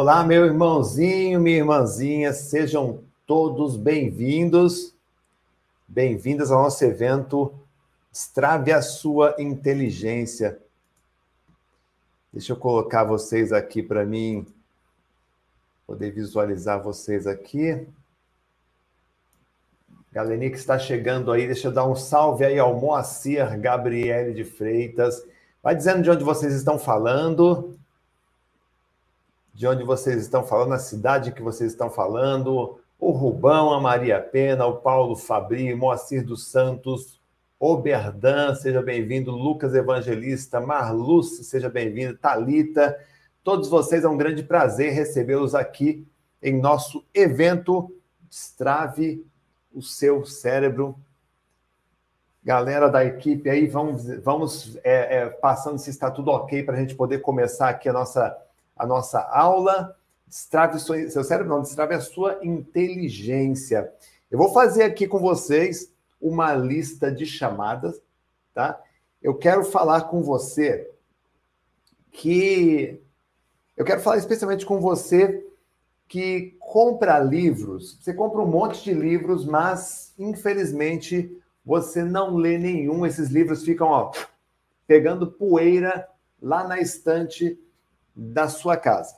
Olá, 0.00 0.22
meu 0.22 0.46
irmãozinho, 0.46 1.40
minha 1.40 1.56
irmãzinha, 1.56 2.32
sejam 2.32 3.02
todos 3.26 3.76
bem-vindos, 3.76 4.94
bem-vindas 5.88 6.52
ao 6.52 6.62
nosso 6.62 6.84
evento 6.84 7.52
Destrave 8.12 8.70
a 8.70 8.80
Sua 8.80 9.34
Inteligência. 9.40 10.60
Deixa 12.32 12.52
eu 12.52 12.56
colocar 12.56 13.02
vocês 13.02 13.52
aqui 13.52 13.82
para 13.82 14.06
mim, 14.06 14.46
poder 15.84 16.12
visualizar 16.12 16.80
vocês 16.80 17.26
aqui. 17.26 17.84
Galerinha 20.12 20.52
que 20.52 20.58
está 20.58 20.78
chegando 20.78 21.32
aí, 21.32 21.44
deixa 21.44 21.66
eu 21.66 21.72
dar 21.72 21.88
um 21.88 21.96
salve 21.96 22.44
aí 22.44 22.56
ao 22.56 22.78
Moacir 22.78 23.60
Gabriele 23.60 24.32
de 24.32 24.44
Freitas. 24.44 25.26
Vai 25.60 25.74
dizendo 25.74 26.04
de 26.04 26.10
onde 26.12 26.22
vocês 26.22 26.54
estão 26.54 26.78
falando, 26.78 27.76
de 29.58 29.66
onde 29.66 29.82
vocês 29.82 30.22
estão 30.22 30.44
falando, 30.44 30.74
a 30.74 30.78
cidade 30.78 31.32
que 31.32 31.42
vocês 31.42 31.72
estão 31.72 31.90
falando, 31.90 32.78
o 32.96 33.10
Rubão, 33.10 33.72
a 33.72 33.80
Maria 33.80 34.20
Pena, 34.20 34.64
o 34.64 34.76
Paulo 34.76 35.16
Fabri, 35.16 35.74
Moacir 35.74 36.24
dos 36.24 36.46
Santos, 36.46 37.20
Oberdan, 37.58 38.54
seja 38.54 38.80
bem-vindo, 38.80 39.32
Lucas 39.32 39.74
Evangelista, 39.74 40.60
Marluce, 40.60 41.42
seja 41.42 41.68
bem-vindo, 41.68 42.16
Talita, 42.16 42.96
todos 43.42 43.68
vocês, 43.68 44.04
é 44.04 44.08
um 44.08 44.16
grande 44.16 44.44
prazer 44.44 44.92
recebê-los 44.92 45.56
aqui 45.56 46.06
em 46.40 46.60
nosso 46.60 47.04
evento 47.12 47.92
Destrave 48.30 49.26
o 49.74 49.82
seu 49.82 50.24
cérebro. 50.24 50.96
Galera 52.44 52.88
da 52.88 53.04
equipe 53.04 53.50
aí, 53.50 53.66
vamos, 53.66 54.06
vamos 54.22 54.78
é, 54.84 55.16
é, 55.16 55.28
passando 55.28 55.78
se 55.78 55.90
está 55.90 56.12
tudo 56.12 56.30
ok 56.30 56.62
para 56.62 56.76
a 56.76 56.80
gente 56.80 56.94
poder 56.94 57.18
começar 57.18 57.68
aqui 57.70 57.88
a 57.88 57.92
nossa 57.92 58.38
a 58.78 58.86
nossa 58.86 59.20
aula. 59.20 59.96
Destrave 60.26 60.78
seu 60.78 61.24
cérebro, 61.24 61.54
não, 61.54 61.62
destrave 61.62 61.94
a 61.94 62.00
sua 62.00 62.38
inteligência. 62.42 63.90
Eu 64.30 64.38
vou 64.38 64.52
fazer 64.52 64.82
aqui 64.82 65.06
com 65.06 65.18
vocês 65.18 65.90
uma 66.20 66.54
lista 66.54 67.10
de 67.10 67.24
chamadas, 67.24 68.00
tá? 68.52 68.78
Eu 69.22 69.34
quero 69.34 69.64
falar 69.64 70.02
com 70.02 70.22
você 70.22 70.90
que. 72.12 73.00
Eu 73.76 73.84
quero 73.84 74.00
falar 74.00 74.18
especialmente 74.18 74.66
com 74.66 74.80
você 74.80 75.46
que 76.06 76.56
compra 76.58 77.18
livros. 77.18 77.98
Você 78.00 78.12
compra 78.12 78.40
um 78.40 78.46
monte 78.46 78.82
de 78.82 78.92
livros, 78.92 79.44
mas 79.44 80.12
infelizmente 80.18 81.34
você 81.64 82.02
não 82.02 82.36
lê 82.36 82.58
nenhum. 82.58 83.06
Esses 83.06 83.28
livros 83.28 83.64
ficam 83.64 83.88
ó, 83.88 84.10
pegando 84.86 85.30
poeira 85.30 86.08
lá 86.40 86.66
na 86.66 86.80
estante 86.80 87.58
da 88.18 88.48
sua 88.48 88.76
casa. 88.76 89.16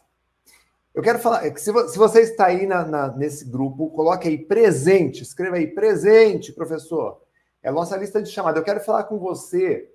Eu 0.92 1.02
quero 1.02 1.18
falar 1.18 1.46
é 1.46 1.50
que 1.50 1.60
se, 1.60 1.72
você 1.72 2.20
está 2.20 2.46
aí 2.46 2.66
na, 2.66 2.84
na, 2.84 3.08
nesse 3.16 3.46
grupo, 3.46 3.88
coloque 3.90 4.28
aí 4.28 4.36
presente, 4.36 5.22
escreva 5.22 5.56
aí 5.56 5.68
presente, 5.68 6.52
professor. 6.52 7.22
É 7.62 7.70
a 7.70 7.72
nossa 7.72 7.96
lista 7.96 8.20
de 8.20 8.30
chamada. 8.30 8.58
Eu 8.58 8.64
quero 8.64 8.80
falar 8.80 9.04
com 9.04 9.18
você 9.18 9.90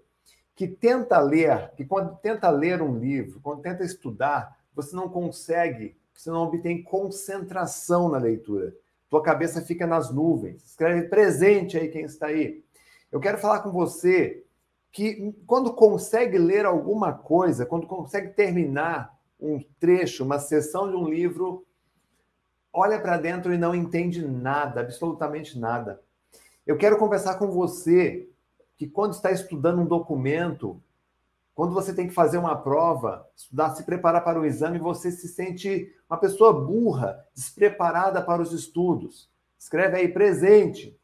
que 0.56 0.68
tenta 0.68 1.20
ler, 1.20 1.72
que 1.76 1.86
quando 1.86 2.16
tenta 2.18 2.50
ler 2.50 2.82
um 2.82 2.98
livro, 2.98 3.40
quando 3.42 3.62
tenta 3.62 3.84
estudar, 3.84 4.58
você 4.74 4.96
não 4.96 5.10
consegue, 5.10 5.98
você 6.14 6.30
não 6.30 6.44
obtém 6.44 6.82
concentração 6.82 8.10
na 8.10 8.18
leitura. 8.18 8.74
Tua 9.10 9.22
cabeça 9.22 9.62
fica 9.62 9.86
nas 9.86 10.10
nuvens. 10.10 10.64
Escreve 10.66 11.10
presente 11.10 11.78
aí 11.78 11.90
quem 11.90 12.06
está 12.06 12.28
aí. 12.28 12.64
Eu 13.12 13.20
quero 13.20 13.38
falar 13.38 13.60
com 13.60 13.72
você 13.72 14.45
que 14.96 15.36
quando 15.46 15.74
consegue 15.74 16.38
ler 16.38 16.66
alguma 16.66 17.12
coisa, 17.12 17.66
quando 17.66 17.86
consegue 17.86 18.30
terminar 18.30 19.14
um 19.38 19.62
trecho, 19.78 20.24
uma 20.24 20.40
sessão 20.40 20.90
de 20.90 20.96
um 20.96 21.10
livro, 21.10 21.66
olha 22.72 22.98
para 22.98 23.18
dentro 23.18 23.54
e 23.54 23.58
não 23.58 23.76
entende 23.76 24.26
nada, 24.26 24.80
absolutamente 24.80 25.60
nada. 25.60 26.02
Eu 26.66 26.78
quero 26.78 26.98
conversar 26.98 27.36
com 27.36 27.52
você 27.52 28.30
que 28.78 28.88
quando 28.88 29.12
está 29.12 29.34
estudando 29.34 29.82
um 29.82 29.86
documento, 29.86 30.82
quando 31.54 31.74
você 31.74 31.94
tem 31.94 32.08
que 32.08 32.14
fazer 32.14 32.38
uma 32.38 32.56
prova, 32.56 33.30
estudar, 33.36 33.76
se 33.76 33.84
preparar 33.84 34.24
para 34.24 34.40
o 34.40 34.46
exame, 34.46 34.80
você 34.80 35.12
se 35.12 35.28
sente 35.28 35.94
uma 36.10 36.18
pessoa 36.18 36.54
burra, 36.54 37.22
despreparada 37.36 38.22
para 38.22 38.42
os 38.42 38.54
estudos. 38.54 39.30
Escreve 39.60 39.98
aí 39.98 40.08
presente. 40.08 40.98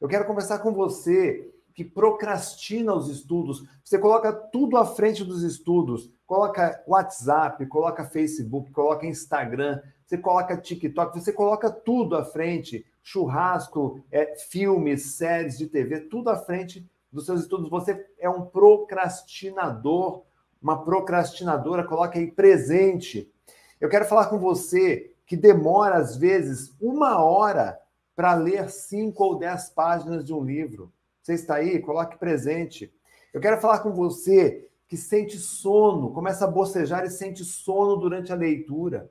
Eu 0.00 0.08
quero 0.08 0.26
conversar 0.26 0.58
com 0.58 0.72
você 0.72 1.52
que 1.76 1.84
procrastina 1.84 2.94
os 2.94 3.10
estudos. 3.10 3.68
Você 3.84 3.98
coloca 3.98 4.32
tudo 4.32 4.78
à 4.78 4.86
frente 4.86 5.22
dos 5.22 5.42
estudos. 5.42 6.10
Coloca 6.26 6.82
WhatsApp, 6.88 7.64
coloca 7.66 8.02
Facebook, 8.02 8.72
coloca 8.72 9.06
Instagram, 9.06 9.82
você 10.04 10.16
coloca 10.16 10.56
TikTok, 10.56 11.20
você 11.20 11.34
coloca 11.34 11.70
tudo 11.70 12.16
à 12.16 12.24
frente. 12.24 12.86
Churrasco, 13.02 14.00
é, 14.10 14.34
filmes, 14.36 15.16
séries 15.16 15.58
de 15.58 15.66
TV, 15.66 16.00
tudo 16.00 16.30
à 16.30 16.36
frente 16.36 16.88
dos 17.12 17.26
seus 17.26 17.42
estudos. 17.42 17.68
Você 17.68 18.06
é 18.18 18.28
um 18.28 18.46
procrastinador, 18.46 20.24
uma 20.60 20.82
procrastinadora, 20.82 21.84
coloca 21.84 22.18
aí 22.18 22.32
presente. 22.32 23.30
Eu 23.78 23.90
quero 23.90 24.06
falar 24.06 24.26
com 24.26 24.38
você 24.38 25.12
que 25.26 25.36
demora, 25.36 25.96
às 25.96 26.16
vezes, 26.16 26.74
uma 26.80 27.22
hora 27.22 27.78
para 28.16 28.34
ler 28.34 28.70
cinco 28.70 29.22
ou 29.22 29.38
dez 29.38 29.68
páginas 29.68 30.24
de 30.24 30.32
um 30.32 30.42
livro. 30.42 30.90
Você 31.26 31.34
está 31.34 31.56
aí? 31.56 31.80
Coloque 31.80 32.16
presente. 32.16 32.94
Eu 33.34 33.40
quero 33.40 33.60
falar 33.60 33.80
com 33.80 33.90
você 33.90 34.70
que 34.86 34.96
sente 34.96 35.36
sono, 35.38 36.12
começa 36.12 36.44
a 36.44 36.48
bocejar 36.48 37.04
e 37.04 37.10
sente 37.10 37.44
sono 37.44 37.96
durante 37.96 38.32
a 38.32 38.36
leitura. 38.36 39.10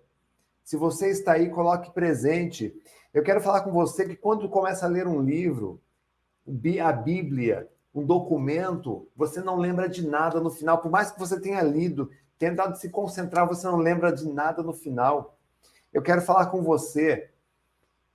Se 0.64 0.78
você 0.78 1.10
está 1.10 1.34
aí, 1.34 1.50
coloque 1.50 1.92
presente. 1.92 2.74
Eu 3.14 3.22
quero 3.22 3.42
falar 3.42 3.64
com 3.64 3.72
você 3.74 4.08
que 4.08 4.16
quando 4.16 4.48
começa 4.48 4.86
a 4.86 4.90
ler 4.90 5.06
um 5.06 5.22
livro, 5.22 5.82
a 6.82 6.92
Bíblia, 6.94 7.70
um 7.94 8.06
documento, 8.06 9.10
você 9.14 9.42
não 9.42 9.58
lembra 9.58 9.90
de 9.90 10.08
nada 10.08 10.40
no 10.40 10.50
final, 10.50 10.78
por 10.78 10.90
mais 10.90 11.12
que 11.12 11.20
você 11.20 11.38
tenha 11.38 11.62
lido, 11.62 12.10
tentado 12.40 12.78
se 12.78 12.88
concentrar, 12.88 13.46
você 13.46 13.68
não 13.68 13.76
lembra 13.76 14.14
de 14.14 14.26
nada 14.26 14.64
no 14.64 14.72
final. 14.72 15.38
Eu 15.92 16.02
quero 16.02 16.22
falar 16.22 16.46
com 16.46 16.64
você 16.64 17.30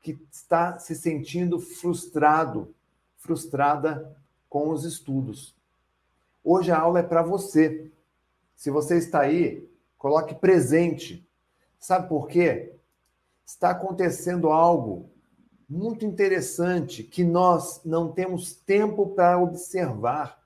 que 0.00 0.18
está 0.32 0.78
se 0.78 0.94
sentindo 0.94 1.60
frustrado, 1.60 2.74
frustrada 3.20 4.16
com 4.48 4.70
os 4.70 4.84
estudos. 4.84 5.54
Hoje 6.42 6.72
a 6.72 6.78
aula 6.78 6.98
é 6.98 7.02
para 7.02 7.22
você. 7.22 7.92
Se 8.56 8.70
você 8.70 8.98
está 8.98 9.20
aí, 9.20 9.68
coloque 9.96 10.34
presente. 10.34 11.26
Sabe 11.78 12.08
por 12.08 12.26
quê? 12.26 12.74
Está 13.46 13.70
acontecendo 13.70 14.48
algo 14.48 15.10
muito 15.68 16.04
interessante 16.04 17.04
que 17.04 17.22
nós 17.22 17.80
não 17.84 18.10
temos 18.10 18.54
tempo 18.54 19.10
para 19.10 19.38
observar. 19.38 20.40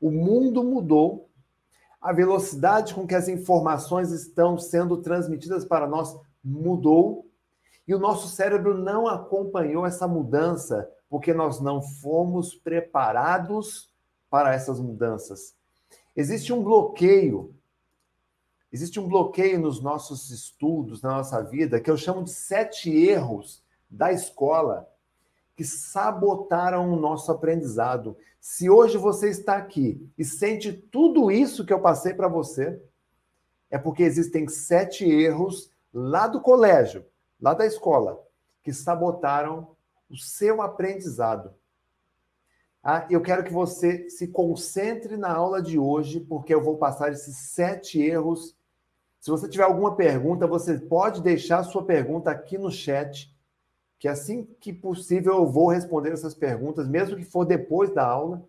O 0.00 0.10
mundo 0.10 0.64
mudou, 0.64 1.28
a 2.00 2.12
velocidade 2.12 2.94
com 2.94 3.06
que 3.06 3.14
as 3.14 3.28
informações 3.28 4.10
estão 4.10 4.56
sendo 4.56 4.98
transmitidas 4.98 5.64
para 5.64 5.86
nós 5.86 6.16
mudou, 6.42 7.26
e 7.86 7.94
o 7.94 7.98
nosso 7.98 8.28
cérebro 8.28 8.78
não 8.78 9.06
acompanhou 9.06 9.84
essa 9.84 10.08
mudança 10.08 10.88
porque 11.14 11.32
nós 11.32 11.60
não 11.60 11.80
fomos 11.80 12.56
preparados 12.56 13.88
para 14.28 14.52
essas 14.52 14.80
mudanças. 14.80 15.54
Existe 16.16 16.52
um 16.52 16.60
bloqueio, 16.60 17.54
existe 18.72 18.98
um 18.98 19.06
bloqueio 19.06 19.60
nos 19.60 19.80
nossos 19.80 20.30
estudos, 20.30 21.02
na 21.02 21.18
nossa 21.18 21.40
vida, 21.40 21.80
que 21.80 21.88
eu 21.88 21.96
chamo 21.96 22.24
de 22.24 22.32
sete 22.32 22.90
erros 22.90 23.62
da 23.88 24.10
escola 24.10 24.90
que 25.54 25.62
sabotaram 25.62 26.92
o 26.92 26.96
nosso 26.96 27.30
aprendizado. 27.30 28.16
Se 28.40 28.68
hoje 28.68 28.98
você 28.98 29.30
está 29.30 29.56
aqui 29.56 30.04
e 30.18 30.24
sente 30.24 30.72
tudo 30.72 31.30
isso 31.30 31.64
que 31.64 31.72
eu 31.72 31.78
passei 31.78 32.12
para 32.12 32.26
você, 32.26 32.82
é 33.70 33.78
porque 33.78 34.02
existem 34.02 34.48
sete 34.48 35.04
erros 35.04 35.70
lá 35.92 36.26
do 36.26 36.40
colégio, 36.40 37.06
lá 37.40 37.54
da 37.54 37.64
escola, 37.64 38.20
que 38.64 38.72
sabotaram 38.72 39.74
o 40.10 40.16
seu 40.16 40.62
aprendizado. 40.62 41.54
Ah, 42.82 43.06
eu 43.08 43.22
quero 43.22 43.42
que 43.42 43.52
você 43.52 44.10
se 44.10 44.28
concentre 44.28 45.16
na 45.16 45.32
aula 45.32 45.62
de 45.62 45.78
hoje, 45.78 46.20
porque 46.20 46.54
eu 46.54 46.62
vou 46.62 46.76
passar 46.76 47.10
esses 47.12 47.34
sete 47.36 47.98
erros. 47.98 48.54
Se 49.18 49.30
você 49.30 49.48
tiver 49.48 49.64
alguma 49.64 49.96
pergunta, 49.96 50.46
você 50.46 50.78
pode 50.78 51.22
deixar 51.22 51.60
a 51.60 51.64
sua 51.64 51.82
pergunta 51.82 52.30
aqui 52.30 52.58
no 52.58 52.70
chat, 52.70 53.34
que 53.98 54.06
assim 54.06 54.44
que 54.60 54.70
possível 54.70 55.36
eu 55.36 55.46
vou 55.46 55.68
responder 55.68 56.12
essas 56.12 56.34
perguntas, 56.34 56.86
mesmo 56.86 57.16
que 57.16 57.24
for 57.24 57.46
depois 57.46 57.90
da 57.90 58.06
aula. 58.06 58.46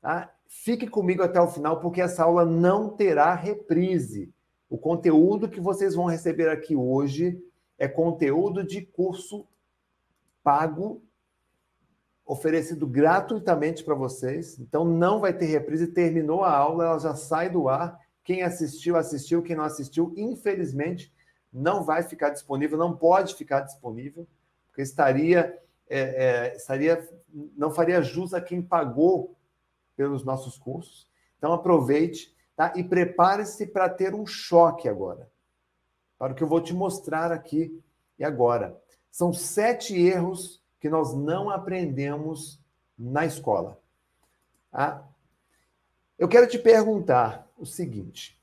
Tá? 0.00 0.32
Fique 0.48 0.86
comigo 0.86 1.22
até 1.22 1.38
o 1.38 1.46
final, 1.46 1.78
porque 1.78 2.00
essa 2.00 2.24
aula 2.24 2.46
não 2.46 2.88
terá 2.88 3.34
reprise. 3.34 4.32
O 4.70 4.78
conteúdo 4.78 5.50
que 5.50 5.60
vocês 5.60 5.94
vão 5.94 6.06
receber 6.06 6.48
aqui 6.48 6.74
hoje 6.74 7.38
é 7.78 7.86
conteúdo 7.86 8.64
de 8.64 8.80
curso 8.80 9.46
pago, 10.42 11.02
oferecido 12.24 12.86
gratuitamente 12.86 13.84
para 13.84 13.94
vocês. 13.94 14.58
Então 14.58 14.84
não 14.84 15.20
vai 15.20 15.32
ter 15.32 15.46
reprise. 15.46 15.88
Terminou 15.88 16.44
a 16.44 16.56
aula, 16.56 16.84
ela 16.84 16.98
já 16.98 17.14
sai 17.14 17.50
do 17.50 17.68
ar. 17.68 17.98
Quem 18.24 18.42
assistiu, 18.42 18.96
assistiu. 18.96 19.42
Quem 19.42 19.56
não 19.56 19.64
assistiu, 19.64 20.12
infelizmente, 20.16 21.12
não 21.52 21.84
vai 21.84 22.02
ficar 22.02 22.30
disponível, 22.30 22.78
não 22.78 22.96
pode 22.96 23.34
ficar 23.34 23.60
disponível, 23.60 24.26
porque 24.68 24.80
estaria, 24.80 25.58
é, 25.88 26.00
é, 26.00 26.56
estaria 26.56 27.06
não 27.56 27.70
faria 27.70 28.02
jus 28.02 28.34
a 28.34 28.40
quem 28.40 28.62
pagou 28.62 29.36
pelos 29.96 30.24
nossos 30.24 30.58
cursos. 30.58 31.08
Então 31.38 31.52
aproveite 31.52 32.34
tá? 32.56 32.72
e 32.76 32.84
prepare-se 32.84 33.66
para 33.66 33.88
ter 33.88 34.14
um 34.14 34.26
choque 34.26 34.88
agora, 34.88 35.30
para 36.18 36.32
o 36.32 36.34
que 36.34 36.42
eu 36.42 36.48
vou 36.48 36.60
te 36.60 36.72
mostrar 36.72 37.32
aqui 37.32 37.82
e 38.18 38.24
agora. 38.24 38.80
São 39.12 39.30
sete 39.30 39.94
erros 39.94 40.60
que 40.80 40.88
nós 40.88 41.14
não 41.14 41.50
aprendemos 41.50 42.58
na 42.98 43.26
escola. 43.26 43.78
Tá? 44.70 45.06
Eu 46.18 46.26
quero 46.26 46.48
te 46.48 46.58
perguntar 46.58 47.46
o 47.58 47.66
seguinte: 47.66 48.40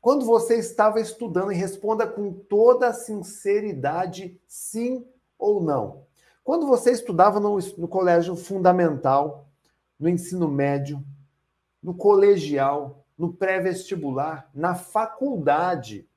quando 0.00 0.24
você 0.24 0.56
estava 0.56 0.98
estudando, 1.00 1.52
e 1.52 1.54
responda 1.54 2.06
com 2.06 2.32
toda 2.32 2.94
sinceridade, 2.94 4.40
sim 4.46 5.06
ou 5.38 5.62
não. 5.62 6.06
Quando 6.42 6.66
você 6.66 6.92
estudava 6.92 7.38
no, 7.38 7.58
no 7.76 7.86
colégio 7.86 8.34
fundamental, 8.34 9.46
no 9.98 10.08
ensino 10.08 10.48
médio, 10.48 11.04
no 11.82 11.94
colegial, 11.94 13.04
no 13.18 13.34
pré-vestibular, 13.34 14.50
na 14.54 14.74
faculdade, 14.74 16.08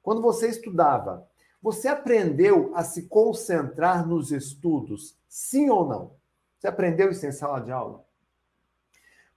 quando 0.00 0.22
você 0.22 0.48
estudava, 0.48 1.28
você 1.66 1.88
aprendeu 1.88 2.70
a 2.76 2.84
se 2.84 3.08
concentrar 3.08 4.06
nos 4.06 4.30
estudos, 4.30 5.18
sim 5.28 5.68
ou 5.68 5.84
não? 5.84 6.14
Você 6.56 6.68
aprendeu 6.68 7.10
isso 7.10 7.26
em 7.26 7.32
sala 7.32 7.58
de 7.58 7.72
aula? 7.72 8.04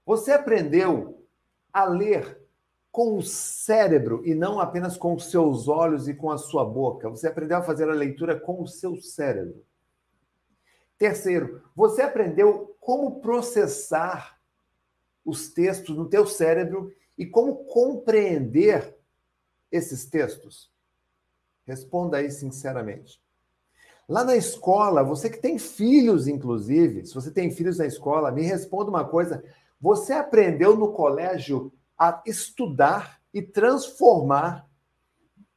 Você 0.06 0.32
aprendeu 0.32 1.26
a 1.74 1.86
ler 1.86 2.40
com 2.92 3.18
o 3.18 3.24
cérebro 3.24 4.22
e 4.24 4.36
não 4.36 4.60
apenas 4.60 4.96
com 4.96 5.16
os 5.16 5.32
seus 5.32 5.68
olhos 5.68 6.08
e 6.08 6.14
com 6.14 6.30
a 6.30 6.38
sua 6.38 6.64
boca. 6.64 7.10
Você 7.10 7.28
aprendeu 7.28 7.58
a 7.58 7.64
fazer 7.64 7.90
a 7.90 7.96
leitura 7.96 8.40
com 8.40 8.62
o 8.62 8.68
seu 8.68 8.96
cérebro. 9.02 9.66
Terceiro, 11.00 11.64
você 11.76 12.04
aprendeu 12.04 12.78
como 12.80 13.22
processar 13.22 14.40
os 15.26 15.50
textos 15.50 15.98
no 15.98 16.08
teu 16.08 16.28
cérebro 16.28 16.94
e 17.18 17.26
como 17.26 17.66
compreender 17.66 18.96
esses 19.72 20.06
textos? 20.06 20.72
Responda 21.70 22.18
aí 22.18 22.32
sinceramente. 22.32 23.22
Lá 24.08 24.24
na 24.24 24.36
escola, 24.36 25.04
você 25.04 25.30
que 25.30 25.38
tem 25.38 25.60
filhos, 25.60 26.28
inclusive, 26.28 27.06
se 27.06 27.14
você 27.14 27.30
tem 27.30 27.52
filhos 27.52 27.78
na 27.78 27.86
escola, 27.86 28.32
me 28.32 28.42
responda 28.42 28.90
uma 28.90 29.08
coisa. 29.08 29.44
Você 29.80 30.14
aprendeu 30.14 30.76
no 30.76 30.92
colégio 30.92 31.72
a 31.96 32.24
estudar 32.26 33.22
e 33.32 33.40
transformar 33.40 34.68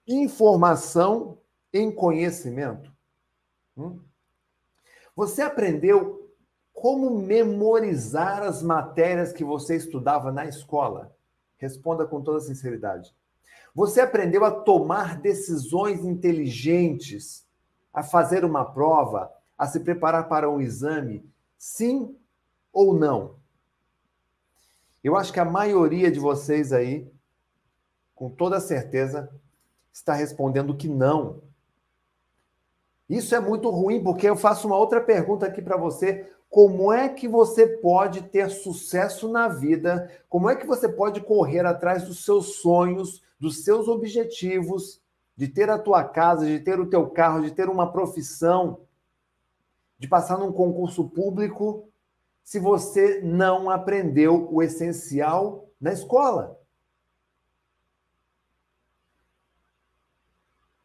informação 0.06 1.38
em 1.72 1.90
conhecimento? 1.90 2.92
Hum? 3.74 3.98
Você 5.16 5.40
aprendeu 5.40 6.30
como 6.74 7.08
memorizar 7.22 8.42
as 8.42 8.62
matérias 8.62 9.32
que 9.32 9.44
você 9.44 9.76
estudava 9.76 10.30
na 10.30 10.44
escola? 10.44 11.16
Responda 11.56 12.06
com 12.06 12.20
toda 12.20 12.38
sinceridade. 12.40 13.14
Você 13.74 14.00
aprendeu 14.00 14.44
a 14.44 14.50
tomar 14.50 15.18
decisões 15.18 16.04
inteligentes, 16.04 17.46
a 17.92 18.02
fazer 18.02 18.44
uma 18.44 18.64
prova, 18.64 19.32
a 19.56 19.66
se 19.66 19.80
preparar 19.80 20.28
para 20.28 20.50
um 20.50 20.60
exame? 20.60 21.24
Sim 21.56 22.14
ou 22.72 22.94
não? 22.94 23.36
Eu 25.02 25.16
acho 25.16 25.32
que 25.32 25.40
a 25.40 25.44
maioria 25.44 26.10
de 26.10 26.20
vocês 26.20 26.72
aí, 26.72 27.10
com 28.14 28.30
toda 28.30 28.60
certeza, 28.60 29.28
está 29.92 30.14
respondendo 30.14 30.76
que 30.76 30.88
não. 30.88 31.42
Isso 33.08 33.34
é 33.34 33.40
muito 33.40 33.68
ruim, 33.68 34.02
porque 34.02 34.28
eu 34.28 34.36
faço 34.36 34.66
uma 34.66 34.76
outra 34.76 35.00
pergunta 35.00 35.46
aqui 35.46 35.60
para 35.60 35.76
você. 35.76 36.30
Como 36.48 36.92
é 36.92 37.08
que 37.08 37.26
você 37.26 37.66
pode 37.66 38.22
ter 38.22 38.48
sucesso 38.50 39.28
na 39.28 39.48
vida? 39.48 40.10
Como 40.28 40.48
é 40.48 40.54
que 40.54 40.66
você 40.66 40.88
pode 40.88 41.20
correr 41.20 41.66
atrás 41.66 42.04
dos 42.04 42.24
seus 42.24 42.56
sonhos, 42.56 43.22
dos 43.42 43.64
seus 43.64 43.88
objetivos, 43.88 45.02
de 45.36 45.48
ter 45.48 45.68
a 45.68 45.76
tua 45.76 46.04
casa, 46.04 46.46
de 46.46 46.60
ter 46.60 46.78
o 46.78 46.88
teu 46.88 47.10
carro, 47.10 47.42
de 47.42 47.50
ter 47.50 47.68
uma 47.68 47.90
profissão, 47.90 48.82
de 49.98 50.06
passar 50.06 50.38
num 50.38 50.52
concurso 50.52 51.08
público, 51.08 51.88
se 52.44 52.60
você 52.60 53.20
não 53.20 53.68
aprendeu 53.68 54.48
o 54.48 54.62
essencial 54.62 55.68
na 55.80 55.92
escola? 55.92 56.56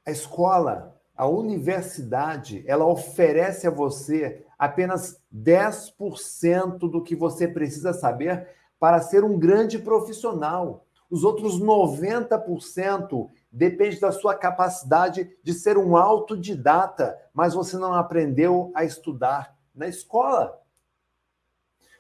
A 0.04 0.10
escola, 0.10 1.00
a 1.16 1.28
universidade, 1.28 2.64
ela 2.66 2.88
oferece 2.88 3.68
a 3.68 3.72
você 3.72 4.44
apenas 4.58 5.22
10% 5.32 6.80
do 6.90 7.04
que 7.04 7.16
você 7.16 7.48
precisa 7.48 7.94
saber 7.94 8.50
para 8.80 9.00
ser 9.00 9.24
um 9.24 9.38
grande 9.38 9.78
profissional. 9.78 10.87
Os 11.10 11.24
outros 11.24 11.60
90% 11.60 13.30
depende 13.52 14.00
da 14.00 14.12
sua 14.12 14.36
capacidade 14.36 15.38
de 15.42 15.54
ser 15.54 15.78
um 15.78 15.96
autodidata, 15.96 17.18
mas 17.34 17.54
você 17.54 17.78
não 17.78 17.94
aprendeu 17.94 18.72
a 18.76 18.84
estudar 18.84 19.58
na 19.74 19.88
escola. 19.88 20.62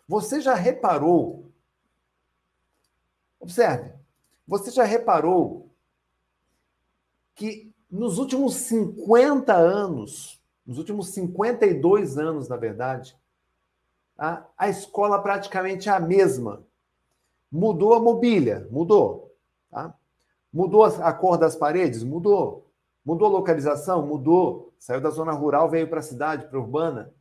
Você 0.07 0.41
já 0.41 0.53
reparou? 0.53 1.51
Observe, 3.39 3.93
você 4.45 4.71
já 4.71 4.83
reparou 4.83 5.69
que 7.33 7.73
nos 7.89 8.17
últimos 8.17 8.55
50 8.55 9.53
anos, 9.53 10.41
nos 10.65 10.77
últimos 10.77 11.09
52 11.09 12.17
anos, 12.17 12.49
na 12.49 12.57
verdade, 12.57 13.17
a, 14.17 14.43
a 14.57 14.67
escola 14.67 15.21
praticamente 15.21 15.87
é 15.87 15.91
a 15.91 15.99
mesma. 15.99 16.66
Mudou 17.51 17.93
a 17.93 17.99
mobília? 17.99 18.67
Mudou. 18.71 19.35
Tá? 19.69 19.93
Mudou 20.51 20.83
a 20.83 21.13
cor 21.13 21.37
das 21.37 21.55
paredes? 21.55 22.03
Mudou. 22.03 22.69
Mudou 23.03 23.27
a 23.27 23.31
localização? 23.31 24.05
Mudou. 24.05 24.73
Saiu 24.79 25.01
da 25.01 25.09
zona 25.09 25.31
rural, 25.31 25.69
veio 25.69 25.87
para 25.87 25.99
a 25.99 26.03
cidade, 26.03 26.47
para 26.47 26.57
a 26.57 26.61
urbana. 26.61 27.13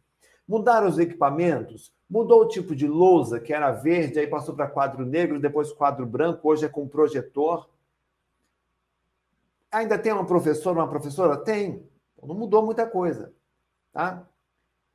Mudaram 0.47 0.88
os 0.88 0.99
equipamentos? 0.99 1.92
Mudou 2.09 2.42
o 2.42 2.49
tipo 2.49 2.75
de 2.75 2.87
lousa, 2.87 3.40
que 3.40 3.52
era 3.52 3.73
verde, 3.73 4.18
aí 4.18 4.26
passou 4.26 4.54
para 4.54 4.68
quadro 4.68 5.04
negro, 5.04 5.40
depois 5.40 5.73
quadro 5.73 6.06
branco, 6.06 6.49
hoje 6.49 6.66
é 6.66 6.68
com 6.68 6.87
projetor. 6.87 7.68
Ainda 9.73 9.99
tem 9.99 10.12
uma 10.12 10.25
professora, 10.25 10.78
uma 10.78 10.88
professora? 10.88 11.37
Tem. 11.37 11.85
Não 12.23 12.35
mudou 12.35 12.64
muita 12.64 12.87
coisa. 12.87 13.33
Tá? 13.92 14.26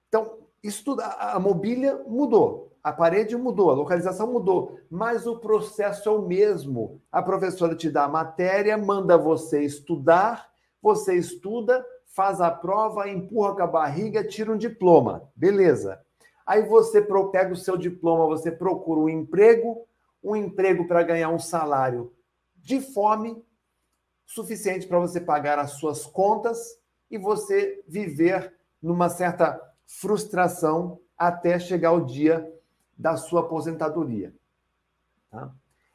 Então, 0.08 0.40
isso 0.64 0.84
tudo, 0.84 1.02
a, 1.02 1.34
a 1.34 1.40
mobília 1.40 2.02
mudou. 2.08 2.71
A 2.84 2.92
parede 2.92 3.38
mudou, 3.38 3.70
a 3.70 3.76
localização 3.76 4.32
mudou, 4.32 4.80
mas 4.90 5.28
o 5.28 5.38
processo 5.38 6.10
é 6.10 6.12
o 6.12 6.22
mesmo. 6.22 7.00
A 7.12 7.22
professora 7.22 7.76
te 7.76 7.92
dá 7.92 8.06
a 8.06 8.10
matéria, 8.10 8.76
manda 8.78 9.18
você 9.18 9.62
estudar, 9.64 10.50
você 10.82 11.16
estuda, 11.16 11.86
faz 12.08 12.42
a 12.42 12.50
prova, 12.50 13.08
empurra 13.08 13.56
com 13.56 13.62
a 13.62 13.68
barriga, 13.68 14.24
tira 14.24 14.52
um 14.52 14.58
diploma. 14.58 15.30
Beleza. 15.36 16.02
Aí 16.46 16.64
você 16.64 17.02
pega 17.32 17.54
o 17.54 17.56
seu 17.56 17.78
diploma, 17.78 18.26
você 18.26 18.52
procura 18.52 19.00
um 19.00 19.10
emprego, 19.10 19.86
um 20.24 20.36
emprego 20.36 20.88
para 20.88 21.04
ganhar 21.04 21.30
um 21.30 21.40
salário 21.40 22.12
de 22.56 22.82
fome 22.82 23.44
suficiente 24.26 24.88
para 24.88 25.00
você 25.00 25.22
pagar 25.22 25.60
as 25.60 25.74
suas 25.74 26.06
contas 26.06 26.80
e 27.10 27.18
você 27.18 27.84
viver 27.88 28.54
numa 28.82 29.10
certa 29.10 29.60
frustração 29.86 31.00
até 31.18 31.60
chegar 31.60 31.92
o 31.92 32.06
dia 32.06 32.52
da 33.02 33.18
sua 33.18 33.42
aposentadoria. 33.42 34.32
Tá? 35.32 35.52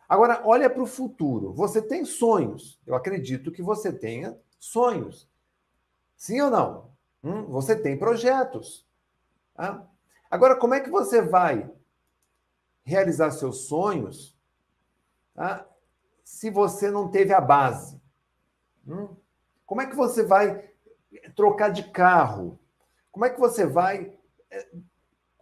Agora, 0.09 0.43
olha 0.45 0.69
para 0.69 0.83
o 0.83 0.87
futuro. 0.87 1.53
Você 1.53 1.81
tem 1.81 2.05
sonhos. 2.05 2.81
Eu 2.85 2.97
acredito 2.97 3.53
que 3.53 3.63
você 3.63 3.93
tenha 3.93 4.37
sonhos. 4.59 5.29
Sim 6.17 6.41
ou 6.41 6.51
não? 6.51 6.91
Hum, 7.23 7.45
você 7.45 7.77
tem 7.77 7.97
projetos. 7.97 8.85
Tá? 9.55 9.87
Agora, 10.29 10.57
como 10.57 10.75
é 10.75 10.81
que 10.81 10.91
você 10.91 11.23
vai 11.23 11.71
realizar 12.83 13.31
seus 13.31 13.67
sonhos 13.69 14.37
tá? 15.33 15.65
se 16.25 16.51
você 16.51 16.91
não 16.91 17.09
teve 17.09 17.33
a 17.33 17.41
base? 17.41 18.01
Hum? 18.87 19.15
Como 19.65 19.81
é 19.81 19.87
que 19.87 19.95
você 19.95 20.25
vai 20.25 20.71
trocar 21.37 21.69
de 21.71 21.85
carro? 21.91 22.59
Como 23.13 23.25
é 23.25 23.31
que 23.31 23.39
você 23.39 23.65
vai 23.65 24.13
eh, 24.51 24.69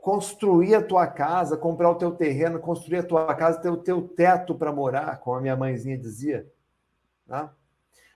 construir 0.04 0.74
a 0.74 0.82
tua 0.82 1.06
casa, 1.06 1.56
comprar 1.56 1.90
o 1.90 1.94
teu 1.94 2.12
terreno, 2.12 2.60
construir 2.60 2.98
a 2.98 3.02
tua 3.02 3.34
casa, 3.34 3.58
ter 3.58 3.70
o 3.70 3.78
teu 3.78 4.06
teto 4.06 4.54
para 4.54 4.70
morar, 4.70 5.18
como 5.20 5.38
a 5.38 5.40
minha 5.40 5.56
mãezinha 5.56 5.96
dizia. 5.96 6.46
Tá? 7.26 7.54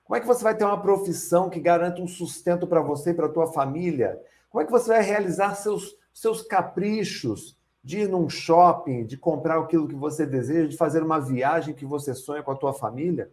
Como 0.05 0.15
é 0.15 0.21
que 0.21 0.27
você 0.27 0.45
vai 0.45 0.55
ter 0.55 0.65
uma 0.65 0.83
profissão 0.83 1.49
que 1.49 1.59
garanta 1.59 2.03
um 2.03 2.07
sustento 2.07 2.67
para 2.67 2.83
você 2.83 3.13
e 3.13 3.15
para 3.15 3.25
a 3.25 3.31
tua 3.31 3.51
família? 3.55 4.23
Como 4.51 4.61
é 4.61 4.67
que 4.67 4.71
você 4.71 4.89
vai 4.89 5.03
realizar 5.03 5.55
seus, 5.55 5.97
seus 6.13 6.43
caprichos 6.43 7.59
de 7.83 8.01
ir 8.01 8.09
num 8.11 8.29
shopping, 8.29 9.07
de 9.07 9.17
comprar 9.17 9.59
aquilo 9.59 9.89
que 9.89 9.95
você 9.95 10.27
deseja, 10.27 10.69
de 10.69 10.77
fazer 10.77 11.03
uma 11.03 11.19
viagem 11.19 11.75
que 11.75 11.87
você 11.87 12.13
sonha 12.13 12.43
com 12.43 12.51
a 12.51 12.57
tua 12.57 12.75
família? 12.75 13.33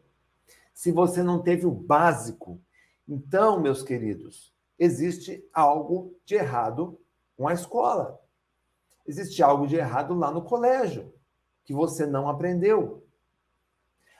Se 0.73 0.93
você 0.93 1.21
não 1.21 1.41
teve 1.41 1.65
o 1.65 1.71
básico, 1.71 2.57
Então, 3.05 3.59
meus 3.59 3.83
queridos, 3.83 4.55
existe 4.79 5.45
algo 5.53 6.15
de 6.25 6.35
errado 6.35 6.97
com 7.35 7.49
a 7.49 7.53
escola. 7.53 8.24
Existe 9.05 9.43
algo 9.43 9.67
de 9.67 9.75
errado 9.75 10.13
lá 10.13 10.31
no 10.31 10.41
colégio 10.41 11.13
que 11.63 11.73
você 11.73 12.05
não 12.05 12.29
aprendeu. 12.29 13.03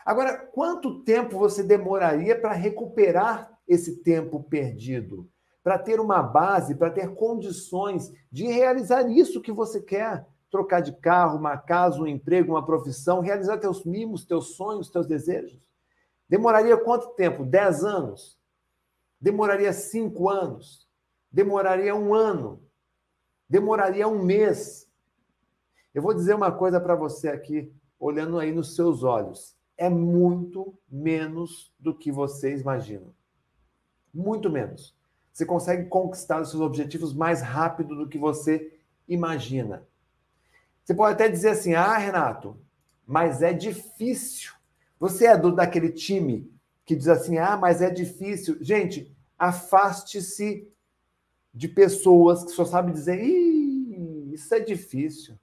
Agora, 0.05 0.37
quanto 0.37 1.03
tempo 1.03 1.37
você 1.37 1.63
demoraria 1.63 2.39
para 2.39 2.53
recuperar 2.53 3.51
esse 3.67 4.03
tempo 4.03 4.43
perdido? 4.43 5.29
Para 5.63 5.79
ter 5.79 5.99
uma 5.99 6.21
base, 6.21 6.75
para 6.75 6.91
ter 6.91 7.15
condições 7.15 8.11
de 8.31 8.45
realizar 8.45 9.09
isso 9.09 9.41
que 9.41 9.51
você 9.51 9.81
quer? 9.81 10.27
Trocar 10.51 10.81
de 10.81 10.95
carro, 10.97 11.39
uma 11.39 11.57
casa, 11.57 11.99
um 11.99 12.07
emprego, 12.07 12.53
uma 12.53 12.65
profissão, 12.65 13.19
realizar 13.19 13.57
teus 13.57 13.83
mimos, 13.83 14.25
teus 14.25 14.55
sonhos, 14.55 14.91
teus 14.91 15.07
desejos? 15.07 15.59
Demoraria 16.29 16.77
quanto 16.77 17.09
tempo? 17.15 17.43
Dez 17.43 17.83
anos? 17.83 18.39
Demoraria 19.19 19.73
cinco 19.73 20.29
anos? 20.29 20.87
Demoraria 21.31 21.95
um 21.95 22.13
ano? 22.13 22.64
Demoraria 23.49 24.07
um 24.07 24.23
mês? 24.23 24.89
Eu 25.93 26.01
vou 26.01 26.13
dizer 26.13 26.33
uma 26.33 26.51
coisa 26.51 26.79
para 26.79 26.95
você 26.95 27.29
aqui, 27.29 27.71
olhando 27.99 28.39
aí 28.39 28.51
nos 28.51 28.75
seus 28.75 29.03
olhos 29.03 29.55
é 29.77 29.89
muito 29.89 30.77
menos 30.89 31.73
do 31.79 31.93
que 31.93 32.11
vocês 32.11 32.61
imaginam. 32.61 33.13
Muito 34.13 34.49
menos. 34.49 34.95
Você 35.33 35.45
consegue 35.45 35.89
conquistar 35.89 36.41
os 36.41 36.49
seus 36.49 36.61
objetivos 36.61 37.13
mais 37.13 37.41
rápido 37.41 37.95
do 37.95 38.07
que 38.07 38.17
você 38.17 38.73
imagina. 39.07 39.85
Você 40.83 40.93
pode 40.93 41.13
até 41.13 41.27
dizer 41.27 41.49
assim: 41.49 41.73
ah, 41.73 41.97
Renato, 41.97 42.57
mas 43.05 43.41
é 43.41 43.51
difícil. 43.51 44.53
Você 44.97 45.25
é 45.25 45.37
do 45.37 45.53
daquele 45.53 45.91
time 45.91 46.49
que 46.85 46.95
diz 46.95 47.09
assim: 47.09 47.37
ah, 47.37 47.57
mas 47.57 47.81
é 47.81 47.89
difícil. 47.89 48.57
Gente, 48.61 49.13
afaste-se 49.37 50.69
de 51.55 51.67
pessoas 51.67 52.43
que 52.43 52.51
só 52.51 52.65
sabem 52.65 52.93
dizer: 52.93 53.19
isso 54.33 54.53
é 54.53 54.59
difícil. 54.59 55.35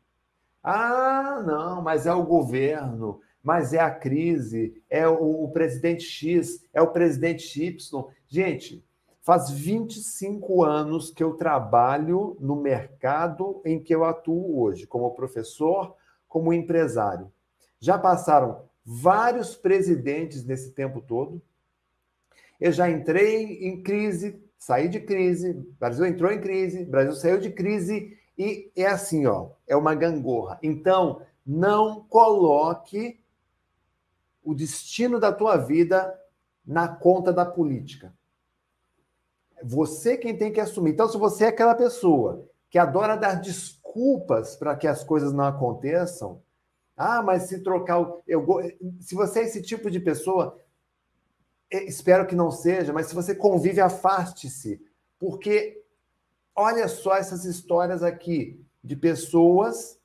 Ah, 0.62 1.42
não, 1.44 1.82
mas 1.82 2.06
é 2.06 2.12
o 2.12 2.24
governo 2.24 3.20
mas 3.42 3.72
é 3.72 3.80
a 3.80 3.90
crise, 3.90 4.80
é 4.88 5.08
o, 5.08 5.44
o 5.44 5.50
presidente 5.50 6.04
X, 6.04 6.64
é 6.72 6.80
o 6.80 6.92
presidente 6.92 7.62
Y. 7.62 8.04
Gente, 8.28 8.84
faz 9.20 9.50
25 9.50 10.62
anos 10.62 11.10
que 11.10 11.24
eu 11.24 11.34
trabalho 11.34 12.36
no 12.38 12.54
mercado 12.54 13.60
em 13.64 13.82
que 13.82 13.94
eu 13.94 14.04
atuo 14.04 14.60
hoje, 14.60 14.86
como 14.86 15.10
professor, 15.10 15.96
como 16.28 16.52
empresário. 16.52 17.32
Já 17.80 17.98
passaram 17.98 18.64
vários 18.84 19.56
presidentes 19.56 20.44
nesse 20.44 20.72
tempo 20.72 21.00
todo. 21.00 21.42
Eu 22.60 22.70
já 22.70 22.88
entrei 22.88 23.66
em 23.66 23.82
crise, 23.82 24.40
saí 24.62 24.88
de 24.88 25.00
crise, 25.00 25.50
o 25.50 25.76
Brasil 25.80 26.06
entrou 26.06 26.30
em 26.30 26.40
crise, 26.40 26.84
o 26.84 26.86
Brasil 26.86 27.12
saiu 27.16 27.40
de 27.40 27.50
crise 27.50 28.16
e 28.38 28.70
é 28.76 28.86
assim, 28.86 29.26
ó, 29.26 29.50
é 29.66 29.74
uma 29.74 29.92
gangorra. 29.92 30.56
Então, 30.62 31.20
não 31.44 32.04
coloque 32.04 33.20
o 34.44 34.54
destino 34.54 35.18
da 35.18 35.32
tua 35.32 35.56
vida 35.56 36.16
na 36.64 36.86
conta 36.86 37.32
da 37.32 37.44
política. 37.44 38.14
Você 39.64 40.16
quem 40.16 40.36
tem 40.36 40.52
que 40.52 40.60
assumir. 40.60 40.92
Então, 40.92 41.08
se 41.08 41.18
você 41.18 41.46
é 41.46 41.48
aquela 41.48 41.74
pessoa 41.74 42.48
que 42.70 42.78
adora 42.78 43.16
dar 43.16 43.40
desculpas 43.40 44.54
para 44.54 44.76
que 44.76 44.86
as 44.86 45.02
coisas 45.02 45.32
não 45.32 45.44
aconteçam, 45.44 46.40
ah, 46.96 47.20
mas 47.20 47.44
se 47.44 47.64
trocar 47.64 47.98
o. 47.98 48.22
Eu, 48.28 48.46
se 49.00 49.16
você 49.16 49.40
é 49.40 49.42
esse 49.42 49.60
tipo 49.60 49.90
de 49.90 49.98
pessoa, 49.98 50.56
espero 51.72 52.26
que 52.26 52.34
não 52.34 52.50
seja, 52.50 52.92
mas 52.92 53.06
se 53.06 53.14
você 53.14 53.34
convive, 53.34 53.80
afaste-se. 53.80 54.80
Porque 55.18 55.82
olha 56.54 56.86
só 56.88 57.16
essas 57.16 57.44
histórias 57.44 58.02
aqui 58.02 58.60
de 58.82 58.96
pessoas 58.96 59.98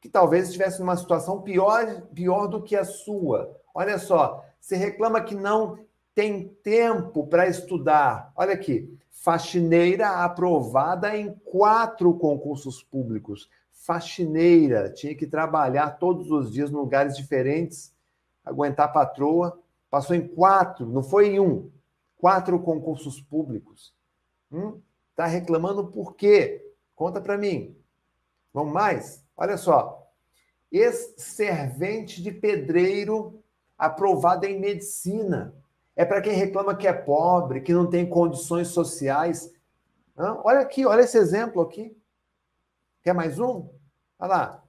que 0.00 0.08
talvez 0.08 0.46
estivessem 0.46 0.80
numa 0.80 0.96
situação 0.96 1.42
pior, 1.42 2.02
pior 2.14 2.46
do 2.46 2.62
que 2.62 2.76
a 2.76 2.84
sua. 2.84 3.56
Olha 3.74 3.98
só, 3.98 4.44
você 4.60 4.76
reclama 4.76 5.20
que 5.20 5.34
não 5.34 5.78
tem 6.14 6.48
tempo 6.62 7.26
para 7.26 7.48
estudar. 7.48 8.32
Olha 8.34 8.54
aqui, 8.54 8.92
faxineira 9.10 10.24
aprovada 10.24 11.16
em 11.16 11.32
quatro 11.44 12.14
concursos 12.14 12.82
públicos. 12.82 13.48
Faxineira, 13.72 14.90
tinha 14.90 15.14
que 15.14 15.26
trabalhar 15.26 15.98
todos 15.98 16.30
os 16.30 16.52
dias 16.52 16.70
em 16.70 16.74
lugares 16.74 17.16
diferentes, 17.16 17.94
aguentar 18.44 18.92
patroa. 18.92 19.58
Passou 19.90 20.14
em 20.14 20.26
quatro, 20.26 20.86
não 20.86 21.02
foi 21.02 21.28
em 21.28 21.40
um, 21.40 21.70
quatro 22.18 22.60
concursos 22.60 23.20
públicos. 23.20 23.94
Hum? 24.52 24.80
Tá 25.16 25.26
reclamando 25.26 25.86
por 25.86 26.14
quê? 26.14 26.72
Conta 26.94 27.20
para 27.20 27.38
mim. 27.38 27.76
Vamos 28.52 28.72
mais? 28.72 29.24
Olha 29.36 29.56
só. 29.56 30.06
Ex-servente 30.70 32.22
de 32.22 32.30
pedreiro 32.30 33.42
aprovada 33.76 34.46
em 34.46 34.60
medicina. 34.60 35.54
É 35.96 36.04
para 36.04 36.20
quem 36.20 36.32
reclama 36.32 36.76
que 36.76 36.86
é 36.86 36.92
pobre, 36.92 37.60
que 37.60 37.72
não 37.72 37.88
tem 37.88 38.08
condições 38.08 38.68
sociais. 38.68 39.52
Olha 40.16 40.60
aqui, 40.60 40.84
olha 40.84 41.02
esse 41.02 41.16
exemplo 41.16 41.62
aqui. 41.62 41.96
Quer 43.02 43.14
mais 43.14 43.38
um? 43.38 43.68
Olha 44.18 44.28
lá. 44.28 44.67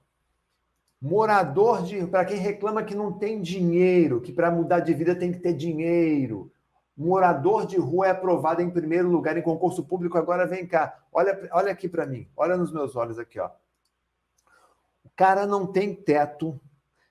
Morador 1.00 1.82
de. 1.82 2.06
Para 2.06 2.24
quem 2.24 2.36
reclama 2.36 2.82
que 2.82 2.94
não 2.94 3.12
tem 3.12 3.40
dinheiro, 3.40 4.20
que 4.20 4.32
para 4.32 4.50
mudar 4.50 4.80
de 4.80 4.92
vida 4.92 5.14
tem 5.14 5.32
que 5.32 5.38
ter 5.38 5.54
dinheiro. 5.54 6.52
Morador 6.96 7.66
de 7.66 7.78
rua 7.78 8.08
é 8.08 8.10
aprovado 8.10 8.60
em 8.60 8.68
primeiro 8.68 9.08
lugar 9.08 9.36
em 9.36 9.42
concurso 9.42 9.82
público. 9.82 10.18
Agora 10.18 10.46
vem 10.46 10.66
cá. 10.66 10.98
Olha, 11.10 11.48
olha 11.52 11.72
aqui 11.72 11.88
para 11.88 12.04
mim. 12.04 12.28
Olha 12.36 12.56
nos 12.56 12.70
meus 12.70 12.94
olhos 12.94 13.18
aqui, 13.18 13.40
ó. 13.40 13.50
O 15.02 15.08
cara 15.16 15.46
não 15.46 15.66
tem 15.66 15.94
teto, 15.94 16.60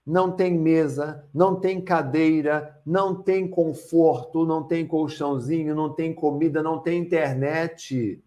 não 0.05 0.31
tem 0.31 0.53
mesa, 0.53 1.27
não 1.33 1.59
tem 1.59 1.81
cadeira, 1.81 2.79
não 2.85 3.15
tem 3.15 3.47
conforto, 3.47 4.45
não 4.45 4.63
tem 4.63 4.85
colchãozinho, 4.85 5.73
não 5.73 5.91
tem 5.91 6.13
comida, 6.13 6.61
não 6.61 6.79
tem 6.79 6.99
internet, 6.99 8.23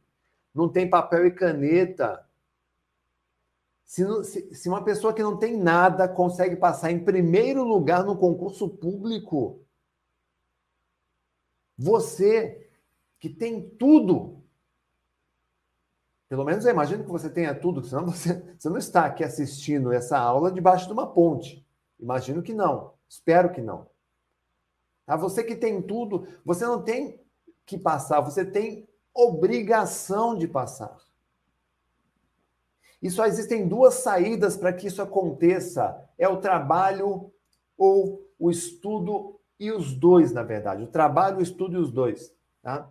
não 0.52 0.68
tem 0.68 0.90
papel 0.90 1.26
e 1.26 1.30
caneta. 1.30 2.24
Se, 3.92 4.54
se, 4.54 4.70
uma 4.70 4.82
pessoa 4.82 5.12
que 5.12 5.22
não 5.22 5.36
tem 5.36 5.54
nada 5.54 6.08
consegue 6.08 6.56
passar 6.56 6.90
em 6.90 7.04
primeiro 7.04 7.62
lugar 7.62 8.02
no 8.02 8.16
concurso 8.16 8.66
público, 8.66 9.60
você 11.76 12.70
que 13.20 13.28
tem 13.28 13.68
tudo, 13.68 14.42
pelo 16.26 16.42
menos 16.42 16.64
eu 16.64 16.70
imagino 16.70 17.04
que 17.04 17.10
você 17.10 17.28
tenha 17.28 17.54
tudo, 17.54 17.84
senão 17.84 18.06
você, 18.06 18.42
você 18.58 18.70
não 18.70 18.78
está 18.78 19.04
aqui 19.04 19.22
assistindo 19.22 19.92
essa 19.92 20.18
aula 20.18 20.50
debaixo 20.50 20.86
de 20.86 20.94
uma 20.94 21.12
ponte. 21.12 21.62
Imagino 22.00 22.42
que 22.42 22.54
não. 22.54 22.94
Espero 23.06 23.52
que 23.52 23.60
não. 23.60 23.90
A 25.06 25.12
tá? 25.12 25.16
Você 25.16 25.44
que 25.44 25.54
tem 25.54 25.82
tudo, 25.82 26.26
você 26.46 26.64
não 26.64 26.82
tem 26.82 27.20
que 27.66 27.76
passar, 27.76 28.22
você 28.22 28.42
tem 28.42 28.88
obrigação 29.12 30.34
de 30.34 30.48
passar. 30.48 30.96
E 33.02 33.10
só 33.10 33.26
existem 33.26 33.66
duas 33.66 33.94
saídas 33.94 34.56
para 34.56 34.72
que 34.72 34.86
isso 34.86 35.02
aconteça: 35.02 36.00
é 36.16 36.28
o 36.28 36.36
trabalho 36.36 37.32
ou 37.76 38.24
o 38.38 38.50
estudo, 38.50 39.40
e 39.58 39.70
os 39.70 39.92
dois, 39.92 40.32
na 40.32 40.42
verdade. 40.42 40.82
O 40.82 40.88
trabalho, 40.88 41.38
o 41.38 41.42
estudo 41.42 41.76
e 41.76 41.80
os 41.80 41.90
dois. 41.90 42.34
Tá? 42.62 42.88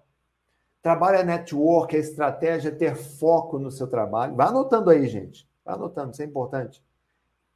Trabalho 0.82 1.18
é 1.18 1.24
network, 1.24 1.96
é 1.96 2.00
estratégia, 2.00 2.70
é 2.70 2.72
ter 2.72 2.96
foco 2.96 3.60
no 3.60 3.70
seu 3.70 3.88
trabalho. 3.88 4.36
Vá 4.36 4.48
anotando 4.48 4.90
aí, 4.90 5.08
gente. 5.08 5.48
Vá 5.66 5.74
anotando, 5.74 6.12
isso 6.12 6.22
é 6.22 6.26
importante. 6.26 6.84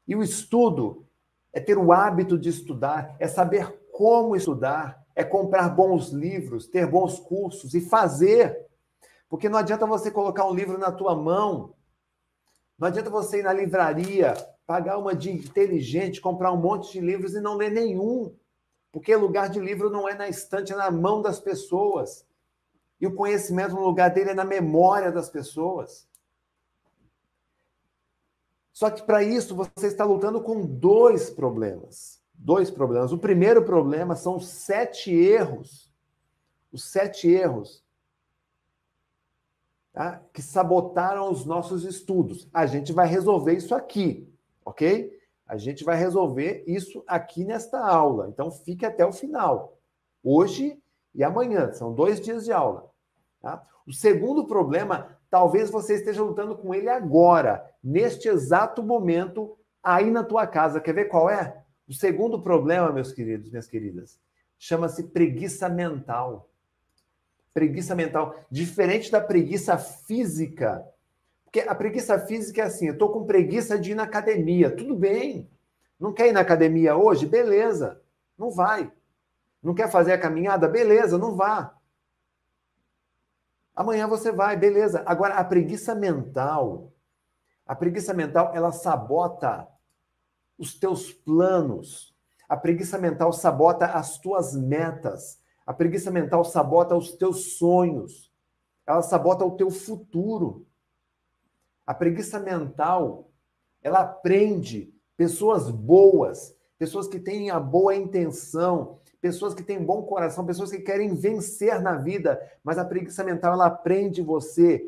E 0.08 0.16
o 0.16 0.22
estudo 0.22 1.06
é 1.54 1.60
ter 1.60 1.78
o 1.78 1.92
hábito 1.92 2.38
de 2.38 2.50
estudar, 2.50 3.16
é 3.18 3.28
saber 3.28 3.74
como 3.92 4.36
estudar, 4.36 5.02
é 5.16 5.24
comprar 5.24 5.70
bons 5.70 6.10
livros, 6.10 6.68
ter 6.68 6.86
bons 6.86 7.18
cursos 7.20 7.74
e 7.74 7.82
fazer. 7.82 8.66
Porque 9.30 9.48
não 9.48 9.60
adianta 9.60 9.86
você 9.86 10.12
colocar 10.12 10.46
um 10.46 10.54
livro 10.54 10.78
na 10.78 10.92
tua 10.92 11.16
mão, 11.16 11.74
não 12.78 12.88
adianta 12.90 13.10
você 13.10 13.40
ir 13.40 13.44
na 13.44 13.54
livraria, 13.54 14.34
pagar 14.66 14.98
uma 14.98 15.16
de 15.16 15.32
inteligente, 15.32 16.20
comprar 16.20 16.52
um 16.52 16.58
monte 16.58 16.92
de 16.94 17.00
livros 17.00 17.34
e 17.34 17.40
não 17.40 17.56
ler 17.56 17.72
nenhum. 17.72 18.36
Porque 18.92 19.16
lugar 19.16 19.50
de 19.50 19.60
livro 19.60 19.90
não 19.90 20.08
é 20.08 20.14
na 20.14 20.28
estante, 20.28 20.74
é 20.74 20.76
na 20.76 20.92
mão 20.92 21.22
das 21.22 21.40
pessoas. 21.40 22.26
E 23.00 23.08
o 23.08 23.16
conhecimento 23.16 23.76
no 23.76 23.86
lugar 23.86 24.10
dele 24.10 24.32
é 24.32 24.34
na 24.34 24.46
memória 24.46 25.12
das 25.12 25.30
pessoas. 25.30 26.08
Só 28.74 28.90
que 28.90 29.04
para 29.04 29.24
isso 29.24 29.56
você 29.56 29.88
está 29.88 30.04
lutando 30.04 30.42
com 30.42 30.66
dois 30.66 31.30
problemas. 31.30 32.22
Dois 32.34 32.70
problemas. 32.70 33.14
O 33.14 33.18
primeiro 33.18 33.64
problema 33.64 34.16
são 34.18 34.36
os 34.36 34.48
sete 34.50 35.14
erros. 35.14 35.94
Os 36.74 36.84
sete 36.84 37.30
erros 37.30 37.85
tá? 39.96 40.22
que 40.34 40.42
sabotaram 40.42 41.32
os 41.32 41.46
nossos 41.46 41.86
estudos. 41.86 42.50
A 42.54 42.66
gente 42.66 42.92
vai 42.92 43.08
resolver 43.08 43.54
isso 43.54 43.74
aqui, 43.74 44.30
ok? 44.64 45.18
A 45.48 45.58
gente 45.58 45.86
vai 45.86 45.96
resolver 45.96 46.66
isso 46.68 47.02
aqui 47.08 47.46
nesta 47.46 47.80
aula. 47.80 48.28
Então 48.28 48.52
fique 48.52 48.86
até 48.86 49.06
o 49.06 49.14
final. 49.14 49.78
Hoje 50.22 50.78
e 51.14 51.24
amanhã. 51.24 51.72
São 51.72 51.94
dois 51.94 52.20
dias 52.20 52.44
de 52.44 52.52
aula. 52.52 52.92
Tá? 53.42 53.66
O 53.88 53.94
segundo 53.94 54.46
problema, 54.46 55.18
talvez 55.30 55.70
você 55.70 55.96
esteja 55.96 56.22
lutando 56.22 56.58
com 56.58 56.74
ele 56.74 56.90
agora, 56.90 57.66
neste 57.82 58.28
exato 58.28 58.84
momento, 58.84 59.58
aí 59.82 60.12
na 60.12 60.24
tua 60.24 60.46
casa. 60.46 60.82
Quer 60.82 60.94
ver 60.94 61.06
qual 61.06 61.30
é? 61.30 61.64
O 61.88 61.94
segundo 61.94 62.42
problema, 62.42 62.92
meus 62.92 63.14
queridos, 63.14 63.50
minhas 63.50 63.68
queridas, 63.68 64.20
chama-se 64.58 65.04
preguiça 65.04 65.70
mental. 65.70 66.50
Preguiça 67.56 67.96
mental. 67.96 68.36
Diferente 68.52 69.10
da 69.10 69.22
preguiça 69.22 69.78
física. 69.78 70.86
Porque 71.46 71.62
a 71.62 71.74
preguiça 71.74 72.20
física 72.20 72.62
é 72.62 72.66
assim: 72.66 72.88
eu 72.88 72.94
estou 72.94 73.14
com 73.14 73.26
preguiça 73.26 73.80
de 73.80 73.94
ir 73.94 73.96
na 73.96 74.04
academia. 74.04 74.70
Tudo 74.70 74.94
bem. 74.94 75.50
Não 75.98 76.12
quer 76.12 76.28
ir 76.28 76.34
na 76.34 76.42
academia 76.42 76.98
hoje? 76.98 77.26
Beleza. 77.26 78.02
Não 78.38 78.52
vai. 78.52 78.92
Não 79.64 79.74
quer 79.74 79.90
fazer 79.90 80.12
a 80.12 80.20
caminhada? 80.20 80.68
Beleza, 80.68 81.18
não 81.18 81.34
vá. 81.34 81.74
Amanhã 83.74 84.06
você 84.06 84.34
vai, 84.34 84.58
beleza. 84.58 85.02
Agora, 85.06 85.36
a 85.36 85.44
preguiça 85.46 85.96
mental, 85.96 86.92
a 87.66 87.74
preguiça 87.74 88.14
mental, 88.14 88.52
ela 88.54 88.74
sabota 88.74 89.66
os 90.58 90.78
teus 90.78 91.14
planos. 91.14 92.14
A 92.50 92.58
preguiça 92.58 92.98
mental 92.98 93.32
sabota 93.32 93.86
as 93.86 94.18
tuas 94.18 94.54
metas. 94.54 95.40
A 95.66 95.74
preguiça 95.74 96.12
mental 96.12 96.46
sabota 96.46 96.96
os 96.96 97.14
teus 97.14 97.58
sonhos. 97.58 98.32
Ela 98.86 99.02
sabota 99.02 99.44
o 99.44 99.58
teu 99.58 99.72
futuro. 99.72 100.68
A 101.86 101.94
preguiça 101.94 102.40
mental, 102.40 103.32
ela 103.82 104.06
prende 104.06 104.94
pessoas 105.18 105.72
boas, 105.72 106.56
pessoas 106.78 107.08
que 107.08 107.20
têm 107.20 107.50
a 107.50 107.60
boa 107.60 107.96
intenção, 107.96 109.00
pessoas 109.20 109.54
que 109.54 109.64
têm 109.64 109.84
bom 109.84 110.04
coração, 110.04 110.46
pessoas 110.46 110.70
que 110.70 110.80
querem 110.80 111.16
vencer 111.16 111.82
na 111.82 111.96
vida, 111.96 112.40
mas 112.64 112.78
a 112.78 112.86
preguiça 112.86 113.24
mental 113.24 113.54
ela 113.54 113.70
prende 113.70 114.22
você 114.22 114.86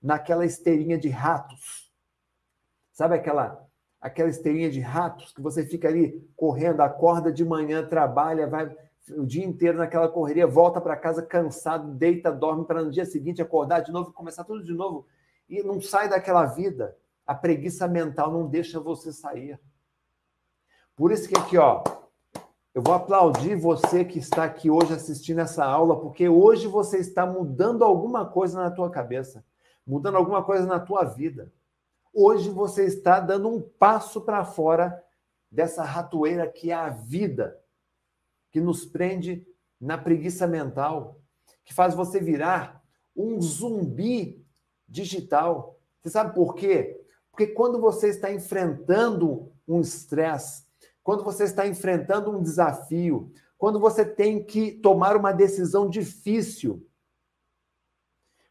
naquela 0.00 0.44
esteirinha 0.44 0.96
de 0.96 1.08
ratos. 1.08 1.92
Sabe 2.92 3.16
aquela 3.16 3.66
aquela 4.00 4.30
esteirinha 4.30 4.70
de 4.70 4.80
ratos 4.80 5.30
que 5.32 5.42
você 5.42 5.62
fica 5.64 5.86
ali 5.86 6.26
correndo, 6.34 6.80
acorda 6.80 7.30
de 7.30 7.44
manhã, 7.44 7.86
trabalha, 7.86 8.46
vai 8.46 8.74
o 9.08 9.26
dia 9.26 9.44
inteiro 9.44 9.78
naquela 9.78 10.08
correria, 10.08 10.46
volta 10.46 10.80
para 10.80 10.96
casa 10.96 11.22
cansado, 11.22 11.92
deita, 11.94 12.30
dorme 12.30 12.64
para 12.64 12.82
no 12.82 12.90
dia 12.90 13.04
seguinte 13.04 13.42
acordar 13.42 13.80
de 13.80 13.90
novo, 13.90 14.12
começar 14.12 14.44
tudo 14.44 14.62
de 14.62 14.72
novo 14.72 15.06
e 15.48 15.62
não 15.62 15.80
sai 15.80 16.08
daquela 16.08 16.44
vida. 16.46 16.96
A 17.26 17.34
preguiça 17.34 17.88
mental 17.88 18.32
não 18.32 18.46
deixa 18.46 18.78
você 18.78 19.12
sair. 19.12 19.58
Por 20.94 21.12
isso 21.12 21.28
que 21.28 21.36
aqui, 21.36 21.56
ó, 21.56 21.82
eu 22.74 22.82
vou 22.82 22.94
aplaudir 22.94 23.56
você 23.56 24.04
que 24.04 24.18
está 24.18 24.44
aqui 24.44 24.70
hoje 24.70 24.92
assistindo 24.92 25.40
essa 25.40 25.64
aula, 25.64 25.98
porque 26.00 26.28
hoje 26.28 26.68
você 26.68 26.98
está 26.98 27.26
mudando 27.26 27.84
alguma 27.84 28.26
coisa 28.26 28.60
na 28.60 28.70
tua 28.70 28.90
cabeça, 28.90 29.44
mudando 29.86 30.16
alguma 30.16 30.44
coisa 30.44 30.66
na 30.66 30.78
tua 30.78 31.04
vida. 31.04 31.52
Hoje 32.12 32.50
você 32.50 32.84
está 32.84 33.18
dando 33.18 33.48
um 33.48 33.60
passo 33.60 34.20
para 34.20 34.44
fora 34.44 35.02
dessa 35.50 35.82
ratoeira 35.82 36.46
que 36.46 36.70
é 36.70 36.74
a 36.74 36.90
vida, 36.90 37.59
que 38.50 38.60
nos 38.60 38.84
prende 38.84 39.46
na 39.80 39.96
preguiça 39.96 40.46
mental, 40.46 41.20
que 41.64 41.72
faz 41.72 41.94
você 41.94 42.20
virar 42.20 42.82
um 43.16 43.40
zumbi 43.40 44.44
digital. 44.88 45.78
Você 46.02 46.10
sabe 46.10 46.34
por 46.34 46.54
quê? 46.54 47.00
Porque 47.30 47.46
quando 47.46 47.80
você 47.80 48.08
está 48.08 48.32
enfrentando 48.32 49.52
um 49.66 49.80
estresse, 49.80 50.64
quando 51.02 51.24
você 51.24 51.44
está 51.44 51.66
enfrentando 51.66 52.30
um 52.30 52.42
desafio, 52.42 53.32
quando 53.56 53.78
você 53.78 54.04
tem 54.04 54.42
que 54.42 54.72
tomar 54.72 55.16
uma 55.16 55.32
decisão 55.32 55.88
difícil, 55.88 56.86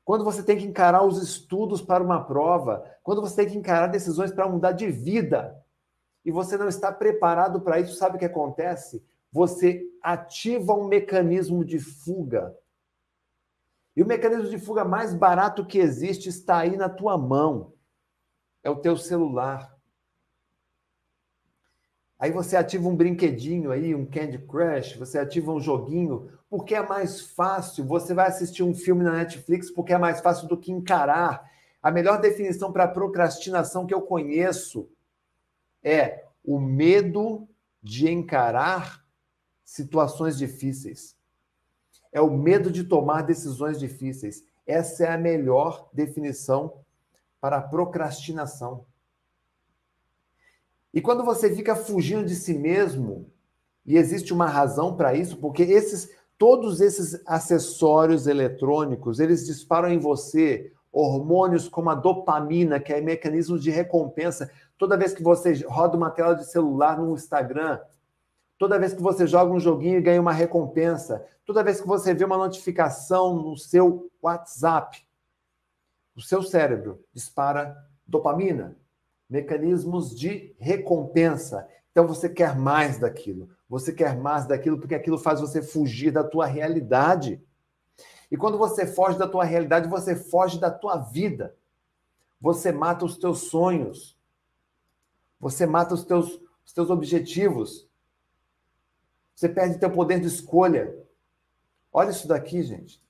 quando 0.06 0.24
você 0.24 0.42
tem 0.42 0.58
que 0.58 0.66
encarar 0.66 1.04
os 1.04 1.22
estudos 1.22 1.82
para 1.82 2.04
uma 2.04 2.24
prova, 2.24 2.84
quando 3.04 3.22
você 3.22 3.36
tem 3.36 3.50
que 3.50 3.58
encarar 3.58 3.88
decisões 3.88 4.32
para 4.32 4.48
mudar 4.50 4.72
de 4.72 4.90
vida, 4.90 5.64
e 6.26 6.32
você 6.32 6.58
não 6.58 6.68
está 6.68 6.92
preparado 6.92 7.62
para 7.62 7.80
isso, 7.80 7.96
sabe 7.96 8.16
o 8.16 8.20
que 8.20 8.26
acontece? 8.26 9.04
Você 9.32 9.86
ativa 10.02 10.74
um 10.74 10.88
mecanismo 10.88 11.64
de 11.64 11.80
fuga. 11.80 12.56
E 13.96 14.02
o 14.02 14.06
mecanismo 14.06 14.50
de 14.50 14.58
fuga 14.58 14.86
mais 14.86 15.14
barato 15.14 15.66
que 15.66 15.78
existe 15.78 16.30
está 16.30 16.60
aí 16.60 16.78
na 16.78 16.90
tua 16.90 17.18
mão. 17.18 17.74
É 18.64 18.70
o 18.70 18.78
teu 18.78 18.96
celular. 18.98 19.78
Aí 22.18 22.32
você 22.32 22.58
ativa 22.58 22.88
um 22.90 22.96
brinquedinho 22.96 23.72
aí, 23.72 23.96
um 23.96 24.06
Candy 24.06 24.40
Crush, 24.40 24.98
você 24.98 25.18
ativa 25.18 25.54
um 25.54 25.60
joguinho, 25.62 26.30
porque 26.50 26.76
é 26.76 26.86
mais 26.86 27.22
fácil. 27.22 27.86
Você 27.86 28.14
vai 28.14 28.28
assistir 28.28 28.62
um 28.62 28.74
filme 28.74 29.04
na 29.04 29.14
Netflix 29.14 29.72
porque 29.72 29.94
é 29.94 29.98
mais 29.98 30.20
fácil 30.20 30.48
do 30.48 30.58
que 30.58 30.72
encarar. 30.72 31.50
A 31.82 31.90
melhor 31.90 32.20
definição 32.20 32.74
para 32.74 32.90
procrastinação 32.90 33.86
que 33.86 33.94
eu 33.94 34.02
conheço 34.02 34.90
é 35.82 36.26
o 36.44 36.60
medo 36.60 37.48
de 37.82 38.12
encarar 38.12 38.99
situações 39.70 40.36
difíceis. 40.36 41.16
É 42.12 42.20
o 42.20 42.36
medo 42.36 42.72
de 42.72 42.84
tomar 42.84 43.22
decisões 43.22 43.80
difíceis. 43.80 44.44
Essa 44.66 45.06
é 45.06 45.14
a 45.14 45.18
melhor 45.18 45.88
definição 45.94 46.80
para 47.40 47.62
procrastinação. 47.62 48.84
E 50.92 51.00
quando 51.00 51.24
você 51.24 51.56
fica 51.56 51.76
fugindo 51.76 52.26
de 52.26 52.34
si 52.34 52.56
mesmo, 52.56 53.32
e 53.86 53.96
existe 53.96 54.34
uma 54.34 54.48
razão 54.48 54.98
para 54.98 55.14
isso, 55.14 55.38
porque 55.38 55.62
esses 55.62 56.10
todos 56.36 56.82
esses 56.82 57.22
acessórios 57.28 58.26
eletrônicos, 58.26 59.20
eles 59.20 59.46
disparam 59.46 59.90
em 59.90 60.00
você 60.00 60.72
hormônios 60.92 61.70
como 61.70 61.92
a 61.92 61.96
dopamina, 61.96 62.80
que 62.80 62.92
é 62.92 63.02
mecanismo 63.02 63.60
de 63.60 63.70
recompensa. 63.70 64.50
Toda 64.80 64.98
vez 64.98 65.14
que 65.14 65.22
você 65.22 65.54
roda 65.68 65.96
uma 65.96 66.10
tela 66.10 66.34
de 66.34 66.50
celular 66.50 66.98
no 66.98 67.14
Instagram, 67.14 67.80
toda 68.60 68.78
vez 68.78 68.94
que 68.94 69.02
você 69.02 69.26
joga 69.26 69.54
um 69.54 69.60
joguinho 69.60 69.98
e 69.98 70.02
ganha 70.02 70.22
uma 70.22 70.34
recompensa, 70.34 71.26
toda 71.46 71.64
vez 71.64 71.80
que 71.80 71.88
você 71.88 72.14
vê 72.14 72.26
uma 72.26 72.38
notificação 72.38 73.34
no 73.34 73.58
seu 73.58 74.12
WhatsApp, 74.22 75.08
o 76.14 76.22
seu 76.22 76.44
cérebro 76.44 77.02
dispara 77.14 77.76
dopamina, 78.06 78.78
mecanismos 79.30 80.14
de 80.14 80.54
recompensa. 80.60 81.66
Então 81.92 82.06
você 82.06 82.28
quer 82.28 82.58
mais 82.58 83.00
daquilo. 83.00 83.50
Você 83.70 83.94
quer 83.94 84.18
mais 84.18 84.46
daquilo 84.46 84.78
porque 84.78 84.96
aquilo 84.96 85.18
faz 85.18 85.40
você 85.40 85.62
fugir 85.62 86.12
da 86.12 86.24
tua 86.24 86.46
realidade. 86.46 87.42
E 88.30 88.36
quando 88.36 88.58
você 88.58 88.86
foge 88.86 89.18
da 89.18 89.28
tua 89.28 89.46
realidade, 89.46 89.88
você 89.88 90.16
foge 90.16 90.60
da 90.60 90.70
tua 90.70 90.98
vida. 90.98 91.56
Você 92.42 92.74
mata 92.74 93.06
os 93.06 93.18
teus 93.18 93.44
sonhos. 93.44 94.18
Você 95.40 95.66
mata 95.66 95.94
os 95.94 96.04
teus, 96.04 96.42
os 96.66 96.74
teus 96.74 96.90
objetivos. 96.90 97.89
Você 99.40 99.48
perde 99.48 99.80
teu 99.80 99.90
poder 99.90 100.20
de 100.20 100.28
escolha. 100.28 100.94
Olha 101.94 102.10
isso 102.10 102.28
daqui, 102.28 102.62
gente. 102.62 103.02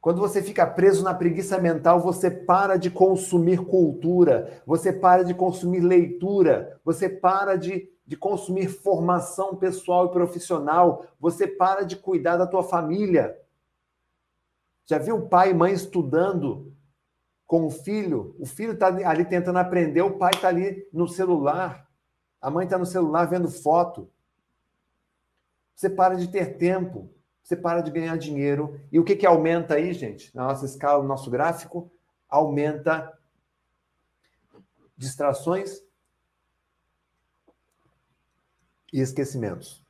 Quando 0.00 0.18
você 0.18 0.42
fica 0.42 0.66
preso 0.66 1.04
na 1.04 1.14
preguiça 1.14 1.56
mental, 1.56 2.00
você 2.00 2.28
para 2.28 2.76
de 2.76 2.90
consumir 2.90 3.64
cultura, 3.64 4.60
você 4.66 4.92
para 4.92 5.22
de 5.22 5.32
consumir 5.32 5.78
leitura, 5.78 6.80
você 6.84 7.08
para 7.08 7.54
de, 7.54 7.88
de 8.04 8.16
consumir 8.16 8.66
formação 8.66 9.54
pessoal 9.54 10.06
e 10.06 10.10
profissional, 10.10 11.06
você 11.20 11.46
para 11.46 11.84
de 11.84 11.94
cuidar 11.94 12.36
da 12.36 12.46
tua 12.48 12.64
família. 12.64 13.38
Já 14.84 14.98
viu 14.98 15.28
pai 15.28 15.52
e 15.52 15.54
mãe 15.54 15.72
estudando 15.72 16.74
com 17.46 17.66
o 17.66 17.70
filho? 17.70 18.34
O 18.40 18.46
filho 18.46 18.72
está 18.72 18.88
ali 18.88 19.24
tentando 19.24 19.60
aprender, 19.60 20.02
o 20.02 20.18
pai 20.18 20.32
está 20.34 20.48
ali 20.48 20.88
no 20.92 21.06
celular, 21.06 21.88
a 22.42 22.50
mãe 22.50 22.64
está 22.64 22.76
no 22.76 22.84
celular 22.84 23.24
vendo 23.24 23.48
foto. 23.48 24.10
Você 25.74 25.88
para 25.88 26.16
de 26.16 26.28
ter 26.28 26.58
tempo 26.58 27.08
você 27.42 27.56
para 27.56 27.80
de 27.80 27.90
ganhar 27.90 28.16
dinheiro. 28.16 28.80
E 28.90 28.98
o 28.98 29.04
que, 29.04 29.16
que 29.16 29.26
aumenta 29.26 29.74
aí, 29.74 29.92
gente? 29.92 30.34
Na 30.34 30.44
nossa 30.44 30.64
escala, 30.64 31.02
no 31.02 31.08
nosso 31.08 31.30
gráfico, 31.30 31.90
aumenta 32.28 33.18
distrações 34.96 35.82
e 38.92 39.00
esquecimentos. 39.00 39.82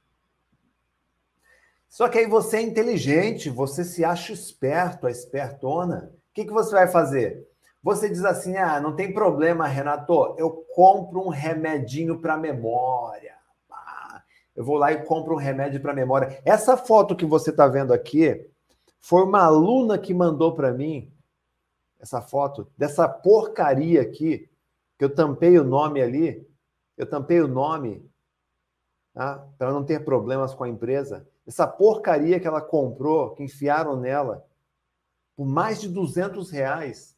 Só 1.89 2.09
que 2.09 2.19
aí 2.19 2.27
você 2.27 2.57
é 2.57 2.63
inteligente, 2.63 3.51
você 3.51 3.85
se 3.85 4.03
acha 4.03 4.33
esperto, 4.33 5.07
a 5.07 5.11
espertona. 5.11 6.11
O 6.31 6.33
que, 6.33 6.47
que 6.47 6.53
você 6.53 6.73
vai 6.73 6.89
fazer? 6.89 7.47
Você 7.83 8.09
diz 8.09 8.25
assim: 8.25 8.57
ah, 8.57 8.81
não 8.81 8.95
tem 8.95 9.13
problema, 9.13 9.67
Renato, 9.67 10.35
eu 10.39 10.51
compro 10.75 11.21
um 11.21 11.29
remedinho 11.29 12.21
para 12.21 12.37
memória 12.37 13.33
eu 14.55 14.65
vou 14.65 14.77
lá 14.77 14.93
e 14.93 15.05
compro 15.05 15.35
um 15.35 15.39
remédio 15.39 15.81
para 15.81 15.95
memória. 15.95 16.41
Essa 16.45 16.77
foto 16.77 17.17
que 17.17 17.25
você 17.25 17.51
está 17.51 17.67
vendo 17.67 17.93
aqui 17.93 18.49
foi 19.01 19.23
uma 19.23 19.43
aluna 19.43 19.99
que 19.99 20.13
mandou 20.13 20.55
para 20.55 20.73
mim 20.73 21.13
essa 21.99 22.21
foto 22.21 22.71
dessa 22.77 23.09
porcaria 23.09 24.03
aqui, 24.03 24.51
que 24.99 25.05
eu 25.05 25.15
tampei 25.15 25.59
o 25.59 25.65
nome 25.65 26.03
ali, 26.03 26.47
eu 26.97 27.09
tampei 27.09 27.41
o 27.41 27.49
nome 27.49 28.05
tá? 29.15 29.47
para 29.57 29.73
não 29.73 29.85
ter 29.85 30.05
problemas 30.05 30.53
com 30.53 30.65
a 30.65 30.69
empresa. 30.69 31.27
Essa 31.47 31.67
porcaria 31.67 32.39
que 32.39 32.47
ela 32.47 32.61
comprou, 32.61 33.35
que 33.35 33.43
enfiaram 33.43 33.97
nela, 33.97 34.45
por 35.37 35.47
mais 35.47 35.81
de 35.81 35.89
200 35.89 36.51
reais, 36.51 37.17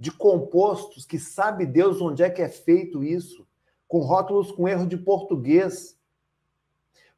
de 0.00 0.10
compostos 0.10 1.04
que 1.04 1.18
sabe 1.18 1.66
Deus 1.66 2.00
onde 2.00 2.22
é 2.22 2.30
que 2.30 2.40
é 2.40 2.48
feito 2.48 3.04
isso, 3.04 3.46
com 3.86 3.98
rótulos 3.98 4.50
com 4.50 4.66
erro 4.66 4.86
de 4.86 4.96
português, 4.96 5.94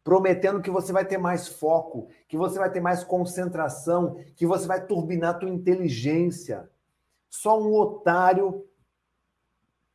prometendo 0.03 0.61
que 0.61 0.71
você 0.71 0.93
vai 0.93 1.05
ter 1.05 1.17
mais 1.17 1.47
foco, 1.47 2.09
que 2.27 2.37
você 2.37 2.59
vai 2.59 2.69
ter 2.73 2.81
mais 2.81 3.05
concentração, 3.05 4.17
que 4.35 4.45
você 4.45 4.67
vai 4.67 4.85
turbinar 4.85 5.37
a 5.37 5.39
tua 5.39 5.49
inteligência. 5.49 6.69
Só 7.31 7.63
um 7.63 7.73
otário 7.73 8.67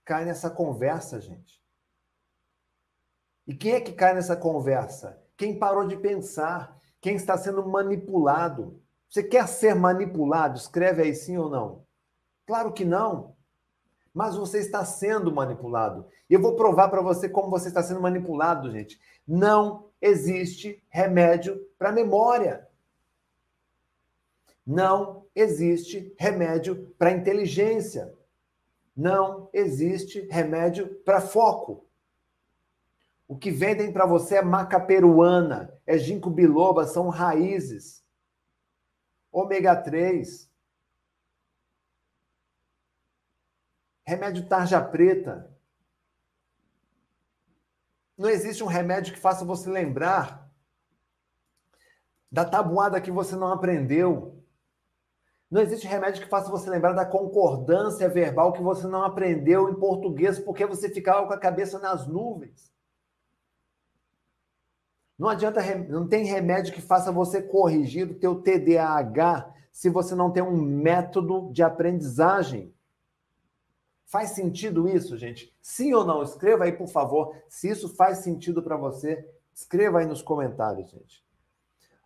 cai 0.05 0.23
nessa 0.23 0.49
conversa, 0.49 1.19
gente. 1.19 1.61
E 3.45 3.53
quem 3.53 3.73
é 3.73 3.81
que 3.81 3.91
cai 3.91 4.13
nessa 4.13 4.37
conversa? 4.37 5.21
Quem 5.35 5.59
parou 5.59 5.85
de 5.85 5.97
pensar, 5.97 6.79
quem 7.01 7.15
está 7.15 7.37
sendo 7.37 7.67
manipulado. 7.67 8.81
Você 9.09 9.23
quer 9.23 9.45
ser 9.45 9.75
manipulado? 9.75 10.57
Escreve 10.57 11.01
aí 11.01 11.13
sim 11.13 11.37
ou 11.37 11.49
não. 11.49 11.86
Claro 12.47 12.71
que 12.71 12.85
não. 12.85 13.35
Mas 14.13 14.35
você 14.35 14.59
está 14.59 14.83
sendo 14.83 15.31
manipulado. 15.31 16.07
Eu 16.29 16.41
vou 16.41 16.55
provar 16.55 16.87
para 16.87 17.01
você 17.01 17.29
como 17.29 17.51
você 17.51 17.67
está 17.67 17.83
sendo 17.83 18.01
manipulado, 18.01 18.71
gente. 18.71 18.99
Não 19.27 19.89
existe 20.01 20.81
remédio 20.89 21.59
para 21.77 21.91
memória. 21.91 22.67
Não 24.65 25.25
existe 25.35 26.15
remédio 26.17 26.87
para 26.97 27.11
inteligência. 27.11 28.13
Não 28.95 29.49
existe 29.53 30.21
remédio 30.31 30.95
para 31.03 31.21
foco. 31.21 31.85
O 33.27 33.37
que 33.37 33.51
vendem 33.51 33.91
para 33.91 34.05
você 34.05 34.37
é 34.37 34.41
maca 34.41 34.79
peruana, 34.79 35.73
é 35.85 35.97
ginkgo 35.97 36.29
biloba, 36.29 36.87
são 36.87 37.09
raízes. 37.09 38.03
Ômega 39.31 39.75
3. 39.75 40.49
Remédio 44.07 44.47
tarja 44.47 44.79
preta. 44.81 45.53
Não 48.17 48.29
existe 48.29 48.63
um 48.63 48.67
remédio 48.67 49.13
que 49.13 49.19
faça 49.19 49.43
você 49.43 49.69
lembrar 49.69 50.49
da 52.31 52.45
tabuada 52.45 53.01
que 53.01 53.11
você 53.11 53.35
não 53.35 53.51
aprendeu. 53.51 54.41
Não 55.51 55.61
existe 55.61 55.85
remédio 55.85 56.23
que 56.23 56.29
faça 56.29 56.49
você 56.49 56.69
lembrar 56.69 56.93
da 56.93 57.05
concordância 57.05 58.07
verbal 58.07 58.53
que 58.53 58.61
você 58.61 58.87
não 58.87 59.03
aprendeu 59.03 59.69
em 59.69 59.75
português 59.75 60.39
porque 60.39 60.65
você 60.65 60.87
ficava 60.89 61.27
com 61.27 61.33
a 61.33 61.37
cabeça 61.37 61.77
nas 61.77 62.07
nuvens. 62.07 62.71
Não 65.19 65.27
adianta, 65.27 65.61
não 65.89 66.07
tem 66.07 66.23
remédio 66.23 66.73
que 66.73 66.81
faça 66.81 67.11
você 67.11 67.41
corrigir 67.41 68.09
o 68.09 68.17
teu 68.17 68.41
TDAH 68.41 69.53
se 69.69 69.89
você 69.89 70.15
não 70.15 70.31
tem 70.31 70.41
um 70.41 70.55
método 70.55 71.51
de 71.51 71.61
aprendizagem. 71.61 72.73
Faz 74.07 74.29
sentido 74.29 74.87
isso, 74.87 75.17
gente? 75.17 75.53
Sim 75.61 75.93
ou 75.93 76.05
não? 76.05 76.23
Escreva 76.23 76.63
aí, 76.63 76.71
por 76.71 76.87
favor, 76.87 77.35
se 77.49 77.69
isso 77.69 77.93
faz 77.93 78.19
sentido 78.19 78.63
para 78.63 78.77
você. 78.77 79.29
Escreva 79.53 79.99
aí 79.99 80.05
nos 80.05 80.21
comentários, 80.21 80.89
gente. 80.89 81.21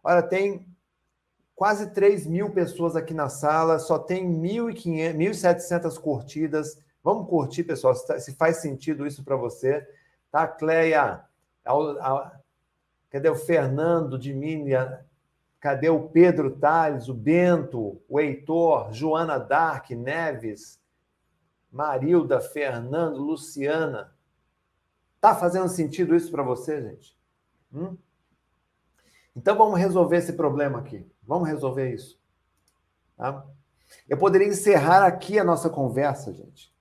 Olha, 0.03 0.23
tem 0.23 0.67
quase 1.55 1.91
3 1.91 2.25
mil 2.25 2.49
pessoas 2.49 2.95
aqui 2.95 3.13
na 3.13 3.29
sala, 3.29 3.77
só 3.77 3.99
tem 3.99 4.27
1.700 4.27 5.99
curtidas. 5.99 6.81
Vamos 7.03 7.29
curtir, 7.29 7.65
pessoal, 7.65 7.93
se 7.93 8.33
faz 8.33 8.57
sentido 8.57 9.05
isso 9.05 9.23
para 9.23 9.35
você. 9.35 9.87
Tá, 10.31 10.47
Cleia? 10.47 11.23
Cadê 13.11 13.29
o 13.29 13.35
Fernando 13.35 14.17
de 14.17 14.33
Minas? 14.33 14.99
Cadê 15.59 15.89
o 15.89 16.09
Pedro 16.09 16.57
Tales, 16.57 17.07
o 17.07 17.13
Bento, 17.13 18.01
o 18.09 18.19
Heitor, 18.19 18.91
Joana 18.91 19.37
Dark, 19.37 19.91
Neves, 19.91 20.80
Marilda, 21.71 22.41
Fernando, 22.41 23.17
Luciana? 23.17 24.13
Tá 25.21 25.35
fazendo 25.35 25.69
sentido 25.69 26.15
isso 26.15 26.29
para 26.29 26.43
você, 26.43 26.81
gente? 26.81 27.17
Hum? 27.73 27.95
Então 29.35 29.57
vamos 29.57 29.79
resolver 29.79 30.17
esse 30.17 30.33
problema 30.33 30.79
aqui. 30.79 31.09
Vamos 31.23 31.47
resolver 31.47 31.93
isso. 31.93 32.19
Tá? 33.15 33.45
Eu 34.09 34.17
poderia 34.17 34.47
encerrar 34.47 35.05
aqui 35.05 35.39
a 35.39 35.43
nossa 35.43 35.69
conversa, 35.69 36.33
gente. 36.33 36.73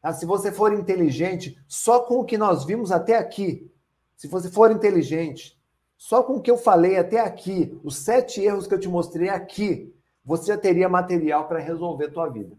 Tá? 0.00 0.12
Se 0.12 0.24
você 0.24 0.52
for 0.52 0.72
inteligente, 0.72 1.60
só 1.66 2.00
com 2.00 2.20
o 2.20 2.24
que 2.24 2.38
nós 2.38 2.64
vimos 2.64 2.92
até 2.92 3.16
aqui, 3.16 3.68
se 4.16 4.28
você 4.28 4.50
for 4.50 4.70
inteligente, 4.70 5.58
só 5.96 6.22
com 6.22 6.34
o 6.34 6.42
que 6.42 6.50
eu 6.50 6.56
falei 6.56 6.96
até 6.96 7.20
aqui, 7.20 7.78
os 7.82 7.96
sete 7.96 8.40
erros 8.40 8.68
que 8.68 8.74
eu 8.74 8.78
te 8.78 8.88
mostrei 8.88 9.28
aqui, 9.28 9.92
você 10.24 10.52
já 10.52 10.58
teria 10.58 10.88
material 10.88 11.48
para 11.48 11.58
resolver 11.58 12.06
a 12.06 12.12
tua 12.12 12.28
vida. 12.28 12.56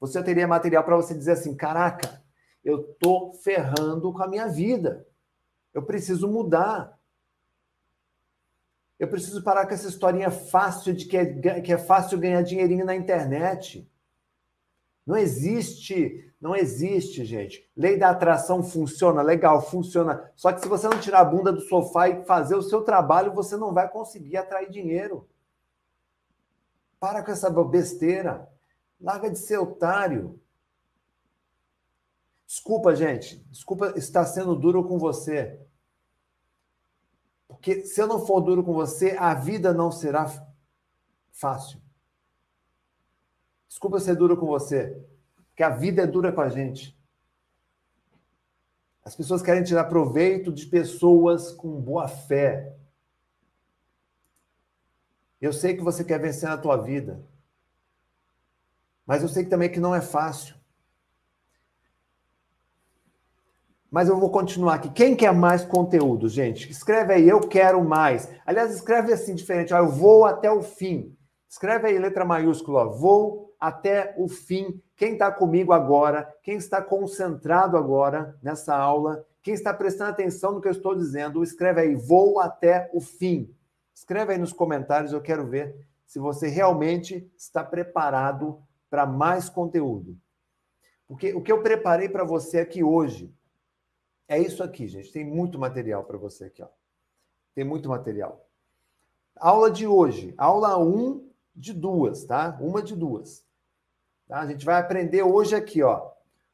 Você 0.00 0.22
teria 0.22 0.46
material 0.46 0.84
para 0.84 0.96
você 0.96 1.14
dizer 1.14 1.32
assim: 1.32 1.56
caraca, 1.56 2.22
eu 2.64 2.82
tô 3.00 3.32
ferrando 3.42 4.12
com 4.12 4.22
a 4.22 4.28
minha 4.28 4.46
vida. 4.46 5.06
Eu 5.72 5.82
preciso 5.82 6.28
mudar. 6.28 6.98
Eu 8.98 9.08
preciso 9.08 9.42
parar 9.42 9.66
com 9.66 9.74
essa 9.74 9.88
historinha 9.88 10.30
fácil 10.30 10.92
de 10.92 11.06
que 11.06 11.16
é, 11.16 11.60
que 11.60 11.72
é 11.72 11.78
fácil 11.78 12.18
ganhar 12.18 12.42
dinheirinho 12.42 12.84
na 12.84 12.96
internet. 12.96 13.88
Não 15.06 15.16
existe, 15.16 16.30
não 16.40 16.54
existe, 16.54 17.24
gente. 17.24 17.66
Lei 17.76 17.96
da 17.96 18.10
atração 18.10 18.62
funciona, 18.62 19.22
legal, 19.22 19.62
funciona. 19.62 20.30
Só 20.36 20.52
que 20.52 20.60
se 20.60 20.68
você 20.68 20.86
não 20.88 21.00
tirar 21.00 21.20
a 21.20 21.24
bunda 21.24 21.52
do 21.52 21.60
sofá 21.62 22.08
e 22.08 22.24
fazer 22.24 22.56
o 22.56 22.62
seu 22.62 22.82
trabalho, 22.82 23.32
você 23.32 23.56
não 23.56 23.72
vai 23.72 23.88
conseguir 23.88 24.36
atrair 24.36 24.68
dinheiro. 24.68 25.26
Para 27.00 27.22
com 27.22 27.30
essa 27.30 27.48
besteira. 27.48 28.48
Larga 29.00 29.30
de 29.30 29.38
ser 29.38 29.58
otário. 29.58 30.40
Desculpa, 32.46 32.94
gente. 32.94 33.38
Desculpa 33.50 33.94
estar 33.96 34.24
sendo 34.24 34.56
duro 34.56 34.82
com 34.86 34.98
você. 34.98 35.60
Porque 37.46 37.84
se 37.84 38.00
eu 38.00 38.06
não 38.06 38.24
for 38.24 38.40
duro 38.40 38.62
com 38.62 38.72
você, 38.72 39.16
a 39.18 39.34
vida 39.34 39.72
não 39.72 39.90
será 39.90 40.26
fácil. 41.30 41.80
Desculpa 43.68 44.00
ser 44.00 44.16
duro 44.16 44.36
com 44.36 44.46
você, 44.46 45.00
porque 45.46 45.62
a 45.62 45.70
vida 45.70 46.02
é 46.02 46.06
dura 46.06 46.32
com 46.32 46.40
a 46.40 46.48
gente. 46.48 46.98
As 49.04 49.14
pessoas 49.14 49.40
querem 49.40 49.62
tirar 49.62 49.84
proveito 49.84 50.52
de 50.52 50.66
pessoas 50.66 51.52
com 51.52 51.80
boa 51.80 52.08
fé. 52.08 52.76
Eu 55.40 55.52
sei 55.52 55.76
que 55.76 55.82
você 55.82 56.04
quer 56.04 56.20
vencer 56.20 56.48
na 56.48 56.58
tua 56.58 56.76
vida. 56.76 57.24
Mas 59.08 59.22
eu 59.22 59.28
sei 59.30 59.46
também 59.46 59.70
que 59.70 59.80
não 59.80 59.94
é 59.94 60.02
fácil. 60.02 60.54
Mas 63.90 64.06
eu 64.10 64.20
vou 64.20 64.30
continuar 64.30 64.74
aqui. 64.74 64.90
Quem 64.90 65.16
quer 65.16 65.32
mais 65.32 65.64
conteúdo, 65.64 66.28
gente? 66.28 66.70
Escreve 66.70 67.14
aí, 67.14 67.26
eu 67.26 67.40
quero 67.40 67.82
mais. 67.82 68.30
Aliás, 68.44 68.70
escreve 68.74 69.10
assim, 69.10 69.34
diferente. 69.34 69.72
Ó, 69.72 69.78
eu 69.78 69.88
vou 69.88 70.26
até 70.26 70.50
o 70.50 70.60
fim. 70.60 71.16
Escreve 71.48 71.88
aí, 71.88 71.98
letra 71.98 72.26
maiúscula, 72.26 72.80
ó, 72.84 72.90
vou 72.90 73.54
até 73.58 74.14
o 74.18 74.28
fim. 74.28 74.78
Quem 74.94 75.14
está 75.14 75.32
comigo 75.32 75.72
agora, 75.72 76.30
quem 76.42 76.58
está 76.58 76.82
concentrado 76.82 77.78
agora 77.78 78.36
nessa 78.42 78.76
aula, 78.76 79.24
quem 79.42 79.54
está 79.54 79.72
prestando 79.72 80.10
atenção 80.10 80.52
no 80.52 80.60
que 80.60 80.68
eu 80.68 80.72
estou 80.72 80.94
dizendo, 80.94 81.42
escreve 81.42 81.80
aí, 81.80 81.94
vou 81.94 82.40
até 82.40 82.90
o 82.92 83.00
fim. 83.00 83.50
Escreve 83.94 84.34
aí 84.34 84.38
nos 84.38 84.52
comentários, 84.52 85.14
eu 85.14 85.22
quero 85.22 85.46
ver 85.46 85.74
se 86.06 86.18
você 86.18 86.46
realmente 86.48 87.26
está 87.38 87.64
preparado 87.64 88.62
para 88.90 89.06
mais 89.06 89.48
conteúdo. 89.48 90.18
Porque 91.06 91.32
o 91.34 91.42
que 91.42 91.50
eu 91.50 91.62
preparei 91.62 92.08
para 92.08 92.24
você 92.24 92.58
aqui 92.58 92.82
hoje 92.82 93.34
é 94.28 94.38
isso 94.38 94.62
aqui, 94.62 94.86
gente. 94.86 95.10
Tem 95.10 95.24
muito 95.24 95.58
material 95.58 96.04
para 96.04 96.18
você 96.18 96.44
aqui, 96.44 96.62
ó. 96.62 96.68
Tem 97.54 97.64
muito 97.64 97.88
material. 97.88 98.46
Aula 99.36 99.70
de 99.70 99.86
hoje, 99.86 100.34
aula 100.36 100.78
1 100.78 101.28
de 101.54 101.72
duas, 101.72 102.24
tá? 102.24 102.58
Uma 102.60 102.82
de 102.82 102.94
duas. 102.94 103.46
Tá? 104.26 104.40
A 104.40 104.46
gente 104.46 104.64
vai 104.64 104.80
aprender 104.80 105.22
hoje 105.22 105.54
aqui, 105.54 105.82
ó, 105.82 106.10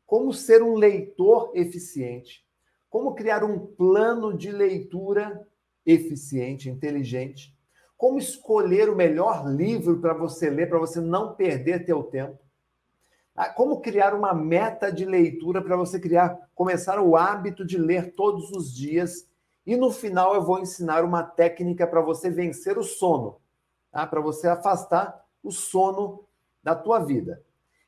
como 0.06 0.32
ser 0.32 0.62
um 0.62 0.74
leitor 0.74 1.50
eficiente, 1.54 2.46
como 2.88 3.14
criar 3.14 3.42
um 3.42 3.58
plano 3.58 4.36
de 4.36 4.52
leitura 4.52 5.46
eficiente, 5.84 6.70
inteligente, 6.70 7.53
como 7.96 8.18
escolher 8.18 8.88
o 8.88 8.96
melhor 8.96 9.46
livro 9.46 10.00
para 10.00 10.14
você 10.14 10.50
ler, 10.50 10.68
para 10.68 10.78
você 10.78 11.00
não 11.00 11.34
perder 11.34 11.84
teu 11.84 12.02
tempo. 12.02 12.38
Tá? 13.34 13.48
Como 13.48 13.80
criar 13.80 14.14
uma 14.14 14.32
meta 14.32 14.92
de 14.92 15.04
leitura 15.04 15.62
para 15.62 15.76
você 15.76 15.98
criar, 15.98 16.38
começar 16.54 17.00
o 17.00 17.16
hábito 17.16 17.64
de 17.64 17.76
ler 17.76 18.14
todos 18.14 18.50
os 18.52 18.74
dias. 18.74 19.28
E 19.66 19.76
no 19.76 19.90
final 19.90 20.34
eu 20.34 20.42
vou 20.42 20.60
ensinar 20.60 21.04
uma 21.04 21.22
técnica 21.22 21.86
para 21.86 22.00
você 22.00 22.30
vencer 22.30 22.78
o 22.78 22.82
sono, 22.82 23.40
tá? 23.90 24.06
Para 24.06 24.20
você 24.20 24.46
afastar 24.46 25.24
o 25.42 25.50
sono 25.50 26.24
da 26.62 26.74
tua 26.74 26.98
vida. 26.98 27.42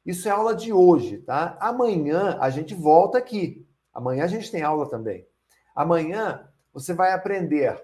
Isso 0.05 0.29
é 0.29 0.31
aula 0.31 0.55
de 0.55 0.73
hoje, 0.73 1.19
tá? 1.19 1.57
Amanhã 1.61 2.39
a 2.41 2.49
gente 2.49 2.75
volta 2.75 3.19
aqui. 3.19 3.67
Amanhã 3.93 4.25
a 4.25 4.29
gente 4.29 4.51
tem 4.51 4.63
aula 4.63 4.89
também. 4.89 5.27
Amanhã 5.75 6.49
você 6.73 6.95
vai 6.95 7.13
aprender 7.13 7.83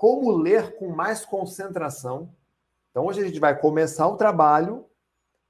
como 0.00 0.30
ler 0.30 0.76
com 0.76 0.88
mais 0.88 1.26
concentração. 1.26 2.34
Então, 2.90 3.04
hoje 3.04 3.20
a 3.20 3.24
gente 3.26 3.38
vai 3.38 3.60
começar 3.60 4.08
o 4.08 4.16
trabalho, 4.16 4.86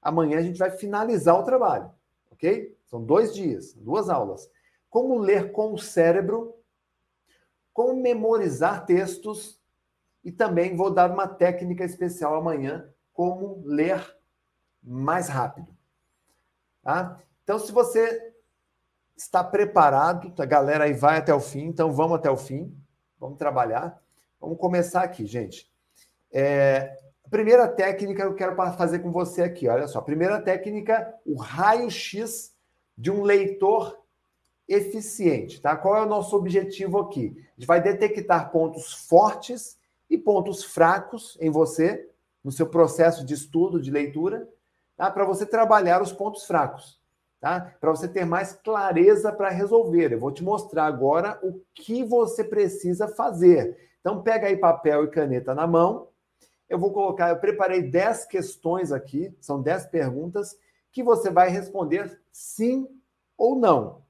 amanhã 0.01 0.39
a 0.39 0.41
gente 0.41 0.59
vai 0.59 0.69
finalizar 0.69 1.39
o 1.39 1.43
trabalho, 1.43 1.89
ok? 2.29 2.77
São 2.85 3.01
dois 3.01 3.33
dias, 3.33 3.73
duas 3.73 4.09
aulas. 4.09 4.51
Como 4.89 5.17
ler 5.17 5.53
com 5.53 5.73
o 5.73 5.79
cérebro, 5.79 6.53
como 7.71 7.95
memorizar 8.01 8.85
textos 8.85 9.57
e 10.21 10.33
também 10.33 10.75
vou 10.75 10.91
dar 10.91 11.09
uma 11.09 11.29
técnica 11.29 11.85
especial 11.85 12.35
amanhã, 12.35 12.93
como 13.13 13.63
ler 13.63 14.05
mais 14.83 15.29
rápido. 15.29 15.73
Tá? 16.83 17.21
Então, 17.41 17.57
se 17.57 17.71
você 17.71 18.33
está 19.15 19.45
preparado, 19.45 20.33
a 20.37 20.45
galera 20.45 20.83
aí 20.83 20.93
vai 20.93 21.19
até 21.19 21.33
o 21.33 21.39
fim, 21.39 21.67
então 21.67 21.93
vamos 21.93 22.17
até 22.17 22.29
o 22.29 22.35
fim, 22.35 22.77
vamos 23.17 23.37
trabalhar. 23.37 24.00
Vamos 24.41 24.57
começar 24.57 25.03
aqui, 25.03 25.27
gente. 25.27 25.71
É, 26.33 26.97
primeira 27.29 27.67
técnica 27.67 28.23
eu 28.23 28.33
quero 28.33 28.55
fazer 28.55 28.99
com 28.99 29.11
você 29.11 29.43
aqui, 29.43 29.67
olha 29.67 29.87
só. 29.87 30.01
Primeira 30.01 30.41
técnica, 30.41 31.13
o 31.23 31.35
raio-x 31.35 32.51
de 32.97 33.11
um 33.11 33.21
leitor 33.21 33.99
eficiente, 34.67 35.61
tá? 35.61 35.75
Qual 35.75 35.95
é 35.95 36.01
o 36.01 36.09
nosso 36.09 36.35
objetivo 36.35 36.97
aqui? 36.97 37.37
A 37.37 37.59
gente 37.59 37.67
vai 37.67 37.79
detectar 37.79 38.51
pontos 38.51 38.91
fortes 39.07 39.77
e 40.09 40.17
pontos 40.17 40.63
fracos 40.63 41.37
em 41.39 41.51
você, 41.51 42.09
no 42.43 42.51
seu 42.51 42.65
processo 42.65 43.23
de 43.23 43.35
estudo, 43.35 43.79
de 43.79 43.91
leitura, 43.91 44.49
tá? 44.97 45.11
para 45.11 45.23
você 45.23 45.45
trabalhar 45.45 46.01
os 46.01 46.11
pontos 46.11 46.45
fracos 46.45 46.99
tá? 47.39 47.75
Para 47.81 47.89
você 47.89 48.07
ter 48.07 48.23
mais 48.23 48.53
clareza 48.53 49.33
para 49.33 49.49
resolver. 49.49 50.13
Eu 50.13 50.19
vou 50.19 50.31
te 50.31 50.43
mostrar 50.43 50.85
agora 50.85 51.39
o 51.41 51.59
que 51.73 52.03
você 52.03 52.43
precisa 52.43 53.07
fazer. 53.07 53.90
Então 54.01 54.21
pega 54.21 54.47
aí 54.47 54.57
papel 54.57 55.05
e 55.05 55.09
caneta 55.09 55.55
na 55.55 55.65
mão. 55.65 56.09
Eu 56.67 56.77
vou 56.77 56.91
colocar, 56.91 57.29
eu 57.29 57.37
preparei 57.37 57.81
10 57.81 58.25
questões 58.25 58.91
aqui, 58.91 59.35
são 59.39 59.61
10 59.61 59.87
perguntas 59.87 60.57
que 60.91 61.03
você 61.03 61.29
vai 61.29 61.49
responder 61.49 62.19
sim 62.31 62.87
ou 63.37 63.55
não. 63.55 64.03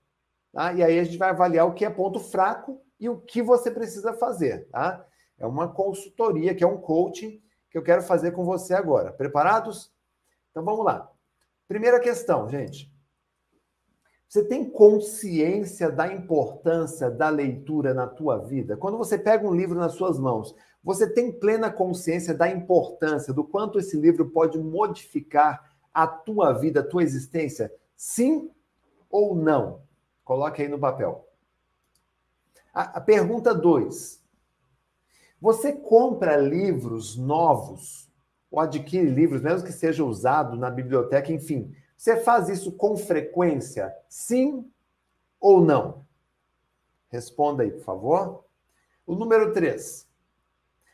Tá? 0.52 0.74
E 0.74 0.84
aí 0.84 1.00
a 1.00 1.04
gente 1.04 1.18
vai 1.18 1.30
avaliar 1.30 1.68
o 1.68 1.74
que 1.74 1.86
é 1.86 1.90
ponto 1.90 2.20
fraco 2.20 2.82
e 3.00 3.10
o 3.10 3.20
que 3.20 3.42
você 3.42 3.72
precisa 3.72 4.14
fazer, 4.14 4.68
tá? 4.70 5.06
É 5.40 5.46
uma 5.46 5.68
consultoria, 5.68 6.54
que 6.54 6.64
é 6.64 6.68
um 6.68 6.78
coaching 6.78 7.42
que 7.70 7.78
eu 7.78 7.82
quero 7.82 8.04
fazer 8.04 8.32
com 8.32 8.44
você 8.44 8.76
agora. 8.76 9.12
Preparados? 9.12 9.92
Então 10.52 10.64
vamos 10.64 10.86
lá. 10.86 11.10
Primeira 11.68 12.00
questão, 12.00 12.48
gente. 12.48 12.91
Você 14.32 14.46
tem 14.46 14.64
consciência 14.64 15.92
da 15.92 16.08
importância 16.08 17.12
da 17.12 17.28
leitura 17.28 17.94
na 17.94 18.08
tua 18.08 18.38
vida? 18.38 18.78
Quando 18.78 18.98
você 18.98 19.18
pega 19.18 19.46
um 19.46 19.54
livro 19.54 19.78
nas 19.78 19.96
suas 19.96 20.18
mãos, 20.18 20.56
você 20.82 21.06
tem 21.06 21.38
plena 21.38 21.70
consciência 21.70 22.34
da 22.34 22.50
importância, 22.50 23.34
do 23.34 23.44
quanto 23.44 23.78
esse 23.78 23.98
livro 23.98 24.30
pode 24.30 24.58
modificar 24.58 25.76
a 25.94 26.08
tua 26.08 26.54
vida, 26.54 26.80
a 26.80 26.88
tua 26.88 27.04
existência? 27.04 27.70
Sim 27.94 28.50
ou 29.10 29.36
não? 29.36 29.82
Coloque 30.24 30.62
aí 30.62 30.70
no 30.70 30.80
papel. 30.80 31.28
A, 32.74 33.00
a 33.00 33.02
pergunta 33.02 33.54
2. 33.54 34.24
Você 35.42 35.74
compra 35.74 36.38
livros 36.38 37.18
novos 37.18 38.10
ou 38.50 38.62
adquire 38.62 39.10
livros, 39.10 39.42
mesmo 39.42 39.68
que 39.68 39.74
seja 39.74 40.06
usado 40.06 40.56
na 40.56 40.70
biblioteca, 40.70 41.34
enfim, 41.34 41.76
você 42.02 42.18
faz 42.18 42.50
isso 42.50 42.72
com 42.72 42.98
frequência? 42.98 43.96
Sim 44.10 44.68
ou 45.40 45.62
não? 45.62 46.04
Responda 47.10 47.62
aí, 47.62 47.70
por 47.70 47.84
favor. 47.84 48.44
O 49.06 49.14
número 49.14 49.54
3. 49.54 50.10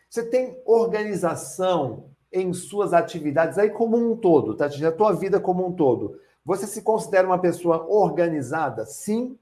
Você 0.10 0.26
tem 0.26 0.62
organização 0.66 2.10
em 2.30 2.52
suas 2.52 2.92
atividades 2.92 3.58
aí 3.58 3.70
como 3.70 3.96
um 3.96 4.18
todo, 4.18 4.54
tá? 4.54 4.66
A 4.66 4.92
tua 4.92 5.14
vida 5.14 5.40
como 5.40 5.66
um 5.66 5.72
todo. 5.72 6.20
Você 6.44 6.68
se 6.68 6.82
considera 6.82 7.26
uma 7.26 7.40
pessoa 7.40 7.88
organizada? 7.88 8.86
Sim 8.86 9.40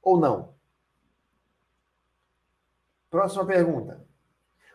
ou 0.00 0.18
não? 0.18 0.54
Próxima 3.10 3.44
pergunta. 3.44 4.02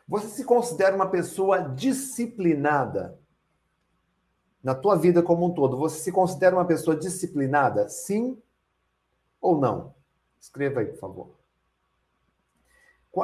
Você 0.08 0.28
se 0.28 0.44
considera 0.44 0.96
uma 0.96 1.10
pessoa 1.10 1.62
disciplinada? 1.62 3.20
Na 4.66 4.74
tua 4.74 4.96
vida 4.96 5.22
como 5.22 5.46
um 5.46 5.54
todo, 5.54 5.78
você 5.78 6.00
se 6.00 6.12
considera 6.12 6.56
uma 6.56 6.66
pessoa 6.66 6.98
disciplinada? 6.98 7.88
Sim 7.88 8.36
ou 9.40 9.60
não? 9.60 9.94
Escreva 10.42 10.80
aí, 10.80 10.88
por 10.88 10.98
favor. 10.98 11.30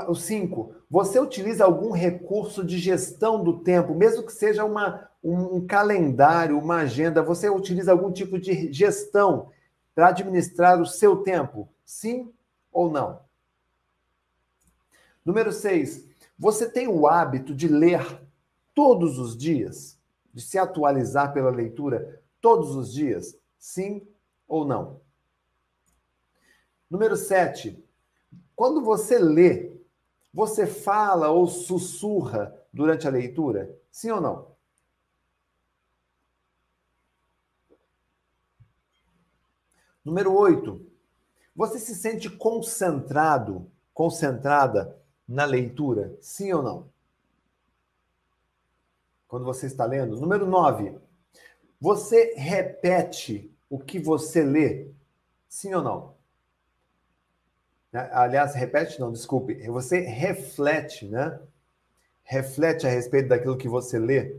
O 0.08 0.13
cinco, 0.13 0.75
você 0.88 1.19
utiliza 1.19 1.65
algum 1.65 1.89
recurso 1.91 2.63
de 2.63 2.77
gestão 2.77 3.43
do 3.43 3.58
tempo, 3.58 3.95
mesmo 3.95 4.23
que 4.23 4.32
seja 4.32 4.63
uma, 4.63 5.10
um, 5.23 5.65
calendário, 5.65 6.60
uma 6.60 6.82
agenda, 6.82 7.23
você 7.23 7.49
utiliza 7.49 7.91
algum 7.91 8.12
tipo 8.12 8.39
de 8.39 8.71
gestão 8.71 9.49
para 9.95 10.10
administrar 10.10 10.80
o 10.80 10.86
seu 10.86 11.23
tempo? 11.23 11.67
Sim 11.84 12.32
ou 12.71 12.91
não? 12.91 13.19
Número 15.25 15.51
seis, 15.51 16.08
você 16.38 16.69
tem 16.69 16.88
o 16.88 17.08
hábito 17.08 17.56
de 17.56 17.67
ler 17.67 18.21
todos 18.75 19.17
os 19.17 19.36
dias? 19.36 19.99
De 20.34 20.41
se 20.41 20.58
atualizar 20.58 21.34
pela 21.34 21.50
leitura 21.50 22.22
todos 22.39 22.76
os 22.76 22.91
dias? 22.91 23.38
Sim 23.58 24.08
ou 24.48 24.65
não? 24.65 25.02
Número 26.89 27.15
7. 27.15 27.84
Quando 28.56 28.82
você 28.82 29.17
lê, 29.17 29.72
você 30.34 30.65
fala 30.67 31.30
ou 31.30 31.48
sussurra 31.48 32.56
durante 32.74 33.08
a 33.08 33.12
leitura? 33.12 33.74
Sim 33.89 34.12
ou 34.12 34.22
não? 34.22 34.52
Número 40.04 40.34
8. 40.34 40.86
Você 41.56 41.78
se 41.80 41.94
sente 41.96 42.30
concentrado, 42.30 43.70
concentrada 43.94 44.98
na 45.28 45.46
leitura? 45.46 46.17
Sim 46.20 46.54
ou 46.54 46.63
não? 46.63 46.89
Quando 49.32 49.46
você 49.46 49.65
está 49.65 49.86
lendo. 49.86 50.20
Número 50.20 50.46
9. 50.46 50.94
Você 51.80 52.34
repete 52.36 53.50
o 53.70 53.80
que 53.80 53.98
você 53.98 54.44
lê? 54.44 54.91
Sim 55.48 55.74
ou 55.74 55.82
não? 55.82 56.15
Né? 57.94 58.10
Aliás, 58.12 58.54
repete 58.54 59.00
não, 59.00 59.10
desculpe. 59.10 59.56
Você 59.70 60.02
reflete, 60.02 61.08
né? 61.08 61.39
Reflete 62.26 62.86
a 62.86 62.89
respeito 62.89 63.30
daquilo 63.30 63.58
que 63.58 63.70
você 63.70 63.98
lê. 63.98 64.36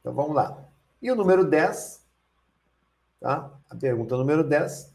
Então 0.00 0.12
vamos 0.12 0.34
lá. 0.34 0.60
E 1.00 1.08
o 1.08 1.14
número 1.14 1.44
10, 1.44 2.04
tá? 3.20 3.48
A 3.70 3.76
pergunta 3.76 4.16
número 4.16 4.42
10. 4.42 4.92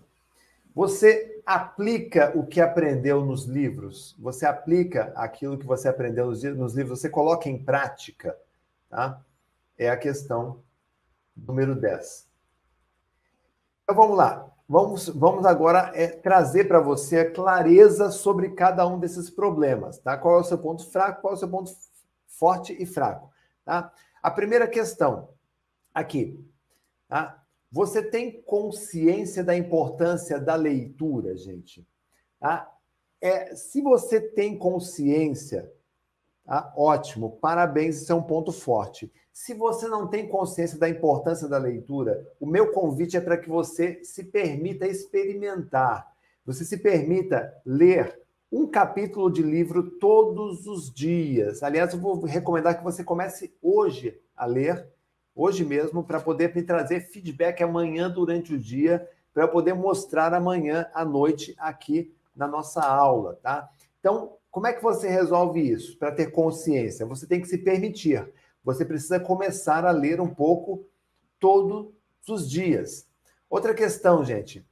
Você 0.76 1.29
aplica 1.50 2.32
o 2.38 2.46
que 2.46 2.62
aprendeu 2.62 3.26
nos 3.26 3.46
livros, 3.46 4.16
você 4.20 4.46
aplica 4.46 5.12
aquilo 5.16 5.58
que 5.58 5.66
você 5.66 5.90
aprendeu 5.90 6.28
nos, 6.28 6.44
livros, 6.44 7.00
você 7.02 7.10
coloca 7.10 7.50
em 7.50 7.58
prática, 7.58 8.38
tá? 8.88 9.20
É 9.76 9.90
a 9.90 9.98
questão 9.98 10.62
número 11.36 11.74
10. 11.74 12.30
Então 13.82 13.96
vamos 13.96 14.16
lá. 14.16 14.48
Vamos, 14.68 15.10
vamos 15.10 15.44
agora 15.48 15.92
é, 15.96 16.06
trazer 16.10 16.66
para 16.66 16.80
você 16.80 17.22
a 17.22 17.32
clareza 17.32 18.12
sobre 18.12 18.50
cada 18.50 18.86
um 18.86 19.00
desses 19.00 19.32
problemas, 19.32 19.98
tá? 19.98 20.16
Qual 20.16 20.38
é 20.38 20.42
o 20.42 20.44
seu 20.44 20.60
ponto 20.60 20.88
fraco, 20.92 21.22
qual 21.22 21.34
é 21.34 21.36
o 21.36 21.40
seu 21.40 21.50
ponto 21.50 21.72
forte 22.28 22.78
e 22.80 22.86
fraco, 22.86 23.32
tá? 23.66 23.92
A 24.22 24.30
primeira 24.30 24.68
questão 24.68 25.30
aqui, 25.92 26.48
tá? 27.08 27.44
Você 27.72 28.02
tem 28.02 28.42
consciência 28.42 29.44
da 29.44 29.56
importância 29.56 30.40
da 30.40 30.56
leitura, 30.56 31.38
gente? 31.38 31.88
Tá? 32.40 32.72
É, 33.22 33.56
se 33.56 33.82
você 33.82 34.20
tem 34.20 34.58
consciência, 34.58 35.72
tá? 36.46 36.74
ótimo, 36.76 37.38
parabéns, 37.42 38.02
isso 38.02 38.12
é 38.12 38.16
um 38.16 38.24
ponto 38.24 38.52
forte. 38.52 39.12
Se 39.32 39.54
você 39.54 39.88
não 39.88 40.08
tem 40.08 40.28
consciência 40.28 40.80
da 40.80 40.90
importância 40.90 41.48
da 41.48 41.58
leitura, 41.58 42.28
o 42.40 42.46
meu 42.46 42.72
convite 42.72 43.16
é 43.16 43.22
para 43.22 43.38
que 43.38 43.48
você 43.48 44.04
se 44.04 44.24
permita 44.24 44.88
experimentar, 44.88 46.12
você 46.46 46.66
se 46.66 46.78
permita 46.78 47.54
ler 47.66 48.20
um 48.52 48.66
capítulo 48.66 49.32
de 49.32 49.44
livro 49.44 49.92
todos 49.92 50.66
os 50.66 50.92
dias. 50.92 51.62
Aliás, 51.62 51.94
eu 51.94 52.00
vou 52.00 52.20
recomendar 52.26 52.78
que 52.78 52.84
você 52.84 53.04
comece 53.04 53.54
hoje 53.62 54.20
a 54.36 54.46
ler 54.46 54.88
hoje 55.40 55.64
mesmo, 55.64 56.04
para 56.04 56.20
poder 56.20 56.54
me 56.54 56.62
trazer 56.62 57.00
feedback 57.00 57.64
amanhã 57.64 58.10
durante 58.10 58.54
o 58.54 58.60
dia, 58.60 59.10
para 59.34 59.44
eu 59.44 59.48
poder 59.48 59.74
mostrar 59.74 60.34
amanhã 60.34 60.86
à 60.94 61.06
noite 61.06 61.56
aqui 61.58 62.14
na 62.36 62.46
nossa 62.46 62.82
aula, 62.82 63.40
tá? 63.42 63.70
Então, 64.02 64.34
como 64.52 64.68
é 64.68 64.74
que 64.74 64.84
você 64.84 65.08
resolve 65.08 65.62
isso? 65.62 65.98
Para 65.98 66.12
ter 66.12 66.32
consciência, 66.32 67.06
você 67.06 67.26
tem 67.26 67.40
que 67.40 67.48
se 67.48 67.58
permitir. 67.58 68.30
Você 68.66 68.84
precisa 68.84 69.18
começar 69.18 69.86
a 69.86 69.92
ler 69.92 70.20
um 70.20 70.28
pouco 70.28 70.86
todos 71.40 71.88
os 72.28 72.50
dias. 72.50 73.08
Outra 73.50 73.74
questão, 73.74 74.26
gente. 74.26 74.68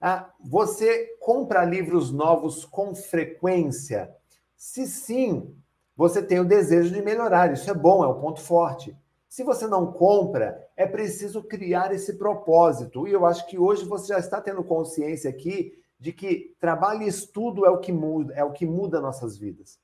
Ah, 0.00 0.28
você 0.40 1.16
compra 1.20 1.64
livros 1.64 2.10
novos 2.10 2.64
com 2.64 2.96
frequência? 2.96 4.12
Se 4.56 4.88
sim, 4.88 5.54
você 5.96 6.20
tem 6.20 6.40
o 6.40 6.44
desejo 6.44 6.92
de 6.92 7.00
melhorar. 7.00 7.52
Isso 7.52 7.70
é 7.70 7.74
bom, 7.74 8.02
é 8.02 8.08
um 8.08 8.20
ponto 8.20 8.40
forte. 8.40 8.96
Se 9.30 9.44
você 9.44 9.68
não 9.68 9.92
compra, 9.92 10.68
é 10.76 10.84
preciso 10.84 11.40
criar 11.40 11.94
esse 11.94 12.14
propósito. 12.14 13.06
E 13.06 13.12
eu 13.12 13.24
acho 13.24 13.46
que 13.46 13.56
hoje 13.56 13.84
você 13.84 14.08
já 14.08 14.18
está 14.18 14.40
tendo 14.40 14.64
consciência 14.64 15.30
aqui 15.30 15.80
de 16.00 16.12
que 16.12 16.56
trabalho 16.58 17.02
e 17.02 17.06
estudo 17.06 17.64
é 17.64 17.70
o 17.70 17.78
que 17.78 17.92
muda, 17.92 18.34
é 18.34 18.42
o 18.42 18.50
que 18.50 18.66
muda 18.66 19.00
nossas 19.00 19.38
vidas. 19.38 19.78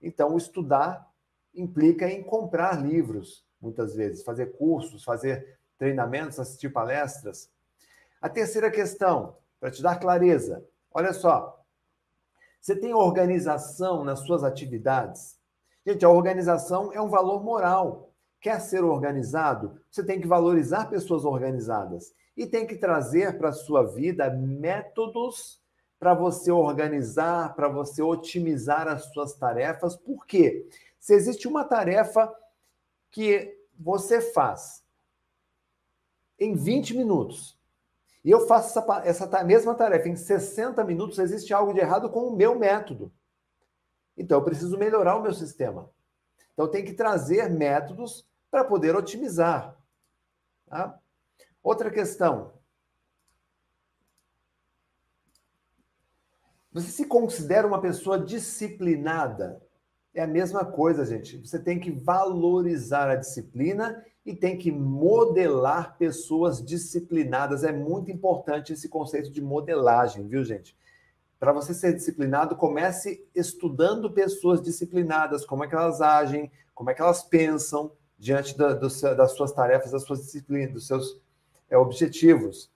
Então, 0.00 0.36
estudar 0.36 1.10
implica 1.52 2.08
em 2.08 2.22
comprar 2.22 2.80
livros, 2.80 3.44
muitas 3.60 3.96
vezes, 3.96 4.22
fazer 4.22 4.56
cursos, 4.56 5.02
fazer 5.02 5.58
treinamentos, 5.76 6.38
assistir 6.38 6.68
palestras. 6.68 7.50
A 8.20 8.28
terceira 8.28 8.70
questão, 8.70 9.36
para 9.58 9.72
te 9.72 9.82
dar 9.82 9.98
clareza, 9.98 10.64
olha 10.92 11.12
só. 11.12 11.60
Você 12.60 12.76
tem 12.76 12.94
organização 12.94 14.04
nas 14.04 14.20
suas 14.20 14.44
atividades? 14.44 15.36
Gente, 15.84 16.04
a 16.04 16.08
organização 16.08 16.92
é 16.92 17.00
um 17.00 17.08
valor 17.08 17.42
moral. 17.42 18.11
Quer 18.42 18.60
ser 18.60 18.82
organizado? 18.82 19.80
Você 19.88 20.04
tem 20.04 20.20
que 20.20 20.26
valorizar 20.26 20.86
pessoas 20.86 21.24
organizadas 21.24 22.12
e 22.36 22.44
tem 22.44 22.66
que 22.66 22.76
trazer 22.76 23.38
para 23.38 23.50
a 23.50 23.52
sua 23.52 23.84
vida 23.84 24.28
métodos 24.30 25.62
para 25.96 26.12
você 26.12 26.50
organizar, 26.50 27.54
para 27.54 27.68
você 27.68 28.02
otimizar 28.02 28.88
as 28.88 29.04
suas 29.12 29.34
tarefas. 29.34 29.94
Por 29.94 30.26
quê? 30.26 30.68
Se 30.98 31.14
existe 31.14 31.46
uma 31.46 31.64
tarefa 31.64 32.34
que 33.12 33.56
você 33.78 34.20
faz 34.20 34.82
em 36.36 36.56
20 36.56 36.96
minutos 36.96 37.56
e 38.24 38.30
eu 38.32 38.48
faço 38.48 38.76
essa, 38.76 39.02
essa 39.04 39.44
mesma 39.44 39.72
tarefa 39.76 40.08
em 40.08 40.16
60 40.16 40.82
minutos, 40.82 41.20
existe 41.20 41.54
algo 41.54 41.72
de 41.72 41.78
errado 41.78 42.10
com 42.10 42.26
o 42.26 42.36
meu 42.36 42.58
método. 42.58 43.12
Então, 44.16 44.38
eu 44.38 44.44
preciso 44.44 44.76
melhorar 44.76 45.14
o 45.14 45.22
meu 45.22 45.32
sistema. 45.32 45.88
Então, 46.52 46.68
tem 46.68 46.84
que 46.84 46.92
trazer 46.92 47.48
métodos 47.48 48.26
para 48.52 48.64
poder 48.64 48.94
otimizar. 48.94 49.74
Tá? 50.66 51.00
Outra 51.62 51.90
questão. 51.90 52.52
Você 56.70 56.88
se 56.88 57.06
considera 57.06 57.66
uma 57.66 57.80
pessoa 57.80 58.18
disciplinada? 58.18 59.62
É 60.14 60.22
a 60.22 60.26
mesma 60.26 60.66
coisa, 60.66 61.06
gente. 61.06 61.38
Você 61.38 61.58
tem 61.58 61.80
que 61.80 61.90
valorizar 61.90 63.08
a 63.08 63.16
disciplina 63.16 64.04
e 64.24 64.34
tem 64.34 64.58
que 64.58 64.70
modelar 64.70 65.96
pessoas 65.96 66.62
disciplinadas. 66.62 67.64
É 67.64 67.72
muito 67.72 68.10
importante 68.10 68.74
esse 68.74 68.86
conceito 68.86 69.30
de 69.30 69.40
modelagem, 69.40 70.28
viu, 70.28 70.44
gente? 70.44 70.76
Para 71.40 71.52
você 71.52 71.72
ser 71.72 71.94
disciplinado, 71.94 72.54
comece 72.54 73.26
estudando 73.34 74.12
pessoas 74.12 74.60
disciplinadas, 74.60 75.46
como 75.46 75.64
é 75.64 75.68
que 75.68 75.74
elas 75.74 76.02
agem, 76.02 76.52
como 76.74 76.90
é 76.90 76.94
que 76.94 77.00
elas 77.00 77.22
pensam 77.22 77.90
diante 78.22 78.56
da, 78.56 78.72
do, 78.72 78.86
das 79.16 79.32
suas 79.32 79.50
tarefas, 79.50 79.90
das 79.90 80.04
suas 80.04 80.20
disciplinas, 80.20 80.72
dos 80.72 80.86
seus 80.86 81.20
é, 81.68 81.76
objetivos. 81.76 82.70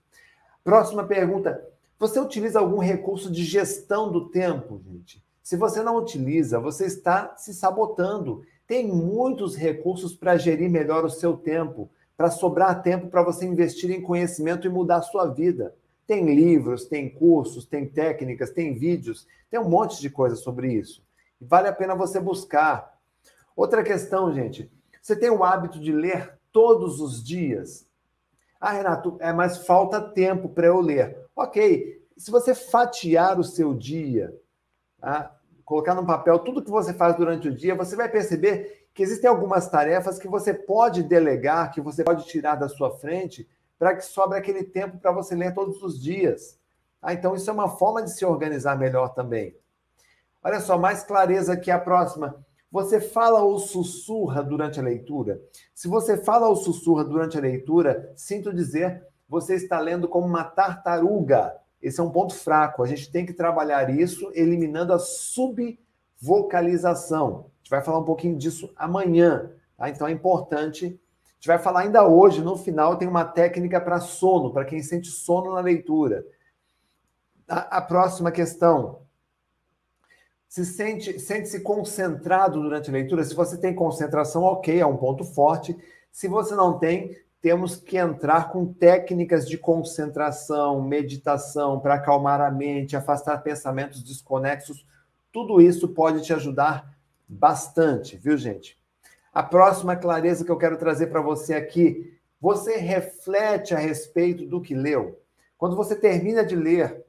Próxima 0.65 1.05
pergunta: 1.05 1.65
você 1.97 2.19
utiliza 2.19 2.59
algum 2.59 2.81
recurso 2.81 3.31
de 3.31 3.45
gestão 3.45 4.11
do 4.11 4.29
tempo, 4.29 4.81
gente? 4.85 5.25
Se 5.41 5.57
você 5.57 5.85
não 5.85 5.99
utiliza, 5.99 6.59
você 6.59 6.87
está 6.87 7.37
se 7.37 7.55
sabotando. 7.55 8.43
Tem 8.67 8.89
muitos 8.89 9.55
recursos 9.55 10.17
para 10.17 10.37
gerir 10.37 10.69
melhor 10.69 11.05
o 11.05 11.11
seu 11.11 11.37
tempo, 11.37 11.89
para 12.17 12.29
sobrar 12.29 12.83
tempo 12.83 13.07
para 13.07 13.23
você 13.23 13.47
investir 13.47 13.93
em 13.93 14.03
conhecimento 14.03 14.67
e 14.67 14.71
mudar 14.71 14.97
a 14.97 15.03
sua 15.03 15.27
vida. 15.27 15.73
Tem 16.09 16.35
livros, 16.35 16.87
tem 16.87 17.09
cursos, 17.09 17.65
tem 17.65 17.87
técnicas, 17.87 18.51
tem 18.51 18.75
vídeos, 18.75 19.29
tem 19.49 19.61
um 19.61 19.69
monte 19.69 20.01
de 20.01 20.11
coisa 20.11 20.35
sobre 20.35 20.73
isso. 20.73 21.05
Vale 21.41 21.69
a 21.69 21.73
pena 21.73 21.95
você 21.95 22.19
buscar. 22.19 22.99
Outra 23.55 23.85
questão, 23.85 24.35
gente, 24.35 24.69
você 25.07 25.15
tem 25.15 25.31
o 25.31 25.45
hábito 25.45 25.79
de 25.79 25.93
ler 25.93 26.37
todos 26.51 27.01
os 27.01 27.23
dias? 27.23 27.87
Ah, 28.61 28.73
Renato, 28.73 29.17
é, 29.21 29.33
mas 29.33 29.65
falta 29.65 30.01
tempo 30.01 30.49
para 30.49 30.67
eu 30.67 30.81
ler. 30.81 31.17
Ok, 31.37 32.05
se 32.17 32.29
você 32.29 32.57
fatiar 32.57 33.39
o 33.39 33.45
seu 33.45 33.73
dia, 33.73 34.37
tá? 34.99 35.33
colocar 35.65 35.95
no 35.95 36.05
papel 36.05 36.41
tudo 36.41 36.61
que 36.61 36.73
você 36.73 36.93
faz 36.93 37.15
durante 37.17 37.47
o 37.47 37.55
dia, 37.55 37.77
você 37.77 37.95
vai 37.95 38.09
perceber 38.09 38.89
que 38.93 39.01
existem 39.01 39.31
algumas 39.31 39.69
tarefas 39.69 40.19
que 40.19 40.27
você 40.27 40.53
pode 40.53 41.05
delegar, 41.05 41.71
que 41.71 41.81
você 41.81 42.03
pode 42.03 42.27
tirar 42.27 42.57
da 42.57 42.69
sua 42.69 42.91
frente, 42.99 43.49
para 43.79 43.95
que 43.95 44.05
sobre 44.05 44.37
aquele 44.37 44.65
tempo 44.65 44.99
para 44.99 45.13
você 45.13 45.37
ler 45.37 45.55
todos 45.55 45.81
os 45.85 46.03
dias. 46.03 46.59
Ah, 47.01 47.13
então, 47.13 47.37
isso 47.37 47.49
é 47.49 47.53
uma 47.53 47.69
forma 47.69 48.03
de 48.03 48.11
se 48.11 48.25
organizar 48.25 48.77
melhor 48.77 49.15
também. 49.15 49.57
Olha 50.43 50.59
só, 50.59 50.77
mais 50.77 51.05
clareza 51.05 51.53
aqui 51.53 51.71
a 51.71 51.79
próxima. 51.79 52.45
Você 52.71 53.01
fala 53.01 53.43
ou 53.43 53.59
sussurra 53.59 54.43
durante 54.43 54.79
a 54.81 54.83
leitura? 54.83 55.41
Se 55.75 55.89
você 55.89 56.17
fala 56.17 56.49
ou 56.49 56.57
sussurra 56.57 57.05
durante 57.05 57.37
a 57.39 57.41
leitura, 57.41 58.13
sinto 58.17 58.53
dizer, 58.53 59.07
você 59.29 59.55
está 59.55 59.79
lendo 59.79 60.09
como 60.09 60.27
uma 60.27 60.43
tartaruga. 60.45 61.57
Esse 61.81 62.01
é 62.01 62.03
um 62.03 62.11
ponto 62.11 62.35
fraco. 62.35 62.83
A 62.83 62.87
gente 62.87 63.09
tem 63.11 63.25
que 63.25 63.33
trabalhar 63.33 63.89
isso 63.91 64.31
eliminando 64.35 64.93
a 64.93 64.99
subvocalização. 64.99 67.47
A 67.47 67.59
gente 67.59 67.71
vai 67.71 67.81
falar 67.83 68.01
um 68.01 68.05
pouquinho 68.05 68.37
disso 68.37 68.73
amanhã. 68.77 69.53
Tá? 69.77 69.89
Então 69.89 70.09
é 70.09 70.11
importante. 70.11 70.87
A 70.87 70.89
gente 71.37 71.47
vai 71.47 71.59
falar 71.59 71.81
ainda 71.81 72.07
hoje, 72.07 72.43
no 72.43 72.57
final, 72.57 72.97
tem 72.97 73.07
uma 73.07 73.25
técnica 73.25 73.81
para 73.81 74.01
sono, 74.01 74.53
para 74.53 74.65
quem 74.65 74.83
sente 74.83 75.09
sono 75.09 75.55
na 75.55 75.61
leitura. 75.61 76.27
A, 77.49 77.79
a 77.79 77.81
próxima 77.81 78.33
questão 78.33 79.06
se 80.57 80.65
sente 80.65 81.21
sente-se 81.21 81.61
concentrado 81.61 82.63
durante 82.63 82.89
a 82.89 82.93
leitura. 82.95 83.23
Se 83.23 83.35
você 83.35 83.59
tem 83.59 83.75
concentração, 83.75 84.43
ok, 84.43 84.81
é 84.81 84.87
um 84.87 84.97
ponto 84.97 85.23
forte. 85.23 85.77
Se 86.11 86.29
você 86.29 86.55
não 86.55 86.79
tem, 86.79 87.15
temos 87.43 87.77
que 87.77 87.99
entrar 87.99 88.51
com 88.51 88.73
técnicas 88.73 89.47
de 89.47 89.59
concentração, 89.59 90.81
meditação 90.81 91.79
para 91.79 91.97
acalmar 91.97 92.41
a 92.41 92.51
mente, 92.51 92.97
afastar 92.97 93.43
pensamentos 93.43 94.03
desconexos. 94.03 94.87
Tudo 95.31 95.61
isso 95.61 95.89
pode 95.89 96.23
te 96.23 96.33
ajudar 96.33 96.91
bastante, 97.29 98.17
viu, 98.17 98.39
gente? 98.39 98.79
A 99.35 99.43
próxima 99.43 99.95
clareza 99.95 100.43
que 100.43 100.51
eu 100.51 100.57
quero 100.57 100.79
trazer 100.79 101.09
para 101.09 101.21
você 101.21 101.53
aqui, 101.53 102.19
você 102.41 102.79
reflete 102.79 103.75
a 103.75 103.79
respeito 103.79 104.47
do 104.47 104.63
que 104.63 104.75
leu. 104.75 105.21
Quando 105.59 105.77
você 105.77 105.95
termina 105.95 106.43
de 106.43 106.57
ler 106.57 107.05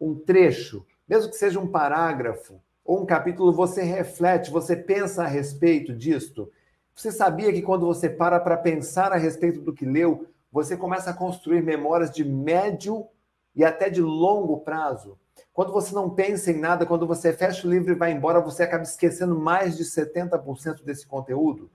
um 0.00 0.14
trecho, 0.14 0.86
mesmo 1.08 1.32
que 1.32 1.36
seja 1.36 1.58
um 1.58 1.66
parágrafo, 1.66 2.62
ou 2.84 3.02
um 3.02 3.06
capítulo, 3.06 3.52
você 3.52 3.82
reflete, 3.82 4.50
você 4.50 4.76
pensa 4.76 5.22
a 5.22 5.26
respeito 5.26 5.94
disto. 5.94 6.50
Você 6.94 7.10
sabia 7.10 7.52
que 7.52 7.62
quando 7.62 7.86
você 7.86 8.08
para 8.08 8.38
para 8.40 8.56
pensar 8.56 9.12
a 9.12 9.16
respeito 9.16 9.60
do 9.60 9.72
que 9.72 9.84
leu, 9.84 10.26
você 10.50 10.76
começa 10.76 11.10
a 11.10 11.14
construir 11.14 11.62
memórias 11.62 12.10
de 12.10 12.24
médio 12.24 13.06
e 13.54 13.64
até 13.64 13.88
de 13.88 14.02
longo 14.02 14.60
prazo? 14.60 15.18
Quando 15.52 15.72
você 15.72 15.94
não 15.94 16.10
pensa 16.10 16.50
em 16.50 16.58
nada, 16.58 16.86
quando 16.86 17.06
você 17.06 17.32
fecha 17.32 17.66
o 17.66 17.70
livro 17.70 17.92
e 17.92 17.96
vai 17.96 18.12
embora, 18.12 18.40
você 18.40 18.62
acaba 18.62 18.82
esquecendo 18.82 19.38
mais 19.38 19.76
de 19.76 19.84
70% 19.84 20.82
desse 20.82 21.06
conteúdo. 21.06 21.70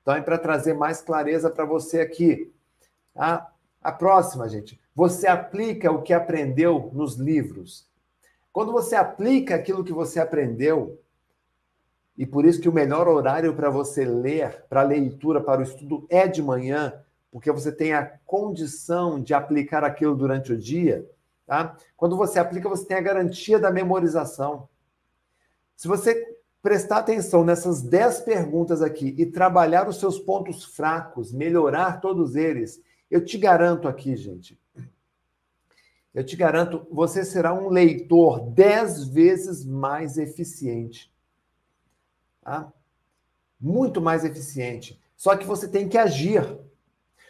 Então, 0.00 0.14
é 0.14 0.20
para 0.20 0.38
trazer 0.38 0.74
mais 0.74 1.00
clareza 1.00 1.50
para 1.50 1.64
você 1.64 2.00
aqui. 2.00 2.52
A, 3.14 3.48
a 3.82 3.92
próxima, 3.92 4.48
gente. 4.48 4.80
Você 4.94 5.26
aplica 5.26 5.90
o 5.90 6.02
que 6.02 6.12
aprendeu 6.12 6.90
nos 6.92 7.16
livros. 7.16 7.88
Quando 8.56 8.72
você 8.72 8.96
aplica 8.96 9.54
aquilo 9.54 9.84
que 9.84 9.92
você 9.92 10.18
aprendeu, 10.18 10.98
e 12.16 12.24
por 12.24 12.46
isso 12.46 12.58
que 12.58 12.70
o 12.70 12.72
melhor 12.72 13.06
horário 13.06 13.54
para 13.54 13.68
você 13.68 14.02
ler, 14.02 14.64
para 14.66 14.80
leitura, 14.80 15.42
para 15.42 15.60
o 15.60 15.62
estudo 15.62 16.06
é 16.08 16.26
de 16.26 16.42
manhã, 16.42 17.04
porque 17.30 17.52
você 17.52 17.70
tem 17.70 17.92
a 17.92 18.18
condição 18.24 19.20
de 19.20 19.34
aplicar 19.34 19.84
aquilo 19.84 20.16
durante 20.16 20.54
o 20.54 20.56
dia, 20.56 21.06
tá? 21.44 21.76
Quando 21.98 22.16
você 22.16 22.38
aplica, 22.38 22.66
você 22.66 22.86
tem 22.86 22.96
a 22.96 23.02
garantia 23.02 23.58
da 23.58 23.70
memorização. 23.70 24.66
Se 25.76 25.86
você 25.86 26.34
prestar 26.62 27.00
atenção 27.00 27.44
nessas 27.44 27.82
10 27.82 28.20
perguntas 28.20 28.80
aqui 28.80 29.14
e 29.18 29.26
trabalhar 29.26 29.86
os 29.86 30.00
seus 30.00 30.18
pontos 30.18 30.64
fracos, 30.64 31.30
melhorar 31.30 32.00
todos 32.00 32.34
eles, 32.34 32.80
eu 33.10 33.22
te 33.22 33.36
garanto 33.36 33.86
aqui, 33.86 34.16
gente, 34.16 34.58
eu 36.16 36.24
te 36.24 36.34
garanto, 36.34 36.86
você 36.90 37.22
será 37.26 37.52
um 37.52 37.68
leitor 37.68 38.40
dez 38.48 39.06
vezes 39.06 39.66
mais 39.66 40.16
eficiente. 40.16 41.12
Tá? 42.40 42.72
Muito 43.60 44.00
mais 44.00 44.24
eficiente. 44.24 44.98
Só 45.14 45.36
que 45.36 45.44
você 45.44 45.68
tem 45.68 45.90
que 45.90 45.98
agir. 45.98 46.42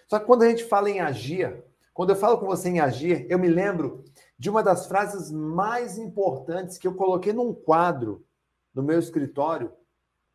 Só 0.06 0.20
que 0.20 0.24
quando 0.24 0.44
a 0.44 0.48
gente 0.48 0.62
fala 0.62 0.88
em 0.88 1.00
agir, 1.00 1.64
quando 1.92 2.10
eu 2.10 2.16
falo 2.16 2.38
com 2.38 2.46
você 2.46 2.68
em 2.68 2.78
agir, 2.78 3.26
eu 3.28 3.40
me 3.40 3.48
lembro 3.48 4.04
de 4.38 4.48
uma 4.48 4.62
das 4.62 4.86
frases 4.86 5.32
mais 5.32 5.98
importantes 5.98 6.78
que 6.78 6.86
eu 6.86 6.94
coloquei 6.94 7.32
num 7.32 7.52
quadro 7.52 8.24
no 8.72 8.84
meu 8.84 9.00
escritório. 9.00 9.72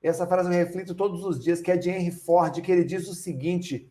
Essa 0.03 0.27
frase 0.27 0.49
eu 0.49 0.53
reflito 0.53 0.93
todos 0.93 1.23
os 1.23 1.41
dias, 1.41 1.61
que 1.61 1.71
é 1.71 1.77
de 1.77 1.89
Henry 1.89 2.11
Ford, 2.11 2.59
que 2.59 2.69
ele 2.69 2.83
diz 2.83 3.07
o 3.07 3.15
seguinte: 3.15 3.89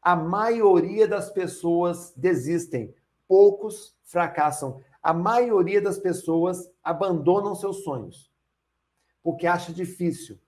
a 0.00 0.16
maioria 0.16 1.06
das 1.06 1.28
pessoas 1.28 2.14
desistem 2.16 2.94
poucos 3.28 3.96
fracassam. 4.02 4.82
a 5.00 5.14
maioria 5.14 5.80
das 5.80 5.98
pessoas 5.98 6.68
abandonam 6.82 7.54
seus 7.54 7.84
sonhos 7.84 8.28
porque 9.22 9.46
acha 9.46 9.72
difícil, 9.72 10.38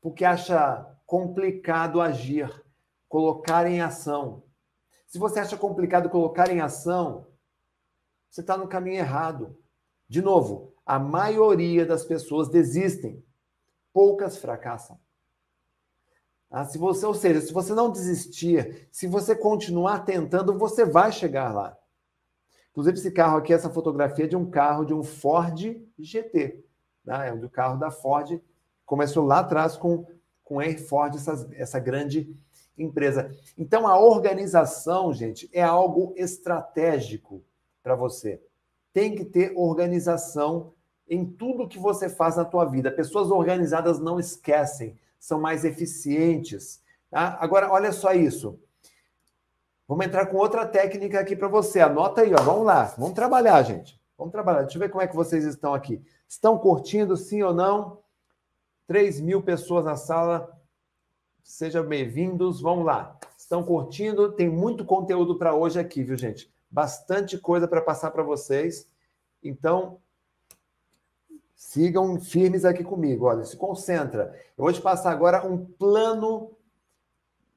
porque 0.00 0.24
acha 0.24 0.86
complicado 1.06 2.00
agir, 2.00 2.64
colocar 3.08 3.66
em 3.66 3.80
ação. 3.80 4.44
Se 5.06 5.18
você 5.18 5.40
acha 5.40 5.56
complicado 5.56 6.10
colocar 6.10 6.50
em 6.50 6.60
ação, 6.60 7.26
você 8.30 8.40
está 8.40 8.56
no 8.56 8.68
caminho 8.68 8.98
errado. 8.98 9.56
De 10.08 10.20
novo, 10.20 10.74
a 10.84 10.98
maioria 10.98 11.84
das 11.86 12.04
pessoas 12.04 12.48
desistem, 12.48 13.24
poucas 13.92 14.36
fracassam. 14.36 15.00
Ah, 16.50 16.64
se 16.64 16.78
você, 16.78 17.04
ou 17.04 17.14
seja, 17.14 17.40
se 17.40 17.52
você 17.52 17.74
não 17.74 17.90
desistir, 17.90 18.88
se 18.90 19.06
você 19.06 19.36
continuar 19.36 20.04
tentando, 20.04 20.56
você 20.56 20.84
vai 20.84 21.12
chegar 21.12 21.52
lá. 21.54 21.77
Inclusive, 22.70 22.98
esse 22.98 23.10
carro 23.10 23.38
aqui, 23.38 23.52
essa 23.52 23.70
fotografia 23.70 24.24
é 24.24 24.28
de 24.28 24.36
um 24.36 24.48
carro 24.48 24.84
de 24.84 24.94
um 24.94 25.02
Ford 25.02 25.80
GT. 25.98 26.64
Né? 27.04 27.28
É 27.28 27.32
um 27.32 27.40
do 27.40 27.48
carro 27.48 27.78
da 27.78 27.90
Ford. 27.90 28.40
Começou 28.86 29.24
lá 29.24 29.40
atrás 29.40 29.76
com, 29.76 30.06
com 30.44 30.60
a 30.60 30.78
Ford, 30.78 31.14
essa, 31.14 31.48
essa 31.54 31.78
grande 31.78 32.36
empresa. 32.76 33.30
Então, 33.56 33.86
a 33.86 33.98
organização, 33.98 35.12
gente, 35.12 35.48
é 35.52 35.62
algo 35.62 36.14
estratégico 36.16 37.42
para 37.82 37.94
você. 37.94 38.40
Tem 38.92 39.14
que 39.14 39.24
ter 39.24 39.52
organização 39.56 40.72
em 41.08 41.24
tudo 41.24 41.68
que 41.68 41.78
você 41.78 42.08
faz 42.08 42.36
na 42.36 42.44
tua 42.44 42.64
vida. 42.64 42.90
Pessoas 42.90 43.30
organizadas 43.30 43.98
não 43.98 44.20
esquecem, 44.20 44.98
são 45.18 45.40
mais 45.40 45.64
eficientes. 45.64 46.82
Tá? 47.10 47.38
Agora, 47.40 47.70
olha 47.70 47.92
só 47.92 48.12
isso. 48.12 48.58
Vamos 49.88 50.04
entrar 50.04 50.26
com 50.26 50.36
outra 50.36 50.66
técnica 50.66 51.18
aqui 51.18 51.34
para 51.34 51.48
você. 51.48 51.80
Anota 51.80 52.20
aí, 52.20 52.34
ó. 52.34 52.42
Vamos 52.42 52.66
lá. 52.66 52.84
Vamos 52.98 53.14
trabalhar, 53.14 53.62
gente. 53.62 53.98
Vamos 54.18 54.32
trabalhar. 54.32 54.60
Deixa 54.60 54.76
eu 54.76 54.80
ver 54.80 54.90
como 54.90 55.00
é 55.00 55.06
que 55.06 55.16
vocês 55.16 55.44
estão 55.44 55.72
aqui. 55.72 56.04
Estão 56.28 56.58
curtindo, 56.58 57.16
sim 57.16 57.42
ou 57.42 57.54
não? 57.54 58.02
3 58.86 59.18
mil 59.22 59.42
pessoas 59.42 59.86
na 59.86 59.96
sala. 59.96 60.54
Sejam 61.42 61.86
bem-vindos. 61.86 62.60
Vamos 62.60 62.84
lá. 62.84 63.18
Estão 63.38 63.64
curtindo? 63.64 64.30
Tem 64.30 64.46
muito 64.46 64.84
conteúdo 64.84 65.38
para 65.38 65.54
hoje 65.54 65.80
aqui, 65.80 66.02
viu, 66.02 66.18
gente? 66.18 66.52
Bastante 66.70 67.38
coisa 67.38 67.66
para 67.66 67.80
passar 67.80 68.10
para 68.10 68.22
vocês. 68.22 68.86
Então, 69.42 70.02
sigam 71.56 72.20
firmes 72.20 72.66
aqui 72.66 72.84
comigo. 72.84 73.24
Olha, 73.24 73.42
se 73.42 73.56
concentra. 73.56 74.38
Eu 74.54 74.64
vou 74.64 74.72
te 74.72 74.82
passar 74.82 75.12
agora 75.12 75.46
um 75.46 75.64
plano 75.64 76.54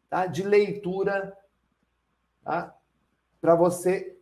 tá, 0.10 0.28
de 0.28 0.44
leitura 0.44 1.38
tá, 2.44 2.76
para 3.40 3.56
você 3.56 4.18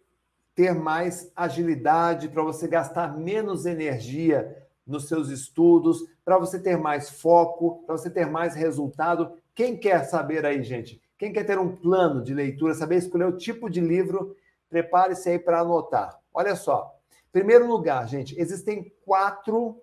ter 0.56 0.74
mais 0.74 1.32
agilidade, 1.36 2.30
para 2.30 2.44
você 2.44 2.68
gastar 2.68 3.18
menos 3.18 3.66
energia 3.66 4.68
nos 4.86 5.08
seus 5.08 5.30
estudos, 5.30 6.04
para 6.26 6.38
você 6.38 6.60
ter 6.60 6.78
mais 6.78 7.10
foco, 7.10 7.84
para 7.86 7.98
você 7.98 8.10
ter 8.10 8.26
mais 8.26 8.56
resultado. 8.56 9.38
Quem 9.54 9.78
quer 9.78 10.04
saber 10.06 10.46
aí, 10.46 10.64
gente? 10.64 11.02
Quem 11.18 11.32
quer 11.32 11.46
ter 11.46 11.60
um 11.60 11.76
plano 11.76 12.24
de 12.24 12.34
leitura, 12.34 12.74
saber 12.74 12.98
escolher 12.98 13.26
o 13.26 13.38
tipo 13.38 13.70
de 13.70 13.82
livro, 13.82 14.36
prepare-se 14.70 15.30
aí 15.30 15.40
para 15.40 15.62
anotar. 15.62 16.20
Olha 16.34 16.56
só. 16.56 16.96
Primeiro 17.32 17.68
lugar, 17.68 18.08
gente, 18.08 18.40
existem 18.40 18.92
quatro, 19.06 19.82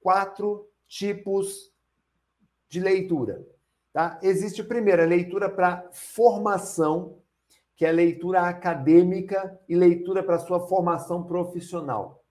quatro 0.00 0.68
tipos 0.88 1.72
de 2.68 2.80
leitura. 2.80 3.46
Tá? 3.92 4.18
Existe 4.22 4.62
primeiro 4.62 5.02
a 5.02 5.06
leitura 5.06 5.48
para 5.48 5.88
formação, 5.92 7.18
que 7.76 7.84
é 7.84 7.92
leitura 7.92 8.40
acadêmica 8.40 9.60
e 9.68 9.76
leitura 9.76 10.22
para 10.22 10.38
sua 10.38 10.66
formação 10.66 11.24
profissional. 11.24 12.24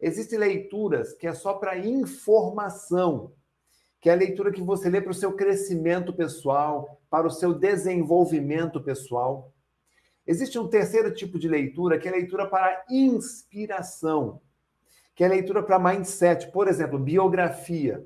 Existem 0.00 0.38
leituras 0.38 1.12
que 1.14 1.26
é 1.26 1.32
só 1.32 1.54
para 1.54 1.78
informação, 1.78 3.32
que 4.00 4.10
é 4.10 4.12
a 4.12 4.16
leitura 4.16 4.52
que 4.52 4.60
você 4.60 4.90
lê 4.90 5.00
para 5.00 5.12
o 5.12 5.14
seu 5.14 5.32
crescimento 5.32 6.12
pessoal, 6.12 7.00
para 7.08 7.26
o 7.26 7.30
seu 7.30 7.54
desenvolvimento 7.54 8.82
pessoal. 8.82 9.52
Existe 10.26 10.58
um 10.58 10.68
terceiro 10.68 11.14
tipo 11.14 11.38
de 11.38 11.48
leitura, 11.48 11.98
que 11.98 12.08
é 12.08 12.10
a 12.10 12.16
leitura 12.16 12.46
para 12.46 12.84
inspiração, 12.90 14.40
que 15.14 15.22
é 15.22 15.28
a 15.28 15.30
leitura 15.30 15.62
para 15.62 15.78
mindset. 15.78 16.50
Por 16.50 16.66
exemplo, 16.66 16.98
biografia. 16.98 18.04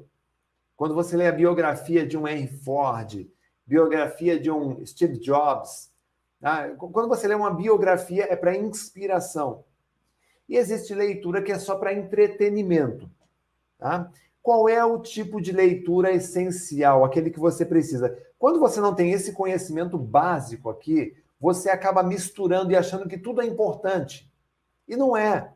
Quando 0.76 0.94
você 0.94 1.16
lê 1.16 1.26
a 1.26 1.32
biografia 1.32 2.06
de 2.06 2.18
um 2.18 2.28
Henry 2.28 2.46
Ford, 2.46 3.26
biografia 3.66 4.38
de 4.38 4.50
um 4.50 4.84
Steve 4.84 5.18
Jobs, 5.18 5.89
Tá? 6.41 6.70
Quando 6.70 7.09
você 7.09 7.28
lê 7.28 7.34
uma 7.34 7.53
biografia, 7.53 8.26
é 8.30 8.34
para 8.34 8.57
inspiração. 8.57 9.64
E 10.49 10.57
existe 10.57 10.95
leitura 10.95 11.43
que 11.43 11.53
é 11.53 11.59
só 11.59 11.76
para 11.76 11.93
entretenimento. 11.93 13.09
Tá? 13.78 14.11
Qual 14.43 14.68
é 14.68 14.82
o 14.84 14.99
tipo 14.99 15.41
de 15.41 15.53
leitura 15.53 16.11
essencial, 16.12 17.05
aquele 17.05 17.30
que 17.30 17.38
você 17.38 17.64
precisa? 17.64 18.16
Quando 18.38 18.59
você 18.59 18.80
não 18.80 18.95
tem 18.95 19.12
esse 19.12 19.32
conhecimento 19.32 19.99
básico 19.99 20.70
aqui, 20.70 21.14
você 21.38 21.68
acaba 21.68 22.03
misturando 22.03 22.72
e 22.72 22.76
achando 22.76 23.07
que 23.07 23.18
tudo 23.18 23.43
é 23.43 23.47
importante. 23.47 24.30
E 24.88 24.97
não 24.97 25.16
é. 25.16 25.53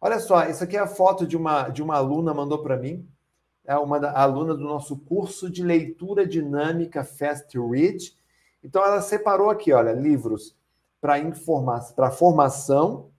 Olha 0.00 0.18
só, 0.18 0.48
isso 0.48 0.62
aqui 0.62 0.76
é 0.76 0.80
a 0.80 0.86
foto 0.86 1.26
de 1.26 1.36
uma, 1.36 1.68
de 1.68 1.82
uma 1.82 1.96
aluna 1.96 2.32
mandou 2.32 2.62
para 2.62 2.76
mim. 2.76 3.08
É 3.64 3.76
uma 3.76 3.98
aluna 4.10 4.54
do 4.54 4.64
nosso 4.64 4.96
curso 4.98 5.50
de 5.50 5.62
leitura 5.62 6.26
dinâmica 6.26 7.04
Fast 7.04 7.56
Read 7.58 8.16
então 8.62 8.84
ela 8.84 9.00
separou 9.00 9.50
aqui, 9.50 9.72
olha, 9.72 9.92
livros 9.92 10.56
para 11.00 11.18
informação, 11.18 11.94
para 11.94 12.10
formação, 12.10 13.10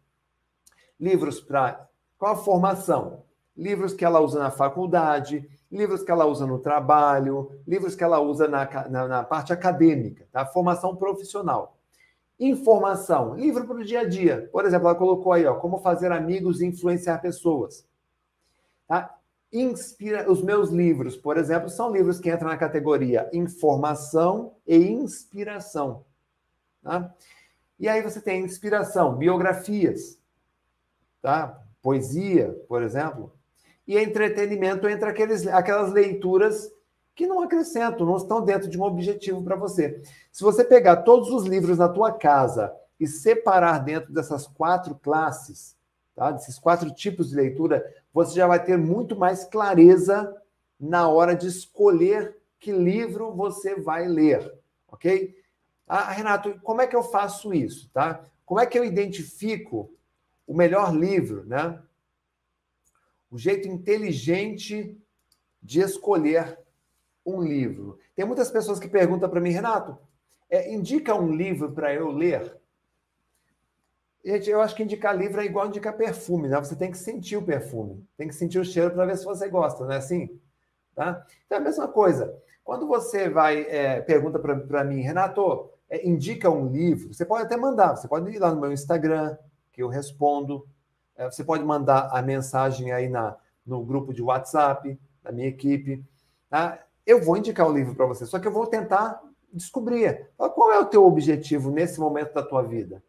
livros 0.99 1.41
para 1.41 1.87
qual 2.23 2.35
a 2.35 2.37
formação? 2.37 3.25
Livros 3.55 3.93
que 3.93 4.05
ela 4.05 4.21
usa 4.21 4.39
na 4.39 4.49
faculdade, 4.49 5.45
livros 5.69 6.01
que 6.03 6.09
ela 6.09 6.25
usa 6.25 6.47
no 6.47 6.57
trabalho, 6.57 7.51
livros 7.67 7.95
que 7.95 8.03
ela 8.03 8.17
usa 8.21 8.47
na, 8.47 8.65
na, 8.87 9.07
na 9.09 9.23
parte 9.23 9.51
acadêmica, 9.51 10.25
tá? 10.31 10.45
Formação 10.45 10.95
profissional. 10.95 11.77
Informação, 12.39 13.35
livro 13.35 13.67
para 13.67 13.75
o 13.75 13.83
dia 13.83 13.99
a 13.99 14.07
dia. 14.07 14.49
Por 14.53 14.65
exemplo, 14.65 14.87
ela 14.87 14.97
colocou 14.97 15.33
aí, 15.33 15.45
ó, 15.45 15.55
como 15.55 15.79
fazer 15.79 16.13
amigos 16.13 16.61
e 16.61 16.65
influenciar 16.65 17.17
pessoas. 17.19 17.85
Tá? 18.87 19.13
Inspira 19.53 20.29
os 20.31 20.41
meus 20.41 20.69
livros, 20.69 21.15
por 21.15 21.37
exemplo, 21.37 21.69
são 21.69 21.91
livros 21.91 22.19
que 22.19 22.31
entram 22.31 22.49
na 22.49 22.57
categoria 22.57 23.29
informação 23.31 24.55
e 24.65 24.75
inspiração. 24.75 26.03
Tá? 26.81 27.13
E 27.79 27.87
aí 27.87 28.01
você 28.01 28.19
tem 28.19 28.43
inspiração, 28.43 29.15
biografias, 29.15 30.17
tá? 31.21 31.61
poesia, 31.81 32.49
por 32.67 32.81
exemplo, 32.81 33.31
e 33.87 33.97
entretenimento 33.97 34.87
entre 34.87 35.09
aqueles, 35.09 35.45
aquelas 35.45 35.91
leituras 35.91 36.71
que 37.13 37.27
não 37.27 37.41
acrescentam, 37.41 38.07
não 38.07 38.17
estão 38.17 38.43
dentro 38.43 38.69
de 38.69 38.79
um 38.79 38.83
objetivo 38.83 39.43
para 39.43 39.55
você. 39.55 40.01
Se 40.31 40.43
você 40.43 40.63
pegar 40.63 40.97
todos 40.97 41.29
os 41.29 41.43
livros 41.43 41.77
na 41.77 41.87
tua 41.87 42.11
casa 42.11 42.73
e 42.99 43.05
separar 43.05 43.79
dentro 43.79 44.11
dessas 44.11 44.47
quatro 44.47 44.95
classes, 44.95 45.75
tá? 46.15 46.31
desses 46.31 46.59
quatro 46.59 46.91
tipos 46.91 47.29
de 47.29 47.35
leitura, 47.35 47.83
você 48.13 48.35
já 48.35 48.47
vai 48.47 48.63
ter 48.63 48.77
muito 48.77 49.15
mais 49.15 49.43
clareza 49.45 50.35
na 50.79 51.07
hora 51.07 51.35
de 51.35 51.47
escolher 51.47 52.37
que 52.59 52.71
livro 52.71 53.33
você 53.33 53.75
vai 53.75 54.07
ler, 54.07 54.53
ok? 54.87 55.35
Ah, 55.87 56.11
Renato, 56.11 56.59
como 56.61 56.81
é 56.81 56.87
que 56.87 56.95
eu 56.95 57.03
faço 57.03 57.53
isso, 57.53 57.89
tá? 57.91 58.23
Como 58.45 58.59
é 58.59 58.65
que 58.65 58.77
eu 58.77 58.85
identifico 58.85 59.93
o 60.47 60.53
melhor 60.53 60.95
livro, 60.95 61.45
né? 61.45 61.81
O 63.29 63.37
jeito 63.37 63.67
inteligente 63.67 64.97
de 65.61 65.81
escolher 65.81 66.59
um 67.25 67.41
livro. 67.41 67.99
Tem 68.15 68.25
muitas 68.25 68.51
pessoas 68.51 68.79
que 68.79 68.87
perguntam 68.87 69.29
para 69.29 69.39
mim, 69.39 69.51
Renato, 69.51 69.97
é, 70.49 70.71
indica 70.71 71.15
um 71.15 71.33
livro 71.33 71.71
para 71.71 71.93
eu 71.93 72.11
ler? 72.11 72.57
Gente, 74.23 74.49
eu 74.49 74.61
acho 74.61 74.73
que 74.73 74.83
indicar 74.83 75.17
livro 75.17 75.41
é 75.41 75.45
igual 75.45 75.67
indicar 75.67 75.97
perfume, 75.97 76.47
né? 76.47 76.57
Você 76.57 76.77
tem 76.77 76.89
que 76.89 76.97
sentir 76.97 77.35
o 77.35 77.43
perfume, 77.43 78.07
tem 78.15 78.27
que 78.27 78.33
sentir 78.33 78.57
o 78.57 78.63
cheiro 78.63 78.91
para 78.91 79.05
ver 79.05 79.17
se 79.17 79.25
você 79.25 79.49
gosta, 79.49 79.83
não 79.83 79.91
é 79.91 79.97
assim? 79.97 80.39
Tá? 80.95 81.25
Então 81.45 81.57
é 81.57 81.61
a 81.61 81.63
mesma 81.63 81.89
coisa. 81.89 82.33
Quando 82.63 82.87
você 82.87 83.29
vai, 83.29 83.63
é, 83.63 83.99
pergunta 83.99 84.39
para 84.39 84.83
mim, 84.85 85.01
Renato, 85.01 85.69
é, 85.89 86.07
indica 86.07 86.49
um 86.49 86.69
livro, 86.69 87.13
você 87.13 87.25
pode 87.25 87.43
até 87.43 87.57
mandar, 87.57 87.97
você 87.97 88.07
pode 88.07 88.29
ir 88.31 88.39
lá 88.39 88.53
no 88.53 88.61
meu 88.61 88.71
Instagram, 88.71 89.37
que 89.73 89.83
eu 89.83 89.89
respondo, 89.89 90.65
é, 91.17 91.29
você 91.29 91.43
pode 91.43 91.65
mandar 91.65 92.07
a 92.09 92.21
mensagem 92.21 92.93
aí 92.93 93.09
na, 93.09 93.35
no 93.65 93.83
grupo 93.83 94.13
de 94.13 94.21
WhatsApp 94.21 94.97
da 95.21 95.33
minha 95.33 95.47
equipe, 95.47 96.01
tá? 96.49 96.79
Eu 97.05 97.21
vou 97.21 97.35
indicar 97.35 97.67
o 97.67 97.73
livro 97.73 97.93
para 97.93 98.05
você, 98.05 98.25
só 98.25 98.39
que 98.39 98.47
eu 98.47 98.53
vou 98.53 98.67
tentar 98.67 99.21
descobrir 99.51 100.29
qual 100.37 100.71
é 100.71 100.79
o 100.79 100.85
teu 100.85 101.05
objetivo 101.05 101.69
nesse 101.69 101.99
momento 101.99 102.33
da 102.33 102.41
tua 102.41 102.63
vida, 102.63 103.03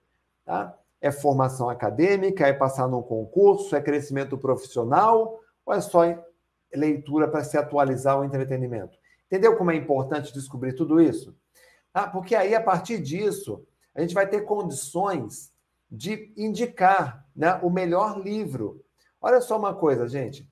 tá? 0.45 0.77
É 1.01 1.11
formação 1.11 1.69
acadêmica? 1.69 2.47
É 2.47 2.53
passar 2.53 2.89
num 2.89 3.03
concurso? 3.03 3.77
É 3.77 3.81
crescimento 3.81 4.39
profissional? 4.39 5.41
Ou 5.65 5.75
é 5.75 5.81
só 5.81 6.03
leitura 6.73 7.29
para 7.29 7.45
se 7.45 7.57
atualizar 7.57 8.19
o 8.19 8.25
entretenimento? 8.25 8.99
Entendeu 9.27 9.57
como 9.57 9.71
é 9.71 9.77
importante 9.77 10.33
descobrir 10.33 10.75
tudo 10.75 11.01
isso? 11.01 11.37
Ah, 11.93 12.09
porque 12.09 12.35
aí, 12.35 12.55
a 12.55 12.63
partir 12.63 13.01
disso, 13.01 13.67
a 13.95 14.01
gente 14.01 14.15
vai 14.15 14.29
ter 14.29 14.43
condições 14.43 15.53
de 15.91 16.33
indicar 16.37 17.25
né, 17.35 17.55
o 17.63 17.71
melhor 17.71 18.21
livro. 18.21 18.85
Olha 19.21 19.41
só 19.41 19.57
uma 19.57 19.75
coisa, 19.75 20.09
gente. 20.09 20.51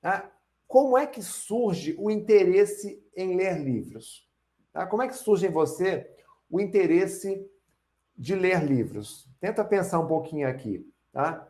Tá? 0.00 0.30
Como 0.66 0.96
é 0.96 1.06
que 1.06 1.22
surge 1.22 1.96
o 1.98 2.10
interesse 2.10 3.02
em 3.16 3.36
ler 3.36 3.58
livros? 3.58 4.28
Tá? 4.72 4.86
Como 4.86 5.02
é 5.02 5.08
que 5.08 5.16
surge 5.16 5.46
em 5.46 5.50
você 5.50 6.08
o 6.48 6.60
interesse 6.60 7.44
de 8.16 8.34
ler 8.34 8.62
livros? 8.62 9.27
Tenta 9.40 9.64
pensar 9.64 9.98
um 10.00 10.06
pouquinho 10.06 10.48
aqui. 10.48 10.86
Tá? 11.12 11.46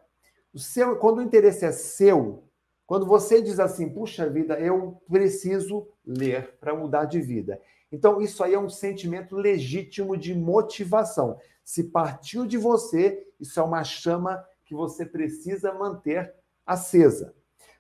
O 0.53 0.59
seu, 0.59 0.97
quando 0.97 1.19
o 1.19 1.23
interesse 1.23 1.65
é 1.65 1.73
seu, 1.73 2.45
quando 2.87 3.05
você 3.05 3.43
diz 3.43 3.61
assim, 3.61 3.89
puxa 3.89 4.29
vida, 4.29 4.59
eu 4.59 5.03
preciso 5.11 5.89
ler 6.07 6.57
para 6.59 6.75
mudar 6.75 7.05
de 7.05 7.21
vida. 7.21 7.61
Então, 7.93 8.21
isso 8.21 8.43
aí 8.43 8.55
é 8.55 8.59
um 8.59 8.69
sentimento 8.69 9.37
legítimo 9.37 10.17
de 10.17 10.35
motivação. 10.35 11.39
Se 11.65 11.85
partiu 11.85 12.47
de 12.47 12.57
você, 12.57 13.27
isso 13.39 13.61
é 13.61 13.63
uma 13.63 13.85
chama 13.85 14.43
que 14.65 14.75
você 14.75 15.05
precisa 15.05 15.73
manter 15.73 16.35
acesa. 16.67 17.35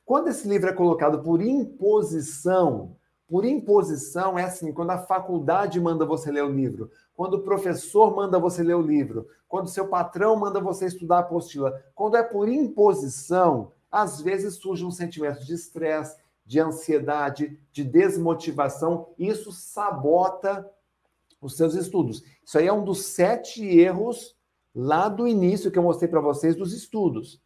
Quando 0.05 0.29
esse 0.29 0.49
livro 0.49 0.71
é 0.71 0.73
colocado 0.73 1.23
por 1.23 1.43
imposição, 1.43 2.97
por 3.27 3.45
imposição 3.45 4.39
é 4.39 4.45
assim, 4.45 4.73
quando 4.73 4.91
a 4.91 4.99
faculdade 4.99 5.79
manda 5.79 6.07
você 6.07 6.31
ler 6.31 6.45
o 6.45 6.53
livro, 6.53 6.91
quando 7.19 7.35
o 7.35 7.43
professor 7.43 8.15
manda 8.15 8.39
você 8.39 8.63
ler 8.63 8.77
o 8.77 8.81
livro, 8.81 9.27
quando 9.49 9.69
seu 9.69 9.89
patrão 9.89 10.37
manda 10.37 10.61
você 10.61 10.87
estudar 10.87 11.17
a 11.17 11.19
apostila, 11.19 11.83
quando 11.93 12.17
é 12.17 12.23
por 12.23 12.49
imposição, 12.49 13.73
às 13.91 14.21
vezes 14.21 14.55
surge 14.55 14.85
um 14.85 14.93
sentimento 14.93 15.45
de 15.45 15.53
estresse, 15.53 16.17
de 16.47 16.61
ansiedade, 16.61 17.59
de 17.73 17.83
desmotivação, 17.83 19.09
e 19.19 19.27
isso 19.27 19.51
sabota 19.51 20.71
os 21.43 21.57
seus 21.57 21.75
estudos. 21.75 22.23
Isso 22.45 22.57
aí 22.57 22.69
é 22.69 22.73
um 22.73 22.85
dos 22.85 23.07
sete 23.07 23.67
erros 23.67 24.37
lá 24.73 25.09
do 25.09 25.27
início 25.27 25.73
que 25.73 25.79
eu 25.79 25.83
mostrei 25.83 26.09
para 26.09 26.21
vocês 26.21 26.55
dos 26.55 26.73
estudos. 26.73 27.43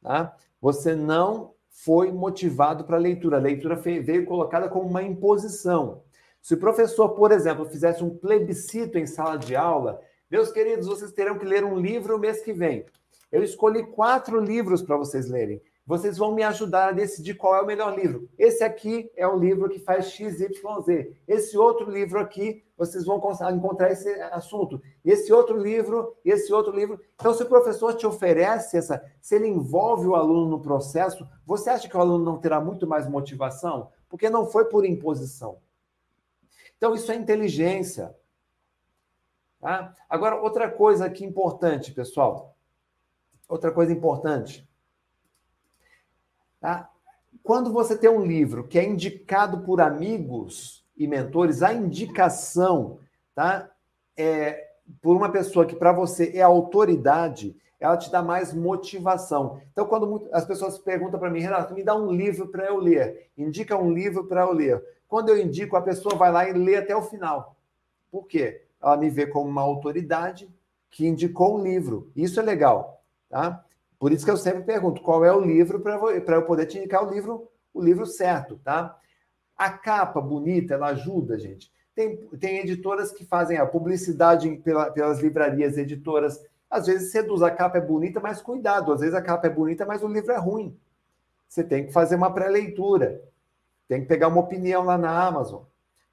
Tá? 0.00 0.36
Você 0.60 0.94
não 0.94 1.54
foi 1.70 2.12
motivado 2.12 2.84
para 2.84 2.96
a 2.96 3.00
leitura. 3.00 3.38
A 3.38 3.40
leitura 3.40 3.74
veio 3.74 4.24
colocada 4.26 4.68
como 4.68 4.86
uma 4.86 5.02
imposição. 5.02 6.02
Se 6.48 6.54
o 6.54 6.58
professor, 6.58 7.10
por 7.10 7.30
exemplo, 7.30 7.66
fizesse 7.66 8.02
um 8.02 8.08
plebiscito 8.08 8.96
em 8.96 9.04
sala 9.04 9.36
de 9.36 9.54
aula, 9.54 10.00
meus 10.30 10.50
queridos, 10.50 10.86
vocês 10.86 11.12
terão 11.12 11.38
que 11.38 11.44
ler 11.44 11.62
um 11.62 11.78
livro 11.78 12.18
mês 12.18 12.40
que 12.40 12.54
vem. 12.54 12.86
Eu 13.30 13.42
escolhi 13.42 13.84
quatro 13.84 14.40
livros 14.40 14.80
para 14.80 14.96
vocês 14.96 15.28
lerem 15.28 15.60
vocês 15.88 16.18
vão 16.18 16.34
me 16.34 16.42
ajudar 16.42 16.88
a 16.88 16.92
decidir 16.92 17.32
qual 17.32 17.56
é 17.56 17.62
o 17.62 17.66
melhor 17.66 17.98
livro. 17.98 18.28
Esse 18.38 18.62
aqui 18.62 19.10
é 19.16 19.26
o 19.26 19.38
livro 19.38 19.70
que 19.70 19.78
faz 19.78 20.10
XYZ. 20.10 20.50
Esse 21.26 21.56
outro 21.56 21.90
livro 21.90 22.20
aqui, 22.20 22.62
vocês 22.76 23.06
vão 23.06 23.18
encontrar 23.50 23.90
esse 23.90 24.06
assunto. 24.30 24.82
Esse 25.02 25.32
outro 25.32 25.56
livro, 25.56 26.14
esse 26.22 26.52
outro 26.52 26.76
livro. 26.76 27.00
Então, 27.14 27.32
se 27.32 27.42
o 27.42 27.48
professor 27.48 27.94
te 27.94 28.06
oferece 28.06 28.76
essa, 28.76 29.02
se 29.18 29.36
ele 29.36 29.46
envolve 29.46 30.06
o 30.06 30.14
aluno 30.14 30.50
no 30.50 30.60
processo, 30.60 31.26
você 31.46 31.70
acha 31.70 31.88
que 31.88 31.96
o 31.96 32.00
aluno 32.00 32.22
não 32.22 32.36
terá 32.36 32.60
muito 32.60 32.86
mais 32.86 33.08
motivação? 33.08 33.88
Porque 34.10 34.28
não 34.28 34.44
foi 34.44 34.66
por 34.66 34.84
imposição. 34.84 35.56
Então, 36.78 36.94
isso 36.94 37.12
é 37.12 37.16
inteligência. 37.16 38.16
Tá? 39.60 39.94
Agora, 40.08 40.40
outra 40.40 40.70
coisa 40.70 41.04
aqui 41.04 41.24
importante, 41.24 41.92
pessoal. 41.92 42.56
Outra 43.48 43.70
coisa 43.70 43.92
importante. 43.92 44.66
Tá? 46.60 46.90
Quando 47.42 47.72
você 47.72 47.96
tem 47.96 48.08
um 48.08 48.24
livro 48.24 48.66
que 48.66 48.78
é 48.78 48.84
indicado 48.84 49.60
por 49.60 49.80
amigos 49.80 50.86
e 50.96 51.06
mentores, 51.06 51.62
a 51.62 51.72
indicação 51.72 53.00
tá? 53.34 53.70
é, 54.16 54.68
por 55.02 55.16
uma 55.16 55.30
pessoa 55.30 55.66
que 55.66 55.76
para 55.76 55.92
você 55.92 56.32
é 56.34 56.42
autoridade, 56.42 57.56
ela 57.80 57.96
te 57.96 58.10
dá 58.10 58.22
mais 58.22 58.52
motivação. 58.52 59.60
Então, 59.72 59.86
quando 59.86 60.28
as 60.32 60.44
pessoas 60.44 60.78
perguntam 60.78 61.18
para 61.18 61.30
mim, 61.30 61.40
Renato, 61.40 61.74
me 61.74 61.84
dá 61.84 61.94
um 61.94 62.10
livro 62.10 62.48
para 62.48 62.66
eu 62.66 62.76
ler, 62.76 63.30
indica 63.36 63.76
um 63.76 63.92
livro 63.92 64.24
para 64.24 64.42
eu 64.42 64.52
ler. 64.52 64.84
Quando 65.08 65.30
eu 65.30 65.38
indico, 65.38 65.74
a 65.74 65.82
pessoa 65.82 66.14
vai 66.14 66.30
lá 66.30 66.48
e 66.48 66.52
lê 66.52 66.76
até 66.76 66.94
o 66.94 67.02
final. 67.02 67.56
Por 68.10 68.26
quê? 68.26 68.62
Ela 68.80 68.96
me 68.96 69.08
vê 69.08 69.26
como 69.26 69.48
uma 69.48 69.62
autoridade 69.62 70.48
que 70.90 71.06
indicou 71.06 71.58
um 71.58 71.62
livro. 71.62 72.12
Isso 72.14 72.38
é 72.38 72.42
legal, 72.42 73.02
tá? 73.28 73.64
Por 73.98 74.12
isso 74.12 74.24
que 74.24 74.30
eu 74.30 74.36
sempre 74.36 74.62
pergunto 74.62 75.02
qual 75.02 75.24
é 75.24 75.34
o 75.34 75.40
livro 75.40 75.80
para 75.80 76.36
eu 76.36 76.44
poder 76.44 76.66
te 76.66 76.78
indicar 76.78 77.04
o 77.04 77.10
livro, 77.10 77.48
o 77.74 77.82
livro 77.82 78.06
certo, 78.06 78.60
tá? 78.62 78.96
A 79.56 79.70
capa 79.70 80.20
bonita, 80.20 80.74
ela 80.74 80.88
ajuda, 80.88 81.38
gente. 81.38 81.72
Tem, 81.94 82.16
tem 82.38 82.58
editoras 82.58 83.10
que 83.10 83.24
fazem 83.24 83.58
a 83.58 83.66
publicidade 83.66 84.48
pela, 84.58 84.90
pelas 84.90 85.18
livrarias, 85.18 85.76
editoras. 85.76 86.40
Às 86.70 86.86
vezes 86.86 87.10
seduz, 87.10 87.42
a 87.42 87.50
capa 87.50 87.78
é 87.78 87.80
bonita, 87.80 88.20
mas 88.20 88.40
cuidado, 88.40 88.92
às 88.92 89.00
vezes 89.00 89.14
a 89.14 89.22
capa 89.22 89.48
é 89.48 89.50
bonita, 89.50 89.84
mas 89.84 90.02
o 90.02 90.06
livro 90.06 90.32
é 90.32 90.38
ruim. 90.38 90.78
Você 91.48 91.64
tem 91.64 91.86
que 91.86 91.92
fazer 91.92 92.14
uma 92.14 92.32
pré-leitura, 92.32 93.20
tem 93.88 94.02
que 94.02 94.06
pegar 94.06 94.28
uma 94.28 94.40
opinião 94.40 94.84
lá 94.84 94.96
na 94.96 95.26
Amazon. 95.26 95.62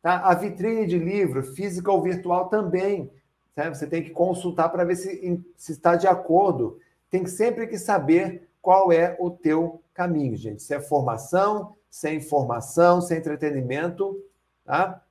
Tá? 0.01 0.19
A 0.19 0.33
vitrine 0.33 0.87
de 0.87 0.97
livro, 0.97 1.43
física 1.43 1.91
ou 1.91 2.01
virtual 2.01 2.47
também. 2.47 3.11
Certo? 3.53 3.75
Você 3.75 3.87
tem 3.87 4.03
que 4.03 4.09
consultar 4.09 4.69
para 4.69 4.83
ver 4.83 4.95
se, 4.95 5.43
se 5.55 5.71
está 5.73 5.95
de 5.95 6.07
acordo 6.07 6.79
tem 7.15 7.25
sempre 7.27 7.65
que 7.67 7.77
saber 7.77 8.49
qual 8.61 8.91
é 8.91 9.15
o 9.19 9.29
teu 9.29 9.81
caminho, 9.93 10.35
gente. 10.35 10.61
Se 10.61 10.73
é 10.73 10.81
formação, 10.81 11.75
se 11.89 12.09
é 12.09 12.13
informação, 12.13 12.99
se 12.99 13.13
é 13.13 13.17
entretenimento, 13.17 14.21
tá? 14.65 15.01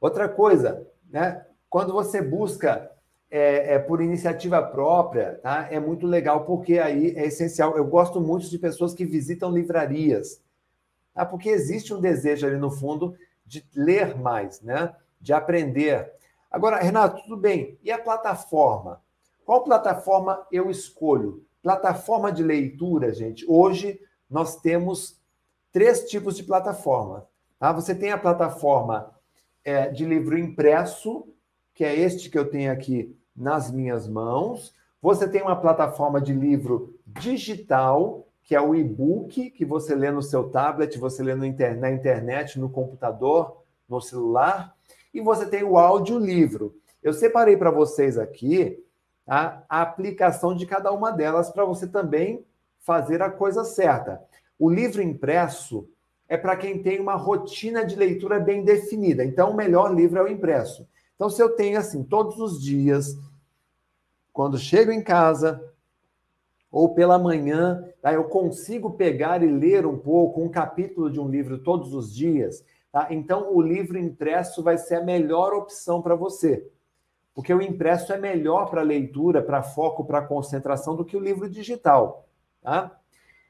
Outra 0.00 0.28
coisa, 0.28 0.86
né? 1.10 1.44
Quando 1.68 1.92
você 1.92 2.22
busca 2.22 2.92
é, 3.28 3.74
é, 3.74 3.78
por 3.80 4.00
iniciativa 4.00 4.62
própria, 4.62 5.40
tá? 5.42 5.66
É 5.68 5.80
muito 5.80 6.06
legal, 6.06 6.44
porque 6.44 6.78
aí 6.78 7.10
é 7.16 7.26
essencial. 7.26 7.76
Eu 7.76 7.86
gosto 7.86 8.20
muito 8.20 8.48
de 8.48 8.58
pessoas 8.58 8.94
que 8.94 9.04
visitam 9.04 9.50
livrarias, 9.50 10.40
tá? 11.14 11.24
Porque 11.24 11.48
existe 11.48 11.94
um 11.94 12.00
desejo 12.00 12.46
ali 12.46 12.56
no 12.56 12.70
fundo 12.70 13.16
de 13.46 13.64
ler 13.74 14.16
mais, 14.16 14.60
né? 14.60 14.94
De 15.20 15.32
aprender. 15.32 16.12
Agora, 16.50 16.78
Renato, 16.78 17.22
tudo 17.22 17.36
bem. 17.36 17.78
E 17.82 17.90
a 17.90 17.98
plataforma? 17.98 19.02
Qual 19.44 19.62
plataforma 19.62 20.46
eu 20.50 20.70
escolho? 20.70 21.44
Plataforma 21.62 22.32
de 22.32 22.42
leitura, 22.42 23.12
gente. 23.12 23.44
Hoje 23.48 24.00
nós 24.28 24.60
temos 24.60 25.20
três 25.72 26.08
tipos 26.08 26.36
de 26.36 26.42
plataforma. 26.42 27.26
Tá? 27.58 27.72
Você 27.72 27.94
tem 27.94 28.10
a 28.12 28.18
plataforma 28.18 29.12
é, 29.64 29.88
de 29.88 30.04
livro 30.04 30.38
impresso, 30.38 31.26
que 31.74 31.84
é 31.84 31.98
este 31.98 32.30
que 32.30 32.38
eu 32.38 32.48
tenho 32.48 32.70
aqui 32.70 33.16
nas 33.34 33.70
minhas 33.70 34.06
mãos. 34.06 34.72
Você 35.02 35.28
tem 35.28 35.42
uma 35.42 35.56
plataforma 35.56 36.20
de 36.20 36.32
livro 36.32 36.98
digital, 37.06 38.23
que 38.44 38.54
é 38.54 38.60
o 38.60 38.74
e-book, 38.74 39.50
que 39.50 39.64
você 39.64 39.94
lê 39.94 40.10
no 40.10 40.22
seu 40.22 40.50
tablet, 40.50 40.98
você 40.98 41.22
lê 41.22 41.32
inter 41.46 41.78
na 41.78 41.90
internet, 41.90 42.60
no 42.60 42.68
computador, 42.68 43.62
no 43.88 44.00
celular. 44.00 44.76
E 45.12 45.20
você 45.20 45.46
tem 45.46 45.64
o 45.64 45.78
audiolivro. 45.78 46.76
Eu 47.02 47.14
separei 47.14 47.56
para 47.56 47.70
vocês 47.70 48.18
aqui 48.18 48.78
a, 49.26 49.62
a 49.68 49.80
aplicação 49.80 50.54
de 50.54 50.66
cada 50.66 50.92
uma 50.92 51.10
delas 51.10 51.50
para 51.50 51.64
você 51.64 51.86
também 51.86 52.44
fazer 52.80 53.22
a 53.22 53.30
coisa 53.30 53.64
certa. 53.64 54.22
O 54.58 54.70
livro 54.70 55.00
impresso 55.00 55.88
é 56.28 56.36
para 56.36 56.56
quem 56.56 56.82
tem 56.82 57.00
uma 57.00 57.14
rotina 57.14 57.84
de 57.84 57.96
leitura 57.96 58.38
bem 58.38 58.62
definida. 58.62 59.24
Então, 59.24 59.50
o 59.50 59.56
melhor 59.56 59.94
livro 59.94 60.18
é 60.18 60.22
o 60.22 60.28
impresso. 60.28 60.86
Então, 61.14 61.30
se 61.30 61.42
eu 61.42 61.50
tenho 61.50 61.78
assim, 61.78 62.02
todos 62.02 62.38
os 62.38 62.62
dias, 62.62 63.16
quando 64.32 64.58
chego 64.58 64.90
em 64.90 65.02
casa, 65.02 65.62
ou 66.74 66.94
pela 66.94 67.18
manhã, 67.18 67.84
tá, 68.02 68.12
eu 68.12 68.24
consigo 68.24 68.90
pegar 68.92 69.42
e 69.42 69.46
ler 69.46 69.86
um 69.86 69.98
pouco, 69.98 70.42
um 70.42 70.48
capítulo 70.48 71.10
de 71.10 71.20
um 71.20 71.28
livro 71.28 71.58
todos 71.58 71.94
os 71.94 72.14
dias, 72.14 72.64
tá? 72.90 73.08
então 73.10 73.54
o 73.54 73.60
livro 73.60 73.98
impresso 73.98 74.62
vai 74.62 74.76
ser 74.76 74.96
a 74.96 75.04
melhor 75.04 75.52
opção 75.52 76.02
para 76.02 76.14
você 76.14 76.68
porque 77.34 77.52
o 77.52 77.60
impresso 77.60 78.12
é 78.12 78.16
melhor 78.16 78.70
para 78.70 78.80
leitura, 78.80 79.42
para 79.42 79.62
foco, 79.62 80.04
para 80.04 80.22
concentração 80.22 80.94
do 80.94 81.04
que 81.04 81.16
o 81.16 81.20
livro 81.20 81.50
digital. 81.50 82.28
Tá? 82.62 82.96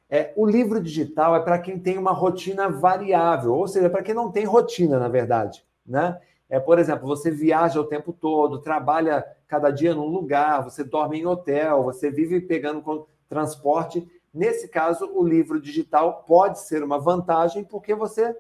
É, 0.08 0.32
o 0.36 0.46
livro 0.46 0.80
digital 0.80 1.36
é 1.36 1.40
para 1.40 1.58
quem 1.58 1.78
tem 1.78 1.98
uma 1.98 2.12
rotina 2.12 2.68
variável, 2.68 3.52
ou 3.52 3.68
seja, 3.68 3.90
para 3.90 4.02
quem 4.02 4.14
não 4.14 4.32
tem 4.32 4.46
rotina, 4.46 4.98
na 4.98 5.08
verdade. 5.08 5.62
Né? 5.86 6.18
É, 6.48 6.58
por 6.58 6.78
exemplo, 6.78 7.06
você 7.06 7.30
viaja 7.30 7.78
o 7.78 7.84
tempo 7.84 8.12
todo, 8.12 8.62
trabalha 8.62 9.24
cada 9.46 9.70
dia 9.70 9.94
num 9.94 10.06
lugar, 10.06 10.64
você 10.64 10.82
dorme 10.82 11.20
em 11.20 11.26
hotel, 11.26 11.82
você 11.82 12.10
vive 12.10 12.40
pegando 12.40 13.06
transporte. 13.28 14.06
Nesse 14.32 14.68
caso, 14.68 15.10
o 15.14 15.26
livro 15.26 15.60
digital 15.60 16.24
pode 16.26 16.60
ser 16.60 16.82
uma 16.82 16.98
vantagem, 16.98 17.64
porque 17.64 17.94
você 17.94 18.36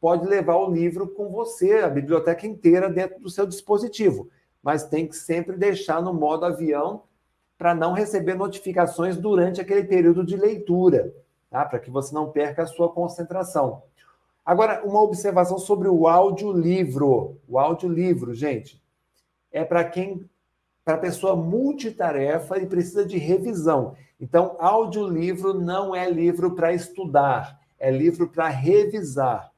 pode 0.00 0.26
levar 0.26 0.56
o 0.56 0.70
livro 0.70 1.08
com 1.08 1.30
você, 1.30 1.78
a 1.78 1.88
biblioteca 1.88 2.46
inteira 2.46 2.88
dentro 2.88 3.20
do 3.20 3.30
seu 3.30 3.46
dispositivo 3.46 4.30
mas 4.66 4.82
tem 4.82 5.06
que 5.06 5.14
sempre 5.14 5.56
deixar 5.56 6.02
no 6.02 6.12
modo 6.12 6.44
avião 6.44 7.04
para 7.56 7.72
não 7.72 7.92
receber 7.92 8.34
notificações 8.34 9.16
durante 9.16 9.60
aquele 9.60 9.84
período 9.84 10.26
de 10.26 10.36
leitura, 10.36 11.14
tá? 11.48 11.64
para 11.64 11.78
que 11.78 11.88
você 11.88 12.12
não 12.12 12.32
perca 12.32 12.64
a 12.64 12.66
sua 12.66 12.92
concentração. 12.92 13.84
Agora, 14.44 14.84
uma 14.84 15.00
observação 15.00 15.56
sobre 15.56 15.86
o 15.86 16.08
audiolivro. 16.08 17.38
O 17.46 17.60
audiolivro, 17.60 18.34
gente, 18.34 18.82
é 19.52 19.64
para 19.64 19.84
quem 19.84 20.28
para 20.84 20.98
pessoa 20.98 21.36
multitarefa 21.36 22.58
e 22.58 22.66
precisa 22.66 23.06
de 23.06 23.18
revisão. 23.18 23.94
Então, 24.20 24.56
audiolivro 24.58 25.52
não 25.52 25.94
é 25.94 26.10
livro 26.10 26.54
para 26.54 26.72
estudar, 26.72 27.60
é 27.78 27.90
livro 27.90 28.28
para 28.28 28.48
revisar. 28.48 29.52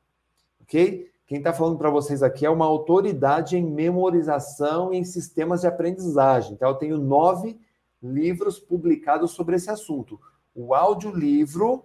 Ok? 0.62 1.08
Quem 1.26 1.38
está 1.38 1.52
falando 1.52 1.78
para 1.78 1.90
vocês 1.90 2.22
aqui 2.22 2.44
é 2.44 2.50
uma 2.50 2.64
autoridade 2.64 3.56
em 3.56 3.62
memorização 3.62 4.92
e 4.92 4.96
em 4.96 5.04
sistemas 5.04 5.60
de 5.60 5.66
aprendizagem. 5.66 6.54
Então, 6.54 6.70
eu 6.70 6.74
tenho 6.74 6.98
nove 6.98 7.58
livros 8.02 8.58
publicados 8.58 9.32
sobre 9.32 9.56
esse 9.56 9.70
assunto. 9.70 10.18
O 10.54 10.74
audiolivro, 10.74 11.84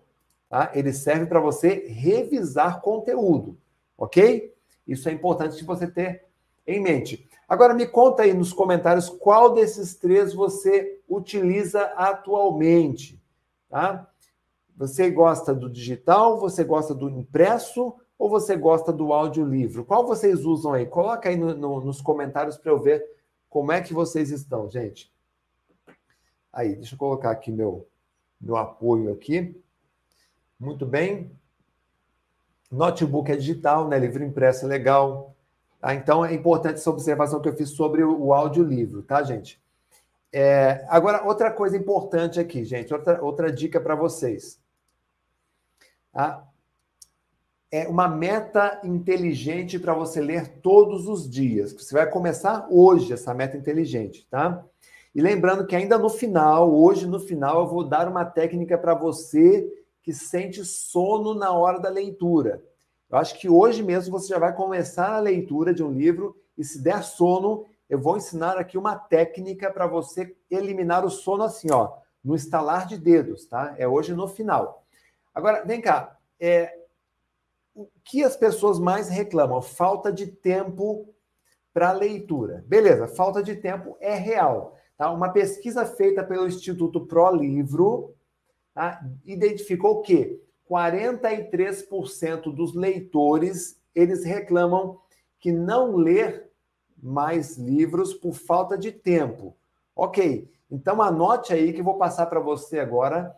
tá? 0.49 0.71
ele 0.73 0.93
serve 0.93 1.25
para 1.25 1.39
você 1.39 1.85
revisar 1.87 2.81
conteúdo, 2.81 3.57
ok? 3.97 4.53
Isso 4.87 5.09
é 5.09 5.11
importante 5.11 5.57
de 5.57 5.63
você 5.63 5.87
ter 5.87 6.25
em 6.65 6.81
mente. 6.81 7.27
Agora, 7.47 7.73
me 7.73 7.85
conta 7.85 8.23
aí 8.23 8.33
nos 8.33 8.53
comentários 8.53 9.09
qual 9.09 9.53
desses 9.53 9.95
três 9.95 10.33
você 10.33 10.99
utiliza 11.15 11.83
atualmente, 11.95 13.21
tá? 13.69 14.09
Você 14.75 15.09
gosta 15.09 15.53
do 15.53 15.69
digital, 15.69 16.39
você 16.39 16.63
gosta 16.63 16.93
do 16.95 17.09
impresso 17.09 17.95
ou 18.17 18.29
você 18.29 18.55
gosta 18.55 18.91
do 18.91 19.13
audiolivro? 19.13 19.85
Qual 19.85 20.05
vocês 20.05 20.45
usam 20.45 20.73
aí? 20.73 20.85
Coloca 20.85 21.29
aí 21.29 21.35
no, 21.35 21.53
no, 21.53 21.81
nos 21.81 22.01
comentários 22.01 22.57
para 22.57 22.71
eu 22.71 22.79
ver 22.79 23.05
como 23.49 23.71
é 23.71 23.81
que 23.81 23.93
vocês 23.93 24.31
estão, 24.31 24.69
gente. 24.69 25.13
Aí, 26.51 26.75
deixa 26.75 26.95
eu 26.95 26.99
colocar 26.99 27.31
aqui 27.31 27.51
meu, 27.51 27.87
meu 28.39 28.55
apoio 28.55 29.11
aqui. 29.11 29.59
Muito 30.59 30.85
bem. 30.85 31.31
Notebook 32.71 33.31
é 33.31 33.35
digital, 33.35 33.87
né? 33.87 33.99
Livro 33.99 34.23
impresso 34.23 34.65
é 34.65 34.67
legal. 34.67 35.35
Tá? 35.79 35.93
Então, 35.93 36.25
é 36.25 36.33
importante 36.33 36.75
essa 36.75 36.89
observação 36.89 37.41
que 37.41 37.49
eu 37.49 37.55
fiz 37.55 37.69
sobre 37.69 38.03
o 38.03 38.33
audiolivro, 38.33 39.03
tá, 39.03 39.21
gente? 39.21 39.61
É, 40.35 40.83
agora, 40.89 41.23
outra 41.23 41.51
coisa 41.51 41.77
importante 41.77 42.39
aqui, 42.39 42.65
gente, 42.65 42.91
outra, 42.91 43.23
outra 43.23 43.51
dica 43.51 43.79
para 43.79 43.93
vocês. 43.93 44.59
Tá? 46.11 46.43
É 47.71 47.87
uma 47.87 48.07
meta 48.07 48.81
inteligente 48.83 49.77
para 49.77 49.93
você 49.93 50.19
ler 50.19 50.59
todos 50.59 51.07
os 51.07 51.29
dias. 51.29 51.71
Você 51.73 51.93
vai 51.93 52.09
começar 52.09 52.67
hoje 52.71 53.13
essa 53.13 53.31
meta 53.31 53.55
inteligente, 53.55 54.27
tá? 54.29 54.65
E 55.13 55.21
lembrando 55.21 55.67
que 55.67 55.75
ainda 55.75 55.99
no 55.99 56.09
final, 56.09 56.73
hoje 56.73 57.05
no 57.05 57.19
final, 57.19 57.61
eu 57.61 57.67
vou 57.67 57.83
dar 57.83 58.07
uma 58.07 58.25
técnica 58.25 58.75
para 58.75 58.95
você 58.95 59.71
que 60.01 60.11
sente 60.11 60.65
sono 60.65 61.35
na 61.35 61.51
hora 61.51 61.79
da 61.79 61.89
leitura. 61.89 62.63
Eu 63.09 63.19
acho 63.19 63.39
que 63.39 63.47
hoje 63.47 63.83
mesmo 63.83 64.11
você 64.11 64.29
já 64.29 64.39
vai 64.39 64.55
começar 64.55 65.13
a 65.13 65.19
leitura 65.19 65.73
de 65.73 65.83
um 65.83 65.91
livro 65.91 66.35
e 66.57 66.63
se 66.63 66.81
der 66.81 67.03
sono, 67.03 67.65
eu 67.89 67.99
vou 67.99 68.17
ensinar 68.17 68.57
aqui 68.57 68.77
uma 68.77 68.95
técnica 68.95 69.71
para 69.71 69.87
você 69.87 70.35
eliminar 70.49 71.05
o 71.05 71.09
sono 71.09 71.43
assim, 71.43 71.71
ó, 71.71 71.97
no 72.23 72.35
estalar 72.35 72.87
de 72.87 72.97
dedos, 72.97 73.45
tá? 73.45 73.75
É 73.77 73.87
hoje 73.87 74.13
no 74.13 74.27
final. 74.27 74.85
Agora, 75.33 75.63
vem 75.65 75.81
cá, 75.81 76.17
é, 76.39 76.79
o 77.75 77.87
que 78.03 78.23
as 78.23 78.35
pessoas 78.35 78.79
mais 78.79 79.09
reclamam? 79.09 79.61
Falta 79.61 80.11
de 80.11 80.27
tempo 80.27 81.13
para 81.73 81.91
leitura. 81.91 82.63
Beleza, 82.67 83.07
falta 83.07 83.41
de 83.41 83.55
tempo 83.55 83.97
é 83.99 84.13
real. 84.13 84.77
Tá? 84.97 85.11
Uma 85.11 85.29
pesquisa 85.29 85.85
feita 85.85 86.23
pelo 86.23 86.47
Instituto 86.47 87.05
Pro 87.05 87.35
Livro 87.35 88.15
tá? 88.73 89.03
identificou 89.25 90.01
que 90.01 90.39
43% 90.69 92.53
dos 92.53 92.75
leitores 92.75 93.81
eles 93.93 94.23
reclamam 94.23 94.99
que 95.39 95.51
não 95.51 95.95
ler 95.95 96.49
mais 97.03 97.57
livros 97.57 98.13
por 98.13 98.33
falta 98.33 98.77
de 98.77 98.91
tempo. 98.91 99.55
Ok, 99.95 100.49
então 100.71 101.01
anote 101.01 101.53
aí 101.53 101.73
que 101.73 101.81
vou 101.81 101.97
passar 101.97 102.27
para 102.27 102.39
você 102.39 102.79
agora 102.79 103.37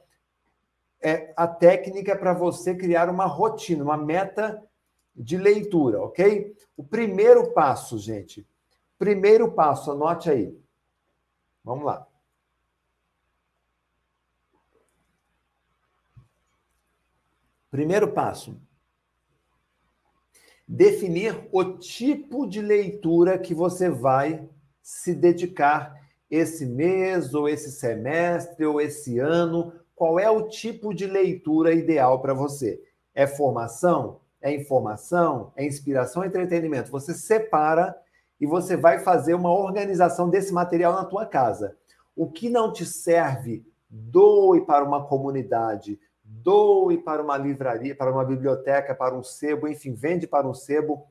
é 1.01 1.33
a 1.35 1.47
técnica 1.47 2.15
para 2.15 2.33
você 2.33 2.73
criar 2.75 3.09
uma 3.09 3.25
rotina, 3.25 3.83
uma 3.83 3.97
meta 3.97 4.63
de 5.15 5.37
leitura, 5.37 6.01
ok? 6.01 6.55
O 6.77 6.83
primeiro 6.83 7.51
passo, 7.53 7.97
gente. 7.97 8.47
Primeiro 8.97 9.51
passo, 9.51 9.91
anote 9.91 10.29
aí. 10.29 10.57
Vamos 11.63 11.85
lá. 11.85 12.07
Primeiro 17.69 18.13
passo: 18.13 18.57
definir 20.67 21.47
o 21.51 21.63
tipo 21.63 22.47
de 22.47 22.61
leitura 22.61 23.37
que 23.37 23.53
você 23.53 23.89
vai 23.89 24.47
se 24.81 25.13
dedicar 25.13 25.95
esse 26.29 26.65
mês, 26.65 27.33
ou 27.33 27.47
esse 27.47 27.71
semestre, 27.71 28.65
ou 28.65 28.81
esse 28.81 29.19
ano. 29.19 29.73
Qual 29.95 30.19
é 30.19 30.29
o 30.29 30.47
tipo 30.47 30.93
de 30.93 31.05
leitura 31.05 31.73
ideal 31.73 32.21
para 32.21 32.33
você? 32.33 32.81
É 33.13 33.25
formação? 33.25 34.19
É 34.41 34.53
informação? 34.53 35.51
É 35.55 35.65
inspiração? 35.65 36.23
É 36.23 36.27
entretenimento? 36.27 36.91
Você 36.91 37.13
separa 37.13 37.95
e 38.39 38.45
você 38.45 38.75
vai 38.75 38.99
fazer 38.99 39.33
uma 39.33 39.51
organização 39.51 40.29
desse 40.29 40.53
material 40.53 40.93
na 40.93 41.05
tua 41.05 41.25
casa. 41.25 41.77
O 42.15 42.29
que 42.29 42.49
não 42.49 42.71
te 42.71 42.85
serve, 42.85 43.65
doe 43.89 44.65
para 44.65 44.83
uma 44.83 45.05
comunidade, 45.05 45.99
doe 46.25 46.97
para 46.97 47.21
uma 47.21 47.37
livraria, 47.37 47.95
para 47.95 48.11
uma 48.11 48.25
biblioteca, 48.25 48.95
para 48.95 49.15
um 49.15 49.23
sebo, 49.23 49.67
enfim, 49.67 49.93
vende 49.93 50.25
para 50.25 50.47
um 50.47 50.53
sebo. 50.53 51.07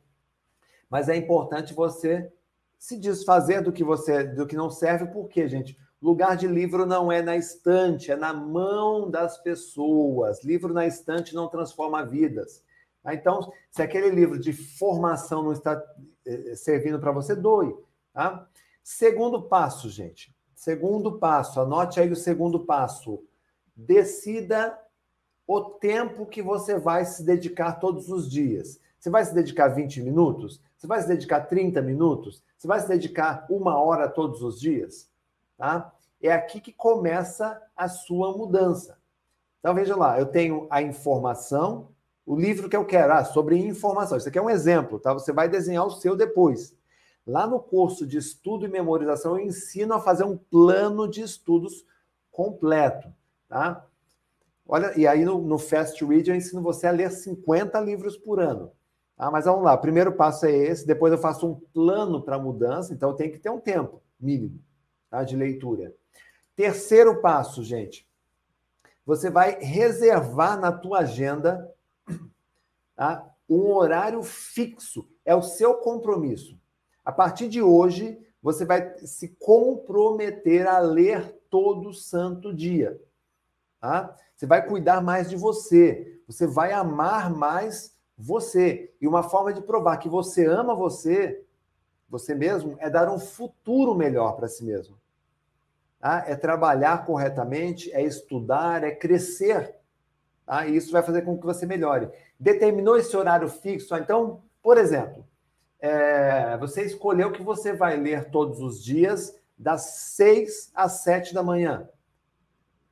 Mas 0.90 1.08
é 1.08 1.16
importante 1.16 1.72
você 1.72 2.30
se 2.78 2.98
desfazer 2.98 3.62
do 3.62 3.72
que 3.72 3.84
você 3.84 4.24
do 4.24 4.46
que 4.46 4.56
não 4.56 4.70
serve, 4.70 5.06
porque, 5.06 5.48
gente, 5.48 5.78
lugar 6.02 6.36
de 6.36 6.46
livro 6.46 6.84
não 6.84 7.10
é 7.10 7.22
na 7.22 7.36
estante, 7.36 8.10
é 8.10 8.16
na 8.16 8.32
mão 8.32 9.10
das 9.10 9.38
pessoas. 9.38 10.44
Livro 10.44 10.74
na 10.74 10.86
estante 10.86 11.34
não 11.34 11.48
transforma 11.48 12.04
vidas. 12.04 12.62
Tá? 13.02 13.14
Então, 13.14 13.52
se 13.70 13.80
aquele 13.80 14.10
livro 14.10 14.38
de 14.38 14.52
formação 14.52 15.42
não 15.42 15.52
está 15.52 15.82
eh, 16.26 16.50
eh, 16.50 16.56
servindo 16.56 16.98
para 16.98 17.12
você, 17.12 17.34
doe. 17.34 17.74
Tá? 18.12 18.46
Segundo 18.82 19.42
passo, 19.42 19.88
gente. 19.88 20.34
Segundo 20.54 21.18
passo, 21.18 21.60
anote 21.60 22.00
aí 22.00 22.10
o 22.10 22.16
segundo 22.16 22.60
passo. 22.60 23.22
Decida 23.74 24.78
o 25.47 25.61
tempo 25.61 26.26
que 26.26 26.42
você 26.42 26.78
vai 26.78 27.05
se 27.05 27.22
dedicar 27.22 27.74
todos 27.74 28.09
os 28.09 28.30
dias. 28.30 28.80
Você 28.99 29.11
vai 29.11 29.24
se 29.24 29.34
dedicar 29.34 29.68
20 29.68 30.03
minutos? 30.03 30.62
Você 30.76 30.86
vai 30.86 31.01
se 31.01 31.09
dedicar 31.09 31.40
30 31.42 31.82
minutos? 31.82 32.42
Você 32.57 32.66
vai 32.66 32.80
se 32.80 32.88
dedicar 32.88 33.47
uma 33.51 33.78
hora 33.78 34.09
todos 34.09 34.42
os 34.42 34.59
dias? 34.59 35.11
Tá? 35.59 35.92
É 36.22 36.32
aqui 36.32 36.61
que 36.61 36.72
começa 36.72 37.61
a 37.76 37.88
sua 37.88 38.36
mudança. 38.36 38.99
Então, 39.61 39.74
veja 39.74 39.97
lá, 39.97 40.18
eu 40.18 40.26
tenho 40.26 40.66
a 40.70 40.82
informação, 40.82 41.88
o 42.26 42.36
livro 42.36 42.68
que 42.68 42.76
eu 42.76 42.84
quero, 42.84 43.12
ah, 43.12 43.24
sobre 43.24 43.59
informação. 43.59 44.16
Isso 44.16 44.28
aqui 44.28 44.38
é 44.38 44.42
um 44.42 44.51
exemplo, 44.51 44.99
tá? 44.99 45.12
Você 45.12 45.32
vai 45.32 45.49
desenhar 45.49 45.86
o 45.86 45.90
seu 45.90 46.16
depois. 46.16 46.74
Lá 47.26 47.47
no 47.47 47.59
curso 47.59 48.07
de 48.07 48.18
estudo 48.18 48.66
e 48.66 48.68
memorização, 48.68 49.38
eu 49.38 49.47
ensino 49.47 49.95
a 49.95 50.01
fazer 50.01 50.24
um 50.24 50.36
plano 50.36 51.09
de 51.09 51.22
estudos 51.22 51.86
completo, 52.30 53.09
tá? 53.49 53.86
Olha, 54.66 54.98
e 54.98 55.06
aí 55.06 55.24
no, 55.24 55.40
no 55.42 55.58
Fast 55.58 56.02
Read 56.04 56.28
eu 56.28 56.36
ensino 56.36 56.62
você 56.62 56.86
a 56.86 56.90
ler 56.90 57.10
50 57.10 57.78
livros 57.80 58.16
por 58.16 58.40
ano. 58.40 58.72
Tá? 59.16 59.30
Mas 59.30 59.44
vamos 59.44 59.64
lá, 59.64 59.74
o 59.74 59.80
primeiro 59.80 60.12
passo 60.12 60.46
é 60.46 60.52
esse, 60.52 60.86
depois 60.86 61.12
eu 61.12 61.18
faço 61.18 61.46
um 61.46 61.60
plano 61.72 62.22
para 62.22 62.38
mudança, 62.38 62.92
então 62.92 63.14
tenho 63.14 63.32
que 63.32 63.38
ter 63.38 63.50
um 63.50 63.60
tempo 63.60 64.02
mínimo 64.18 64.58
tá? 65.10 65.22
de 65.22 65.36
leitura. 65.36 65.94
Terceiro 66.56 67.20
passo, 67.20 67.62
gente, 67.62 68.08
você 69.04 69.28
vai 69.28 69.58
reservar 69.60 70.58
na 70.58 70.72
tua 70.72 71.00
agenda 71.00 71.70
tá? 72.96 73.28
um 73.48 73.72
horário 73.72 74.22
fixo, 74.22 75.08
é 75.24 75.34
o 75.34 75.42
seu 75.42 75.74
compromisso. 75.74 76.58
A 77.04 77.12
partir 77.12 77.48
de 77.48 77.60
hoje, 77.60 78.18
você 78.42 78.64
vai 78.64 78.96
se 78.98 79.28
comprometer 79.38 80.66
a 80.66 80.78
ler 80.78 81.38
todo 81.50 81.92
santo 81.92 82.52
dia. 82.52 83.00
Tá? 83.80 84.16
Você 84.45 84.47
vai 84.47 84.66
cuidar 84.66 85.01
mais 85.01 85.30
de 85.30 85.36
você. 85.36 86.20
Você 86.26 86.47
vai 86.47 86.70
amar 86.70 87.30
mais 87.30 87.97
você. 88.16 88.92
E 89.01 89.09
uma 89.09 89.22
forma 89.22 89.55
de 89.55 89.62
provar 89.62 89.97
que 89.97 90.07
você 90.07 90.45
ama 90.45 90.74
você, 90.74 91.42
você 92.11 92.34
mesmo, 92.34 92.76
é 92.78 92.90
dar 92.90 93.11
um 93.11 93.18
futuro 93.18 93.95
melhor 93.95 94.36
para 94.36 94.47
si 94.47 94.62
mesmo. 94.62 94.99
Tá? 95.99 96.24
É 96.28 96.36
trabalhar 96.36 97.07
corretamente, 97.07 97.90
é 97.92 98.03
estudar, 98.03 98.84
é 98.84 98.90
crescer. 98.90 99.76
Tá? 100.45 100.66
E 100.66 100.76
isso 100.76 100.92
vai 100.92 101.03
fazer 101.03 101.22
com 101.22 101.38
que 101.38 101.47
você 101.47 101.64
melhore. 101.64 102.11
Determinou 102.38 102.99
esse 102.99 103.16
horário 103.16 103.49
fixo? 103.49 103.97
Então, 103.97 104.42
por 104.62 104.76
exemplo, 104.76 105.26
é, 105.80 106.59
você 106.59 106.82
escolheu 106.82 107.32
que 107.32 107.42
você 107.42 107.72
vai 107.72 107.97
ler 107.97 108.28
todos 108.28 108.61
os 108.61 108.84
dias, 108.84 109.34
das 109.57 109.84
6 110.16 110.70
às 110.74 111.03
7 111.03 111.32
da 111.32 111.42
manhã. 111.42 111.88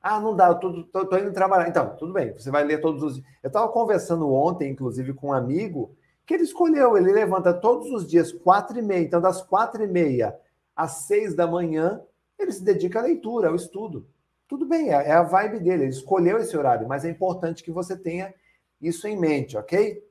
Ah, 0.02 0.18
não 0.18 0.34
dá, 0.34 0.48
eu 0.48 0.54
tô, 0.56 0.82
tô, 0.84 1.06
tô, 1.06 1.16
indo 1.16 1.32
trabalhar. 1.32 1.68
Então, 1.68 1.94
tudo 1.96 2.12
bem, 2.12 2.32
você 2.32 2.50
vai 2.50 2.64
ler 2.64 2.80
todos 2.80 3.02
os. 3.02 3.18
Eu 3.42 3.46
estava 3.46 3.68
conversando 3.68 4.32
ontem, 4.32 4.70
inclusive, 4.70 5.14
com 5.14 5.28
um 5.28 5.32
amigo, 5.32 5.94
que 6.26 6.34
ele 6.34 6.42
escolheu, 6.42 6.96
ele 6.96 7.12
levanta 7.12 7.54
todos 7.54 7.88
os 7.90 8.08
dias, 8.08 8.32
quatro 8.32 8.76
e 8.76 8.82
meia. 8.82 9.04
Então, 9.04 9.20
das 9.20 9.40
quatro 9.42 9.82
e 9.84 9.86
meia 9.86 10.36
às 10.74 11.04
seis 11.04 11.34
da 11.34 11.46
manhã, 11.46 12.00
ele 12.36 12.50
se 12.50 12.64
dedica 12.64 12.98
à 12.98 13.02
leitura, 13.02 13.48
ao 13.48 13.54
estudo. 13.54 14.06
Tudo 14.48 14.66
bem, 14.66 14.90
é, 14.90 15.08
é 15.08 15.12
a 15.12 15.22
vibe 15.22 15.60
dele, 15.60 15.84
ele 15.84 15.90
escolheu 15.90 16.36
esse 16.38 16.56
horário, 16.56 16.86
mas 16.88 17.04
é 17.04 17.10
importante 17.10 17.62
que 17.62 17.70
você 17.70 17.96
tenha 17.96 18.34
isso 18.80 19.06
em 19.06 19.16
mente, 19.16 19.56
ok? 19.56 20.02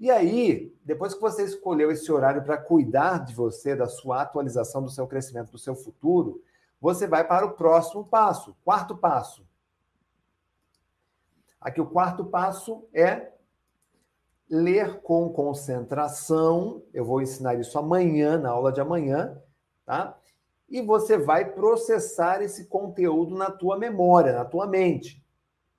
E 0.00 0.10
aí, 0.10 0.72
depois 0.84 1.14
que 1.14 1.20
você 1.20 1.44
escolheu 1.44 1.90
esse 1.90 2.10
horário 2.10 2.42
para 2.42 2.56
cuidar 2.56 3.24
de 3.24 3.34
você, 3.34 3.74
da 3.74 3.86
sua 3.86 4.22
atualização, 4.22 4.82
do 4.82 4.90
seu 4.90 5.06
crescimento, 5.06 5.52
do 5.52 5.58
seu 5.58 5.74
futuro, 5.74 6.42
você 6.80 7.06
vai 7.06 7.26
para 7.26 7.46
o 7.46 7.52
próximo 7.52 8.04
passo, 8.04 8.56
quarto 8.64 8.96
passo. 8.96 9.46
Aqui 11.60 11.80
o 11.80 11.86
quarto 11.86 12.24
passo 12.24 12.86
é 12.92 13.32
ler 14.48 15.00
com 15.00 15.28
concentração. 15.30 16.82
Eu 16.94 17.04
vou 17.04 17.20
ensinar 17.20 17.56
isso 17.56 17.78
amanhã, 17.78 18.38
na 18.38 18.50
aula 18.50 18.72
de 18.72 18.80
amanhã, 18.80 19.40
tá? 19.84 20.16
E 20.68 20.80
você 20.82 21.16
vai 21.16 21.52
processar 21.52 22.42
esse 22.42 22.66
conteúdo 22.66 23.34
na 23.34 23.50
tua 23.50 23.78
memória, 23.78 24.32
na 24.32 24.44
tua 24.44 24.66
mente. 24.66 25.24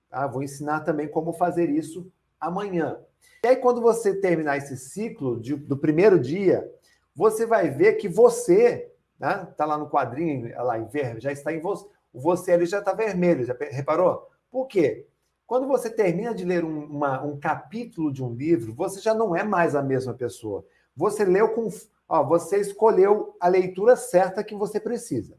Tá? 0.10 0.26
Vou 0.26 0.42
ensinar 0.42 0.82
também 0.82 1.08
como 1.08 1.32
fazer 1.32 1.70
isso 1.70 2.12
amanhã. 2.40 3.00
E 3.44 3.48
aí, 3.48 3.56
quando 3.56 3.82
você 3.82 4.16
terminar 4.16 4.58
esse 4.58 4.76
ciclo 4.76 5.40
de, 5.40 5.56
do 5.56 5.78
primeiro 5.78 6.20
dia, 6.20 6.70
você 7.16 7.46
vai 7.46 7.70
ver 7.70 7.94
que 7.94 8.10
você, 8.10 8.92
né? 9.20 9.48
Tá 9.58 9.66
lá 9.66 9.78
no 9.78 9.90
quadrinho, 9.90 10.52
lá 10.64 10.80
em 10.80 10.86
verde, 10.86 11.22
já 11.22 11.32
está 11.32 11.52
em 11.54 11.60
você. 11.60 11.86
O 12.14 12.20
você 12.20 12.54
ali 12.54 12.66
já 12.66 12.80
está 12.80 12.94
vermelho, 12.94 13.46
já 13.46 13.56
reparou? 13.72 14.30
Por 14.50 14.68
quê? 14.68 15.06
Quando 15.46 15.68
você 15.68 15.90
termina 15.90 16.34
de 16.34 16.46
ler 16.46 16.64
um, 16.64 16.86
uma, 16.86 17.24
um 17.24 17.40
capítulo 17.40 18.14
de 18.14 18.24
um 18.24 18.34
livro, 18.34 18.74
você 18.74 19.00
já 19.02 19.14
não 19.14 19.36
é 19.36 19.44
mais 19.44 19.76
a 19.76 19.82
mesma 19.82 20.14
pessoa. 20.14 20.64
Você 20.96 21.26
leu 21.26 21.50
com. 21.50 21.68
Ó, 22.08 22.24
você 22.24 22.58
escolheu 22.58 23.36
a 23.40 23.48
leitura 23.48 23.96
certa 23.96 24.44
que 24.44 24.56
você 24.56 24.80
precisa. 24.80 25.36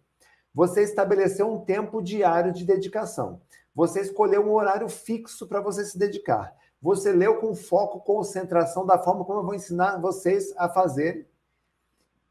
Você 0.53 0.83
estabeleceu 0.83 1.49
um 1.49 1.61
tempo 1.61 2.03
diário 2.03 2.53
de 2.53 2.65
dedicação. 2.65 3.41
Você 3.75 4.01
escolheu 4.01 4.43
um 4.43 4.53
horário 4.53 4.89
fixo 4.89 5.47
para 5.47 5.61
você 5.61 5.85
se 5.85 5.97
dedicar. 5.97 6.57
Você 6.83 7.13
leu 7.13 7.39
com 7.39 7.55
foco, 7.55 8.01
concentração, 8.01 8.85
da 8.85 8.99
forma 8.99 9.25
como 9.25 9.41
eu 9.41 9.45
vou 9.45 9.55
ensinar 9.55 10.01
vocês 10.01 10.53
a 10.57 10.69
fazer. 10.69 11.30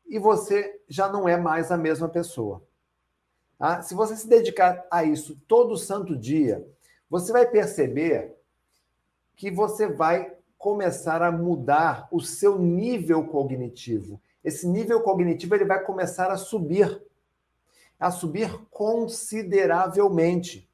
E 0.10 0.18
você 0.18 0.82
já 0.90 1.08
não 1.08 1.30
é 1.30 1.38
mais 1.38 1.72
a 1.72 1.78
mesma 1.78 2.10
pessoa. 2.10 2.64
Tá? 3.60 3.82
Se 3.84 3.94
você 3.94 4.16
se 4.16 4.28
dedicar 4.28 4.88
a 4.90 5.04
isso 5.04 5.40
todo 5.48 5.78
santo 5.78 6.18
dia, 6.18 6.68
você 7.10 7.32
vai 7.32 7.46
perceber 7.46 8.36
que 9.36 9.52
você 9.52 9.88
vai 9.88 10.36
começar 10.58 11.22
a 11.22 11.32
mudar 11.32 12.08
o 12.12 12.20
seu 12.20 12.58
nível 12.60 13.26
cognitivo. 13.28 14.20
Esse 14.44 14.68
nível 14.68 15.02
cognitivo 15.02 15.56
ele 15.56 15.66
vai 15.66 15.82
começar 15.84 16.32
a 16.32 16.38
subir, 16.38 17.02
a 18.00 18.10
subir 18.12 18.50
consideravelmente. 18.72 20.70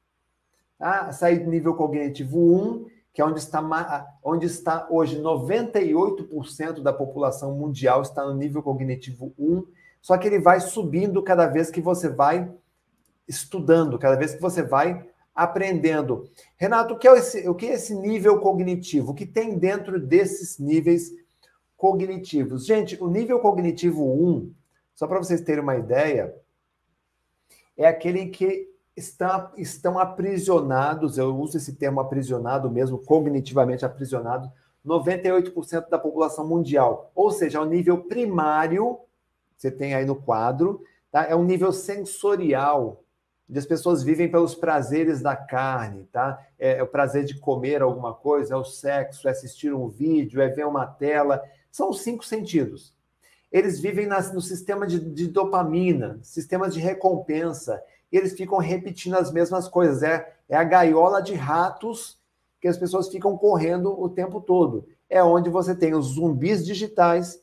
Tá? 0.78 1.12
Sair 1.12 1.40
do 1.40 1.50
nível 1.50 1.74
cognitivo 1.74 2.38
1, 2.38 2.86
que 3.16 3.22
é 3.22 3.24
onde 3.24 3.38
está, 3.38 4.06
onde 4.22 4.44
está 4.44 4.86
hoje 4.90 5.18
98% 5.18 6.82
da 6.82 6.92
população 6.92 7.56
mundial 7.56 8.02
está 8.02 8.22
no 8.26 8.34
nível 8.34 8.62
cognitivo 8.62 9.32
1, 9.38 9.66
só 10.02 10.18
que 10.18 10.28
ele 10.28 10.38
vai 10.38 10.60
subindo 10.60 11.22
cada 11.22 11.46
vez 11.46 11.70
que 11.70 11.80
você 11.80 12.10
vai 12.10 12.52
estudando, 13.26 13.98
cada 13.98 14.16
vez 14.16 14.34
que 14.34 14.42
você 14.42 14.62
vai 14.62 15.08
aprendendo. 15.34 16.28
Renato, 16.58 16.92
o 16.92 16.98
que, 16.98 17.08
é 17.08 17.16
esse, 17.16 17.48
o 17.48 17.54
que 17.54 17.64
é 17.64 17.72
esse 17.72 17.94
nível 17.94 18.38
cognitivo? 18.38 19.12
O 19.12 19.14
que 19.14 19.24
tem 19.24 19.58
dentro 19.58 19.98
desses 19.98 20.58
níveis 20.58 21.10
cognitivos? 21.74 22.66
Gente, 22.66 23.02
o 23.02 23.08
nível 23.08 23.40
cognitivo 23.40 24.04
1, 24.04 24.52
só 24.94 25.06
para 25.06 25.16
vocês 25.16 25.40
terem 25.40 25.62
uma 25.62 25.76
ideia, 25.76 26.34
é 27.78 27.86
aquele 27.86 28.26
que 28.26 28.68
está, 28.96 29.52
estão 29.56 29.98
aprisionados, 29.98 31.18
eu 31.18 31.36
uso 31.36 31.58
esse 31.58 31.74
termo 31.74 32.00
aprisionado 32.00 32.70
mesmo, 32.70 32.98
cognitivamente 32.98 33.84
aprisionado, 33.84 34.50
98% 34.84 35.88
da 35.88 35.98
população 35.98 36.46
mundial. 36.46 37.10
Ou 37.14 37.30
seja, 37.30 37.58
é 37.58 37.60
o 37.60 37.66
nível 37.66 38.04
primário, 38.04 38.98
você 39.56 39.70
tem 39.70 39.94
aí 39.94 40.04
no 40.04 40.16
quadro, 40.16 40.82
tá? 41.10 41.24
é 41.24 41.36
um 41.36 41.44
nível 41.44 41.72
sensorial 41.72 43.02
onde 43.48 43.58
as 43.58 43.66
pessoas 43.66 44.02
vivem 44.02 44.28
pelos 44.28 44.54
prazeres 44.54 45.22
da 45.22 45.36
carne, 45.36 46.04
tá? 46.12 46.44
É, 46.58 46.78
é, 46.78 46.82
o 46.82 46.86
prazer 46.86 47.24
de 47.24 47.38
comer 47.38 47.80
alguma 47.80 48.12
coisa, 48.12 48.54
é 48.54 48.56
o 48.56 48.64
sexo, 48.64 49.28
é 49.28 49.30
assistir 49.30 49.72
um 49.72 49.88
vídeo, 49.88 50.40
é 50.40 50.48
ver 50.48 50.66
uma 50.66 50.84
tela. 50.84 51.40
São 51.70 51.90
os 51.90 52.00
cinco 52.02 52.24
sentidos. 52.24 52.92
Eles 53.52 53.80
vivem 53.80 54.06
nas, 54.06 54.32
no 54.32 54.40
sistema 54.40 54.84
de, 54.84 54.98
de 54.98 55.28
dopamina, 55.28 56.18
sistemas 56.22 56.74
de 56.74 56.80
recompensa, 56.80 57.80
e 58.10 58.16
eles 58.16 58.32
ficam 58.32 58.58
repetindo 58.58 59.14
as 59.14 59.32
mesmas 59.32 59.68
coisas. 59.68 60.02
É, 60.02 60.34
é 60.48 60.56
a 60.56 60.64
gaiola 60.64 61.20
de 61.20 61.34
ratos 61.34 62.18
que 62.60 62.68
as 62.68 62.76
pessoas 62.76 63.08
ficam 63.08 63.36
correndo 63.36 63.98
o 64.00 64.08
tempo 64.08 64.40
todo. 64.40 64.86
É 65.08 65.22
onde 65.22 65.50
você 65.50 65.74
tem 65.74 65.94
os 65.94 66.14
zumbis 66.14 66.64
digitais 66.64 67.40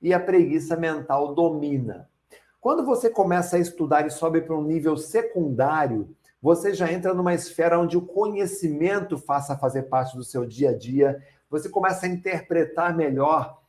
e 0.00 0.12
a 0.12 0.20
preguiça 0.20 0.76
mental 0.76 1.34
domina. 1.34 2.08
Quando 2.60 2.84
você 2.84 3.08
começa 3.08 3.56
a 3.56 3.60
estudar 3.60 4.06
e 4.06 4.10
sobe 4.10 4.40
para 4.40 4.56
um 4.56 4.62
nível 4.62 4.96
secundário, 4.96 6.14
você 6.40 6.72
já 6.74 6.92
entra 6.92 7.14
numa 7.14 7.34
esfera 7.34 7.78
onde 7.78 7.96
o 7.96 8.02
conhecimento 8.02 9.18
faça 9.18 9.56
fazer 9.56 9.82
parte 9.82 10.16
do 10.16 10.24
seu 10.24 10.44
dia 10.44 10.70
a 10.70 10.76
dia, 10.76 11.22
você 11.50 11.68
começa 11.68 12.06
a 12.06 12.08
interpretar 12.08 12.96
melhor 12.96 13.60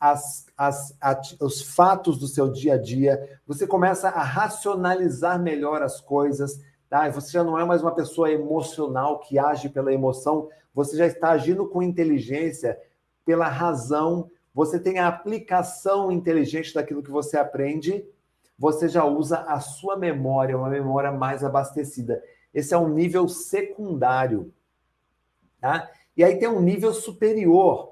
as, 0.00 0.46
as, 0.56 0.96
a, 1.00 1.20
os 1.40 1.62
fatos 1.62 2.18
do 2.18 2.26
seu 2.26 2.50
dia 2.50 2.74
a 2.74 2.78
dia, 2.78 3.40
você 3.46 3.66
começa 3.66 4.08
a 4.08 4.22
racionalizar 4.22 5.40
melhor 5.40 5.82
as 5.82 6.00
coisas, 6.00 6.60
tá? 6.88 7.08
Você 7.10 7.32
já 7.32 7.44
não 7.44 7.58
é 7.58 7.64
mais 7.64 7.82
uma 7.82 7.94
pessoa 7.94 8.30
emocional 8.30 9.18
que 9.20 9.38
age 9.38 9.68
pela 9.68 9.92
emoção, 9.92 10.48
você 10.74 10.96
já 10.96 11.06
está 11.06 11.30
agindo 11.30 11.66
com 11.66 11.82
inteligência, 11.82 12.78
pela 13.24 13.48
razão, 13.48 14.30
você 14.54 14.78
tem 14.78 14.98
a 14.98 15.08
aplicação 15.08 16.10
inteligente 16.10 16.74
daquilo 16.74 17.02
que 17.02 17.10
você 17.10 17.36
aprende 17.36 18.04
você 18.58 18.88
já 18.88 19.04
usa 19.04 19.38
a 19.42 19.60
sua 19.60 19.96
memória, 19.96 20.58
uma 20.58 20.68
memória 20.68 21.12
mais 21.12 21.44
abastecida. 21.44 22.20
Esse 22.52 22.74
é 22.74 22.78
um 22.78 22.88
nível 22.88 23.28
secundário. 23.28 24.52
Tá? 25.60 25.88
E 26.16 26.24
aí 26.24 26.38
tem 26.38 26.48
um 26.48 26.60
nível 26.60 26.92
superior, 26.92 27.87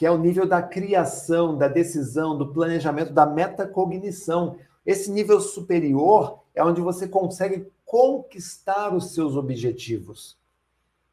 que 0.00 0.06
é 0.06 0.10
o 0.10 0.16
nível 0.16 0.46
da 0.46 0.62
criação, 0.62 1.58
da 1.58 1.68
decisão, 1.68 2.34
do 2.34 2.54
planejamento, 2.54 3.12
da 3.12 3.26
metacognição. 3.26 4.56
Esse 4.86 5.10
nível 5.10 5.38
superior 5.42 6.38
é 6.54 6.64
onde 6.64 6.80
você 6.80 7.06
consegue 7.06 7.70
conquistar 7.84 8.94
os 8.94 9.12
seus 9.12 9.36
objetivos. 9.36 10.38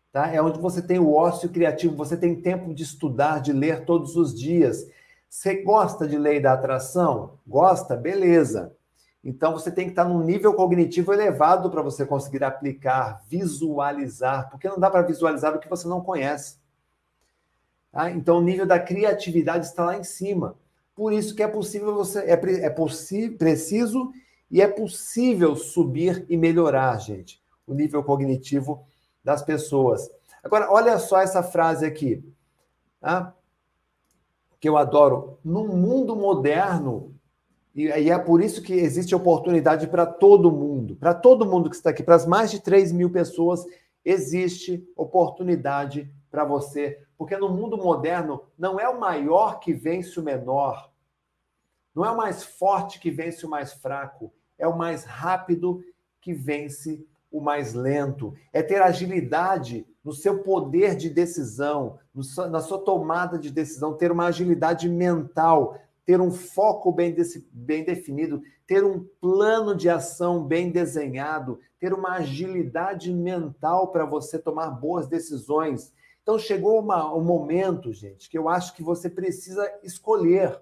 Tá? 0.10 0.34
É 0.34 0.42
onde 0.42 0.58
você 0.58 0.82
tem 0.82 1.00
o 1.00 1.14
ócio 1.14 1.50
criativo, 1.50 1.98
você 1.98 2.16
tem 2.16 2.40
tempo 2.40 2.74
de 2.74 2.84
estudar, 2.84 3.42
de 3.42 3.52
ler 3.52 3.84
todos 3.84 4.16
os 4.16 4.34
dias. 4.34 4.90
Você 5.28 5.64
gosta 5.64 6.08
de 6.08 6.18
lei 6.18 6.40
da 6.40 6.54
atração? 6.54 7.34
Gosta? 7.46 7.94
Beleza. 7.94 8.74
Então 9.22 9.52
você 9.52 9.70
tem 9.70 9.84
que 9.84 9.92
estar 9.92 10.06
num 10.06 10.24
nível 10.24 10.54
cognitivo 10.54 11.12
elevado 11.12 11.70
para 11.70 11.82
você 11.82 12.06
conseguir 12.06 12.42
aplicar, 12.42 13.22
visualizar, 13.28 14.50
porque 14.50 14.70
não 14.70 14.80
dá 14.80 14.90
para 14.90 15.02
visualizar 15.02 15.54
o 15.54 15.60
que 15.60 15.68
você 15.68 15.90
não 15.90 16.00
conhece. 16.00 16.66
Tá? 17.92 18.12
Então 18.12 18.38
o 18.38 18.42
nível 18.42 18.66
da 18.66 18.80
criatividade 18.80 19.66
está 19.66 19.86
lá 19.86 19.98
em 19.98 20.04
cima. 20.04 20.56
Por 20.96 21.14
isso 21.14 21.36
que 21.36 21.44
é 21.44 21.48
possível 21.48 21.94
você 21.94 22.20
é, 22.20 22.32
é 22.32 22.70
preciso 23.38 24.12
e 24.50 24.62
é 24.62 24.68
possível 24.68 25.56
subir 25.56 26.26
e 26.30 26.38
melhorar, 26.38 26.98
gente, 27.00 27.42
o 27.66 27.74
nível 27.74 28.04
cognitivo 28.04 28.86
das 29.24 29.44
pessoas. 29.44 30.10
Agora, 30.44 30.72
olha 30.72 30.98
só 30.98 31.20
essa 31.20 31.44
frase 31.44 31.86
aqui, 31.86 32.24
tá? 33.00 33.36
que 34.60 34.68
eu 34.68 34.78
adoro. 34.78 35.38
No 35.44 35.68
mundo 35.68 36.16
moderno, 36.16 37.14
e, 37.76 37.90
é 37.90 38.18
por 38.18 38.42
isso 38.42 38.62
que 38.62 38.74
existe 38.74 39.14
oportunidade 39.14 39.88
para 39.88 40.06
todo 40.06 40.52
mundo, 40.52 40.96
para 40.96 41.14
todo 41.14 41.46
mundo 41.46 41.70
que 41.70 41.76
está 41.76 41.92
aqui, 41.92 42.02
para 42.02 42.16
as 42.16 42.26
mais 42.26 42.50
de 42.50 42.60
3 42.60 42.92
mil 42.92 43.12
pessoas, 43.12 43.64
existe 44.04 44.84
oportunidade 44.96 46.12
para 46.32 46.44
você. 46.44 47.00
Porque 47.18 47.36
no 47.36 47.50
mundo 47.50 47.78
moderno, 47.78 48.44
não 48.58 48.80
é 48.80 48.88
o 48.88 49.00
maior 49.00 49.60
que 49.60 49.74
vence 49.74 50.20
o 50.20 50.24
menor, 50.24 50.92
não 51.96 52.06
é 52.06 52.12
o 52.12 52.18
mais 52.18 52.44
forte 52.44 53.00
que 53.00 53.10
vence 53.10 53.46
o 53.46 53.50
mais 53.50 53.74
fraco, 53.74 54.32
é 54.58 54.68
o 54.68 54.78
mais 54.78 55.04
rápido 55.04 55.84
que 56.22 56.34
vence 56.34 57.06
o 57.32 57.42
mais 57.42 57.74
lento. 57.74 58.36
É 58.54 58.62
ter 58.62 58.82
agilidade 58.82 59.86
no 60.04 60.14
seu 60.14 60.44
poder 60.44 60.96
de 60.96 61.10
decisão, 61.10 62.00
na 62.50 62.62
sua 62.62 62.80
tomada 62.80 63.38
de 63.38 63.52
decisão, 63.52 63.94
ter 63.94 64.12
uma 64.12 64.28
agilidade 64.28 64.88
mental, 64.88 65.80
ter 66.06 66.22
um 66.22 66.32
foco 66.32 66.92
bem, 66.92 67.16
bem 67.52 67.84
definido, 67.84 68.42
ter 68.66 68.84
um 68.84 69.06
plano 69.20 69.76
de 69.76 69.90
ação 69.90 70.44
bem 70.44 70.72
desenhado, 70.72 71.60
ter 71.80 71.94
uma 71.94 72.14
agilidade 72.14 73.14
mental 73.14 73.90
para 73.90 74.06
você 74.06 74.40
tomar 74.40 74.70
boas 74.70 75.08
decisões. 75.08 75.94
Então 76.28 76.38
chegou 76.38 76.82
uma, 76.82 77.16
um 77.16 77.24
momento, 77.24 77.94
gente, 77.94 78.30
que 78.30 78.38
eu 78.38 78.50
acho 78.50 78.76
que 78.76 78.84
você 78.84 79.10
precisa 79.10 79.66
escolher. 79.82 80.60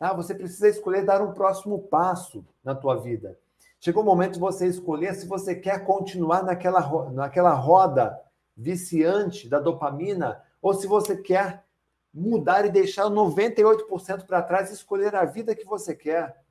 Tá? 0.00 0.12
Você 0.14 0.34
precisa 0.34 0.68
escolher 0.68 1.04
dar 1.04 1.22
um 1.22 1.32
próximo 1.32 1.78
passo 1.78 2.44
na 2.64 2.74
tua 2.74 2.96
vida. 2.96 3.38
Chegou 3.78 4.02
o 4.02 4.04
momento 4.04 4.32
de 4.32 4.40
você 4.40 4.66
escolher 4.66 5.14
se 5.14 5.28
você 5.28 5.54
quer 5.54 5.84
continuar 5.84 6.42
naquela, 6.42 7.08
naquela 7.12 7.54
roda 7.54 8.20
viciante 8.56 9.48
da 9.48 9.60
dopamina 9.60 10.42
ou 10.60 10.74
se 10.74 10.88
você 10.88 11.18
quer 11.18 11.64
mudar 12.12 12.66
e 12.66 12.70
deixar 12.72 13.04
98% 13.04 14.26
para 14.26 14.42
trás 14.42 14.70
e 14.70 14.74
escolher 14.74 15.14
a 15.14 15.24
vida 15.24 15.54
que 15.54 15.64
você 15.64 15.94
quer. 15.94 16.42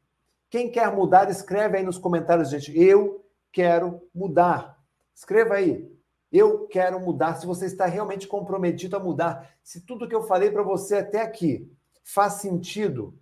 Quem 0.50 0.72
quer 0.72 0.90
mudar, 0.96 1.30
escreve 1.30 1.78
aí 1.78 1.84
nos 1.84 1.98
comentários, 1.98 2.52
gente. 2.52 2.72
Eu 2.82 3.22
quero 3.52 4.02
mudar. 4.16 4.82
Escreva 5.14 5.56
aí. 5.56 5.93
Eu 6.34 6.66
quero 6.66 7.00
mudar. 7.00 7.36
Se 7.36 7.46
você 7.46 7.68
está 7.68 7.86
realmente 7.86 8.28
comprometido 8.28 8.98
a 8.98 9.00
mudar, 9.00 9.56
se 9.62 9.82
tudo 9.82 10.10
que 10.10 10.16
eu 10.16 10.24
falei 10.24 10.50
para 10.50 10.64
você 10.64 10.96
até 10.96 11.22
aqui 11.22 11.72
faz 12.04 12.34
sentido, 12.34 13.16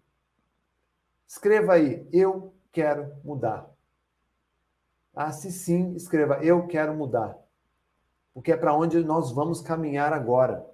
escreva 1.27 1.73
aí. 1.73 2.07
Eu 2.09 2.53
quero 2.71 3.13
mudar. 3.21 3.69
Ah, 5.13 5.33
se 5.33 5.51
sim, 5.51 5.93
escreva. 5.93 6.39
Eu 6.41 6.67
quero 6.67 6.93
mudar. 6.93 7.37
Porque 8.33 8.53
é 8.53 8.55
para 8.55 8.73
onde 8.73 9.03
nós 9.03 9.29
vamos 9.29 9.59
caminhar 9.59 10.13
agora. 10.13 10.65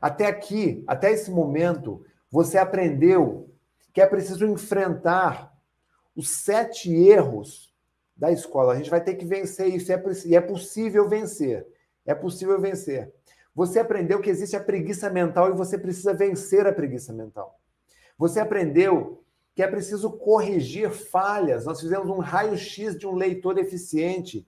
Até 0.00 0.26
aqui, 0.26 0.82
até 0.88 1.12
esse 1.12 1.30
momento, 1.30 2.04
você 2.28 2.58
aprendeu 2.58 3.48
que 3.92 4.00
é 4.00 4.06
preciso 4.06 4.44
enfrentar 4.44 5.56
os 6.16 6.30
sete 6.30 6.92
erros 6.92 7.72
da 8.16 8.32
escola. 8.32 8.72
A 8.72 8.76
gente 8.76 8.90
vai 8.90 9.00
ter 9.00 9.14
que 9.14 9.24
vencer 9.24 9.72
isso, 9.72 9.92
é 9.92 10.02
e 10.24 10.34
é 10.34 10.40
possível 10.40 11.08
vencer. 11.08 11.75
É 12.06 12.14
possível 12.14 12.60
vencer. 12.60 13.12
Você 13.54 13.78
aprendeu 13.78 14.20
que 14.20 14.30
existe 14.30 14.54
a 14.54 14.62
preguiça 14.62 15.10
mental 15.10 15.50
e 15.50 15.56
você 15.56 15.76
precisa 15.76 16.14
vencer 16.14 16.66
a 16.66 16.72
preguiça 16.72 17.12
mental. 17.12 17.58
Você 18.16 18.38
aprendeu 18.38 19.22
que 19.54 19.62
é 19.62 19.66
preciso 19.66 20.10
corrigir 20.12 20.90
falhas. 20.90 21.64
Nós 21.64 21.80
fizemos 21.80 22.08
um 22.08 22.18
raio-x 22.18 22.96
de 22.98 23.06
um 23.06 23.14
leitor 23.14 23.58
eficiente. 23.58 24.46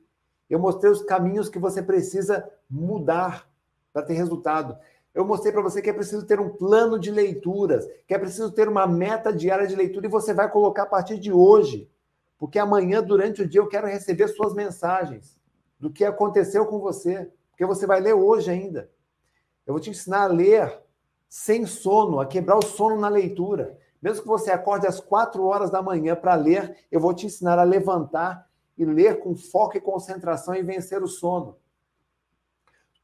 Eu 0.48 0.58
mostrei 0.58 0.92
os 0.92 1.02
caminhos 1.02 1.48
que 1.48 1.58
você 1.58 1.82
precisa 1.82 2.46
mudar 2.68 3.48
para 3.92 4.02
ter 4.02 4.12
resultado. 4.12 4.76
Eu 5.14 5.24
mostrei 5.24 5.50
para 5.50 5.62
você 5.62 5.80
que 5.80 5.88
é 5.88 5.94
preciso 5.94 6.26
ter 6.26 6.38
um 6.38 6.50
plano 6.50 6.98
de 6.98 7.10
leituras, 7.10 7.88
que 8.06 8.14
é 8.14 8.18
preciso 8.18 8.52
ter 8.52 8.68
uma 8.68 8.86
meta 8.86 9.32
diária 9.32 9.66
de 9.66 9.74
leitura 9.74 10.06
e 10.06 10.10
você 10.10 10.34
vai 10.34 10.50
colocar 10.50 10.82
a 10.82 10.86
partir 10.86 11.18
de 11.18 11.32
hoje. 11.32 11.90
Porque 12.38 12.58
amanhã, 12.58 13.02
durante 13.02 13.42
o 13.42 13.48
dia, 13.48 13.60
eu 13.60 13.66
quero 13.66 13.86
receber 13.86 14.28
suas 14.28 14.54
mensagens 14.54 15.36
do 15.80 15.90
que 15.90 16.04
aconteceu 16.04 16.66
com 16.66 16.78
você. 16.78 17.30
Porque 17.58 17.66
você 17.66 17.88
vai 17.88 18.00
ler 18.00 18.14
hoje 18.14 18.52
ainda. 18.52 18.88
Eu 19.66 19.74
vou 19.74 19.80
te 19.80 19.90
ensinar 19.90 20.22
a 20.22 20.26
ler 20.28 20.80
sem 21.28 21.66
sono, 21.66 22.20
a 22.20 22.26
quebrar 22.26 22.56
o 22.56 22.64
sono 22.64 22.96
na 22.96 23.08
leitura. 23.08 23.76
Mesmo 24.00 24.22
que 24.22 24.28
você 24.28 24.52
acorde 24.52 24.86
às 24.86 25.00
quatro 25.00 25.44
horas 25.44 25.68
da 25.68 25.82
manhã 25.82 26.14
para 26.14 26.36
ler, 26.36 26.86
eu 26.88 27.00
vou 27.00 27.12
te 27.12 27.26
ensinar 27.26 27.58
a 27.58 27.64
levantar 27.64 28.48
e 28.76 28.84
ler 28.84 29.18
com 29.18 29.34
foco 29.34 29.76
e 29.76 29.80
concentração 29.80 30.54
e 30.54 30.62
vencer 30.62 31.02
o 31.02 31.08
sono. 31.08 31.58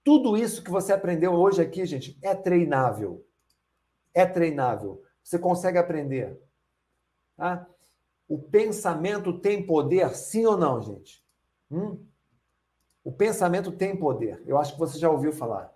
Tudo 0.04 0.36
isso 0.36 0.62
que 0.62 0.70
você 0.70 0.92
aprendeu 0.92 1.32
hoje 1.32 1.60
aqui, 1.60 1.84
gente, 1.84 2.16
é 2.22 2.32
treinável. 2.32 3.26
É 4.14 4.24
treinável. 4.24 5.02
Você 5.20 5.36
consegue 5.36 5.78
aprender. 5.78 6.40
Tá? 7.36 7.66
O 8.28 8.38
pensamento 8.38 9.36
tem 9.40 9.66
poder, 9.66 10.14
sim 10.14 10.46
ou 10.46 10.56
não, 10.56 10.80
gente? 10.80 11.26
Hum? 11.68 12.06
O 13.04 13.12
pensamento 13.12 13.70
tem 13.70 13.94
poder. 13.94 14.42
Eu 14.46 14.58
acho 14.58 14.72
que 14.72 14.78
você 14.78 14.98
já 14.98 15.10
ouviu 15.10 15.30
falar. 15.30 15.72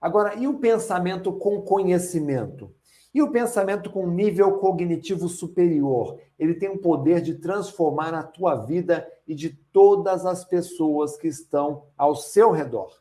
Agora, 0.00 0.34
e 0.34 0.48
o 0.48 0.58
pensamento 0.58 1.32
com 1.32 1.62
conhecimento? 1.62 2.74
E 3.14 3.22
o 3.22 3.30
pensamento 3.30 3.88
com 3.88 4.08
nível 4.08 4.58
cognitivo 4.58 5.28
superior? 5.28 6.20
Ele 6.36 6.54
tem 6.54 6.68
o 6.68 6.80
poder 6.80 7.22
de 7.22 7.36
transformar 7.36 8.12
a 8.12 8.24
tua 8.24 8.56
vida 8.56 9.08
e 9.26 9.34
de 9.34 9.50
todas 9.50 10.26
as 10.26 10.44
pessoas 10.44 11.16
que 11.16 11.28
estão 11.28 11.86
ao 11.96 12.16
seu 12.16 12.50
redor. 12.50 13.00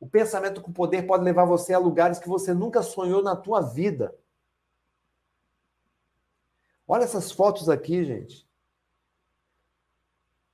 O 0.00 0.08
pensamento 0.08 0.62
com 0.62 0.72
poder 0.72 1.06
pode 1.06 1.22
levar 1.22 1.44
você 1.44 1.74
a 1.74 1.78
lugares 1.78 2.18
que 2.18 2.28
você 2.28 2.54
nunca 2.54 2.82
sonhou 2.82 3.22
na 3.22 3.36
tua 3.36 3.60
vida. 3.60 4.16
Olha 6.88 7.04
essas 7.04 7.30
fotos 7.30 7.68
aqui, 7.68 8.02
gente. 8.04 8.48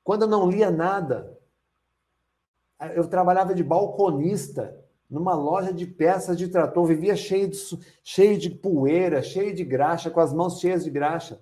Quando 0.03 0.23
eu 0.23 0.29
não 0.29 0.51
lia 0.51 0.71
nada, 0.71 1.39
eu 2.95 3.07
trabalhava 3.07 3.55
de 3.55 3.63
balconista 3.63 4.77
numa 5.09 5.35
loja 5.35 5.73
de 5.73 5.87
peças 5.87 6.39
de 6.39 6.49
trator, 6.49 6.87
vivia 6.87 7.15
cheio 7.15 7.49
de, 7.49 7.59
cheio 8.03 8.39
de 8.39 8.51
poeira, 8.51 9.23
cheio 9.23 9.55
de 9.55 9.63
graxa, 9.63 10.11
com 10.11 10.21
as 10.21 10.33
mãos 10.33 10.59
cheias 10.59 10.85
de 10.85 10.91
graxa. 10.91 11.41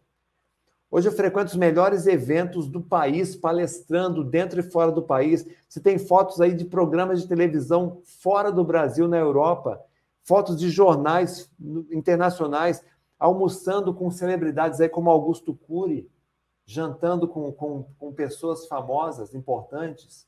Hoje 0.91 1.09
eu 1.09 1.13
frequento 1.13 1.53
os 1.53 1.57
melhores 1.57 2.09
eventos 2.09 2.69
do 2.69 2.81
país, 2.81 3.37
palestrando 3.37 4.25
dentro 4.25 4.59
e 4.59 4.63
fora 4.65 4.91
do 4.91 5.03
país. 5.03 5.47
Você 5.69 5.81
tem 5.81 5.99
fotos 5.99 6.41
aí 6.41 6.53
de 6.53 6.65
programas 6.65 7.23
de 7.23 7.29
televisão 7.29 8.01
fora 8.05 8.51
do 8.51 8.65
Brasil, 8.65 9.07
na 9.07 9.17
Europa, 9.17 9.81
fotos 10.25 10.59
de 10.59 10.69
jornais 10.69 11.49
internacionais, 11.93 12.83
almoçando 13.17 13.95
com 13.95 14.11
celebridades 14.11 14.81
aí 14.81 14.89
como 14.89 15.11
Augusto 15.11 15.55
Cury, 15.55 16.11
jantando 16.67 17.29
com, 17.29 17.53
com, 17.53 17.85
com 17.97 18.13
pessoas 18.13 18.67
famosas, 18.67 19.33
importantes. 19.33 20.27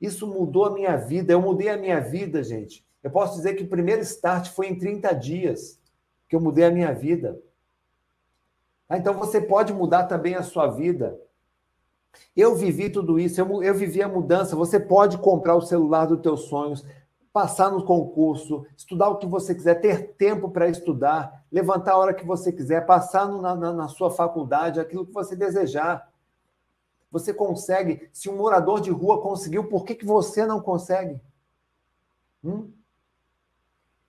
Isso 0.00 0.26
mudou 0.26 0.64
a 0.64 0.70
minha 0.72 0.96
vida. 0.96 1.32
Eu 1.32 1.40
mudei 1.40 1.68
a 1.68 1.76
minha 1.76 2.00
vida, 2.00 2.42
gente. 2.42 2.86
Eu 3.02 3.10
posso 3.10 3.36
dizer 3.36 3.54
que 3.54 3.62
o 3.62 3.68
primeiro 3.68 4.02
start 4.02 4.50
foi 4.50 4.68
em 4.68 4.78
30 4.78 5.12
dias 5.14 5.80
que 6.28 6.36
eu 6.36 6.40
mudei 6.40 6.64
a 6.64 6.70
minha 6.70 6.92
vida. 6.92 7.40
Ah, 8.88 8.96
então 8.96 9.14
você 9.14 9.40
pode 9.40 9.72
mudar 9.72 10.04
também 10.04 10.34
a 10.34 10.42
sua 10.42 10.66
vida. 10.66 11.18
Eu 12.34 12.54
vivi 12.54 12.90
tudo 12.90 13.18
isso, 13.18 13.40
eu, 13.40 13.62
eu 13.62 13.74
vivi 13.74 14.02
a 14.02 14.08
mudança. 14.08 14.56
Você 14.56 14.80
pode 14.80 15.18
comprar 15.18 15.56
o 15.56 15.62
celular 15.62 16.06
dos 16.06 16.20
teus 16.20 16.42
sonhos, 16.42 16.84
passar 17.32 17.70
no 17.70 17.84
concurso, 17.84 18.66
estudar 18.76 19.08
o 19.08 19.16
que 19.16 19.26
você 19.26 19.54
quiser, 19.54 19.76
ter 19.76 20.14
tempo 20.14 20.50
para 20.50 20.68
estudar, 20.68 21.44
levantar 21.52 21.92
a 21.92 21.98
hora 21.98 22.14
que 22.14 22.24
você 22.24 22.50
quiser, 22.50 22.86
passar 22.86 23.28
no, 23.28 23.40
na, 23.42 23.54
na 23.54 23.88
sua 23.88 24.10
faculdade, 24.10 24.80
aquilo 24.80 25.06
que 25.06 25.12
você 25.12 25.36
desejar. 25.36 26.08
Você 27.10 27.32
consegue. 27.32 28.08
Se 28.12 28.28
um 28.28 28.36
morador 28.36 28.80
de 28.80 28.90
rua 28.90 29.20
conseguiu, 29.22 29.64
por 29.64 29.84
que, 29.84 29.94
que 29.94 30.04
você 30.04 30.44
não 30.44 30.60
consegue? 30.60 31.20
Hum? 32.44 32.70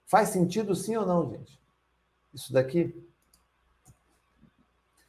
Faz 0.06 0.30
sentido 0.30 0.76
sim 0.76 0.96
ou 0.98 1.06
não, 1.06 1.30
gente? 1.30 1.60
Isso 2.34 2.52
daqui? 2.52 2.96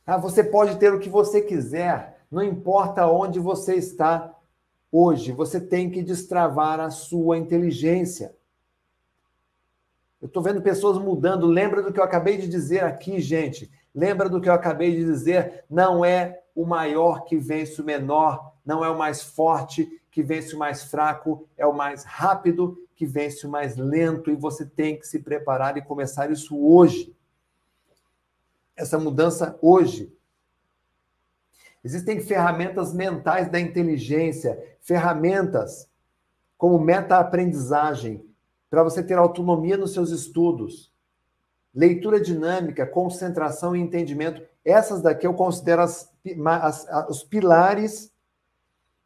Ah, 0.07 0.17
você 0.17 0.43
pode 0.43 0.79
ter 0.79 0.93
o 0.93 1.01
que 1.01 1.09
você 1.09 1.41
quiser, 1.41 2.25
não 2.31 2.43
importa 2.43 3.07
onde 3.07 3.39
você 3.39 3.77
está 3.77 4.37
hoje, 4.91 5.33
você 5.33 5.61
tem 5.61 5.91
que 5.91 6.03
destravar 6.03 6.81
a 6.81 6.91
sua 6.91 7.39
inteligência. 7.39 8.35
Eu 10.21 10.27
estou 10.27 10.43
vendo 10.43 10.61
pessoas 10.61 10.99
mudando. 10.99 11.47
Lembra 11.47 11.83
do 11.83 11.93
que 11.93 11.99
eu 11.99 12.05
acabei 12.05 12.37
de 12.37 12.47
dizer 12.47 12.85
aqui, 12.85 13.21
gente. 13.21 13.71
Lembra 13.95 14.29
do 14.29 14.41
que 14.41 14.49
eu 14.49 14.53
acabei 14.53 14.95
de 14.95 15.05
dizer? 15.05 15.65
Não 15.69 16.05
é 16.05 16.43
o 16.61 16.67
maior 16.67 17.25
que 17.25 17.37
vence 17.37 17.81
o 17.81 17.85
menor, 17.85 18.53
não 18.65 18.85
é 18.85 18.91
o 18.91 18.99
mais 18.99 19.23
forte 19.23 20.01
que 20.11 20.23
vence 20.23 20.55
o 20.55 20.59
mais 20.59 20.85
fraco, 20.85 21.47
é 21.57 21.67
o 21.67 21.73
mais 21.73 22.05
rápido 22.05 22.77
que 22.95 23.07
vence 23.07 23.47
o 23.47 23.51
mais 23.51 23.77
lento. 23.77 24.31
E 24.31 24.35
você 24.35 24.67
tem 24.67 24.99
que 24.99 25.07
se 25.07 25.21
preparar 25.21 25.77
e 25.77 25.83
começar 25.83 26.31
isso 26.31 26.59
hoje 26.59 27.15
essa 28.81 28.99
mudança 28.99 29.59
hoje. 29.61 30.13
Existem 31.85 32.19
ferramentas 32.21 32.95
mentais 32.95 33.51
da 33.51 33.61
inteligência, 33.61 34.77
ferramentas 34.81 35.89
como 36.57 36.79
meta-aprendizagem, 36.79 38.25
para 38.71 38.83
você 38.83 39.03
ter 39.03 39.19
autonomia 39.19 39.77
nos 39.77 39.93
seus 39.93 40.11
estudos, 40.11 40.93
leitura 41.75 42.21
dinâmica, 42.21 42.87
concentração 42.87 43.75
e 43.75 43.81
entendimento. 43.81 44.43
Essas 44.71 45.03
daqui 45.03 45.27
eu 45.27 45.35
considero 45.35 45.83
as, 45.83 46.13
as, 46.63 46.89
as, 46.89 47.09
os 47.09 47.23
pilares 47.23 48.13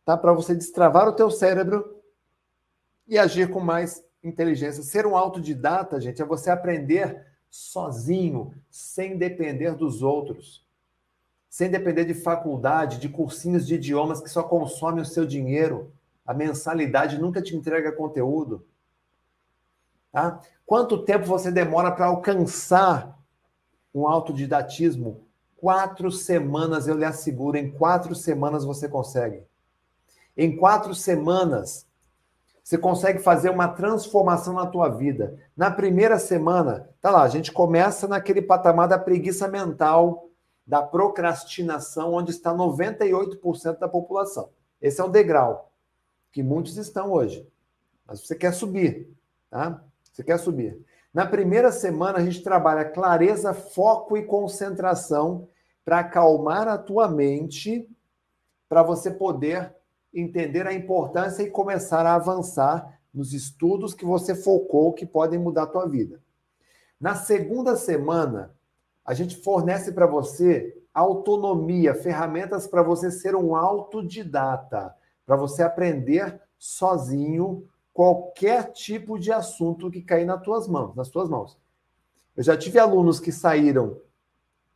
tá, 0.04 0.16
para 0.16 0.32
você 0.32 0.54
destravar 0.54 1.08
o 1.08 1.12
teu 1.12 1.30
cérebro 1.30 2.02
e 3.06 3.18
agir 3.18 3.50
com 3.50 3.60
mais 3.60 4.04
inteligência. 4.22 4.82
Ser 4.82 5.06
um 5.06 5.16
autodidata, 5.16 6.00
gente, 6.00 6.22
é 6.22 6.24
você 6.24 6.50
aprender 6.50 7.26
sozinho, 7.50 8.52
sem 8.68 9.16
depender 9.16 9.74
dos 9.74 10.02
outros, 10.02 10.66
sem 11.48 11.70
depender 11.70 12.04
de 12.04 12.14
faculdade, 12.14 12.98
de 12.98 13.08
cursinhos 13.08 13.66
de 13.66 13.76
idiomas 13.76 14.20
que 14.20 14.28
só 14.28 14.42
consomem 14.42 15.02
o 15.02 15.06
seu 15.06 15.24
dinheiro. 15.24 15.92
A 16.26 16.34
mensalidade 16.34 17.18
nunca 17.18 17.40
te 17.40 17.54
entrega 17.54 17.92
conteúdo. 17.92 18.66
Tá? 20.10 20.40
Quanto 20.66 21.04
tempo 21.04 21.26
você 21.26 21.50
demora 21.50 21.92
para 21.92 22.06
alcançar 22.06 23.20
um 23.94 24.08
autodidatismo? 24.08 25.23
Quatro 25.64 26.10
semanas, 26.10 26.86
eu 26.86 26.94
lhe 26.94 27.06
asseguro, 27.06 27.56
em 27.56 27.70
quatro 27.70 28.14
semanas 28.14 28.66
você 28.66 28.86
consegue. 28.86 29.44
Em 30.36 30.54
quatro 30.58 30.94
semanas, 30.94 31.86
você 32.62 32.76
consegue 32.76 33.18
fazer 33.20 33.48
uma 33.48 33.68
transformação 33.68 34.52
na 34.52 34.66
tua 34.66 34.90
vida. 34.90 35.40
Na 35.56 35.70
primeira 35.70 36.18
semana, 36.18 36.90
tá 37.00 37.10
lá, 37.10 37.22
a 37.22 37.28
gente 37.28 37.50
começa 37.50 38.06
naquele 38.06 38.42
patamar 38.42 38.88
da 38.88 38.98
preguiça 38.98 39.48
mental, 39.48 40.28
da 40.66 40.82
procrastinação, 40.82 42.12
onde 42.12 42.30
está 42.30 42.52
98% 42.52 43.78
da 43.78 43.88
população. 43.88 44.50
Esse 44.82 45.00
é 45.00 45.04
o 45.04 45.08
degrau 45.08 45.72
que 46.30 46.42
muitos 46.42 46.76
estão 46.76 47.10
hoje. 47.10 47.48
Mas 48.06 48.20
você 48.20 48.34
quer 48.34 48.52
subir, 48.52 49.08
tá? 49.48 49.82
Você 50.12 50.22
quer 50.22 50.38
subir. 50.38 50.78
Na 51.14 51.24
primeira 51.24 51.72
semana, 51.72 52.18
a 52.18 52.22
gente 52.22 52.42
trabalha 52.42 52.84
clareza, 52.84 53.54
foco 53.54 54.14
e 54.14 54.26
concentração 54.26 55.48
para 55.84 56.00
acalmar 56.00 56.66
a 56.66 56.78
tua 56.78 57.08
mente, 57.08 57.88
para 58.68 58.82
você 58.82 59.10
poder 59.10 59.74
entender 60.12 60.66
a 60.66 60.72
importância 60.72 61.42
e 61.42 61.50
começar 61.50 62.06
a 62.06 62.14
avançar 62.14 63.00
nos 63.12 63.32
estudos 63.32 63.94
que 63.94 64.04
você 64.04 64.34
focou 64.34 64.92
que 64.92 65.04
podem 65.04 65.38
mudar 65.38 65.64
a 65.64 65.68
tua 65.68 65.88
vida. 65.88 66.22
Na 67.00 67.14
segunda 67.14 67.76
semana, 67.76 68.54
a 69.04 69.12
gente 69.12 69.36
fornece 69.36 69.92
para 69.92 70.06
você 70.06 70.80
autonomia, 70.92 71.94
ferramentas 71.94 72.66
para 72.66 72.82
você 72.82 73.10
ser 73.10 73.34
um 73.34 73.54
autodidata, 73.54 74.94
para 75.26 75.36
você 75.36 75.62
aprender 75.62 76.40
sozinho 76.58 77.68
qualquer 77.92 78.72
tipo 78.72 79.18
de 79.18 79.30
assunto 79.32 79.90
que 79.90 80.02
cair 80.02 80.24
nas 80.24 80.42
tuas 80.42 80.66
mãos, 80.66 80.94
nas 80.94 81.08
tuas 81.08 81.28
mãos. 81.28 81.58
Eu 82.36 82.42
já 82.42 82.56
tive 82.56 82.78
alunos 82.78 83.20
que 83.20 83.30
saíram 83.30 84.00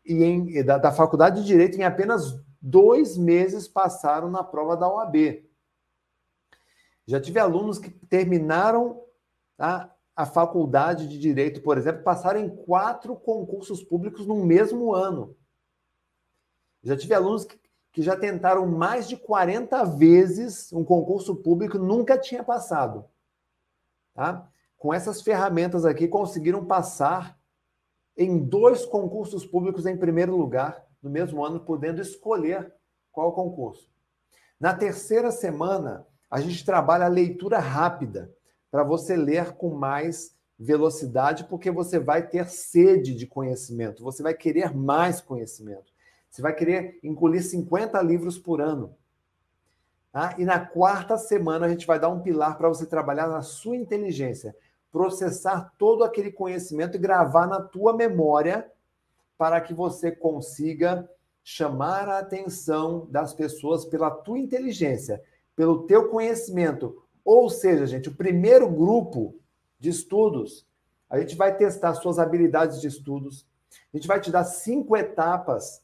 e 0.09 0.25
em, 0.25 0.65
da, 0.65 0.79
da 0.79 0.91
faculdade 0.91 1.43
de 1.43 1.47
direito 1.47 1.79
em 1.79 1.85
apenas 1.85 2.43
dois 2.61 3.17
meses 3.17 3.69
passaram 3.69 4.31
na 4.31 4.43
prova 4.43 4.77
da 4.77 4.89
OAB. 4.91 5.47
Já 7.07 7.21
tive 7.21 7.39
alunos 7.39 7.79
que 7.79 7.91
terminaram 7.91 9.03
a, 9.59 9.91
a 10.17 10.27
faculdade 10.27 11.07
de 11.07 11.19
direito, 11.19 11.63
por 11.63 11.77
exemplo, 11.77 12.03
passaram 12.03 12.41
em 12.41 12.49
quatro 12.49 13.15
concursos 13.15 13.83
públicos 13.85 14.27
no 14.27 14.45
mesmo 14.45 14.95
ano. 14.95 15.37
Já 16.83 16.97
tive 16.97 17.15
alunos 17.15 17.45
que, 17.45 17.61
que 17.93 18.03
já 18.03 18.17
tentaram 18.17 18.67
mais 18.67 19.09
de 19.09 19.17
40 19.17 19.85
vezes 19.85 20.73
um 20.73 20.85
concurso 20.85 21.37
público 21.37 21.79
nunca 21.79 22.19
tinha 22.19 22.43
passado. 22.43 23.05
Tá? 24.15 24.51
Com 24.77 24.93
essas 24.93 25.21
ferramentas 25.21 25.85
aqui, 25.85 26.09
conseguiram 26.09 26.65
passar 26.65 27.38
em 28.19 28.37
dois 28.37 28.85
concursos 28.85 29.47
públicos 29.47 29.87
em 29.87 29.97
primeiro 29.97 30.37
lugar 30.37 30.85
no 31.01 31.09
mesmo 31.09 31.45
ano, 31.45 31.61
podendo 31.61 32.03
escolher 32.03 32.73
qual 33.13 33.33
concurso. 33.33 33.89
Na 34.59 34.75
terceira 34.75 35.31
semana, 35.31 36.05
a 36.29 36.41
gente 36.41 36.65
trabalha 36.65 37.07
a 37.07 37.09
leitura 37.09 37.61
rápida, 37.61 38.35
para 38.71 38.83
você 38.83 39.17
ler 39.17 39.53
com 39.53 39.71
mais 39.71 40.37
velocidade, 40.59 41.45
porque 41.45 41.71
você 41.71 41.99
vai 41.99 42.27
ter 42.27 42.47
sede 42.49 43.15
de 43.15 43.27
conhecimento, 43.27 44.03
você 44.03 44.23
vai 44.23 44.35
querer 44.35 44.75
mais 44.75 45.21
conhecimento. 45.21 45.93
Você 46.29 46.43
vai 46.43 46.55
querer 46.55 46.99
engolir 47.03 47.43
50 47.43 48.01
livros 48.03 48.39
por 48.39 48.61
ano. 48.61 48.95
Tá? 50.13 50.35
E 50.39 50.45
na 50.45 50.59
quarta 50.61 51.17
semana, 51.17 51.67
a 51.67 51.69
gente 51.69 51.87
vai 51.87 51.99
dar 51.99 52.09
um 52.09 52.21
pilar 52.21 52.59
para 52.59 52.69
você 52.69 52.85
trabalhar 52.85 53.29
na 53.29 53.41
sua 53.41 53.77
inteligência, 53.77 54.55
processar 54.91 55.73
todo 55.79 56.05
aquele 56.05 56.33
conhecimento 56.33 56.97
e 56.97 57.01
gravar 57.01 57.47
na 57.47 57.61
tua 57.61 57.95
memória 57.95 58.71
para 59.37 59.61
que 59.61 59.73
você 59.73 60.11
consiga 60.11 61.09
chamar 61.45 62.09
a 62.09 62.19
atenção 62.19 63.07
das 63.11 63.33
pessoas 63.33 63.85
pela 63.85 64.11
tua 64.11 64.39
inteligência, 64.39 65.23
pelo 65.55 65.87
teu 65.87 66.09
conhecimento. 66.09 67.03
Ou 67.25 67.49
seja, 67.49 67.87
gente, 67.87 68.09
o 68.09 68.15
primeiro 68.15 68.69
grupo 68.69 69.35
de 69.79 69.91
estudos, 69.91 70.67
a 71.09 71.19
gente 71.19 71.37
vai 71.37 71.57
testar 71.57 71.95
suas 71.95 72.19
habilidades 72.19 72.81
de 72.81 72.89
estudos. 72.89 73.47
A 73.93 73.97
gente 73.97 74.09
vai 74.09 74.21
te 74.21 74.31
dar 74.31 74.45
cinco 74.45 74.97
etapas 74.97 75.83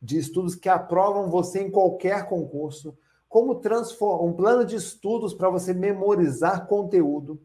de 0.00 0.18
estudos 0.18 0.54
que 0.54 0.68
aprovam 0.68 1.30
você 1.30 1.60
em 1.60 1.70
qualquer 1.70 2.28
concurso. 2.28 2.96
Como 3.28 3.56
transformar 3.56 4.24
um 4.24 4.32
plano 4.32 4.64
de 4.64 4.76
estudos 4.76 5.34
para 5.34 5.50
você 5.50 5.72
memorizar 5.72 6.66
conteúdo 6.66 7.40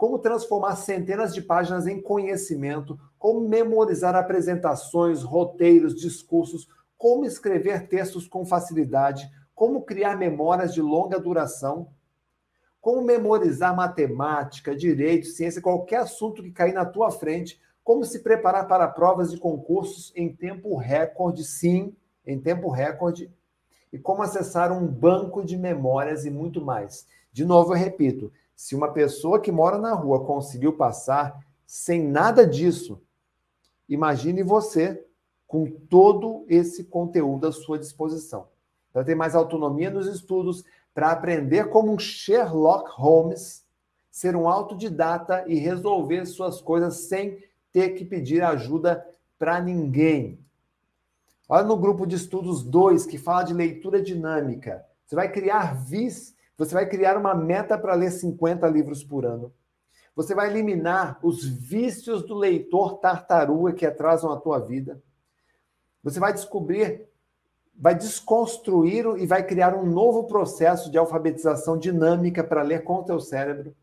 como 0.00 0.18
transformar 0.18 0.76
centenas 0.76 1.34
de 1.34 1.42
páginas 1.42 1.86
em 1.86 2.00
conhecimento, 2.00 2.98
como 3.18 3.46
memorizar 3.46 4.16
apresentações, 4.16 5.22
roteiros, 5.22 5.94
discursos, 5.94 6.66
como 6.96 7.26
escrever 7.26 7.86
textos 7.86 8.26
com 8.26 8.46
facilidade, 8.46 9.30
como 9.54 9.82
criar 9.82 10.16
memórias 10.16 10.72
de 10.72 10.80
longa 10.80 11.20
duração, 11.20 11.88
como 12.80 13.02
memorizar 13.02 13.76
matemática, 13.76 14.74
direito, 14.74 15.26
ciência, 15.26 15.60
qualquer 15.60 15.98
assunto 15.98 16.42
que 16.42 16.50
cair 16.50 16.72
na 16.72 16.86
tua 16.86 17.10
frente, 17.10 17.60
como 17.84 18.02
se 18.02 18.20
preparar 18.20 18.66
para 18.66 18.88
provas 18.88 19.30
de 19.30 19.36
concursos 19.36 20.14
em 20.16 20.34
tempo 20.34 20.78
recorde, 20.78 21.44
sim, 21.44 21.94
em 22.26 22.40
tempo 22.40 22.70
recorde, 22.70 23.30
e 23.92 23.98
como 23.98 24.22
acessar 24.22 24.72
um 24.72 24.86
banco 24.86 25.44
de 25.44 25.58
memórias 25.58 26.24
e 26.24 26.30
muito 26.30 26.64
mais. 26.64 27.06
De 27.30 27.44
novo, 27.44 27.74
eu 27.74 27.78
repito, 27.78 28.32
se 28.60 28.76
uma 28.76 28.92
pessoa 28.92 29.40
que 29.40 29.50
mora 29.50 29.78
na 29.78 29.94
rua 29.94 30.26
conseguiu 30.26 30.74
passar 30.74 31.42
sem 31.64 32.06
nada 32.06 32.46
disso, 32.46 33.00
imagine 33.88 34.42
você 34.42 35.02
com 35.46 35.64
todo 35.88 36.44
esse 36.46 36.84
conteúdo 36.84 37.46
à 37.46 37.52
sua 37.52 37.78
disposição. 37.78 38.48
Para 38.92 39.02
ter 39.02 39.14
mais 39.14 39.34
autonomia 39.34 39.88
nos 39.88 40.06
estudos, 40.06 40.62
para 40.92 41.10
aprender 41.10 41.70
como 41.70 41.90
um 41.90 41.98
Sherlock 41.98 42.90
Holmes, 42.96 43.64
ser 44.10 44.36
um 44.36 44.46
autodidata 44.46 45.42
e 45.48 45.54
resolver 45.54 46.26
suas 46.26 46.60
coisas 46.60 47.08
sem 47.08 47.42
ter 47.72 47.94
que 47.94 48.04
pedir 48.04 48.42
ajuda 48.42 49.02
para 49.38 49.58
ninguém. 49.58 50.38
Olha 51.48 51.64
no 51.64 51.78
grupo 51.78 52.06
de 52.06 52.16
estudos 52.16 52.62
2, 52.62 53.06
que 53.06 53.16
fala 53.16 53.42
de 53.42 53.54
leitura 53.54 54.02
dinâmica. 54.02 54.84
Você 55.06 55.16
vai 55.16 55.32
criar 55.32 55.82
vis 55.82 56.38
você 56.60 56.74
vai 56.74 56.86
criar 56.86 57.16
uma 57.16 57.34
meta 57.34 57.78
para 57.78 57.94
ler 57.94 58.10
50 58.10 58.68
livros 58.68 59.02
por 59.02 59.24
ano. 59.24 59.50
Você 60.14 60.34
vai 60.34 60.50
eliminar 60.50 61.18
os 61.22 61.42
vícios 61.42 62.22
do 62.22 62.34
leitor 62.34 62.98
tartaruga 62.98 63.72
que 63.72 63.86
atrasam 63.86 64.30
a 64.30 64.38
tua 64.38 64.58
vida. 64.58 65.02
Você 66.04 66.20
vai 66.20 66.34
descobrir, 66.34 67.08
vai 67.74 67.94
desconstruir 67.94 69.06
e 69.16 69.24
vai 69.24 69.42
criar 69.42 69.74
um 69.74 69.86
novo 69.86 70.26
processo 70.26 70.90
de 70.90 70.98
alfabetização 70.98 71.78
dinâmica 71.78 72.44
para 72.44 72.60
ler 72.60 72.84
com 72.84 72.96
o 72.96 73.04
teu 73.04 73.18
cérebro. 73.18 73.74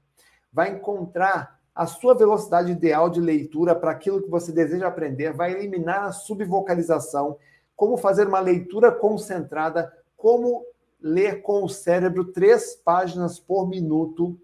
Vai 0.53 0.69
encontrar 0.69 1.59
a 1.73 1.87
sua 1.87 2.13
velocidade 2.13 2.71
ideal 2.71 3.09
de 3.09 3.19
leitura 3.19 3.73
para 3.73 3.89
aquilo 3.89 4.21
que 4.21 4.29
você 4.29 4.51
deseja 4.51 4.87
aprender, 4.87 5.33
vai 5.33 5.51
eliminar 5.51 6.03
a 6.03 6.11
subvocalização, 6.11 7.39
como 7.75 7.97
fazer 7.97 8.27
uma 8.27 8.39
leitura 8.39 8.91
concentrada, 8.91 9.91
como 10.15 10.63
ler 11.07 11.41
com 11.41 11.63
o 11.63 11.69
cérebro 11.69 12.25
três 12.25 12.75
páginas 12.75 13.39
por 13.39 13.67
minuto, 13.67 14.37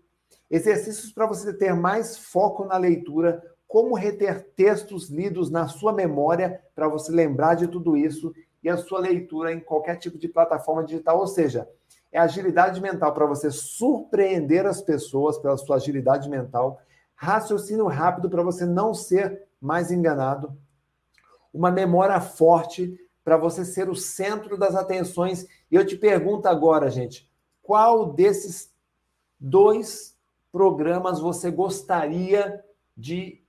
exercícios 0.49 1.11
para 1.11 1.27
você 1.27 1.53
ter 1.53 1.75
mais 1.75 2.17
foco 2.17 2.63
na 2.65 2.77
leitura, 2.77 3.43
como 3.67 3.95
reter 3.95 4.51
textos 4.55 5.09
lidos 5.09 5.49
na 5.49 5.67
sua 5.67 5.91
memória 5.91 6.61
para 6.75 6.87
você 6.87 7.11
lembrar 7.11 7.55
de 7.55 7.67
tudo 7.67 7.97
isso 7.97 8.33
e 8.63 8.69
a 8.69 8.77
sua 8.77 8.99
leitura 8.99 9.51
em 9.51 9.59
qualquer 9.59 9.97
tipo 9.97 10.17
de 10.17 10.27
plataforma 10.27 10.83
digital, 10.83 11.19
ou 11.19 11.27
seja, 11.27 11.67
é 12.11 12.19
agilidade 12.19 12.79
mental 12.79 13.13
para 13.13 13.25
você 13.25 13.49
surpreender 13.51 14.65
as 14.65 14.81
pessoas 14.81 15.37
pela 15.37 15.57
sua 15.57 15.77
agilidade 15.77 16.29
mental, 16.29 16.79
raciocínio 17.15 17.87
rápido 17.87 18.29
para 18.29 18.43
você 18.43 18.65
não 18.65 18.93
ser 18.93 19.43
mais 19.59 19.91
enganado, 19.91 20.55
uma 21.53 21.71
memória 21.71 22.19
forte 22.21 22.97
para 23.23 23.37
você 23.37 23.63
ser 23.63 23.89
o 23.89 23.95
centro 23.95 24.57
das 24.57 24.75
atenções. 24.75 25.47
E 25.71 25.75
eu 25.75 25.85
te 25.85 25.95
pergunto 25.95 26.47
agora, 26.47 26.89
gente, 26.89 27.29
qual 27.61 28.11
desses 28.11 28.71
dois 29.39 30.17
programas 30.51 31.19
você 31.19 31.49
gostaria 31.49 32.63
de 32.95 33.41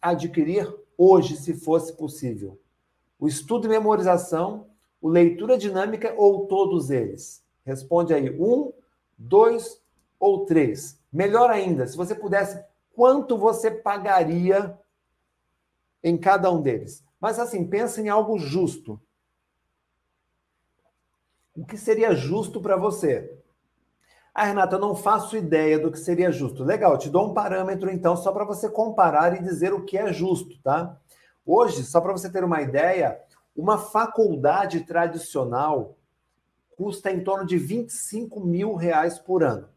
adquirir 0.00 0.72
hoje, 0.96 1.36
se 1.36 1.54
fosse 1.54 1.92
possível? 1.92 2.58
O 3.18 3.26
estudo 3.26 3.66
e 3.66 3.70
memorização, 3.70 4.68
o 5.00 5.08
leitura 5.08 5.58
dinâmica 5.58 6.14
ou 6.16 6.46
todos 6.46 6.90
eles? 6.90 7.44
Responde 7.64 8.14
aí, 8.14 8.30
um, 8.40 8.72
dois 9.18 9.82
ou 10.20 10.46
três. 10.46 10.98
Melhor 11.12 11.50
ainda, 11.50 11.86
se 11.86 11.96
você 11.96 12.14
pudesse, 12.14 12.62
quanto 12.94 13.36
você 13.36 13.70
pagaria 13.70 14.78
em 16.02 16.16
cada 16.16 16.50
um 16.50 16.62
deles? 16.62 17.04
Mas 17.20 17.38
assim, 17.38 17.66
pensa 17.66 18.00
em 18.00 18.08
algo 18.08 18.38
justo 18.38 19.00
o 21.56 21.64
que 21.64 21.76
seria 21.76 22.14
justo 22.14 22.60
para 22.60 22.76
você? 22.76 23.36
Ah, 24.34 24.44
Renata, 24.44 24.76
eu 24.76 24.80
não 24.80 24.94
faço 24.94 25.36
ideia 25.36 25.78
do 25.78 25.90
que 25.90 25.98
seria 25.98 26.30
justo. 26.30 26.62
Legal, 26.62 26.98
te 26.98 27.08
dou 27.08 27.30
um 27.30 27.34
parâmetro 27.34 27.90
então 27.90 28.14
só 28.16 28.30
para 28.30 28.44
você 28.44 28.68
comparar 28.68 29.34
e 29.34 29.42
dizer 29.42 29.72
o 29.72 29.84
que 29.84 29.96
é 29.96 30.12
justo, 30.12 30.60
tá? 30.62 30.98
Hoje, 31.44 31.84
só 31.84 32.00
para 32.00 32.12
você 32.12 32.30
ter 32.30 32.44
uma 32.44 32.60
ideia, 32.60 33.18
uma 33.56 33.78
faculdade 33.78 34.80
tradicional 34.80 35.96
custa 36.76 37.10
em 37.10 37.24
torno 37.24 37.46
de 37.46 37.56
25 37.56 38.38
mil 38.40 38.74
reais 38.74 39.18
por 39.18 39.42
ano. 39.42 39.68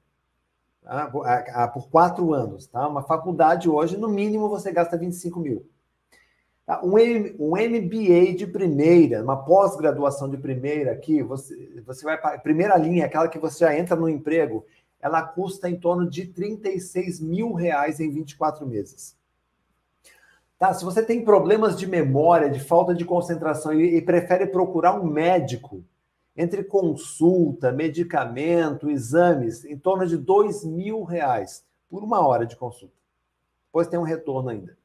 tá? 0.84 1.68
por 1.74 1.90
quatro 1.90 2.34
anos. 2.34 2.68
Tá? 2.68 2.86
Uma 2.86 3.04
faculdade 3.04 3.70
hoje, 3.70 3.96
no 3.96 4.10
mínimo, 4.10 4.50
você 4.50 4.72
gasta 4.72 4.98
25 4.98 5.40
mil. 5.40 5.66
Tá? 6.70 6.86
Um, 6.86 6.94
um 7.40 7.56
MBA 7.58 8.36
de 8.38 8.46
primeira, 8.46 9.24
uma 9.24 9.44
pós-graduação 9.44 10.30
de 10.30 10.38
primeira 10.38 10.92
aqui, 10.92 11.24
você, 11.24 11.82
você 11.84 12.04
vai 12.04 12.16
para 12.16 12.38
primeira 12.38 12.78
linha, 12.78 13.08
aquela 13.08 13.28
que 13.28 13.40
você 13.40 13.66
já 13.66 13.76
entra 13.76 13.96
no 13.96 14.08
emprego, 14.08 14.64
ela 15.02 15.24
custa 15.24 15.68
em 15.68 15.80
torno 15.80 16.08
de 16.08 16.28
36 16.28 17.22
mil 17.22 17.54
reais 17.54 18.00
em 18.00 18.12
24 18.12 18.68
meses. 18.68 19.18
Tá? 20.60 20.72
Se 20.72 20.86
você 20.86 21.02
tem 21.02 21.26
problemas 21.26 21.76
de 21.76 21.88
memória, 21.88 22.52
de 22.52 22.60
falta 22.60 22.94
de 22.94 23.04
concentração 23.04 23.74
e, 23.74 23.96
e 23.96 24.02
prefere 24.04 24.46
procurar 24.46 24.94
um 24.94 25.06
médico, 25.06 25.84
entre 26.38 26.64
consulta, 26.64 27.72
medicamento, 27.72 28.92
exames, 28.92 29.66
em 29.66 29.76
torno 29.76 30.06
de 30.06 30.18
dois 30.18 30.64
mil 30.64 31.02
reais 31.02 31.66
por 31.90 32.04
uma 32.04 32.20
hora 32.20 32.46
de 32.46 32.56
consulta. 32.56 32.94
Depois 33.66 33.88
tem 33.88 33.98
um 33.98 34.04
retorno 34.04 34.50
ainda. 34.50 34.79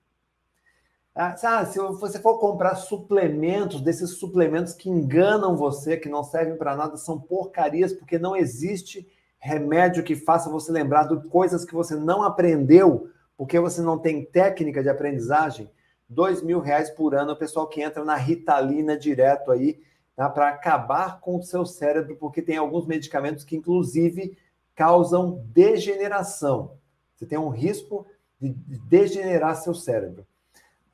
Ah, 1.17 1.37
se 1.37 1.79
você 1.79 2.19
for 2.19 2.41
comprar 2.41 2.75
suplementos, 2.75 3.81
desses 3.81 4.19
suplementos 4.19 4.73
que 4.73 4.91
enganam 4.91 5.57
você, 5.57 5.97
que 5.97 6.09
não 6.09 6.25
servem 6.25 6.57
para 6.57 6.75
nada, 6.75 6.97
são 6.97 7.21
porcarias, 7.21 7.93
porque 7.93 8.19
não 8.19 8.35
existe 8.35 9.07
remédio 9.39 10.03
que 10.03 10.17
faça 10.17 10.51
você 10.51 10.73
lembrar 10.73 11.05
de 11.05 11.29
coisas 11.29 11.65
que 11.65 11.73
você 11.73 11.95
não 11.95 12.25
aprendeu, 12.25 13.09
porque 13.37 13.61
você 13.61 13.81
não 13.81 13.97
tem 13.97 14.25
técnica 14.25 14.83
de 14.83 14.89
aprendizagem. 14.89 15.71
Dois 16.09 16.43
mil 16.43 16.59
reais 16.59 16.91
por 16.91 17.15
ano, 17.15 17.33
o 17.33 17.39
pessoal 17.39 17.69
que 17.69 17.81
entra 17.81 18.05
na 18.05 18.17
Ritalina 18.17 18.99
direto 18.99 19.53
aí, 19.53 19.81
tá? 20.17 20.29
para 20.29 20.49
acabar 20.49 21.21
com 21.21 21.39
o 21.39 21.43
seu 21.45 21.65
cérebro, 21.65 22.17
porque 22.17 22.43
tem 22.43 22.57
alguns 22.57 22.87
medicamentos 22.87 23.45
que, 23.45 23.55
inclusive, 23.55 24.37
causam 24.75 25.45
degeneração. 25.47 26.77
Você 27.15 27.25
tem 27.25 27.39
um 27.39 27.51
risco 27.51 28.05
de 28.41 28.51
degenerar 28.89 29.55
seu 29.57 29.75
cérebro. 29.75 30.27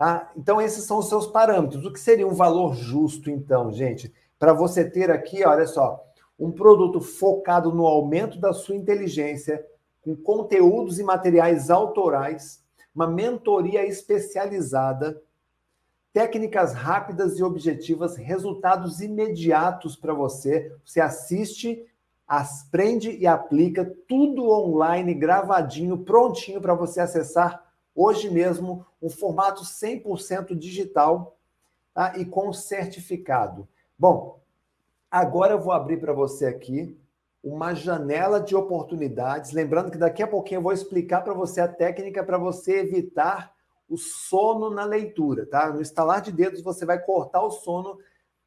Tá? 0.00 0.32
Então, 0.34 0.62
esses 0.62 0.84
são 0.84 0.96
os 0.96 1.10
seus 1.10 1.26
parâmetros. 1.26 1.84
O 1.84 1.92
que 1.92 2.00
seria 2.00 2.26
um 2.26 2.32
valor 2.32 2.74
justo, 2.74 3.28
então, 3.28 3.70
gente? 3.70 4.10
Para 4.38 4.54
você 4.54 4.82
ter 4.82 5.10
aqui, 5.10 5.44
olha 5.44 5.66
só, 5.66 6.02
um 6.38 6.50
produto 6.50 7.02
focado 7.02 7.70
no 7.70 7.86
aumento 7.86 8.40
da 8.40 8.54
sua 8.54 8.74
inteligência, 8.74 9.62
com 10.00 10.16
conteúdos 10.16 10.98
e 10.98 11.02
materiais 11.02 11.68
autorais, 11.68 12.64
uma 12.94 13.06
mentoria 13.06 13.86
especializada, 13.86 15.20
técnicas 16.14 16.72
rápidas 16.72 17.38
e 17.38 17.42
objetivas, 17.42 18.16
resultados 18.16 19.02
imediatos 19.02 19.96
para 19.96 20.14
você. 20.14 20.74
Você 20.82 20.98
assiste, 20.98 21.84
aprende 22.26 23.18
e 23.18 23.26
aplica 23.26 23.84
tudo 24.08 24.48
online, 24.48 25.12
gravadinho, 25.12 25.98
prontinho 25.98 26.58
para 26.58 26.72
você 26.72 27.02
acessar 27.02 27.69
hoje 27.94 28.30
mesmo 28.30 28.86
um 29.00 29.10
formato 29.10 29.62
100% 29.62 30.56
digital 30.56 31.36
tá? 31.94 32.14
e 32.16 32.24
com 32.24 32.52
certificado. 32.52 33.68
Bom, 33.98 34.40
agora 35.10 35.52
eu 35.52 35.60
vou 35.60 35.72
abrir 35.72 35.98
para 35.98 36.12
você 36.12 36.46
aqui 36.46 36.96
uma 37.42 37.74
janela 37.74 38.40
de 38.40 38.54
oportunidades. 38.54 39.52
Lembrando 39.52 39.90
que 39.90 39.98
daqui 39.98 40.22
a 40.22 40.28
pouquinho 40.28 40.58
eu 40.58 40.62
vou 40.62 40.72
explicar 40.72 41.22
para 41.22 41.34
você 41.34 41.60
a 41.60 41.68
técnica 41.68 42.22
para 42.22 42.38
você 42.38 42.80
evitar 42.80 43.54
o 43.88 43.96
sono 43.96 44.70
na 44.70 44.84
leitura, 44.84 45.46
tá? 45.46 45.72
No 45.72 45.80
instalar 45.80 46.20
de 46.20 46.30
dedos 46.30 46.62
você 46.62 46.86
vai 46.86 46.98
cortar 46.98 47.42
o 47.42 47.50
sono 47.50 47.98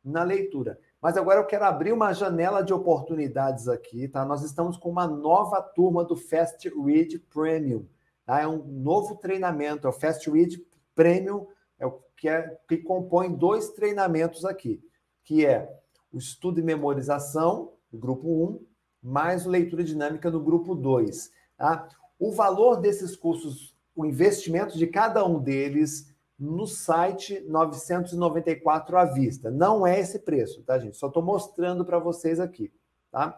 na 0.03 0.23
leitura. 0.23 0.79
Mas 1.01 1.17
agora 1.17 1.39
eu 1.39 1.45
quero 1.45 1.65
abrir 1.65 1.91
uma 1.91 2.13
janela 2.13 2.63
de 2.63 2.73
oportunidades 2.73 3.67
aqui, 3.67 4.07
tá? 4.07 4.23
Nós 4.23 4.41
estamos 4.41 4.77
com 4.77 4.89
uma 4.89 5.05
nova 5.05 5.61
turma 5.61 6.03
do 6.05 6.15
Fast 6.15 6.69
Read 6.69 7.19
Premium. 7.33 7.85
Tá? 8.25 8.41
É 8.41 8.47
um 8.47 8.63
novo 8.65 9.15
treinamento, 9.15 9.87
é 9.87 9.89
o 9.89 9.93
Fast 9.93 10.29
Read 10.29 10.63
Premium, 10.95 11.47
é 11.79 11.85
o 11.85 11.99
que, 12.17 12.29
é, 12.29 12.57
que 12.67 12.77
compõe 12.77 13.33
dois 13.33 13.69
treinamentos 13.69 14.45
aqui, 14.45 14.81
que 15.23 15.45
é 15.45 15.69
o 16.11 16.17
estudo 16.17 16.59
e 16.59 16.63
memorização, 16.63 17.73
do 17.91 17.97
grupo 17.97 18.27
1, 18.27 18.65
mais 19.01 19.45
o 19.45 19.49
leitura 19.49 19.83
dinâmica 19.83 20.31
do 20.31 20.41
grupo 20.41 20.73
2. 20.73 21.31
Tá? 21.57 21.87
O 22.17 22.31
valor 22.31 22.77
desses 22.77 23.15
cursos, 23.15 23.75
o 23.95 24.05
investimento 24.05 24.77
de 24.77 24.87
cada 24.87 25.25
um 25.25 25.39
deles 25.39 26.13
no 26.39 26.65
site 26.65 27.39
994 27.47 28.97
à 28.97 29.05
vista. 29.05 29.51
Não 29.51 29.85
é 29.85 29.99
esse 29.99 30.19
preço, 30.19 30.63
tá, 30.63 30.79
gente? 30.79 30.97
Só 30.97 31.07
estou 31.07 31.21
mostrando 31.21 31.85
para 31.85 31.99
vocês 31.99 32.39
aqui, 32.39 32.73
tá? 33.11 33.37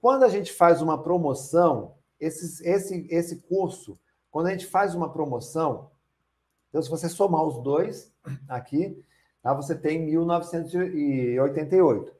Quando 0.00 0.22
a 0.22 0.28
gente 0.28 0.52
faz 0.52 0.80
uma 0.80 1.02
promoção, 1.02 1.96
esses, 2.20 2.60
esse, 2.60 3.06
esse 3.10 3.42
curso 3.42 3.98
quando 4.36 4.48
a 4.48 4.50
gente 4.50 4.66
faz 4.66 4.94
uma 4.94 5.10
promoção, 5.10 5.90
então 6.68 6.82
se 6.82 6.90
você 6.90 7.08
somar 7.08 7.42
os 7.42 7.58
dois 7.62 8.12
aqui, 8.46 9.02
tá, 9.40 9.54
você 9.54 9.74
tem 9.74 10.04
1988. 10.04 12.14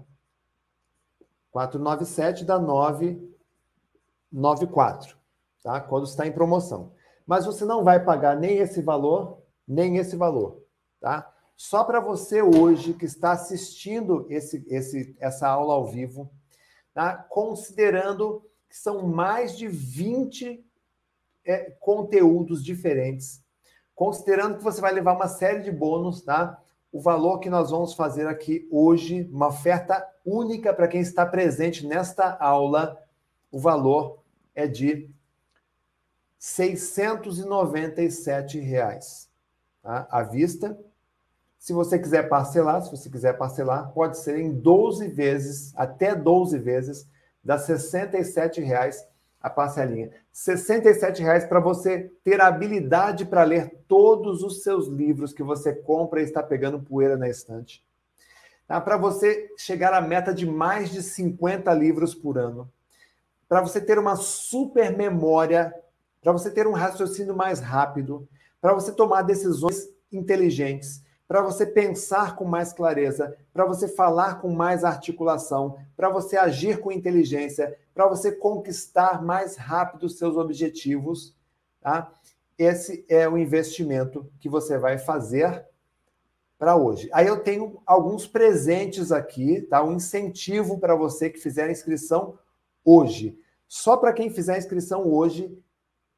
497 1.50 2.46
dá 2.46 2.60
994, 2.60 5.18
tá? 5.64 5.82
Quando 5.82 6.06
está 6.06 6.28
em 6.28 6.32
promoção. 6.32 6.94
Mas 7.26 7.48
você 7.48 7.66
não 7.66 7.84
vai 7.84 8.00
pagar 8.00 8.36
nem 8.36 8.60
esse 8.60 8.80
valor, 8.80 9.42
nem 9.68 9.98
esse 9.98 10.16
valor, 10.16 10.62
tá? 11.02 11.34
Só 11.62 11.84
para 11.84 11.99
você 11.99 12.41
hoje 12.41 12.94
que 12.94 13.03
está 13.03 13.34
assistindo 13.34 14.26
esse, 14.30 14.65
esse, 14.69 15.14
essa 15.19 15.45
aula 15.45 15.73
ao 15.73 15.86
vivo, 15.86 16.31
tá? 16.94 17.14
considerando 17.14 18.41
que 18.69 18.77
são 18.77 19.06
mais 19.06 19.57
de 19.57 19.68
20 19.68 20.65
é, 21.44 21.72
conteúdos 21.81 22.64
diferentes, 22.64 23.44
considerando 23.94 24.57
que 24.57 24.64
você 24.64 24.80
vai 24.80 24.94
levar 24.94 25.11
uma 25.11 25.27
série 25.27 25.61
de 25.61 25.69
bônus, 25.69 26.22
tá? 26.22 26.57
O 26.94 27.02
valor 27.02 27.40
que 27.40 27.49
nós 27.49 27.72
vamos 27.72 27.94
fazer 27.94 28.26
aqui 28.26 28.65
hoje, 28.72 29.30
uma 29.30 29.48
oferta 29.48 30.07
única 30.26 30.73
para 30.73 30.88
quem 30.88 31.02
está 31.02 31.26
presente 31.26 31.86
nesta 31.86 32.38
aula, 32.38 32.98
o 33.52 33.60
valor 33.60 34.23
é 34.56 34.65
de 34.65 35.10
697 36.38 38.60
reais, 38.60 39.30
tá? 39.84 40.07
à 40.10 40.23
vista 40.23 40.80
se 41.60 41.73
você 41.73 41.99
quiser 41.99 42.30
parcelar, 42.30 42.81
se 42.81 42.90
você 42.90 43.10
quiser 43.10 43.38
parcelar, 43.38 43.91
pode 43.91 44.18
ser 44.18 44.40
em 44.40 44.49
12 44.49 45.10
vezes, 45.10 45.73
até 45.76 46.15
12 46.15 46.57
vezes, 46.57 47.06
dá 47.44 47.57
R$ 47.57 47.61
67,00 47.61 48.95
a 49.41 49.49
parcelinha. 49.49 50.07
R$ 50.07 50.14
67,00 50.34 51.49
para 51.49 51.60
você 51.60 52.11
ter 52.23 52.40
a 52.40 52.48
habilidade 52.48 53.26
para 53.26 53.44
ler 53.44 53.77
todos 53.90 54.41
os 54.41 54.64
seus 54.64 54.88
livros 54.88 55.34
que 55.34 55.44
você 55.44 55.73
compra 55.73 56.22
e 56.22 56.23
está 56.23 56.41
pegando 56.41 56.81
poeira 56.81 57.18
na 57.18 57.27
estante. 57.27 57.86
Tá? 58.65 58.80
Para 58.80 58.95
você 58.95 59.49
chegar 59.57 59.94
à 59.94 59.99
meta 59.99 60.34
de 60.34 60.45
mais 60.45 60.90
de 60.90 61.03
50 61.03 61.73
livros 61.73 62.15
por 62.15 62.38
ano. 62.38 62.72
Para 63.49 63.60
você 63.60 63.81
ter 63.81 63.99
uma 63.99 64.15
super 64.15 64.95
memória, 64.95 65.73
para 66.22 66.31
você 66.31 66.49
ter 66.49 66.65
um 66.68 66.73
raciocínio 66.73 67.36
mais 67.36 67.60
rápido, 67.60 68.30
para 68.61 68.73
você 68.73 68.94
tomar 68.94 69.23
decisões 69.23 69.90
inteligentes 70.10 71.03
para 71.30 71.43
você 71.43 71.64
pensar 71.64 72.35
com 72.35 72.43
mais 72.43 72.73
clareza, 72.73 73.38
para 73.53 73.64
você 73.64 73.88
falar 73.88 74.41
com 74.41 74.49
mais 74.49 74.84
articulação, 74.84 75.77
para 75.95 76.10
você 76.10 76.35
agir 76.35 76.80
com 76.80 76.91
inteligência, 76.91 77.77
para 77.93 78.07
você 78.07 78.31
conquistar 78.31 79.22
mais 79.22 79.56
rápido 79.56 80.10
seus 80.10 80.35
objetivos, 80.38 81.35
tá? 81.80 82.11
Esse 82.57 83.06
é 83.07 83.30
o 83.30 83.38
investimento 83.38 84.27
que 84.39 84.49
você 84.49 84.80
vai 84.80 84.97
fazer 84.97 85.64
para 86.57 86.76
hoje. 86.76 87.07
Aí 87.14 87.27
eu 87.27 87.43
tenho 87.43 87.80
alguns 87.85 88.26
presentes 88.26 89.11
aqui, 89.11 89.61
tá? 89.61 89.84
Um 89.84 89.97
incentivo 89.97 90.80
para 90.80 90.95
você 90.95 91.30
que 91.30 91.38
fizer 91.38 91.65
a 91.65 91.72
inscrição 91.72 92.39
hoje. 92.84 93.38
Só 93.68 93.97
para 93.97 94.14
quem 94.14 94.31
fizer 94.31 94.56
a 94.56 94.57
inscrição 94.57 95.07
hoje, 95.07 95.56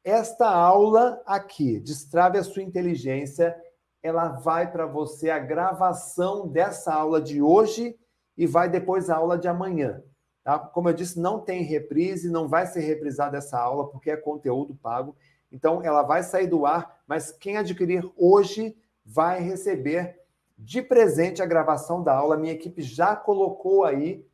esta 0.02 0.48
aula 0.48 1.20
aqui, 1.26 1.78
Destrave 1.78 2.38
a 2.38 2.42
sua 2.42 2.62
inteligência, 2.62 3.54
ela 4.02 4.28
vai 4.28 4.70
para 4.70 4.86
você 4.86 5.30
a 5.30 5.38
gravação 5.38 6.48
dessa 6.48 6.92
aula 6.92 7.20
de 7.20 7.40
hoje 7.40 7.96
e 8.36 8.46
vai 8.46 8.68
depois 8.68 9.08
a 9.08 9.16
aula 9.16 9.38
de 9.38 9.46
amanhã. 9.46 10.02
Tá? 10.42 10.58
Como 10.58 10.88
eu 10.88 10.92
disse, 10.92 11.20
não 11.20 11.38
tem 11.38 11.62
reprise, 11.62 12.30
não 12.30 12.48
vai 12.48 12.66
ser 12.66 12.80
reprisada 12.80 13.38
essa 13.38 13.58
aula, 13.58 13.88
porque 13.88 14.10
é 14.10 14.16
conteúdo 14.16 14.74
pago. 14.74 15.14
Então, 15.52 15.82
ela 15.82 16.02
vai 16.02 16.22
sair 16.22 16.46
do 16.46 16.66
ar, 16.66 17.00
mas 17.06 17.30
quem 17.30 17.56
adquirir 17.56 18.10
hoje 18.16 18.76
vai 19.04 19.40
receber 19.40 20.18
de 20.58 20.82
presente 20.82 21.42
a 21.42 21.46
gravação 21.46 22.02
da 22.02 22.14
aula. 22.14 22.36
Minha 22.36 22.54
equipe 22.54 22.82
já 22.82 23.14
colocou 23.14 23.84
aí 23.84 24.26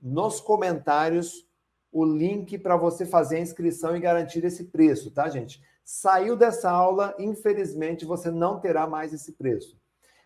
nos 0.00 0.40
comentários 0.40 1.46
o 1.90 2.04
link 2.04 2.58
para 2.58 2.76
você 2.76 3.06
fazer 3.06 3.36
a 3.36 3.40
inscrição 3.40 3.96
e 3.96 4.00
garantir 4.00 4.44
esse 4.44 4.64
preço, 4.64 5.10
tá, 5.10 5.28
gente? 5.28 5.62
Saiu 5.88 6.34
dessa 6.34 6.68
aula, 6.68 7.14
infelizmente, 7.16 8.04
você 8.04 8.28
não 8.28 8.58
terá 8.58 8.88
mais 8.88 9.12
esse 9.12 9.30
preço. 9.30 9.80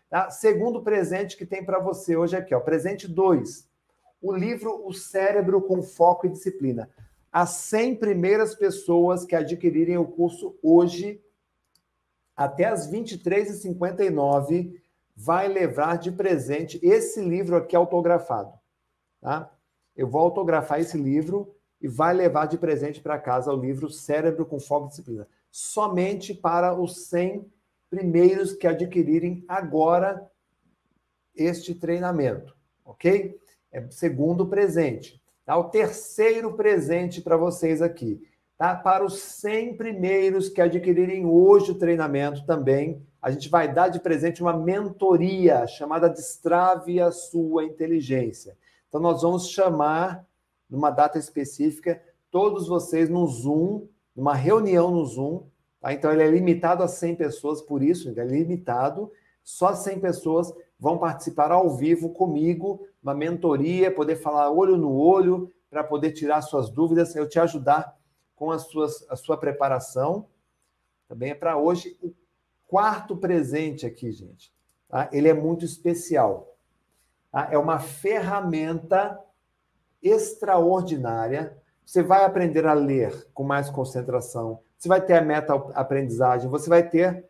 Tá? 0.09 0.31
Segundo 0.31 0.81
presente 0.81 1.37
que 1.37 1.45
tem 1.45 1.63
para 1.63 1.77
você 1.77 2.17
hoje 2.17 2.35
aqui, 2.35 2.55
ó, 2.55 2.59
presente 2.59 3.07
2. 3.07 3.69
O 4.19 4.33
livro 4.33 4.83
O 4.87 4.91
Cérebro 4.91 5.61
com 5.61 5.83
Foco 5.83 6.25
e 6.25 6.31
Disciplina. 6.31 6.89
As 7.31 7.51
100 7.51 7.97
primeiras 7.97 8.55
pessoas 8.55 9.23
que 9.23 9.35
adquirirem 9.35 9.99
o 9.99 10.07
curso 10.07 10.57
hoje, 10.63 11.23
até 12.35 12.65
as 12.65 12.91
23h59, 12.91 14.81
vai 15.15 15.47
levar 15.47 15.99
de 15.99 16.11
presente 16.11 16.79
esse 16.81 17.21
livro 17.21 17.55
aqui 17.55 17.75
autografado. 17.75 18.51
Tá? 19.21 19.53
Eu 19.95 20.07
vou 20.07 20.21
autografar 20.21 20.79
esse 20.79 20.97
livro 20.97 21.55
e 21.79 21.87
vai 21.87 22.15
levar 22.15 22.47
de 22.47 22.57
presente 22.57 22.99
para 22.99 23.19
casa 23.19 23.53
o 23.53 23.61
livro 23.61 23.91
Cérebro 23.91 24.43
com 24.43 24.59
Foco 24.59 24.87
e 24.87 24.89
Disciplina. 24.89 25.27
Somente 25.51 26.33
para 26.33 26.73
os 26.73 27.07
100 27.07 27.45
primeiros 27.89 28.53
que 28.53 28.65
adquirirem 28.65 29.43
agora 29.47 30.25
este 31.35 31.75
treinamento, 31.75 32.55
ok? 32.85 33.37
É 33.71 33.85
segundo 33.89 34.47
presente. 34.47 35.21
Tá? 35.45 35.57
O 35.57 35.65
terceiro 35.65 36.53
presente 36.53 37.21
para 37.21 37.35
vocês 37.35 37.81
aqui. 37.81 38.21
Tá? 38.57 38.75
Para 38.75 39.03
os 39.03 39.19
100 39.19 39.75
primeiros 39.75 40.49
que 40.49 40.61
adquirirem 40.61 41.25
hoje 41.25 41.71
o 41.71 41.77
treinamento 41.77 42.45
também, 42.45 43.05
a 43.21 43.29
gente 43.29 43.49
vai 43.49 43.71
dar 43.71 43.89
de 43.89 43.99
presente 43.99 44.41
uma 44.41 44.57
mentoria 44.57 45.67
chamada 45.67 46.09
Destrave 46.09 46.99
a 46.99 47.11
Sua 47.11 47.63
Inteligência. 47.65 48.57
Então, 48.87 48.99
nós 48.99 49.21
vamos 49.21 49.49
chamar, 49.49 50.25
numa 50.69 50.89
data 50.89 51.17
específica, 51.17 52.01
todos 52.29 52.67
vocês 52.67 53.09
no 53.09 53.25
Zoom, 53.27 53.87
numa 54.15 54.33
reunião 54.33 54.91
no 54.91 55.05
Zoom, 55.05 55.43
Tá? 55.81 55.91
Então, 55.91 56.11
ele 56.11 56.21
é 56.21 56.29
limitado 56.29 56.83
a 56.83 56.87
100 56.87 57.15
pessoas, 57.15 57.61
por 57.61 57.81
isso, 57.81 58.07
ele 58.07 58.21
é 58.21 58.23
limitado. 58.23 59.11
Só 59.43 59.73
100 59.73 59.99
pessoas 59.99 60.53
vão 60.79 60.99
participar 60.99 61.51
ao 61.51 61.75
vivo 61.75 62.09
comigo, 62.11 62.87
uma 63.01 63.15
mentoria, 63.15 63.93
poder 63.93 64.15
falar 64.17 64.51
olho 64.51 64.77
no 64.77 64.93
olho, 64.93 65.51
para 65.69 65.83
poder 65.83 66.11
tirar 66.11 66.41
suas 66.41 66.69
dúvidas, 66.69 67.15
eu 67.15 67.27
te 67.27 67.39
ajudar 67.39 67.97
com 68.35 68.51
as 68.51 68.63
suas, 68.63 69.09
a 69.09 69.15
sua 69.15 69.37
preparação. 69.37 70.27
Também 71.07 71.31
é 71.31 71.35
para 71.35 71.57
hoje 71.57 71.97
o 72.01 72.13
quarto 72.67 73.17
presente 73.17 73.85
aqui, 73.85 74.11
gente. 74.11 74.53
Tá? 74.87 75.09
Ele 75.11 75.29
é 75.29 75.33
muito 75.33 75.65
especial. 75.65 76.55
Tá? 77.31 77.47
É 77.51 77.57
uma 77.57 77.79
ferramenta 77.79 79.19
extraordinária. 80.03 81.57
Você 81.91 82.01
vai 82.01 82.23
aprender 82.23 82.65
a 82.65 82.71
ler 82.71 83.27
com 83.33 83.43
mais 83.43 83.69
concentração, 83.69 84.61
você 84.77 84.87
vai 84.87 85.01
ter 85.01 85.11
a 85.11 85.21
meta-aprendizagem, 85.21 86.49
você 86.49 86.69
vai 86.69 86.87
ter, 86.89 87.25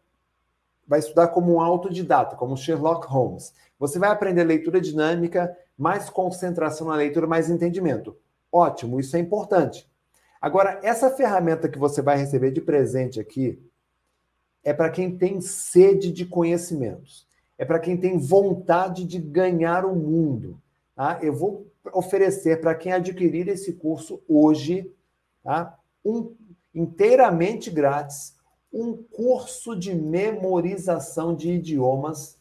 vai 0.88 1.00
estudar 1.00 1.30
como 1.30 1.56
um 1.56 1.60
autodidata, 1.60 2.36
como 2.36 2.56
Sherlock 2.56 3.08
Holmes. 3.08 3.56
Você 3.80 3.98
vai 3.98 4.12
aprender 4.12 4.44
leitura 4.44 4.80
dinâmica, 4.80 5.52
mais 5.76 6.12
concentração 6.12 6.86
na 6.86 6.94
leitura, 6.94 7.26
mais 7.26 7.50
entendimento. 7.50 8.16
Ótimo, 8.52 9.00
isso 9.00 9.18
é 9.18 9.20
importante. 9.20 9.90
Agora, 10.40 10.80
essa 10.84 11.10
ferramenta 11.10 11.68
que 11.68 11.80
você 11.80 12.00
vai 12.00 12.18
receber 12.18 12.52
de 12.52 12.62
presente 12.62 13.20
aqui 13.20 13.60
é 14.64 14.76
para 14.76 14.92
quem 14.92 15.18
tem 15.18 15.42
sede 15.42 16.12
de 16.12 16.24
conhecimentos, 16.24 17.28
é 17.58 17.66
para 17.66 17.80
quem 17.80 17.98
tem 17.98 18.20
vontade 18.20 19.06
de 19.06 19.18
ganhar 19.18 19.86
o 19.86 19.96
mundo. 19.96 20.62
Tá? 20.96 21.18
Eu 21.20 21.34
vou 21.34 21.71
oferecer 21.94 22.62
para 22.62 22.76
quem 22.76 22.92
adquirir 22.92 23.48
esse 23.48 23.74
curso 23.74 24.22
hoje 24.28 24.94
tá? 25.44 25.78
um 26.04 26.36
inteiramente 26.74 27.70
grátis, 27.70 28.36
um 28.72 28.96
curso 28.96 29.76
de 29.76 29.94
memorização 29.94 31.36
de 31.36 31.52
idiomas 31.52 32.40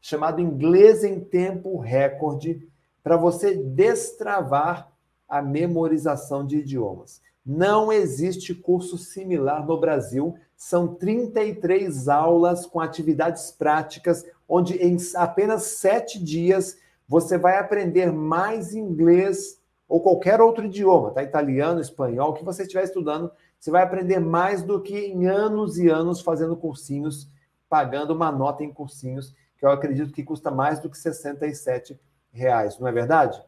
chamado 0.00 0.38
Inglês 0.38 1.02
em 1.02 1.18
Tempo 1.18 1.78
Recorde, 1.78 2.68
para 3.02 3.16
você 3.16 3.56
destravar 3.56 4.92
a 5.26 5.40
memorização 5.40 6.46
de 6.46 6.58
idiomas. 6.58 7.22
Não 7.44 7.90
existe 7.90 8.54
curso 8.54 8.98
similar 8.98 9.66
no 9.66 9.80
Brasil. 9.80 10.34
São 10.56 10.94
33 10.94 12.06
aulas 12.06 12.66
com 12.66 12.80
atividades 12.80 13.50
práticas, 13.50 14.26
onde 14.46 14.76
em 14.76 14.98
apenas 15.16 15.62
sete 15.62 16.22
dias 16.22 16.76
você 17.06 17.36
vai 17.38 17.58
aprender 17.58 18.12
mais 18.12 18.74
inglês 18.74 19.60
ou 19.88 20.00
qualquer 20.00 20.40
outro 20.40 20.64
idioma, 20.64 21.10
tá? 21.10 21.22
Italiano, 21.22 21.80
espanhol, 21.80 22.34
que 22.34 22.44
você 22.44 22.62
estiver 22.62 22.84
estudando 22.84 23.30
você 23.64 23.70
vai 23.70 23.82
aprender 23.82 24.18
mais 24.18 24.62
do 24.62 24.78
que 24.78 24.94
em 24.94 25.26
anos 25.26 25.78
e 25.78 25.88
anos 25.88 26.20
fazendo 26.20 26.54
cursinhos, 26.54 27.30
pagando 27.66 28.12
uma 28.12 28.30
nota 28.30 28.62
em 28.62 28.70
cursinhos, 28.70 29.34
que 29.56 29.64
eu 29.64 29.70
acredito 29.70 30.12
que 30.12 30.22
custa 30.22 30.50
mais 30.50 30.80
do 30.80 30.90
que 30.90 30.98
67 30.98 31.98
reais, 32.30 32.78
não 32.78 32.86
é 32.86 32.92
verdade? 32.92 33.42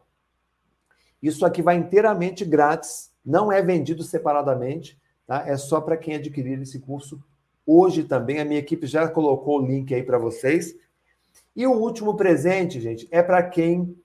Isso 1.23 1.45
aqui 1.45 1.61
vai 1.61 1.77
inteiramente 1.77 2.47
grátis, 2.47 3.13
não 3.23 3.53
é 3.53 3.61
vendido 3.61 4.03
separadamente, 4.03 4.99
tá? 5.27 5.47
É 5.47 5.55
só 5.59 5.83
para 5.83 5.99
quem 5.99 6.15
adquirir 6.15 6.63
esse 6.63 6.81
curso 6.81 7.23
hoje 7.67 8.03
também. 8.03 8.41
A 8.41 8.45
minha 8.47 8.61
equipe 8.61 8.87
já 8.87 9.07
colocou 9.07 9.61
o 9.61 9.67
link 9.67 9.95
aí 9.95 10.03
para 10.03 10.17
vocês. 10.17 10.75
E 11.57 11.67
o 11.67 11.73
último 11.73 12.15
presente, 12.15 12.81
gente, 12.81 13.09
é 13.11 13.23
para 13.23 13.43
quem 13.43 13.99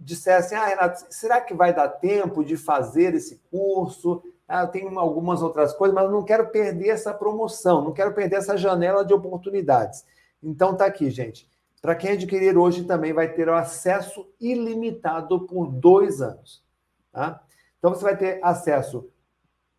dissesse: 0.00 0.54
Ah, 0.54 0.66
Renato, 0.66 1.04
será 1.10 1.40
que 1.40 1.54
vai 1.54 1.72
dar 1.72 1.88
tempo 1.88 2.42
de 2.42 2.56
fazer 2.56 3.14
esse 3.14 3.40
curso? 3.50 4.22
ah, 4.52 4.64
eu 4.64 4.68
tenho 4.68 4.98
algumas 4.98 5.40
outras 5.40 5.72
coisas, 5.72 5.94
mas 5.94 6.10
não 6.10 6.22
quero 6.22 6.48
perder 6.48 6.88
essa 6.88 7.14
promoção, 7.14 7.82
não 7.82 7.92
quero 7.92 8.12
perder 8.12 8.36
essa 8.36 8.54
janela 8.54 9.02
de 9.02 9.14
oportunidades. 9.14 10.04
Então 10.42 10.76
tá 10.76 10.84
aqui, 10.84 11.10
gente. 11.10 11.48
Para 11.80 11.94
quem 11.94 12.12
adquirir 12.12 12.56
hoje 12.58 12.84
também 12.84 13.14
vai 13.14 13.32
ter 13.32 13.48
o 13.48 13.54
acesso 13.54 14.28
ilimitado 14.38 15.46
por 15.46 15.68
dois 15.68 16.20
anos. 16.20 16.62
Tá? 17.10 17.42
Então 17.78 17.94
você 17.94 18.04
vai 18.04 18.14
ter 18.14 18.40
acesso 18.42 19.08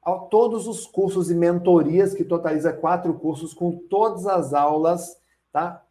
a 0.01 0.13
todos 0.13 0.67
os 0.67 0.87
cursos 0.87 1.29
e 1.29 1.35
mentorias, 1.35 2.15
que 2.15 2.23
totaliza 2.23 2.73
quatro 2.73 3.13
cursos, 3.13 3.53
com 3.53 3.77
todas 3.89 4.25
as 4.25 4.55
aulas, 4.55 5.17
tá? 5.51 5.82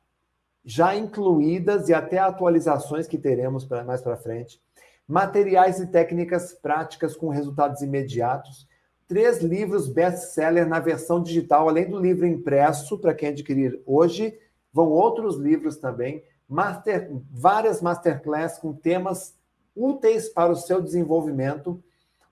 Já 0.64 0.94
incluídas 0.94 1.89
e 1.89 1.94
até 1.94 2.18
atualizações 2.18 3.06
que 3.06 3.18
teremos 3.18 3.68
mais 3.84 4.01
para 4.01 4.16
frente. 4.16 4.60
Materiais 5.06 5.80
e 5.80 5.86
técnicas 5.86 6.52
práticas 6.52 7.16
com 7.16 7.28
resultados 7.28 7.82
imediatos 7.82 8.66
três 9.12 9.43
livros 9.43 9.89
best-seller 9.89 10.66
na 10.66 10.80
versão 10.80 11.22
digital, 11.22 11.68
além 11.68 11.86
do 11.86 12.01
livro 12.01 12.26
impresso, 12.26 12.98
para 12.98 13.12
quem 13.12 13.28
adquirir 13.28 13.78
hoje, 13.84 14.39
vão 14.72 14.89
outros 14.89 15.36
livros 15.36 15.76
também, 15.76 16.24
master, 16.48 17.10
várias 17.30 17.82
masterclass 17.82 18.59
com 18.59 18.72
temas 18.72 19.36
úteis 19.76 20.30
para 20.30 20.51
o 20.51 20.56
seu 20.56 20.80
desenvolvimento, 20.80 21.84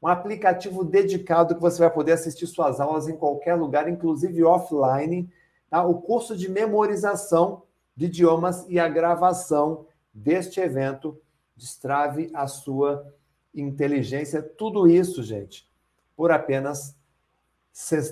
um 0.02 0.08
aplicativo 0.08 0.82
dedicado 0.82 1.54
que 1.54 1.60
você 1.60 1.80
vai 1.80 1.90
poder 1.90 2.12
assistir 2.12 2.46
suas 2.46 2.80
aulas 2.80 3.08
em 3.08 3.16
qualquer 3.16 3.56
lugar, 3.56 3.86
inclusive 3.86 4.42
offline, 4.42 5.30
tá? 5.68 5.84
o 5.84 6.00
curso 6.00 6.34
de 6.34 6.50
memorização 6.50 7.62
de 8.00 8.06
idiomas 8.06 8.64
e 8.66 8.80
a 8.80 8.88
gravação 8.88 9.84
deste 10.12 10.58
evento 10.58 11.16
destrave 11.54 12.30
a 12.32 12.46
sua 12.46 13.06
inteligência. 13.54 14.42
Tudo 14.42 14.88
isso, 14.88 15.22
gente, 15.22 15.70
por 16.16 16.32
apenas 16.32 16.96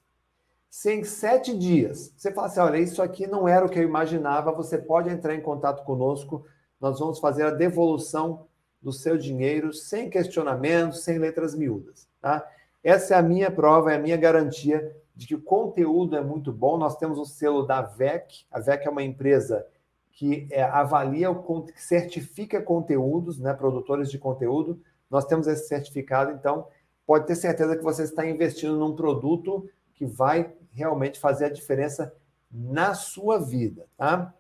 Se 0.78 0.94
em 0.94 1.06
sete 1.06 1.58
dias 1.58 2.14
você 2.18 2.34
fala 2.34 2.48
assim: 2.48 2.60
olha, 2.60 2.78
isso 2.78 3.02
aqui 3.02 3.26
não 3.26 3.48
era 3.48 3.66
o 3.66 3.70
que 3.70 3.80
eu 3.80 3.84
imaginava, 3.84 4.52
você 4.52 4.78
pode 4.78 5.10
entrar 5.10 5.34
em 5.34 5.40
contato 5.40 5.86
conosco. 5.86 6.46
Nós 6.82 7.00
vamos 7.00 7.18
fazer 7.18 7.44
a 7.44 7.50
devolução 7.50 8.46
do 8.82 8.92
seu 8.92 9.18
dinheiro 9.18 9.72
sem 9.72 10.10
questionamentos, 10.10 11.06
sem 11.06 11.18
letras 11.18 11.56
miúdas. 11.56 12.10
Tá? 12.20 12.46
Essa 12.84 13.16
é 13.16 13.18
a 13.18 13.22
minha 13.22 13.50
prova, 13.50 13.94
é 13.94 13.96
a 13.96 14.02
minha 14.02 14.18
garantia 14.18 14.94
de 15.16 15.28
que 15.28 15.36
o 15.36 15.42
conteúdo 15.42 16.18
é 16.18 16.22
muito 16.22 16.52
bom. 16.52 16.78
Nós 16.78 16.98
temos 16.98 17.18
o 17.18 17.26
selo 17.26 17.66
da 17.66 17.82
VEC. 17.82 18.46
A 18.52 18.60
VEC 18.60 18.86
é 18.86 18.90
uma 18.90 19.02
empresa 19.02 19.66
que 20.12 20.46
é, 20.52 20.62
avalia, 20.62 21.32
o, 21.32 21.64
que 21.64 21.82
certifica 21.82 22.62
conteúdos, 22.62 23.40
né, 23.40 23.54
produtores 23.54 24.12
de 24.12 24.20
conteúdo. 24.20 24.82
Nós 25.10 25.24
temos 25.24 25.48
esse 25.48 25.70
certificado, 25.70 26.32
então 26.32 26.68
pode 27.08 27.28
ter 27.28 27.36
certeza 27.36 27.78
que 27.78 27.84
você 27.84 28.04
está 28.04 28.28
investindo 28.28 28.76
num 28.76 28.94
produto 28.94 29.70
que 29.94 30.06
vai 30.06 30.54
realmente 30.76 31.20
fazer 31.20 31.46
a 31.46 31.50
diferença 31.50 32.14
na 32.52 32.94
sua 32.94 33.40
vida, 33.40 33.88
tá? 33.98 34.34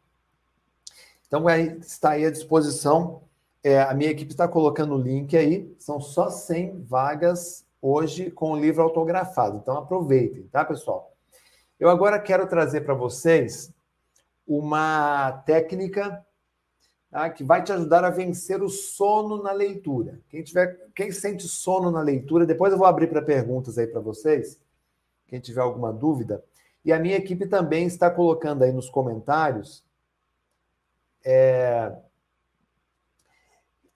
Então, 1.28 1.49
está 1.49 2.12
aí 2.12 2.26
à 2.26 2.30
disposição. 2.30 3.24
É, 3.64 3.82
a 3.82 3.94
minha 3.94 4.12
equipe 4.12 4.32
está 4.32 4.48
colocando 4.48 4.94
o 4.94 5.02
link 5.02 5.36
aí. 5.36 5.74
São 5.80 5.99
só 5.99 6.30
100 6.30 6.84
vagas 6.84 7.66
hoje 7.82 8.30
com 8.30 8.52
o 8.52 8.60
livro 8.60 8.84
autografado. 8.84 9.57
Então, 9.57 9.78
aproveitem, 9.78 10.44
tá, 10.48 10.64
pessoal? 10.64 11.14
Eu 11.80 11.90
agora 11.90 12.20
quero 12.20 12.48
trazer 12.48 12.82
para 12.82 12.94
vocês 12.94 13.74
uma 14.48 15.32
técnica 15.45 16.26
tá, 17.10 17.30
que 17.30 17.44
vai 17.44 17.64
te 17.64 17.72
ajudar 17.72 18.03
a 18.03 18.10
vencer 18.10 18.62
o 18.62 18.70
sono 18.70 19.41
na 19.41 19.52
leitura. 19.52 20.20
Quem 20.30 20.44
tiver, 20.44 20.90
quem 20.95 21.12
sente 21.12 21.48
sono 21.48 21.90
na 21.90 22.02
leitura, 22.02 22.45
depois 22.45 22.72
eu 22.72 22.78
vou 22.78 22.88
abrir 22.88 23.07
para 23.07 23.22
perguntas 23.22 23.78
aí 23.78 23.88
para 23.88 23.99
vocês. 23.99 24.60
Quem 25.27 25.39
tiver 25.39 25.61
alguma 25.61 25.91
dúvida. 25.91 26.43
E 26.84 26.93
a 26.93 26.99
minha 26.99 27.15
equipe 27.15 27.47
também 27.47 27.88
está 27.88 28.10
colocando 28.11 28.64
aí 28.64 28.72
nos 28.72 28.89
comentários 28.89 29.84
é, 31.26 31.91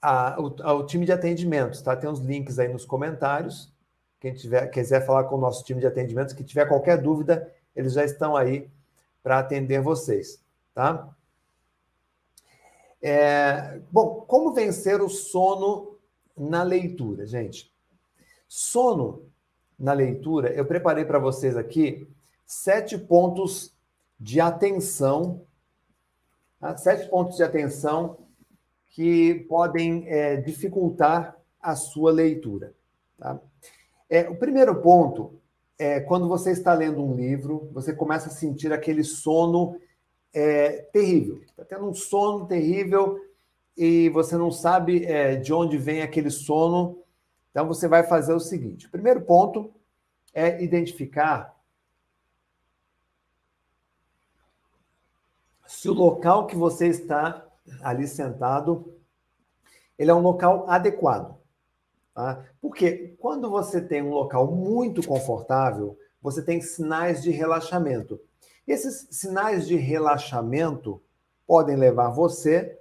a, 0.01 0.41
o, 0.41 0.55
a, 0.63 0.73
o, 0.73 0.85
time 0.85 1.05
de 1.05 1.11
atendimentos, 1.11 1.81
tá? 1.81 1.95
Tem 1.95 2.09
os 2.09 2.19
links 2.19 2.57
aí 2.57 2.67
nos 2.67 2.85
comentários. 2.85 3.71
Quem 4.19 4.33
tiver, 4.33 4.67
quiser 4.67 5.05
falar 5.05 5.25
com 5.25 5.35
o 5.35 5.39
nosso 5.39 5.63
time 5.63 5.79
de 5.79 5.87
atendimentos, 5.87 6.33
que 6.33 6.43
tiver 6.43 6.67
qualquer 6.67 6.97
dúvida, 6.97 7.53
eles 7.75 7.93
já 7.93 8.03
estão 8.03 8.35
aí 8.35 8.69
para 9.21 9.39
atender 9.39 9.81
vocês, 9.81 10.43
tá? 10.73 11.07
É, 13.01 13.79
bom, 13.91 14.25
como 14.27 14.53
vencer 14.53 15.01
o 15.01 15.07
sono 15.07 15.97
na 16.35 16.63
leitura, 16.63 17.25
gente? 17.25 17.71
Sono 18.47 19.28
na 19.79 19.93
leitura, 19.93 20.51
eu 20.51 20.65
preparei 20.65 21.05
para 21.05 21.19
vocês 21.19 21.55
aqui 21.55 22.07
sete 22.45 22.97
pontos 22.97 23.73
de 24.19 24.41
atenção, 24.41 25.41
tá? 26.59 26.75
sete 26.75 27.07
pontos 27.09 27.37
de 27.37 27.43
atenção 27.43 28.17
que 28.89 29.45
podem 29.47 30.07
é, 30.07 30.35
dificultar 30.37 31.37
a 31.61 31.75
sua 31.75 32.11
leitura. 32.11 32.73
Tá? 33.17 33.39
É, 34.09 34.27
o 34.29 34.35
primeiro 34.35 34.81
ponto 34.81 35.39
é 35.77 36.01
quando 36.01 36.27
você 36.27 36.51
está 36.51 36.73
lendo 36.73 37.01
um 37.01 37.15
livro, 37.15 37.69
você 37.71 37.93
começa 37.93 38.27
a 38.27 38.31
sentir 38.31 38.73
aquele 38.73 39.03
sono 39.03 39.79
é, 40.33 40.81
terrível. 40.91 41.39
Está 41.47 41.63
tendo 41.63 41.87
um 41.87 41.93
sono 41.93 42.45
terrível 42.45 43.17
e 43.77 44.09
você 44.09 44.35
não 44.35 44.51
sabe 44.51 45.05
é, 45.05 45.37
de 45.37 45.53
onde 45.53 45.77
vem 45.77 46.01
aquele 46.01 46.29
sono. 46.29 46.97
Então 47.51 47.67
você 47.67 47.87
vai 47.87 48.03
fazer 48.03 48.33
o 48.33 48.39
seguinte: 48.39 48.87
o 48.87 48.91
primeiro 48.91 49.21
ponto 49.21 49.73
é 50.33 50.63
identificar 50.63 51.59
se 55.69 55.87
o 55.87 55.93
local 55.93 56.47
que 56.47 56.55
você 56.55 56.87
está 56.87 57.45
ali 57.81 58.07
sentado, 58.07 58.91
ele 59.97 60.09
é 60.09 60.13
um 60.13 60.19
local 60.19 60.67
adequado. 60.67 61.37
Tá? 62.13 62.43
Porque 62.59 63.15
quando 63.19 63.49
você 63.51 63.79
tem 63.79 64.01
um 64.01 64.09
local 64.09 64.47
muito 64.51 65.05
confortável, 65.05 65.95
você 66.19 66.43
tem 66.43 66.59
sinais 66.59 67.21
de 67.21 67.29
relaxamento. 67.29 68.19
Esses 68.67 69.07
sinais 69.11 69.67
de 69.67 69.75
relaxamento 69.75 71.01
podem 71.45 71.75
levar 71.75 72.09
você 72.09 72.77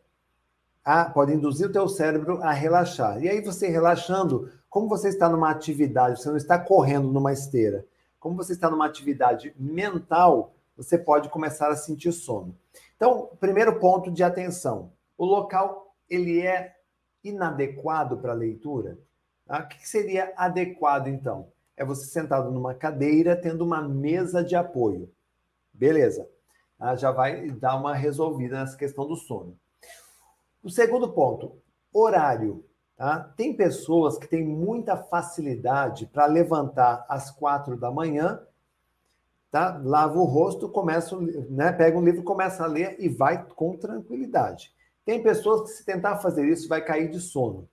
a, 0.83 1.05
podem 1.05 1.37
induzir 1.37 1.69
o 1.69 1.73
teu 1.73 1.89
cérebro 1.89 2.43
a 2.43 2.53
relaxar. 2.53 3.23
E 3.23 3.29
aí 3.29 3.43
você 3.43 3.69
relaxando, 3.69 4.51
como 4.69 4.89
você 4.89 5.09
está 5.09 5.29
numa 5.29 5.51
atividade, 5.51 6.21
você 6.21 6.29
não 6.29 6.37
está 6.37 6.59
correndo 6.59 7.11
numa 7.13 7.33
esteira, 7.33 7.87
como 8.19 8.37
você 8.37 8.53
está 8.53 8.69
numa 8.69 8.87
atividade 8.87 9.55
mental, 9.59 10.55
você 10.77 10.99
pode 10.99 11.29
começar 11.29 11.71
a 11.71 11.77
sentir 11.77 12.13
sono. 12.13 12.57
Então, 12.97 13.31
primeiro 13.41 13.79
ponto 13.79 14.11
de 14.11 14.23
atenção, 14.23 14.93
o 15.17 15.25
local 15.25 15.95
ele 16.09 16.47
é 16.47 16.77
inadequado 17.23 18.19
para 18.19 18.33
leitura. 18.33 18.99
Tá? 19.47 19.61
O 19.61 19.69
que 19.69 19.89
seria 19.89 20.33
adequado 20.37 21.09
então? 21.09 21.49
É 21.77 21.85
você 21.85 22.07
sentado 22.07 22.51
numa 22.51 22.75
cadeira, 22.75 23.37
tendo 23.37 23.65
uma 23.65 23.81
mesa 23.81 24.43
de 24.43 24.57
apoio. 24.57 25.11
Beleza. 25.73 26.29
Ah, 26.79 26.95
já 26.95 27.11
vai 27.11 27.51
dar 27.51 27.77
uma 27.77 27.95
resolvida 27.95 28.59
nessa 28.59 28.77
questão 28.77 29.07
do 29.07 29.17
sono. 29.17 29.59
O 30.63 30.71
segundo 30.71 31.13
ponto, 31.13 31.57
horário. 31.93 32.65
Tá? 32.99 33.33
Tem 33.37 33.57
pessoas 33.57 34.19
que 34.19 34.27
têm 34.27 34.45
muita 34.45 34.95
facilidade 34.95 36.05
para 36.05 36.27
levantar 36.27 37.07
às 37.09 37.31
quatro 37.31 37.79
da 37.79 37.91
manhã 37.91 38.43
tá? 39.51 39.81
Lava 39.83 40.19
o 40.19 40.25
rosto, 40.25 40.69
começa, 40.69 41.17
né? 41.49 41.73
Pega 41.73 41.99
um 41.99 42.05
livro, 42.05 42.23
começa 42.23 42.65
a 42.65 42.67
ler 42.67 42.97
e 42.99 43.09
vai 43.09 43.45
com 43.55 43.77
tranquilidade. 43.77 44.73
Tem 45.05 45.23
pessoas 45.23 45.63
que 45.63 45.77
se 45.77 45.85
tentar 45.85 46.19
fazer 46.19 46.47
isso 46.47 46.69
vai 46.69 46.85
cair 46.85 47.11
de 47.11 47.21
sono. 47.21 47.69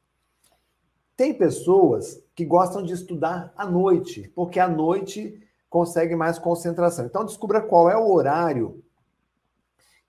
Tem 1.17 1.33
pessoas 1.33 2.21
que 2.33 2.45
gostam 2.45 2.83
de 2.83 2.93
estudar 2.93 3.53
à 3.55 3.65
noite, 3.65 4.31
porque 4.35 4.59
à 4.59 4.67
noite 4.67 5.41
consegue 5.69 6.15
mais 6.15 6.39
concentração. 6.39 7.05
Então 7.05 7.25
descubra 7.25 7.61
qual 7.61 7.89
é 7.89 7.97
o 7.97 8.11
horário 8.11 8.83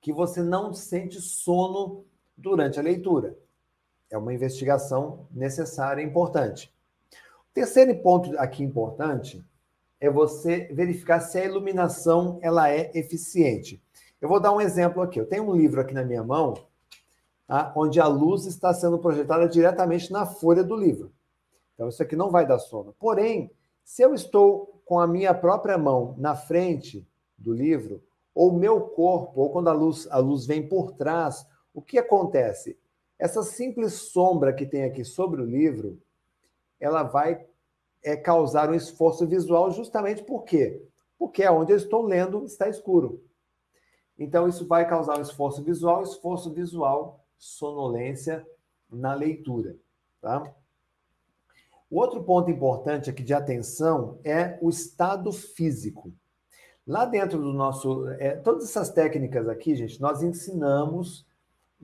que 0.00 0.12
você 0.12 0.42
não 0.42 0.72
sente 0.72 1.20
sono 1.20 2.04
durante 2.36 2.78
a 2.78 2.82
leitura. 2.82 3.36
É 4.10 4.16
uma 4.16 4.32
investigação 4.32 5.26
necessária 5.30 6.02
e 6.02 6.04
importante. 6.04 6.72
O 7.50 7.54
terceiro 7.54 7.94
ponto 8.02 8.38
aqui 8.38 8.62
importante 8.62 9.44
é 10.00 10.10
você 10.10 10.68
verificar 10.72 11.20
se 11.20 11.38
a 11.38 11.44
iluminação 11.44 12.38
ela 12.42 12.70
é 12.70 12.90
eficiente. 12.94 13.82
Eu 14.20 14.28
vou 14.28 14.40
dar 14.40 14.52
um 14.52 14.60
exemplo 14.60 15.02
aqui. 15.02 15.20
Eu 15.20 15.26
tenho 15.26 15.44
um 15.44 15.56
livro 15.56 15.80
aqui 15.80 15.94
na 15.94 16.04
minha 16.04 16.22
mão, 16.22 16.54
tá? 17.46 17.72
onde 17.76 18.00
a 18.00 18.06
luz 18.06 18.46
está 18.46 18.72
sendo 18.72 18.98
projetada 18.98 19.48
diretamente 19.48 20.12
na 20.12 20.26
folha 20.26 20.62
do 20.62 20.76
livro. 20.76 21.12
Então, 21.74 21.88
isso 21.88 22.02
aqui 22.02 22.16
não 22.16 22.30
vai 22.30 22.46
dar 22.46 22.58
sono. 22.58 22.94
Porém, 22.98 23.50
se 23.84 24.02
eu 24.02 24.14
estou 24.14 24.80
com 24.84 24.98
a 24.98 25.06
minha 25.06 25.34
própria 25.34 25.76
mão 25.76 26.14
na 26.18 26.34
frente 26.34 27.06
do 27.36 27.52
livro, 27.52 28.02
ou 28.34 28.52
meu 28.52 28.80
corpo, 28.80 29.40
ou 29.40 29.50
quando 29.50 29.68
a 29.68 29.72
luz, 29.72 30.06
a 30.10 30.18
luz 30.18 30.46
vem 30.46 30.66
por 30.66 30.92
trás, 30.92 31.46
o 31.72 31.82
que 31.82 31.98
acontece? 31.98 32.78
Essa 33.18 33.42
simples 33.42 33.94
sombra 33.94 34.52
que 34.52 34.66
tem 34.66 34.84
aqui 34.84 35.04
sobre 35.04 35.40
o 35.40 35.46
livro, 35.46 36.00
ela 36.78 37.02
vai 37.02 37.46
é, 38.02 38.16
causar 38.16 38.70
um 38.70 38.74
esforço 38.74 39.26
visual 39.26 39.70
justamente 39.70 40.22
por 40.22 40.44
quê? 40.44 40.82
Porque 41.18 41.42
é 41.42 41.50
onde 41.50 41.72
eu 41.72 41.76
estou 41.76 42.02
lendo 42.02 42.44
está 42.44 42.68
escuro. 42.68 43.24
Então, 44.18 44.48
isso 44.48 44.66
vai 44.66 44.88
causar 44.88 45.18
um 45.18 45.22
esforço 45.22 45.62
visual, 45.62 46.02
esforço 46.02 46.52
visual, 46.52 47.24
sonolência 47.36 48.46
na 48.90 49.14
leitura. 49.14 49.76
Tá? 50.20 50.54
O 51.90 52.00
outro 52.00 52.22
ponto 52.22 52.50
importante 52.50 53.10
aqui 53.10 53.22
de 53.22 53.34
atenção 53.34 54.18
é 54.24 54.58
o 54.60 54.70
estado 54.70 55.32
físico. 55.32 56.12
Lá 56.86 57.04
dentro 57.04 57.38
do 57.38 57.52
nosso. 57.52 58.08
É, 58.10 58.36
todas 58.36 58.64
essas 58.64 58.90
técnicas 58.90 59.48
aqui, 59.48 59.74
gente, 59.74 60.00
nós 60.00 60.22
ensinamos 60.22 61.26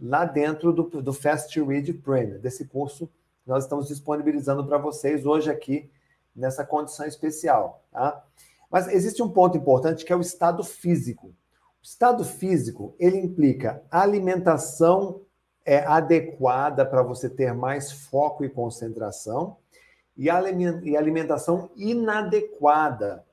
lá 0.01 0.25
dentro 0.25 0.73
do, 0.73 1.03
do 1.03 1.13
Fast 1.13 1.61
Read 1.61 1.93
Premier, 1.95 2.39
desse 2.39 2.67
curso 2.67 3.07
que 3.43 3.49
nós 3.49 3.65
estamos 3.65 3.89
disponibilizando 3.89 4.65
para 4.65 4.79
vocês 4.79 5.27
hoje 5.27 5.51
aqui 5.51 5.91
nessa 6.35 6.65
condição 6.65 7.07
especial. 7.07 7.85
Tá? 7.91 8.25
Mas 8.71 8.89
existe 8.89 9.23
um 9.23 9.29
ponto 9.29 9.57
importante 9.57 10.05
que 10.05 10.13
é 10.13 10.17
o 10.17 10.21
estado 10.21 10.63
físico. 10.65 11.29
O 11.29 11.85
estado 11.85 12.25
físico, 12.25 12.95
ele 12.99 13.19
implica 13.19 13.83
alimentação 13.91 15.21
é 15.65 15.79
adequada 15.79 16.85
para 16.85 17.03
você 17.03 17.29
ter 17.29 17.55
mais 17.55 17.93
foco 17.93 18.45
e 18.45 18.49
concentração, 18.49 19.57
e 20.17 20.29
alimentação 20.29 21.71
inadequada. 21.77 23.25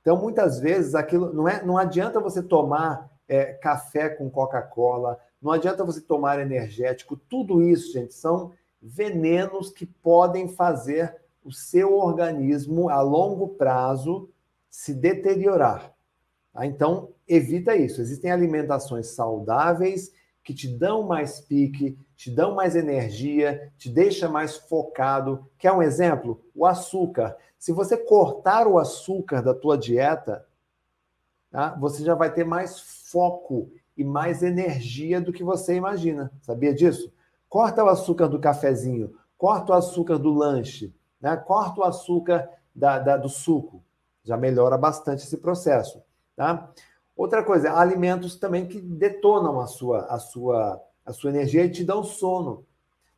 Então, 0.00 0.16
muitas 0.16 0.60
vezes, 0.60 0.94
aquilo 0.94 1.32
não, 1.32 1.48
é, 1.48 1.64
não 1.64 1.78
adianta 1.78 2.20
você 2.20 2.42
tomar 2.42 3.10
é, 3.28 3.52
café 3.54 4.08
com 4.08 4.30
Coca-Cola, 4.30 5.18
não 5.46 5.52
adianta 5.52 5.84
você 5.84 6.00
tomar 6.00 6.40
energético, 6.40 7.16
tudo 7.16 7.62
isso, 7.62 7.92
gente, 7.92 8.12
são 8.12 8.52
venenos 8.82 9.70
que 9.70 9.86
podem 9.86 10.48
fazer 10.48 11.14
o 11.44 11.52
seu 11.52 11.96
organismo 11.96 12.88
a 12.90 13.00
longo 13.00 13.50
prazo 13.50 14.28
se 14.68 14.92
deteriorar. 14.92 15.94
Tá? 16.52 16.66
Então, 16.66 17.10
evita 17.28 17.76
isso. 17.76 18.00
Existem 18.00 18.32
alimentações 18.32 19.06
saudáveis 19.06 20.12
que 20.42 20.52
te 20.52 20.66
dão 20.66 21.04
mais 21.04 21.40
pique, 21.40 21.96
te 22.16 22.28
dão 22.28 22.56
mais 22.56 22.74
energia, 22.74 23.72
te 23.78 23.88
deixa 23.88 24.28
mais 24.28 24.56
focado. 24.56 25.48
Quer 25.56 25.70
um 25.70 25.82
exemplo? 25.82 26.44
O 26.56 26.66
açúcar. 26.66 27.36
Se 27.56 27.70
você 27.70 27.96
cortar 27.96 28.66
o 28.66 28.80
açúcar 28.80 29.42
da 29.42 29.54
tua 29.54 29.78
dieta, 29.78 30.44
tá? 31.52 31.70
você 31.78 32.02
já 32.02 32.16
vai 32.16 32.34
ter 32.34 32.44
mais 32.44 32.80
foco 32.80 33.70
e 33.96 34.04
mais 34.04 34.42
energia 34.42 35.20
do 35.20 35.32
que 35.32 35.42
você 35.42 35.74
imagina. 35.74 36.30
Sabia 36.42 36.74
disso? 36.74 37.12
Corta 37.48 37.84
o 37.84 37.88
açúcar 37.88 38.28
do 38.28 38.38
cafezinho, 38.38 39.14
corta 39.38 39.72
o 39.72 39.76
açúcar 39.76 40.18
do 40.18 40.32
lanche, 40.32 40.94
né? 41.20 41.36
corta 41.36 41.80
o 41.80 41.84
açúcar 41.84 42.48
da, 42.74 42.98
da, 42.98 43.16
do 43.16 43.28
suco. 43.28 43.82
Já 44.22 44.36
melhora 44.36 44.76
bastante 44.76 45.22
esse 45.22 45.36
processo. 45.38 46.02
Tá? 46.34 46.70
Outra 47.16 47.42
coisa, 47.42 47.72
alimentos 47.72 48.36
também 48.36 48.66
que 48.66 48.80
detonam 48.80 49.60
a 49.60 49.66
sua, 49.66 50.06
a 50.06 50.18
sua, 50.18 50.82
a 51.04 51.12
sua 51.12 51.30
energia 51.30 51.64
e 51.64 51.70
te 51.70 51.82
dão 51.82 52.04
sono. 52.04 52.66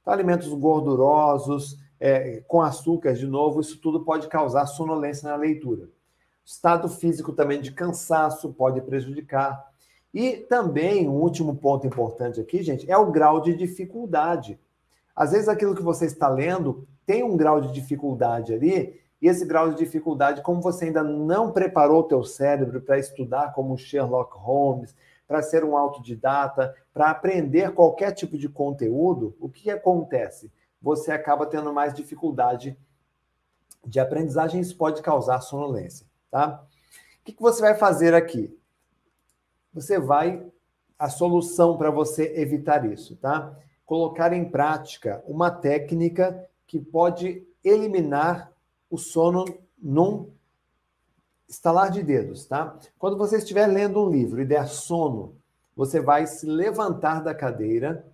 Então, 0.00 0.12
alimentos 0.12 0.48
gordurosos, 0.52 1.78
é, 1.98 2.42
com 2.46 2.62
açúcar, 2.62 3.14
de 3.14 3.26
novo, 3.26 3.60
isso 3.60 3.80
tudo 3.80 4.04
pode 4.04 4.28
causar 4.28 4.66
sonolência 4.66 5.28
na 5.28 5.36
leitura. 5.36 5.88
Estado 6.44 6.88
físico 6.88 7.32
também 7.32 7.60
de 7.60 7.72
cansaço 7.72 8.52
pode 8.52 8.80
prejudicar. 8.80 9.66
E 10.12 10.36
também, 10.36 11.08
um 11.08 11.20
último 11.20 11.56
ponto 11.56 11.86
importante 11.86 12.40
aqui, 12.40 12.62
gente, 12.62 12.90
é 12.90 12.96
o 12.96 13.10
grau 13.10 13.40
de 13.40 13.54
dificuldade. 13.54 14.58
Às 15.14 15.32
vezes 15.32 15.48
aquilo 15.48 15.74
que 15.74 15.82
você 15.82 16.06
está 16.06 16.28
lendo 16.28 16.86
tem 17.04 17.22
um 17.22 17.36
grau 17.36 17.60
de 17.60 17.72
dificuldade 17.72 18.54
ali 18.54 19.00
e 19.20 19.26
esse 19.26 19.44
grau 19.44 19.70
de 19.70 19.76
dificuldade, 19.76 20.42
como 20.42 20.60
você 20.60 20.86
ainda 20.86 21.02
não 21.02 21.50
preparou 21.50 22.00
o 22.00 22.04
teu 22.04 22.22
cérebro 22.22 22.80
para 22.80 22.98
estudar 22.98 23.52
como 23.52 23.76
Sherlock 23.76 24.36
Holmes, 24.36 24.94
para 25.26 25.42
ser 25.42 25.64
um 25.64 25.76
autodidata, 25.76 26.74
para 26.94 27.10
aprender 27.10 27.72
qualquer 27.72 28.12
tipo 28.12 28.38
de 28.38 28.48
conteúdo, 28.48 29.36
o 29.38 29.48
que 29.48 29.70
acontece? 29.70 30.50
Você 30.80 31.12
acaba 31.12 31.46
tendo 31.46 31.72
mais 31.72 31.92
dificuldade 31.92 32.78
de 33.84 34.00
aprendizagem, 34.00 34.60
isso 34.60 34.76
pode 34.76 35.02
causar 35.02 35.40
sonolência, 35.40 36.06
tá? 36.30 36.64
O 37.20 37.24
que, 37.24 37.32
que 37.32 37.42
você 37.42 37.60
vai 37.60 37.74
fazer 37.74 38.14
aqui? 38.14 38.57
Você 39.72 39.98
vai 39.98 40.44
a 40.98 41.08
solução 41.08 41.76
para 41.76 41.90
você 41.90 42.32
evitar 42.36 42.84
isso, 42.90 43.16
tá? 43.16 43.56
Colocar 43.86 44.32
em 44.32 44.44
prática 44.44 45.22
uma 45.26 45.50
técnica 45.50 46.46
que 46.66 46.80
pode 46.80 47.46
eliminar 47.64 48.52
o 48.90 48.98
sono 48.98 49.44
num 49.80 50.30
estalar 51.48 51.90
de 51.90 52.02
dedos, 52.02 52.44
tá? 52.46 52.78
Quando 52.98 53.16
você 53.16 53.38
estiver 53.38 53.66
lendo 53.66 54.04
um 54.04 54.10
livro 54.10 54.40
e 54.40 54.44
der 54.44 54.66
sono, 54.66 55.36
você 55.74 56.00
vai 56.00 56.26
se 56.26 56.44
levantar 56.44 57.22
da 57.22 57.32
cadeira 57.32 58.04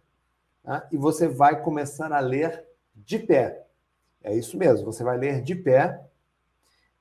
tá? 0.62 0.86
e 0.92 0.98
você 0.98 1.26
vai 1.26 1.62
começar 1.62 2.12
a 2.12 2.20
ler 2.20 2.62
de 2.94 3.18
pé. 3.18 3.66
É 4.22 4.34
isso 4.34 4.56
mesmo, 4.58 4.84
você 4.84 5.02
vai 5.02 5.16
ler 5.16 5.40
de 5.42 5.54
pé 5.54 6.00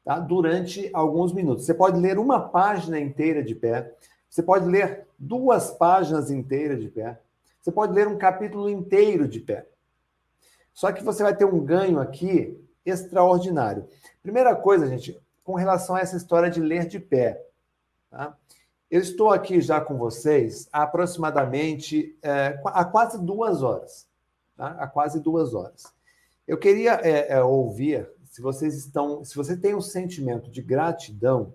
tá? 0.04 0.20
durante 0.20 0.90
alguns 0.94 1.34
minutos. 1.34 1.66
Você 1.66 1.74
pode 1.74 2.00
ler 2.00 2.18
uma 2.18 2.40
página 2.40 3.00
inteira 3.00 3.44
de 3.44 3.54
pé, 3.54 3.94
você 4.34 4.42
pode 4.42 4.66
ler 4.66 5.06
duas 5.20 5.70
páginas 5.70 6.32
inteiras 6.32 6.82
de 6.82 6.90
pé, 6.90 7.22
você 7.62 7.72
pode 7.72 7.94
ler 7.94 8.08
um 8.08 8.18
capítulo 8.18 8.68
inteiro 8.68 9.28
de 9.28 9.40
pé. 9.40 9.68
Só 10.74 10.92
que 10.92 11.04
você 11.04 11.22
vai 11.22 11.36
ter 11.36 11.46
um 11.46 11.64
ganho 11.64 12.00
aqui 12.00 12.60
extraordinário. 12.84 13.88
Primeira 14.24 14.56
coisa, 14.56 14.88
gente, 14.88 15.22
com 15.44 15.54
relação 15.54 15.96
a 15.96 16.00
essa 16.00 16.18
história 16.18 16.50
de 16.50 16.60
ler 16.60 16.88
de 16.88 17.00
pé. 17.00 17.46
Tá? 18.10 18.36
Eu 18.90 19.02
estou 19.02 19.30
aqui 19.30 19.62
já 19.62 19.80
com 19.80 20.00
vocês 20.00 20.68
há 20.74 20.82
aproximadamente 20.82 22.18
é, 22.24 22.60
há 22.66 22.84
quase 22.84 23.24
duas 23.24 23.62
horas. 23.62 24.08
Tá? 24.58 24.70
Há 24.80 24.88
quase 24.88 25.20
duas 25.20 25.54
horas. 25.54 25.94
Eu 26.48 26.58
queria 26.58 26.94
é, 27.04 27.34
é, 27.34 27.44
ouvir 27.44 28.10
se 28.32 28.42
vocês 28.42 28.74
estão, 28.74 29.24
se 29.24 29.36
você 29.36 29.56
tem 29.56 29.76
um 29.76 29.82
sentimento 29.82 30.50
de 30.50 30.64
gratidão? 30.64 31.54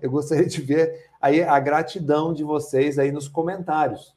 Eu 0.00 0.10
gostaria 0.10 0.46
de 0.46 0.60
ver 0.60 1.10
aí 1.20 1.42
a 1.42 1.58
gratidão 1.60 2.32
de 2.32 2.42
vocês 2.42 2.98
aí 2.98 3.12
nos 3.12 3.28
comentários. 3.28 4.16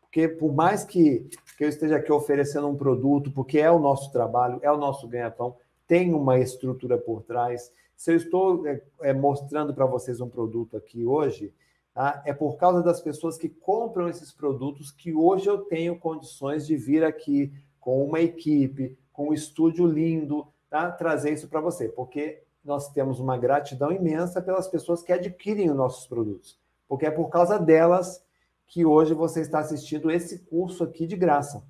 Porque 0.00 0.26
por 0.28 0.52
mais 0.52 0.82
que, 0.82 1.28
que 1.56 1.64
eu 1.64 1.68
esteja 1.68 1.96
aqui 1.96 2.10
oferecendo 2.10 2.68
um 2.68 2.76
produto, 2.76 3.30
porque 3.30 3.58
é 3.58 3.70
o 3.70 3.78
nosso 3.78 4.10
trabalho, 4.10 4.58
é 4.62 4.70
o 4.70 4.76
nosso 4.76 5.06
ganha-pão, 5.06 5.56
tem 5.86 6.12
uma 6.12 6.38
estrutura 6.38 6.98
por 6.98 7.22
trás. 7.22 7.72
Se 7.96 8.12
eu 8.12 8.16
estou 8.16 8.66
é, 8.66 8.82
é, 9.02 9.12
mostrando 9.12 9.72
para 9.72 9.86
vocês 9.86 10.20
um 10.20 10.28
produto 10.28 10.76
aqui 10.76 11.06
hoje, 11.06 11.54
tá? 11.94 12.22
é 12.26 12.32
por 12.32 12.56
causa 12.56 12.82
das 12.82 13.00
pessoas 13.00 13.38
que 13.38 13.48
compram 13.48 14.08
esses 14.08 14.32
produtos 14.32 14.90
que 14.90 15.14
hoje 15.14 15.46
eu 15.48 15.58
tenho 15.58 15.98
condições 15.98 16.66
de 16.66 16.76
vir 16.76 17.04
aqui 17.04 17.52
com 17.78 18.04
uma 18.04 18.20
equipe, 18.20 18.98
com 19.12 19.28
um 19.28 19.34
estúdio 19.34 19.86
lindo, 19.86 20.46
tá? 20.68 20.90
trazer 20.90 21.32
isso 21.32 21.48
para 21.48 21.60
você, 21.60 21.88
porque 21.88 22.42
nós 22.64 22.90
temos 22.90 23.20
uma 23.20 23.38
gratidão 23.38 23.90
imensa 23.90 24.42
pelas 24.42 24.68
pessoas 24.68 25.02
que 25.02 25.12
adquirem 25.12 25.70
os 25.70 25.76
nossos 25.76 26.06
produtos, 26.06 26.58
porque 26.88 27.06
é 27.06 27.10
por 27.10 27.28
causa 27.28 27.58
delas 27.58 28.22
que 28.66 28.84
hoje 28.84 29.14
você 29.14 29.40
está 29.40 29.58
assistindo 29.58 30.10
esse 30.10 30.40
curso 30.40 30.84
aqui 30.84 31.06
de 31.06 31.16
graça, 31.16 31.62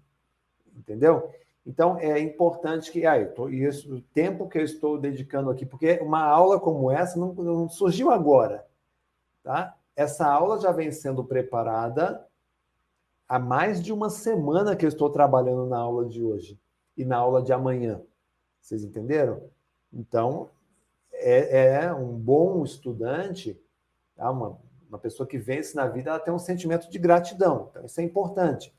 entendeu? 0.76 1.30
Então, 1.64 1.98
é 1.98 2.18
importante 2.18 2.90
que, 2.90 3.06
ah, 3.06 3.26
tô, 3.26 3.48
isso, 3.48 3.96
o 3.96 4.00
tempo 4.00 4.48
que 4.48 4.58
eu 4.58 4.64
estou 4.64 4.98
dedicando 4.98 5.50
aqui, 5.50 5.64
porque 5.64 6.00
uma 6.02 6.22
aula 6.22 6.58
como 6.58 6.90
essa 6.90 7.18
não, 7.18 7.32
não 7.34 7.68
surgiu 7.68 8.10
agora, 8.10 8.66
tá? 9.42 9.76
Essa 9.94 10.26
aula 10.26 10.58
já 10.58 10.72
vem 10.72 10.90
sendo 10.90 11.22
preparada 11.24 12.26
há 13.28 13.38
mais 13.38 13.82
de 13.82 13.92
uma 13.92 14.10
semana 14.10 14.74
que 14.74 14.84
eu 14.84 14.88
estou 14.88 15.10
trabalhando 15.10 15.66
na 15.66 15.78
aula 15.78 16.06
de 16.06 16.22
hoje 16.22 16.58
e 16.96 17.04
na 17.04 17.16
aula 17.16 17.42
de 17.42 17.52
amanhã. 17.52 18.00
Vocês 18.60 18.82
entenderam? 18.82 19.42
Então, 19.92 20.48
é, 21.20 21.84
é 21.84 21.94
um 21.94 22.16
bom 22.16 22.64
estudante, 22.64 23.60
tá? 24.16 24.30
uma, 24.30 24.59
uma 24.88 24.98
pessoa 24.98 25.26
que 25.26 25.38
vence 25.38 25.76
na 25.76 25.86
vida, 25.86 26.10
ela 26.10 26.20
tem 26.20 26.32
um 26.32 26.38
sentimento 26.38 26.90
de 26.90 26.98
gratidão. 26.98 27.68
Então, 27.70 27.84
isso 27.84 28.01
é 28.01 28.05
importante. 28.05 28.74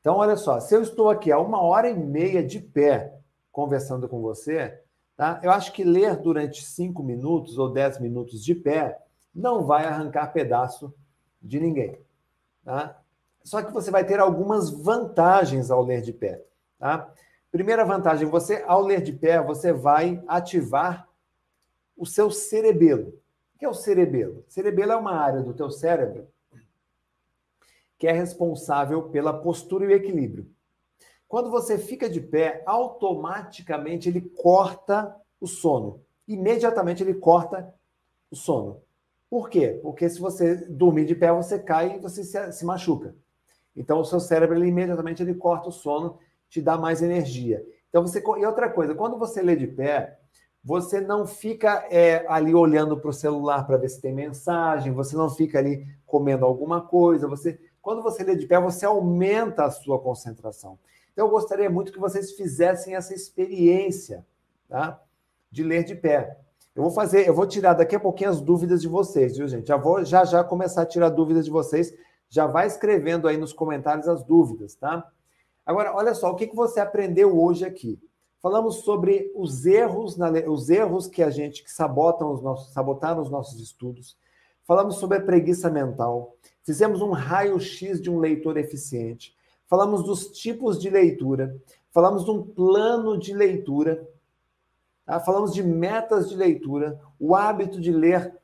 Então, 0.00 0.16
olha 0.16 0.36
só, 0.36 0.60
se 0.60 0.74
eu 0.74 0.82
estou 0.82 1.08
aqui 1.08 1.32
há 1.32 1.38
uma 1.38 1.62
hora 1.62 1.88
e 1.88 1.94
meia 1.94 2.44
de 2.44 2.60
pé 2.60 3.18
conversando 3.50 4.08
com 4.08 4.20
você, 4.20 4.82
tá? 5.16 5.40
eu 5.42 5.50
acho 5.50 5.72
que 5.72 5.84
ler 5.84 6.16
durante 6.16 6.62
cinco 6.62 7.02
minutos 7.02 7.56
ou 7.56 7.72
dez 7.72 7.98
minutos 7.98 8.44
de 8.44 8.54
pé 8.54 9.00
não 9.34 9.64
vai 9.64 9.86
arrancar 9.86 10.32
pedaço 10.32 10.92
de 11.40 11.58
ninguém. 11.58 11.98
Tá? 12.64 13.00
Só 13.42 13.62
que 13.62 13.72
você 13.72 13.90
vai 13.90 14.04
ter 14.04 14.20
algumas 14.20 14.70
vantagens 14.70 15.70
ao 15.70 15.82
ler 15.82 16.02
de 16.02 16.12
pé. 16.12 16.44
Tá? 16.78 17.10
Primeira 17.54 17.84
vantagem, 17.84 18.26
você 18.28 18.64
ao 18.66 18.82
ler 18.82 19.00
de 19.00 19.12
pé, 19.12 19.40
você 19.40 19.72
vai 19.72 20.20
ativar 20.26 21.08
o 21.96 22.04
seu 22.04 22.28
cerebelo. 22.28 23.10
O 23.54 23.58
que 23.60 23.64
é 23.64 23.68
o 23.68 23.72
cerebelo? 23.72 24.44
Cerebelo 24.48 24.90
é 24.90 24.96
uma 24.96 25.14
área 25.14 25.40
do 25.40 25.54
teu 25.54 25.70
cérebro 25.70 26.26
que 27.96 28.08
é 28.08 28.12
responsável 28.12 29.04
pela 29.04 29.32
postura 29.32 29.84
e 29.84 29.86
o 29.86 29.92
equilíbrio. 29.92 30.50
Quando 31.28 31.48
você 31.48 31.78
fica 31.78 32.10
de 32.10 32.20
pé, 32.20 32.60
automaticamente 32.66 34.08
ele 34.08 34.20
corta 34.20 35.14
o 35.40 35.46
sono. 35.46 36.02
Imediatamente 36.26 37.04
ele 37.04 37.14
corta 37.14 37.72
o 38.32 38.34
sono. 38.34 38.82
Por 39.30 39.48
quê? 39.48 39.78
Porque 39.80 40.08
se 40.08 40.18
você 40.18 40.56
dormir 40.56 41.04
de 41.04 41.14
pé, 41.14 41.30
você 41.30 41.60
cai 41.60 41.98
e 41.98 42.00
você 42.00 42.24
se, 42.24 42.50
se 42.50 42.64
machuca. 42.64 43.14
Então 43.76 44.00
o 44.00 44.04
seu 44.04 44.18
cérebro 44.18 44.56
ele, 44.56 44.66
imediatamente 44.66 45.22
ele 45.22 45.34
corta 45.34 45.68
o 45.68 45.72
sono, 45.72 46.18
te 46.54 46.62
dá 46.62 46.78
mais 46.78 47.02
energia. 47.02 47.66
Então 47.88 48.06
você 48.06 48.22
e 48.38 48.46
outra 48.46 48.70
coisa, 48.70 48.94
quando 48.94 49.18
você 49.18 49.42
lê 49.42 49.56
de 49.56 49.66
pé, 49.66 50.18
você 50.62 51.00
não 51.00 51.26
fica 51.26 51.84
é, 51.90 52.24
ali 52.28 52.54
olhando 52.54 52.96
para 52.96 53.10
o 53.10 53.12
celular 53.12 53.66
para 53.66 53.76
ver 53.76 53.88
se 53.88 54.00
tem 54.00 54.14
mensagem, 54.14 54.92
você 54.92 55.16
não 55.16 55.28
fica 55.28 55.58
ali 55.58 55.84
comendo 56.06 56.44
alguma 56.44 56.80
coisa, 56.80 57.26
você 57.26 57.58
quando 57.82 58.02
você 58.02 58.22
lê 58.22 58.36
de 58.36 58.46
pé, 58.46 58.58
você 58.58 58.86
aumenta 58.86 59.64
a 59.64 59.70
sua 59.70 59.98
concentração. 59.98 60.78
Então, 61.12 61.26
eu 61.26 61.30
gostaria 61.30 61.68
muito 61.68 61.92
que 61.92 61.98
vocês 61.98 62.32
fizessem 62.32 62.94
essa 62.94 63.12
experiência 63.12 64.24
tá? 64.68 64.98
de 65.50 65.62
ler 65.62 65.84
de 65.84 65.94
pé. 65.94 66.38
Eu 66.74 66.82
vou 66.82 66.92
fazer, 66.92 67.28
eu 67.28 67.34
vou 67.34 67.46
tirar 67.46 67.74
daqui 67.74 67.94
a 67.94 68.00
pouquinho 68.00 68.30
as 68.30 68.40
dúvidas 68.40 68.80
de 68.80 68.88
vocês, 68.88 69.36
viu, 69.36 69.46
gente? 69.46 69.66
Já 69.66 69.76
vou 69.76 70.02
já 70.04 70.24
já 70.24 70.42
começar 70.42 70.82
a 70.82 70.86
tirar 70.86 71.10
dúvidas 71.10 71.44
de 71.44 71.50
vocês. 71.50 71.92
já 72.30 72.46
vai 72.46 72.66
escrevendo 72.66 73.28
aí 73.28 73.36
nos 73.36 73.52
comentários 73.52 74.08
as 74.08 74.24
dúvidas, 74.24 74.74
tá? 74.76 75.06
Agora, 75.64 75.94
olha 75.94 76.14
só, 76.14 76.30
o 76.30 76.34
que, 76.34 76.46
você 76.54 76.80
aprendeu 76.80 77.40
hoje 77.40 77.64
aqui? 77.64 77.98
Falamos 78.40 78.80
sobre 78.80 79.32
os 79.34 79.64
erros, 79.64 80.16
na, 80.16 80.30
os 80.48 80.68
erros 80.68 81.06
que 81.06 81.22
a 81.22 81.30
gente 81.30 81.64
que 81.64 81.72
sabotam 81.72 82.32
os 82.32 82.42
nossos, 82.42 82.72
sabotaram 82.72 83.22
os 83.22 83.30
nossos 83.30 83.58
estudos. 83.60 84.16
Falamos 84.66 84.96
sobre 84.96 85.18
a 85.18 85.22
preguiça 85.22 85.70
mental. 85.70 86.36
Fizemos 86.62 87.00
um 87.00 87.10
raio-x 87.10 88.00
de 88.00 88.10
um 88.10 88.18
leitor 88.18 88.56
eficiente. 88.56 89.34
Falamos 89.66 90.04
dos 90.04 90.28
tipos 90.28 90.78
de 90.78 90.90
leitura. 90.90 91.56
Falamos 91.90 92.24
de 92.24 92.30
um 92.30 92.42
plano 92.42 93.18
de 93.18 93.32
leitura. 93.32 94.06
Tá? 95.04 95.20
Falamos 95.20 95.52
de 95.52 95.62
metas 95.62 96.28
de 96.28 96.36
leitura, 96.36 97.00
o 97.18 97.34
hábito 97.34 97.80
de 97.80 97.92
ler 97.92 98.36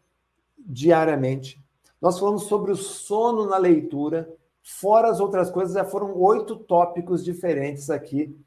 diariamente. 0.58 1.62
Nós 2.00 2.18
falamos 2.18 2.44
sobre 2.44 2.72
o 2.72 2.76
sono 2.76 3.46
na 3.46 3.58
leitura. 3.58 4.32
Fora 4.62 5.08
as 5.08 5.20
outras 5.20 5.50
coisas, 5.50 5.74
já 5.74 5.84
foram 5.84 6.16
oito 6.18 6.56
tópicos 6.56 7.24
diferentes 7.24 7.90
aqui 7.90 8.38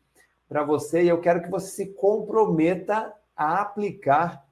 para 0.47 0.63
você 0.63 1.03
e 1.03 1.09
eu 1.09 1.19
quero 1.19 1.41
que 1.41 1.49
você 1.49 1.67
se 1.67 1.85
comprometa 1.93 3.13
a 3.35 3.61
aplicar 3.61 4.45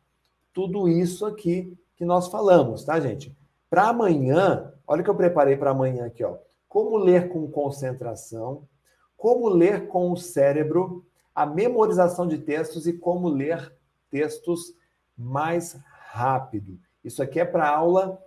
tudo 0.53 0.89
isso 0.89 1.25
aqui 1.25 1.77
que 1.95 2.03
nós 2.03 2.27
falamos, 2.27 2.83
tá, 2.83 2.99
gente? 2.99 3.35
Para 3.69 3.89
amanhã, 3.89 4.73
olha 4.87 5.01
o 5.01 5.03
que 5.03 5.09
eu 5.09 5.15
preparei 5.15 5.55
para 5.55 5.71
amanhã 5.71 6.05
aqui, 6.05 6.23
ó. 6.23 6.37
Como 6.67 6.97
ler 6.97 7.29
com 7.29 7.49
concentração, 7.51 8.67
como 9.15 9.47
ler 9.47 9.87
com 9.87 10.11
o 10.11 10.17
cérebro, 10.17 11.05
a 11.33 11.45
memorização 11.45 12.27
de 12.27 12.39
textos 12.39 12.87
e 12.87 12.93
como 12.93 13.29
ler 13.29 13.71
textos 14.09 14.73
mais 15.17 15.79
rápido. 16.07 16.79
Isso 17.03 17.21
aqui 17.21 17.39
é 17.39 17.45
para 17.45 17.69
aula 17.69 18.19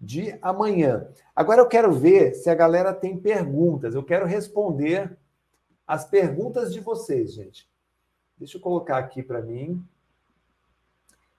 de 0.00 0.38
amanhã. 0.40 1.06
Agora 1.36 1.60
eu 1.60 1.68
quero 1.68 1.92
ver 1.92 2.34
se 2.34 2.48
a 2.48 2.54
galera 2.54 2.94
tem 2.94 3.18
perguntas. 3.18 3.94
Eu 3.94 4.02
quero 4.02 4.24
responder 4.24 5.16
as 5.86 6.04
perguntas 6.04 6.72
de 6.72 6.80
vocês, 6.80 7.34
gente. 7.34 7.68
Deixa 8.38 8.56
eu 8.56 8.62
colocar 8.62 8.96
aqui 8.96 9.22
para 9.22 9.42
mim. 9.42 9.84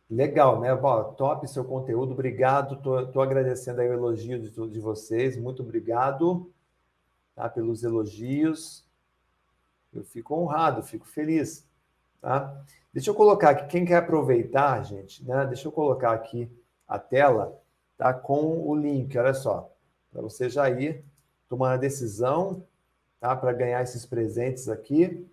Legal, 0.08 0.60
né? 0.60 0.76
Bom, 0.76 1.14
top 1.14 1.48
seu 1.48 1.66
conteúdo, 1.66 2.12
obrigado. 2.12 2.76
Estou 2.76 3.22
agradecendo 3.22 3.82
aí 3.82 3.90
o 3.90 3.94
elogio 3.94 4.40
de, 4.40 4.50
de 4.50 4.80
vocês. 4.80 5.38
Muito 5.38 5.64
obrigado 5.64 6.52
tá, 7.34 7.50
pelos 7.50 7.84
elogios. 7.84 8.86
Eu 9.92 10.04
fico 10.04 10.36
honrado, 10.36 10.84
fico 10.84 11.08
feliz. 11.08 11.68
Tá? 12.22 12.64
Deixa 12.94 13.10
eu 13.10 13.16
colocar 13.16 13.52
aqui, 13.52 13.68
quem 13.68 13.86
quer 13.86 13.98
aproveitar, 13.98 14.84
gente, 14.84 15.26
né? 15.26 15.46
Deixa 15.48 15.68
eu 15.68 15.72
colocar 15.72 16.12
aqui 16.12 16.52
a 16.88 17.00
tela 17.00 17.61
tá, 18.06 18.14
com 18.14 18.68
o 18.68 18.76
link, 18.76 19.18
olha 19.18 19.34
só, 19.34 19.72
para 20.12 20.22
você 20.22 20.50
já 20.50 20.70
ir 20.70 21.04
tomando 21.48 21.74
a 21.74 21.78
decisão 21.78 22.64
tá? 23.22 23.36
Para 23.36 23.54
ganhar 23.54 23.82
esses 23.84 24.06
presentes 24.06 24.68
aqui. 24.68 25.26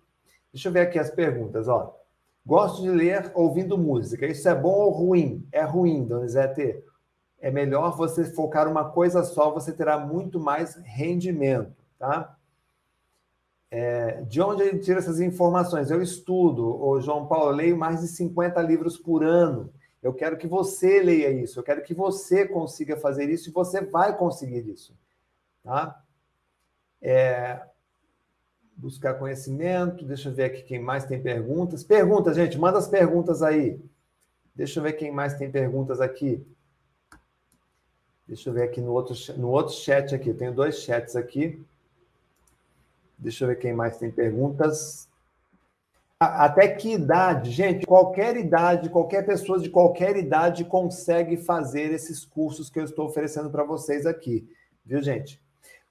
Deixa 0.53 0.69
eu 0.69 0.71
ver 0.71 0.81
aqui 0.81 0.99
as 0.99 1.09
perguntas, 1.09 1.67
ó. 1.67 1.97
Gosto 2.45 2.81
de 2.83 2.89
ler 2.89 3.31
ouvindo 3.33 3.77
música. 3.77 4.25
Isso 4.25 4.47
é 4.47 4.55
bom 4.55 4.73
ou 4.73 4.91
ruim? 4.91 5.45
É 5.51 5.63
ruim, 5.63 6.05
Donizete. 6.05 6.81
É 7.41 7.49
melhor 7.51 7.97
você 7.97 8.23
focar 8.23 8.67
uma 8.67 8.89
coisa 8.89 9.23
só, 9.23 9.51
você 9.51 9.71
terá 9.71 9.97
muito 9.97 10.39
mais 10.39 10.75
rendimento, 10.83 11.73
tá? 11.97 12.35
É, 13.71 14.21
de 14.23 14.41
onde 14.41 14.63
ele 14.63 14.79
tira 14.79 14.99
essas 14.99 15.19
informações? 15.19 15.89
Eu 15.89 16.01
estudo, 16.01 16.81
o 16.81 16.99
João 16.99 17.27
Paulo, 17.27 17.51
leio 17.51 17.77
mais 17.77 18.01
de 18.01 18.07
50 18.07 18.61
livros 18.61 18.97
por 18.97 19.23
ano. 19.23 19.71
Eu 20.01 20.13
quero 20.13 20.37
que 20.37 20.47
você 20.47 21.01
leia 21.01 21.29
isso, 21.29 21.59
eu 21.59 21.63
quero 21.63 21.81
que 21.83 21.93
você 21.93 22.47
consiga 22.47 22.95
fazer 22.95 23.29
isso 23.29 23.49
e 23.49 23.53
você 23.53 23.81
vai 23.81 24.17
conseguir 24.17 24.67
isso, 24.69 24.97
tá? 25.61 26.01
É, 27.01 27.61
buscar 28.79 29.15
conhecimento. 29.15 30.05
Deixa 30.05 30.29
eu 30.29 30.33
ver 30.33 30.45
aqui 30.45 30.63
quem 30.63 30.79
mais 30.79 31.05
tem 31.05 31.21
perguntas. 31.21 31.83
Perguntas, 31.83 32.35
gente, 32.35 32.57
manda 32.57 32.77
as 32.77 32.87
perguntas 32.87 33.43
aí. 33.43 33.79
Deixa 34.55 34.79
eu 34.79 34.83
ver 34.83 34.93
quem 34.93 35.11
mais 35.11 35.35
tem 35.35 35.51
perguntas 35.51 35.99
aqui. 35.99 36.45
Deixa 38.25 38.49
eu 38.49 38.53
ver 38.53 38.63
aqui 38.63 38.79
no 38.79 38.91
outro, 38.91 39.15
no 39.37 39.49
outro 39.49 39.73
chat 39.73 40.15
aqui. 40.15 40.29
Eu 40.29 40.37
tenho 40.37 40.53
dois 40.53 40.79
chats 40.79 41.15
aqui. 41.15 41.61
Deixa 43.17 43.43
eu 43.43 43.49
ver 43.49 43.57
quem 43.57 43.73
mais 43.73 43.97
tem 43.97 44.09
perguntas. 44.11 45.08
Até 46.21 46.67
que 46.67 46.95
idade? 46.95 47.49
Gente, 47.49 47.85
qualquer 47.85 48.35
idade, 48.35 48.89
qualquer 48.89 49.25
pessoa 49.25 49.57
de 49.57 49.69
qualquer 49.69 50.17
idade 50.17 50.65
consegue 50.65 51.37
fazer 51.37 51.93
esses 51.93 52.25
cursos 52.25 52.69
que 52.69 52.77
eu 52.77 52.83
estou 52.83 53.05
oferecendo 53.05 53.49
para 53.49 53.63
vocês 53.63 54.05
aqui. 54.05 54.45
Viu, 54.85 55.01
gente? 55.01 55.41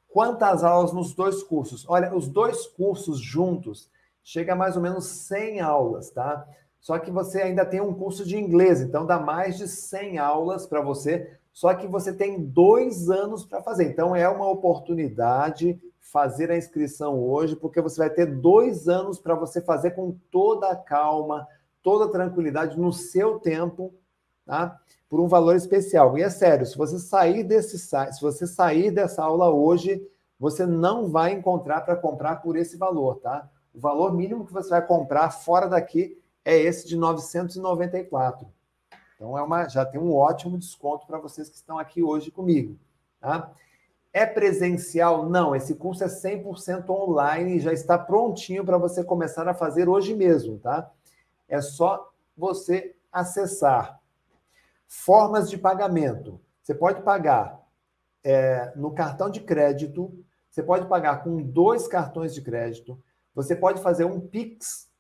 Quantas 0.07 0.63
aulas 0.63 0.93
nos 0.93 1.15
dois 1.15 1.43
cursos? 1.43 1.87
Olha, 1.89 2.15
os 2.15 2.29
dois 2.29 2.67
cursos 2.67 3.19
juntos 3.19 3.91
chega 4.23 4.53
a 4.53 4.57
mais 4.57 4.77
ou 4.77 4.83
menos 4.83 5.07
100 5.07 5.61
aulas, 5.61 6.11
tá? 6.11 6.47
Só 6.79 6.99
que 6.99 7.11
você 7.11 7.41
ainda 7.41 7.65
tem 7.65 7.81
um 7.81 7.95
curso 7.95 8.27
de 8.27 8.37
inglês, 8.37 8.83
então 8.83 9.07
dá 9.07 9.19
mais 9.19 9.57
de 9.57 9.67
100 9.67 10.19
aulas 10.19 10.67
para 10.67 10.83
você. 10.83 11.39
Só 11.55 11.73
que 11.73 11.87
você 11.87 12.13
tem 12.13 12.39
dois 12.39 13.09
anos 13.09 13.47
para 13.47 13.63
fazer. 13.63 13.85
Então 13.85 14.15
é 14.15 14.29
uma 14.29 14.51
oportunidade 14.51 15.81
fazer 16.13 16.51
a 16.51 16.57
inscrição 16.57 17.19
hoje, 17.19 17.57
porque 17.57 17.81
você 17.81 17.99
vai 17.99 18.11
ter 18.11 18.27
dois 18.27 18.89
anos 18.89 19.19
para 19.19 19.35
você 19.35 19.61
fazer 19.61 19.93
com 19.93 20.17
toda 20.31 20.69
a 20.71 20.77
calma, 20.77 21.47
toda 21.83 22.07
a 22.07 22.11
tranquilidade, 22.11 22.79
no 22.79 22.93
seu 22.93 23.39
tempo, 23.39 23.95
tá? 24.45 24.79
por 25.09 25.21
um 25.21 25.27
valor 25.27 25.57
especial. 25.57 26.19
E 26.19 26.23
é 26.23 26.31
sério, 26.31 26.67
se 26.67 26.77
você 26.77 26.99
sair 26.99 27.43
desse 27.43 27.79
se 27.79 28.21
você 28.21 28.47
sair 28.47 28.91
dessa 28.91 29.23
aula 29.23 29.51
hoje, 29.51 30.07
você 30.39 30.67
não 30.67 31.09
vai 31.09 31.33
encontrar 31.33 31.81
para 31.81 31.97
comprar 31.97 32.37
por 32.37 32.57
esse 32.57 32.77
valor, 32.77 33.17
tá? 33.17 33.49
O 33.75 33.81
valor 33.81 34.15
mínimo 34.15 34.47
que 34.47 34.53
você 34.53 34.69
vai 34.69 34.87
comprar 34.87 35.31
fora 35.31 35.69
daqui 35.69 36.21
é 36.45 36.57
esse 36.57 36.87
de 36.87 36.97
994. 36.97 38.47
Então 39.15 39.37
é 39.37 39.43
uma, 39.43 39.69
já 39.69 39.85
tem 39.85 40.01
um 40.01 40.15
ótimo 40.15 40.57
desconto 40.57 41.07
para 41.07 41.19
vocês 41.19 41.49
que 41.49 41.57
estão 41.57 41.79
aqui 41.79 42.03
hoje 42.03 42.31
comigo, 42.31 42.79
tá? 43.21 43.51
É 44.19 44.27
presencial? 44.27 45.29
Não, 45.29 45.55
esse 45.55 45.77
curso 45.77 46.03
é 46.03 46.09
100% 46.09 46.91
online 46.91 47.57
e 47.57 47.61
já 47.61 47.73
está 47.73 47.97
prontinho 47.97 48.65
para 48.65 48.77
você 48.77 49.05
começar 49.05 49.47
a 49.47 49.55
fazer 49.55 49.89
hoje 49.89 50.13
mesmo, 50.13 50.59
tá? 50.59 50.91
É 51.49 51.61
só 51.61 52.11
você 52.37 52.97
acessar 53.13 54.01
Formas 54.89 55.49
de 55.49 55.57
pagamento. 55.57 56.41
Você 56.63 56.75
pode 56.75 57.03
pagar 57.03 57.61
é, 58.25 58.73
no 58.75 58.91
cartão 58.93 59.31
de 59.31 59.41
crédito, 59.41 60.13
você 60.51 60.63
pode 60.63 60.87
pagar 60.87 61.23
com 61.23 61.41
dois 61.41 61.87
cartões 61.87 62.35
de 62.35 62.41
crédito, 62.41 62.99
você 63.35 63.55
pode 63.55 63.81
fazer 63.83 64.05
um 64.05 64.19
PIX, 64.19 64.91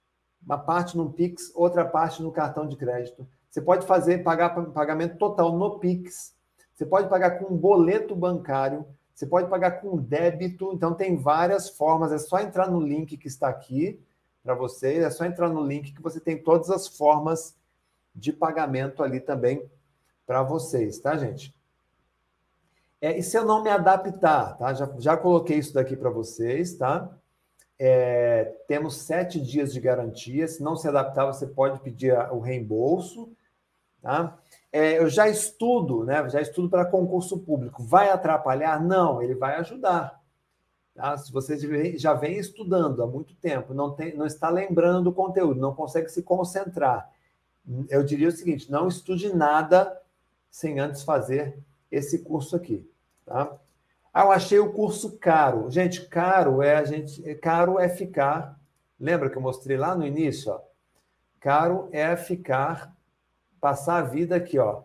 uma 0.44 0.58
parte 0.58 0.96
no 0.96 1.10
PIX, 1.10 1.50
outra 1.56 1.84
parte 1.84 2.22
no 2.22 2.30
cartão 2.30 2.68
de 2.68 2.76
crédito. 2.76 3.26
Você 3.50 3.60
pode 3.60 3.84
fazer 3.84 4.22
pagar 4.22 4.50
pagamento 4.72 5.16
total 5.16 5.56
no 5.56 5.80
PIX. 5.80 6.36
Você 6.74 6.86
pode 6.86 7.08
pagar 7.08 7.38
com 7.38 7.52
um 7.52 7.56
boleto 7.56 8.14
bancário. 8.14 8.86
Você 9.18 9.26
pode 9.26 9.50
pagar 9.50 9.80
com 9.80 9.96
débito. 9.96 10.70
Então, 10.72 10.94
tem 10.94 11.16
várias 11.16 11.68
formas. 11.68 12.12
É 12.12 12.18
só 12.18 12.38
entrar 12.38 12.70
no 12.70 12.80
link 12.80 13.16
que 13.16 13.26
está 13.26 13.48
aqui 13.48 14.00
para 14.44 14.54
você. 14.54 14.98
É 14.98 15.10
só 15.10 15.24
entrar 15.24 15.48
no 15.48 15.66
link 15.66 15.92
que 15.92 16.00
você 16.00 16.20
tem 16.20 16.40
todas 16.40 16.70
as 16.70 16.86
formas 16.86 17.58
de 18.14 18.32
pagamento 18.32 19.02
ali 19.02 19.18
também 19.18 19.68
para 20.24 20.44
vocês, 20.44 21.00
tá, 21.00 21.16
gente? 21.16 21.52
É, 23.00 23.18
e 23.18 23.22
se 23.24 23.36
eu 23.36 23.44
não 23.44 23.60
me 23.60 23.70
adaptar, 23.70 24.56
tá? 24.56 24.72
Já, 24.72 24.88
já 24.98 25.16
coloquei 25.16 25.58
isso 25.58 25.74
daqui 25.74 25.96
para 25.96 26.10
vocês, 26.10 26.76
tá? 26.76 27.10
É, 27.76 28.44
temos 28.68 28.98
sete 28.98 29.40
dias 29.40 29.72
de 29.72 29.80
garantia. 29.80 30.46
Se 30.46 30.62
não 30.62 30.76
se 30.76 30.86
adaptar, 30.86 31.26
você 31.26 31.44
pode 31.44 31.80
pedir 31.80 32.16
o 32.30 32.38
reembolso, 32.38 33.32
tá? 34.00 34.38
É, 34.70 34.98
eu 34.98 35.08
já 35.08 35.28
estudo, 35.28 36.04
né? 36.04 36.28
Já 36.28 36.40
estudo 36.40 36.68
para 36.68 36.84
concurso 36.84 37.38
público. 37.38 37.82
Vai 37.82 38.10
atrapalhar? 38.10 38.82
Não, 38.82 39.22
ele 39.22 39.34
vai 39.34 39.56
ajudar. 39.56 40.20
Tá? 40.94 41.16
Se 41.16 41.32
você 41.32 41.56
já 41.96 42.12
vem 42.12 42.38
estudando 42.38 43.02
há 43.02 43.06
muito 43.06 43.34
tempo, 43.36 43.72
não, 43.72 43.92
tem, 43.92 44.16
não 44.16 44.26
está 44.26 44.50
lembrando 44.50 45.04
do 45.04 45.12
conteúdo, 45.12 45.60
não 45.60 45.74
consegue 45.74 46.08
se 46.08 46.22
concentrar, 46.22 47.08
eu 47.88 48.02
diria 48.02 48.28
o 48.28 48.32
seguinte: 48.32 48.70
não 48.70 48.88
estude 48.88 49.32
nada 49.34 50.00
sem 50.50 50.80
antes 50.80 51.02
fazer 51.02 51.56
esse 51.90 52.20
curso 52.20 52.56
aqui, 52.56 52.90
tá? 53.24 53.56
Ah, 54.12 54.24
eu 54.24 54.32
achei 54.32 54.58
o 54.58 54.72
curso 54.72 55.16
caro. 55.18 55.70
Gente, 55.70 56.06
caro 56.08 56.62
é 56.62 56.76
a 56.76 56.84
gente, 56.84 57.22
caro 57.36 57.78
é 57.78 57.88
ficar. 57.88 58.58
Lembra 58.98 59.30
que 59.30 59.36
eu 59.36 59.42
mostrei 59.42 59.76
lá 59.76 59.94
no 59.94 60.04
início, 60.04 60.50
ó? 60.50 60.60
Caro 61.38 61.88
é 61.92 62.16
ficar 62.16 62.92
passar 63.60 63.98
a 63.98 64.02
vida 64.02 64.36
aqui, 64.36 64.58
ó, 64.58 64.82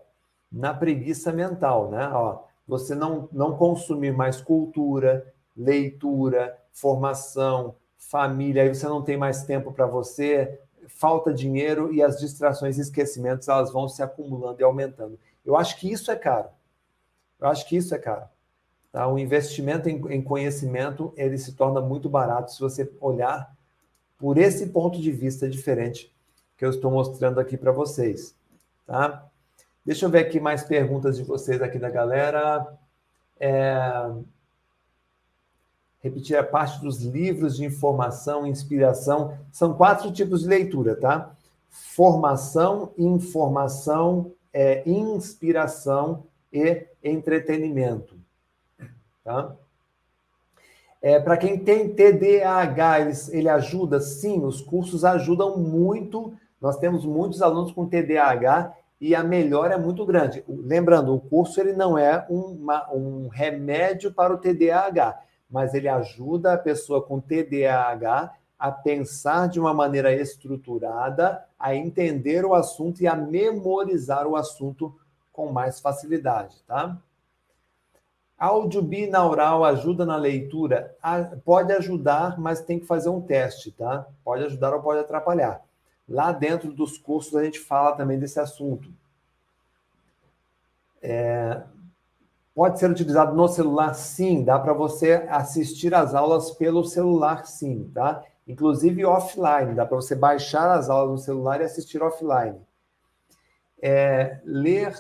na 0.52 0.74
preguiça 0.74 1.32
mental, 1.32 1.90
né? 1.90 2.08
Ó, 2.10 2.44
você 2.68 2.96
não 2.96 3.28
não 3.32 3.58
consumir 3.58 4.12
mais 4.14 4.42
cultura, 4.42 5.34
leitura, 5.56 6.58
formação, 6.72 7.76
família, 7.98 8.64
aí 8.64 8.74
você 8.74 8.88
não 8.88 9.02
tem 9.02 9.18
mais 9.18 9.44
tempo 9.44 9.72
para 9.72 9.86
você, 9.86 10.60
falta 10.88 11.34
dinheiro 11.34 11.94
e 11.94 12.02
as 12.02 12.20
distrações 12.20 12.78
e 12.78 12.82
esquecimentos 12.82 13.48
elas 13.48 13.72
vão 13.72 13.88
se 13.88 14.02
acumulando 14.02 14.62
e 14.62 14.64
aumentando. 14.64 15.20
Eu 15.46 15.56
acho 15.56 15.78
que 15.80 15.92
isso 15.92 16.12
é 16.12 16.16
caro. 16.16 16.50
Eu 17.40 17.48
acho 17.48 17.68
que 17.68 17.76
isso 17.76 17.94
é 17.94 17.98
caro. 17.98 18.28
Tá? 18.92 19.08
O 19.08 19.18
investimento 19.18 19.90
em, 19.90 19.96
em 20.14 20.22
conhecimento 20.22 21.14
ele 21.16 21.38
se 21.38 21.54
torna 21.54 21.82
muito 21.82 22.10
barato 22.10 22.52
se 22.52 22.60
você 22.60 22.92
olhar 23.02 23.54
por 24.18 24.38
esse 24.38 24.68
ponto 24.68 25.02
de 25.02 25.12
vista 25.12 25.50
diferente 25.50 26.14
que 26.56 26.64
eu 26.64 26.70
estou 26.70 26.92
mostrando 26.92 27.40
aqui 27.40 27.58
para 27.58 27.72
vocês. 27.72 28.36
Tá? 28.86 29.26
Deixa 29.86 30.06
eu 30.06 30.10
ver 30.10 30.20
aqui 30.20 30.40
mais 30.40 30.64
perguntas 30.64 31.18
de 31.18 31.24
vocês 31.24 31.62
aqui 31.62 31.78
da 31.78 31.90
galera. 31.90 32.78
É... 33.40 34.12
Repetir 36.00 36.38
a 36.38 36.44
parte 36.44 36.82
dos 36.82 37.02
livros 37.02 37.56
de 37.56 37.66
informação 37.66 38.46
e 38.46 38.50
inspiração. 38.50 39.38
São 39.52 39.74
quatro 39.74 40.12
tipos 40.12 40.42
de 40.42 40.48
leitura, 40.48 40.96
tá? 40.96 41.34
Formação, 41.70 42.92
informação, 42.98 44.34
é, 44.54 44.84
inspiração 44.86 46.26
e 46.52 46.86
entretenimento. 47.04 48.16
Tá? 49.24 49.56
É, 51.02 51.20
Para 51.20 51.38
quem 51.38 51.58
tem 51.58 51.90
TDAH, 51.94 53.00
ele, 53.02 53.14
ele 53.32 53.50
ajuda? 53.50 54.00
Sim, 54.00 54.44
os 54.46 54.62
cursos 54.62 55.04
ajudam 55.04 55.58
muito. 55.58 56.34
Nós 56.64 56.78
temos 56.78 57.06
muitos 57.06 57.42
alunos 57.42 57.74
com 57.74 57.86
TDAH 57.86 58.74
e 59.02 59.14
a 59.14 59.22
melhora 59.22 59.74
é 59.74 59.78
muito 59.78 60.06
grande. 60.06 60.46
Lembrando, 60.48 61.14
o 61.14 61.20
curso 61.20 61.60
ele 61.60 61.74
não 61.74 61.98
é 61.98 62.26
uma, 62.30 62.90
um 62.94 63.28
remédio 63.28 64.14
para 64.14 64.34
o 64.34 64.38
TDAH, 64.38 65.20
mas 65.52 65.74
ele 65.74 65.90
ajuda 65.90 66.54
a 66.54 66.58
pessoa 66.58 67.02
com 67.02 67.20
TDAH 67.20 68.34
a 68.58 68.72
pensar 68.72 69.50
de 69.50 69.60
uma 69.60 69.74
maneira 69.74 70.14
estruturada, 70.14 71.44
a 71.60 71.76
entender 71.76 72.46
o 72.46 72.54
assunto 72.54 73.02
e 73.02 73.08
a 73.08 73.14
memorizar 73.14 74.26
o 74.26 74.38
assunto 74.38 74.96
com 75.34 75.52
mais 75.52 75.82
facilidade, 75.82 76.64
tá? 76.66 76.98
Áudio 78.38 78.82
binaural 78.82 79.66
ajuda 79.66 80.06
na 80.06 80.16
leitura? 80.16 80.96
Pode 81.44 81.74
ajudar, 81.74 82.40
mas 82.40 82.62
tem 82.62 82.80
que 82.80 82.86
fazer 82.86 83.10
um 83.10 83.20
teste, 83.20 83.70
tá? 83.70 84.08
Pode 84.24 84.46
ajudar 84.46 84.74
ou 84.74 84.82
pode 84.82 85.02
atrapalhar. 85.02 85.62
Lá 86.08 86.32
dentro 86.32 86.72
dos 86.72 86.98
cursos 86.98 87.36
a 87.36 87.44
gente 87.44 87.60
fala 87.60 87.96
também 87.96 88.20
desse 88.20 88.40
assunto. 88.40 88.90
É... 91.02 91.62
Pode 92.54 92.80
ser 92.80 92.90
utilizado 92.90 93.36
no 93.36 93.48
celular? 93.48 93.94
Sim, 93.94 94.44
dá 94.44 94.60
para 94.60 94.74
você 94.74 95.26
assistir 95.30 95.94
as 95.94 96.14
aulas 96.14 96.52
pelo 96.52 96.84
celular, 96.84 97.46
sim, 97.46 97.90
tá? 97.94 98.24
Inclusive 98.48 99.06
offline, 99.06 99.74
dá 99.74 99.86
para 99.86 99.96
você 99.96 100.16
baixar 100.16 100.72
as 100.72 100.90
aulas 100.90 101.12
no 101.12 101.18
celular 101.18 101.62
e 101.62 101.64
assistir 101.64 102.02
offline. 102.02 102.60
É... 103.82 104.40
ler 104.46 104.94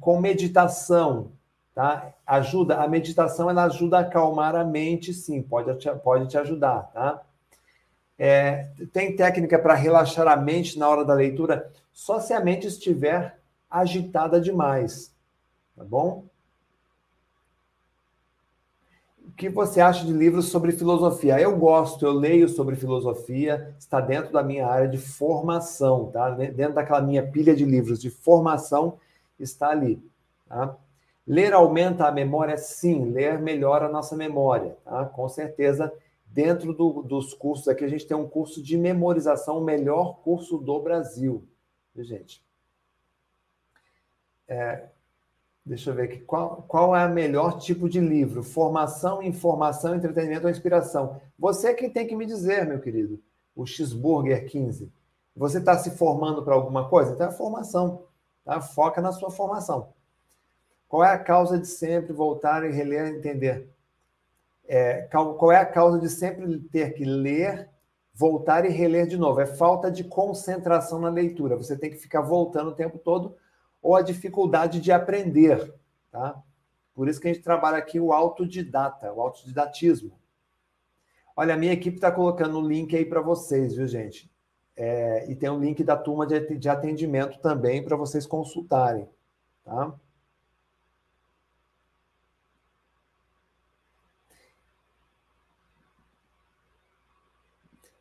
com 0.00 0.20
meditação, 0.20 1.32
tá? 1.74 2.14
Ajuda, 2.26 2.76
a 2.82 2.88
meditação 2.88 3.50
ela 3.50 3.64
ajuda 3.64 3.98
a 3.98 4.00
acalmar 4.02 4.54
a 4.54 4.64
mente, 4.64 5.12
sim, 5.12 5.42
pode 5.42 5.74
te, 5.78 5.90
pode 5.96 6.28
te 6.28 6.38
ajudar, 6.38 6.90
tá? 6.92 7.22
É, 8.18 8.68
tem 8.92 9.16
técnica 9.16 9.58
para 9.58 9.74
relaxar 9.74 10.28
a 10.28 10.36
mente 10.36 10.78
na 10.78 10.88
hora 10.88 11.04
da 11.04 11.14
leitura? 11.14 11.70
Só 11.92 12.20
se 12.20 12.32
a 12.32 12.40
mente 12.40 12.66
estiver 12.66 13.38
agitada 13.70 14.40
demais, 14.40 15.14
tá 15.76 15.84
bom? 15.84 16.24
O 19.26 19.34
que 19.34 19.48
você 19.48 19.80
acha 19.80 20.04
de 20.04 20.12
livros 20.12 20.50
sobre 20.50 20.72
filosofia? 20.72 21.40
Eu 21.40 21.56
gosto, 21.56 22.04
eu 22.04 22.12
leio 22.12 22.48
sobre 22.48 22.76
filosofia, 22.76 23.74
está 23.78 23.98
dentro 24.00 24.30
da 24.32 24.42
minha 24.42 24.66
área 24.66 24.88
de 24.88 24.98
formação, 24.98 26.10
tá? 26.10 26.30
Dentro 26.30 26.74
daquela 26.74 27.00
minha 27.00 27.26
pilha 27.26 27.56
de 27.56 27.64
livros 27.64 28.00
de 28.00 28.10
formação, 28.10 28.98
está 29.40 29.70
ali, 29.70 30.02
tá? 30.46 30.76
Ler 31.26 31.54
aumenta 31.54 32.06
a 32.06 32.12
memória? 32.12 32.58
Sim, 32.58 33.10
ler 33.10 33.38
melhora 33.40 33.86
a 33.86 33.88
nossa 33.88 34.14
memória, 34.16 34.76
tá? 34.84 35.06
Com 35.06 35.28
certeza, 35.28 35.90
dentro 36.32 36.72
do, 36.72 37.02
dos 37.02 37.34
cursos 37.34 37.68
aqui, 37.68 37.84
a 37.84 37.88
gente 37.88 38.06
tem 38.06 38.16
um 38.16 38.28
curso 38.28 38.62
de 38.62 38.76
memorização, 38.76 39.58
o 39.58 39.64
melhor 39.64 40.20
curso 40.22 40.58
do 40.58 40.80
Brasil, 40.80 41.46
gente? 41.96 42.42
É, 44.48 44.86
deixa 45.64 45.90
eu 45.90 45.94
ver 45.94 46.04
aqui. 46.04 46.20
Qual, 46.20 46.64
qual 46.66 46.96
é 46.96 47.06
o 47.06 47.12
melhor 47.12 47.58
tipo 47.58 47.88
de 47.88 48.00
livro? 48.00 48.42
Formação, 48.42 49.22
informação, 49.22 49.94
entretenimento 49.94 50.44
ou 50.44 50.50
inspiração? 50.50 51.20
Você 51.38 51.74
que 51.74 51.88
tem 51.88 52.06
que 52.06 52.16
me 52.16 52.26
dizer, 52.26 52.66
meu 52.66 52.80
querido. 52.80 53.20
O 53.54 53.66
Cheeseburger 53.66 54.48
15. 54.48 54.90
Você 55.36 55.58
está 55.58 55.76
se 55.78 55.90
formando 55.90 56.42
para 56.42 56.54
alguma 56.54 56.88
coisa? 56.88 57.12
Então 57.12 57.28
é 57.28 57.30
formação. 57.30 58.04
Tá? 58.44 58.60
Foca 58.60 59.00
na 59.00 59.12
sua 59.12 59.30
formação. 59.30 59.92
Qual 60.88 61.04
é 61.04 61.10
a 61.10 61.18
causa 61.18 61.58
de 61.58 61.66
sempre 61.66 62.12
voltar 62.12 62.64
e 62.64 62.70
reler 62.70 63.12
e 63.12 63.18
entender? 63.18 63.68
É, 64.74 65.02
qual 65.02 65.52
é 65.52 65.58
a 65.58 65.66
causa 65.66 65.98
de 65.98 66.08
sempre 66.08 66.58
ter 66.58 66.94
que 66.94 67.04
ler, 67.04 67.68
voltar 68.14 68.64
e 68.64 68.70
reler 68.70 69.06
de 69.06 69.18
novo? 69.18 69.38
É 69.38 69.44
falta 69.44 69.90
de 69.90 70.02
concentração 70.02 70.98
na 70.98 71.10
leitura. 71.10 71.58
Você 71.58 71.76
tem 71.76 71.90
que 71.90 71.98
ficar 71.98 72.22
voltando 72.22 72.70
o 72.70 72.74
tempo 72.74 72.98
todo 72.98 73.36
ou 73.82 73.94
a 73.94 74.00
dificuldade 74.00 74.80
de 74.80 74.90
aprender, 74.90 75.74
tá? 76.10 76.42
Por 76.94 77.06
isso 77.06 77.20
que 77.20 77.28
a 77.28 77.32
gente 77.34 77.42
trabalha 77.42 77.76
aqui 77.76 78.00
o 78.00 78.14
autodidata, 78.14 79.12
o 79.12 79.20
autodidatismo. 79.20 80.18
Olha, 81.36 81.52
a 81.52 81.58
minha 81.58 81.74
equipe 81.74 81.98
está 81.98 82.10
colocando 82.10 82.58
o 82.58 82.66
link 82.66 82.96
aí 82.96 83.04
para 83.04 83.20
vocês, 83.20 83.74
viu, 83.74 83.86
gente? 83.86 84.32
É, 84.74 85.30
e 85.30 85.36
tem 85.36 85.50
um 85.50 85.60
link 85.60 85.84
da 85.84 85.98
turma 85.98 86.26
de 86.26 86.68
atendimento 86.70 87.38
também 87.40 87.84
para 87.84 87.94
vocês 87.94 88.24
consultarem, 88.24 89.06
tá? 89.62 89.92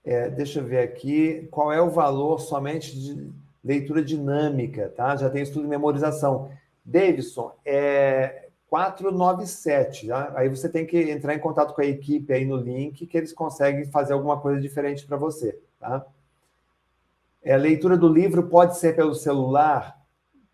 É, 0.04 0.30
deixa 0.30 0.60
eu 0.60 0.66
ver 0.66 0.80
aqui, 0.80 1.48
qual 1.52 1.72
é 1.72 1.80
o 1.82 1.90
valor 1.90 2.40
somente 2.40 3.00
de 3.00 3.32
leitura 3.64 4.04
dinâmica, 4.04 4.90
tá? 4.90 5.16
Já 5.16 5.30
tem 5.30 5.44
estudo 5.44 5.64
de 5.64 5.70
memorização. 5.70 6.52
Davidson, 6.84 7.56
é 7.64 8.48
497, 8.68 10.08
tá? 10.08 10.32
aí 10.36 10.50
você 10.50 10.68
tem 10.68 10.86
que 10.86 10.98
entrar 10.98 11.36
em 11.36 11.40
contato 11.40 11.76
com 11.76 11.82
a 11.82 11.86
equipe 11.86 12.34
aí 12.34 12.46
no 12.46 12.56
link, 12.56 13.06
que 13.06 13.18
eles 13.18 13.34
conseguem 13.34 13.86
fazer 13.86 14.14
alguma 14.14 14.40
coisa 14.40 14.60
diferente 14.60 15.06
para 15.06 15.18
você, 15.18 15.60
tá? 15.80 16.06
É, 17.44 17.54
a 17.54 17.58
leitura 17.58 17.98
do 17.98 18.08
livro 18.08 18.44
pode 18.44 18.78
ser 18.78 18.96
pelo 18.96 19.14
celular? 19.14 20.00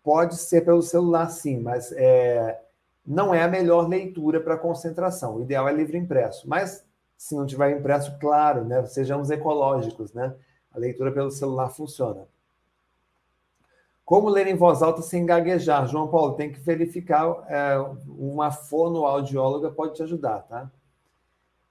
Pode 0.02 0.36
ser 0.36 0.64
pelo 0.64 0.82
celular, 0.82 1.28
sim, 1.30 1.60
mas 1.60 1.92
é, 1.92 2.58
não 3.06 3.34
é 3.34 3.42
a 3.42 3.48
melhor 3.48 3.86
leitura 3.88 4.40
para 4.40 4.56
concentração. 4.56 5.36
O 5.36 5.42
ideal 5.42 5.68
é 5.68 5.72
livro 5.72 5.96
impresso. 5.96 6.48
Mas 6.48 6.84
se 7.18 7.34
não 7.34 7.44
tiver 7.44 7.76
impresso, 7.76 8.16
claro, 8.20 8.64
né? 8.64 8.86
Sejamos 8.86 9.28
ecológicos, 9.28 10.14
né? 10.14 10.34
A 10.72 10.78
leitura 10.78 11.10
pelo 11.10 11.32
celular 11.32 11.68
funciona. 11.68 12.28
Como 14.04 14.28
ler 14.28 14.46
em 14.46 14.56
voz 14.56 14.80
alta 14.80 15.02
sem 15.02 15.26
gaguejar? 15.26 15.86
João 15.88 16.08
Paulo, 16.08 16.34
tem 16.34 16.52
que 16.52 16.60
verificar. 16.60 17.44
É, 17.48 17.76
uma 18.06 18.52
fonoaudióloga 18.52 19.70
pode 19.70 19.96
te 19.96 20.02
ajudar, 20.02 20.42
tá? 20.42 20.70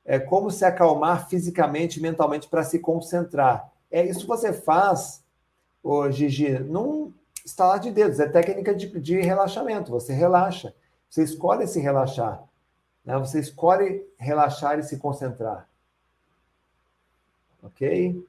É, 0.03 0.19
como 0.19 0.52
se 0.52 0.65
acalmar 0.65 1.30
fisicamente 1.30 1.98
e 1.98 2.02
mentalmente 2.02 2.48
para 2.48 2.64
se 2.64 2.80
concentrar? 2.80 3.72
É 3.90 4.06
isso 4.06 4.28
você 4.28 4.52
faz, 4.52 5.24
ô, 5.82 6.11
Gigi, 6.11 6.60
num 6.60 7.14
estalar 7.45 7.80
de 7.80 7.90
dedos. 7.90 8.19
É 8.19 8.28
técnica 8.28 8.76
de, 8.76 8.99
de 8.99 9.22
relaxamento. 9.22 9.91
Você 9.91 10.14
relaxa. 10.14 10.76
Você 11.10 11.24
escolhe 11.24 11.65
se 11.65 11.80
relaxar. 11.80 12.47
Né? 13.07 13.17
Você 13.17 13.39
escolhe 13.39 14.05
relaxar 14.17 14.77
e 14.77 14.84
se 14.84 14.97
concentrar. 14.97 15.65
Ok? 17.63 18.21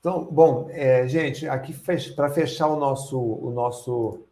Então, 0.00 0.24
bom, 0.24 0.68
é, 0.70 1.06
gente, 1.06 1.48
aqui 1.48 1.72
para 2.14 2.28
fechar 2.28 2.66
o 2.66 2.76
nosso, 2.76 3.18
o 3.18 3.50
nosso 3.50 4.24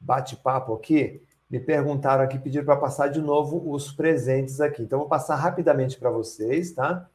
bate-papo 0.00 0.72
aqui, 0.74 1.20
me 1.50 1.60
perguntaram 1.60 2.24
aqui, 2.24 2.38
pediram 2.38 2.64
para 2.64 2.76
passar 2.76 3.08
de 3.08 3.20
novo 3.20 3.70
os 3.70 3.92
presentes 3.92 4.60
aqui. 4.60 4.82
Então, 4.82 5.00
vou 5.00 5.08
passar 5.08 5.36
rapidamente 5.36 5.98
para 5.98 6.10
vocês, 6.10 6.72
tá? 6.72 7.08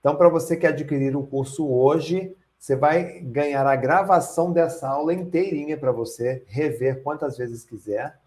Então, 0.00 0.16
para 0.16 0.28
você 0.28 0.56
que 0.56 0.66
adquirir 0.66 1.16
o 1.16 1.26
curso 1.26 1.66
hoje, 1.68 2.34
você 2.58 2.74
vai 2.74 3.20
ganhar 3.20 3.66
a 3.66 3.76
gravação 3.76 4.52
dessa 4.52 4.88
aula 4.88 5.14
inteirinha 5.14 5.76
para 5.76 5.92
você 5.92 6.42
rever 6.48 7.02
quantas 7.02 7.38
vezes 7.38 7.64
quiser. 7.64 8.18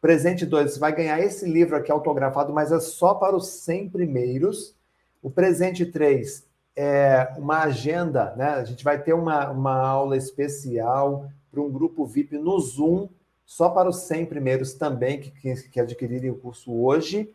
Presente 0.00 0.46
2, 0.46 0.72
você 0.72 0.78
vai 0.78 0.94
ganhar 0.94 1.20
esse 1.20 1.44
livro 1.44 1.76
aqui 1.76 1.90
autografado, 1.90 2.52
mas 2.52 2.70
é 2.70 2.78
só 2.78 3.14
para 3.14 3.34
os 3.34 3.48
100 3.48 3.90
primeiros. 3.90 4.76
O 5.20 5.28
presente 5.28 5.84
3 5.84 6.46
é 6.76 7.32
uma 7.36 7.64
agenda, 7.64 8.32
né? 8.36 8.50
A 8.50 8.64
gente 8.64 8.84
vai 8.84 9.02
ter 9.02 9.12
uma, 9.12 9.50
uma 9.50 9.76
aula 9.76 10.16
especial 10.16 11.28
para 11.50 11.60
um 11.60 11.68
grupo 11.68 12.06
VIP 12.06 12.38
no 12.38 12.60
Zoom, 12.60 13.08
só 13.44 13.70
para 13.70 13.88
os 13.88 14.02
100 14.02 14.26
primeiros 14.26 14.74
também 14.74 15.18
que, 15.20 15.32
que, 15.32 15.68
que 15.68 15.80
adquirirem 15.80 16.30
o 16.30 16.38
curso 16.38 16.72
hoje. 16.72 17.34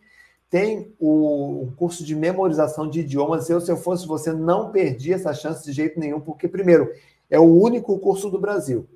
Tem 0.50 0.96
o, 0.98 1.74
curso 1.76 2.06
de 2.06 2.16
memorização 2.16 2.88
de 2.88 3.02
idiomas. 3.02 3.50
Eu, 3.50 3.60
se 3.60 3.70
eu 3.70 3.76
fosse 3.76 4.08
você, 4.08 4.32
não 4.32 4.72
perdi 4.72 5.12
essa 5.12 5.34
chance 5.34 5.66
de 5.66 5.74
jeito 5.74 6.00
nenhum, 6.00 6.22
porque, 6.22 6.48
primeiro, 6.48 6.94
é 7.30 7.40
o 7.40 7.44
único 7.44 8.00
curso 8.00 8.30
do 8.30 8.40
Brasil. 8.40 8.88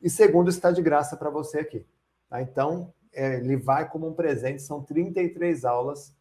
E 0.00 0.08
segundo, 0.08 0.48
está 0.48 0.70
de 0.70 0.80
graça 0.80 1.16
para 1.16 1.28
você 1.28 1.58
aqui. 1.58 1.84
Tá? 2.28 2.42
Então, 2.42 2.92
é, 3.12 3.36
ele 3.36 3.56
vai 3.56 3.88
como 3.88 4.08
um 4.08 4.12
presente, 4.12 4.62
são 4.62 4.82
33 4.82 5.64
aulas. 5.64 6.14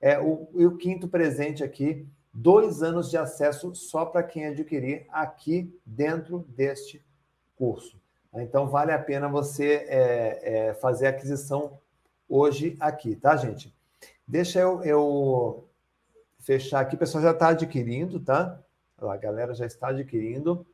É, 0.00 0.18
o, 0.18 0.48
e 0.54 0.66
o 0.66 0.76
quinto 0.76 1.08
presente 1.08 1.64
aqui, 1.64 2.06
dois 2.32 2.82
anos 2.82 3.10
de 3.10 3.16
acesso 3.16 3.74
só 3.74 4.04
para 4.04 4.22
quem 4.22 4.46
adquirir 4.46 5.06
aqui 5.10 5.74
dentro 5.84 6.44
deste 6.48 7.04
curso. 7.56 7.98
Então, 8.34 8.68
vale 8.68 8.92
a 8.92 8.98
pena 8.98 9.28
você 9.28 9.86
é, 9.88 10.40
é, 10.68 10.74
fazer 10.74 11.06
a 11.06 11.10
aquisição 11.10 11.78
hoje 12.28 12.76
aqui, 12.78 13.16
tá, 13.16 13.36
gente? 13.36 13.74
Deixa 14.26 14.60
eu, 14.60 14.84
eu 14.84 15.68
fechar 16.38 16.80
aqui. 16.80 16.94
O 16.94 16.98
pessoal 16.98 17.24
já 17.24 17.30
está 17.30 17.48
adquirindo, 17.48 18.20
tá? 18.20 18.60
A 18.98 19.16
galera 19.16 19.54
já 19.54 19.66
está 19.66 19.88
adquirindo. 19.88 20.66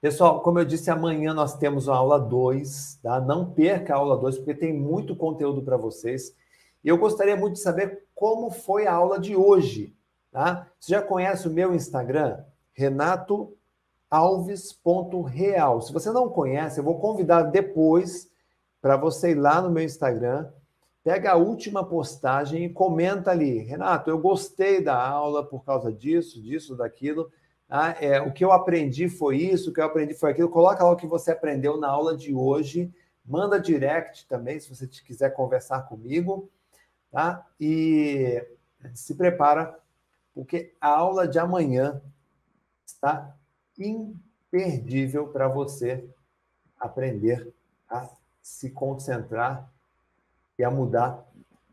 Pessoal, 0.00 0.40
como 0.42 0.60
eu 0.60 0.64
disse, 0.64 0.92
amanhã 0.92 1.34
nós 1.34 1.56
temos 1.58 1.88
a 1.88 1.96
aula 1.96 2.20
2, 2.20 3.00
tá? 3.02 3.20
Não 3.20 3.50
perca 3.50 3.94
a 3.94 3.96
aula 3.96 4.16
2, 4.16 4.38
porque 4.38 4.54
tem 4.54 4.72
muito 4.72 5.16
conteúdo 5.16 5.60
para 5.62 5.76
vocês. 5.76 6.32
E 6.84 6.88
eu 6.88 6.96
gostaria 6.96 7.36
muito 7.36 7.54
de 7.54 7.60
saber 7.60 8.06
como 8.14 8.48
foi 8.48 8.86
a 8.86 8.94
aula 8.94 9.18
de 9.18 9.34
hoje, 9.34 9.96
tá? 10.30 10.68
Você 10.78 10.92
já 10.92 11.02
conhece 11.02 11.48
o 11.48 11.52
meu 11.52 11.74
Instagram? 11.74 12.38
Renato 12.72 13.56
alves.real. 14.08 15.82
Se 15.82 15.92
você 15.92 16.12
não 16.12 16.28
conhece, 16.28 16.78
eu 16.78 16.84
vou 16.84 17.00
convidar 17.00 17.42
depois 17.42 18.30
para 18.80 18.96
você 18.96 19.32
ir 19.32 19.34
lá 19.34 19.60
no 19.60 19.68
meu 19.68 19.82
Instagram, 19.82 20.48
pega 21.02 21.32
a 21.32 21.36
última 21.36 21.84
postagem 21.84 22.66
e 22.66 22.72
comenta 22.72 23.32
ali. 23.32 23.58
Renato, 23.58 24.08
eu 24.08 24.18
gostei 24.18 24.80
da 24.80 24.96
aula 24.96 25.44
por 25.44 25.64
causa 25.64 25.92
disso, 25.92 26.40
disso, 26.40 26.76
daquilo. 26.76 27.32
Ah, 27.68 27.90
é, 28.00 28.20
o 28.20 28.32
que 28.32 28.44
eu 28.44 28.50
aprendi 28.50 29.08
foi 29.08 29.36
isso, 29.36 29.70
o 29.70 29.72
que 29.72 29.80
eu 29.80 29.84
aprendi 29.84 30.14
foi 30.14 30.30
aquilo. 30.30 30.48
Coloca 30.48 30.82
lá 30.82 30.90
o 30.90 30.96
que 30.96 31.06
você 31.06 31.32
aprendeu 31.32 31.76
na 31.76 31.88
aula 31.88 32.16
de 32.16 32.34
hoje. 32.34 32.92
Manda 33.24 33.60
direct 33.60 34.26
também, 34.26 34.58
se 34.58 34.74
você 34.74 34.86
quiser 34.86 35.34
conversar 35.34 35.82
comigo. 35.82 36.50
Tá? 37.10 37.46
E 37.60 38.42
se 38.94 39.14
prepara, 39.14 39.78
porque 40.34 40.74
a 40.80 40.88
aula 40.88 41.28
de 41.28 41.38
amanhã 41.38 42.00
está 42.86 43.36
imperdível 43.78 45.28
para 45.28 45.48
você 45.48 46.08
aprender 46.78 47.52
a 47.88 48.08
se 48.42 48.70
concentrar 48.70 49.70
e 50.58 50.64
a 50.64 50.70
mudar 50.70 51.26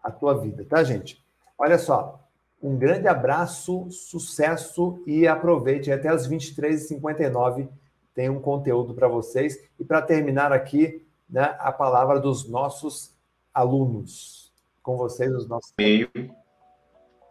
a 0.03 0.11
tua 0.11 0.37
vida, 0.39 0.65
tá, 0.65 0.83
gente? 0.83 1.23
Olha 1.57 1.79
só, 1.79 2.24
um 2.65 2.77
grande 2.77 3.07
abraço, 3.07 3.87
sucesso 3.91 5.01
e 5.05 5.27
aproveite. 5.27 5.91
Até 5.91 6.09
as 6.09 6.27
23h59 6.27 7.67
tem 8.13 8.29
um 8.29 8.39
conteúdo 8.39 8.93
para 8.93 9.07
vocês. 9.07 9.57
E 9.79 9.83
para 9.83 10.01
terminar 10.01 10.51
aqui, 10.51 11.05
né, 11.29 11.55
a 11.59 11.71
palavra 11.71 12.19
dos 12.19 12.49
nossos 12.49 13.13
alunos. 13.53 14.51
Com 14.81 14.97
vocês, 14.97 15.31
os 15.31 15.47
nossos. 15.47 15.73
Meio 15.77 16.09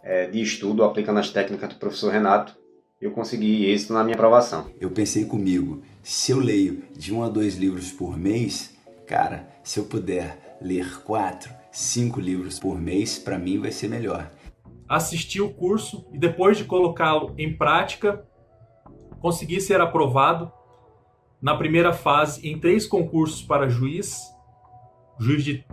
é, 0.02 0.26
de 0.26 0.40
estudo 0.40 0.84
aplicando 0.84 1.18
as 1.18 1.30
técnicas 1.30 1.68
do 1.70 1.76
professor 1.76 2.12
Renato 2.12 2.56
eu 3.00 3.10
consegui 3.10 3.66
êxito 3.66 3.92
na 3.92 4.02
minha 4.02 4.14
aprovação. 4.14 4.70
Eu 4.80 4.90
pensei 4.90 5.26
comigo, 5.26 5.82
se 6.02 6.32
eu 6.32 6.38
leio 6.38 6.84
de 6.96 7.12
um 7.12 7.22
a 7.22 7.28
dois 7.28 7.54
livros 7.56 7.92
por 7.92 8.16
mês, 8.16 8.74
cara, 9.06 9.46
se 9.62 9.78
eu 9.78 9.84
puder 9.84 10.56
ler 10.60 11.02
quatro, 11.02 11.52
cinco 11.70 12.18
livros 12.18 12.58
por 12.58 12.80
mês, 12.80 13.18
para 13.18 13.38
mim 13.38 13.58
vai 13.58 13.70
ser 13.70 13.88
melhor. 13.88 14.30
Assisti 14.88 15.40
o 15.40 15.52
curso 15.52 16.06
e 16.12 16.18
depois 16.18 16.58
de 16.58 16.64
colocá-lo 16.64 17.34
em 17.38 17.56
prática, 17.56 18.26
consegui 19.20 19.60
ser 19.60 19.80
aprovado 19.80 20.52
na 21.40 21.56
primeira 21.56 21.92
fase 21.92 22.46
em 22.48 22.58
três 22.58 22.86
concursos 22.86 23.42
para 23.42 23.68
juiz, 23.68 24.22
juiz 25.18 25.44
de 25.44 25.64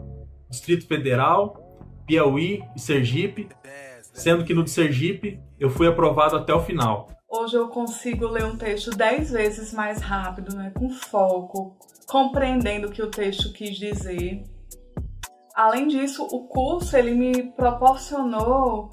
Distrito 0.49 0.87
Federal, 0.87 1.61
Piauí 2.05 2.63
e 2.75 2.79
Sergipe, 2.79 3.49
sendo 4.13 4.43
que 4.43 4.53
no 4.53 4.63
de 4.63 4.69
Sergipe 4.69 5.41
eu 5.59 5.69
fui 5.69 5.87
aprovado 5.87 6.35
até 6.35 6.53
o 6.53 6.61
final. 6.61 7.07
Hoje 7.29 7.55
eu 7.55 7.69
consigo 7.69 8.27
ler 8.27 8.43
um 8.43 8.57
texto 8.57 8.91
dez 8.91 9.31
vezes 9.31 9.73
mais 9.73 10.01
rápido, 10.01 10.53
né, 10.55 10.71
com 10.77 10.89
foco, 10.89 11.77
compreendendo 12.05 12.87
o 12.87 12.91
que 12.91 13.01
o 13.01 13.09
texto 13.09 13.53
quis 13.53 13.77
dizer. 13.77 14.43
Além 15.55 15.87
disso, 15.87 16.25
o 16.25 16.47
curso 16.47 16.95
ele 16.97 17.13
me 17.13 17.51
proporcionou 17.53 18.89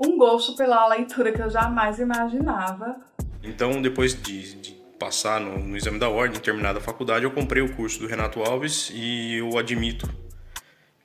um 0.00 0.16
gosto 0.16 0.56
pela 0.56 0.88
leitura 0.88 1.30
que 1.30 1.42
eu 1.42 1.50
jamais 1.50 1.98
imaginava. 1.98 2.96
Então, 3.42 3.82
depois 3.82 4.20
de, 4.20 4.54
de 4.54 4.72
passar 4.98 5.40
no, 5.40 5.58
no, 5.58 5.76
exame 5.76 5.98
da 5.98 6.08
ordem, 6.08 6.40
terminada 6.40 6.78
a 6.78 6.82
faculdade, 6.82 7.24
eu 7.24 7.30
comprei 7.30 7.62
o 7.62 7.74
curso 7.74 8.00
do 8.00 8.06
Renato 8.06 8.42
Alves 8.42 8.90
e 8.94 9.36
eu 9.36 9.58
admito 9.58 10.08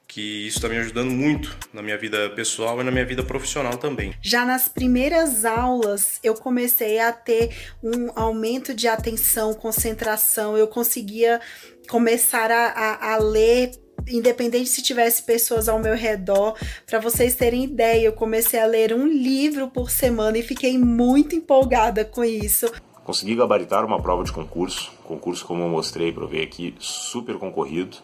que 0.07 0.47
isso 0.47 0.59
está 0.59 0.69
me 0.69 0.77
ajudando 0.77 1.11
muito 1.11 1.57
na 1.73 1.81
minha 1.81 1.97
vida 1.97 2.29
pessoal 2.29 2.79
e 2.79 2.83
na 2.85 2.91
minha 2.91 3.05
vida 3.05 3.21
profissional 3.21 3.77
também. 3.77 4.13
Já 4.21 4.45
nas 4.45 4.69
primeiras 4.69 5.43
aulas, 5.43 6.21
eu 6.23 6.33
comecei 6.35 6.99
a 6.99 7.11
ter 7.11 7.53
um 7.83 8.09
aumento 8.15 8.73
de 8.73 8.87
atenção, 8.87 9.53
concentração, 9.53 10.57
eu 10.57 10.69
conseguia 10.69 11.41
começar 11.89 12.49
a, 12.49 12.67
a, 12.67 13.13
a 13.13 13.17
ler 13.17 13.71
independente 14.07 14.69
se 14.69 14.81
tivesse 14.81 15.23
pessoas 15.23 15.67
ao 15.67 15.79
meu 15.79 15.95
redor, 15.95 16.55
para 16.85 16.99
vocês 16.99 17.35
terem 17.35 17.63
ideia, 17.63 18.05
eu 18.05 18.13
comecei 18.13 18.59
a 18.59 18.65
ler 18.65 18.93
um 18.93 19.07
livro 19.07 19.67
por 19.67 19.89
semana 19.89 20.37
e 20.37 20.43
fiquei 20.43 20.77
muito 20.77 21.35
empolgada 21.35 22.05
com 22.05 22.23
isso. 22.23 22.71
Consegui 23.03 23.35
gabaritar 23.35 23.85
uma 23.85 24.01
prova 24.01 24.23
de 24.23 24.31
concurso, 24.31 24.91
concurso 25.03 25.45
como 25.45 25.63
eu 25.63 25.69
mostrei 25.69 26.11
para 26.11 26.25
ver 26.25 26.41
aqui, 26.41 26.73
super 26.79 27.37
concorrido 27.37 27.97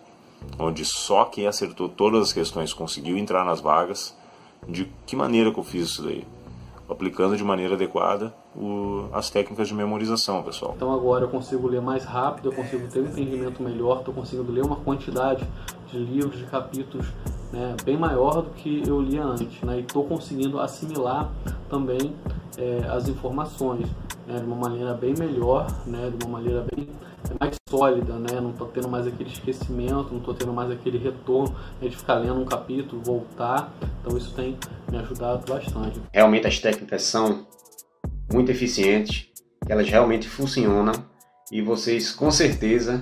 onde 0.57 0.86
só 0.86 1.26
quem 1.26 1.48
acertou 1.48 1.90
todas 1.90 2.22
as 2.22 2.34
questões 2.34 2.73
conseguiu 2.73 3.18
entrar 3.18 3.45
nas 3.45 3.61
vagas. 3.61 4.15
De 4.68 4.91
que 5.06 5.15
maneira 5.15 5.52
que 5.52 5.60
eu 5.60 5.64
fiz 5.64 5.88
isso 5.88 6.03
daí? 6.03 6.26
Aplicando 6.88 7.38
de 7.38 7.44
maneira 7.44 7.76
adequada 7.76 8.34
o, 8.56 9.07
as 9.14 9.30
técnicas 9.30 9.68
de 9.68 9.73
memorização, 9.73 10.44
pessoal. 10.44 10.73
Então 10.76 10.91
agora 10.94 11.26
eu 11.26 11.30
consigo 11.30 11.68
ler 11.68 11.82
mais 11.82 12.03
rápido, 12.03 12.49
eu 12.49 12.53
consigo 12.53 12.88
ter 12.90 12.99
um 12.99 13.06
entendimento 13.06 13.64
melhor, 13.64 13.99
estou 13.99 14.14
conseguindo 14.14 14.52
ler 14.52 14.64
uma 14.64 14.76
quantidade 14.76 15.48
de 15.91 15.97
livros, 15.97 16.38
de 16.38 16.45
capítulos 16.45 17.07
né, 17.51 17.76
bem 17.84 17.97
maior 17.97 18.41
do 18.41 18.49
que 18.51 18.84
eu 18.88 19.01
lia 19.01 19.23
antes, 19.23 19.61
né, 19.61 19.77
e 19.77 19.81
estou 19.81 20.05
conseguindo 20.05 20.59
assimilar 20.59 21.31
também 21.69 22.15
é, 22.57 22.88
as 22.89 23.07
informações 23.07 23.88
né, 24.26 24.39
de 24.39 24.45
uma 24.45 24.55
maneira 24.55 24.93
bem 24.93 25.13
melhor, 25.18 25.68
né, 25.85 26.11
de 26.15 26.26
uma 26.26 26.39
maneira 26.39 26.65
bem 26.73 26.88
mais 27.39 27.55
sólida, 27.69 28.13
né? 28.15 28.41
Não 28.41 28.51
tô 28.51 28.65
tendo 28.65 28.89
mais 28.89 29.07
aquele 29.07 29.30
esquecimento, 29.30 30.13
não 30.13 30.19
tô 30.19 30.34
tendo 30.34 30.51
mais 30.51 30.69
aquele 30.72 30.97
retorno 30.97 31.55
né, 31.81 31.88
de 31.88 31.95
ficar 31.95 32.15
lendo 32.15 32.41
um 32.41 32.45
capítulo, 32.45 33.01
voltar. 33.01 33.72
Então 34.01 34.18
isso 34.18 34.34
tem 34.34 34.57
me 34.91 34.97
ajudado 34.97 35.45
bastante. 35.51 36.01
Realmente 36.11 36.47
as 36.47 36.59
técnicas 36.59 37.03
são 37.03 37.45
muito 38.31 38.51
eficientes, 38.51 39.27
elas 39.68 39.88
realmente 39.88 40.27
funcionam 40.27 40.93
e 41.51 41.61
vocês 41.61 42.11
com 42.11 42.31
certeza 42.31 43.01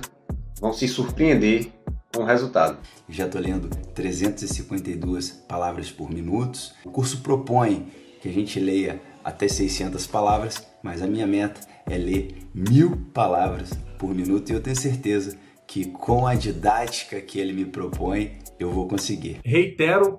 vão 0.60 0.72
se 0.72 0.86
surpreender 0.86 1.72
com 2.12 2.22
o 2.22 2.26
resultado. 2.26 2.78
Já 3.08 3.26
estou 3.26 3.40
lendo 3.40 3.68
352 3.94 5.30
palavras 5.48 5.90
por 5.90 6.10
minuto. 6.10 6.58
O 6.84 6.90
curso 6.90 7.20
propõe 7.20 7.90
que 8.20 8.28
a 8.28 8.32
gente 8.32 8.58
leia 8.60 9.00
até 9.24 9.48
600 9.48 10.06
palavras, 10.06 10.66
mas 10.82 11.02
a 11.02 11.06
minha 11.06 11.26
meta 11.26 11.60
é 11.86 11.96
ler 11.96 12.36
mil 12.54 12.96
palavras 13.12 13.70
por 13.98 14.14
minuto 14.14 14.50
e 14.50 14.54
eu 14.54 14.62
tenho 14.62 14.76
certeza 14.76 15.38
que 15.66 15.86
com 15.86 16.26
a 16.26 16.34
didática 16.34 17.20
que 17.20 17.38
ele 17.38 17.52
me 17.52 17.64
propõe, 17.64 18.38
eu 18.58 18.72
vou 18.72 18.88
conseguir. 18.88 19.40
Reitero 19.44 20.18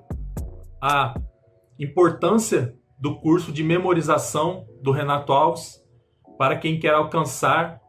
a 0.82 1.14
importância 1.78 2.74
do 2.98 3.20
curso 3.20 3.52
de 3.52 3.64
memorização 3.64 4.66
do 4.82 4.92
Renato 4.92 5.34
Alves 5.34 5.82
para 6.38 6.58
quem 6.58 6.80
quer 6.80 6.94
alcançar 6.94 7.82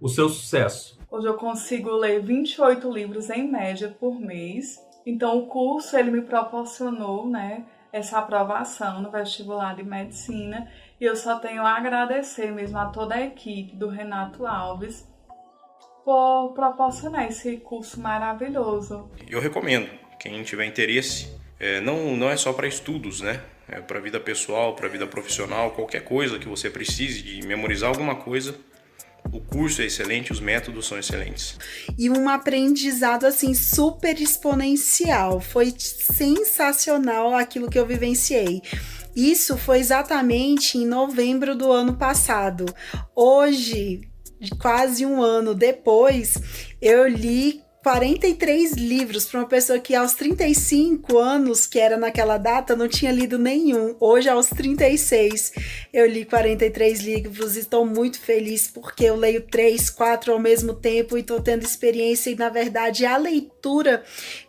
o 0.00 0.08
seu 0.08 0.28
sucesso. 0.28 0.95
Hoje 1.16 1.28
eu 1.28 1.34
consigo 1.34 1.92
ler 1.92 2.20
28 2.20 2.92
livros 2.92 3.30
em 3.30 3.50
média 3.50 3.88
por 3.88 4.20
mês. 4.20 4.78
Então 5.06 5.38
o 5.38 5.46
curso 5.46 5.96
ele 5.96 6.10
me 6.10 6.20
proporcionou, 6.20 7.26
né, 7.26 7.64
essa 7.90 8.18
aprovação 8.18 9.00
no 9.00 9.10
vestibular 9.10 9.74
de 9.74 9.82
medicina 9.82 10.70
e 11.00 11.06
eu 11.06 11.16
só 11.16 11.38
tenho 11.38 11.62
a 11.62 11.74
agradecer 11.74 12.52
mesmo 12.52 12.76
a 12.76 12.90
toda 12.90 13.14
a 13.14 13.24
equipe 13.24 13.74
do 13.74 13.88
Renato 13.88 14.46
Alves 14.46 15.08
por 16.04 16.52
proporcionar 16.52 17.26
esse 17.26 17.56
curso 17.56 17.98
maravilhoso. 17.98 19.10
Eu 19.26 19.40
recomendo, 19.40 19.88
quem 20.20 20.42
tiver 20.42 20.66
interesse, 20.66 21.34
é, 21.58 21.80
não, 21.80 22.14
não 22.14 22.28
é 22.28 22.36
só 22.36 22.52
para 22.52 22.66
estudos, 22.66 23.22
né? 23.22 23.40
É 23.66 23.80
para 23.80 24.00
vida 24.00 24.20
pessoal, 24.20 24.76
para 24.76 24.86
vida 24.86 25.06
profissional, 25.06 25.70
qualquer 25.70 26.04
coisa 26.04 26.38
que 26.38 26.46
você 26.46 26.68
precise 26.68 27.22
de 27.22 27.46
memorizar 27.46 27.88
alguma 27.88 28.16
coisa, 28.16 28.54
o 29.32 29.40
curso 29.40 29.82
é 29.82 29.86
excelente, 29.86 30.32
os 30.32 30.40
métodos 30.40 30.86
são 30.86 30.98
excelentes. 30.98 31.58
E 31.98 32.08
um 32.10 32.28
aprendizado 32.28 33.24
assim 33.26 33.54
super 33.54 34.20
exponencial. 34.20 35.40
Foi 35.40 35.72
sensacional 35.78 37.34
aquilo 37.34 37.70
que 37.70 37.78
eu 37.78 37.86
vivenciei. 37.86 38.62
Isso 39.14 39.56
foi 39.56 39.78
exatamente 39.78 40.78
em 40.78 40.86
novembro 40.86 41.56
do 41.56 41.72
ano 41.72 41.96
passado. 41.96 42.66
Hoje, 43.14 44.02
quase 44.60 45.06
um 45.06 45.22
ano 45.22 45.54
depois, 45.54 46.36
eu 46.80 47.08
li 47.08 47.65
43 47.86 48.72
livros 48.72 49.26
para 49.26 49.38
uma 49.38 49.46
pessoa 49.46 49.78
que 49.78 49.94
aos 49.94 50.12
35 50.14 51.18
anos, 51.18 51.68
que 51.68 51.78
era 51.78 51.96
naquela 51.96 52.36
data, 52.36 52.74
não 52.74 52.88
tinha 52.88 53.12
lido 53.12 53.38
nenhum. 53.38 53.94
Hoje, 54.00 54.28
aos 54.28 54.48
36, 54.48 55.52
eu 55.92 56.04
li 56.04 56.24
43 56.24 57.00
livros 57.00 57.54
e 57.54 57.60
estou 57.60 57.86
muito 57.86 58.18
feliz 58.18 58.66
porque 58.66 59.04
eu 59.04 59.14
leio 59.14 59.40
três, 59.40 59.88
quatro 59.88 60.32
ao 60.32 60.40
mesmo 60.40 60.74
tempo 60.74 61.16
e 61.16 61.20
estou 61.20 61.40
tendo 61.40 61.62
experiência. 61.62 62.28
E, 62.28 62.34
na 62.34 62.48
verdade, 62.48 63.06
a 63.06 63.16
leitura 63.16 64.02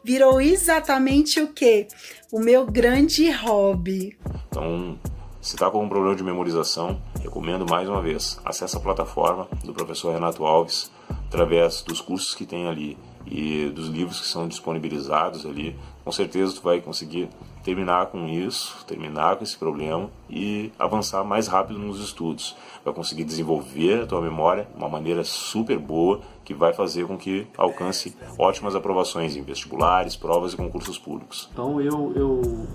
virou 0.04 0.42
exatamente 0.42 1.40
o 1.40 1.50
que? 1.50 1.86
O 2.32 2.40
meu 2.40 2.66
grande 2.66 3.30
hobby. 3.30 4.18
Então, 4.48 5.00
se 5.40 5.54
está 5.54 5.70
com 5.70 5.84
um 5.84 5.88
problema 5.88 6.16
de 6.16 6.24
memorização, 6.24 7.00
recomendo 7.22 7.68
mais 7.70 7.88
uma 7.88 8.02
vez, 8.02 8.40
acesse 8.44 8.76
a 8.76 8.80
plataforma 8.80 9.48
do 9.64 9.76
professor 9.76 10.12
Renato 10.12 10.44
Alves, 10.44 10.92
através 11.28 11.84
dos 11.84 12.02
cursos 12.02 12.34
que 12.34 12.44
tem 12.44 12.68
ali 12.68 12.98
e 13.30 13.70
dos 13.70 13.88
livros 13.88 14.20
que 14.20 14.28
são 14.28 14.48
disponibilizados 14.48 15.46
ali, 15.46 15.76
com 16.04 16.12
certeza 16.12 16.56
tu 16.56 16.62
vai 16.62 16.80
conseguir 16.80 17.30
terminar 17.64 18.06
com 18.06 18.28
isso, 18.28 18.78
terminar 18.86 19.36
com 19.36 19.44
esse 19.44 19.58
problema 19.58 20.10
e 20.30 20.72
avançar 20.80 21.24
mais 21.24 21.48
rápido 21.48 21.78
nos 21.78 22.00
estudos. 22.00 22.56
Vai 22.86 22.94
conseguir 22.94 23.26
desenvolver 23.26 24.04
a 24.04 24.06
tua 24.06 24.22
memória 24.22 24.68
de 24.72 24.78
uma 24.78 24.88
maneira 24.88 25.24
super 25.26 25.78
boa 25.78 26.22
que 26.46 26.54
vai 26.54 26.74
fazer 26.74 27.06
com 27.06 27.18
que 27.18 27.46
alcance 27.58 28.16
ótimas 28.40 28.74
aprovações 28.74 29.36
em 29.36 29.42
vestibulares, 29.42 30.16
provas 30.16 30.54
e 30.54 30.56
concursos 30.56 30.98
públicos. 30.98 31.50
Então 31.52 31.82
eu, 31.82 32.14
eu, 32.16 32.68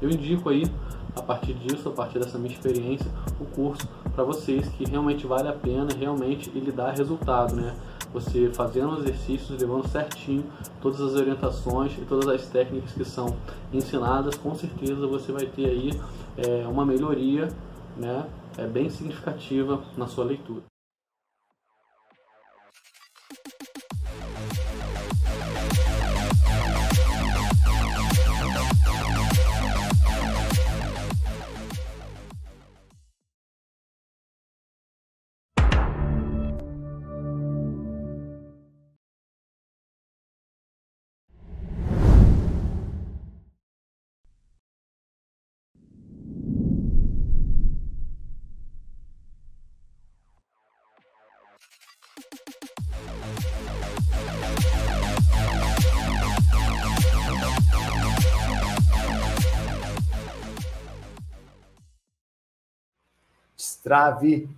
eu 0.00 0.08
indico 0.08 0.48
aí, 0.48 0.62
a 1.16 1.22
partir 1.22 1.54
disso, 1.54 1.88
a 1.88 1.92
partir 1.92 2.20
dessa 2.20 2.38
minha 2.38 2.52
experiência, 2.52 3.10
o 3.40 3.44
curso 3.46 3.88
para 4.14 4.22
vocês 4.22 4.68
que 4.68 4.88
realmente 4.88 5.26
vale 5.26 5.48
a 5.48 5.52
pena, 5.52 5.88
realmente 5.98 6.52
ele 6.54 6.70
dá 6.70 6.92
resultado, 6.92 7.56
né? 7.56 7.74
Você 8.12 8.50
fazendo 8.52 8.92
os 8.92 9.00
exercícios, 9.00 9.60
levando 9.60 9.86
certinho 9.88 10.44
todas 10.80 11.00
as 11.00 11.14
orientações 11.14 11.96
e 11.98 12.04
todas 12.04 12.28
as 12.28 12.46
técnicas 12.46 12.92
que 12.92 13.04
são 13.04 13.36
ensinadas, 13.72 14.36
com 14.36 14.54
certeza 14.54 15.06
você 15.06 15.32
vai 15.32 15.46
ter 15.46 15.66
aí 15.66 15.90
é, 16.36 16.66
uma 16.66 16.84
melhoria 16.84 17.48
né, 17.96 18.26
é, 18.58 18.66
bem 18.66 18.90
significativa 18.90 19.80
na 19.96 20.06
sua 20.06 20.24
leitura. 20.24 20.69
Destrave 63.90 64.48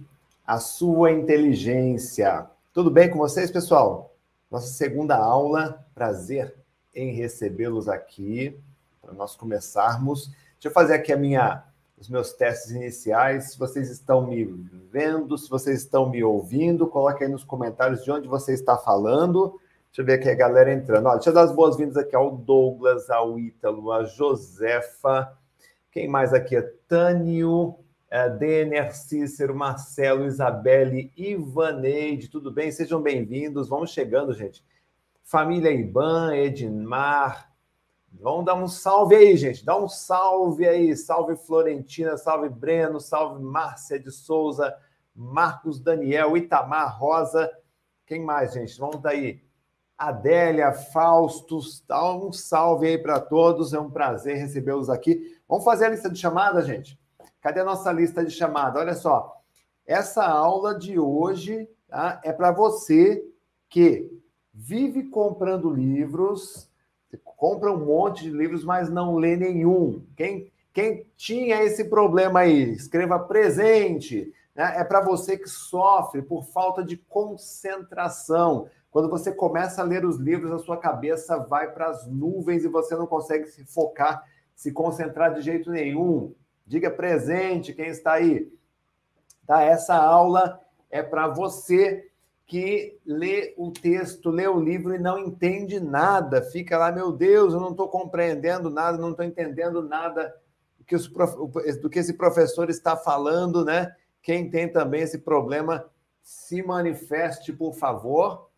a 0.47 0.59
sua 0.59 1.11
inteligência. 1.11 2.51
Tudo 2.71 2.91
bem 2.91 3.09
com 3.09 3.17
vocês, 3.17 3.51
pessoal? 3.51 4.15
Nossa 4.51 4.67
segunda 4.67 5.17
aula, 5.17 5.87
prazer 5.95 6.55
em 6.95 7.15
recebê-los 7.15 7.89
aqui 7.89 8.61
para 9.01 9.15
nós 9.15 9.35
começarmos. 9.35 10.27
Deixa 10.27 10.69
eu 10.69 10.71
fazer 10.71 10.93
aqui 10.93 11.15
a 11.15 11.17
minha, 11.17 11.65
os 11.97 12.11
meus 12.11 12.35
testes 12.35 12.73
iniciais. 12.73 13.53
Se 13.53 13.59
vocês 13.59 13.89
estão 13.89 14.27
me 14.27 14.45
vendo, 14.93 15.39
se 15.39 15.49
vocês 15.49 15.79
estão 15.79 16.11
me 16.11 16.23
ouvindo, 16.23 16.87
coloque 16.87 17.25
aí 17.25 17.31
nos 17.31 17.43
comentários 17.43 18.05
de 18.05 18.11
onde 18.11 18.29
você 18.29 18.53
está 18.53 18.77
falando. 18.77 19.59
Deixa 19.87 20.03
eu 20.03 20.05
ver 20.05 20.21
aqui 20.21 20.29
a 20.29 20.35
galera 20.35 20.71
entrando. 20.75 21.07
Ó, 21.07 21.15
deixa 21.15 21.31
eu 21.31 21.35
dar 21.35 21.45
as 21.45 21.53
boas-vindas 21.53 21.97
aqui 21.97 22.15
ao 22.15 22.37
Douglas, 22.37 23.09
ao 23.09 23.39
Ítalo, 23.39 23.93
a 23.93 24.05
Josefa. 24.05 25.33
Quem 25.91 26.07
mais 26.07 26.35
aqui? 26.35 26.55
É 26.55 26.71
Tânio, 26.87 27.79
Denner, 28.39 28.95
Cícero, 28.95 29.55
Marcelo, 29.55 30.27
Isabelle, 30.27 31.11
Ivaneide, 31.17 32.29
tudo 32.29 32.53
bem? 32.53 32.71
Sejam 32.71 33.01
bem-vindos, 33.01 33.71
vamos 33.71 33.91
chegando, 33.91 34.35
gente. 34.35 34.63
Família 35.23 35.71
Iban, 35.71 36.37
Edmar, 36.37 37.51
vamos 38.13 38.45
dar 38.45 38.55
um 38.55 38.69
salve 38.69 39.15
aí, 39.15 39.35
gente, 39.35 39.65
dá 39.65 39.79
um 39.79 39.89
salve 39.89 40.69
aí, 40.69 40.95
salve 40.95 41.37
Florentina, 41.37 42.19
salve 42.19 42.51
Breno, 42.51 43.01
salve 43.01 43.43
Márcia 43.43 43.99
de 43.99 44.11
Souza, 44.11 44.77
Marcos 45.17 45.81
Daniel, 45.81 46.37
Itamar 46.37 46.99
Rosa, 47.01 47.51
quem 48.05 48.23
mais, 48.23 48.53
gente? 48.53 48.79
Vamos 48.79 49.01
daí. 49.01 49.43
Adélia, 49.97 50.71
Faustos, 50.73 51.83
dá 51.89 52.15
um 52.15 52.31
salve 52.31 52.89
aí 52.89 52.99
para 52.99 53.21
todos, 53.21 53.73
é 53.73 53.81
um 53.81 53.91
prazer 53.91 54.37
recebê-los 54.37 54.91
aqui. 54.91 55.41
Vamos 55.49 55.65
fazer 55.65 55.87
a 55.87 55.89
lista 55.89 56.11
de 56.11 56.19
chamada, 56.19 56.61
gente? 56.61 57.01
Cadê 57.43 57.59
a 57.59 57.65
nossa 57.65 57.91
lista 57.91 58.25
de 58.25 58.31
chamada? 58.31 58.79
Olha 58.79 58.95
só, 58.95 59.37
essa 59.85 60.25
aula 60.25 60.79
de 60.79 60.97
hoje 60.99 61.69
tá, 61.89 62.21
é 62.23 62.33
para 62.33 62.53
você 62.53 63.23
que 63.69 64.17
vive 64.55 65.09
comprando 65.09 65.69
livros, 65.69 66.71
compra 67.35 67.73
um 67.73 67.85
monte 67.85 68.23
de 68.23 68.31
livros, 68.31 68.65
mas 68.65 68.89
não 68.89 69.17
lê 69.17 69.37
nenhum. 69.37 70.07
Quem, 70.17 70.53
quem 70.73 71.05
tinha 71.17 71.61
esse 71.65 71.87
problema 71.87 72.41
aí, 72.41 72.71
escreva 72.75 73.19
presente. 73.19 74.33
Né? 74.55 74.75
É 74.77 74.85
para 74.85 75.01
você 75.01 75.37
que 75.37 75.49
sofre 75.49 76.23
por 76.23 76.45
falta 76.45 76.85
de 76.85 76.97
concentração. 76.97 78.69
Quando 78.89 79.11
você 79.11 79.33
começa 79.33 79.83
a 79.83 79.85
ler 79.85 80.05
os 80.05 80.19
livros, 80.19 80.53
a 80.53 80.59
sua 80.59 80.77
cabeça 80.77 81.39
vai 81.39 81.73
para 81.73 81.89
as 81.89 82.07
nuvens 82.07 82.63
e 82.65 82.69
você 82.69 82.95
não 82.95 83.07
consegue 83.09 83.47
se 83.49 83.65
focar, 83.65 84.23
se 84.55 84.71
concentrar 84.71 85.35
de 85.35 85.41
jeito 85.41 85.73
nenhum. 85.73 86.33
Diga 86.73 86.91
presente, 86.91 87.75
quem 87.75 87.89
está 87.89 88.15
aí. 88.15 88.51
Tá? 89.47 89.61
Essa 89.61 89.95
aula 89.95 90.59
é 90.91 91.03
para 91.03 91.29
você 91.29 92.11
que 92.47 92.99
lê 93.05 93.53
o 93.59 93.71
texto, 93.71 94.31
lê 94.31 94.49
o 94.49 94.59
livro 94.59 94.95
e 94.95 94.99
não 94.99 95.19
entende 95.19 95.79
nada. 95.79 96.41
Fica 96.41 96.79
lá, 96.79 96.91
meu 96.91 97.13
Deus, 97.13 97.53
eu 97.53 97.61
não 97.61 97.73
estou 97.73 97.91
compreendendo 97.91 98.71
nada, 98.71 98.97
não 98.97 99.11
estou 99.11 99.23
entendendo 99.23 99.83
nada 99.83 100.35
do 100.79 100.85
que, 100.87 100.97
os, 100.97 101.13
do 101.79 101.91
que 101.91 101.99
esse 101.99 102.15
professor 102.15 102.71
está 102.71 102.97
falando, 102.97 103.67
né? 103.67 103.95
Quem 104.23 104.49
tem 104.49 104.67
também 104.67 105.03
esse 105.03 105.19
problema, 105.19 105.85
se 106.23 106.63
manifeste, 106.63 107.53
por 107.53 107.75
favor. 107.75 108.49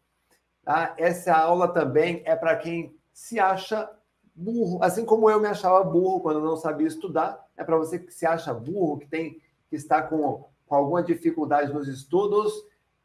Tá? 0.63 0.95
Essa 0.97 1.35
aula 1.35 1.67
também 1.67 2.23
é 2.25 2.37
para 2.37 2.55
quem 2.55 2.97
se 3.13 3.41
acha 3.41 3.91
burro, 4.33 4.81
assim 4.85 5.05
como 5.05 5.29
eu 5.29 5.41
me 5.41 5.49
achava 5.49 5.83
burro 5.83 6.21
quando 6.21 6.41
não 6.41 6.57
sabia 6.57 6.87
estudar, 6.87 7.44
é 7.57 7.65
para 7.65 7.77
você 7.77 7.99
que 7.99 8.13
se 8.13 8.27
acha 8.27 8.53
burro, 8.53 8.99
que 8.99 9.07
tem 9.07 9.41
que 9.69 9.77
está 9.77 10.03
com, 10.03 10.45
com 10.67 10.75
alguma 10.75 11.03
dificuldade 11.03 11.73
nos 11.73 11.89
estudos, 11.89 12.53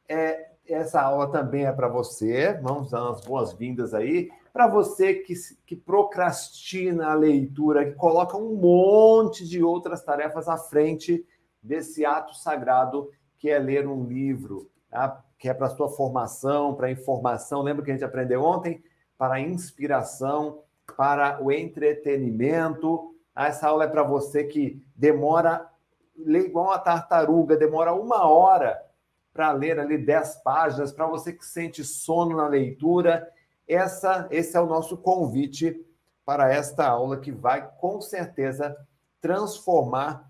é, 0.07 0.49
essa 0.67 1.01
aula 1.01 1.31
também 1.31 1.65
é 1.65 1.71
para 1.71 1.87
você. 1.87 2.53
Vamos 2.61 2.91
dar 2.91 3.03
umas 3.03 3.21
boas-vindas 3.21 3.93
aí. 3.93 4.29
Para 4.53 4.67
você 4.67 5.15
que, 5.15 5.33
que 5.65 5.75
procrastina 5.75 7.11
a 7.11 7.13
leitura, 7.13 7.85
que 7.85 7.95
coloca 7.95 8.37
um 8.37 8.55
monte 8.55 9.47
de 9.47 9.63
outras 9.63 10.03
tarefas 10.03 10.47
à 10.47 10.57
frente 10.57 11.25
desse 11.61 12.05
ato 12.05 12.35
sagrado 12.35 13.09
que 13.37 13.49
é 13.49 13.57
ler 13.57 13.87
um 13.87 14.03
livro, 14.03 14.69
tá? 14.89 15.23
que 15.37 15.47
é 15.47 15.53
para 15.53 15.69
sua 15.69 15.89
formação, 15.89 16.75
para 16.75 16.91
informação. 16.91 17.61
Lembra 17.61 17.83
que 17.83 17.91
a 17.91 17.93
gente 17.93 18.03
aprendeu 18.03 18.43
ontem? 18.43 18.83
Para 19.17 19.35
a 19.35 19.39
inspiração, 19.39 20.61
para 20.97 21.41
o 21.41 21.51
entretenimento. 21.51 23.15
Ah, 23.39 23.47
essa 23.47 23.69
aula 23.69 23.85
é 23.85 23.87
para 23.87 24.03
você 24.03 24.43
que 24.43 24.85
demora, 24.93 25.65
lê 26.13 26.39
igual 26.39 26.65
uma 26.65 26.77
tartaruga, 26.77 27.55
demora 27.55 27.93
uma 27.93 28.27
hora 28.27 28.85
para 29.31 29.53
ler 29.53 29.79
ali 29.79 29.97
10 29.97 30.41
páginas, 30.43 30.91
para 30.91 31.07
você 31.07 31.31
que 31.31 31.45
sente 31.45 31.81
sono 31.81 32.35
na 32.35 32.49
leitura. 32.49 33.31
Essa, 33.65 34.27
esse 34.29 34.57
é 34.57 34.59
o 34.59 34.65
nosso 34.65 34.97
convite 34.97 35.81
para 36.25 36.53
esta 36.53 36.85
aula 36.85 37.17
que 37.17 37.31
vai 37.31 37.65
com 37.77 38.01
certeza 38.01 38.75
transformar 39.21 40.29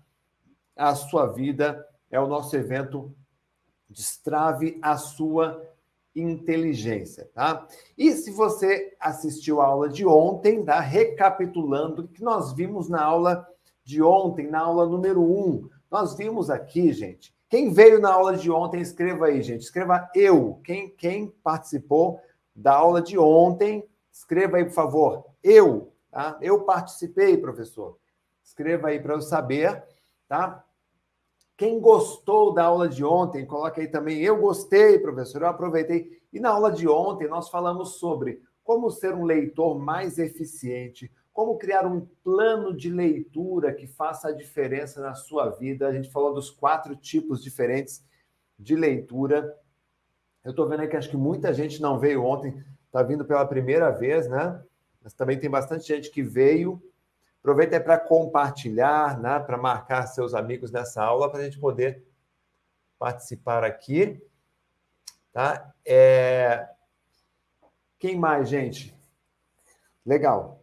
a 0.76 0.94
sua 0.94 1.26
vida. 1.26 1.84
É 2.12 2.20
o 2.20 2.28
nosso 2.28 2.54
evento 2.54 3.12
Destrave 3.88 4.78
a 4.80 4.96
sua 4.96 5.60
inteligência, 6.14 7.30
tá? 7.34 7.66
E 7.96 8.12
se 8.12 8.30
você 8.30 8.96
assistiu 8.98 9.60
a 9.60 9.66
aula 9.66 9.88
de 9.88 10.06
ontem, 10.06 10.64
tá? 10.64 10.80
Recapitulando 10.80 12.02
o 12.02 12.08
que 12.08 12.22
nós 12.22 12.52
vimos 12.52 12.88
na 12.88 13.02
aula 13.02 13.46
de 13.84 14.02
ontem, 14.02 14.48
na 14.48 14.60
aula 14.60 14.86
número 14.86 15.22
1. 15.22 15.24
Um, 15.24 15.70
nós 15.90 16.16
vimos 16.16 16.50
aqui, 16.50 16.92
gente. 16.92 17.34
Quem 17.48 17.72
veio 17.72 17.98
na 17.98 18.12
aula 18.12 18.36
de 18.36 18.50
ontem, 18.50 18.80
escreva 18.80 19.26
aí, 19.26 19.42
gente. 19.42 19.62
Escreva 19.62 20.08
eu. 20.14 20.60
Quem, 20.64 20.88
quem 20.90 21.28
participou 21.42 22.20
da 22.54 22.74
aula 22.74 23.02
de 23.02 23.18
ontem? 23.18 23.84
Escreva 24.12 24.58
aí, 24.58 24.64
por 24.64 24.72
favor. 24.74 25.26
Eu, 25.42 25.92
tá? 26.10 26.38
Eu 26.40 26.62
participei, 26.62 27.36
professor. 27.36 27.98
Escreva 28.44 28.88
aí 28.88 29.00
para 29.00 29.14
eu 29.14 29.20
saber, 29.20 29.82
tá? 30.28 30.64
Quem 31.60 31.78
gostou 31.78 32.54
da 32.54 32.64
aula 32.64 32.88
de 32.88 33.04
ontem, 33.04 33.44
coloque 33.44 33.82
aí 33.82 33.86
também. 33.86 34.18
Eu 34.22 34.40
gostei, 34.40 34.98
professor, 34.98 35.42
eu 35.42 35.48
aproveitei. 35.48 36.18
E 36.32 36.40
na 36.40 36.48
aula 36.48 36.72
de 36.72 36.88
ontem 36.88 37.28
nós 37.28 37.50
falamos 37.50 37.96
sobre 37.96 38.40
como 38.64 38.90
ser 38.90 39.14
um 39.14 39.24
leitor 39.24 39.78
mais 39.78 40.18
eficiente, 40.18 41.12
como 41.34 41.58
criar 41.58 41.84
um 41.86 42.08
plano 42.24 42.74
de 42.74 42.88
leitura 42.88 43.74
que 43.74 43.86
faça 43.86 44.28
a 44.28 44.32
diferença 44.32 45.02
na 45.02 45.14
sua 45.14 45.50
vida. 45.50 45.86
A 45.86 45.92
gente 45.92 46.10
falou 46.10 46.32
dos 46.32 46.48
quatro 46.48 46.96
tipos 46.96 47.44
diferentes 47.44 48.02
de 48.58 48.74
leitura. 48.74 49.54
Eu 50.42 50.52
estou 50.52 50.66
vendo 50.66 50.80
aqui, 50.80 50.96
acho 50.96 51.10
que 51.10 51.16
muita 51.18 51.52
gente 51.52 51.82
não 51.82 51.98
veio 51.98 52.24
ontem, 52.24 52.64
está 52.86 53.02
vindo 53.02 53.22
pela 53.26 53.44
primeira 53.44 53.90
vez, 53.90 54.26
né? 54.30 54.64
Mas 55.04 55.12
também 55.12 55.38
tem 55.38 55.50
bastante 55.50 55.86
gente 55.86 56.10
que 56.10 56.22
veio. 56.22 56.82
Aproveita 57.40 57.80
para 57.80 57.98
compartilhar, 57.98 59.18
né, 59.18 59.40
para 59.40 59.56
marcar 59.56 60.06
seus 60.06 60.34
amigos 60.34 60.70
nessa 60.70 61.02
aula, 61.02 61.30
para 61.30 61.40
a 61.40 61.44
gente 61.44 61.58
poder 61.58 62.04
participar 62.98 63.64
aqui. 63.64 64.22
Tá? 65.32 65.72
É... 65.84 66.68
Quem 67.98 68.18
mais, 68.18 68.48
gente? 68.48 68.94
Legal. 70.04 70.62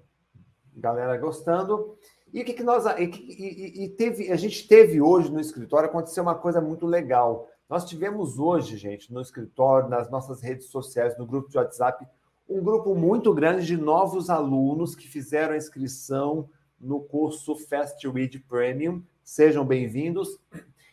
Galera 0.75 1.17
gostando. 1.17 1.97
E 2.31 2.41
o 2.41 2.45
que, 2.45 2.53
que 2.53 2.63
nós. 2.63 2.85
E, 2.99 3.05
e, 3.05 3.85
e, 3.85 3.89
teve, 3.89 4.31
a 4.31 4.35
gente 4.35 4.67
teve 4.67 5.01
hoje 5.01 5.31
no 5.31 5.39
escritório, 5.39 5.89
aconteceu 5.89 6.21
uma 6.21 6.35
coisa 6.35 6.61
muito 6.61 6.85
legal. 6.85 7.47
Nós 7.67 7.85
tivemos 7.85 8.37
hoje, 8.37 8.77
gente, 8.77 9.11
no 9.11 9.21
escritório, 9.21 9.89
nas 9.89 10.09
nossas 10.09 10.41
redes 10.41 10.67
sociais, 10.67 11.17
no 11.17 11.25
grupo 11.25 11.49
de 11.49 11.57
WhatsApp, 11.57 12.07
um 12.47 12.61
grupo 12.63 12.95
muito 12.95 13.33
grande 13.33 13.65
de 13.65 13.75
novos 13.75 14.29
alunos 14.29 14.95
que 14.95 15.07
fizeram 15.07 15.53
a 15.53 15.57
inscrição 15.57 16.49
no 16.79 17.01
curso 17.01 17.55
Fast 17.55 18.07
Read 18.07 18.39
Premium. 18.39 19.03
Sejam 19.23 19.65
bem-vindos. 19.65 20.39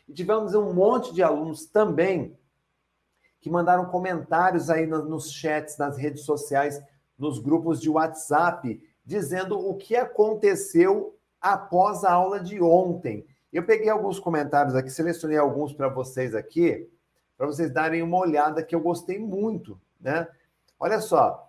E 0.09 0.13
tivemos 0.13 0.55
um 0.55 0.73
monte 0.73 1.15
de 1.15 1.23
alunos 1.23 1.67
também 1.67 2.37
que 3.41 3.51
mandaram 3.51 3.87
comentários 3.87 4.71
aí 4.71 4.87
nos 4.87 5.31
chats, 5.31 5.77
nas 5.77 5.99
redes 5.99 6.23
sociais, 6.23 6.83
nos 7.19 7.39
grupos 7.39 7.79
de 7.81 7.91
WhatsApp, 7.91 8.83
dizendo 9.05 9.59
o 9.59 9.77
que 9.77 9.95
aconteceu 9.95 11.15
após 11.41 12.05
a 12.05 12.13
aula 12.13 12.41
de 12.41 12.61
ontem. 12.63 13.27
Eu 13.53 13.65
peguei 13.65 13.91
alguns 13.91 14.19
comentários 14.19 14.75
aqui, 14.75 14.89
selecionei 14.89 15.37
alguns 15.37 15.75
para 15.75 15.89
vocês 15.89 16.35
aqui, 16.35 16.89
para 17.37 17.47
vocês 17.47 17.71
darem 17.71 18.03
uma 18.03 18.19
olhada 18.19 18.63
que 18.63 18.75
eu 18.75 18.81
gostei 18.81 19.19
muito, 19.19 19.79
né? 20.01 20.27
Olha 20.81 21.01
só, 21.01 21.44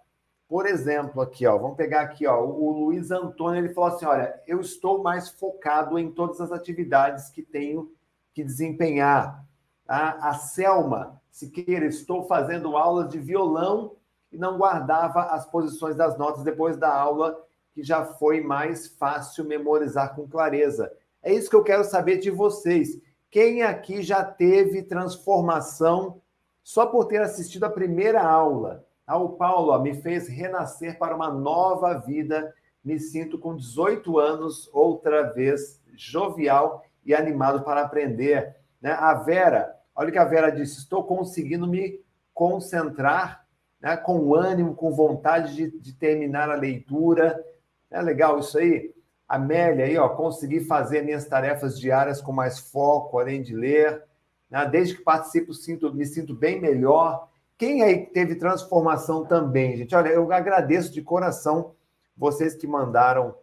por 0.48 0.68
exemplo, 0.68 1.22
aqui, 1.22 1.48
ó, 1.48 1.58
vamos 1.58 1.76
pegar 1.76 2.02
aqui, 2.02 2.28
ó, 2.28 2.40
o 2.44 2.86
Luiz 2.86 3.10
Antônio, 3.10 3.60
ele 3.60 3.74
falou 3.74 3.90
assim: 3.90 4.06
olha, 4.06 4.40
eu 4.46 4.60
estou 4.62 5.02
mais 5.02 5.30
focado 5.30 5.98
em 5.98 6.12
todas 6.12 6.40
as 6.40 6.52
atividades 6.52 7.30
que 7.30 7.42
tenho 7.42 7.92
que 8.34 8.44
desempenhar. 8.44 9.44
A, 9.88 10.30
a 10.30 10.34
Selma 10.34 11.22
Siqueira, 11.32 11.86
estou 11.86 12.24
fazendo 12.24 12.78
aulas 12.78 13.10
de 13.10 13.20
violão 13.20 13.96
e 14.32 14.38
não 14.38 14.58
guardava 14.58 15.24
as 15.24 15.46
posições 15.46 15.96
das 15.96 16.18
notas 16.18 16.44
depois 16.44 16.78
da 16.78 16.94
aula, 16.94 17.40
que 17.74 17.84
já 17.84 18.06
foi 18.06 18.42
mais 18.42 18.88
fácil 18.88 19.46
memorizar 19.46 20.16
com 20.16 20.28
clareza. 20.28 20.92
É 21.22 21.34
isso 21.34 21.50
que 21.50 21.56
eu 21.56 21.64
quero 21.64 21.84
saber 21.84 22.18
de 22.20 22.30
vocês. 22.30 23.00
Quem 23.30 23.64
aqui 23.64 24.02
já 24.02 24.24
teve 24.24 24.84
transformação 24.84 26.22
só 26.64 26.86
por 26.86 27.06
ter 27.06 27.22
assistido 27.22 27.66
a 27.66 27.70
primeira 27.70 28.22
aula? 28.22 28.85
O 29.14 29.30
Paulo 29.30 29.72
ó, 29.72 29.80
me 29.80 29.94
fez 29.94 30.28
renascer 30.28 30.98
para 30.98 31.16
uma 31.16 31.32
nova 31.32 31.94
vida. 32.00 32.54
Me 32.84 33.00
sinto 33.00 33.38
com 33.38 33.56
18 33.56 34.18
anos, 34.18 34.70
outra 34.74 35.32
vez, 35.32 35.82
jovial 35.96 36.84
e 37.06 37.14
animado 37.14 37.64
para 37.64 37.82
aprender. 37.82 38.56
Né? 38.82 38.92
A 38.92 39.14
Vera, 39.14 39.76
olha 39.96 40.10
o 40.10 40.12
que 40.12 40.18
a 40.18 40.26
Vera 40.26 40.50
disse: 40.52 40.80
estou 40.80 41.04
conseguindo 41.04 41.68
me 41.68 42.00
concentrar 42.34 43.46
né? 43.80 43.96
com 43.96 44.34
ânimo, 44.34 44.76
com 44.76 44.92
vontade 44.92 45.56
de, 45.56 45.80
de 45.80 45.94
terminar 45.94 46.50
a 46.50 46.56
leitura. 46.56 47.44
É 47.92 48.02
legal 48.02 48.40
isso 48.40 48.58
aí? 48.58 48.94
Amélia 49.28 49.86
aí, 49.86 49.98
ó, 49.98 50.10
consegui 50.10 50.62
fazer 50.62 51.04
minhas 51.04 51.26
tarefas 51.26 51.80
diárias 51.80 52.22
com 52.22 52.32
mais 52.32 52.60
foco, 52.60 53.20
além 53.20 53.42
de 53.42 53.56
ler. 53.56 54.04
Né? 54.50 54.66
Desde 54.66 54.96
que 54.96 55.04
participo, 55.04 55.54
sinto, 55.54 55.94
me 55.94 56.06
sinto 56.06 56.34
bem 56.36 56.60
melhor. 56.60 57.30
Quem 57.58 57.82
aí 57.82 58.06
teve 58.08 58.36
transformação 58.36 59.26
também, 59.26 59.78
gente? 59.78 59.96
Olha, 59.96 60.10
eu 60.10 60.32
agradeço 60.32 60.92
de 60.92 61.02
coração 61.02 61.74
vocês 62.18 62.56
que 62.56 62.68
mandaram 62.68 63.36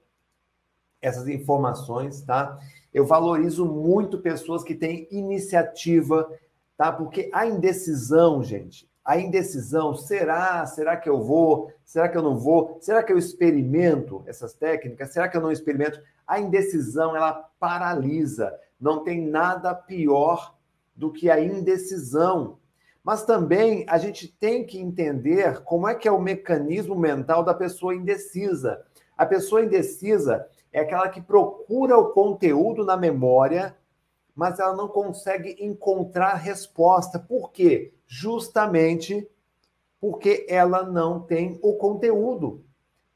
essas 1.01 1.26
informações, 1.28 2.20
tá? 2.22 2.59
Eu 2.93 3.06
valorizo 3.06 3.66
muito 3.66 4.18
pessoas 4.18 4.62
que 4.62 4.74
têm 4.74 5.09
iniciativa, 5.10 6.30
tá? 6.76 6.93
Porque 6.93 7.30
a 7.32 7.47
indecisão, 7.47 8.43
gente, 8.43 8.89
a 9.05 9.18
indecisão, 9.18 9.94
será? 9.94 10.64
Será 10.66 10.97
que 10.97 11.09
eu 11.09 11.22
vou? 11.22 11.72
Será 11.84 12.09
que 12.09 12.16
eu 12.16 12.22
não 12.22 12.36
vou? 12.36 12.78
Será 12.80 13.02
que 13.02 13.12
eu 13.12 13.18
experimento 13.18 14.22
essas 14.26 14.55
técnicas? 14.55 15.10
Será 15.10 15.28
que 15.28 15.36
eu 15.36 15.40
não 15.40 15.51
experimento? 15.51 16.01
A 16.26 16.39
indecisão, 16.39 17.16
ela 17.16 17.32
paralisa. 17.59 18.55
Não 18.80 19.02
tem 19.02 19.26
nada 19.26 19.74
pior 19.74 20.55
do 20.94 21.10
que 21.10 21.30
a 21.30 21.40
indecisão. 21.40 22.59
Mas 23.02 23.24
também 23.24 23.84
a 23.88 23.98
gente 23.98 24.28
tem 24.28 24.64
que 24.64 24.78
entender 24.78 25.62
como 25.64 25.88
é 25.88 25.94
que 25.94 26.06
é 26.06 26.12
o 26.12 26.20
mecanismo 26.20 26.94
mental 26.94 27.42
da 27.42 27.52
pessoa 27.52 27.94
indecisa. 27.94 28.84
A 29.16 29.26
pessoa 29.26 29.64
indecisa 29.64 30.46
é 30.72 30.80
aquela 30.80 31.08
que 31.08 31.20
procura 31.20 31.98
o 31.98 32.10
conteúdo 32.10 32.84
na 32.84 32.96
memória, 32.96 33.76
mas 34.34 34.58
ela 34.58 34.74
não 34.74 34.88
consegue 34.88 35.56
encontrar 35.58 36.34
resposta. 36.34 37.18
Por 37.18 37.50
quê? 37.50 37.92
Justamente 38.06 39.28
porque 40.00 40.46
ela 40.48 40.84
não 40.84 41.20
tem 41.20 41.58
o 41.62 41.74
conteúdo. 41.74 42.64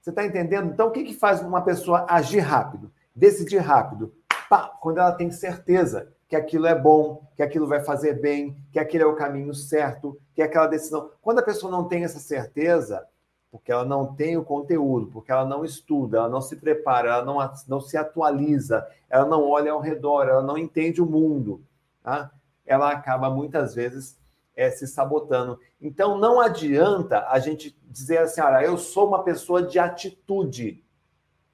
Você 0.01 0.11
está 0.11 0.25
entendendo? 0.25 0.73
Então, 0.73 0.89
o 0.89 0.93
que, 0.93 1.05
que 1.05 1.15
faz 1.15 1.43
uma 1.43 1.63
pessoa 1.63 2.07
agir 2.09 2.41
rápido, 2.41 2.93
decidir 3.15 3.59
rápido? 3.59 4.15
Pá, 4.49 4.69
quando 4.81 4.99
ela 4.99 5.13
tem 5.13 5.31
certeza 5.31 6.13
que 6.29 6.37
aquilo 6.37 6.67
é 6.67 6.75
bom, 6.75 7.23
que 7.37 7.43
aquilo 7.43 7.67
vai 7.67 7.81
fazer 7.81 8.15
bem, 8.21 8.57
que 8.73 8.79
aquele 8.79 9.05
é 9.05 9.07
o 9.07 9.15
caminho 9.15 9.55
certo, 9.55 10.19
que 10.35 10.43
aquela 10.43 10.67
decisão. 10.67 11.11
Quando 11.23 11.39
a 11.39 11.45
pessoa 11.45 11.71
não 11.71 11.85
tem 11.85 12.05
essa 12.05 12.19
certeza, 12.19 13.07
porque 13.51 13.71
ela 13.71 13.85
não 13.85 14.15
tem 14.15 14.37
o 14.37 14.45
conteúdo, 14.45 15.07
porque 15.07 15.31
ela 15.31 15.45
não 15.45 15.65
estuda, 15.65 16.19
ela 16.19 16.29
não 16.29 16.41
se 16.41 16.57
prepara, 16.57 17.11
ela 17.11 17.25
não, 17.25 17.53
não 17.69 17.81
se 17.81 17.97
atualiza, 17.97 18.87
ela 19.09 19.25
não 19.25 19.49
olha 19.49 19.73
ao 19.73 19.81
redor, 19.81 20.29
ela 20.29 20.43
não 20.43 20.59
entende 20.59 21.01
o 21.01 21.07
mundo, 21.07 21.63
tá? 22.03 22.31
ela 22.67 22.91
acaba 22.91 23.31
muitas 23.31 23.75
vezes 23.75 24.19
é, 24.55 24.71
se 24.71 24.87
sabotando. 24.87 25.59
Então 25.81 26.19
não 26.19 26.41
adianta 26.41 27.27
a 27.29 27.39
gente 27.39 27.79
dizer 27.85 28.19
assim, 28.19 28.41
olha, 28.41 28.65
eu 28.65 28.77
sou 28.77 29.07
uma 29.07 29.23
pessoa 29.23 29.63
de 29.63 29.79
atitude. 29.79 30.85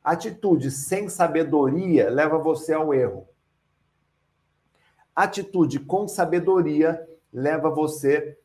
Atitude 0.02 0.70
sem 0.70 1.08
sabedoria 1.08 2.10
leva 2.10 2.38
você 2.38 2.72
ao 2.72 2.94
erro. 2.94 3.28
Atitude 5.14 5.80
com 5.80 6.08
sabedoria 6.08 7.06
leva 7.32 7.70
você 7.70 8.38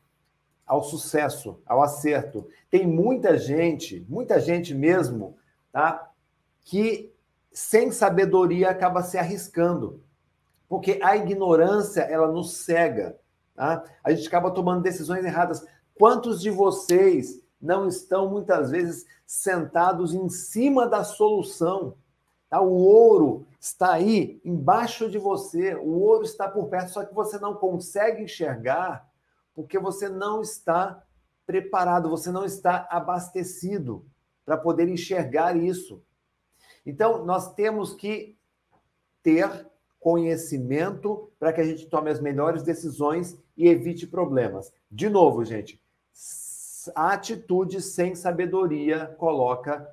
ao 0.66 0.84
sucesso, 0.84 1.62
ao 1.66 1.82
acerto. 1.82 2.48
Tem 2.70 2.86
muita 2.86 3.38
gente, 3.38 4.06
muita 4.10 4.40
gente 4.40 4.76
mesmo, 4.76 5.38
tá? 5.72 6.12
Que 6.62 7.12
sem 7.52 7.92
sabedoria 7.92 8.70
acaba 8.70 9.02
se 9.02 9.18
arriscando. 9.18 10.04
Porque 10.68 11.00
a 11.02 11.16
ignorância, 11.16 12.02
ela 12.02 12.30
nos 12.30 12.58
cega, 12.58 13.18
tá? 13.56 13.84
A 14.04 14.12
gente 14.12 14.28
acaba 14.28 14.52
tomando 14.52 14.82
decisões 14.82 15.24
erradas. 15.24 15.66
Quantos 15.96 16.42
de 16.42 16.50
vocês 16.50 17.42
não 17.62 17.88
estão 17.88 18.30
muitas 18.30 18.72
vezes 18.72 19.06
sentados 19.26 20.14
em 20.14 20.28
cima 20.30 20.86
da 20.86 21.04
solução? 21.04 21.96
Tá? 22.50 22.62
O 22.62 22.74
ouro 22.74 23.46
está 23.60 23.94
aí 23.94 24.42
embaixo 24.44 25.10
de 25.10 25.18
você, 25.18 25.76
o 25.76 26.00
ouro 26.00 26.24
está 26.24 26.48
por 26.48 26.68
perto, 26.68 26.92
só 26.92 27.06
que 27.06 27.14
você 27.14 27.38
não 27.38 27.56
consegue 27.56 28.24
enxergar 28.24 29.08
porque 29.54 29.80
você 29.80 30.08
não 30.08 30.42
está 30.42 31.04
preparado, 31.46 32.10
você 32.10 32.32
não 32.32 32.46
está 32.46 32.88
abastecido 32.92 34.06
para 34.46 34.56
poder 34.56 34.88
enxergar 34.88 35.58
isso. 35.58 36.04
Então, 36.86 37.26
nós 37.26 37.54
temos 37.54 37.94
que 37.94 38.38
ter 39.24 39.68
conhecimento 40.00 41.32
para 41.40 41.52
que 41.52 41.60
a 41.60 41.64
gente 41.64 41.88
tome 41.88 42.12
as 42.12 42.22
melhores 42.22 42.64
decisões 42.64 43.38
e 43.58 43.68
evite 43.68 44.06
problemas. 44.06 44.72
De 44.90 45.10
novo, 45.10 45.44
gente, 45.44 45.82
a 46.96 47.14
atitude 47.14 47.82
sem 47.82 48.16
sabedoria 48.16 49.08
coloca 49.18 49.90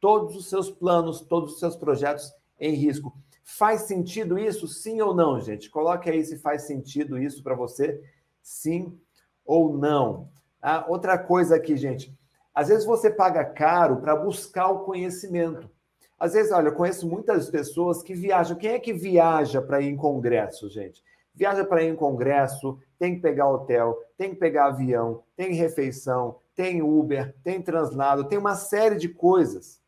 todos 0.00 0.36
os 0.36 0.48
seus 0.48 0.70
planos, 0.70 1.20
todos 1.20 1.54
os 1.54 1.58
seus 1.58 1.76
projetos 1.76 2.32
em 2.58 2.74
risco. 2.74 3.16
Faz 3.44 3.82
sentido 3.82 4.38
isso? 4.38 4.66
Sim 4.66 5.00
ou 5.00 5.14
não, 5.14 5.40
gente? 5.40 5.70
Coloque 5.70 6.10
aí 6.10 6.24
se 6.24 6.38
faz 6.38 6.62
sentido 6.62 7.18
isso 7.18 7.42
para 7.42 7.54
você, 7.54 8.02
sim 8.42 8.98
ou 9.44 9.76
não. 9.76 10.28
Ah, 10.60 10.84
outra 10.88 11.16
coisa 11.16 11.56
aqui, 11.56 11.76
gente. 11.76 12.12
Às 12.54 12.68
vezes 12.68 12.84
você 12.84 13.10
paga 13.10 13.44
caro 13.44 13.98
para 13.98 14.16
buscar 14.16 14.68
o 14.68 14.80
conhecimento. 14.80 15.70
Às 16.18 16.32
vezes, 16.32 16.50
olha, 16.50 16.68
eu 16.68 16.74
conheço 16.74 17.06
muitas 17.06 17.50
pessoas 17.50 18.02
que 18.02 18.14
viajam. 18.14 18.56
Quem 18.56 18.70
é 18.70 18.78
que 18.78 18.92
viaja 18.92 19.60
para 19.60 19.80
ir 19.80 19.88
em 19.88 19.96
congresso, 19.96 20.68
gente? 20.68 21.04
Viaja 21.34 21.64
para 21.64 21.82
ir 21.82 21.90
em 21.90 21.96
congresso, 21.96 22.78
tem 22.98 23.14
que 23.14 23.20
pegar 23.20 23.50
hotel, 23.50 24.02
tem 24.16 24.30
que 24.30 24.36
pegar 24.36 24.66
avião, 24.66 25.22
tem 25.36 25.52
refeição, 25.52 26.36
tem 26.54 26.80
Uber, 26.80 27.36
tem 27.44 27.60
translado, 27.60 28.24
tem 28.24 28.38
uma 28.38 28.56
série 28.56 28.96
de 28.96 29.10
coisas. 29.10 29.82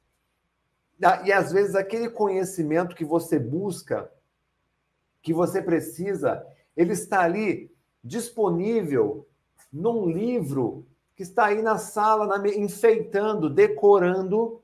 E 1.25 1.33
às 1.33 1.53
vezes 1.53 1.75
aquele 1.75 2.11
conhecimento 2.11 2.97
que 2.97 3.05
você 3.05 3.39
busca, 3.39 4.11
que 5.23 5.33
você 5.33 5.63
precisa, 5.63 6.45
ele 6.77 6.93
está 6.93 7.21
ali 7.21 7.71
disponível 8.03 9.29
num 9.73 10.09
livro 10.09 10.87
que 11.15 11.23
está 11.23 11.47
aí 11.47 11.63
na 11.63 11.79
sala, 11.79 12.41
enfeitando, 12.57 13.51
decorando 13.51 14.63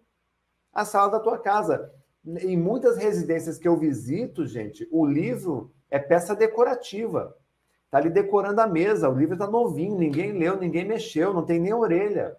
a 0.72 0.84
sala 0.84 1.12
da 1.12 1.20
tua 1.20 1.38
casa. 1.38 1.92
Em 2.24 2.56
muitas 2.56 2.96
residências 2.96 3.58
que 3.58 3.68
eu 3.68 3.76
visito, 3.76 4.46
gente, 4.46 4.88
o 4.90 5.04
livro 5.04 5.72
é 5.90 5.98
peça 5.98 6.34
decorativa. 6.34 7.36
Está 7.84 7.98
ali 7.98 8.10
decorando 8.10 8.60
a 8.60 8.66
mesa, 8.66 9.08
o 9.08 9.16
livro 9.16 9.34
está 9.34 9.46
novinho, 9.46 9.98
ninguém 9.98 10.32
leu, 10.32 10.56
ninguém 10.56 10.84
mexeu, 10.84 11.32
não 11.32 11.44
tem 11.44 11.60
nem 11.60 11.72
orelha. 11.72 12.36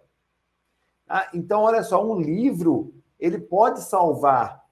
Ah, 1.08 1.30
então, 1.32 1.62
olha 1.62 1.82
só, 1.82 2.04
um 2.04 2.20
livro, 2.20 2.92
ele 3.18 3.38
pode 3.38 3.80
salvar 3.80 4.64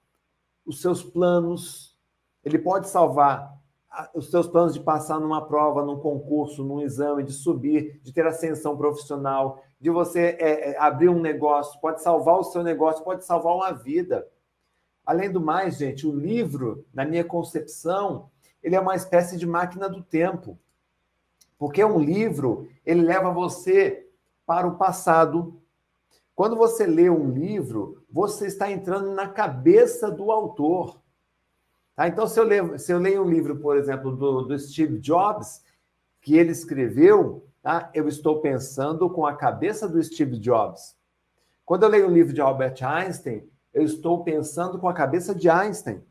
os 0.65 0.81
seus 0.81 1.03
planos, 1.03 1.97
ele 2.43 2.59
pode 2.59 2.89
salvar 2.89 3.55
os 4.13 4.29
seus 4.29 4.47
planos 4.47 4.73
de 4.73 4.79
passar 4.79 5.19
numa 5.19 5.45
prova, 5.45 5.85
num 5.85 5.99
concurso, 5.99 6.63
num 6.63 6.81
exame, 6.81 7.23
de 7.23 7.31
subir, 7.31 7.99
de 8.03 8.11
ter 8.11 8.25
ascensão 8.25 8.75
profissional, 8.75 9.63
de 9.79 9.89
você 9.89 10.35
é, 10.39 10.71
é, 10.71 10.79
abrir 10.79 11.09
um 11.09 11.21
negócio, 11.21 11.79
pode 11.79 12.01
salvar 12.01 12.39
o 12.39 12.43
seu 12.43 12.61
negócio, 12.61 13.03
pode 13.03 13.23
salvar 13.23 13.55
uma 13.55 13.71
vida. 13.71 14.27
Além 15.05 15.31
do 15.31 15.39
mais, 15.39 15.77
gente, 15.77 16.07
o 16.07 16.15
livro, 16.15 16.85
na 16.93 17.05
minha 17.05 17.23
concepção, 17.23 18.29
ele 18.61 18.75
é 18.75 18.79
uma 18.79 18.95
espécie 18.95 19.37
de 19.37 19.45
máquina 19.45 19.87
do 19.87 20.01
tempo. 20.01 20.57
Porque 21.57 21.83
um 21.83 21.99
livro, 21.99 22.67
ele 22.85 23.01
leva 23.01 23.31
você 23.31 24.07
para 24.45 24.67
o 24.67 24.75
passado. 24.75 25.61
Quando 26.35 26.57
você 26.57 26.85
lê 26.85 27.09
um 27.09 27.31
livro, 27.31 28.03
você 28.11 28.47
está 28.47 28.69
entrando 28.69 29.11
na 29.11 29.29
cabeça 29.29 30.11
do 30.11 30.31
autor. 30.31 30.99
Tá? 31.95 32.09
Então, 32.09 32.27
se 32.27 32.37
eu, 32.37 32.43
leio, 32.43 32.77
se 32.77 32.91
eu 32.91 32.99
leio 32.99 33.23
um 33.23 33.29
livro, 33.29 33.55
por 33.55 33.77
exemplo, 33.77 34.11
do, 34.13 34.41
do 34.41 34.59
Steve 34.59 34.99
Jobs, 34.99 35.63
que 36.19 36.35
ele 36.35 36.51
escreveu, 36.51 37.47
tá? 37.63 37.89
eu 37.93 38.09
estou 38.09 38.41
pensando 38.41 39.09
com 39.09 39.25
a 39.25 39.33
cabeça 39.33 39.87
do 39.87 40.03
Steve 40.03 40.37
Jobs. 40.37 40.97
Quando 41.63 41.83
eu 41.83 41.89
leio 41.89 42.07
um 42.09 42.13
livro 42.13 42.33
de 42.33 42.41
Albert 42.41 42.83
Einstein, 42.83 43.47
eu 43.73 43.83
estou 43.83 44.21
pensando 44.23 44.77
com 44.77 44.89
a 44.89 44.93
cabeça 44.93 45.33
de 45.33 45.49
Einstein. 45.49 46.03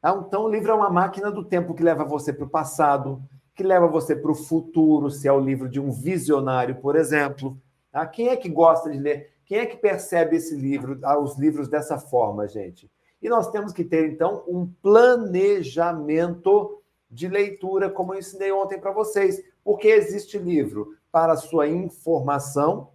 Tá? 0.00 0.14
Então, 0.24 0.44
o 0.44 0.48
livro 0.48 0.70
é 0.70 0.74
uma 0.74 0.90
máquina 0.90 1.32
do 1.32 1.44
tempo 1.44 1.74
que 1.74 1.82
leva 1.82 2.04
você 2.04 2.32
para 2.32 2.44
o 2.44 2.50
passado, 2.50 3.20
que 3.56 3.64
leva 3.64 3.88
você 3.88 4.14
para 4.14 4.30
o 4.30 4.36
futuro, 4.36 5.10
se 5.10 5.26
é 5.26 5.32
o 5.32 5.40
livro 5.40 5.68
de 5.68 5.80
um 5.80 5.90
visionário, 5.90 6.76
por 6.76 6.94
exemplo. 6.94 7.60
Tá? 7.90 8.06
Quem 8.06 8.28
é 8.28 8.36
que 8.36 8.48
gosta 8.48 8.88
de 8.88 8.98
ler? 8.98 9.31
Quem 9.52 9.60
é 9.60 9.66
que 9.66 9.76
percebe 9.76 10.36
esse 10.36 10.56
livro, 10.56 10.98
ah, 11.02 11.18
os 11.18 11.36
livros 11.36 11.68
dessa 11.68 11.98
forma, 11.98 12.48
gente? 12.48 12.90
E 13.20 13.28
nós 13.28 13.50
temos 13.50 13.70
que 13.70 13.84
ter, 13.84 14.10
então, 14.10 14.42
um 14.48 14.66
planejamento 14.66 16.82
de 17.10 17.28
leitura, 17.28 17.90
como 17.90 18.14
eu 18.14 18.18
ensinei 18.18 18.50
ontem 18.50 18.80
para 18.80 18.92
vocês. 18.92 19.44
Porque 19.62 19.88
existe 19.88 20.38
livro 20.38 20.96
para 21.10 21.36
sua 21.36 21.68
informação, 21.68 22.92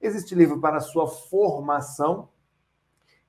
existe 0.00 0.36
livro 0.36 0.60
para 0.60 0.78
sua 0.78 1.08
formação, 1.08 2.28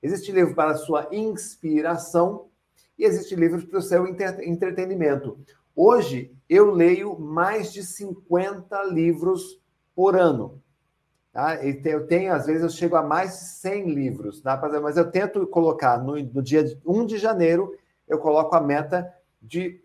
existe 0.00 0.30
livro 0.30 0.54
para 0.54 0.76
sua 0.76 1.08
inspiração 1.10 2.50
e 2.96 3.04
existe 3.04 3.34
livro 3.34 3.66
para 3.66 3.80
o 3.80 3.82
seu 3.82 4.06
entretenimento. 4.06 5.40
Hoje, 5.74 6.32
eu 6.48 6.70
leio 6.70 7.18
mais 7.18 7.72
de 7.72 7.82
50 7.82 8.80
livros 8.84 9.60
por 9.92 10.14
ano. 10.14 10.59
Tá? 11.32 11.64
Eu 11.64 12.06
tenho, 12.06 12.32
às 12.32 12.46
vezes, 12.46 12.62
eu 12.62 12.68
chego 12.68 12.96
a 12.96 13.02
mais 13.02 13.30
de 13.38 13.44
100 13.46 13.90
livros, 13.90 14.40
tá? 14.40 14.60
mas 14.82 14.96
eu 14.96 15.10
tento 15.10 15.46
colocar 15.46 15.98
no, 15.98 16.16
no 16.16 16.42
dia 16.42 16.64
1 16.84 17.06
de 17.06 17.18
janeiro, 17.18 17.72
eu 18.08 18.18
coloco 18.18 18.54
a 18.56 18.60
meta 18.60 19.12
de 19.40 19.80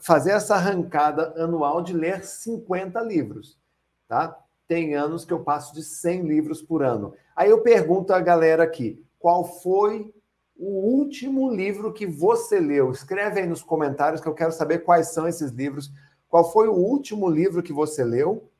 fazer 0.00 0.32
essa 0.32 0.54
arrancada 0.54 1.32
anual 1.42 1.82
de 1.82 1.94
ler 1.94 2.22
50 2.24 3.00
livros. 3.00 3.58
Tá? 4.06 4.38
Tem 4.68 4.94
anos 4.94 5.24
que 5.24 5.32
eu 5.32 5.40
passo 5.40 5.74
de 5.74 5.82
100 5.82 6.22
livros 6.22 6.60
por 6.60 6.82
ano. 6.82 7.14
Aí 7.34 7.50
eu 7.50 7.62
pergunto 7.62 8.12
à 8.12 8.20
galera 8.20 8.62
aqui, 8.62 9.02
qual 9.18 9.44
foi 9.44 10.12
o 10.58 10.68
último 10.68 11.50
livro 11.50 11.92
que 11.92 12.06
você 12.06 12.60
leu? 12.60 12.90
Escreve 12.90 13.40
aí 13.40 13.46
nos 13.46 13.62
comentários 13.62 14.20
que 14.20 14.28
eu 14.28 14.34
quero 14.34 14.52
saber 14.52 14.80
quais 14.80 15.08
são 15.08 15.26
esses 15.26 15.50
livros. 15.50 15.90
Qual 16.28 16.50
foi 16.52 16.68
o 16.68 16.74
último 16.74 17.28
livro 17.28 17.62
que 17.62 17.72
você 17.72 18.04
leu? 18.04 18.50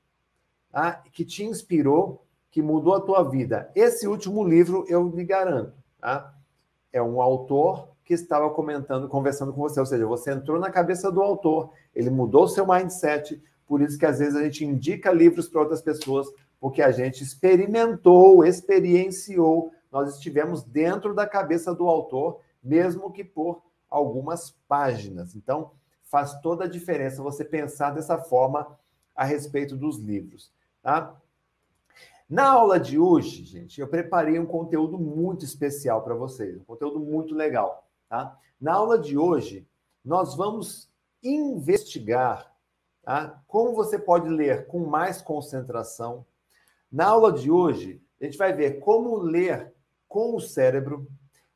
Tá? 0.76 1.02
que 1.10 1.24
te 1.24 1.42
inspirou, 1.42 2.22
que 2.50 2.60
mudou 2.60 2.94
a 2.94 3.00
tua 3.00 3.22
vida. 3.22 3.70
Esse 3.74 4.06
último 4.06 4.44
livro 4.44 4.84
eu 4.90 5.08
lhe 5.08 5.24
garanto, 5.24 5.72
tá? 5.98 6.34
É 6.92 7.00
um 7.00 7.22
autor 7.22 7.88
que 8.04 8.12
estava 8.12 8.50
comentando, 8.50 9.08
conversando 9.08 9.54
com 9.54 9.62
você, 9.62 9.80
ou 9.80 9.86
seja, 9.86 10.04
você 10.04 10.32
entrou 10.32 10.60
na 10.60 10.70
cabeça 10.70 11.10
do 11.10 11.22
autor, 11.22 11.70
ele 11.94 12.10
mudou 12.10 12.44
o 12.44 12.48
seu 12.48 12.66
mindset, 12.66 13.42
por 13.66 13.80
isso 13.80 13.98
que 13.98 14.04
às 14.04 14.18
vezes 14.18 14.36
a 14.36 14.44
gente 14.44 14.66
indica 14.66 15.10
livros 15.10 15.48
para 15.48 15.62
outras 15.62 15.80
pessoas, 15.80 16.26
porque 16.60 16.82
a 16.82 16.92
gente 16.92 17.24
experimentou, 17.24 18.44
experienciou, 18.44 19.72
nós 19.90 20.16
estivemos 20.16 20.62
dentro 20.62 21.14
da 21.14 21.26
cabeça 21.26 21.74
do 21.74 21.88
autor, 21.88 22.40
mesmo 22.62 23.10
que 23.10 23.24
por 23.24 23.62
algumas 23.88 24.50
páginas. 24.68 25.34
Então, 25.34 25.70
faz 26.02 26.38
toda 26.42 26.64
a 26.64 26.68
diferença 26.68 27.22
você 27.22 27.46
pensar 27.46 27.92
dessa 27.92 28.18
forma 28.18 28.76
a 29.14 29.24
respeito 29.24 29.74
dos 29.74 29.98
livros. 29.98 30.54
Tá? 30.86 31.20
Na 32.30 32.48
aula 32.48 32.78
de 32.78 32.96
hoje, 32.96 33.42
gente, 33.42 33.80
eu 33.80 33.88
preparei 33.88 34.38
um 34.38 34.46
conteúdo 34.46 34.96
muito 34.96 35.44
especial 35.44 36.00
para 36.04 36.14
vocês, 36.14 36.56
um 36.56 36.64
conteúdo 36.64 37.00
muito 37.00 37.34
legal. 37.34 37.88
Tá? 38.08 38.38
Na 38.60 38.74
aula 38.74 38.96
de 38.96 39.18
hoje, 39.18 39.68
nós 40.04 40.36
vamos 40.36 40.88
investigar 41.20 42.54
tá? 43.02 43.42
como 43.48 43.74
você 43.74 43.98
pode 43.98 44.28
ler 44.28 44.68
com 44.68 44.86
mais 44.86 45.20
concentração. 45.20 46.24
Na 46.90 47.06
aula 47.08 47.32
de 47.32 47.50
hoje, 47.50 48.00
a 48.20 48.24
gente 48.24 48.38
vai 48.38 48.52
ver 48.52 48.78
como 48.78 49.18
ler 49.18 49.74
com 50.06 50.36
o 50.36 50.40
cérebro. 50.40 51.08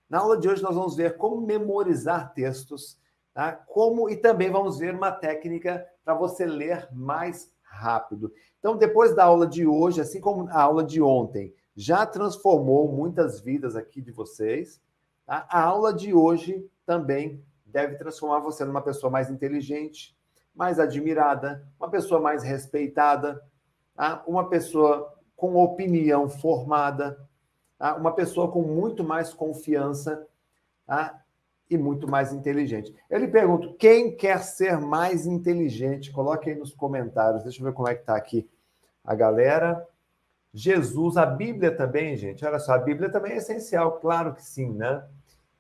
Na 0.09 0.19
aula 0.19 0.37
de 0.37 0.49
hoje, 0.49 0.61
nós 0.61 0.75
vamos 0.75 0.97
ver 0.97 1.17
como 1.17 1.41
memorizar 1.41 2.35
textos, 2.35 2.99
tá? 3.33 3.53
como 3.53 4.11
e 4.11 4.17
também 4.17 4.51
vamos 4.51 4.77
ver 4.77 4.93
uma 4.93 5.13
técnica 5.13 5.87
para 6.05 6.15
você 6.15 6.45
ler 6.45 6.89
mais 6.91 7.49
rápido. 7.71 8.33
Então, 8.59 8.77
depois 8.77 9.15
da 9.15 9.25
aula 9.25 9.47
de 9.47 9.67
hoje, 9.67 10.01
assim 10.01 10.21
como 10.21 10.49
a 10.49 10.61
aula 10.61 10.85
de 10.85 11.01
ontem, 11.01 11.55
já 11.75 12.05
transformou 12.05 12.93
muitas 12.93 13.41
vidas 13.41 13.77
aqui 13.77 14.03
de 14.03 14.11
vocês, 14.11 14.81
tá? 15.25 15.47
a 15.49 15.63
aula 15.63 15.95
de 15.95 16.13
hoje 16.13 16.69
também 16.85 17.43
deve 17.65 17.95
transformar 17.95 18.41
você 18.41 18.65
numa 18.65 18.83
pessoa 18.83 19.11
mais 19.11 19.31
inteligente, 19.31 20.17
mais 20.55 20.81
admirada, 20.81 21.65
uma 21.79 21.89
pessoa 21.89 22.21
mais 22.21 22.43
respeitada, 22.43 23.41
tá? 23.95 24.23
uma 24.27 24.49
pessoa 24.49 25.15
com 25.37 25.57
opinião 25.57 26.29
formada, 26.29 27.27
tá? 27.79 27.95
uma 27.97 28.13
pessoa 28.13 28.51
com 28.51 28.63
muito 28.63 29.05
mais 29.05 29.33
confiança. 29.33 30.27
Tá? 30.85 31.20
E 31.71 31.79
muito 31.79 32.11
mais 32.11 32.33
inteligente. 32.33 32.93
Eu 33.09 33.21
lhe 33.21 33.29
pergunto, 33.29 33.75
quem 33.75 34.17
quer 34.17 34.43
ser 34.43 34.79
mais 34.79 35.25
inteligente? 35.25 36.11
Coloque 36.11 36.51
aí 36.51 36.57
nos 36.57 36.75
comentários. 36.75 37.45
Deixa 37.45 37.61
eu 37.61 37.65
ver 37.65 37.73
como 37.73 37.89
é 37.89 37.95
que 37.95 38.01
está 38.01 38.17
aqui 38.17 38.49
a 39.05 39.15
galera. 39.15 39.87
Jesus, 40.53 41.17
a 41.17 41.25
Bíblia 41.25 41.71
também, 41.71 42.17
gente. 42.17 42.45
Olha 42.45 42.59
só, 42.59 42.73
a 42.75 42.79
Bíblia 42.79 43.09
também 43.09 43.33
é 43.33 43.37
essencial, 43.37 44.01
claro 44.01 44.35
que 44.35 44.45
sim, 44.45 44.73
né? 44.73 45.05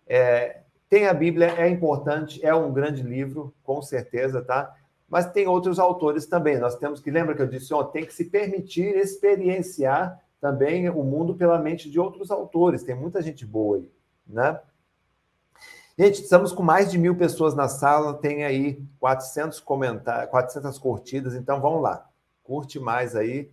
É, 0.04 0.62
tem 0.88 1.06
a 1.06 1.14
Bíblia, 1.14 1.54
é 1.56 1.68
importante, 1.68 2.44
é 2.44 2.52
um 2.52 2.72
grande 2.72 3.04
livro, 3.04 3.54
com 3.62 3.80
certeza, 3.80 4.42
tá? 4.42 4.74
Mas 5.08 5.30
tem 5.30 5.46
outros 5.46 5.78
autores 5.78 6.26
também. 6.26 6.58
Nós 6.58 6.74
temos 6.74 7.00
que, 7.00 7.10
lembra 7.10 7.36
que 7.36 7.42
eu 7.42 7.46
disse 7.46 7.72
ontem, 7.72 8.00
tem 8.00 8.06
que 8.06 8.14
se 8.14 8.24
permitir 8.24 8.96
experienciar 8.96 10.20
também 10.40 10.88
o 10.88 11.04
mundo 11.04 11.36
pela 11.36 11.58
mente 11.58 11.88
de 11.88 12.00
outros 12.00 12.32
autores. 12.32 12.82
Tem 12.82 12.96
muita 12.96 13.22
gente 13.22 13.46
boa 13.46 13.76
aí, 13.76 13.88
né? 14.26 14.58
Gente, 16.00 16.22
estamos 16.22 16.50
com 16.50 16.62
mais 16.62 16.90
de 16.90 16.96
mil 16.96 17.14
pessoas 17.14 17.54
na 17.54 17.68
sala, 17.68 18.14
tem 18.14 18.42
aí 18.42 18.82
400 18.98 19.60
comentários, 19.60 20.30
400 20.30 20.78
curtidas, 20.78 21.34
então 21.34 21.60
vamos 21.60 21.82
lá. 21.82 22.08
Curte 22.42 22.80
mais 22.80 23.14
aí, 23.14 23.52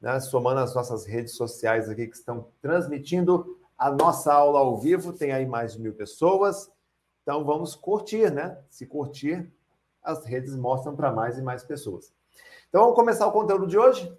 né? 0.00 0.20
somando 0.20 0.60
as 0.60 0.72
nossas 0.76 1.04
redes 1.04 1.34
sociais 1.34 1.88
aqui 1.88 2.06
que 2.06 2.14
estão 2.14 2.46
transmitindo 2.60 3.58
a 3.76 3.90
nossa 3.90 4.32
aula 4.32 4.60
ao 4.60 4.78
vivo, 4.78 5.12
tem 5.12 5.32
aí 5.32 5.44
mais 5.44 5.72
de 5.72 5.80
mil 5.80 5.92
pessoas. 5.92 6.70
Então 7.20 7.44
vamos 7.44 7.74
curtir, 7.74 8.30
né? 8.30 8.56
Se 8.70 8.86
curtir, 8.86 9.52
as 10.04 10.24
redes 10.24 10.54
mostram 10.54 10.94
para 10.94 11.10
mais 11.10 11.36
e 11.36 11.42
mais 11.42 11.64
pessoas. 11.64 12.14
Então 12.68 12.82
vamos 12.82 12.94
começar 12.94 13.26
o 13.26 13.32
conteúdo 13.32 13.66
de 13.66 13.76
hoje? 13.76 14.16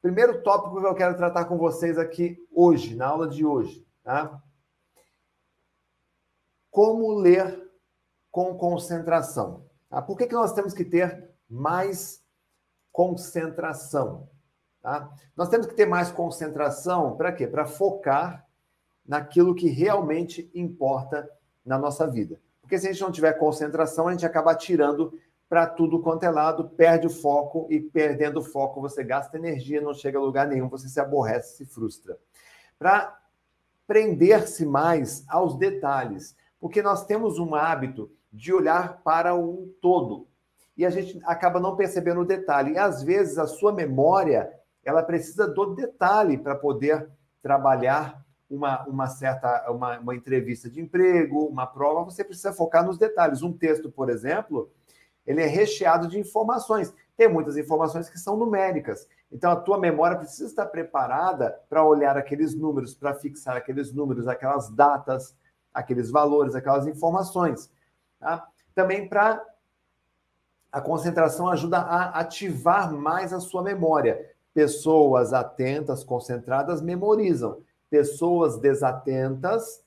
primeiro 0.00 0.40
tópico 0.40 0.80
que 0.80 0.86
eu 0.86 0.94
quero 0.94 1.16
tratar 1.16 1.46
com 1.46 1.58
vocês 1.58 1.98
aqui 1.98 2.38
hoje, 2.54 2.94
na 2.94 3.08
aula 3.08 3.26
de 3.26 3.44
hoje, 3.44 3.84
tá? 4.04 4.40
Como 6.76 7.14
ler 7.14 7.72
com 8.30 8.54
concentração. 8.54 9.64
Tá? 9.88 10.02
Por 10.02 10.14
que, 10.14 10.26
que 10.26 10.34
nós 10.34 10.52
temos 10.52 10.74
que 10.74 10.84
ter 10.84 11.30
mais 11.48 12.22
concentração? 12.92 14.28
Tá? 14.82 15.10
Nós 15.34 15.48
temos 15.48 15.66
que 15.66 15.72
ter 15.72 15.86
mais 15.86 16.10
concentração 16.10 17.16
para 17.16 17.32
quê? 17.32 17.46
Para 17.46 17.64
focar 17.64 18.46
naquilo 19.06 19.54
que 19.54 19.70
realmente 19.70 20.50
importa 20.54 21.26
na 21.64 21.78
nossa 21.78 22.06
vida. 22.06 22.38
Porque 22.60 22.78
se 22.78 22.86
a 22.86 22.92
gente 22.92 23.00
não 23.00 23.10
tiver 23.10 23.32
concentração, 23.38 24.08
a 24.08 24.12
gente 24.12 24.26
acaba 24.26 24.54
tirando 24.54 25.18
para 25.48 25.66
tudo 25.66 26.02
quanto 26.02 26.24
é 26.24 26.30
lado, 26.30 26.68
perde 26.68 27.06
o 27.06 27.10
foco 27.10 27.66
e 27.70 27.80
perdendo 27.80 28.40
o 28.40 28.44
foco 28.44 28.82
você 28.82 29.02
gasta 29.02 29.38
energia, 29.38 29.80
não 29.80 29.94
chega 29.94 30.18
a 30.18 30.20
lugar 30.20 30.46
nenhum, 30.46 30.68
você 30.68 30.90
se 30.90 31.00
aborrece, 31.00 31.56
se 31.56 31.64
frustra. 31.64 32.18
Para 32.78 33.18
prender-se 33.86 34.66
mais 34.66 35.24
aos 35.26 35.56
detalhes, 35.56 36.36
porque 36.60 36.82
nós 36.82 37.06
temos 37.06 37.38
um 37.38 37.54
hábito 37.54 38.10
de 38.32 38.52
olhar 38.52 39.02
para 39.02 39.34
o 39.34 39.74
todo 39.80 40.26
e 40.76 40.84
a 40.84 40.90
gente 40.90 41.18
acaba 41.24 41.58
não 41.58 41.74
percebendo 41.74 42.20
o 42.20 42.26
detalhe. 42.26 42.72
E 42.72 42.78
às 42.78 43.02
vezes 43.02 43.38
a 43.38 43.46
sua 43.46 43.72
memória, 43.72 44.52
ela 44.84 45.02
precisa 45.02 45.48
do 45.48 45.74
detalhe 45.74 46.36
para 46.36 46.54
poder 46.54 47.08
trabalhar 47.42 48.22
uma, 48.48 48.84
uma 48.86 49.06
certa 49.08 49.70
uma, 49.70 49.98
uma 49.98 50.14
entrevista 50.14 50.68
de 50.68 50.80
emprego, 50.80 51.46
uma 51.46 51.66
prova, 51.66 52.04
você 52.04 52.22
precisa 52.22 52.52
focar 52.52 52.84
nos 52.84 52.98
detalhes. 52.98 53.42
Um 53.42 53.52
texto, 53.52 53.90
por 53.90 54.10
exemplo, 54.10 54.70
ele 55.26 55.42
é 55.42 55.46
recheado 55.46 56.08
de 56.08 56.18
informações. 56.18 56.92
Tem 57.16 57.28
muitas 57.28 57.56
informações 57.56 58.08
que 58.08 58.18
são 58.18 58.36
numéricas. 58.36 59.08
Então, 59.32 59.50
a 59.50 59.56
tua 59.56 59.78
memória 59.78 60.16
precisa 60.16 60.46
estar 60.46 60.66
preparada 60.66 61.58
para 61.68 61.84
olhar 61.84 62.16
aqueles 62.16 62.54
números, 62.54 62.94
para 62.94 63.14
fixar 63.14 63.56
aqueles 63.56 63.92
números, 63.92 64.28
aquelas 64.28 64.70
datas, 64.70 65.34
aqueles 65.76 66.10
valores, 66.10 66.54
aquelas 66.54 66.86
informações. 66.86 67.70
Tá? 68.18 68.48
Também 68.74 69.06
para 69.06 69.44
a 70.72 70.80
concentração 70.80 71.48
ajuda 71.48 71.78
a 71.78 72.18
ativar 72.18 72.92
mais 72.92 73.32
a 73.32 73.40
sua 73.40 73.62
memória. 73.62 74.34
Pessoas 74.54 75.34
atentas, 75.34 76.02
concentradas, 76.02 76.80
memorizam. 76.80 77.60
Pessoas 77.90 78.58
desatentas, 78.58 79.82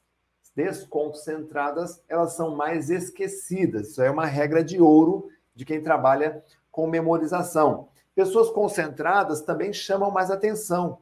desconcentradas, 0.56 2.04
elas 2.08 2.34
são 2.34 2.56
mais 2.56 2.90
esquecidas. 2.90 3.90
Isso 3.90 4.02
é 4.02 4.12
uma 4.12 4.26
regra 4.26 4.64
de 4.64 4.80
ouro 4.80 5.28
de 5.56 5.66
quem 5.66 5.82
trabalha 5.82 6.44
com 6.72 6.88
memorização. 6.88 7.90
Pessoas 8.14 8.50
concentradas 8.50 9.42
também 9.42 9.74
chamam 9.74 10.12
mais 10.12 10.30
atenção. 10.30 11.00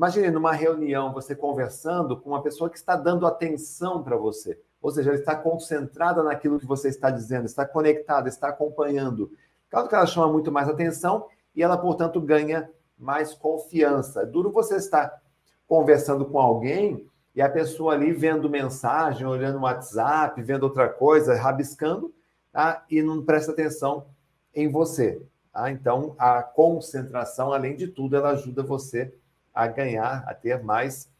Imagine 0.00 0.30
numa 0.30 0.52
reunião 0.52 1.12
você 1.12 1.36
conversando 1.36 2.16
com 2.16 2.30
uma 2.30 2.42
pessoa 2.42 2.70
que 2.70 2.78
está 2.78 2.96
dando 2.96 3.26
atenção 3.26 4.02
para 4.02 4.16
você. 4.16 4.58
Ou 4.80 4.90
seja, 4.90 5.10
ela 5.10 5.18
está 5.18 5.36
concentrada 5.36 6.22
naquilo 6.22 6.58
que 6.58 6.64
você 6.64 6.88
está 6.88 7.10
dizendo, 7.10 7.44
está 7.44 7.66
conectada, 7.66 8.26
está 8.26 8.48
acompanhando. 8.48 9.30
Claro 9.68 9.86
que 9.90 9.94
ela 9.94 10.06
chama 10.06 10.32
muito 10.32 10.50
mais 10.50 10.70
atenção 10.70 11.26
e 11.54 11.62
ela, 11.62 11.76
portanto, 11.76 12.18
ganha 12.18 12.70
mais 12.98 13.34
confiança. 13.34 14.22
É 14.22 14.24
duro 14.24 14.50
você 14.50 14.76
estar 14.76 15.20
conversando 15.68 16.24
com 16.24 16.38
alguém 16.38 17.06
e 17.34 17.42
a 17.42 17.50
pessoa 17.50 17.92
ali 17.92 18.10
vendo 18.10 18.48
mensagem, 18.48 19.26
olhando 19.26 19.58
o 19.58 19.64
WhatsApp, 19.64 20.40
vendo 20.40 20.62
outra 20.62 20.88
coisa, 20.88 21.34
rabiscando, 21.34 22.10
tá? 22.50 22.86
e 22.90 23.02
não 23.02 23.22
presta 23.22 23.52
atenção 23.52 24.06
em 24.54 24.66
você. 24.66 25.20
Tá? 25.52 25.70
Então, 25.70 26.14
a 26.18 26.42
concentração, 26.42 27.52
além 27.52 27.76
de 27.76 27.86
tudo, 27.86 28.16
ela 28.16 28.30
ajuda 28.30 28.62
você 28.62 29.12
a 29.54 29.66
ganhar, 29.66 30.24
a 30.26 30.34
ter 30.34 30.62
mais 30.62 31.10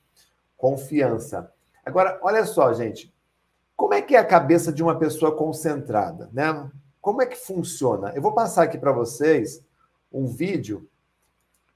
confiança. 0.56 1.52
Agora, 1.84 2.18
olha 2.22 2.44
só, 2.44 2.72
gente, 2.72 3.12
como 3.76 3.94
é 3.94 4.02
que 4.02 4.14
é 4.14 4.18
a 4.18 4.24
cabeça 4.24 4.72
de 4.72 4.82
uma 4.82 4.98
pessoa 4.98 5.34
concentrada, 5.34 6.28
né? 6.32 6.70
Como 7.00 7.22
é 7.22 7.26
que 7.26 7.36
funciona? 7.36 8.12
Eu 8.14 8.20
vou 8.20 8.32
passar 8.32 8.64
aqui 8.64 8.76
para 8.76 8.92
vocês 8.92 9.64
um 10.12 10.26
vídeo 10.26 10.86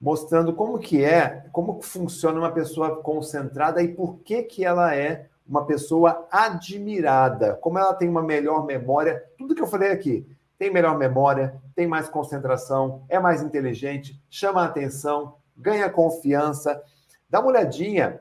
mostrando 0.00 0.52
como 0.52 0.78
que 0.78 1.02
é, 1.02 1.46
como 1.50 1.78
que 1.78 1.86
funciona 1.86 2.38
uma 2.38 2.52
pessoa 2.52 3.00
concentrada 3.02 3.82
e 3.82 3.88
por 3.88 4.18
que 4.18 4.42
que 4.42 4.64
ela 4.64 4.94
é 4.94 5.30
uma 5.46 5.64
pessoa 5.64 6.26
admirada, 6.30 7.54
como 7.54 7.78
ela 7.78 7.94
tem 7.94 8.08
uma 8.08 8.22
melhor 8.22 8.66
memória, 8.66 9.24
tudo 9.38 9.54
que 9.54 9.62
eu 9.62 9.66
falei 9.66 9.90
aqui, 9.90 10.26
tem 10.58 10.70
melhor 10.70 10.96
memória, 10.96 11.60
tem 11.74 11.86
mais 11.86 12.08
concentração, 12.08 13.02
é 13.08 13.18
mais 13.18 13.42
inteligente, 13.42 14.22
chama 14.28 14.62
a 14.62 14.66
atenção, 14.66 15.36
ganha 15.56 15.88
confiança. 15.90 16.80
Dá 17.28 17.40
uma 17.40 17.50
olhadinha 17.50 18.20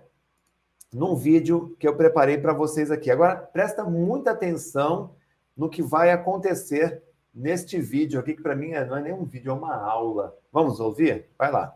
num 0.93 1.15
vídeo 1.15 1.75
que 1.79 1.87
eu 1.87 1.95
preparei 1.95 2.37
para 2.37 2.53
vocês 2.53 2.91
aqui. 2.91 3.09
Agora, 3.09 3.35
presta 3.35 3.83
muita 3.83 4.31
atenção 4.31 5.11
no 5.55 5.69
que 5.69 5.81
vai 5.81 6.11
acontecer 6.11 7.01
neste 7.33 7.79
vídeo 7.79 8.19
aqui, 8.19 8.33
que 8.33 8.41
para 8.41 8.55
mim 8.55 8.71
é, 8.71 8.85
não 8.85 8.97
é 8.97 9.01
nem 9.01 9.13
um 9.13 9.23
vídeo, 9.23 9.51
é 9.51 9.53
uma 9.53 9.75
aula. 9.75 10.35
Vamos 10.51 10.79
ouvir? 10.79 11.25
Vai 11.37 11.51
lá. 11.51 11.73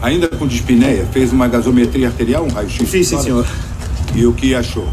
Ainda 0.00 0.28
com 0.28 0.46
dispneia, 0.46 1.06
fez 1.06 1.32
uma 1.32 1.48
gasometria 1.48 2.08
arterial, 2.08 2.44
um 2.44 2.48
raio-x? 2.48 2.88
Fiz, 2.88 3.08
sim, 3.08 3.18
senhor. 3.18 3.44
E 4.14 4.26
o 4.26 4.34
que 4.34 4.54
achou? 4.54 4.86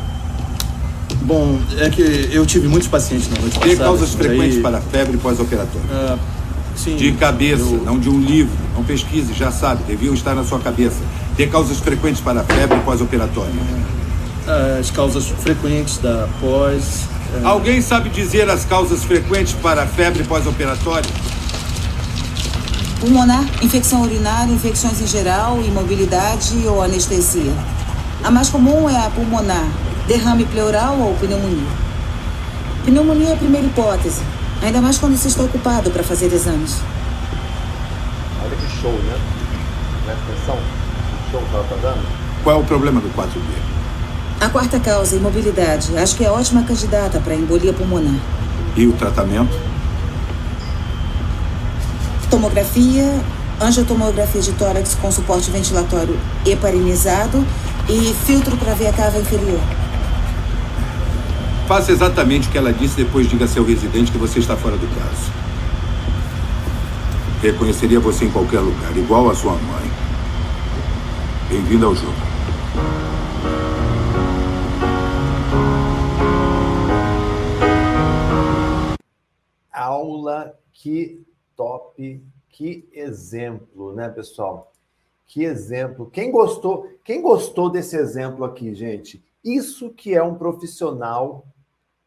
Bom, 1.24 1.60
é 1.78 1.90
que 1.90 2.02
eu 2.34 2.46
tive 2.46 2.68
muitos 2.68 2.88
pacientes 2.88 3.30
na 3.30 3.40
noite 3.40 3.60
Tem 3.60 3.78
causas 3.78 4.14
frequentes 4.14 4.58
aí... 4.58 4.64
para 4.64 4.82
febre 4.82 5.18
pós-operatória? 5.18 5.86
Uh, 5.86 6.41
sim. 6.76 6.96
De 6.96 7.12
cabeça, 7.14 7.64
eu... 7.64 7.84
não 7.86 8.00
de 8.00 8.10
um 8.10 8.20
livro. 8.20 8.56
Não 8.76 8.84
pesquise, 8.84 9.34
já 9.34 9.52
sabe, 9.52 9.84
deviam 9.84 10.14
estar 10.14 10.34
na 10.34 10.44
sua 10.44 10.60
cabeça. 10.60 10.98
Tem 11.36 11.50
causas 11.50 11.80
frequentes 11.80 12.22
para 12.22 12.44
febre 12.44 12.80
pós-operatória? 12.82 13.52
Uh, 13.52 14.80
as 14.80 14.92
causas 14.92 15.28
frequentes 15.28 15.98
da 15.98 16.28
pós... 16.40 17.06
Uh... 17.34 17.48
Alguém 17.48 17.82
sabe 17.82 18.10
dizer 18.10 18.50
as 18.50 18.66
causas 18.66 19.04
frequentes 19.04 19.54
para 19.54 19.86
febre 19.86 20.24
pós-operatória? 20.24 21.10
Pulmonar, 23.00 23.44
infecção 23.64 24.04
urinária, 24.04 24.54
infecções 24.54 25.02
em 25.02 25.08
geral, 25.08 25.62
imobilidade 25.62 26.56
ou 26.68 26.82
anestesia. 26.82 27.54
A 28.24 28.30
mais 28.30 28.50
comum 28.50 28.88
é 28.88 28.96
a 28.96 29.10
pulmonar, 29.10 29.68
derrame 30.08 30.46
pleural 30.46 30.98
ou 31.00 31.16
pneumonia. 31.16 31.68
Pneumonia 32.86 33.30
é 33.30 33.34
a 33.34 33.38
primeira 33.38 33.66
hipótese, 33.66 34.22
ainda 34.62 34.82
mais 34.82 34.98
quando 34.98 35.18
se 35.18 35.28
está 35.28 35.44
ocupado 35.44 35.92
para 35.92 36.04
fazer 36.04 36.32
exames. 36.34 36.78
Olha 38.44 38.56
que 38.56 38.82
show, 38.82 38.92
né? 38.92 39.18
Presta 40.06 40.24
atenção. 40.32 40.56
Que 40.56 41.32
show 41.32 41.42
que 41.42 41.56
ela 41.56 41.64
está 41.64 41.76
dando. 41.76 42.08
Qual 42.44 42.56
é 42.56 42.60
o 42.60 42.66
problema 42.66 43.00
do 43.00 43.10
4B? 43.10 43.42
A 44.40 44.50
quarta 44.50 44.80
causa, 44.80 45.16
imobilidade. 45.16 45.96
Acho 45.98 46.16
que 46.16 46.26
é 46.26 46.32
ótima 46.32 46.64
candidata 46.64 47.20
para 47.20 47.36
embolia 47.36 47.74
pulmonar. 47.74 48.20
E 48.76 48.88
o 48.88 48.94
tratamento? 48.94 49.72
tomografia, 52.32 53.14
angiotomografia 53.60 54.42
de 54.42 54.54
tórax 54.54 54.96
com 54.96 55.12
suporte 55.12 55.52
ventilatório 55.52 56.18
heparinizado 56.46 57.46
e 57.90 58.16
filtro 58.26 58.56
para 58.56 58.74
ver 58.74 58.88
a 58.88 58.94
cava 58.94 59.20
inferior. 59.20 59.60
Faça 61.72 61.94
exatamente 61.94 62.50
o 62.50 62.52
que 62.52 62.58
ela 62.58 62.74
disse, 62.74 63.02
depois 63.02 63.30
diga 63.30 63.46
a 63.46 63.48
seu 63.48 63.64
residente 63.64 64.12
que 64.12 64.18
você 64.18 64.40
está 64.40 64.58
fora 64.58 64.76
do 64.76 64.86
caso. 64.88 65.32
Reconheceria 67.42 67.98
você 67.98 68.26
em 68.26 68.30
qualquer 68.30 68.60
lugar, 68.60 68.98
igual 68.98 69.30
a 69.30 69.34
sua 69.34 69.54
mãe. 69.54 69.90
Bem-vindo 71.48 71.86
ao 71.86 71.96
jogo. 71.96 72.12
Aula 79.72 80.54
que 80.74 81.26
top. 81.56 82.22
Que 82.50 82.86
exemplo, 82.92 83.94
né, 83.94 84.10
pessoal? 84.10 84.74
Que 85.26 85.46
exemplo. 85.46 86.10
Quem 86.12 86.34
gostou, 86.34 86.90
quem 87.02 87.22
gostou 87.22 87.70
desse 87.70 87.96
exemplo 87.96 88.44
aqui, 88.44 88.76
gente? 88.76 89.24
Isso 89.42 89.90
que 89.92 90.14
é 90.14 90.22
um 90.22 90.36
profissional 90.36 91.46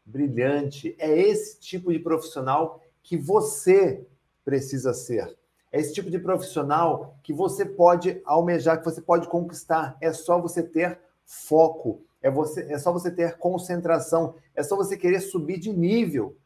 brilhante. 0.05 0.95
É 0.99 1.11
esse 1.17 1.59
tipo 1.59 1.91
de 1.91 1.99
profissional 1.99 2.81
que 3.01 3.17
você 3.17 4.05
precisa 4.43 4.93
ser. 4.93 5.35
É 5.71 5.79
esse 5.79 5.93
tipo 5.93 6.09
de 6.09 6.19
profissional 6.19 7.17
que 7.21 7.33
você 7.33 7.65
pode 7.65 8.21
almejar, 8.23 8.77
que 8.79 8.85
você 8.85 9.01
pode 9.01 9.27
conquistar. 9.27 9.97
É 9.99 10.13
só 10.13 10.39
você 10.39 10.63
ter 10.63 10.99
foco, 11.25 12.01
é, 12.21 12.29
você, 12.29 12.71
é 12.71 12.77
só 12.77 12.93
você 12.93 13.11
ter 13.11 13.37
concentração, 13.37 14.35
é 14.55 14.63
só 14.63 14.75
você 14.75 14.95
querer 14.95 15.19
subir 15.19 15.59
de 15.59 15.73
nível. 15.73 16.37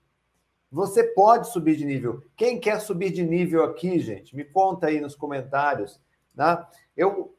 Você 0.72 1.04
pode 1.04 1.52
subir 1.52 1.76
de 1.76 1.86
nível. 1.86 2.24
Quem 2.36 2.60
quer 2.60 2.80
subir 2.80 3.12
de 3.12 3.24
nível 3.24 3.64
aqui, 3.64 4.00
gente? 4.00 4.36
Me 4.36 4.44
conta 4.44 4.88
aí 4.88 5.02
nos 5.02 5.16
comentários. 5.16 6.00
Tá? 6.36 6.70
Eu 6.96 7.36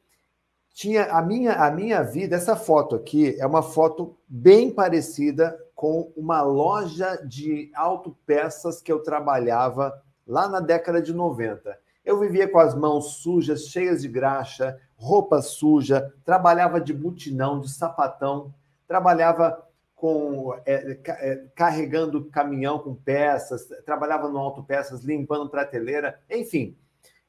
tinha 0.73 1.05
a 1.05 1.21
minha, 1.21 1.53
a 1.53 1.71
minha 1.71 2.01
vida, 2.03 2.35
essa 2.35 2.55
foto 2.55 2.95
aqui 2.95 3.35
é 3.39 3.45
uma 3.45 3.61
foto 3.61 4.17
bem 4.27 4.71
parecida 4.71 5.57
com 5.81 6.13
uma 6.15 6.43
loja 6.43 7.15
de 7.25 7.71
autopeças 7.73 8.79
que 8.83 8.91
eu 8.91 9.01
trabalhava 9.01 9.99
lá 10.27 10.47
na 10.47 10.59
década 10.59 11.01
de 11.01 11.11
90. 11.11 11.75
Eu 12.05 12.19
vivia 12.19 12.47
com 12.47 12.59
as 12.59 12.75
mãos 12.75 13.15
sujas, 13.15 13.65
cheias 13.65 14.03
de 14.03 14.07
graxa, 14.07 14.79
roupa 14.95 15.41
suja, 15.41 16.13
trabalhava 16.23 16.79
de 16.79 16.93
butinão, 16.93 17.59
de 17.59 17.67
sapatão, 17.67 18.53
trabalhava 18.87 19.67
com 19.95 20.53
é, 20.67 20.99
é, 21.03 21.47
carregando 21.55 22.25
caminhão 22.25 22.77
com 22.77 22.93
peças, 22.93 23.67
trabalhava 23.83 24.29
no 24.29 24.37
autopeças, 24.37 25.03
limpando 25.03 25.49
prateleira, 25.49 26.19
enfim, 26.29 26.77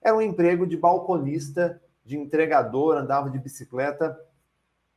era 0.02 0.14
um 0.14 0.20
emprego 0.20 0.66
de 0.66 0.76
balconista, 0.76 1.80
de 2.04 2.18
entregador, 2.18 2.98
andava 2.98 3.30
de 3.30 3.38
bicicleta. 3.38 4.14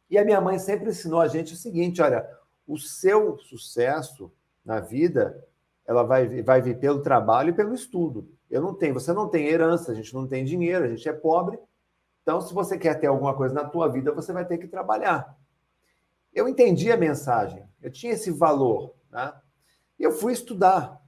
E 0.10 0.18
a 0.18 0.26
minha 0.26 0.41
mãe 0.41 0.60
sempre 0.60 0.90
ensinou 0.90 1.22
a 1.22 1.30
gente 1.30 1.53
o 1.53 1.57
seguinte: 1.57 2.02
olha, 2.02 2.30
o 2.68 2.78
seu 2.78 3.38
sucesso 3.38 4.32
na 4.64 4.80
vida, 4.80 5.44
ela 5.86 6.04
vai, 6.04 6.42
vai 6.42 6.62
vir 6.62 6.80
pelo 6.80 7.02
trabalho 7.02 7.50
e 7.50 7.54
pelo 7.54 7.74
estudo. 7.74 8.28
Eu 8.50 8.62
não 8.62 8.74
tenho, 8.74 8.94
você 8.94 9.14
não 9.14 9.28
tem 9.28 9.48
herança, 9.48 9.92
a 9.92 9.96
gente 9.96 10.14
não 10.14 10.28
tem 10.28 10.44
dinheiro, 10.44 10.86
a 10.86 10.88
gente 10.88 11.08
é 11.08 11.14
pobre. 11.14 11.60
Então, 12.24 12.42
se 12.42 12.54
você 12.54 12.78
quer 12.78 13.00
ter 13.00 13.08
alguma 13.08 13.36
coisa 13.36 13.54
na 13.54 13.66
tua 13.66 13.88
vida, 13.88 14.12
você 14.12 14.34
vai 14.34 14.46
ter 14.46 14.58
que 14.58 14.68
trabalhar. 14.68 15.38
Eu 16.34 16.48
entendi 16.50 16.92
a 16.92 16.98
mensagem, 16.98 17.64
eu 17.82 17.92
tinha 17.92 18.14
esse 18.14 18.32
valor, 18.32 18.94
né? 19.12 19.34
E 19.98 20.04
eu 20.04 20.12
fui 20.12 20.34
estudar. 20.34 21.02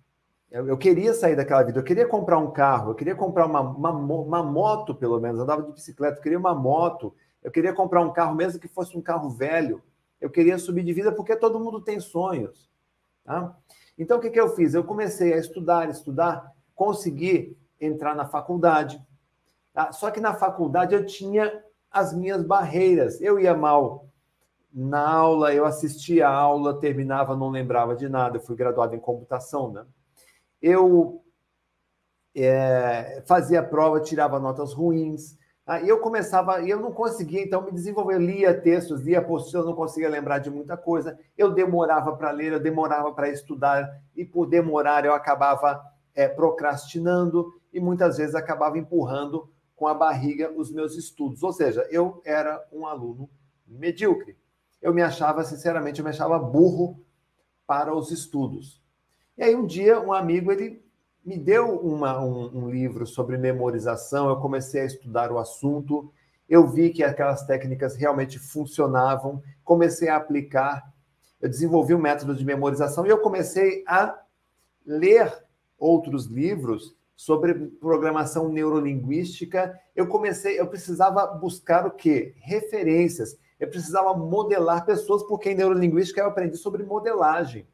Eu, 0.50 0.68
eu, 0.68 0.78
queria 0.78 1.14
sair 1.14 1.36
daquela 1.36 1.64
vida, 1.64 1.80
eu 1.80 1.84
queria 1.84 2.08
comprar 2.08 2.38
um 2.38 2.52
carro, 2.52 2.92
eu 2.92 2.96
queria 2.96 3.16
comprar 3.16 3.46
uma, 3.46 3.60
uma, 3.60 3.92
uma 3.92 4.44
moto, 4.44 4.96
pelo 4.96 5.20
menos, 5.20 5.38
eu 5.38 5.44
andava 5.44 5.64
de 5.64 5.74
bicicleta, 5.74 6.20
eu 6.20 6.24
queria 6.24 6.40
uma 6.40 6.56
moto, 6.56 7.14
eu 7.44 7.52
queria 7.52 7.74
comprar 7.74 8.02
um 8.02 8.14
carro, 8.14 8.34
mesmo 8.34 8.60
que 8.60 8.68
fosse 8.70 8.98
um 8.98 9.02
carro 9.02 9.30
velho, 9.30 9.84
eu 10.19 10.30
queria 10.30 10.57
subir 10.57 10.84
de 10.84 10.94
vida 10.94 11.11
porque 11.11 11.35
todo 11.35 11.60
mundo 11.60 11.81
tem 11.81 11.99
sonhos. 11.99 12.69
Tá? 13.23 13.56
Então, 13.98 14.18
o 14.18 14.22
que, 14.22 14.30
que 14.30 14.39
eu 14.39 14.49
fiz? 14.49 14.73
Eu 14.73 14.84
comecei 14.84 15.34
a 15.34 15.38
estudar, 15.38 15.89
estudar, 15.89 16.52
consegui 16.73 17.57
entrar 17.80 18.15
na 18.15 18.26
faculdade. 18.26 19.02
Tá? 19.73 19.91
Só 19.91 20.10
que 20.11 20.19
na 20.19 20.34
faculdade 20.34 20.95
eu 20.95 21.06
tinha 21.06 21.64
as 21.91 22.14
minhas 22.14 22.44
barreiras. 22.44 23.22
Eu 23.22 23.39
ia 23.39 23.56
mal 23.56 24.07
na 24.73 25.07
aula, 25.10 25.53
eu 25.53 25.65
assistia 25.65 26.27
a 26.27 26.34
aula, 26.34 26.80
terminava, 26.80 27.35
não 27.35 27.49
lembrava 27.49 27.95
de 27.95 28.07
nada. 28.07 28.38
Eu 28.38 28.41
fui 28.41 28.56
graduado 28.56 28.95
em 28.95 28.99
computação, 28.99 29.72
né? 29.72 29.85
Eu 30.61 31.23
é, 32.35 33.23
fazia 33.26 33.64
prova, 33.64 33.99
tirava 33.99 34.39
notas 34.39 34.73
ruins. 34.73 35.38
Tá? 35.68 35.81
E 35.81 35.89
eu 35.89 35.99
começava, 35.99 36.61
e 36.61 36.69
eu 36.69 36.80
não 36.80 36.94
conseguia, 36.94 37.44
então, 37.44 37.61
me 37.61 37.73
desenvolver. 37.73 38.14
Eu 38.14 38.22
lia 38.22 38.53
textos, 38.53 39.02
lia 39.02 39.19
apostila, 39.19 39.65
não 39.65 39.76
conseguia 39.76 40.07
lembrar 40.07 40.39
de 40.39 40.49
muita 40.49 40.77
coisa. 40.77 41.19
Eu 41.38 41.52
demorava 41.52 42.15
para 42.15 42.31
ler, 42.31 42.53
eu 42.53 42.60
demorava 42.60 43.11
para 43.11 43.30
estudar, 43.30 44.02
e 44.15 44.23
por 44.23 44.45
demorar 44.45 45.03
eu 45.03 45.14
acabava 45.14 45.84
é, 46.15 46.26
procrastinando 46.26 47.53
e 47.73 47.81
muitas 47.81 48.15
vezes 48.15 48.34
acabava 48.34 48.77
empurrando 48.77 49.52
com 49.76 49.85
a 49.88 49.94
barriga 49.94 50.49
os 50.56 50.72
meus 50.72 50.95
estudos. 50.95 51.44
Ou 51.44 51.52
seja, 51.52 51.85
eu 51.91 52.22
era 52.23 52.65
um 52.72 52.88
aluno 52.88 53.30
medíocre. 53.68 54.38
Eu 54.81 54.94
me 54.94 55.02
achava, 55.02 55.44
sinceramente, 55.44 55.99
eu 55.99 56.06
me 56.06 56.11
achava 56.11 56.39
burro 56.39 57.03
para 57.68 57.94
os 57.94 58.10
estudos. 58.10 58.81
E 59.38 59.44
aí 59.44 59.53
um 59.53 59.65
dia 59.65 59.99
um 59.99 60.14
amigo 60.14 60.49
ele 60.49 60.81
me 61.28 61.38
deu 61.38 61.78
uma, 61.82 62.24
um, 62.24 62.58
um 62.58 62.70
livro 62.70 63.06
sobre 63.06 63.38
memorização. 63.38 64.30
Eu 64.30 64.38
comecei 64.38 64.80
a 64.80 64.86
estudar 64.86 65.30
o 65.30 65.38
assunto. 65.38 66.10
Eu 66.48 66.66
vi 66.66 66.90
que 66.90 67.04
aquelas 67.04 67.45
técnicas 67.45 67.98
realmente 67.98 68.40
funcionavam. 68.40 69.44
Comecei 69.62 70.08
a 70.08 70.16
aplicar. 70.16 70.90
Eu 71.41 71.49
desenvolvi 71.49 71.94
um 71.94 71.99
método 71.99 72.34
de 72.34 72.45
memorização 72.45 73.06
e 73.06 73.10
eu 73.10 73.18
comecei 73.18 73.84
a 73.86 74.18
ler 74.86 75.44
outros 75.78 76.28
livros 76.28 76.95
sobre 77.14 77.54
programação 77.54 78.48
neurolinguística, 78.48 79.78
eu 79.95 80.08
comecei, 80.08 80.58
eu 80.60 80.68
precisava 80.68 81.26
buscar 81.26 81.86
o 81.86 81.91
quê? 81.91 82.36
Referências. 82.38 83.38
Eu 83.60 83.68
precisava 83.68 84.16
modelar 84.16 84.86
pessoas, 84.86 85.24
porque 85.24 85.49
em 85.49 85.56
neurolinguística 85.56 86.22
eu 86.22 86.28
aprendi 86.28 86.56
sobre 86.56 86.84
modelagem. 86.84 87.68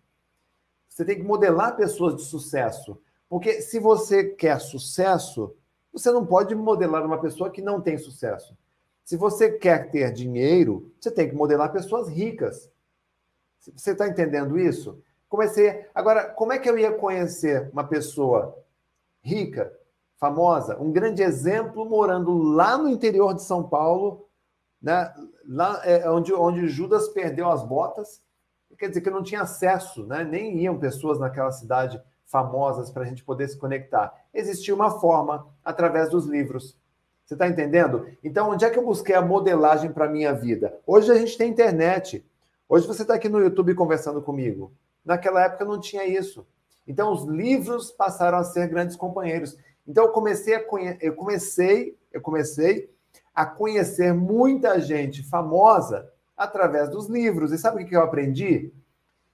Você 0.87 1.05
tem 1.05 1.17
que 1.17 1.23
modelar 1.23 1.75
pessoas 1.75 2.15
de 2.15 2.23
sucesso. 2.23 2.97
Porque 3.33 3.63
se 3.63 3.79
você 3.79 4.25
quer 4.25 4.61
sucesso, 4.61 5.55
você 5.91 6.11
não 6.11 6.23
pode 6.23 6.53
modelar 6.53 7.03
uma 7.03 7.19
pessoa 7.19 7.49
que 7.49 7.63
não 7.63 7.81
tem 7.81 7.97
sucesso. 7.97 8.55
Se 9.03 9.17
você 9.17 9.49
quer 9.51 9.89
ter 9.89 10.13
dinheiro, 10.13 10.93
você 10.99 11.09
tem 11.09 11.27
que 11.27 11.35
modelar 11.35 11.71
pessoas 11.71 12.07
ricas. 12.07 12.69
Você 13.57 13.93
está 13.93 14.07
entendendo 14.07 14.55
isso? 14.55 15.01
Comecei. 15.27 15.83
Agora, 15.95 16.29
como 16.29 16.53
é 16.53 16.59
que 16.59 16.69
eu 16.69 16.77
ia 16.77 16.91
conhecer 16.91 17.71
uma 17.73 17.83
pessoa 17.83 18.55
rica, 19.23 19.75
famosa, 20.17 20.79
um 20.79 20.91
grande 20.91 21.23
exemplo 21.23 21.89
morando 21.89 22.37
lá 22.37 22.77
no 22.77 22.87
interior 22.87 23.33
de 23.33 23.41
São 23.41 23.67
Paulo, 23.67 24.29
né? 24.79 25.11
lá 25.47 25.81
é, 25.83 26.07
onde, 26.07 26.31
onde 26.35 26.67
Judas 26.67 27.07
perdeu 27.07 27.49
as 27.49 27.63
botas? 27.63 28.21
Quer 28.77 28.89
dizer 28.89 29.01
que 29.01 29.09
não 29.09 29.23
tinha 29.23 29.41
acesso, 29.41 30.05
né? 30.05 30.23
nem 30.23 30.55
iam 30.59 30.77
pessoas 30.77 31.17
naquela 31.17 31.51
cidade 31.51 31.99
famosas 32.33 32.89
para 32.89 33.03
a 33.03 33.05
gente 33.05 33.23
poder 33.23 33.47
se 33.47 33.55
conectar. 33.55 34.11
Existia 34.33 34.73
uma 34.73 34.99
forma 34.99 35.45
através 35.63 36.09
dos 36.09 36.25
livros. 36.25 36.75
Você 37.23 37.35
está 37.35 37.47
entendendo? 37.47 38.07
Então, 38.23 38.49
onde 38.49 38.65
é 38.65 38.71
que 38.71 38.79
eu 38.79 38.83
busquei 38.83 39.13
a 39.13 39.21
modelagem 39.21 39.91
para 39.91 40.05
a 40.05 40.09
minha 40.09 40.33
vida? 40.33 40.75
Hoje 40.87 41.11
a 41.11 41.15
gente 41.15 41.37
tem 41.37 41.51
internet. 41.51 42.25
Hoje 42.67 42.87
você 42.87 43.03
está 43.03 43.13
aqui 43.13 43.29
no 43.29 43.39
YouTube 43.39 43.75
conversando 43.75 44.19
comigo. 44.19 44.73
Naquela 45.05 45.43
época 45.43 45.63
não 45.63 45.79
tinha 45.79 46.05
isso. 46.05 46.43
Então 46.87 47.13
os 47.13 47.23
livros 47.23 47.91
passaram 47.91 48.39
a 48.39 48.43
ser 48.43 48.67
grandes 48.67 48.95
companheiros. 48.95 49.55
Então 49.87 50.05
eu 50.05 50.11
comecei 50.11 50.55
a 50.55 50.63
conhe... 50.63 50.97
eu 50.99 51.13
comecei, 51.13 51.95
eu 52.11 52.19
comecei 52.19 52.89
a 53.33 53.45
conhecer 53.45 54.11
muita 54.11 54.81
gente 54.81 55.21
famosa 55.21 56.09
através 56.35 56.89
dos 56.89 57.07
livros. 57.07 57.51
E 57.51 57.59
sabe 57.59 57.83
o 57.83 57.85
que 57.85 57.95
eu 57.95 58.01
aprendi? 58.01 58.73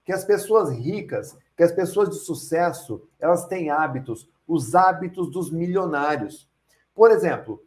Que 0.04 0.12
as 0.12 0.26
pessoas 0.26 0.70
ricas, 0.70 1.38
que 1.60 1.64
as 1.64 1.74
pessoas 1.74 2.08
de 2.08 2.16
sucesso, 2.16 3.06
elas 3.20 3.46
têm 3.46 3.70
hábitos, 3.70 4.30
os 4.48 4.76
hábitos 4.76 5.30
dos 5.30 5.52
milionários. 5.52 6.50
Por 6.96 7.12
exemplo, 7.12 7.62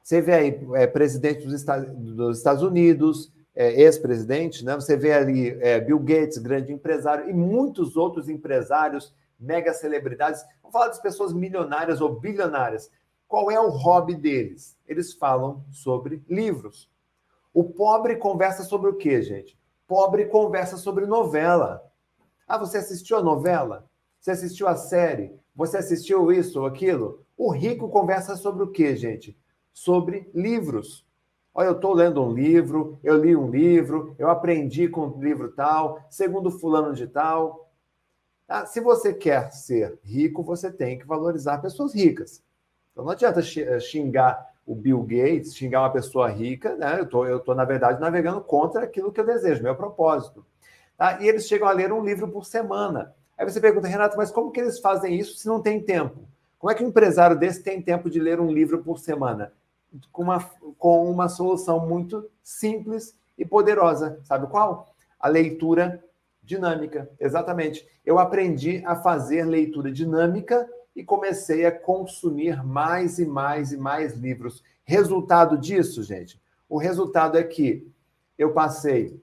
você 0.00 0.20
vê 0.20 0.32
aí 0.32 0.68
é, 0.74 0.86
presidente 0.86 1.44
dos 1.44 2.38
Estados 2.38 2.62
Unidos, 2.62 3.32
é, 3.52 3.82
ex-presidente, 3.82 4.64
né? 4.64 4.76
Você 4.76 4.96
vê 4.96 5.12
ali 5.12 5.58
é, 5.60 5.80
Bill 5.80 5.98
Gates, 5.98 6.38
grande 6.38 6.72
empresário, 6.72 7.28
e 7.28 7.32
muitos 7.32 7.96
outros 7.96 8.28
empresários, 8.28 9.12
mega 9.40 9.74
celebridades. 9.74 10.44
Vamos 10.62 10.72
falar 10.72 10.86
das 10.86 11.00
pessoas 11.00 11.32
milionárias 11.32 12.00
ou 12.00 12.20
bilionárias. 12.20 12.92
Qual 13.26 13.50
é 13.50 13.58
o 13.58 13.70
hobby 13.70 14.14
deles? 14.14 14.78
Eles 14.86 15.12
falam 15.12 15.64
sobre 15.72 16.22
livros. 16.30 16.88
O 17.52 17.64
pobre 17.64 18.14
conversa 18.14 18.62
sobre 18.62 18.88
o 18.88 18.94
quê, 18.94 19.20
gente? 19.20 19.58
Pobre 19.84 20.26
conversa 20.26 20.76
sobre 20.76 21.06
novela. 21.06 21.82
Ah, 22.46 22.58
você 22.58 22.78
assistiu 22.78 23.16
a 23.16 23.22
novela? 23.22 23.88
Você 24.20 24.30
assistiu 24.30 24.68
a 24.68 24.76
série? 24.76 25.34
Você 25.54 25.76
assistiu 25.78 26.30
isso 26.30 26.60
ou 26.60 26.66
aquilo? 26.66 27.24
O 27.36 27.50
rico 27.50 27.88
conversa 27.88 28.36
sobre 28.36 28.62
o 28.62 28.70
quê, 28.70 28.94
gente? 28.96 29.36
Sobre 29.72 30.30
livros. 30.34 31.06
Olha, 31.54 31.68
eu 31.68 31.74
estou 31.74 31.94
lendo 31.94 32.22
um 32.22 32.32
livro, 32.32 32.98
eu 33.02 33.16
li 33.16 33.36
um 33.36 33.50
livro, 33.50 34.14
eu 34.18 34.28
aprendi 34.28 34.88
com 34.88 35.06
um 35.06 35.20
livro 35.22 35.52
tal, 35.52 36.00
segundo 36.10 36.50
fulano 36.50 36.92
de 36.94 37.06
tal. 37.06 37.70
Ah, 38.48 38.66
se 38.66 38.80
você 38.80 39.14
quer 39.14 39.52
ser 39.52 39.98
rico, 40.02 40.42
você 40.42 40.70
tem 40.70 40.98
que 40.98 41.06
valorizar 41.06 41.58
pessoas 41.58 41.94
ricas. 41.94 42.42
Então 42.92 43.04
não 43.04 43.12
adianta 43.12 43.40
eh, 43.40 43.80
xingar 43.80 44.46
o 44.66 44.74
Bill 44.74 45.02
Gates, 45.02 45.54
xingar 45.56 45.82
uma 45.82 45.92
pessoa 45.92 46.28
rica, 46.28 46.76
né? 46.76 47.00
Eu 47.00 47.08
tô, 47.08 47.24
estou, 47.24 47.40
tô, 47.40 47.54
na 47.54 47.64
verdade, 47.64 48.00
navegando 48.00 48.40
contra 48.42 48.84
aquilo 48.84 49.12
que 49.12 49.20
eu 49.20 49.26
desejo, 49.26 49.62
meu 49.62 49.76
propósito. 49.76 50.44
Tá? 50.96 51.20
E 51.20 51.28
eles 51.28 51.46
chegam 51.46 51.68
a 51.68 51.72
ler 51.72 51.92
um 51.92 52.04
livro 52.04 52.28
por 52.28 52.44
semana. 52.44 53.14
Aí 53.36 53.44
você 53.44 53.60
pergunta, 53.60 53.88
Renato, 53.88 54.16
mas 54.16 54.30
como 54.30 54.50
que 54.50 54.60
eles 54.60 54.78
fazem 54.78 55.18
isso 55.18 55.36
se 55.36 55.46
não 55.46 55.60
tem 55.60 55.80
tempo? 55.80 56.20
Como 56.58 56.70
é 56.70 56.74
que 56.74 56.84
um 56.84 56.88
empresário 56.88 57.38
desse 57.38 57.62
tem 57.62 57.82
tempo 57.82 58.08
de 58.08 58.20
ler 58.20 58.40
um 58.40 58.50
livro 58.50 58.82
por 58.82 58.98
semana? 58.98 59.52
com 60.12 60.22
uma, 60.22 60.40
com 60.78 61.10
uma 61.10 61.28
solução 61.28 61.86
muito 61.86 62.28
simples 62.42 63.16
e 63.36 63.44
poderosa. 63.44 64.20
Sabe 64.24 64.46
qual? 64.46 64.94
A 65.18 65.28
leitura 65.28 66.02
dinâmica. 66.42 67.10
Exatamente. 67.18 67.86
Eu 68.04 68.18
aprendi 68.18 68.82
a 68.84 68.96
fazer 68.96 69.44
leitura 69.44 69.90
dinâmica 69.90 70.68
e 70.94 71.02
comecei 71.02 71.66
a 71.66 71.72
consumir 71.72 72.64
mais 72.64 73.18
e 73.18 73.26
mais 73.26 73.72
e 73.72 73.76
mais 73.76 74.14
livros. 74.14 74.62
Resultado 74.84 75.56
disso, 75.56 76.02
gente? 76.02 76.40
O 76.68 76.78
resultado 76.78 77.38
é 77.38 77.42
que 77.42 77.90
eu 78.38 78.52
passei 78.52 79.20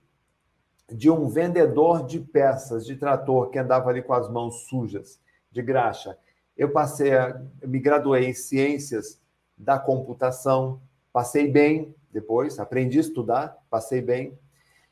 de 0.92 1.10
um 1.10 1.30
vendedor 1.30 2.06
de 2.06 2.20
peças 2.20 2.86
de 2.86 2.96
trator 2.96 3.50
que 3.50 3.60
andava 3.60 3.90
ali 3.90 4.02
com 4.02 4.14
as 4.14 4.30
mãos 4.30 4.68
sujas, 4.68 5.20
de 5.52 5.62
graxa. 5.62 6.18
Eu 6.58 6.72
passei 6.72 7.14
a 7.16 7.42
me 7.64 7.80
graduei 7.80 8.26
em 8.26 8.34
ciências 8.34 9.20
da 9.58 9.80
computação. 9.80 10.82
Passei 11.14 11.50
bem 11.50 11.94
depois, 12.12 12.60
aprendi 12.60 12.98
a 12.98 13.02
estudar, 13.02 13.58
passei 13.70 14.02
bem. 14.02 14.38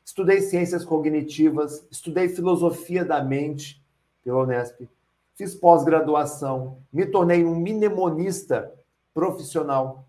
Estudei 0.04 0.40
ciências 0.40 0.84
cognitivas, 0.84 1.86
estudei 1.90 2.28
filosofia 2.28 3.04
da 3.04 3.22
mente 3.22 3.82
pela 4.24 4.42
Unesp. 4.42 4.88
fiz 5.34 5.54
pós-graduação, 5.54 6.78
me 6.92 7.06
tornei 7.06 7.44
um 7.44 7.54
mnemonista 7.54 8.72
profissional. 9.14 10.06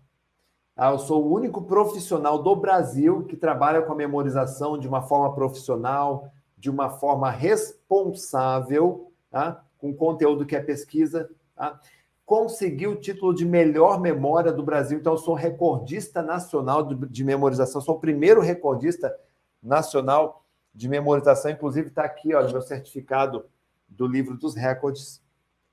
Ah, 0.74 0.90
eu 0.90 0.98
sou 0.98 1.22
o 1.22 1.32
único 1.32 1.62
profissional 1.62 2.42
do 2.42 2.56
Brasil 2.56 3.24
que 3.24 3.36
trabalha 3.36 3.82
com 3.82 3.92
a 3.92 3.96
memorização 3.96 4.78
de 4.78 4.88
uma 4.88 5.02
forma 5.02 5.34
profissional, 5.34 6.32
de 6.56 6.70
uma 6.70 6.88
forma 6.88 7.30
responsável, 7.30 9.12
tá? 9.30 9.62
com 9.76 9.94
conteúdo 9.94 10.46
que 10.46 10.56
é 10.56 10.60
pesquisa. 10.60 11.28
Tá? 11.54 11.78
Consegui 12.24 12.86
o 12.86 12.96
título 12.96 13.34
de 13.34 13.44
melhor 13.44 14.00
memória 14.00 14.50
do 14.50 14.62
Brasil, 14.62 14.98
então 14.98 15.12
eu 15.12 15.18
sou 15.18 15.34
recordista 15.34 16.22
nacional 16.22 16.82
de 16.82 17.22
memorização, 17.22 17.80
sou 17.82 17.96
o 17.96 18.00
primeiro 18.00 18.40
recordista 18.40 19.14
nacional 19.62 20.42
de 20.74 20.88
memorização, 20.88 21.50
inclusive 21.50 21.88
está 21.88 22.04
aqui, 22.04 22.34
ó, 22.34 22.50
meu 22.50 22.62
certificado 22.62 23.44
do 23.86 24.06
livro 24.06 24.38
dos 24.38 24.54
recordes. 24.54 25.20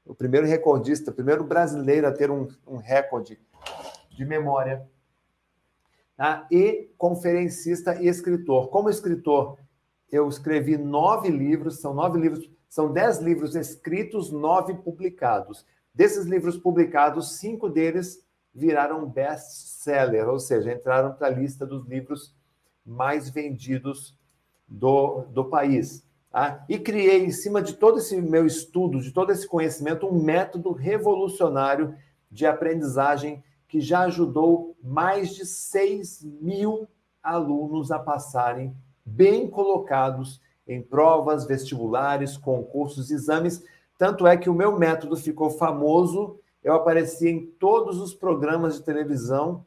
O 0.05 0.13
primeiro 0.13 0.45
recordista, 0.45 1.11
o 1.11 1.13
primeiro 1.13 1.43
brasileiro 1.43 2.05
a 2.05 2.11
ter 2.11 2.30
um, 2.30 2.49
um 2.67 2.77
recorde 2.77 3.39
de 4.19 4.25
memória. 4.25 4.85
Tá? 6.17 6.45
E 6.51 6.91
conferencista 6.97 7.95
e 8.01 8.07
escritor. 8.09 8.67
Como 8.67 8.89
escritor, 8.89 9.57
eu 10.11 10.27
escrevi 10.27 10.77
nove 10.77 11.29
livros, 11.29 11.79
são 11.79 11.93
nove 11.93 12.19
livros, 12.19 12.51
são 12.67 12.91
dez 12.91 13.19
livros 13.19 13.55
escritos, 13.55 14.29
nove 14.29 14.73
publicados. 14.73 15.65
Desses 15.93 16.25
livros 16.25 16.57
publicados, 16.57 17.37
cinco 17.37 17.69
deles 17.69 18.21
viraram 18.53 19.07
best-seller, 19.07 20.27
ou 20.27 20.37
seja, 20.37 20.73
entraram 20.73 21.13
para 21.13 21.27
a 21.27 21.31
lista 21.31 21.65
dos 21.65 21.87
livros 21.87 22.35
mais 22.85 23.29
vendidos 23.29 24.17
do, 24.67 25.21
do 25.29 25.45
país. 25.45 26.05
Tá? 26.29 26.65
E 26.67 26.77
criei, 26.77 27.23
em 27.23 27.31
cima 27.31 27.61
de 27.61 27.73
todo 27.75 27.99
esse 27.99 28.21
meu 28.21 28.45
estudo, 28.45 28.99
de 28.99 29.13
todo 29.13 29.31
esse 29.31 29.47
conhecimento, 29.47 30.05
um 30.05 30.21
método 30.21 30.73
revolucionário 30.73 31.95
de 32.29 32.45
aprendizagem 32.45 33.41
que 33.69 33.79
já 33.79 34.01
ajudou 34.01 34.75
mais 34.83 35.29
de 35.35 35.45
6 35.45 36.23
mil 36.41 36.87
alunos 37.21 37.91
a 37.91 37.99
passarem 37.99 38.75
bem 39.05 39.47
colocados 39.47 40.41
em 40.67 40.81
provas, 40.81 41.45
vestibulares, 41.45 42.35
concursos, 42.35 43.11
exames. 43.11 43.63
Tanto 43.97 44.25
é 44.25 44.35
que 44.35 44.49
o 44.49 44.53
meu 44.55 44.77
método 44.77 45.15
ficou 45.15 45.51
famoso. 45.51 46.39
Eu 46.63 46.73
apareci 46.73 47.29
em 47.29 47.45
todos 47.45 47.99
os 47.99 48.13
programas 48.13 48.75
de 48.75 48.83
televisão 48.83 49.65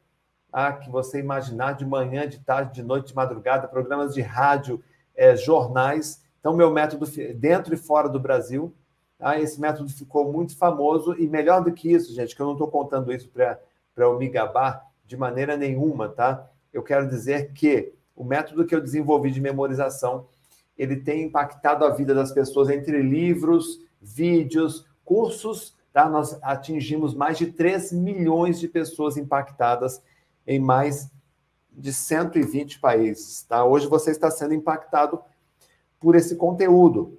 ah, 0.52 0.72
que 0.72 0.90
você 0.90 1.20
imaginar, 1.20 1.72
de 1.72 1.86
manhã, 1.86 2.28
de 2.28 2.40
tarde, 2.40 2.74
de 2.74 2.82
noite, 2.82 3.08
de 3.08 3.16
madrugada, 3.16 3.68
programas 3.68 4.12
de 4.14 4.20
rádio, 4.20 4.82
é, 5.14 5.36
jornais. 5.36 6.22
Então, 6.40 6.54
meu 6.54 6.72
método 6.72 7.06
dentro 7.36 7.72
e 7.72 7.76
fora 7.76 8.08
do 8.08 8.18
Brasil. 8.18 8.74
Ah, 9.18 9.38
esse 9.38 9.60
método 9.60 9.88
ficou 9.88 10.32
muito 10.32 10.56
famoso 10.56 11.14
e 11.16 11.28
melhor 11.28 11.62
do 11.62 11.72
que 11.72 11.92
isso, 11.92 12.12
gente, 12.12 12.34
que 12.34 12.42
eu 12.42 12.46
não 12.46 12.54
estou 12.54 12.66
contando 12.66 13.12
isso 13.12 13.28
para 13.28 13.60
para 13.94 14.09
o 14.09 14.19
me 14.19 14.28
gabar 14.28 14.86
de 15.05 15.16
maneira 15.16 15.56
nenhuma, 15.56 16.09
tá? 16.09 16.48
Eu 16.73 16.82
quero 16.82 17.09
dizer 17.09 17.52
que 17.52 17.93
o 18.16 18.24
método 18.24 18.64
que 18.64 18.74
eu 18.74 18.81
desenvolvi 18.81 19.31
de 19.31 19.40
memorização, 19.40 20.27
ele 20.77 20.97
tem 20.97 21.24
impactado 21.24 21.85
a 21.85 21.90
vida 21.90 22.14
das 22.14 22.32
pessoas 22.32 22.70
entre 22.70 23.02
livros, 23.02 23.81
vídeos, 24.01 24.86
cursos, 25.05 25.77
tá? 25.93 26.09
Nós 26.09 26.39
atingimos 26.43 27.14
mais 27.14 27.36
de 27.36 27.48
3 27.52 27.93
milhões 27.93 28.59
de 28.59 28.69
pessoas 28.69 29.16
impactadas 29.16 30.02
em 30.47 30.59
mais 30.59 31.10
de 31.70 31.93
120 31.93 32.81
países, 32.81 33.43
tá? 33.43 33.64
Hoje 33.64 33.86
você 33.86 34.10
está 34.10 34.31
sendo 34.31 34.55
impactado 34.55 35.20
por 36.01 36.14
esse 36.14 36.36
conteúdo. 36.36 37.19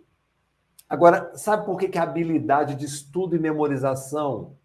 Agora, 0.90 1.32
sabe 1.36 1.66
por 1.66 1.78
que, 1.78 1.88
que 1.88 1.98
a 1.98 2.04
habilidade 2.04 2.76
de 2.76 2.86
estudo 2.86 3.36
e 3.36 3.40
memorização 3.40 4.56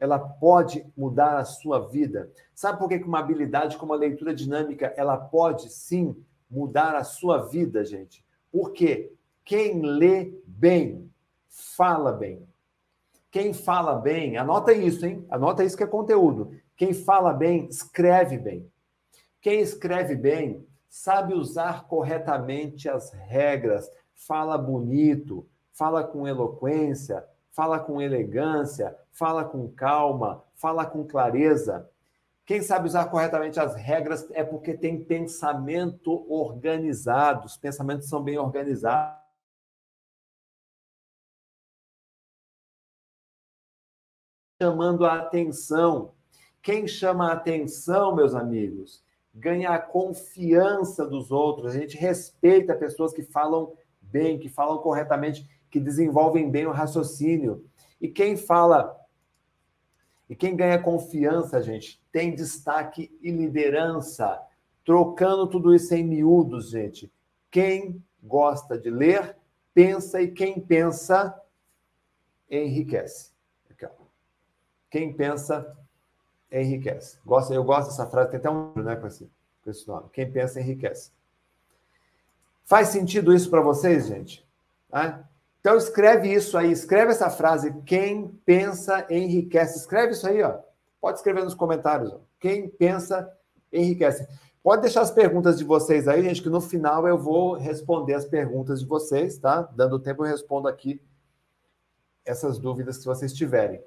ela 0.00 0.18
pode 0.18 0.84
mudar 0.96 1.36
a 1.36 1.44
sua 1.44 1.88
vida. 1.88 2.32
Sabe 2.54 2.78
por 2.78 2.88
que 2.88 2.96
uma 2.96 3.20
habilidade 3.20 3.76
como 3.76 3.92
a 3.92 3.96
leitura 3.96 4.34
dinâmica, 4.34 4.92
ela 4.96 5.18
pode 5.18 5.70
sim 5.70 6.16
mudar 6.50 6.96
a 6.96 7.04
sua 7.04 7.46
vida, 7.46 7.84
gente? 7.84 8.24
Porque 8.50 9.12
quem 9.44 9.82
lê 9.82 10.34
bem, 10.46 11.08
fala 11.46 12.12
bem. 12.12 12.48
Quem 13.30 13.52
fala 13.52 13.94
bem, 13.94 14.36
anota 14.36 14.72
isso, 14.72 15.06
hein? 15.06 15.24
Anota 15.30 15.62
isso 15.62 15.76
que 15.76 15.84
é 15.84 15.86
conteúdo. 15.86 16.50
Quem 16.76 16.92
fala 16.92 17.32
bem, 17.32 17.66
escreve 17.68 18.38
bem. 18.38 18.68
Quem 19.40 19.60
escreve 19.60 20.16
bem, 20.16 20.66
sabe 20.88 21.34
usar 21.34 21.86
corretamente 21.86 22.88
as 22.88 23.12
regras, 23.12 23.88
fala 24.14 24.58
bonito, 24.58 25.46
fala 25.72 26.02
com 26.02 26.26
eloquência, 26.26 27.24
fala 27.60 27.78
com 27.78 28.00
elegância, 28.00 28.98
fala 29.12 29.44
com 29.44 29.70
calma, 29.70 30.42
fala 30.54 30.86
com 30.86 31.06
clareza. 31.06 31.86
Quem 32.46 32.62
sabe 32.62 32.86
usar 32.86 33.10
corretamente 33.10 33.60
as 33.60 33.74
regras 33.74 34.26
é 34.30 34.42
porque 34.42 34.72
tem 34.72 35.04
pensamento 35.04 36.24
organizado, 36.32 37.44
os 37.44 37.58
pensamentos 37.58 38.08
são 38.08 38.22
bem 38.22 38.38
organizados. 38.38 39.20
Chamando 44.62 45.04
a 45.04 45.18
atenção. 45.18 46.14
Quem 46.62 46.88
chama 46.88 47.28
a 47.28 47.34
atenção, 47.34 48.16
meus 48.16 48.34
amigos, 48.34 49.04
ganha 49.34 49.68
a 49.72 49.78
confiança 49.78 51.06
dos 51.06 51.30
outros. 51.30 51.74
A 51.74 51.78
gente 51.78 51.94
respeita 51.98 52.74
pessoas 52.74 53.12
que 53.12 53.22
falam 53.22 53.76
bem, 54.00 54.38
que 54.38 54.48
falam 54.48 54.78
corretamente 54.78 55.46
que 55.70 55.80
desenvolvem 55.80 56.50
bem 56.50 56.66
o 56.66 56.72
raciocínio. 56.72 57.64
E 58.00 58.08
quem 58.08 58.36
fala 58.36 59.00
e 60.30 60.36
quem 60.36 60.54
ganha 60.54 60.80
confiança, 60.80 61.60
gente, 61.60 62.00
tem 62.12 62.32
destaque 62.32 63.10
e 63.20 63.32
liderança. 63.32 64.40
Trocando 64.84 65.48
tudo 65.48 65.74
isso 65.74 65.92
em 65.92 66.04
miúdos, 66.04 66.70
gente. 66.70 67.12
Quem 67.50 68.00
gosta 68.22 68.78
de 68.78 68.90
ler, 68.90 69.36
pensa 69.74 70.22
e 70.22 70.30
quem 70.30 70.60
pensa 70.60 71.36
enriquece. 72.48 73.32
Aqui, 73.68 73.86
quem 74.88 75.12
pensa 75.12 75.76
enriquece. 76.50 77.18
Gosta, 77.26 77.52
eu 77.52 77.64
gosto 77.64 77.88
dessa 77.88 78.06
frase, 78.06 78.30
tem 78.30 78.38
até 78.38 78.50
um 78.50 78.72
né, 78.76 78.94
com 78.94 79.08
esse, 79.08 79.28
com 79.64 79.70
esse 79.70 79.86
nome. 79.88 80.10
Quem 80.12 80.30
pensa 80.30 80.60
enriquece. 80.60 81.10
Faz 82.64 82.88
sentido 82.88 83.34
isso 83.34 83.50
para 83.50 83.60
vocês, 83.60 84.06
gente? 84.06 84.46
Ah? 84.92 85.24
Então 85.60 85.76
escreve 85.76 86.32
isso 86.32 86.56
aí, 86.56 86.72
escreve 86.72 87.12
essa 87.12 87.28
frase. 87.30 87.72
Quem 87.84 88.28
pensa 88.44 89.06
enriquece. 89.10 89.78
Escreve 89.78 90.12
isso 90.12 90.26
aí, 90.26 90.42
ó. 90.42 90.58
Pode 91.00 91.18
escrever 91.18 91.44
nos 91.44 91.54
comentários. 91.54 92.12
Ó. 92.12 92.20
Quem 92.38 92.68
pensa 92.68 93.30
enriquece. 93.72 94.26
Pode 94.62 94.82
deixar 94.82 95.02
as 95.02 95.10
perguntas 95.10 95.56
de 95.58 95.64
vocês 95.64 96.08
aí, 96.08 96.22
gente, 96.22 96.42
que 96.42 96.50
no 96.50 96.60
final 96.60 97.06
eu 97.06 97.16
vou 97.16 97.54
responder 97.54 98.14
as 98.14 98.24
perguntas 98.24 98.80
de 98.80 98.86
vocês, 98.86 99.38
tá? 99.38 99.62
Dando 99.74 99.98
tempo, 99.98 100.24
eu 100.24 100.30
respondo 100.30 100.68
aqui 100.68 101.00
essas 102.24 102.58
dúvidas 102.58 102.98
que 102.98 103.06
vocês 103.06 103.32
tiverem. 103.32 103.82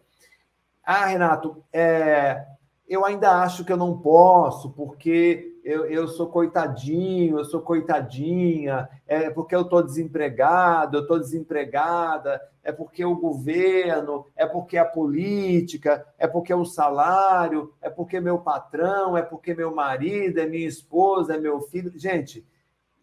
Ah, 0.83 1.05
Renato, 1.05 1.63
é, 1.71 2.45
eu 2.87 3.05
ainda 3.05 3.41
acho 3.41 3.63
que 3.63 3.71
eu 3.71 3.77
não 3.77 3.99
posso, 3.99 4.71
porque 4.71 5.52
eu, 5.63 5.85
eu 5.85 6.07
sou 6.09 6.27
coitadinho, 6.27 7.39
eu 7.39 7.45
sou 7.45 7.61
coitadinha, 7.61 8.89
é 9.07 9.29
porque 9.29 9.55
eu 9.55 9.61
estou 9.61 9.81
desempregado, 9.81 10.97
eu 10.97 11.01
estou 11.03 11.17
desempregada, 11.17 12.41
é 12.61 12.71
porque 12.71 13.03
o 13.05 13.15
governo, 13.15 14.25
é 14.35 14.45
porque 14.45 14.77
a 14.77 14.83
política, 14.83 16.05
é 16.17 16.27
porque 16.27 16.53
o 16.53 16.65
salário, 16.65 17.73
é 17.81 17.89
porque 17.89 18.19
meu 18.19 18.39
patrão, 18.39 19.17
é 19.17 19.21
porque 19.21 19.53
meu 19.53 19.73
marido, 19.73 20.39
é 20.39 20.45
minha 20.45 20.67
esposa, 20.67 21.35
é 21.35 21.39
meu 21.39 21.61
filho. 21.61 21.91
Gente, 21.97 22.45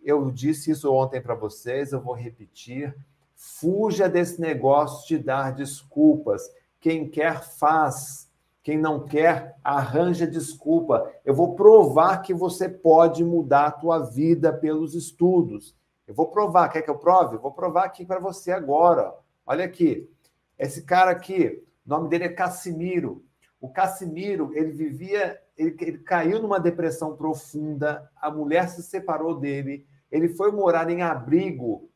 eu 0.05 0.31
disse 0.31 0.71
isso 0.71 0.93
ontem 0.93 1.21
para 1.21 1.35
vocês, 1.35 1.93
eu 1.93 2.01
vou 2.01 2.15
repetir. 2.15 2.95
Fuja 3.35 4.07
desse 4.07 4.39
negócio 4.39 5.09
de 5.09 5.23
dar 5.23 5.55
desculpas. 5.55 6.43
Quem 6.79 7.09
quer, 7.09 7.43
faz 7.43 8.30
quem 8.63 8.79
não 8.79 9.07
quer, 9.07 9.57
arranja 9.65 10.27
desculpa. 10.27 11.11
Eu 11.25 11.35
vou 11.35 11.55
provar 11.55 12.19
que 12.19 12.35
você 12.35 12.69
pode 12.69 13.25
mudar 13.25 13.67
a 13.67 13.71
tua 13.71 13.99
vida 14.01 14.53
pelos 14.53 14.95
estudos. 14.95 15.75
Eu 16.07 16.15
vou 16.15 16.29
provar. 16.29 16.69
Quer 16.69 16.83
que 16.83 16.91
eu 16.91 16.99
prove? 16.99 17.39
vou 17.39 17.53
provar 17.53 17.85
aqui 17.85 18.05
para 18.05 18.21
você 18.21 18.53
agora. 18.53 19.15
Olha 19.47 19.65
aqui. 19.65 20.11
Esse 20.59 20.83
cara 20.83 21.11
aqui, 21.11 21.65
o 21.87 21.89
nome 21.89 22.09
dele 22.09 22.25
é 22.25 22.29
Cassimiro. 22.29 23.25
O 23.61 23.69
Cassimiro, 23.69 24.51
ele 24.55 24.73
vivia, 24.73 25.41
ele, 25.57 25.77
ele 25.81 25.99
caiu 25.99 26.41
numa 26.41 26.61
depressão 26.61 27.17
profunda, 27.17 28.11
a 28.17 28.31
mulher 28.31 28.69
se 28.69 28.83
separou 28.83 29.39
dele, 29.39 29.87
ele 30.11 30.29
foi 30.29 30.51
morar 30.51 30.89
em 30.91 31.03
abrigo 31.03 31.91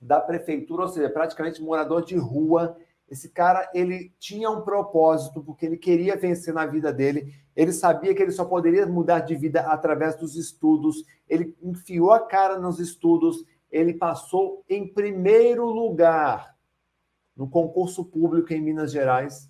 da 0.00 0.20
prefeitura, 0.20 0.82
ou 0.82 0.88
seja, 0.88 1.08
praticamente 1.08 1.62
morador 1.62 2.04
de 2.04 2.16
rua, 2.16 2.76
esse 3.14 3.28
cara, 3.28 3.70
ele 3.72 4.12
tinha 4.18 4.50
um 4.50 4.62
propósito, 4.62 5.42
porque 5.42 5.64
ele 5.64 5.76
queria 5.76 6.16
vencer 6.16 6.52
na 6.52 6.66
vida 6.66 6.92
dele. 6.92 7.32
Ele 7.54 7.72
sabia 7.72 8.12
que 8.12 8.20
ele 8.20 8.32
só 8.32 8.44
poderia 8.44 8.84
mudar 8.86 9.20
de 9.20 9.36
vida 9.36 9.60
através 9.60 10.16
dos 10.16 10.34
estudos. 10.34 11.04
Ele 11.28 11.56
enfiou 11.62 12.12
a 12.12 12.18
cara 12.18 12.58
nos 12.58 12.80
estudos. 12.80 13.44
Ele 13.70 13.94
passou 13.94 14.64
em 14.68 14.92
primeiro 14.92 15.64
lugar 15.66 16.56
no 17.36 17.48
concurso 17.48 18.04
público 18.04 18.52
em 18.52 18.60
Minas 18.60 18.90
Gerais. 18.90 19.48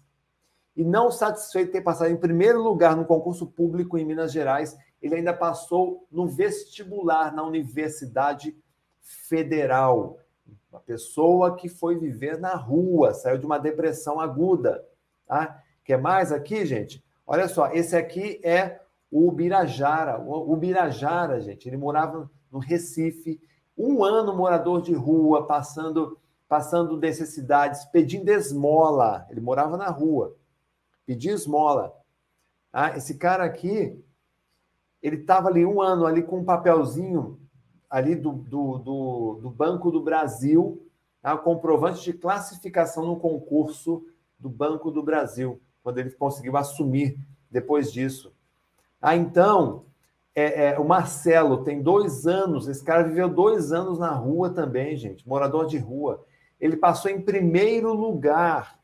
E 0.76 0.84
não 0.84 1.10
satisfeito 1.10 1.68
de 1.68 1.72
ter 1.72 1.80
passado 1.80 2.10
em 2.10 2.16
primeiro 2.16 2.62
lugar 2.62 2.94
no 2.94 3.06
concurso 3.06 3.46
público 3.46 3.96
em 3.96 4.04
Minas 4.04 4.30
Gerais, 4.30 4.76
ele 5.00 5.14
ainda 5.14 5.32
passou 5.32 6.06
no 6.10 6.26
vestibular 6.26 7.32
na 7.34 7.42
Universidade 7.42 8.54
Federal. 9.00 10.18
Uma 10.74 10.80
pessoa 10.80 11.54
que 11.54 11.68
foi 11.68 11.96
viver 11.96 12.36
na 12.36 12.56
rua, 12.56 13.14
saiu 13.14 13.38
de 13.38 13.46
uma 13.46 13.58
depressão 13.58 14.18
aguda. 14.18 14.84
Tá? 15.24 15.62
Quer 15.84 16.00
mais 16.00 16.32
aqui, 16.32 16.66
gente? 16.66 17.00
Olha 17.24 17.46
só, 17.46 17.70
esse 17.70 17.94
aqui 17.96 18.40
é 18.42 18.80
o 19.08 19.30
Birajara. 19.30 20.20
O 20.20 20.56
Birajara, 20.56 21.40
gente, 21.40 21.68
ele 21.68 21.76
morava 21.76 22.28
no 22.50 22.58
Recife, 22.58 23.40
um 23.78 24.02
ano 24.02 24.36
morador 24.36 24.82
de 24.82 24.92
rua, 24.92 25.46
passando 25.46 26.18
passando 26.48 26.96
necessidades, 26.96 27.84
pedindo 27.84 28.28
esmola. 28.28 29.28
Ele 29.30 29.40
morava 29.40 29.76
na 29.76 29.90
rua, 29.90 30.36
pedia 31.06 31.32
esmola. 31.32 31.94
Ah, 32.72 32.96
esse 32.96 33.16
cara 33.16 33.44
aqui, 33.44 33.96
ele 35.00 35.18
estava 35.18 35.48
ali 35.48 35.64
um 35.64 35.80
ano 35.80 36.04
ali 36.04 36.22
com 36.24 36.38
um 36.38 36.44
papelzinho 36.44 37.38
ali 37.94 38.16
do, 38.16 38.32
do, 38.32 38.78
do, 38.78 39.38
do 39.40 39.50
Banco 39.50 39.88
do 39.88 40.02
Brasil, 40.02 40.84
tá? 41.22 41.36
comprovante 41.38 42.02
de 42.02 42.12
classificação 42.12 43.06
no 43.06 43.20
concurso 43.20 44.04
do 44.36 44.48
Banco 44.48 44.90
do 44.90 45.00
Brasil, 45.00 45.62
quando 45.80 45.98
ele 45.98 46.10
conseguiu 46.10 46.56
assumir 46.56 47.16
depois 47.48 47.92
disso. 47.92 48.34
Ah, 49.00 49.14
então, 49.14 49.84
é, 50.34 50.70
é, 50.70 50.78
o 50.80 50.84
Marcelo 50.84 51.62
tem 51.62 51.80
dois 51.80 52.26
anos, 52.26 52.66
esse 52.66 52.82
cara 52.82 53.04
viveu 53.04 53.28
dois 53.28 53.70
anos 53.70 53.96
na 53.96 54.10
rua 54.10 54.50
também, 54.50 54.96
gente, 54.96 55.28
morador 55.28 55.64
de 55.64 55.78
rua. 55.78 56.24
Ele 56.60 56.76
passou 56.76 57.08
em 57.12 57.20
primeiro 57.20 57.94
lugar. 57.94 58.76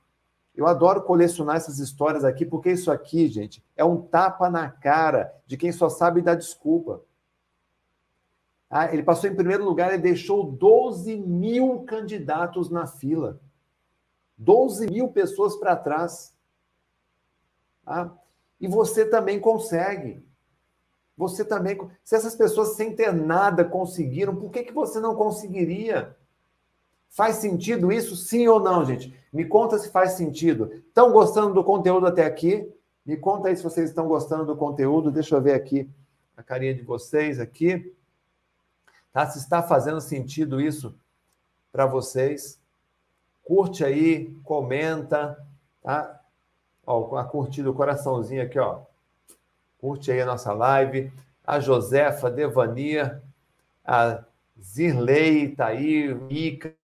Eu 0.55 0.69
adoro 0.69 1.03
colecionar 1.03 1.57
essas 1.57 1.81
histórias 1.81 2.25
aqui, 2.25 2.47
porque 2.47 2.71
isso 2.71 2.93
aqui, 2.93 3.27
gente, 3.27 3.61
é 3.77 3.85
um 3.85 4.01
tapa 4.01 4.49
na 4.49 4.71
cara 4.71 5.35
de 5.49 5.57
quem 5.57 5.73
só 5.73 5.89
sabe 5.89 6.23
dar 6.23 6.37
desculpa. 6.37 7.03
Ah, 8.71 8.93
ele 8.95 9.03
passou 9.03 9.29
em 9.29 9.35
primeiro 9.35 9.65
lugar 9.65 9.93
e 9.93 9.99
deixou 9.99 10.45
12 10.45 11.17
mil 11.17 11.81
candidatos 11.81 12.71
na 12.71 12.87
fila. 12.87 13.41
12 14.39 14.87
mil 14.87 15.09
pessoas 15.09 15.57
para 15.57 15.75
trás. 15.75 16.33
Ah, 17.85 18.13
e 18.61 18.69
você 18.69 19.05
também 19.05 19.41
consegue. 19.41 20.25
Você 21.17 21.45
também. 21.45 21.77
Se 22.05 22.15
essas 22.15 22.37
pessoas 22.37 22.77
sem 22.77 22.95
ter 22.95 23.13
nada 23.13 23.65
conseguiram, 23.65 24.37
por 24.37 24.53
que, 24.53 24.63
que 24.63 24.73
você 24.73 25.01
não 25.01 25.17
conseguiria? 25.17 26.17
Faz 27.09 27.37
sentido 27.37 27.91
isso, 27.91 28.15
sim 28.15 28.47
ou 28.47 28.61
não, 28.61 28.85
gente? 28.85 29.13
Me 29.33 29.45
conta 29.45 29.79
se 29.79 29.91
faz 29.91 30.13
sentido. 30.13 30.73
Estão 30.73 31.11
gostando 31.11 31.53
do 31.53 31.65
conteúdo 31.65 32.07
até 32.07 32.25
aqui? 32.25 32.73
Me 33.05 33.17
conta 33.17 33.49
aí 33.49 33.57
se 33.57 33.65
vocês 33.65 33.89
estão 33.89 34.07
gostando 34.07 34.47
do 34.47 34.57
conteúdo. 34.57 35.11
Deixa 35.11 35.35
eu 35.35 35.43
ver 35.43 35.55
aqui 35.55 35.91
a 36.37 36.43
carinha 36.43 36.73
de 36.73 36.83
vocês 36.83 37.41
aqui. 37.41 37.93
Tá? 39.13 39.27
Se 39.27 39.39
está 39.39 39.63
fazendo 39.63 40.01
sentido 40.01 40.61
isso 40.61 40.95
para 41.73 41.87
vocês. 41.87 42.61
Curte 43.43 43.85
aí, 43.85 44.33
comenta, 44.45 45.45
tá? 45.83 46.21
Ó, 46.87 47.17
a 47.17 47.25
curtida, 47.25 47.71
o 47.71 47.75
coraçãozinho 47.75 48.43
aqui, 48.43 48.59
ó. 48.59 48.83
Curte 49.79 50.13
aí 50.13 50.21
a 50.21 50.27
nossa 50.27 50.53
live. 50.53 51.13
A 51.45 51.59
Josefa, 51.59 52.31
Devania, 52.31 53.23
a 53.85 54.25
Zirlei, 54.61 55.55
tá 55.55 55.67
aí, 55.67 56.15
Mica, 56.15 56.75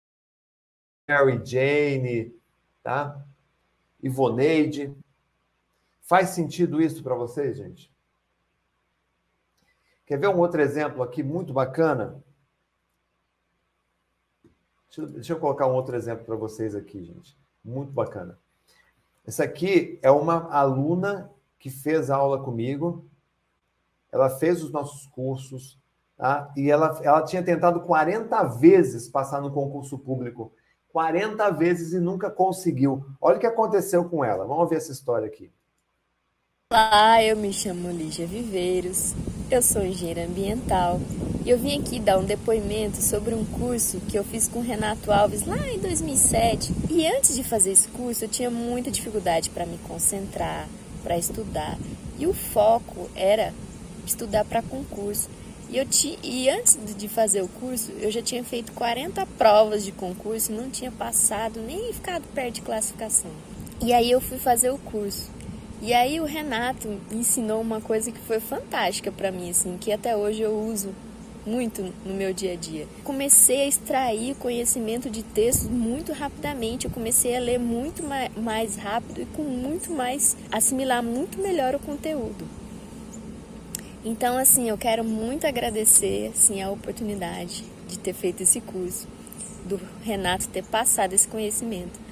Mary 1.08 1.40
Jane, 1.44 2.34
tá? 2.82 3.22
Ivoneide. 4.02 4.92
Faz 6.02 6.30
sentido 6.30 6.80
isso 6.80 7.02
para 7.02 7.14
vocês, 7.14 7.56
gente? 7.56 7.90
Quer 10.06 10.18
ver 10.18 10.28
um 10.28 10.38
outro 10.38 10.62
exemplo 10.62 11.02
aqui 11.02 11.22
muito 11.22 11.52
bacana? 11.52 12.22
Deixa, 14.88 15.06
deixa 15.06 15.32
eu 15.32 15.40
colocar 15.40 15.66
um 15.66 15.74
outro 15.74 15.96
exemplo 15.96 16.24
para 16.24 16.36
vocês 16.36 16.74
aqui, 16.74 17.04
gente. 17.04 17.36
Muito 17.64 17.92
bacana. 17.92 18.38
Essa 19.26 19.44
aqui 19.44 19.98
é 20.02 20.10
uma 20.10 20.48
aluna 20.52 21.30
que 21.58 21.68
fez 21.68 22.08
aula 22.08 22.42
comigo. 22.42 23.04
Ela 24.12 24.30
fez 24.30 24.62
os 24.62 24.70
nossos 24.70 25.06
cursos, 25.08 25.78
tá? 26.16 26.52
E 26.56 26.70
ela, 26.70 26.98
ela 27.02 27.22
tinha 27.24 27.42
tentado 27.42 27.80
40 27.80 28.42
vezes 28.44 29.08
passar 29.08 29.42
no 29.42 29.52
concurso 29.52 29.98
público 29.98 30.52
40 30.96 31.50
vezes 31.50 31.92
e 31.92 32.00
nunca 32.00 32.30
conseguiu. 32.30 33.04
Olha 33.20 33.36
o 33.36 33.38
que 33.38 33.46
aconteceu 33.46 34.08
com 34.08 34.24
ela. 34.24 34.46
Vamos 34.46 34.70
ver 34.70 34.76
essa 34.76 34.92
história 34.92 35.26
aqui. 35.26 35.52
Olá, 36.72 37.22
eu 37.22 37.36
me 37.36 37.52
chamo 37.52 37.92
Lígia 37.92 38.26
Viveiros, 38.26 39.14
eu 39.48 39.62
sou 39.62 39.86
engenheira 39.86 40.24
ambiental 40.24 41.00
e 41.44 41.50
eu 41.50 41.56
vim 41.56 41.78
aqui 41.78 42.00
dar 42.00 42.18
um 42.18 42.24
depoimento 42.24 43.00
sobre 43.00 43.36
um 43.36 43.44
curso 43.44 44.00
que 44.00 44.18
eu 44.18 44.24
fiz 44.24 44.48
com 44.48 44.60
Renato 44.60 45.12
Alves 45.12 45.46
lá 45.46 45.64
em 45.68 45.78
2007. 45.78 46.74
E 46.90 47.06
antes 47.06 47.36
de 47.36 47.44
fazer 47.44 47.70
esse 47.70 47.86
curso, 47.86 48.24
eu 48.24 48.28
tinha 48.28 48.50
muita 48.50 48.90
dificuldade 48.90 49.48
para 49.50 49.64
me 49.64 49.78
concentrar, 49.86 50.68
para 51.04 51.16
estudar. 51.16 51.78
E 52.18 52.26
o 52.26 52.34
foco 52.34 53.08
era 53.14 53.54
estudar 54.04 54.44
para 54.44 54.60
concurso. 54.60 55.30
E, 55.70 55.78
eu 55.78 55.86
ti, 55.86 56.18
e 56.20 56.50
antes 56.50 56.76
de 56.96 57.08
fazer 57.08 57.42
o 57.42 57.48
curso, 57.48 57.92
eu 58.00 58.10
já 58.10 58.20
tinha 58.20 58.42
feito 58.42 58.72
40 58.72 59.24
provas 59.38 59.84
de 59.84 59.92
concurso 59.92 60.50
e 60.50 60.56
não 60.56 60.68
tinha 60.68 60.90
passado 60.90 61.60
nem 61.60 61.92
ficado 61.92 62.24
perto 62.34 62.54
de 62.54 62.62
classificação. 62.62 63.30
E 63.80 63.92
aí 63.92 64.10
eu 64.10 64.20
fui 64.20 64.36
fazer 64.36 64.70
o 64.70 64.78
curso. 64.78 65.35
E 65.82 65.92
aí 65.92 66.20
o 66.20 66.24
Renato 66.24 66.88
ensinou 67.12 67.60
uma 67.60 67.80
coisa 67.80 68.10
que 68.10 68.18
foi 68.20 68.40
fantástica 68.40 69.12
para 69.12 69.30
mim, 69.30 69.50
assim, 69.50 69.76
que 69.78 69.92
até 69.92 70.16
hoje 70.16 70.42
eu 70.42 70.58
uso 70.58 70.94
muito 71.46 71.92
no 72.04 72.14
meu 72.14 72.32
dia 72.32 72.54
a 72.54 72.56
dia. 72.56 72.88
Comecei 73.04 73.62
a 73.62 73.68
extrair 73.68 74.34
conhecimento 74.36 75.08
de 75.08 75.22
textos 75.22 75.68
muito 75.68 76.12
rapidamente. 76.12 76.86
Eu 76.86 76.90
comecei 76.90 77.36
a 77.36 77.40
ler 77.40 77.58
muito 77.58 78.02
mais 78.36 78.76
rápido 78.76 79.22
e 79.22 79.26
com 79.26 79.42
muito 79.42 79.92
mais 79.92 80.36
assimilar 80.50 81.02
muito 81.02 81.38
melhor 81.38 81.74
o 81.74 81.78
conteúdo. 81.78 82.48
Então, 84.04 84.38
assim, 84.38 84.68
eu 84.68 84.78
quero 84.78 85.04
muito 85.04 85.46
agradecer 85.46 86.30
assim, 86.34 86.62
a 86.62 86.70
oportunidade 86.70 87.64
de 87.86 87.98
ter 87.98 88.12
feito 88.12 88.42
esse 88.42 88.60
curso, 88.60 89.06
do 89.64 89.80
Renato 90.02 90.48
ter 90.48 90.64
passado 90.64 91.12
esse 91.12 91.28
conhecimento. 91.28 92.05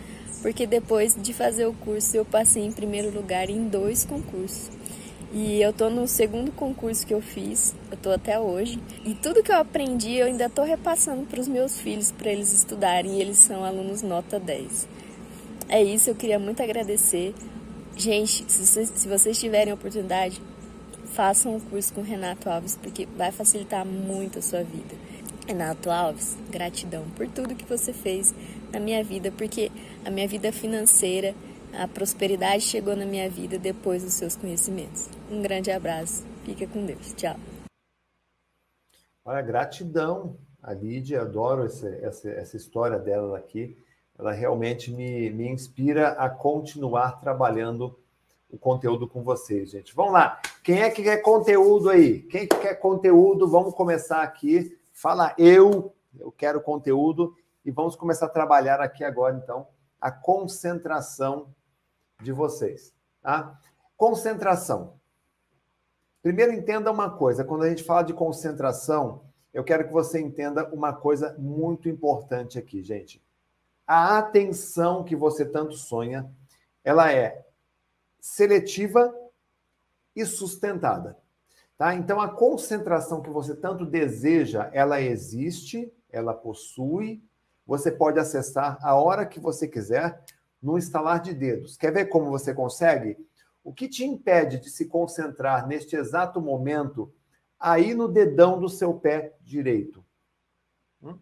Porque 0.44 0.66
depois 0.66 1.16
de 1.18 1.32
fazer 1.32 1.64
o 1.64 1.72
curso, 1.72 2.14
eu 2.18 2.22
passei 2.22 2.66
em 2.66 2.70
primeiro 2.70 3.10
lugar 3.10 3.48
em 3.48 3.66
dois 3.66 4.04
concursos. 4.04 4.70
E 5.32 5.62
eu 5.62 5.72
tô 5.72 5.88
no 5.88 6.06
segundo 6.06 6.52
concurso 6.52 7.06
que 7.06 7.14
eu 7.14 7.22
fiz, 7.22 7.74
eu 7.90 7.96
tô 7.96 8.10
até 8.10 8.38
hoje. 8.38 8.78
E 9.06 9.14
tudo 9.14 9.42
que 9.42 9.50
eu 9.50 9.56
aprendi, 9.56 10.16
eu 10.16 10.26
ainda 10.26 10.50
tô 10.50 10.62
repassando 10.62 11.24
para 11.24 11.40
os 11.40 11.48
meus 11.48 11.80
filhos 11.80 12.12
para 12.12 12.30
eles 12.30 12.52
estudarem, 12.52 13.16
e 13.16 13.22
eles 13.22 13.38
são 13.38 13.64
alunos 13.64 14.02
nota 14.02 14.38
10. 14.38 14.86
É 15.66 15.82
isso, 15.82 16.10
eu 16.10 16.14
queria 16.14 16.38
muito 16.38 16.62
agradecer. 16.62 17.34
Gente, 17.96 18.44
se 18.46 18.66
vocês, 18.66 18.92
se 18.94 19.08
vocês 19.08 19.40
tiverem 19.40 19.72
oportunidade, 19.72 20.42
façam 21.14 21.56
o 21.56 21.60
curso 21.62 21.94
com 21.94 22.02
Renato 22.02 22.50
Alves, 22.50 22.78
porque 22.82 23.08
vai 23.16 23.32
facilitar 23.32 23.86
muito 23.86 24.40
a 24.40 24.42
sua 24.42 24.62
vida. 24.62 24.94
Renato 25.46 25.90
Alves, 25.90 26.36
gratidão 26.50 27.04
por 27.16 27.26
tudo 27.28 27.54
que 27.54 27.64
você 27.64 27.94
fez 27.94 28.34
na 28.74 28.80
minha 28.80 29.02
vida, 29.02 29.32
porque 29.32 29.70
a 30.04 30.10
minha 30.10 30.28
vida 30.28 30.52
financeira, 30.52 31.34
a 31.72 31.88
prosperidade 31.88 32.62
chegou 32.62 32.94
na 32.94 33.06
minha 33.06 33.30
vida 33.30 33.58
depois 33.58 34.02
dos 34.02 34.14
seus 34.14 34.36
conhecimentos. 34.36 35.08
Um 35.30 35.40
grande 35.40 35.70
abraço, 35.70 36.24
fica 36.44 36.66
com 36.66 36.84
Deus, 36.84 37.12
tchau. 37.14 37.36
Olha, 39.24 39.40
gratidão 39.40 40.36
a 40.64 40.72
Lídia, 40.72 41.20
adoro 41.20 41.66
essa, 41.66 41.88
essa, 41.88 42.30
essa 42.30 42.56
história 42.56 42.98
dela 42.98 43.36
aqui. 43.36 43.76
Ela 44.18 44.32
realmente 44.32 44.90
me, 44.90 45.28
me 45.30 45.46
inspira 45.48 46.12
a 46.12 46.28
continuar 46.28 47.20
trabalhando 47.20 47.98
o 48.50 48.56
conteúdo 48.56 49.06
com 49.06 49.22
vocês, 49.22 49.70
gente. 49.70 49.94
Vamos 49.94 50.14
lá. 50.14 50.40
Quem 50.62 50.80
é 50.80 50.90
que 50.90 51.02
quer 51.02 51.18
conteúdo 51.18 51.90
aí? 51.90 52.20
Quem 52.20 52.46
quer 52.46 52.76
conteúdo? 52.76 53.46
Vamos 53.46 53.74
começar 53.74 54.22
aqui. 54.22 54.78
Fala 54.90 55.34
eu, 55.36 55.92
eu 56.18 56.32
quero 56.32 56.62
conteúdo 56.62 57.34
e 57.64 57.70
vamos 57.70 57.96
começar 57.96 58.26
a 58.26 58.30
trabalhar 58.30 58.80
aqui 58.80 59.02
agora, 59.02 59.36
então, 59.36 59.66
a 60.00 60.10
concentração 60.10 61.54
de 62.20 62.32
vocês, 62.32 62.94
tá? 63.22 63.58
Concentração. 63.96 64.94
Primeiro 66.22 66.52
entenda 66.52 66.90
uma 66.90 67.10
coisa, 67.10 67.44
quando 67.44 67.64
a 67.64 67.68
gente 67.68 67.84
fala 67.84 68.02
de 68.02 68.12
concentração, 68.12 69.24
eu 69.52 69.62
quero 69.62 69.86
que 69.86 69.92
você 69.92 70.20
entenda 70.20 70.68
uma 70.74 70.92
coisa 70.92 71.34
muito 71.38 71.88
importante 71.88 72.58
aqui, 72.58 72.82
gente. 72.82 73.22
A 73.86 74.18
atenção 74.18 75.04
que 75.04 75.14
você 75.14 75.44
tanto 75.44 75.74
sonha, 75.74 76.30
ela 76.82 77.12
é 77.12 77.46
seletiva 78.20 79.14
e 80.16 80.24
sustentada. 80.24 81.18
Tá? 81.76 81.94
Então, 81.94 82.20
a 82.20 82.28
concentração 82.28 83.20
que 83.20 83.30
você 83.30 83.54
tanto 83.54 83.84
deseja, 83.84 84.70
ela 84.72 85.00
existe, 85.00 85.92
ela 86.10 86.32
possui, 86.32 87.22
você 87.66 87.90
pode 87.90 88.18
acessar 88.18 88.78
a 88.82 88.94
hora 88.94 89.26
que 89.26 89.40
você 89.40 89.66
quiser, 89.66 90.22
no 90.64 90.78
instalar 90.78 91.20
de 91.20 91.34
dedos. 91.34 91.76
Quer 91.76 91.92
ver 91.92 92.06
como 92.06 92.30
você 92.30 92.54
consegue? 92.54 93.18
O 93.62 93.72
que 93.72 93.86
te 93.88 94.04
impede 94.04 94.58
de 94.58 94.70
se 94.70 94.86
concentrar 94.86 95.66
neste 95.66 95.94
exato 95.94 96.40
momento 96.40 97.12
aí 97.60 97.94
no 97.94 98.08
dedão 98.08 98.58
do 98.58 98.68
seu 98.68 98.94
pé 98.94 99.34
direito? 99.42 100.02
Hum? 101.02 101.18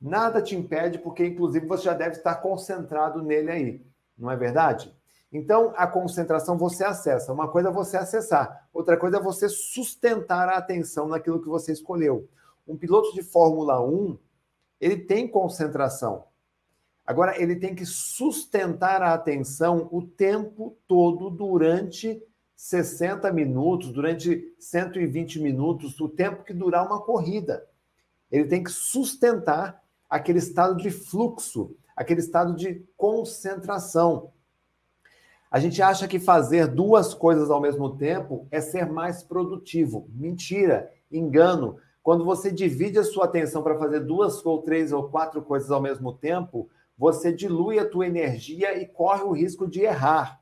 Nada 0.00 0.40
te 0.40 0.56
impede, 0.56 0.98
porque 0.98 1.26
inclusive 1.26 1.66
você 1.66 1.84
já 1.84 1.94
deve 1.94 2.16
estar 2.16 2.36
concentrado 2.36 3.22
nele 3.22 3.50
aí, 3.50 3.86
não 4.16 4.30
é 4.30 4.36
verdade? 4.36 4.94
Então, 5.32 5.72
a 5.76 5.86
concentração 5.86 6.58
você 6.58 6.82
acessa. 6.82 7.32
Uma 7.32 7.48
coisa 7.48 7.68
é 7.68 7.72
você 7.72 7.96
acessar, 7.96 8.68
outra 8.72 8.96
coisa 8.96 9.18
é 9.18 9.22
você 9.22 9.48
sustentar 9.48 10.48
a 10.48 10.56
atenção 10.56 11.06
naquilo 11.06 11.40
que 11.40 11.48
você 11.48 11.72
escolheu. 11.72 12.28
Um 12.66 12.76
piloto 12.76 13.12
de 13.14 13.22
Fórmula 13.22 13.80
1, 13.84 14.18
ele 14.80 14.96
tem 14.96 15.28
concentração. 15.28 16.24
Agora, 17.06 17.40
ele 17.40 17.56
tem 17.56 17.74
que 17.74 17.84
sustentar 17.84 19.02
a 19.02 19.12
atenção 19.12 19.88
o 19.90 20.02
tempo 20.02 20.76
todo 20.86 21.28
durante 21.28 22.22
60 22.54 23.32
minutos, 23.32 23.90
durante 23.90 24.54
120 24.58 25.40
minutos, 25.40 25.98
o 26.00 26.08
tempo 26.08 26.44
que 26.44 26.54
durar 26.54 26.86
uma 26.86 27.00
corrida. 27.00 27.66
Ele 28.30 28.44
tem 28.44 28.62
que 28.62 28.70
sustentar 28.70 29.82
aquele 30.08 30.38
estado 30.38 30.76
de 30.76 30.90
fluxo, 30.90 31.74
aquele 31.96 32.20
estado 32.20 32.54
de 32.54 32.84
concentração. 32.96 34.32
A 35.50 35.58
gente 35.58 35.82
acha 35.82 36.06
que 36.06 36.20
fazer 36.20 36.68
duas 36.68 37.12
coisas 37.12 37.50
ao 37.50 37.60
mesmo 37.60 37.96
tempo 37.96 38.46
é 38.50 38.60
ser 38.60 38.86
mais 38.86 39.22
produtivo. 39.22 40.08
Mentira, 40.14 40.92
engano. 41.10 41.76
Quando 42.02 42.24
você 42.24 42.50
divide 42.50 42.98
a 42.98 43.04
sua 43.04 43.26
atenção 43.26 43.62
para 43.62 43.78
fazer 43.78 44.00
duas 44.00 44.44
ou 44.44 44.62
três 44.62 44.92
ou 44.92 45.08
quatro 45.08 45.42
coisas 45.42 45.70
ao 45.70 45.80
mesmo 45.80 46.12
tempo, 46.12 46.68
você 46.96 47.32
dilui 47.32 47.78
a 47.78 47.88
tua 47.88 48.06
energia 48.06 48.80
e 48.80 48.86
corre 48.86 49.22
o 49.22 49.32
risco 49.32 49.66
de 49.66 49.80
errar. 49.80 50.40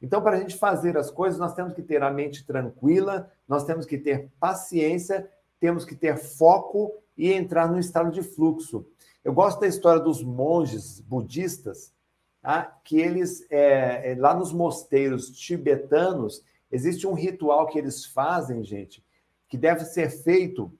Então, 0.00 0.20
para 0.20 0.36
a 0.36 0.40
gente 0.40 0.56
fazer 0.56 0.96
as 0.96 1.10
coisas, 1.10 1.38
nós 1.38 1.54
temos 1.54 1.72
que 1.72 1.82
ter 1.82 2.02
a 2.02 2.10
mente 2.10 2.44
tranquila, 2.44 3.30
nós 3.48 3.64
temos 3.64 3.86
que 3.86 3.96
ter 3.96 4.30
paciência, 4.38 5.28
temos 5.58 5.84
que 5.84 5.94
ter 5.94 6.16
foco 6.16 6.92
e 7.16 7.32
entrar 7.32 7.70
no 7.70 7.78
estado 7.78 8.10
de 8.10 8.22
fluxo. 8.22 8.86
Eu 9.24 9.32
gosto 9.32 9.60
da 9.60 9.66
história 9.66 10.02
dos 10.02 10.22
monges 10.22 11.00
budistas 11.00 11.94
tá? 12.42 12.64
que 12.84 12.98
eles, 12.98 13.46
é, 13.50 14.12
é, 14.12 14.14
lá 14.16 14.34
nos 14.34 14.52
mosteiros 14.52 15.30
tibetanos, 15.30 16.44
existe 16.70 17.06
um 17.06 17.14
ritual 17.14 17.66
que 17.66 17.78
eles 17.78 18.04
fazem, 18.04 18.62
gente, 18.62 19.02
que 19.48 19.56
deve 19.56 19.84
ser 19.84 20.10
feito 20.10 20.70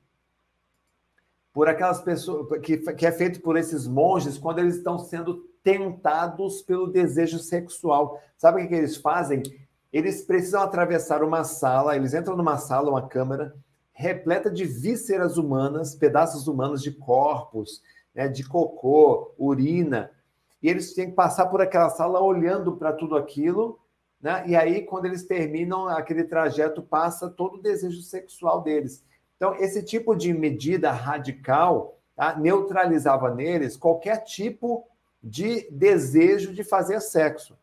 por 1.54 1.68
aquelas 1.68 2.02
pessoas, 2.02 2.60
que, 2.60 2.76
que 2.76 3.06
é 3.06 3.12
feito 3.12 3.40
por 3.40 3.56
esses 3.56 3.86
monges 3.86 4.36
quando 4.36 4.58
eles 4.58 4.74
estão 4.74 4.98
sendo 4.98 5.44
tentados 5.62 6.60
pelo 6.62 6.88
desejo 6.88 7.38
sexual. 7.38 8.20
Sabe 8.36 8.58
o 8.58 8.62
que, 8.62 8.68
que 8.70 8.74
eles 8.74 8.96
fazem? 8.96 9.40
Eles 9.92 10.22
precisam 10.22 10.60
atravessar 10.60 11.22
uma 11.22 11.44
sala, 11.44 11.94
eles 11.94 12.12
entram 12.12 12.36
numa 12.36 12.58
sala, 12.58 12.90
uma 12.90 13.06
câmara, 13.06 13.54
repleta 13.92 14.50
de 14.50 14.64
vísceras 14.64 15.38
humanas, 15.38 15.94
pedaços 15.94 16.48
humanos 16.48 16.82
de 16.82 16.90
corpos, 16.90 17.80
né, 18.12 18.26
de 18.26 18.42
cocô, 18.42 19.32
urina, 19.38 20.10
e 20.60 20.68
eles 20.68 20.92
têm 20.92 21.10
que 21.10 21.14
passar 21.14 21.46
por 21.46 21.60
aquela 21.62 21.88
sala 21.88 22.20
olhando 22.20 22.76
para 22.76 22.92
tudo 22.92 23.16
aquilo, 23.16 23.78
né? 24.20 24.42
E 24.46 24.56
aí, 24.56 24.82
quando 24.82 25.04
eles 25.04 25.24
terminam 25.24 25.86
aquele 25.86 26.24
trajeto, 26.24 26.82
passa 26.82 27.28
todo 27.28 27.58
o 27.58 27.62
desejo 27.62 28.00
sexual 28.00 28.62
deles. 28.62 29.04
Então, 29.36 29.54
esse 29.56 29.82
tipo 29.82 30.14
de 30.14 30.32
medida 30.32 30.90
radical 30.90 31.98
tá? 32.16 32.36
neutralizava 32.36 33.34
neles 33.34 33.76
qualquer 33.76 34.24
tipo 34.24 34.86
de 35.22 35.68
desejo 35.70 36.52
de 36.52 36.62
fazer 36.62 37.00
sexo. 37.00 37.56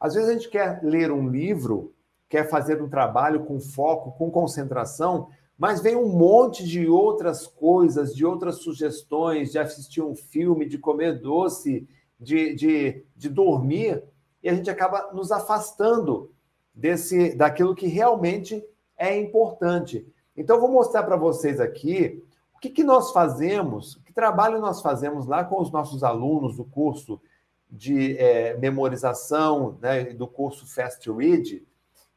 Às 0.00 0.14
vezes 0.14 0.28
a 0.28 0.32
gente 0.32 0.48
quer 0.48 0.80
ler 0.82 1.10
um 1.10 1.28
livro, 1.28 1.92
quer 2.28 2.48
fazer 2.48 2.80
um 2.80 2.88
trabalho 2.88 3.44
com 3.44 3.58
foco, 3.58 4.12
com 4.12 4.30
concentração, 4.30 5.28
mas 5.58 5.80
vem 5.80 5.96
um 5.96 6.08
monte 6.08 6.64
de 6.64 6.86
outras 6.86 7.46
coisas, 7.46 8.14
de 8.14 8.24
outras 8.24 8.56
sugestões, 8.56 9.50
de 9.50 9.58
assistir 9.58 10.02
um 10.02 10.14
filme, 10.14 10.68
de 10.68 10.78
comer 10.78 11.20
doce, 11.20 11.88
de, 12.20 12.54
de, 12.54 13.04
de 13.16 13.28
dormir 13.28 14.02
e 14.42 14.48
a 14.48 14.54
gente 14.54 14.70
acaba 14.70 15.10
nos 15.12 15.32
afastando 15.32 16.30
desse 16.72 17.34
daquilo 17.34 17.74
que 17.74 17.86
realmente 17.86 18.64
é 18.96 19.16
importante. 19.16 20.06
Então, 20.38 20.60
vou 20.60 20.70
mostrar 20.70 21.02
para 21.02 21.16
vocês 21.16 21.60
aqui 21.60 22.24
o 22.54 22.60
que, 22.60 22.70
que 22.70 22.84
nós 22.84 23.10
fazemos, 23.10 23.96
que 24.06 24.12
trabalho 24.12 24.60
nós 24.60 24.80
fazemos 24.80 25.26
lá 25.26 25.42
com 25.42 25.60
os 25.60 25.72
nossos 25.72 26.04
alunos 26.04 26.56
do 26.56 26.64
curso 26.64 27.20
de 27.68 28.16
é, 28.16 28.56
memorização, 28.56 29.76
né, 29.82 30.04
do 30.04 30.28
curso 30.28 30.64
Fast 30.72 31.10
Read, 31.10 31.66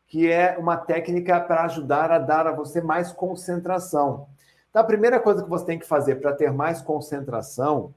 que 0.05 0.29
é 0.29 0.55
uma 0.59 0.77
técnica 0.77 1.39
para 1.41 1.63
ajudar 1.63 2.11
a 2.11 2.19
dar 2.19 2.45
a 2.45 2.51
você 2.51 2.79
mais 2.79 3.11
concentração. 3.11 4.27
Então, 4.69 4.83
a 4.83 4.85
primeira 4.85 5.19
coisa 5.19 5.41
que 5.41 5.49
você 5.49 5.65
tem 5.65 5.79
que 5.79 5.87
fazer 5.87 6.17
para 6.17 6.31
ter 6.31 6.53
mais 6.53 6.79
concentração 6.79 7.91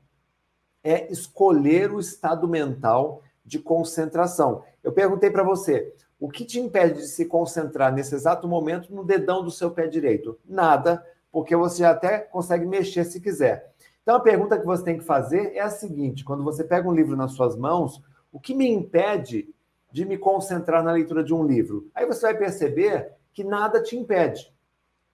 é 0.82 1.12
escolher 1.12 1.92
o 1.92 2.00
estado 2.00 2.48
mental 2.48 3.22
de 3.44 3.58
concentração. 3.58 4.64
Eu 4.82 4.92
perguntei 4.92 5.30
para 5.30 5.42
você, 5.42 5.94
o 6.24 6.28
que 6.30 6.42
te 6.42 6.58
impede 6.58 7.02
de 7.02 7.06
se 7.06 7.26
concentrar 7.26 7.92
nesse 7.92 8.14
exato 8.14 8.48
momento 8.48 8.94
no 8.94 9.04
dedão 9.04 9.44
do 9.44 9.50
seu 9.50 9.70
pé 9.70 9.86
direito? 9.86 10.38
Nada, 10.42 11.04
porque 11.30 11.54
você 11.54 11.84
até 11.84 12.18
consegue 12.18 12.64
mexer 12.64 13.04
se 13.04 13.20
quiser. 13.20 13.74
Então 14.02 14.16
a 14.16 14.20
pergunta 14.20 14.58
que 14.58 14.64
você 14.64 14.82
tem 14.82 14.96
que 14.96 15.04
fazer 15.04 15.52
é 15.54 15.60
a 15.60 15.68
seguinte: 15.68 16.24
quando 16.24 16.42
você 16.42 16.64
pega 16.64 16.88
um 16.88 16.94
livro 16.94 17.14
nas 17.14 17.32
suas 17.32 17.54
mãos, 17.54 18.02
o 18.32 18.40
que 18.40 18.54
me 18.54 18.66
impede 18.66 19.54
de 19.92 20.06
me 20.06 20.16
concentrar 20.16 20.82
na 20.82 20.92
leitura 20.92 21.22
de 21.22 21.34
um 21.34 21.44
livro? 21.44 21.90
Aí 21.94 22.06
você 22.06 22.22
vai 22.22 22.34
perceber 22.34 23.12
que 23.30 23.44
nada 23.44 23.82
te 23.82 23.94
impede. 23.94 24.50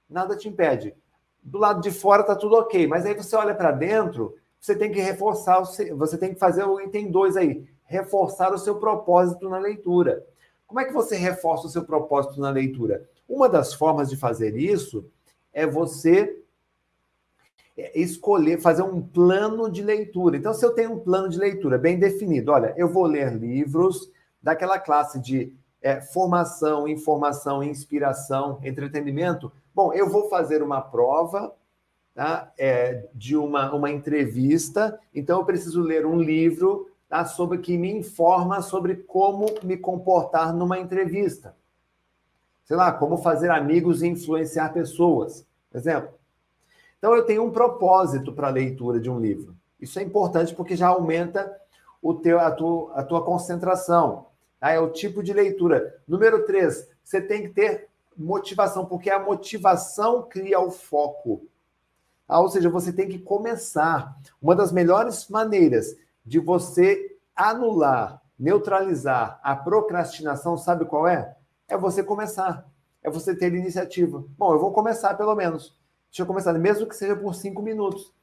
Nada 0.08 0.36
te 0.36 0.48
impede. 0.48 0.94
Do 1.42 1.58
lado 1.58 1.80
de 1.80 1.90
fora 1.90 2.20
está 2.20 2.36
tudo 2.36 2.54
ok, 2.54 2.86
mas 2.86 3.04
aí 3.04 3.14
você 3.14 3.34
olha 3.34 3.52
para 3.52 3.72
dentro 3.72 4.36
você 4.60 4.76
tem 4.76 4.92
que 4.92 5.00
reforçar, 5.00 5.60
você 5.60 6.18
tem 6.18 6.34
que 6.34 6.38
fazer 6.38 6.64
o 6.64 6.78
item 6.80 7.10
2 7.10 7.36
aí, 7.38 7.66
reforçar 7.82 8.52
o 8.52 8.58
seu 8.58 8.76
propósito 8.76 9.48
na 9.48 9.58
leitura. 9.58 10.22
Como 10.70 10.78
é 10.78 10.84
que 10.84 10.92
você 10.92 11.16
reforça 11.16 11.66
o 11.66 11.68
seu 11.68 11.82
propósito 11.82 12.40
na 12.40 12.48
leitura? 12.48 13.04
Uma 13.28 13.48
das 13.48 13.74
formas 13.74 14.08
de 14.08 14.16
fazer 14.16 14.56
isso 14.56 15.04
é 15.52 15.66
você 15.66 16.44
escolher, 17.92 18.60
fazer 18.60 18.82
um 18.82 19.02
plano 19.02 19.68
de 19.68 19.82
leitura. 19.82 20.36
Então, 20.36 20.54
se 20.54 20.64
eu 20.64 20.70
tenho 20.72 20.92
um 20.92 21.00
plano 21.00 21.28
de 21.28 21.40
leitura 21.40 21.76
bem 21.76 21.98
definido, 21.98 22.52
olha, 22.52 22.72
eu 22.76 22.88
vou 22.88 23.04
ler 23.04 23.34
livros 23.34 24.12
daquela 24.40 24.78
classe 24.78 25.18
de 25.18 25.52
é, 25.82 26.00
formação, 26.00 26.86
informação, 26.86 27.64
inspiração, 27.64 28.60
entretenimento. 28.62 29.50
Bom, 29.74 29.92
eu 29.92 30.08
vou 30.08 30.28
fazer 30.28 30.62
uma 30.62 30.80
prova 30.80 31.52
tá? 32.14 32.52
é, 32.56 33.08
de 33.12 33.36
uma, 33.36 33.74
uma 33.74 33.90
entrevista, 33.90 35.00
então 35.12 35.40
eu 35.40 35.44
preciso 35.44 35.82
ler 35.82 36.06
um 36.06 36.20
livro 36.20 36.88
tá? 37.10 37.26
sobre 37.26 37.58
que 37.58 37.76
me 37.76 37.92
informa 37.92 38.62
sobre 38.62 38.94
como 38.94 39.46
me 39.62 39.76
comportar 39.76 40.54
numa 40.54 40.78
entrevista. 40.78 41.54
Sei 42.64 42.76
lá, 42.76 42.92
como 42.92 43.18
fazer 43.18 43.50
amigos 43.50 44.00
e 44.00 44.06
influenciar 44.06 44.72
pessoas, 44.72 45.44
por 45.68 45.76
exemplo. 45.76 46.14
Então 46.96 47.14
eu 47.14 47.24
tenho 47.24 47.44
um 47.44 47.50
propósito 47.50 48.32
para 48.32 48.46
a 48.46 48.52
leitura 48.52 49.00
de 49.00 49.10
um 49.10 49.18
livro. 49.18 49.56
Isso 49.80 49.98
é 49.98 50.02
importante 50.02 50.54
porque 50.54 50.76
já 50.76 50.88
aumenta 50.88 51.54
o 52.00 52.14
teu, 52.14 52.38
a, 52.38 52.50
tua, 52.50 52.92
a 52.94 53.02
tua 53.02 53.24
concentração. 53.24 54.26
Tá? 54.60 54.70
É 54.70 54.78
o 54.78 54.90
tipo 54.90 55.22
de 55.22 55.32
leitura. 55.32 56.00
Número 56.06 56.46
três, 56.46 56.88
você 57.02 57.20
tem 57.20 57.42
que 57.42 57.48
ter 57.48 57.88
motivação, 58.16 58.84
porque 58.86 59.10
a 59.10 59.18
motivação 59.18 60.22
cria 60.22 60.60
o 60.60 60.70
foco. 60.70 61.46
Ah, 62.28 62.40
ou 62.40 62.48
seja, 62.48 62.68
você 62.68 62.92
tem 62.92 63.08
que 63.08 63.18
começar. 63.18 64.16
Uma 64.40 64.54
das 64.54 64.70
melhores 64.70 65.28
maneiras 65.28 65.96
de 66.30 66.38
você 66.38 67.16
anular, 67.34 68.22
neutralizar 68.38 69.40
a 69.42 69.56
procrastinação, 69.56 70.56
sabe 70.56 70.84
qual 70.84 71.08
é? 71.08 71.36
É 71.66 71.76
você 71.76 72.04
começar. 72.04 72.64
É 73.02 73.10
você 73.10 73.34
ter 73.34 73.52
iniciativa. 73.52 74.22
Bom, 74.38 74.52
eu 74.52 74.60
vou 74.60 74.70
começar 74.70 75.14
pelo 75.14 75.34
menos. 75.34 75.76
Deixa 76.08 76.22
eu 76.22 76.26
começar, 76.26 76.52
mesmo 76.52 76.86
que 76.86 76.94
seja 76.94 77.16
por 77.16 77.34
cinco 77.34 77.60
minutos. 77.60 78.14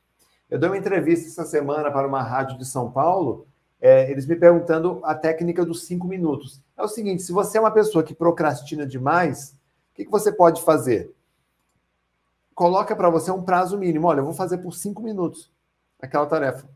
Eu 0.49 0.57
dei 0.57 0.69
uma 0.69 0.77
entrevista 0.77 1.27
essa 1.27 1.43
semana 1.43 1.91
para 1.91 2.07
uma 2.07 2.23
rádio 2.23 2.57
de 2.57 2.63
São 2.63 2.89
Paulo, 2.89 3.45
é, 3.81 4.09
eles 4.09 4.25
me 4.25 4.37
perguntando 4.37 5.01
a 5.03 5.13
técnica 5.13 5.65
dos 5.65 5.83
cinco 5.83 6.07
minutos. 6.07 6.61
É 6.77 6.81
o 6.81 6.87
seguinte: 6.87 7.23
se 7.23 7.33
você 7.33 7.57
é 7.57 7.61
uma 7.61 7.71
pessoa 7.71 8.05
que 8.05 8.15
procrastina 8.15 8.87
demais, 8.87 9.51
o 9.91 9.95
que, 9.95 10.05
que 10.05 10.11
você 10.11 10.31
pode 10.31 10.61
fazer? 10.61 11.13
coloca 12.55 12.95
para 12.95 13.11
você 13.11 13.29
um 13.29 13.43
prazo 13.43 13.77
mínimo. 13.77 14.07
Olha, 14.07 14.21
eu 14.21 14.25
vou 14.25 14.33
fazer 14.33 14.57
por 14.57 14.73
cinco 14.73 15.03
minutos 15.03 15.51
aquela 16.01 16.25
tarefa. 16.25 16.67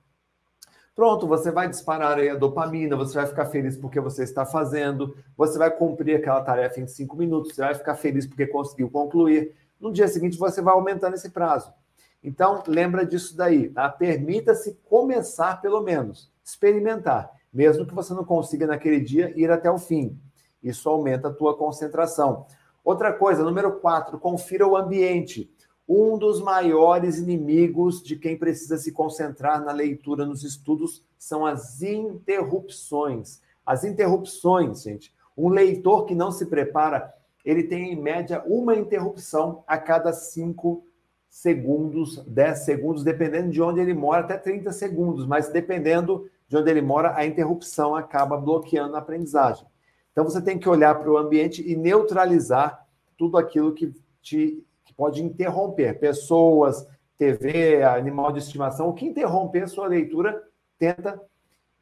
Pronto, 0.94 1.26
você 1.26 1.52
vai 1.52 1.70
disparar 1.70 2.18
aí 2.18 2.30
a 2.30 2.36
dopamina, 2.36 2.98
você 2.98 3.16
vai 3.16 3.26
ficar 3.26 3.46
feliz 3.46 3.78
porque 3.78 4.00
você 4.00 4.24
está 4.24 4.46
fazendo, 4.46 5.16
você 5.38 5.58
vai 5.58 5.72
cumprir 5.72 6.18
aquela 6.18 6.42
tarefa 6.42 6.82
em 6.82 6.88
cinco 6.88 7.16
minutos, 7.16 7.56
você 7.56 7.62
vai 7.62 7.74
ficar 7.74 7.96
feliz 7.96 8.28
porque 8.28 8.46
conseguiu 8.46 8.90
concluir. 8.90 9.56
No 9.80 9.92
dia 9.92 10.08
seguinte, 10.08 10.38
você 10.38 10.62
vai 10.62 10.74
aumentando 10.74 11.16
esse 11.16 11.30
prazo. 11.30 11.74
Então, 12.22 12.62
lembra 12.68 13.06
disso 13.06 13.36
daí, 13.36 13.70
tá? 13.70 13.90
Permita-se 13.90 14.78
começar 14.88 15.62
pelo 15.62 15.82
menos, 15.82 16.30
experimentar, 16.44 17.32
mesmo 17.52 17.86
que 17.86 17.96
você 17.96 18.14
não 18.14 18.24
consiga 18.24 18.68
naquele 18.68 19.00
dia 19.00 19.34
ir 19.36 19.50
até 19.50 19.72
o 19.72 19.78
fim. 19.78 20.20
Isso 20.62 20.88
aumenta 20.90 21.30
a 21.30 21.34
tua 21.34 21.58
concentração. 21.58 22.46
Outra 22.84 23.14
coisa, 23.14 23.44
número 23.44 23.80
quatro, 23.80 24.20
confira 24.20 24.68
o 24.68 24.76
ambiente. 24.76 25.50
Um 25.88 26.18
dos 26.18 26.42
maiores 26.42 27.18
inimigos 27.18 28.02
de 28.02 28.16
quem 28.16 28.38
precisa 28.38 28.78
se 28.78 28.92
concentrar 28.92 29.64
na 29.64 29.72
leitura, 29.72 30.26
nos 30.26 30.44
estudos, 30.44 31.04
são 31.18 31.46
as 31.46 31.82
interrupções. 31.82 33.42
As 33.66 33.84
interrupções, 33.84 34.84
gente. 34.84 35.14
Um 35.38 35.50
leitor 35.50 36.06
que 36.06 36.16
não 36.16 36.32
se 36.32 36.46
prepara, 36.46 37.14
ele 37.44 37.64
tem 37.64 37.94
em 37.94 38.02
média 38.02 38.44
uma 38.46 38.76
interrupção 38.76 39.64
a 39.68 39.78
cada 39.78 40.14
cinco 40.14 40.86
segundos, 41.30 42.24
10 42.26 42.60
segundos, 42.60 43.04
dependendo 43.04 43.50
de 43.52 43.62
onde 43.62 43.80
ele 43.80 43.94
mora, 43.94 44.22
até 44.22 44.38
30 44.38 44.72
segundos, 44.74 45.26
mas 45.26 45.50
dependendo 45.50 46.30
de 46.48 46.58
onde 46.58 46.70
ele 46.70 46.82
mora, 46.82 47.16
a 47.16 47.26
interrupção 47.26 47.96
acaba 47.96 48.36
bloqueando 48.36 48.96
a 48.98 49.00
aprendizagem. 49.00 49.66
Então 50.12 50.26
você 50.26 50.42
tem 50.42 50.60
que 50.60 50.68
olhar 50.68 50.96
para 50.96 51.10
o 51.10 51.18
ambiente 51.18 51.66
e 51.66 51.74
neutralizar 51.76 52.86
tudo 53.18 53.38
aquilo 53.38 53.74
que 53.74 53.94
te 54.22 54.62
pode 55.02 55.24
interromper. 55.24 55.98
Pessoas, 55.98 56.88
TV, 57.18 57.82
animal 57.82 58.32
de 58.32 58.38
estimação, 58.38 58.88
o 58.88 58.94
que 58.94 59.04
interromper 59.04 59.68
sua 59.68 59.88
leitura, 59.88 60.44
tenta 60.78 61.20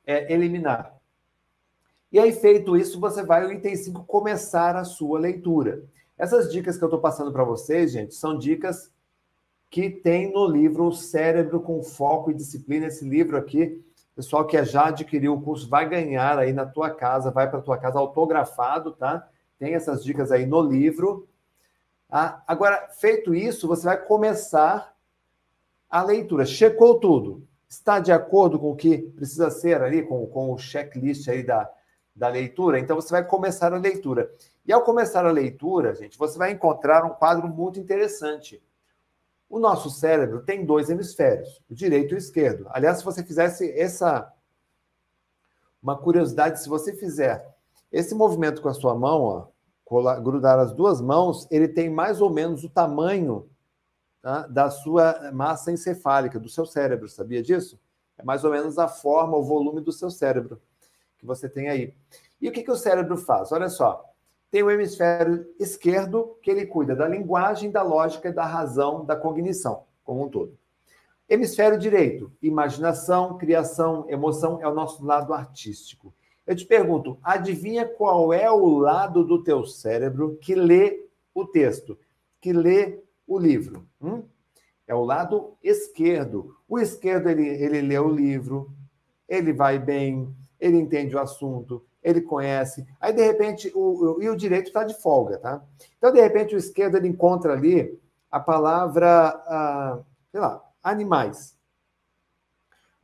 é, 0.07 0.33
eliminar. 0.33 0.95
E 2.09 2.17
aí, 2.17 2.31
feito 2.31 2.77
isso, 2.77 2.98
você 2.98 3.22
vai 3.22 3.43
ao 3.43 3.51
item 3.51 3.75
5, 3.75 4.06
começar 4.06 4.77
a 4.77 4.85
sua 4.85 5.19
leitura. 5.19 5.83
Essas 6.17 6.49
dicas 6.49 6.77
que 6.77 6.83
eu 6.85 6.88
estou 6.88 7.01
passando 7.01 7.30
para 7.30 7.43
vocês, 7.43 7.91
gente, 7.91 8.15
são 8.15 8.38
dicas 8.38 8.89
que 9.69 9.89
tem 9.89 10.31
no 10.31 10.48
livro 10.48 10.85
O 10.85 10.93
Cérebro 10.93 11.59
com 11.59 11.83
Foco 11.83 12.31
e 12.31 12.33
Disciplina. 12.33 12.88
Esse 12.88 13.03
livro 13.03 13.35
aqui, 13.35 13.83
pessoal 14.15 14.48
que 14.48 14.64
já 14.64 14.88
adquiriu 14.88 15.33
o 15.33 15.41
curso 15.41 15.67
vai 15.67 15.89
ganhar 15.89 16.39
aí 16.39 16.53
na 16.53 16.65
tua 16.65 16.89
casa, 16.89 17.31
vai 17.31 17.49
para 17.49 17.61
tua 17.61 17.77
casa 17.77 17.99
autografado, 17.99 18.93
tá? 18.93 19.27
Tem 19.59 19.73
essas 19.73 20.06
dicas 20.06 20.31
aí 20.31 20.45
no 20.45 20.61
livro. 20.61 21.27
Ah, 22.10 22.42
agora, 22.48 22.90
feito 22.90 23.36
isso, 23.36 23.68
você 23.68 23.84
vai 23.84 24.04
começar 24.04 24.96
a 25.90 26.04
leitura. 26.04 26.46
Checou 26.46 27.00
tudo. 27.00 27.48
Está 27.70 28.00
de 28.00 28.12
acordo 28.12 28.58
com 28.58 28.72
o 28.72 28.76
que 28.76 28.98
precisa 28.98 29.52
ser 29.52 29.82
ali, 29.84 30.02
com, 30.02 30.26
com 30.26 30.52
o 30.52 30.58
checklist 30.58 31.28
aí 31.28 31.44
da, 31.44 31.70
da 32.16 32.28
leitura? 32.28 32.80
Então, 32.80 32.96
você 32.96 33.12
vai 33.12 33.24
começar 33.24 33.72
a 33.74 33.78
leitura. 33.78 34.32
E 34.66 34.74
ao 34.74 34.84
começar 34.84 35.24
a 35.26 35.32
leitura, 35.32 35.94
gente, 35.94 36.18
você 36.18 36.38
vai 36.38 36.52
encontrar 36.52 37.06
um 37.06 37.10
quadro 37.10 37.48
muito 37.48 37.80
interessante. 37.80 38.62
O 39.48 39.60
nosso 39.60 39.90
cérebro 39.90 40.42
tem 40.42 40.66
dois 40.66 40.90
hemisférios, 40.90 41.62
o 41.70 41.74
direito 41.74 42.14
e 42.14 42.16
o 42.16 42.18
esquerdo. 42.18 42.68
Aliás, 42.70 43.00
se 43.00 43.06
você 43.06 43.24
fizesse 43.24 43.72
essa. 43.72 44.32
Uma 45.82 45.98
curiosidade, 45.98 46.62
se 46.62 46.68
você 46.68 46.94
fizer 46.94 47.56
esse 47.92 48.14
movimento 48.14 48.62
com 48.62 48.68
a 48.70 48.74
sua 48.74 48.94
mão, 48.94 49.22
ó, 49.24 49.48
grudar 50.22 50.59
as 50.59 50.72
duas 50.72 51.01
mãos, 51.01 51.48
ele 51.50 51.68
tem 51.68 51.90
mais 51.90 52.22
ou 52.22 52.30
menos 52.30 52.64
o 52.64 52.69
tamanho 52.69 53.50
tá, 54.22 54.45
da 54.48 54.69
sua 54.69 55.32
massa 55.34 55.72
encefálica, 55.72 56.40
do 56.40 56.48
seu 56.48 56.66
cérebro, 56.66 57.09
sabia 57.09 57.42
disso? 57.42 57.80
É 58.18 58.24
mais 58.24 58.43
ou 58.43 58.51
menos 58.51 58.77
a 58.77 58.88
forma, 58.88 59.38
o 59.38 59.43
volume 59.43 59.82
do 59.82 59.92
seu 59.92 60.11
cérebro 60.11 60.61
que 61.18 61.26
você 61.26 61.50
tem 61.50 61.69
aí. 61.69 61.93
E 62.42 62.48
o 62.48 62.51
que, 62.51 62.64
que 62.64 62.72
o 62.72 62.76
cérebro 62.76 63.18
faz? 63.18 63.51
Olha 63.51 63.69
só, 63.69 64.06
tem 64.50 64.64
o 64.64 64.72
hemisfério 64.72 65.45
esquerdo, 65.59 66.38
que 66.42 66.50
ele 66.50 66.66
cuida 66.66 66.95
da 66.95 67.08
linguagem, 67.08 67.69
da 67.69 67.84
lógica, 67.84 68.32
da 68.32 68.45
razão, 68.45 69.06
da 69.06 69.16
cognição, 69.16 69.84
como 70.03 70.24
um 70.26 70.30
todo. 70.30 70.58
Hemisfério 71.27 71.77
direito, 71.77 72.32
imaginação, 72.42 73.38
criação, 73.38 74.06
emoção, 74.09 74.59
é 74.61 74.68
o 74.68 74.74
nosso 74.74 75.06
lado 75.06 75.34
artístico. 75.34 76.11
Eu 76.50 76.56
te 76.56 76.66
pergunto, 76.66 77.19
adivinha 77.22 77.88
qual 77.88 78.34
é 78.34 78.50
o 78.50 78.80
lado 78.80 79.24
do 79.24 79.44
teu 79.44 79.64
cérebro 79.68 80.36
que 80.42 80.56
lê 80.56 81.06
o 81.32 81.45
texto, 81.45 81.95
que 82.42 82.52
lê 82.52 83.03
o 83.28 83.38
livro? 83.38 83.88
Hum? 84.02 84.24
É 84.88 84.95
o 84.95 85.03
lado 85.03 85.56
esquerdo. 85.61 86.56
O 86.68 86.80
esquerdo, 86.80 87.30
ele, 87.30 87.48
ele 87.48 87.82
lê 87.82 88.00
o 88.00 88.10
livro, 88.10 88.74
ele 89.28 89.53
vai 89.53 89.78
bem, 89.78 90.36
ele 90.60 90.80
entende 90.80 91.16
o 91.16 91.19
assunto, 91.19 91.86
ele 92.02 92.19
conhece. 92.19 92.84
Aí, 93.00 93.14
de 93.14 93.24
repente, 93.24 93.72
o, 93.76 94.16
o 94.16 94.24
e 94.24 94.28
o 94.28 94.36
direito 94.36 94.69
está 94.69 94.84
de 94.84 95.00
folga, 95.00 95.38
tá? 95.38 95.64
Então, 96.00 96.11
de 96.11 96.19
repente, 96.19 96.56
o 96.56 96.58
esquerdo 96.58 96.98
ele 96.98 97.10
encontra 97.10 97.53
ali 97.53 97.95
a 98.32 98.40
palavra, 98.40 99.08
ah, 99.45 100.00
sei 100.32 100.40
lá, 100.40 100.68
animais. 100.82 101.56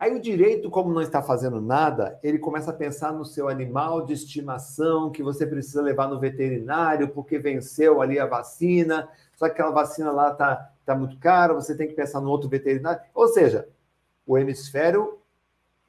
Aí 0.06 0.14
o 0.14 0.22
direito, 0.22 0.70
como 0.70 0.94
não 0.94 1.02
está 1.02 1.20
fazendo 1.20 1.60
nada, 1.60 2.20
ele 2.22 2.38
começa 2.38 2.70
a 2.70 2.76
pensar 2.76 3.12
no 3.12 3.26
seu 3.26 3.50
animal 3.50 4.06
de 4.06 4.14
estimação 4.14 5.10
que 5.10 5.24
você 5.24 5.48
precisa 5.48 5.82
levar 5.82 6.08
no 6.08 6.20
veterinário 6.20 7.10
porque 7.10 7.40
venceu 7.40 8.00
ali 8.00 8.20
a 8.20 8.28
vacina, 8.28 9.10
só 9.36 9.48
que 9.48 9.54
aquela 9.54 9.72
vacina 9.72 10.12
lá 10.12 10.32
está 10.32 10.72
tá 10.86 10.94
muito 10.94 11.18
cara, 11.18 11.56
você 11.56 11.76
tem 11.76 11.88
que 11.88 11.96
pensar 11.96 12.22
no 12.22 12.30
outro 12.30 12.48
veterinário. 12.48 13.02
Ou 13.16 13.28
seja, 13.30 13.68
o 14.28 14.38
hemisfério 14.38 15.18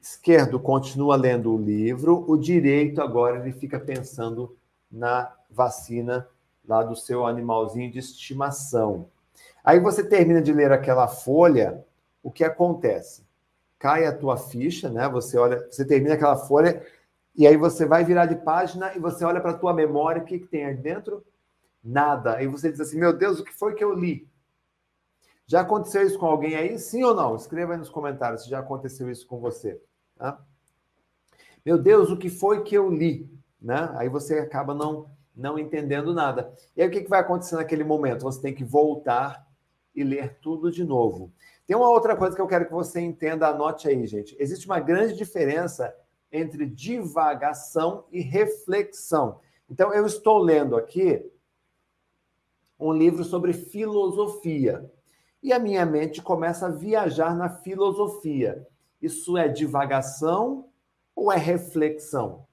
esquerdo 0.01 0.59
continua 0.59 1.15
lendo 1.15 1.53
o 1.53 1.61
livro, 1.61 2.25
o 2.27 2.35
direito 2.37 3.03
agora 3.03 3.37
ele 3.37 3.51
fica 3.51 3.79
pensando 3.79 4.57
na 4.91 5.31
vacina 5.47 6.27
lá 6.67 6.81
do 6.81 6.95
seu 6.95 7.23
animalzinho 7.23 7.91
de 7.91 7.99
estimação. 7.99 9.11
Aí 9.63 9.79
você 9.79 10.03
termina 10.03 10.41
de 10.41 10.51
ler 10.51 10.71
aquela 10.71 11.07
folha, 11.07 11.85
o 12.23 12.31
que 12.31 12.43
acontece? 12.43 13.26
Cai 13.79 14.05
a 14.05 14.15
tua 14.15 14.37
ficha, 14.37 14.89
né? 14.89 15.07
Você 15.09 15.37
olha, 15.37 15.67
você 15.69 15.85
termina 15.85 16.15
aquela 16.15 16.37
folha 16.37 16.85
e 17.35 17.45
aí 17.45 17.55
você 17.55 17.85
vai 17.85 18.03
virar 18.03 18.25
de 18.25 18.35
página 18.35 18.95
e 18.95 18.99
você 18.99 19.23
olha 19.23 19.39
para 19.39 19.51
a 19.51 19.57
tua 19.57 19.73
memória, 19.73 20.21
o 20.21 20.25
que, 20.25 20.39
que 20.39 20.47
tem 20.47 20.65
aí 20.65 20.75
dentro? 20.75 21.23
Nada. 21.83 22.35
Aí 22.37 22.47
você 22.47 22.71
diz 22.71 22.79
assim: 22.79 22.97
"Meu 22.99 23.13
Deus, 23.13 23.39
o 23.39 23.43
que 23.43 23.53
foi 23.53 23.75
que 23.75 23.83
eu 23.83 23.93
li?" 23.93 24.27
Já 25.47 25.61
aconteceu 25.61 26.05
isso 26.05 26.19
com 26.19 26.25
alguém 26.25 26.55
aí? 26.55 26.77
Sim 26.77 27.03
ou 27.03 27.15
não? 27.15 27.35
Escreva 27.35 27.71
aí 27.71 27.79
nos 27.79 27.89
comentários 27.89 28.43
se 28.43 28.49
já 28.49 28.59
aconteceu 28.59 29.09
isso 29.09 29.25
com 29.25 29.39
você. 29.39 29.81
Tá? 30.17 30.43
Meu 31.65 31.77
Deus, 31.77 32.09
o 32.09 32.17
que 32.17 32.29
foi 32.29 32.63
que 32.63 32.75
eu 32.75 32.89
li? 32.89 33.31
Né? 33.61 33.89
Aí 33.95 34.09
você 34.09 34.39
acaba 34.39 34.73
não, 34.73 35.09
não 35.33 35.57
entendendo 35.57 36.13
nada. 36.13 36.53
E 36.75 36.81
aí 36.81 36.87
o 36.89 36.91
que, 36.91 37.01
que 37.01 37.09
vai 37.09 37.21
acontecer 37.21 37.55
naquele 37.55 37.85
momento? 37.85 38.23
Você 38.23 38.41
tem 38.41 38.53
que 38.53 38.65
voltar 38.65 39.47
e 39.95 40.03
ler 40.03 40.37
tudo 40.41 40.69
de 40.69 40.83
novo. 40.83 41.31
Tem 41.67 41.75
uma 41.75 41.89
outra 41.89 42.15
coisa 42.15 42.33
que 42.33 42.41
eu 42.41 42.47
quero 42.47 42.65
que 42.65 42.71
você 42.71 43.01
entenda, 43.01 43.49
anote 43.49 43.89
aí, 43.89 44.07
gente. 44.07 44.37
Existe 44.39 44.65
uma 44.65 44.79
grande 44.79 45.17
diferença 45.17 45.93
entre 46.31 46.65
divagação 46.65 48.05
e 48.09 48.21
reflexão. 48.21 49.41
Então, 49.69 49.93
eu 49.93 50.05
estou 50.05 50.37
lendo 50.37 50.77
aqui 50.77 51.29
um 52.79 52.93
livro 52.93 53.21
sobre 53.25 53.51
filosofia. 53.51 54.89
E 55.43 55.51
a 55.51 55.59
minha 55.59 55.85
mente 55.85 56.21
começa 56.21 56.67
a 56.67 56.71
viajar 56.71 57.35
na 57.35 57.49
filosofia. 57.49 58.65
Isso 59.01 59.37
é 59.37 59.49
divagação 59.49 60.69
ou 61.13 61.31
é 61.31 61.37
reflexão? 61.37 62.47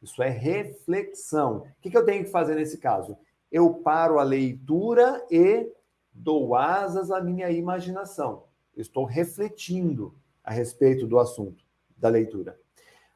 Isso 0.00 0.22
é 0.22 0.28
reflexão. 0.28 1.58
O 1.58 1.80
que, 1.80 1.96
eu 1.96 2.04
tenho 2.04 2.24
que 2.24 2.30
fazer 2.30 2.54
nesse 2.54 2.78
caso? 2.78 3.18
Eu 3.50 3.74
paro 3.74 4.20
a 4.20 4.22
leitura 4.22 5.26
e 5.28 5.68
dou 6.12 6.54
asas 6.54 7.10
à 7.10 7.20
minha 7.20 7.50
imaginação. 7.50 8.44
Estou 8.76 9.04
refletindo 9.04 10.14
a 10.42 10.52
respeito 10.52 11.06
do 11.06 11.18
assunto 11.18 11.64
da 11.96 12.08
leitura. 12.08 12.58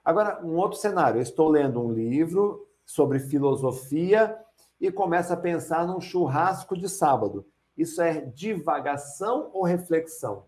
Agora, 0.04 0.44
um 0.44 0.56
outro 0.56 0.78
cenário. 0.78 1.18
Eu 1.18 1.22
estou 1.22 1.48
lendo 1.48 1.80
um 1.80 1.92
livro 1.92 2.68
sobre 2.84 3.18
filosofia 3.18 4.38
e 4.80 4.92
começo 4.92 5.32
a 5.32 5.36
pensar 5.36 5.86
num 5.86 6.00
churrasco 6.00 6.76
de 6.76 6.88
sábado. 6.88 7.46
Isso 7.76 8.02
é 8.02 8.20
divagação 8.20 9.50
ou 9.52 9.64
reflexão? 9.64 10.44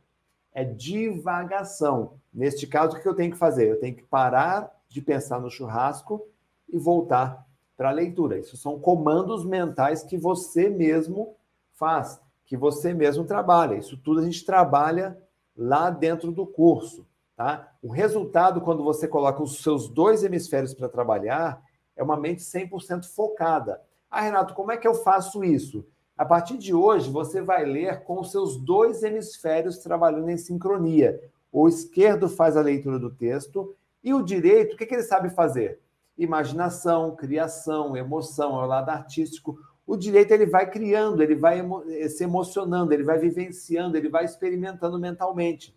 É 0.52 0.64
divagação. 0.64 2.20
Neste 2.32 2.66
caso, 2.66 2.96
o 2.96 3.00
que 3.00 3.08
eu 3.08 3.14
tenho 3.14 3.32
que 3.32 3.38
fazer? 3.38 3.68
Eu 3.68 3.80
tenho 3.80 3.96
que 3.96 4.04
parar 4.04 4.70
de 4.88 5.00
pensar 5.00 5.40
no 5.40 5.50
churrasco 5.50 6.28
e 6.68 6.78
voltar 6.78 7.46
para 7.76 7.90
a 7.90 7.92
leitura. 7.92 8.38
Isso 8.38 8.56
são 8.56 8.78
comandos 8.78 9.44
mentais 9.44 10.02
que 10.02 10.16
você 10.16 10.68
mesmo 10.68 11.36
faz, 11.72 12.20
que 12.46 12.56
você 12.56 12.94
mesmo 12.94 13.24
trabalha. 13.24 13.74
Isso 13.74 13.96
tudo 13.96 14.20
a 14.20 14.24
gente 14.24 14.44
trabalha 14.44 15.18
lá 15.56 15.90
dentro 15.90 16.30
do 16.30 16.46
curso. 16.46 17.06
Tá? 17.36 17.70
O 17.82 17.90
resultado, 17.90 18.60
quando 18.62 18.82
você 18.82 19.06
coloca 19.06 19.42
os 19.42 19.62
seus 19.62 19.88
dois 19.88 20.24
hemisférios 20.24 20.72
para 20.72 20.88
trabalhar, 20.88 21.62
é 21.94 22.02
uma 22.02 22.16
mente 22.16 22.42
100% 22.42 23.04
focada. 23.04 23.82
Ah, 24.10 24.22
Renato, 24.22 24.54
como 24.54 24.72
é 24.72 24.76
que 24.76 24.88
eu 24.88 24.94
faço 24.94 25.44
isso? 25.44 25.84
A 26.16 26.24
partir 26.24 26.56
de 26.56 26.72
hoje, 26.72 27.10
você 27.10 27.42
vai 27.42 27.64
ler 27.64 28.02
com 28.04 28.20
os 28.20 28.30
seus 28.30 28.56
dois 28.56 29.02
hemisférios 29.02 29.78
trabalhando 29.78 30.30
em 30.30 30.38
sincronia. 30.38 31.20
O 31.52 31.68
esquerdo 31.68 32.28
faz 32.28 32.56
a 32.56 32.62
leitura 32.62 32.98
do 32.98 33.10
texto 33.10 33.74
e 34.02 34.14
o 34.14 34.22
direito, 34.22 34.74
o 34.74 34.76
que, 34.76 34.86
que 34.86 34.94
ele 34.94 35.02
sabe 35.02 35.28
fazer? 35.28 35.80
Imaginação, 36.16 37.14
criação, 37.14 37.96
emoção, 37.96 38.60
é 38.60 38.64
o 38.64 38.66
lado 38.66 38.88
artístico. 38.88 39.58
O 39.86 39.96
direito 39.96 40.32
ele 40.32 40.46
vai 40.46 40.68
criando, 40.68 41.22
ele 41.22 41.36
vai 41.36 41.64
eh, 41.88 42.08
se 42.08 42.24
emocionando, 42.24 42.92
ele 42.92 43.04
vai 43.04 43.18
vivenciando, 43.18 43.96
ele 43.96 44.08
vai 44.08 44.24
experimentando 44.24 44.98
mentalmente. 44.98 45.76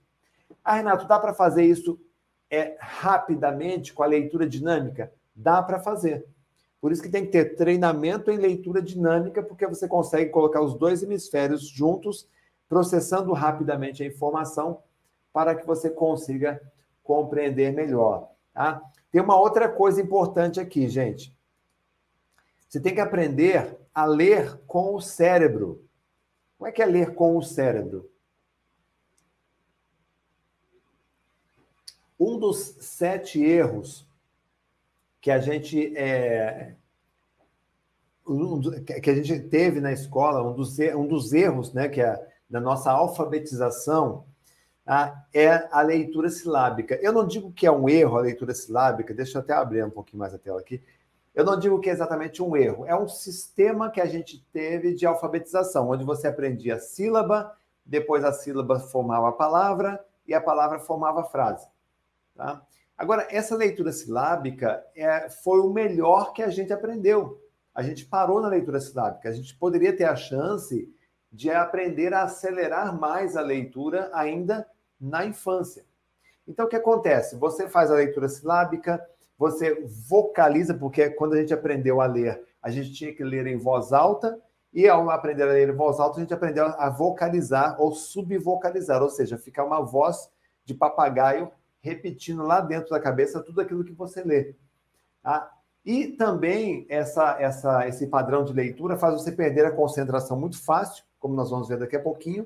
Ah, 0.63 0.75
Renato, 0.75 1.07
dá 1.07 1.19
para 1.19 1.33
fazer 1.33 1.63
isso 1.63 1.99
é, 2.49 2.75
rapidamente 2.79 3.93
com 3.93 4.01
a 4.01 4.07
leitura 4.07 4.47
dinâmica? 4.47 5.11
Dá 5.35 5.61
para 5.61 5.79
fazer. 5.79 6.25
Por 6.81 6.91
isso 6.91 7.01
que 7.01 7.09
tem 7.09 7.25
que 7.25 7.31
ter 7.31 7.55
treinamento 7.55 8.31
em 8.31 8.37
leitura 8.37 8.81
dinâmica, 8.81 9.43
porque 9.43 9.67
você 9.67 9.87
consegue 9.87 10.31
colocar 10.31 10.61
os 10.61 10.75
dois 10.75 11.03
hemisférios 11.03 11.67
juntos, 11.67 12.27
processando 12.67 13.33
rapidamente 13.33 14.01
a 14.01 14.05
informação 14.05 14.81
para 15.31 15.53
que 15.53 15.67
você 15.67 15.89
consiga 15.89 16.59
compreender 17.03 17.73
melhor. 17.73 18.29
Tá? 18.53 18.81
Tem 19.11 19.21
uma 19.21 19.37
outra 19.37 19.67
coisa 19.67 20.01
importante 20.01 20.59
aqui, 20.59 20.87
gente. 20.87 21.35
Você 22.67 22.79
tem 22.79 22.93
que 22.93 23.01
aprender 23.01 23.78
a 23.93 24.05
ler 24.05 24.57
com 24.67 24.95
o 24.95 25.01
cérebro. 25.01 25.83
Como 26.57 26.67
é 26.67 26.71
que 26.71 26.81
é 26.81 26.85
ler 26.85 27.13
com 27.13 27.37
o 27.37 27.41
cérebro? 27.41 28.09
Um 32.19 32.37
dos 32.37 32.57
sete 32.79 33.41
erros 33.41 34.05
que 35.21 35.31
a 35.31 35.39
gente 35.39 35.95
é, 35.95 36.75
que 39.01 39.09
a 39.09 39.15
gente 39.15 39.39
teve 39.47 39.79
na 39.79 39.91
escola, 39.91 40.43
um 40.43 40.53
dos, 40.53 40.77
um 40.79 41.07
dos 41.07 41.33
erros, 41.33 41.73
né, 41.73 41.89
que 41.89 42.01
é 42.01 42.27
da 42.49 42.59
nossa 42.59 42.91
alfabetização, 42.91 44.25
ah, 44.85 45.23
é 45.33 45.67
a 45.71 45.81
leitura 45.81 46.29
silábica. 46.29 46.95
Eu 47.01 47.13
não 47.13 47.25
digo 47.25 47.51
que 47.51 47.65
é 47.65 47.71
um 47.71 47.87
erro 47.87 48.17
a 48.17 48.21
leitura 48.21 48.53
silábica, 48.53 49.13
deixa 49.13 49.37
eu 49.37 49.41
até 49.41 49.53
abrir 49.53 49.83
um 49.83 49.89
pouquinho 49.89 50.19
mais 50.19 50.33
a 50.33 50.37
tela 50.37 50.59
aqui. 50.59 50.81
Eu 51.33 51.45
não 51.45 51.57
digo 51.57 51.79
que 51.79 51.89
é 51.89 51.93
exatamente 51.93 52.41
um 52.41 52.55
erro, 52.55 52.85
é 52.85 52.95
um 52.95 53.07
sistema 53.07 53.89
que 53.89 54.01
a 54.01 54.05
gente 54.05 54.45
teve 54.51 54.93
de 54.93 55.05
alfabetização, 55.05 55.89
onde 55.89 56.03
você 56.03 56.27
aprendia 56.27 56.75
a 56.75 56.79
sílaba, 56.79 57.55
depois 57.85 58.23
a 58.23 58.33
sílaba 58.33 58.79
formava 58.79 59.29
a 59.29 59.33
palavra 59.33 60.03
e 60.27 60.33
a 60.33 60.41
palavra 60.41 60.79
formava 60.79 61.21
a 61.21 61.25
frase. 61.25 61.67
Tá? 62.35 62.61
Agora, 62.97 63.27
essa 63.31 63.55
leitura 63.55 63.91
silábica 63.91 64.83
é, 64.95 65.29
foi 65.29 65.59
o 65.59 65.71
melhor 65.71 66.33
que 66.33 66.43
a 66.43 66.49
gente 66.49 66.73
aprendeu. 66.73 67.41
A 67.73 67.81
gente 67.81 68.05
parou 68.05 68.41
na 68.41 68.49
leitura 68.49 68.79
silábica. 68.81 69.29
A 69.29 69.31
gente 69.31 69.55
poderia 69.55 69.95
ter 69.95 70.03
a 70.03 70.15
chance 70.15 70.93
de 71.31 71.49
aprender 71.49 72.13
a 72.13 72.23
acelerar 72.23 72.99
mais 72.99 73.37
a 73.37 73.41
leitura 73.41 74.09
ainda 74.13 74.67
na 74.99 75.25
infância. 75.25 75.85
Então, 76.47 76.65
o 76.65 76.67
que 76.69 76.75
acontece? 76.75 77.37
Você 77.37 77.69
faz 77.69 77.89
a 77.91 77.95
leitura 77.95 78.27
silábica, 78.27 79.01
você 79.39 79.81
vocaliza, 79.85 80.73
porque 80.73 81.09
quando 81.11 81.33
a 81.33 81.37
gente 81.39 81.53
aprendeu 81.53 82.01
a 82.01 82.05
ler, 82.05 82.43
a 82.61 82.69
gente 82.69 82.91
tinha 82.91 83.15
que 83.15 83.23
ler 83.23 83.47
em 83.47 83.55
voz 83.55 83.93
alta, 83.93 84.37
e 84.73 84.87
ao 84.87 85.09
aprender 85.09 85.43
a 85.43 85.53
ler 85.53 85.69
em 85.69 85.75
voz 85.75 85.97
alta, 85.97 86.17
a 86.17 86.19
gente 86.19 86.33
aprendeu 86.33 86.65
a 86.65 86.89
vocalizar 86.89 87.81
ou 87.81 87.93
subvocalizar, 87.93 89.01
ou 89.01 89.09
seja, 89.09 89.37
ficar 89.37 89.63
uma 89.63 89.81
voz 89.81 90.29
de 90.65 90.73
papagaio 90.73 91.49
repetindo 91.79 92.43
lá 92.43 92.59
dentro 92.59 92.89
da 92.89 92.99
cabeça 92.99 93.41
tudo 93.41 93.61
aquilo 93.61 93.85
que 93.85 93.93
você 93.93 94.21
lê. 94.21 94.53
Tá? 95.23 95.49
E 95.85 96.07
também 96.09 96.85
essa, 96.89 97.37
essa, 97.39 97.87
esse 97.87 98.07
padrão 98.07 98.43
de 98.43 98.51
leitura 98.51 98.97
faz 98.97 99.13
você 99.13 99.31
perder 99.31 99.65
a 99.65 99.71
concentração 99.71 100.37
muito 100.37 100.61
fácil, 100.61 101.05
como 101.17 101.33
nós 101.33 101.49
vamos 101.49 101.69
ver 101.69 101.79
daqui 101.79 101.95
a 101.95 102.01
pouquinho, 102.01 102.45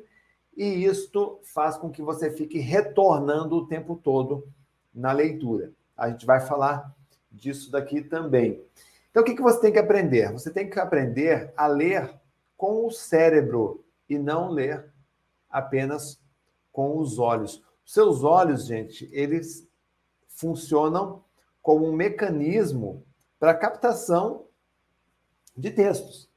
e 0.55 0.85
isto 0.85 1.39
faz 1.43 1.75
com 1.75 1.89
que 1.89 2.03
você 2.03 2.29
fique 2.29 2.59
retornando 2.59 3.55
o 3.55 3.67
tempo 3.67 3.95
todo 3.95 4.47
na 4.93 5.11
leitura. 5.11 5.73
A 5.97 6.09
gente 6.09 6.25
vai 6.25 6.39
falar 6.39 6.93
disso 7.31 7.71
daqui 7.71 8.01
também. 8.01 8.63
Então, 9.09 9.21
o 9.21 9.25
que, 9.25 9.35
que 9.35 9.41
você 9.41 9.61
tem 9.61 9.71
que 9.71 9.79
aprender? 9.79 10.31
Você 10.31 10.49
tem 10.49 10.69
que 10.69 10.79
aprender 10.79 11.53
a 11.55 11.67
ler 11.67 12.13
com 12.57 12.85
o 12.85 12.91
cérebro 12.91 13.83
e 14.09 14.17
não 14.17 14.49
ler 14.49 14.91
apenas 15.49 16.19
com 16.71 16.97
os 16.97 17.19
olhos. 17.19 17.63
Seus 17.85 18.23
olhos, 18.23 18.65
gente, 18.65 19.07
eles 19.11 19.67
funcionam 20.27 21.23
como 21.61 21.87
um 21.87 21.93
mecanismo 21.93 23.05
para 23.39 23.53
captação 23.53 24.45
de 25.55 25.69
textos. 25.69 26.29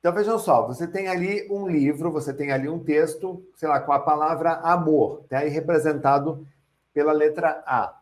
Então 0.00 0.12
vejam 0.12 0.38
só, 0.38 0.66
você 0.66 0.86
tem 0.86 1.08
ali 1.08 1.46
um 1.50 1.66
livro, 1.66 2.10
você 2.10 2.32
tem 2.32 2.52
ali 2.52 2.68
um 2.68 2.78
texto, 2.78 3.44
sei 3.56 3.68
lá, 3.68 3.80
com 3.80 3.92
a 3.92 3.98
palavra 3.98 4.52
amor, 4.54 5.24
tá 5.28 5.38
aí 5.38 5.48
representado 5.48 6.46
pela 6.94 7.12
letra 7.12 7.62
A. 7.66 7.97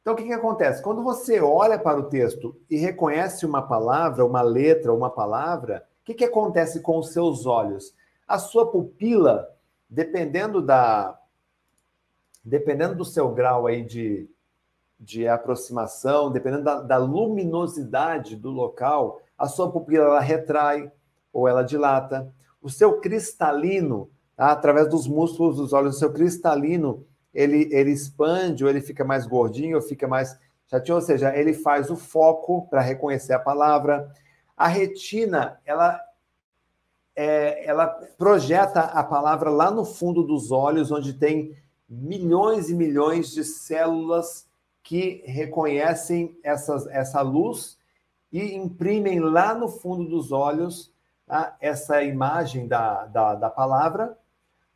Então 0.00 0.14
o 0.14 0.16
que, 0.16 0.24
que 0.24 0.32
acontece? 0.32 0.82
Quando 0.82 1.02
você 1.02 1.40
olha 1.40 1.78
para 1.78 1.98
o 1.98 2.08
texto 2.08 2.56
e 2.70 2.76
reconhece 2.76 3.44
uma 3.44 3.62
palavra, 3.62 4.24
uma 4.24 4.40
letra, 4.40 4.92
uma 4.92 5.10
palavra, 5.10 5.86
o 6.00 6.04
que, 6.04 6.14
que 6.14 6.24
acontece 6.24 6.80
com 6.80 6.98
os 6.98 7.12
seus 7.12 7.44
olhos? 7.44 7.94
A 8.26 8.38
sua 8.38 8.70
pupila, 8.70 9.48
dependendo 9.88 10.62
da, 10.62 11.18
dependendo 12.44 12.94
do 12.94 13.04
seu 13.04 13.30
grau 13.30 13.66
aí 13.66 13.84
de, 13.84 14.28
de 14.98 15.28
aproximação, 15.28 16.32
dependendo 16.32 16.64
da, 16.64 16.80
da 16.80 16.96
luminosidade 16.96 18.36
do 18.36 18.50
local, 18.50 19.20
a 19.36 19.46
sua 19.46 19.70
pupila 19.70 20.04
ela 20.04 20.20
retrai 20.20 20.90
ou 21.32 21.46
ela 21.46 21.62
dilata. 21.62 22.32
O 22.62 22.70
seu 22.70 23.00
cristalino, 23.00 24.10
tá? 24.36 24.50
através 24.50 24.88
dos 24.88 25.06
músculos 25.06 25.56
dos 25.56 25.72
olhos, 25.72 25.96
o 25.96 25.98
seu 25.98 26.12
cristalino, 26.12 27.06
ele, 27.32 27.68
ele 27.72 27.90
expande 27.90 28.64
ou 28.64 28.70
ele 28.70 28.80
fica 28.80 29.04
mais 29.04 29.26
gordinho 29.26 29.76
ou 29.76 29.82
fica 29.82 30.06
mais 30.08 30.38
chatinho, 30.66 30.96
ou 30.96 31.02
seja, 31.02 31.36
ele 31.36 31.52
faz 31.52 31.90
o 31.90 31.96
foco 31.96 32.66
para 32.68 32.80
reconhecer 32.80 33.32
a 33.32 33.38
palavra. 33.38 34.12
A 34.56 34.68
retina, 34.68 35.60
ela 35.64 36.00
é, 37.16 37.66
ela 37.66 37.86
projeta 38.16 38.80
a 38.80 39.02
palavra 39.02 39.50
lá 39.50 39.70
no 39.70 39.84
fundo 39.84 40.22
dos 40.22 40.50
olhos, 40.50 40.90
onde 40.90 41.14
tem 41.14 41.54
milhões 41.88 42.70
e 42.70 42.74
milhões 42.74 43.30
de 43.30 43.44
células 43.44 44.48
que 44.82 45.22
reconhecem 45.26 46.38
essas, 46.42 46.86
essa 46.86 47.20
luz 47.20 47.78
e 48.32 48.54
imprimem 48.54 49.18
lá 49.18 49.54
no 49.54 49.68
fundo 49.68 50.08
dos 50.08 50.30
olhos 50.30 50.92
tá, 51.26 51.56
essa 51.60 52.02
imagem 52.02 52.68
da, 52.68 53.06
da, 53.06 53.34
da 53.34 53.50
palavra. 53.50 54.16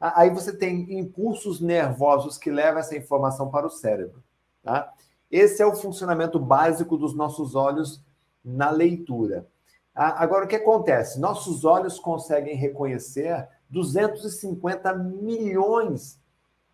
Aí 0.00 0.30
você 0.30 0.52
tem 0.52 0.98
impulsos 0.98 1.60
nervosos 1.60 2.36
que 2.36 2.50
levam 2.50 2.80
essa 2.80 2.96
informação 2.96 3.50
para 3.50 3.66
o 3.66 3.70
cérebro. 3.70 4.22
Tá? 4.62 4.92
Esse 5.30 5.62
é 5.62 5.66
o 5.66 5.74
funcionamento 5.74 6.38
básico 6.38 6.96
dos 6.96 7.14
nossos 7.14 7.54
olhos 7.54 8.02
na 8.44 8.70
leitura. 8.70 9.46
Agora, 9.94 10.44
o 10.44 10.48
que 10.48 10.56
acontece? 10.56 11.20
Nossos 11.20 11.64
olhos 11.64 12.00
conseguem 12.00 12.56
reconhecer 12.56 13.48
250 13.70 14.92
milhões 14.94 16.18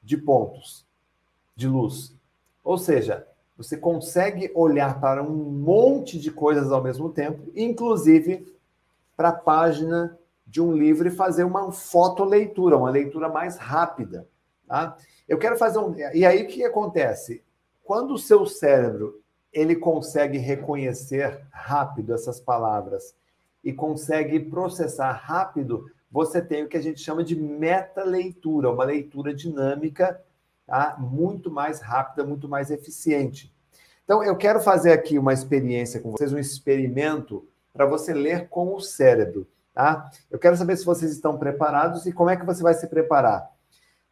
de 0.03 0.17
pontos 0.17 0.87
de 1.55 1.69
luz. 1.69 2.15
Ou 2.65 2.79
seja, 2.79 3.27
você 3.57 3.77
consegue 3.77 4.51
olhar 4.55 5.01
para 5.01 5.23
um 5.23 5.35
monte 5.35 6.19
de 6.19 6.31
coisas 6.31 6.73
ao 6.73 6.83
mesmo 6.83 7.11
tempo, 7.11 7.53
inclusive 7.55 8.51
para 9.17 9.29
a 9.29 9.35
página 9.35 10.19
de 10.51 10.61
um 10.61 10.73
livro 10.73 11.07
e 11.07 11.13
fazer 11.13 11.45
uma 11.45 11.71
fotoleitura, 11.71 12.77
uma 12.77 12.91
leitura 12.91 13.29
mais 13.29 13.57
rápida. 13.57 14.27
Tá? 14.67 14.97
Eu 15.29 15.39
quero 15.39 15.57
fazer 15.57 15.79
um. 15.79 15.95
E 16.13 16.27
aí 16.27 16.43
o 16.43 16.47
que 16.49 16.65
acontece? 16.65 17.43
Quando 17.85 18.15
o 18.15 18.19
seu 18.19 18.45
cérebro 18.45 19.21
ele 19.53 19.77
consegue 19.77 20.39
reconhecer 20.39 21.41
rápido 21.51 22.13
essas 22.13 22.41
palavras 22.41 23.15
e 23.65 23.73
consegue 23.73 24.41
processar 24.41 25.13
rápido 25.13 25.87
você 26.11 26.43
tem 26.43 26.65
o 26.65 26.69
que 26.69 26.77
a 26.77 26.83
gente 26.83 27.01
chama 27.01 27.23
de 27.23 27.37
meta-leitura, 27.37 28.71
uma 28.71 28.85
leitura 28.85 29.33
dinâmica, 29.33 30.21
tá? 30.67 30.97
muito 30.99 31.51
mais 31.51 31.81
rápida, 31.81 32.25
muito 32.25 32.49
mais 32.49 32.71
eficiente. 32.71 33.55
Então, 34.05 34.25
eu 34.25 34.37
quero 34.37 34.59
fazer 34.61 34.91
aqui 34.91 35.19
uma 35.19 35.33
experiência 35.33 36.01
com 36.01 36.11
vocês, 36.11 36.33
um 36.33 36.39
experimento 36.39 37.47
para 37.73 37.87
você 37.87 38.13
ler 38.13 38.49
com 38.49 38.75
o 38.75 38.81
cérebro. 38.81 39.47
Tá? 39.81 40.11
Eu 40.31 40.39
quero 40.39 40.59
saber 40.59 40.77
se 40.77 40.85
vocês 40.85 41.11
estão 41.11 41.39
preparados 41.39 42.05
e 42.05 42.13
como 42.13 42.29
é 42.29 42.37
que 42.37 42.45
você 42.45 42.63
vai 42.63 42.75
se 42.75 42.87
preparar. 42.87 43.51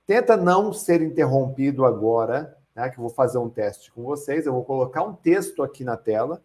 Tenta 0.07 0.35
não 0.35 0.73
ser 0.73 1.03
interrompido 1.03 1.85
agora, 1.85 2.57
tá? 2.73 2.89
que 2.89 2.99
eu 2.99 3.03
vou 3.03 3.13
fazer 3.13 3.37
um 3.37 3.51
teste 3.51 3.93
com 3.93 4.03
vocês. 4.03 4.47
Eu 4.47 4.55
vou 4.55 4.65
colocar 4.65 5.03
um 5.03 5.13
texto 5.13 5.63
aqui 5.63 5.85
na 5.85 5.95
tela 5.95 6.43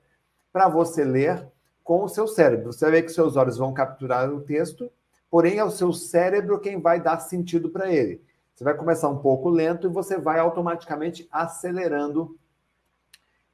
para 0.52 0.68
você 0.68 1.06
ler 1.06 1.48
com 1.86 2.04
o 2.04 2.10
seu 2.10 2.28
cérebro. 2.28 2.74
Você 2.74 2.84
vai 2.84 2.92
ver 2.92 3.04
que 3.04 3.14
seus 3.14 3.38
olhos 3.38 3.56
vão 3.56 3.74
capturar 3.74 4.30
o 4.30 4.42
texto 4.42 4.92
porém 5.32 5.58
é 5.58 5.64
o 5.64 5.72
seu 5.72 5.94
cérebro 5.94 6.60
quem 6.60 6.82
vai 6.82 7.02
dar 7.02 7.20
sentido 7.20 7.70
para 7.70 7.90
ele. 7.90 8.22
Você 8.54 8.64
vai 8.66 8.76
começar 8.76 9.08
um 9.08 9.20
pouco 9.20 9.50
lento 9.50 9.88
e 9.88 9.90
você 9.90 10.18
vai 10.18 10.38
automaticamente 10.38 11.28
acelerando 11.32 12.38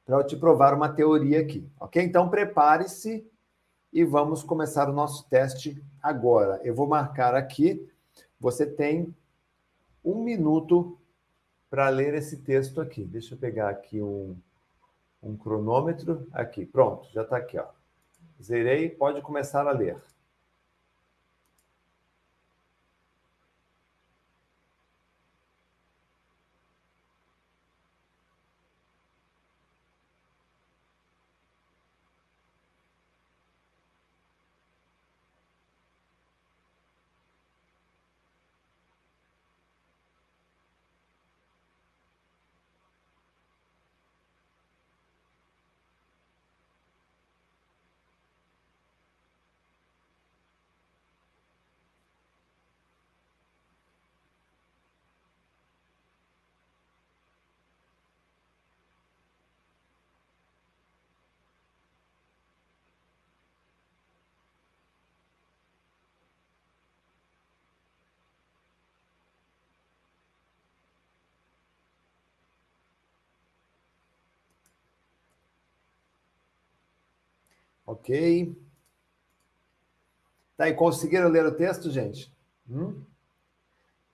para 0.04 0.16
eu 0.16 0.26
te 0.26 0.36
provar 0.36 0.74
uma 0.74 0.88
teoria 0.88 1.40
aqui, 1.40 1.64
ok? 1.78 2.02
Então 2.02 2.28
prepare-se 2.28 3.29
e 3.92 4.04
vamos 4.04 4.42
começar 4.42 4.88
o 4.88 4.92
nosso 4.92 5.28
teste 5.28 5.82
agora. 6.02 6.60
Eu 6.62 6.74
vou 6.74 6.86
marcar 6.86 7.34
aqui, 7.34 7.88
você 8.38 8.66
tem 8.66 9.14
um 10.04 10.22
minuto 10.22 10.98
para 11.68 11.88
ler 11.88 12.14
esse 12.14 12.38
texto 12.38 12.80
aqui. 12.80 13.04
Deixa 13.04 13.34
eu 13.34 13.38
pegar 13.38 13.68
aqui 13.68 14.00
um, 14.00 14.36
um 15.22 15.36
cronômetro. 15.36 16.26
Aqui, 16.32 16.64
pronto, 16.66 17.08
já 17.12 17.22
está 17.22 17.36
aqui. 17.36 17.58
Ó. 17.58 17.66
Zerei, 18.42 18.88
pode 18.88 19.20
começar 19.22 19.66
a 19.66 19.72
ler. 19.72 19.96
Ok. 77.90 78.56
Tá, 80.56 80.68
e 80.68 80.74
conseguiram 80.74 81.28
ler 81.28 81.44
o 81.44 81.56
texto, 81.56 81.90
gente? 81.90 82.32
Hum? 82.70 83.02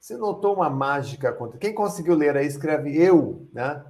Você 0.01 0.17
notou 0.17 0.55
uma 0.55 0.71
mágica? 0.71 1.37
Quem 1.61 1.75
conseguiu 1.75 2.15
ler 2.15 2.39
aí, 2.39 2.47
escreve 2.47 2.97
eu, 2.97 3.47
né? 3.53 3.85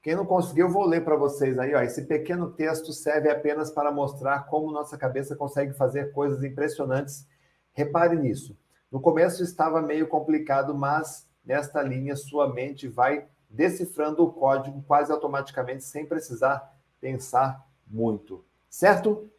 Quem 0.00 0.14
não 0.14 0.24
conseguiu, 0.24 0.68
vou 0.68 0.86
ler 0.86 1.02
para 1.02 1.16
vocês 1.16 1.58
aí. 1.58 1.74
Ó. 1.74 1.80
Esse 1.80 2.04
pequeno 2.04 2.52
texto 2.52 2.92
serve 2.92 3.28
apenas 3.28 3.68
para 3.72 3.90
mostrar 3.90 4.46
como 4.46 4.70
nossa 4.70 4.96
cabeça 4.96 5.34
consegue 5.34 5.72
fazer 5.72 6.12
coisas 6.12 6.44
impressionantes. 6.44 7.26
Repare 7.72 8.14
nisso. 8.14 8.56
No 8.92 9.00
começo 9.00 9.42
estava 9.42 9.82
meio 9.82 10.06
complicado, 10.06 10.72
mas 10.72 11.28
nesta 11.44 11.82
linha 11.82 12.14
sua 12.14 12.52
mente 12.52 12.86
vai 12.86 13.26
decifrando 13.50 14.22
o 14.22 14.32
código 14.32 14.84
quase 14.86 15.10
automaticamente, 15.10 15.82
sem 15.82 16.06
precisar 16.06 16.72
pensar 17.00 17.66
muito. 17.88 18.44
Certo? 18.70 19.31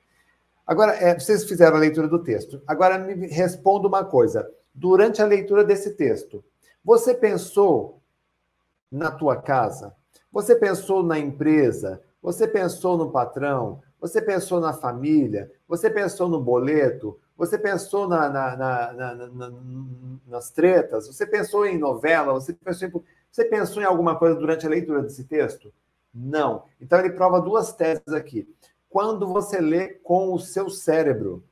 Agora, 0.65 0.93
é, 0.93 1.17
vocês 1.17 1.43
fizeram 1.43 1.75
a 1.75 1.79
leitura 1.79 2.07
do 2.07 2.23
texto. 2.23 2.61
Agora 2.65 2.97
me 2.97 3.27
responda 3.27 3.87
uma 3.87 4.03
coisa. 4.03 4.49
Durante 4.73 5.21
a 5.21 5.25
leitura 5.25 5.63
desse 5.63 5.91
texto, 5.91 6.43
você 6.83 7.13
pensou 7.13 8.01
na 8.91 9.11
tua 9.11 9.35
casa? 9.35 9.93
Você 10.31 10.55
pensou 10.55 11.03
na 11.03 11.19
empresa? 11.19 12.01
Você 12.21 12.47
pensou 12.47 12.97
no 12.97 13.11
patrão? 13.11 13.81
Você 13.99 14.21
pensou 14.21 14.59
na 14.59 14.73
família? 14.73 15.51
Você 15.67 15.89
pensou 15.89 16.29
no 16.29 16.41
boleto? 16.41 17.19
Você 17.37 17.57
pensou 17.57 18.07
na, 18.07 18.29
na, 18.29 18.55
na, 18.55 19.51
nas 20.25 20.49
tretas? 20.49 21.07
Você 21.07 21.25
pensou 21.25 21.65
em 21.65 21.77
novela? 21.77 22.33
Você 22.33 22.53
pensou 22.53 22.87
em, 22.87 22.91
você 23.29 23.45
pensou 23.45 23.81
em 23.81 23.85
alguma 23.85 24.17
coisa 24.17 24.35
durante 24.35 24.65
a 24.65 24.69
leitura 24.69 25.01
desse 25.01 25.25
texto? 25.25 25.73
Não. 26.13 26.63
Então 26.79 26.99
ele 26.99 27.11
prova 27.11 27.41
duas 27.41 27.73
teses 27.73 28.09
aqui 28.09 28.47
quando 28.93 29.25
você 29.25 29.59
lê 29.59 29.87
com 29.87 30.31
o 30.31 30.39
seu 30.39 30.69
cérebro. 30.69 31.43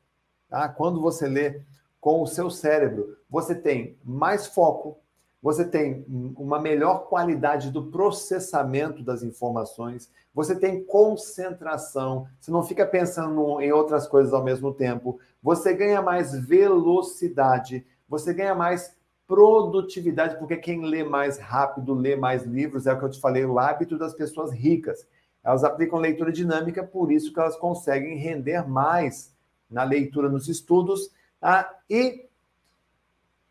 Tá? 0.47 0.69
Quando 0.69 1.01
você 1.01 1.27
lê 1.27 1.63
com 1.99 2.21
o 2.21 2.27
seu 2.27 2.51
cérebro, 2.51 3.17
você 3.27 3.55
tem 3.55 3.97
mais 4.03 4.45
foco, 4.45 4.99
você 5.41 5.65
tem 5.65 6.05
uma 6.37 6.59
melhor 6.59 7.07
qualidade 7.07 7.71
do 7.71 7.85
processamento 7.87 9.01
das 9.01 9.23
informações, 9.23 10.11
você 10.31 10.55
tem 10.55 10.83
concentração, 10.83 12.27
você 12.39 12.51
não 12.51 12.61
fica 12.61 12.85
pensando 12.85 13.59
em 13.59 13.71
outras 13.71 14.07
coisas 14.07 14.33
ao 14.35 14.43
mesmo 14.43 14.71
tempo, 14.71 15.19
você 15.41 15.73
ganha 15.73 15.99
mais 15.99 16.33
velocidade, 16.33 17.83
você 18.07 18.35
ganha 18.35 18.53
mais 18.53 18.95
produtividade, 19.25 20.37
porque 20.37 20.57
quem 20.57 20.85
lê 20.85 21.03
mais 21.03 21.39
rápido, 21.39 21.95
lê 21.95 22.15
mais 22.15 22.43
livros, 22.43 22.85
é 22.85 22.93
o 22.93 22.99
que 22.99 23.05
eu 23.05 23.09
te 23.09 23.19
falei, 23.19 23.45
o 23.45 23.57
hábito 23.57 23.97
das 23.97 24.13
pessoas 24.13 24.51
ricas. 24.51 25.07
Elas 25.43 25.63
aplicam 25.63 25.99
leitura 25.99 26.31
dinâmica, 26.31 26.83
por 26.83 27.11
isso 27.11 27.33
que 27.33 27.39
elas 27.39 27.57
conseguem 27.57 28.17
render 28.17 28.67
mais 28.67 29.33
na 29.69 29.83
leitura 29.83 30.29
nos 30.29 30.47
estudos. 30.47 31.11
Tá? 31.39 31.79
E 31.89 32.27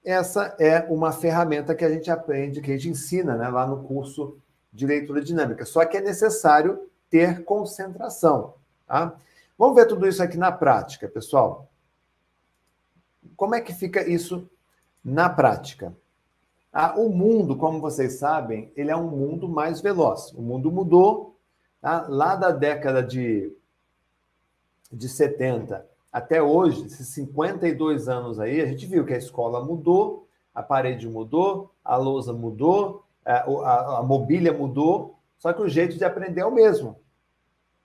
essa 0.04 0.56
é 0.58 0.80
uma 0.88 1.12
ferramenta 1.12 1.74
que 1.74 1.84
a 1.84 1.90
gente 1.90 2.10
aprende, 2.10 2.60
que 2.60 2.70
a 2.70 2.76
gente 2.76 2.90
ensina 2.90 3.36
né, 3.36 3.48
lá 3.48 3.66
no 3.66 3.82
curso 3.82 4.38
de 4.72 4.86
leitura 4.86 5.20
dinâmica. 5.20 5.64
Só 5.64 5.84
que 5.84 5.96
é 5.96 6.00
necessário 6.00 6.88
ter 7.10 7.44
concentração. 7.44 8.54
Tá? 8.86 9.16
Vamos 9.58 9.74
ver 9.74 9.86
tudo 9.86 10.06
isso 10.06 10.22
aqui 10.22 10.36
na 10.36 10.52
prática, 10.52 11.08
pessoal. 11.08 11.68
Como 13.36 13.54
é 13.54 13.60
que 13.60 13.74
fica 13.74 14.08
isso 14.08 14.48
na 15.04 15.28
prática? 15.28 15.94
Ah, 16.72 16.94
o 16.96 17.08
mundo, 17.08 17.56
como 17.56 17.80
vocês 17.80 18.14
sabem, 18.14 18.72
ele 18.76 18.90
é 18.90 18.96
um 18.96 19.08
mundo 19.08 19.48
mais 19.48 19.80
veloz. 19.80 20.32
O 20.32 20.40
mundo 20.40 20.70
mudou, 20.70 21.29
Tá? 21.80 22.06
Lá 22.08 22.36
da 22.36 22.50
década 22.50 23.02
de, 23.02 23.52
de 24.92 25.08
70 25.08 25.88
até 26.12 26.42
hoje, 26.42 26.86
esses 26.86 27.08
52 27.08 28.08
anos 28.08 28.40
aí, 28.40 28.60
a 28.60 28.66
gente 28.66 28.84
viu 28.86 29.04
que 29.04 29.14
a 29.14 29.18
escola 29.18 29.64
mudou, 29.64 30.26
a 30.52 30.62
parede 30.62 31.08
mudou, 31.08 31.72
a 31.84 31.96
lousa 31.96 32.32
mudou, 32.32 33.04
a, 33.24 33.44
a, 33.44 33.98
a 33.98 34.02
mobília 34.02 34.52
mudou, 34.52 35.16
só 35.38 35.52
que 35.52 35.62
o 35.62 35.68
jeito 35.68 35.96
de 35.96 36.04
aprender 36.04 36.40
é 36.40 36.46
o 36.46 36.52
mesmo. 36.52 36.96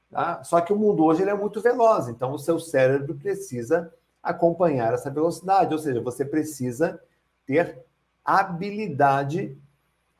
Tá? 0.10 0.44
Só 0.44 0.60
que 0.60 0.74
o 0.74 0.76
mundo 0.76 1.04
hoje 1.04 1.22
ele 1.22 1.30
é 1.30 1.36
muito 1.36 1.62
veloz, 1.62 2.08
então 2.08 2.34
o 2.34 2.40
seu 2.40 2.60
cérebro 2.60 3.16
precisa 3.16 3.94
acompanhar 4.24 4.94
essa 4.94 5.12
velocidade, 5.12 5.74
ou 5.74 5.80
seja, 5.80 6.02
você 6.02 6.26
precisa 6.26 7.00
ter 7.46 7.78
habilidade 8.24 9.56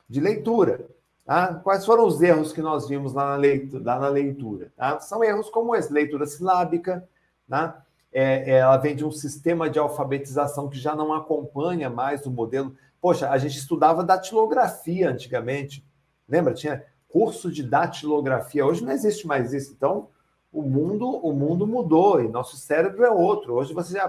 de 0.08 0.20
leitura. 0.20 0.86
Tá? 1.26 1.54
Quais 1.54 1.84
foram 1.84 2.06
os 2.06 2.22
erros 2.22 2.52
que 2.52 2.62
nós 2.62 2.86
vimos 2.88 3.12
lá 3.12 3.30
na 3.30 3.36
leitura? 3.36 3.84
Lá 3.84 3.98
na 3.98 4.08
leitura 4.08 4.72
tá? 4.76 5.00
São 5.00 5.24
erros 5.24 5.50
como 5.50 5.74
esse, 5.74 5.92
leitura 5.92 6.24
silábica, 6.24 7.06
tá? 7.48 7.84
É, 8.12 8.52
é, 8.52 8.58
ela 8.58 8.76
vem 8.76 8.94
de 8.94 9.04
um 9.04 9.10
sistema 9.10 9.68
de 9.68 9.76
alfabetização 9.76 10.68
que 10.70 10.78
já 10.78 10.94
não 10.94 11.12
acompanha 11.12 11.90
mais 11.90 12.24
o 12.26 12.30
modelo. 12.30 12.76
Poxa, 13.00 13.28
a 13.28 13.36
gente 13.38 13.58
estudava 13.58 14.04
datilografia 14.04 15.10
antigamente, 15.10 15.84
lembra? 16.28 16.54
Tinha 16.54 16.84
curso 17.08 17.50
de 17.50 17.64
datilografia. 17.64 18.64
Hoje 18.64 18.84
não 18.84 18.92
existe 18.92 19.26
mais 19.26 19.52
isso. 19.52 19.72
Então, 19.76 20.08
o 20.52 20.62
mundo, 20.62 21.10
o 21.10 21.32
mundo 21.32 21.66
mudou 21.66 22.22
e 22.22 22.28
nosso 22.28 22.56
cérebro 22.56 23.04
é 23.04 23.10
outro. 23.10 23.54
Hoje 23.54 23.74
você 23.74 23.94
já 23.94 24.08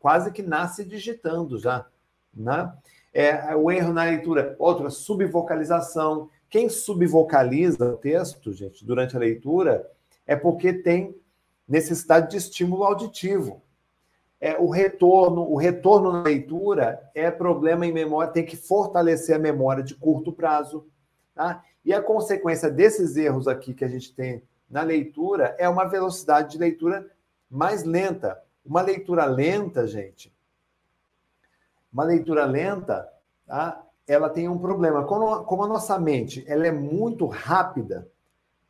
quase 0.00 0.32
que 0.32 0.42
nasce 0.42 0.82
digitando 0.82 1.58
já, 1.58 1.86
né? 2.34 2.72
É, 3.12 3.54
o 3.54 3.70
erro 3.70 3.92
na 3.92 4.04
leitura, 4.04 4.56
outra 4.58 4.90
subvocalização, 4.90 6.28
quem 6.54 6.68
subvocaliza 6.68 7.94
o 7.94 7.96
texto, 7.96 8.52
gente, 8.52 8.86
durante 8.86 9.16
a 9.16 9.18
leitura, 9.18 9.90
é 10.24 10.36
porque 10.36 10.72
tem 10.72 11.20
necessidade 11.66 12.30
de 12.30 12.36
estímulo 12.36 12.84
auditivo. 12.84 13.60
É, 14.40 14.56
o 14.56 14.70
retorno, 14.70 15.50
o 15.50 15.56
retorno 15.56 16.12
na 16.12 16.22
leitura 16.22 17.10
é 17.12 17.28
problema 17.28 17.84
em 17.84 17.92
memória, 17.92 18.32
tem 18.32 18.44
que 18.44 18.56
fortalecer 18.56 19.34
a 19.34 19.38
memória 19.40 19.82
de 19.82 19.96
curto 19.96 20.32
prazo. 20.32 20.86
Tá? 21.34 21.60
E 21.84 21.92
a 21.92 22.00
consequência 22.00 22.70
desses 22.70 23.16
erros 23.16 23.48
aqui 23.48 23.74
que 23.74 23.84
a 23.84 23.88
gente 23.88 24.14
tem 24.14 24.40
na 24.70 24.82
leitura 24.82 25.56
é 25.58 25.68
uma 25.68 25.86
velocidade 25.86 26.52
de 26.52 26.58
leitura 26.58 27.04
mais 27.50 27.82
lenta. 27.82 28.40
Uma 28.64 28.80
leitura 28.80 29.24
lenta, 29.24 29.88
gente, 29.88 30.32
uma 31.92 32.04
leitura 32.04 32.44
lenta, 32.44 33.12
tá? 33.44 33.83
Ela 34.06 34.28
tem 34.28 34.48
um 34.48 34.58
problema. 34.58 35.04
Como, 35.04 35.62
a 35.62 35.68
nossa 35.68 35.98
mente 35.98 36.44
ela 36.46 36.66
é 36.66 36.72
muito 36.72 37.26
rápida 37.26 38.08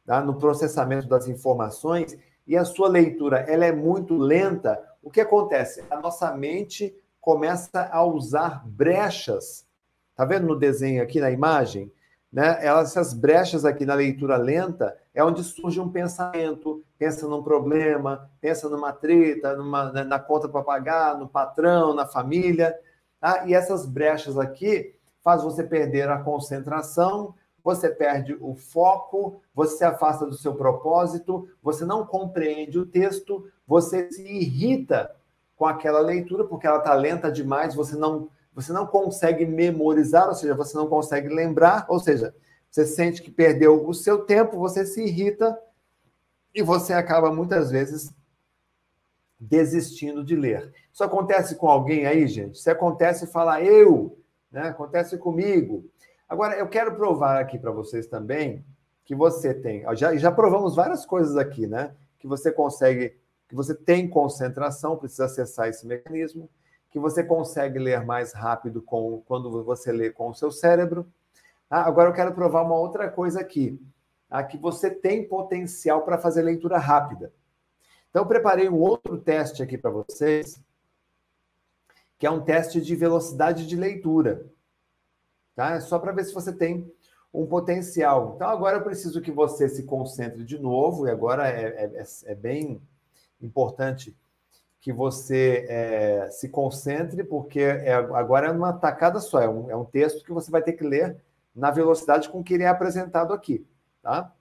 tá, 0.06 0.20
no 0.20 0.34
processamento 0.34 1.08
das 1.08 1.28
informações 1.28 2.16
e 2.46 2.56
a 2.56 2.64
sua 2.64 2.88
leitura 2.88 3.40
ela 3.40 3.64
é 3.64 3.72
muito 3.72 4.16
lenta, 4.16 4.80
o 5.02 5.10
que 5.10 5.20
acontece? 5.20 5.84
A 5.90 5.98
nossa 5.98 6.34
mente 6.34 6.94
começa 7.20 7.88
a 7.90 8.04
usar 8.04 8.66
brechas. 8.66 9.66
Tá 10.14 10.24
vendo 10.24 10.46
no 10.46 10.56
desenho 10.56 11.02
aqui 11.02 11.20
na 11.20 11.30
imagem? 11.30 11.90
Né? 12.32 12.58
Essas 12.66 13.14
brechas 13.14 13.64
aqui 13.64 13.86
na 13.86 13.94
leitura 13.94 14.36
lenta 14.36 14.96
é 15.14 15.24
onde 15.24 15.42
surge 15.42 15.80
um 15.80 15.88
pensamento, 15.88 16.84
pensa 16.98 17.26
num 17.28 17.42
problema, 17.42 18.28
pensa 18.40 18.68
numa 18.68 18.92
treta, 18.92 19.56
numa, 19.56 19.92
na 20.04 20.18
conta 20.18 20.48
para 20.48 20.62
pagar, 20.62 21.18
no 21.18 21.28
patrão, 21.28 21.94
na 21.94 22.06
família. 22.06 22.76
Tá? 23.20 23.46
E 23.46 23.54
essas 23.54 23.86
brechas 23.86 24.36
aqui 24.36 24.94
faz 25.24 25.42
você 25.42 25.64
perder 25.64 26.10
a 26.10 26.22
concentração, 26.22 27.34
você 27.64 27.88
perde 27.88 28.36
o 28.38 28.54
foco, 28.54 29.40
você 29.54 29.78
se 29.78 29.84
afasta 29.84 30.26
do 30.26 30.36
seu 30.36 30.54
propósito, 30.54 31.48
você 31.62 31.86
não 31.86 32.04
compreende 32.04 32.78
o 32.78 32.84
texto, 32.84 33.50
você 33.66 34.12
se 34.12 34.22
irrita 34.22 35.10
com 35.56 35.64
aquela 35.64 36.00
leitura 36.00 36.44
porque 36.44 36.66
ela 36.66 36.76
está 36.76 36.92
lenta 36.92 37.32
demais, 37.32 37.74
você 37.74 37.96
não 37.96 38.28
você 38.54 38.72
não 38.72 38.86
consegue 38.86 39.44
memorizar, 39.44 40.28
ou 40.28 40.34
seja, 40.34 40.54
você 40.54 40.76
não 40.76 40.86
consegue 40.86 41.28
lembrar, 41.28 41.86
ou 41.88 41.98
seja, 41.98 42.32
você 42.70 42.86
sente 42.86 43.20
que 43.20 43.28
perdeu 43.28 43.84
o 43.84 43.92
seu 43.92 44.18
tempo, 44.18 44.56
você 44.56 44.86
se 44.86 45.02
irrita 45.02 45.58
e 46.54 46.62
você 46.62 46.92
acaba 46.92 47.34
muitas 47.34 47.72
vezes 47.72 48.14
desistindo 49.40 50.22
de 50.22 50.36
ler. 50.36 50.72
Isso 50.92 51.02
acontece 51.02 51.56
com 51.56 51.68
alguém 51.68 52.06
aí, 52.06 52.28
gente? 52.28 52.56
Se 52.56 52.70
acontece, 52.70 53.26
fala 53.26 53.60
eu 53.60 54.16
né? 54.54 54.68
Acontece 54.68 55.18
comigo. 55.18 55.84
Agora, 56.28 56.56
eu 56.56 56.68
quero 56.68 56.94
provar 56.94 57.40
aqui 57.40 57.58
para 57.58 57.72
vocês 57.72 58.06
também 58.06 58.64
que 59.04 59.14
você 59.14 59.52
tem. 59.52 59.84
Já, 59.96 60.16
já 60.16 60.30
provamos 60.30 60.76
várias 60.76 61.04
coisas 61.04 61.36
aqui, 61.36 61.66
né? 61.66 61.94
Que 62.18 62.28
você 62.28 62.52
consegue, 62.52 63.16
que 63.48 63.54
você 63.54 63.74
tem 63.74 64.08
concentração, 64.08 64.96
precisa 64.96 65.24
acessar 65.24 65.68
esse 65.68 65.84
mecanismo, 65.84 66.48
que 66.88 67.00
você 67.00 67.24
consegue 67.24 67.80
ler 67.80 68.06
mais 68.06 68.32
rápido 68.32 68.80
com, 68.80 69.20
quando 69.26 69.62
você 69.64 69.90
lê 69.90 70.10
com 70.10 70.30
o 70.30 70.34
seu 70.34 70.52
cérebro. 70.52 71.04
Ah, 71.68 71.82
agora 71.82 72.08
eu 72.08 72.14
quero 72.14 72.32
provar 72.32 72.62
uma 72.62 72.78
outra 72.78 73.10
coisa 73.10 73.40
aqui. 73.40 73.78
Ah, 74.30 74.44
que 74.44 74.56
você 74.56 74.88
tem 74.88 75.26
potencial 75.26 76.02
para 76.02 76.16
fazer 76.16 76.42
leitura 76.42 76.78
rápida. 76.78 77.32
Então, 78.08 78.24
preparei 78.24 78.68
um 78.68 78.78
outro 78.78 79.18
teste 79.18 79.62
aqui 79.62 79.76
para 79.76 79.90
vocês, 79.90 80.60
que 82.18 82.26
é 82.26 82.30
um 82.30 82.40
teste 82.40 82.80
de 82.80 82.94
velocidade 82.96 83.66
de 83.66 83.76
leitura. 83.76 84.46
Tá? 85.54 85.74
É 85.74 85.80
só 85.80 85.98
para 85.98 86.12
ver 86.12 86.24
se 86.24 86.34
você 86.34 86.52
tem 86.52 86.90
um 87.32 87.46
potencial. 87.46 88.34
Então, 88.36 88.48
agora 88.48 88.78
eu 88.78 88.82
preciso 88.82 89.20
que 89.20 89.30
você 89.30 89.68
se 89.68 89.82
concentre 89.84 90.44
de 90.44 90.58
novo, 90.58 91.06
e 91.06 91.10
agora 91.10 91.48
é, 91.48 91.64
é, 91.64 92.02
é, 92.02 92.32
é 92.32 92.34
bem, 92.34 92.80
importante 93.44 94.16
que 94.80 94.92
você 94.92 95.66
é, 95.68 96.28
se 96.30 96.48
concentre, 96.48 97.24
porque 97.24 97.60
é, 97.60 97.94
agora 97.94 98.48
é 98.48 98.50
uma 98.50 98.72
tacada 98.72 99.18
só, 99.20 99.40
é 99.40 99.48
um, 99.48 99.70
é 99.70 99.76
um 99.76 99.84
texto 99.84 100.24
que 100.24 100.32
você 100.32 100.50
vai 100.50 100.62
ter 100.62 100.74
que 100.74 100.84
ler 100.84 101.16
na 101.54 101.70
velocidade 101.70 102.28
com 102.28 102.42
que 102.42 102.54
ele 102.54 102.64
é 102.64 102.68
apresentado 102.68 103.32
aqui, 103.32 103.66
tá? 104.02 104.32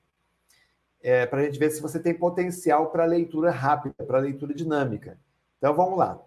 É, 1.01 1.25
para 1.25 1.41
a 1.41 1.43
gente 1.43 1.59
ver 1.59 1.69
se 1.69 1.81
você 1.81 1.99
tem 1.99 2.13
potencial 2.13 2.89
para 2.89 3.05
leitura 3.05 3.51
rápida, 3.51 4.03
para 4.05 4.19
leitura 4.19 4.53
dinâmica. 4.53 5.17
Então 5.57 5.73
vamos 5.73 5.97
lá. 5.97 6.19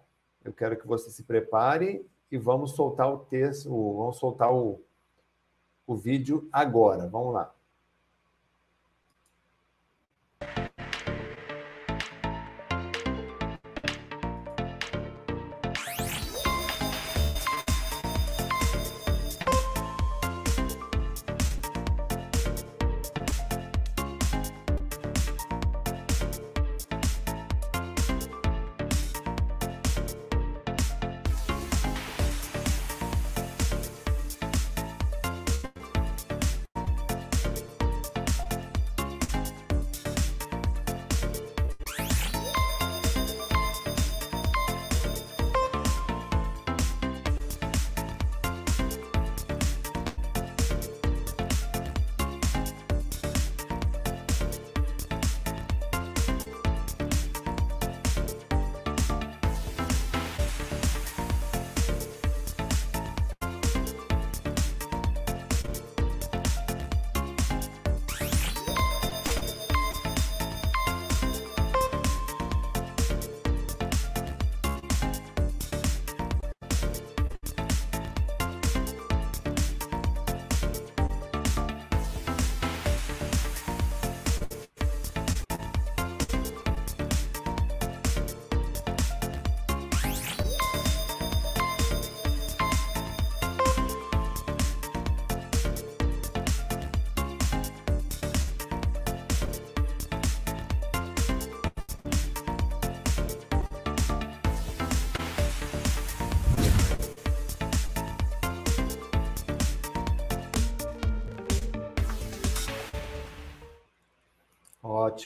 Eu 0.47 0.53
quero 0.53 0.77
que 0.77 0.87
você 0.87 1.09
se 1.09 1.23
prepare 1.23 2.05
e 2.31 2.37
vamos 2.37 2.71
soltar 2.71 3.11
o 3.11 3.19
texto, 3.19 3.69
vamos 3.69 4.17
soltar 4.17 4.53
o, 4.53 4.81
o 5.85 5.93
vídeo 5.93 6.47
agora. 6.53 7.05
Vamos 7.05 7.33
lá. 7.33 7.53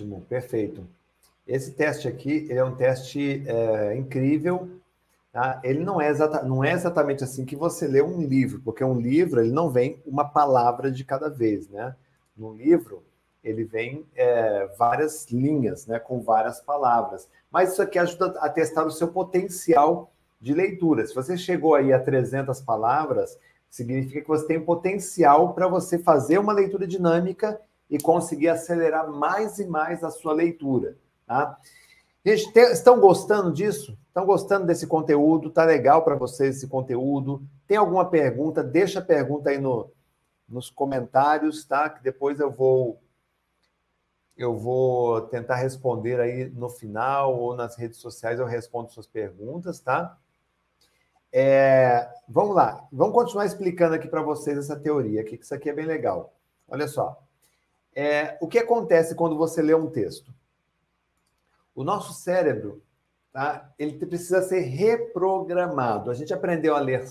Ótimo, 0.02 0.26
perfeito. 0.28 0.88
Esse 1.48 1.72
teste 1.72 2.08
aqui 2.08 2.48
é 2.50 2.64
um 2.64 2.76
teste 2.76 3.44
é, 3.46 3.96
incrível. 3.96 4.70
Tá? 5.32 5.62
Ele 5.64 5.80
não 5.80 6.02
é, 6.02 6.10
exata, 6.10 6.44
não 6.44 6.64
é 6.64 6.72
exatamente 6.72 7.24
assim 7.24 7.46
que 7.46 7.56
você 7.56 7.88
lê 7.88 8.02
um 8.02 8.22
livro, 8.22 8.62
porque 8.66 8.84
um 8.84 9.00
livro 9.00 9.40
ele 9.40 9.52
não 9.52 9.70
vem 9.70 10.02
uma 10.06 10.26
palavra 10.26 10.92
de 10.92 11.06
cada 11.06 11.30
vez, 11.30 11.70
né? 11.70 11.96
No 12.36 12.54
livro 12.54 13.04
ele 13.44 13.64
vem 13.64 14.06
é, 14.16 14.68
várias 14.78 15.28
linhas, 15.32 15.88
né, 15.88 16.00
com 16.00 16.22
várias 16.22 16.60
palavras. 16.60 17.30
Mas 17.50 17.72
isso 17.72 17.82
aqui 17.82 17.98
ajuda 17.98 18.40
a 18.40 18.50
testar 18.50 18.86
o 18.86 18.92
seu 18.92 19.08
potencial 19.08 20.12
de 20.40 20.54
leitura. 20.54 21.06
Se 21.06 21.16
você 21.16 21.38
chegou 21.38 21.76
aí 21.76 21.94
a 21.94 22.00
300 22.00 22.62
palavras, 22.62 23.40
significa 23.70 24.22
que 24.22 24.28
você 24.28 24.46
tem 24.46 24.60
potencial 24.60 25.54
para 25.54 25.68
você 25.68 25.98
fazer 25.98 26.40
uma 26.40 26.54
leitura 26.54 26.86
dinâmica 26.86 27.60
e 27.92 28.00
conseguir 28.00 28.48
acelerar 28.48 29.11
mais 29.11 29.60
e 29.60 29.66
mais 29.66 30.02
a 30.02 30.10
sua 30.10 30.32
leitura. 30.32 30.98
Tá? 31.28 31.60
Gente, 32.26 32.58
estão 32.58 33.02
gostando 33.02 33.52
disso? 33.52 33.98
Estão 34.08 34.26
gostando 34.26 34.66
desse 34.66 34.88
conteúdo? 34.88 35.50
Tá 35.50 35.66
legal 35.66 36.02
para 36.02 36.16
vocês 36.16 36.56
esse 36.56 36.68
conteúdo? 36.68 37.44
Tem 37.68 37.76
alguma 37.76 38.10
pergunta? 38.10 38.64
Deixa 38.64 39.00
a 39.00 39.03
pergunta 39.03 39.50
aí 39.50 39.58
no, 39.58 39.92
nos 40.48 40.70
comentários, 40.70 41.66
tá? 41.66 41.90
Que 41.90 42.02
depois 42.02 42.40
eu 42.40 42.50
vou 42.50 42.98
eu 44.38 44.58
vou 44.58 45.22
tentar 45.24 45.56
responder 45.56 46.20
aí 46.20 46.50
no 46.50 46.70
final 46.70 47.38
ou 47.38 47.56
nas 47.56 47.76
redes 47.76 48.00
sociais 48.00 48.40
eu 48.40 48.45
respondo 48.45 48.92
suas 48.92 49.06
perguntas, 49.06 49.80
tá? 49.82 50.18
É, 51.32 52.10
vamos 52.28 52.56
lá, 52.56 52.88
vamos 52.92 53.14
continuar 53.14 53.45
explicando 53.45 53.95
aqui 53.95 54.08
para 54.08 54.22
vocês 54.22 54.58
essa 54.58 54.80
teoria 54.80 55.22
aqui, 55.22 55.38
que 55.38 55.44
isso 55.44 55.53
aqui 55.53 55.70
é 55.70 55.74
bem 55.74 55.86
legal. 55.86 56.34
Olha 56.68 56.88
só. 56.88 57.22
É, 57.95 58.38
o 58.42 58.48
que 58.48 58.60
acontece 58.60 59.16
quando 59.16 59.38
você 59.38 59.61
lê 59.61 59.74
um 59.74 59.90
texto? 59.90 60.34
O 61.76 61.84
nosso 61.84 62.14
cérebro, 62.14 62.82
tá? 63.32 63.70
Ele 63.78 63.94
precisa 64.06 64.42
ser 64.42 64.61
reprogramado. 64.61 66.10
A 66.10 66.14
gente 66.14 66.34
aprendeu 66.34 66.76
a 66.76 66.80
ler 66.80 67.06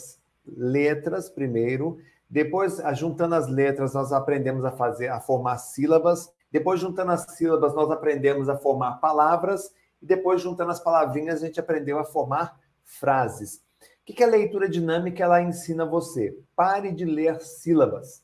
letras 0.47 1.29
primeiro, 1.29 1.99
depois, 2.31 2.81
juntando 2.95 3.35
as 3.35 3.49
letras, 3.49 3.93
nós 3.93 4.13
aprendemos 4.13 4.65
a 4.65 4.71
fazer, 4.71 5.09
a 5.09 5.21
formar 5.21 5.59
sílabas. 5.59 6.33
Depois, 6.51 6.79
juntando 6.79 7.11
as 7.11 7.23
sílabas, 7.37 7.75
nós 7.75 7.91
aprendemos 7.91 8.49
a 8.49 8.57
formar 8.57 9.01
palavras. 9.01 9.75
E 10.01 10.07
depois, 10.07 10.41
juntando 10.41 10.71
as 10.71 10.79
palavrinhas, 10.79 11.43
a 11.43 11.47
gente 11.47 11.59
aprendeu 11.59 11.99
a 11.99 12.05
formar 12.05 12.57
frases. 12.85 13.63
O 14.09 14.13
que 14.13 14.23
a 14.23 14.29
leitura 14.29 14.69
dinâmica 14.69 15.25
ela 15.25 15.43
ensina 15.43 15.85
você? 15.85 16.39
Pare 16.55 16.93
de 16.93 17.05
ler 17.05 17.41
sílabas 17.41 18.23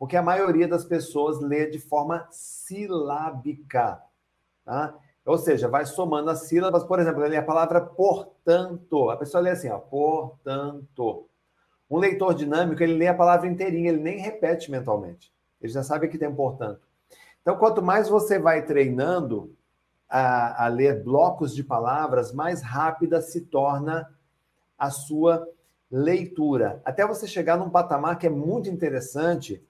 porque 0.00 0.16
a 0.16 0.22
maioria 0.22 0.66
das 0.66 0.82
pessoas 0.82 1.42
lê 1.42 1.66
de 1.66 1.78
forma 1.78 2.26
silábica, 2.30 4.00
tá? 4.64 4.94
Ou 5.26 5.36
seja, 5.36 5.68
vai 5.68 5.84
somando 5.84 6.30
as 6.30 6.44
sílabas, 6.44 6.82
por 6.84 6.98
exemplo, 6.98 7.22
a 7.22 7.42
palavra 7.42 7.82
portanto. 7.82 9.10
A 9.10 9.16
pessoa 9.18 9.42
lê 9.42 9.50
assim, 9.50 9.68
ó, 9.68 9.78
portanto. 9.78 11.28
Um 11.90 11.98
leitor 11.98 12.32
dinâmico, 12.32 12.82
ele 12.82 12.94
lê 12.94 13.08
a 13.08 13.14
palavra 13.14 13.46
inteirinha, 13.46 13.90
ele 13.90 14.00
nem 14.00 14.18
repete 14.18 14.70
mentalmente. 14.70 15.30
Ele 15.60 15.70
já 15.70 15.82
sabe 15.82 16.08
que 16.08 16.16
tem 16.16 16.34
portanto. 16.34 16.80
Então, 17.42 17.58
quanto 17.58 17.82
mais 17.82 18.08
você 18.08 18.38
vai 18.38 18.64
treinando 18.64 19.54
a, 20.08 20.64
a 20.64 20.68
ler 20.68 21.04
blocos 21.04 21.54
de 21.54 21.62
palavras, 21.62 22.32
mais 22.32 22.62
rápida 22.62 23.20
se 23.20 23.42
torna 23.42 24.10
a 24.78 24.88
sua 24.88 25.46
leitura. 25.90 26.80
Até 26.86 27.06
você 27.06 27.26
chegar 27.26 27.58
num 27.58 27.68
patamar 27.68 28.18
que 28.18 28.26
é 28.26 28.30
muito 28.30 28.70
interessante, 28.70 29.62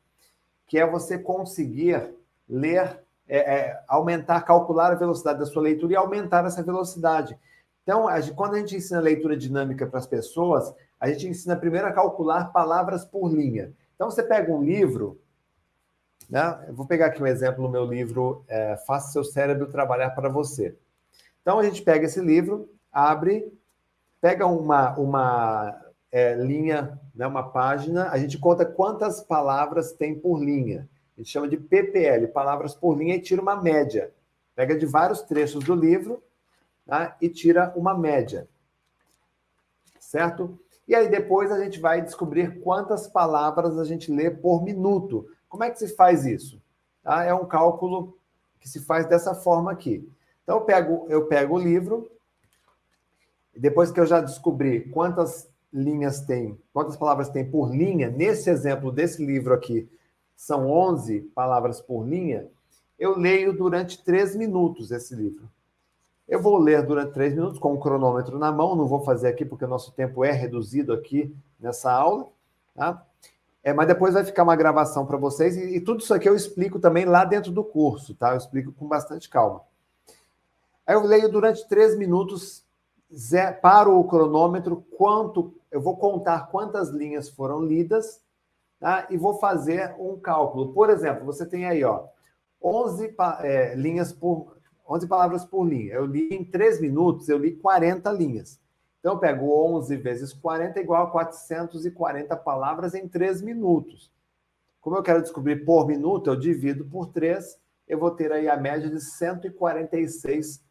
que 0.71 0.79
é 0.79 0.87
você 0.87 1.19
conseguir 1.19 2.15
ler, 2.49 3.01
é, 3.27 3.39
é, 3.39 3.85
aumentar, 3.89 4.41
calcular 4.43 4.93
a 4.93 4.95
velocidade 4.95 5.41
da 5.41 5.45
sua 5.47 5.63
leitura 5.63 5.95
e 5.95 5.97
aumentar 5.97 6.47
essa 6.47 6.63
velocidade. 6.63 7.37
Então, 7.83 8.07
a 8.07 8.21
gente, 8.21 8.37
quando 8.37 8.55
a 8.55 8.59
gente 8.61 8.77
ensina 8.77 9.01
leitura 9.01 9.37
dinâmica 9.37 9.85
para 9.85 9.99
as 9.99 10.07
pessoas, 10.07 10.73
a 11.01 11.09
gente 11.09 11.27
ensina 11.27 11.57
primeiro 11.57 11.89
a 11.89 11.93
calcular 11.93 12.53
palavras 12.53 13.05
por 13.05 13.29
linha. 13.33 13.73
Então, 13.97 14.09
você 14.09 14.23
pega 14.23 14.53
um 14.53 14.63
livro, 14.63 15.21
né? 16.31 16.65
Eu 16.69 16.75
vou 16.75 16.87
pegar 16.87 17.07
aqui 17.07 17.21
um 17.21 17.27
exemplo 17.27 17.65
no 17.65 17.69
meu 17.69 17.85
livro 17.85 18.45
é, 18.47 18.77
Faça 18.87 19.11
Seu 19.11 19.25
Cérebro 19.25 19.73
Trabalhar 19.73 20.11
para 20.11 20.29
Você. 20.29 20.77
Então, 21.43 21.59
a 21.59 21.65
gente 21.65 21.83
pega 21.83 22.07
esse 22.07 22.21
livro, 22.21 22.71
abre, 22.93 23.53
pega 24.21 24.47
uma, 24.47 24.97
uma 24.97 25.83
é, 26.13 26.35
linha, 26.35 26.97
né, 27.15 27.27
uma 27.27 27.43
página, 27.51 28.11
a 28.11 28.19
gente 28.19 28.39
conta 28.39 28.65
quantas 28.65 29.21
palavras 29.21 29.93
tem 29.93 30.19
por 30.19 30.43
linha. 30.43 30.89
A 31.17 31.21
gente 31.21 31.31
chama 31.31 31.49
de 31.49 31.57
PPL, 31.57 32.29
palavras 32.29 32.75
por 32.75 32.97
linha, 32.97 33.17
e 33.17 33.21
tira 33.21 33.43
uma 33.43 33.61
média. 33.61 34.13
Pega 34.55 34.77
de 34.77 34.87
vários 34.87 35.23
trechos 35.23 35.65
do 35.65 35.75
livro 35.75 36.23
tá, 36.87 37.17
e 37.21 37.29
tira 37.29 37.73
uma 37.77 37.97
média. 37.97 38.49
Certo? 39.99 40.59
E 40.89 40.95
aí 40.95 41.09
depois 41.09 41.53
a 41.53 41.63
gente 41.63 41.79
vai 41.79 42.03
descobrir 42.03 42.61
quantas 42.61 43.07
palavras 43.07 43.79
a 43.79 43.85
gente 43.85 44.11
lê 44.11 44.31
por 44.31 44.63
minuto. 44.63 45.29
Como 45.49 45.63
é 45.63 45.71
que 45.71 45.79
se 45.79 45.89
faz 45.89 46.25
isso? 46.25 46.61
Tá? 47.03 47.25
É 47.25 47.35
um 47.35 47.47
cálculo 47.47 48.17
que 48.59 48.69
se 48.69 48.81
faz 48.81 49.07
dessa 49.07 49.35
forma 49.35 49.71
aqui. 49.71 50.11
Então 50.43 50.57
eu 50.57 50.65
pego, 50.65 51.07
eu 51.09 51.27
pego 51.27 51.57
o 51.57 51.61
livro, 51.61 52.11
depois 53.57 53.91
que 53.91 54.01
eu 54.01 54.07
já 54.07 54.21
descobri 54.21 54.89
quantas 54.91 55.50
linhas 55.73 56.21
tem, 56.21 56.59
quantas 56.73 56.97
palavras 56.97 57.29
tem 57.29 57.49
por 57.49 57.75
linha, 57.75 58.11
nesse 58.11 58.51
exemplo 58.51 58.91
desse 58.91 59.25
livro 59.25 59.55
aqui, 59.55 59.89
são 60.35 60.71
11 60.71 61.21
palavras 61.35 61.81
por 61.81 62.07
linha, 62.07 62.49
eu 62.99 63.17
leio 63.19 63.53
durante 63.53 64.03
três 64.03 64.35
minutos 64.35 64.91
esse 64.91 65.15
livro. 65.15 65.51
Eu 66.29 66.41
vou 66.41 66.59
ler 66.59 66.83
durante 66.87 67.13
três 67.13 67.35
minutos 67.35 67.59
com 67.59 67.75
o 67.75 67.81
cronômetro 67.81 68.39
na 68.39 68.53
mão, 68.53 68.77
não 68.77 68.87
vou 68.87 69.01
fazer 69.01 69.29
aqui 69.29 69.45
porque 69.45 69.65
o 69.65 69.69
nosso 69.69 69.93
tempo 69.93 70.25
é 70.25 70.31
reduzido 70.31 70.93
aqui 70.93 71.35
nessa 71.59 71.93
aula, 71.93 72.29
tá? 72.75 73.05
É, 73.63 73.73
mas 73.75 73.87
depois 73.87 74.15
vai 74.15 74.25
ficar 74.25 74.43
uma 74.43 74.57
gravação 74.57 75.05
para 75.05 75.19
vocês 75.19 75.57
e, 75.57 75.77
e, 75.77 75.81
tudo 75.81 76.01
isso 76.01 76.15
aqui 76.15 76.29
eu 76.29 76.35
explico 76.35 76.79
também 76.79 77.05
lá 77.05 77.25
dentro 77.25 77.53
do 77.53 77.63
curso, 77.63 78.15
tá? 78.15 78.31
Eu 78.31 78.39
explico 78.39 78.73
com 78.73 78.87
bastante 78.89 79.29
calma. 79.29 79.63
Aí 80.87 80.95
eu 80.95 81.03
leio 81.03 81.31
durante 81.31 81.69
três 81.69 81.97
minutos, 81.97 82.65
paro 83.61 83.99
o 83.99 84.05
cronômetro, 84.05 84.85
quanto 84.97 85.55
eu 85.71 85.81
vou 85.81 85.97
contar 85.97 86.51
quantas 86.51 86.91
linhas 86.91 87.29
foram 87.29 87.63
lidas, 87.63 88.21
tá? 88.79 89.07
E 89.11 89.17
vou 89.17 89.39
fazer 89.39 89.95
um 89.99 90.19
cálculo. 90.19 90.73
Por 90.73 90.91
exemplo, 90.91 91.25
você 91.25 91.47
tem 91.47 91.67
aí, 91.67 91.85
ó, 91.85 92.07
11 92.63 93.15
é, 93.43 93.75
linhas 93.75 94.13
por 94.13 94.57
11 94.89 95.07
palavras 95.07 95.45
por 95.45 95.65
linha. 95.65 95.95
Eu 95.95 96.05
li 96.05 96.29
em 96.33 96.45
3 96.45 96.81
minutos, 96.81 97.29
eu 97.29 97.39
li 97.39 97.55
40 97.57 98.11
linhas. 98.11 98.61
Então, 98.99 99.15
eu 99.15 99.19
pego 99.19 99.77
11 99.77 99.97
vezes 99.97 100.33
40 100.33 100.81
igual 100.81 101.05
a 101.05 101.11
440 101.11 102.37
palavras 102.37 102.95
em 102.95 103.09
3 103.09 103.41
minutos. 103.41 104.11
Como 104.81 104.97
eu 104.97 105.03
quero 105.03 105.23
descobrir 105.23 105.65
por 105.65 105.87
minuto, 105.87 106.29
eu 106.29 106.37
divido 106.37 106.85
por 106.85 107.07
3, 107.07 107.59
eu 107.87 107.99
vou 107.99 108.11
ter 108.11 108.33
aí 108.33 108.49
a 108.49 108.57
média 108.57 108.91
de 108.91 109.01
146 109.01 110.63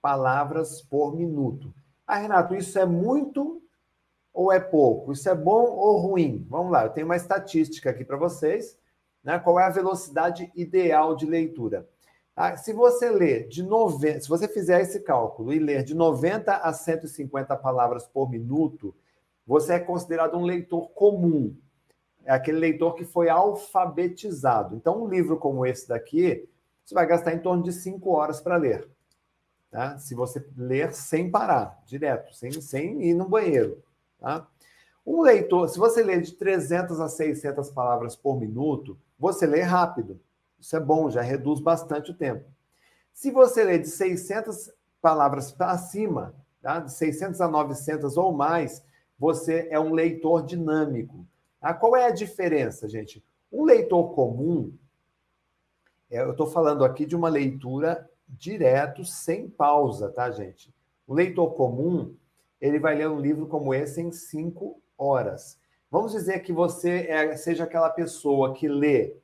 palavras 0.00 0.82
por 0.82 1.14
minuto. 1.14 1.74
Ah, 2.06 2.16
Renato, 2.16 2.54
isso 2.54 2.78
é 2.78 2.86
muito 2.86 3.62
ou 4.32 4.52
é 4.52 4.60
pouco? 4.60 5.12
Isso 5.12 5.28
é 5.28 5.34
bom 5.34 5.64
ou 5.64 5.98
ruim? 5.98 6.46
Vamos 6.48 6.72
lá, 6.72 6.84
eu 6.84 6.90
tenho 6.90 7.06
uma 7.06 7.16
estatística 7.16 7.90
aqui 7.90 8.04
para 8.04 8.16
vocês. 8.16 8.78
Né? 9.22 9.38
Qual 9.38 9.58
é 9.58 9.64
a 9.64 9.70
velocidade 9.70 10.50
ideal 10.54 11.16
de 11.16 11.26
leitura? 11.26 11.88
Ah, 12.34 12.56
se 12.56 12.72
você 12.72 13.10
ler 13.10 13.48
de 13.48 13.64
90, 13.64 14.20
se 14.20 14.28
você 14.28 14.46
fizer 14.46 14.80
esse 14.80 15.00
cálculo 15.00 15.52
e 15.52 15.58
ler 15.58 15.82
de 15.82 15.92
90 15.92 16.54
a 16.54 16.72
150 16.72 17.56
palavras 17.56 18.06
por 18.06 18.30
minuto, 18.30 18.94
você 19.44 19.74
é 19.74 19.78
considerado 19.80 20.36
um 20.36 20.44
leitor 20.44 20.90
comum. 20.90 21.56
É 22.24 22.32
aquele 22.32 22.58
leitor 22.58 22.94
que 22.94 23.04
foi 23.04 23.28
alfabetizado. 23.28 24.76
Então, 24.76 25.02
um 25.02 25.08
livro 25.08 25.36
como 25.36 25.66
esse 25.66 25.88
daqui, 25.88 26.48
você 26.84 26.94
vai 26.94 27.06
gastar 27.06 27.34
em 27.34 27.38
torno 27.38 27.62
de 27.62 27.72
5 27.72 28.08
horas 28.10 28.40
para 28.40 28.56
ler. 28.56 28.88
Tá? 29.70 29.98
Se 29.98 30.14
você 30.14 30.44
ler 30.56 30.92
sem 30.92 31.30
parar, 31.30 31.82
direto, 31.86 32.34
sem, 32.34 32.52
sem 32.52 33.02
ir 33.02 33.14
no 33.14 33.28
banheiro. 33.28 33.82
Tá? 34.18 34.46
Um 35.06 35.22
leitor, 35.22 35.68
se 35.68 35.78
você 35.78 36.02
ler 36.02 36.20
de 36.22 36.32
300 36.32 37.00
a 37.00 37.08
600 37.08 37.70
palavras 37.70 38.16
por 38.16 38.38
minuto, 38.38 38.98
você 39.18 39.46
lê 39.46 39.62
rápido. 39.62 40.20
Isso 40.58 40.76
é 40.76 40.80
bom, 40.80 41.10
já 41.10 41.22
reduz 41.22 41.60
bastante 41.60 42.10
o 42.10 42.14
tempo. 42.14 42.44
Se 43.12 43.30
você 43.30 43.64
lê 43.64 43.78
de 43.78 43.88
600 43.88 44.70
palavras 45.00 45.52
para 45.52 45.76
cima, 45.78 46.34
tá? 46.60 46.80
de 46.80 46.92
600 46.92 47.40
a 47.40 47.48
900 47.48 48.16
ou 48.16 48.32
mais, 48.32 48.82
você 49.18 49.68
é 49.70 49.78
um 49.78 49.92
leitor 49.92 50.44
dinâmico. 50.44 51.26
Ah, 51.60 51.74
qual 51.74 51.96
é 51.96 52.06
a 52.06 52.10
diferença, 52.10 52.88
gente? 52.88 53.24
Um 53.52 53.64
leitor 53.64 54.14
comum, 54.14 54.72
é, 56.10 56.22
eu 56.22 56.30
estou 56.30 56.46
falando 56.46 56.84
aqui 56.84 57.04
de 57.04 57.16
uma 57.16 57.28
leitura 57.28 58.08
direto, 58.28 59.04
sem 59.04 59.48
pausa, 59.48 60.10
tá, 60.10 60.30
gente? 60.30 60.72
O 61.06 61.14
leitor 61.14 61.54
comum, 61.54 62.14
ele 62.60 62.78
vai 62.78 62.94
ler 62.96 63.08
um 63.08 63.20
livro 63.20 63.46
como 63.46 63.72
esse 63.72 64.00
em 64.00 64.12
cinco 64.12 64.80
horas. 64.96 65.58
Vamos 65.90 66.12
dizer 66.12 66.40
que 66.40 66.52
você 66.52 67.06
é, 67.08 67.36
seja 67.36 67.64
aquela 67.64 67.88
pessoa 67.88 68.52
que 68.52 68.68
lê 68.68 69.16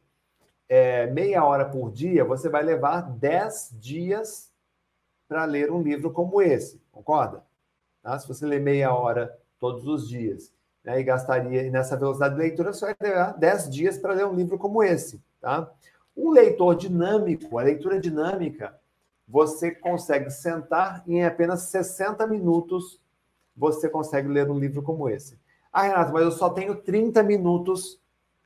é, 0.69 1.07
meia 1.07 1.45
hora 1.45 1.67
por 1.67 1.93
dia, 1.93 2.25
você 2.25 2.49
vai 2.49 2.63
levar 2.63 3.03
10 3.03 3.77
dias 3.79 4.51
para 5.29 5.45
ler 5.45 5.71
um 5.71 5.83
livro 5.83 6.11
como 6.11 6.41
esse, 6.41 6.81
concorda? 6.91 7.45
Tá? 8.03 8.19
Se 8.19 8.27
você 8.27 8.47
ler 8.47 8.61
meia 8.61 8.95
hora 8.95 9.37
todos 9.61 9.87
os 9.87 10.09
dias 10.09 10.53
né, 10.83 11.01
e 11.01 11.05
gastaria 11.05 11.71
nessa 11.71 11.97
velocidade 11.97 12.35
de 12.35 12.41
leitura, 12.41 12.73
você 12.73 12.87
vai 12.87 12.97
levar 13.01 13.33
10 13.33 13.71
dias 13.71 13.99
para 13.99 14.15
ler 14.15 14.27
um 14.27 14.35
livro 14.35 14.59
como 14.59 14.83
esse. 14.83 15.23
Tá? 15.41 15.71
Um 16.17 16.31
leitor 16.31 16.77
dinâmico, 16.77 17.59
a 17.59 17.63
leitura 17.63 18.01
dinâmica, 18.01 18.79
você 19.27 19.71
consegue 19.71 20.31
sentar 20.31 21.03
e 21.07 21.15
em 21.15 21.25
apenas 21.25 21.63
60 21.63 22.27
minutos 22.27 23.01
você 23.57 23.89
consegue 23.89 24.29
ler 24.29 24.51
um 24.51 24.59
livro 24.59 24.83
como 24.83 25.09
esse. 25.09 25.39
Ah, 25.73 25.83
Renato, 25.83 26.13
mas 26.13 26.23
eu 26.23 26.33
só 26.33 26.51
tenho 26.51 26.77
30 26.77 27.23
minutos 27.23 28.01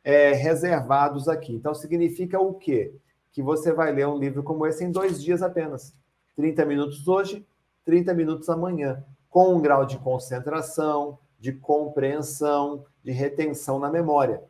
é, 0.05 0.33
reservados 0.33 1.29
aqui. 1.29 1.55
Então, 1.55 1.75
significa 1.75 2.41
o 2.41 2.55
quê? 2.55 2.95
Que 3.33 3.43
você 3.43 3.73
vai 3.73 3.93
ler 3.93 4.07
um 4.07 4.19
livro 4.19 4.43
como 4.43 4.67
esse 4.67 4.85
em 4.85 4.91
dois 4.91 5.23
dias 5.23 5.43
apenas. 5.43 5.95
30 6.37 6.65
minutos 6.65 7.07
hoje, 7.07 7.47
30 7.85 8.15
minutos 8.15 8.49
amanhã, 8.49 9.05
com 9.29 9.55
um 9.55 9.61
grau 9.61 9.85
de 9.85 9.99
concentração, 9.99 11.19
de 11.39 11.53
compreensão, 11.53 12.85
de 13.05 13.13
retenção 13.13 13.79
na 13.79 13.91
memória. 13.91 14.43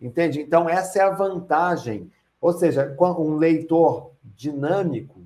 Entende? 0.00 0.40
Então, 0.40 0.68
essa 0.68 0.98
é 0.98 1.02
a 1.02 1.10
vantagem. 1.10 2.10
Ou 2.40 2.52
seja, 2.52 2.94
um 3.18 3.36
leitor 3.36 4.10
dinâmico, 4.22 5.22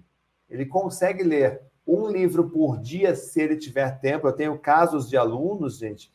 ele 0.56 0.64
consegue 0.66 1.22
ler 1.22 1.60
um 1.86 2.08
livro 2.08 2.48
por 2.48 2.78
dia 2.78 3.14
se 3.14 3.40
ele 3.40 3.56
tiver 3.56 4.00
tempo. 4.00 4.26
Eu 4.26 4.32
tenho 4.32 4.58
casos 4.58 5.08
de 5.08 5.16
alunos, 5.16 5.78
gente, 5.78 6.10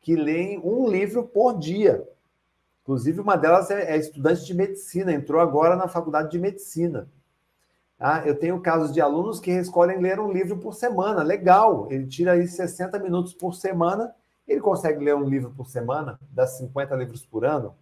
que 0.00 0.14
leem 0.14 0.58
um 0.60 0.88
livro 0.88 1.24
por 1.24 1.58
dia. 1.58 2.08
Inclusive, 2.82 3.20
uma 3.20 3.36
delas 3.36 3.70
é, 3.70 3.94
é, 3.94 3.98
estudante 3.98 4.46
de 4.46 4.54
medicina, 4.54 5.12
entrou 5.12 5.40
agora 5.40 5.76
na 5.76 5.88
faculdade 5.88 6.30
de 6.30 6.38
medicina. 6.38 7.08
Ah, 7.98 8.22
eu 8.24 8.38
tenho 8.38 8.60
casos 8.60 8.92
de 8.92 9.00
alunos 9.00 9.40
que 9.40 9.50
escolhem 9.50 10.00
ler 10.00 10.18
um 10.20 10.32
livro 10.32 10.56
por 10.56 10.72
semana, 10.72 11.22
legal. 11.22 11.88
Ele 11.90 12.06
tira 12.06 12.32
aí 12.32 12.46
60 12.46 12.98
minutos 13.00 13.34
por 13.34 13.54
semana, 13.54 14.14
ele 14.48 14.60
consegue 14.60 15.04
ler 15.04 15.14
um 15.14 15.28
livro 15.28 15.50
por 15.50 15.68
semana, 15.68 16.18
dá 16.30 16.46
50 16.46 16.94
livros 16.94 17.26
por 17.26 17.44
ano. 17.44 17.74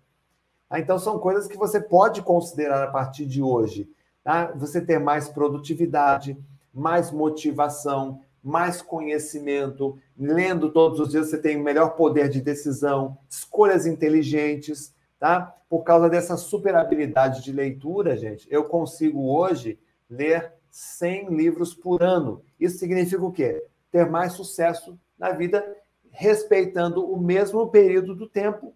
Ah, 0.68 0.80
então, 0.80 0.98
são 0.98 1.18
coisas 1.18 1.46
que 1.46 1.56
você 1.56 1.80
pode 1.80 2.22
considerar 2.22 2.82
a 2.82 2.90
partir 2.90 3.26
de 3.26 3.42
hoje. 3.42 3.88
Tá? 4.28 4.52
Você 4.56 4.82
ter 4.82 4.98
mais 4.98 5.26
produtividade, 5.26 6.36
mais 6.70 7.10
motivação, 7.10 8.20
mais 8.44 8.82
conhecimento, 8.82 9.98
lendo 10.18 10.70
todos 10.70 11.00
os 11.00 11.08
dias 11.08 11.30
você 11.30 11.38
tem 11.38 11.56
melhor 11.56 11.96
poder 11.96 12.28
de 12.28 12.42
decisão, 12.42 13.16
escolhas 13.26 13.86
inteligentes, 13.86 14.94
tá? 15.18 15.56
Por 15.66 15.82
causa 15.82 16.10
dessa 16.10 16.36
super 16.36 16.74
habilidade 16.74 17.42
de 17.42 17.50
leitura, 17.50 18.18
gente, 18.18 18.46
eu 18.50 18.64
consigo 18.64 19.34
hoje 19.34 19.78
ler 20.10 20.52
100 20.70 21.34
livros 21.34 21.72
por 21.72 22.02
ano. 22.02 22.42
Isso 22.60 22.76
significa 22.76 23.24
o 23.24 23.32
quê? 23.32 23.64
Ter 23.90 24.10
mais 24.10 24.34
sucesso 24.34 25.00
na 25.18 25.30
vida, 25.30 25.64
respeitando 26.10 27.02
o 27.02 27.18
mesmo 27.18 27.66
período 27.70 28.14
do 28.14 28.28
tempo, 28.28 28.74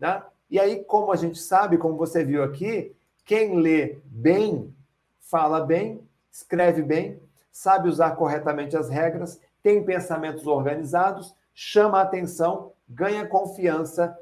tá? 0.00 0.26
E 0.50 0.58
aí, 0.58 0.82
como 0.82 1.12
a 1.12 1.16
gente 1.16 1.38
sabe, 1.38 1.76
como 1.76 1.94
você 1.98 2.24
viu 2.24 2.42
aqui, 2.42 2.96
quem 3.26 3.60
lê 3.60 3.98
bem, 4.06 4.74
fala 5.24 5.60
bem, 5.60 6.00
escreve 6.30 6.82
bem, 6.82 7.20
sabe 7.50 7.88
usar 7.88 8.12
corretamente 8.12 8.76
as 8.76 8.88
regras, 8.88 9.40
tem 9.62 9.84
pensamentos 9.84 10.46
organizados, 10.46 11.34
chama 11.52 12.00
atenção, 12.00 12.72
ganha 12.88 13.26
confiança 13.26 14.16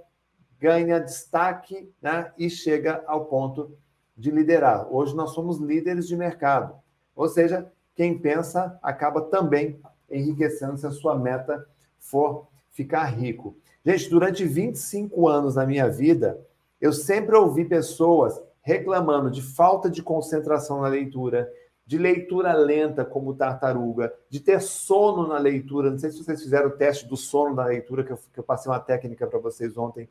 ganha 0.62 1.00
destaque 1.00 1.92
né, 2.00 2.30
e 2.38 2.48
chega 2.48 3.02
ao 3.08 3.24
ponto 3.24 3.76
de 4.16 4.30
liderar. 4.30 4.86
Hoje 4.94 5.12
nós 5.16 5.32
somos 5.32 5.58
líderes 5.58 6.06
de 6.06 6.16
mercado. 6.16 6.72
Ou 7.16 7.28
seja, 7.28 7.68
quem 7.96 8.16
pensa 8.16 8.78
acaba 8.80 9.22
também 9.22 9.80
enriquecendo 10.08 10.78
se 10.78 10.86
a 10.86 10.92
sua 10.92 11.18
meta 11.18 11.66
for 11.98 12.46
ficar 12.70 13.06
rico. 13.06 13.56
Gente, 13.84 14.08
durante 14.08 14.44
25 14.44 15.26
anos 15.28 15.56
na 15.56 15.66
minha 15.66 15.88
vida, 15.88 16.40
eu 16.80 16.92
sempre 16.92 17.34
ouvi 17.34 17.64
pessoas 17.64 18.40
reclamando 18.62 19.30
de 19.30 19.42
falta 19.42 19.90
de 19.90 20.02
concentração 20.02 20.80
na 20.80 20.88
leitura, 20.88 21.50
de 21.84 21.98
leitura 21.98 22.52
lenta 22.54 23.04
como 23.04 23.34
tartaruga, 23.34 24.14
de 24.30 24.40
ter 24.40 24.60
sono 24.60 25.26
na 25.26 25.38
leitura. 25.38 25.90
Não 25.90 25.98
sei 25.98 26.10
se 26.10 26.24
vocês 26.24 26.42
fizeram 26.42 26.68
o 26.68 26.72
teste 26.72 27.06
do 27.06 27.16
sono 27.16 27.54
na 27.54 27.66
leitura, 27.66 28.04
que 28.04 28.12
eu, 28.12 28.18
que 28.32 28.38
eu 28.38 28.44
passei 28.44 28.70
uma 28.70 28.80
técnica 28.80 29.26
para 29.26 29.38
vocês 29.38 29.76
ontem 29.76 30.08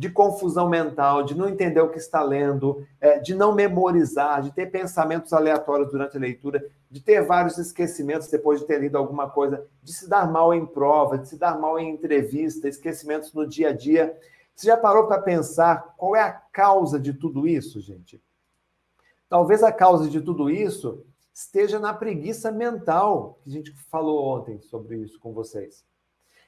de 0.00 0.08
confusão 0.08 0.66
mental, 0.66 1.22
de 1.22 1.36
não 1.36 1.46
entender 1.46 1.80
o 1.80 1.90
que 1.90 1.98
está 1.98 2.22
lendo, 2.22 2.86
é, 2.98 3.18
de 3.18 3.34
não 3.34 3.54
memorizar, 3.54 4.40
de 4.40 4.50
ter 4.50 4.70
pensamentos 4.70 5.30
aleatórios 5.34 5.90
durante 5.90 6.16
a 6.16 6.20
leitura, 6.20 6.64
de 6.90 7.00
ter 7.00 7.22
vários 7.22 7.58
esquecimentos 7.58 8.28
depois 8.28 8.60
de 8.60 8.66
ter 8.66 8.80
lido 8.80 8.96
alguma 8.96 9.28
coisa, 9.28 9.62
de 9.82 9.92
se 9.92 10.08
dar 10.08 10.30
mal 10.30 10.54
em 10.54 10.64
prova, 10.64 11.18
de 11.18 11.28
se 11.28 11.36
dar 11.36 11.60
mal 11.60 11.78
em 11.78 11.90
entrevista, 11.90 12.66
esquecimentos 12.66 13.34
no 13.34 13.46
dia 13.46 13.68
a 13.68 13.72
dia. 13.72 14.16
Você 14.60 14.66
já 14.66 14.76
parou 14.76 15.06
para 15.06 15.22
pensar 15.22 15.94
qual 15.96 16.14
é 16.14 16.20
a 16.20 16.30
causa 16.30 17.00
de 17.00 17.14
tudo 17.14 17.48
isso, 17.48 17.80
gente? 17.80 18.22
Talvez 19.26 19.62
a 19.62 19.72
causa 19.72 20.06
de 20.06 20.20
tudo 20.20 20.50
isso 20.50 21.02
esteja 21.32 21.78
na 21.78 21.94
preguiça 21.94 22.52
mental, 22.52 23.38
que 23.42 23.48
a 23.48 23.52
gente 23.54 23.72
falou 23.72 24.22
ontem 24.22 24.60
sobre 24.60 24.98
isso 24.98 25.18
com 25.18 25.32
vocês. 25.32 25.82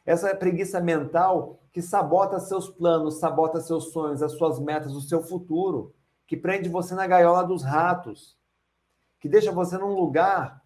Essa 0.04 0.34
preguiça 0.34 0.78
mental 0.78 1.58
que 1.72 1.80
sabota 1.80 2.38
seus 2.38 2.68
planos, 2.68 3.18
sabota 3.18 3.62
seus 3.62 3.92
sonhos, 3.92 4.22
as 4.22 4.32
suas 4.32 4.60
metas, 4.60 4.92
o 4.92 5.00
seu 5.00 5.22
futuro, 5.22 5.94
que 6.26 6.36
prende 6.36 6.68
você 6.68 6.94
na 6.94 7.06
gaiola 7.06 7.42
dos 7.42 7.62
ratos, 7.62 8.36
que 9.20 9.28
deixa 9.28 9.50
você 9.50 9.78
num 9.78 9.94
lugar 9.94 10.62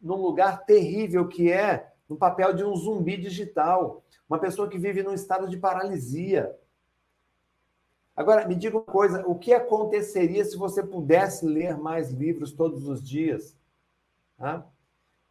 num 0.00 0.22
lugar 0.22 0.64
terrível 0.64 1.26
que 1.26 1.50
é 1.50 1.92
no 2.08 2.16
papel 2.16 2.52
de 2.52 2.62
um 2.62 2.76
zumbi 2.76 3.16
digital, 3.16 4.04
uma 4.30 4.38
pessoa 4.38 4.68
que 4.68 4.78
vive 4.78 5.02
num 5.02 5.12
estado 5.12 5.48
de 5.48 5.56
paralisia. 5.56 6.56
Agora, 8.14 8.46
me 8.46 8.54
diga 8.54 8.76
uma 8.76 8.84
coisa: 8.84 9.26
o 9.26 9.34
que 9.34 9.52
aconteceria 9.52 10.44
se 10.44 10.56
você 10.56 10.84
pudesse 10.84 11.44
ler 11.44 11.76
mais 11.76 12.12
livros 12.12 12.52
todos 12.52 12.86
os 12.86 13.02
dias? 13.02 13.56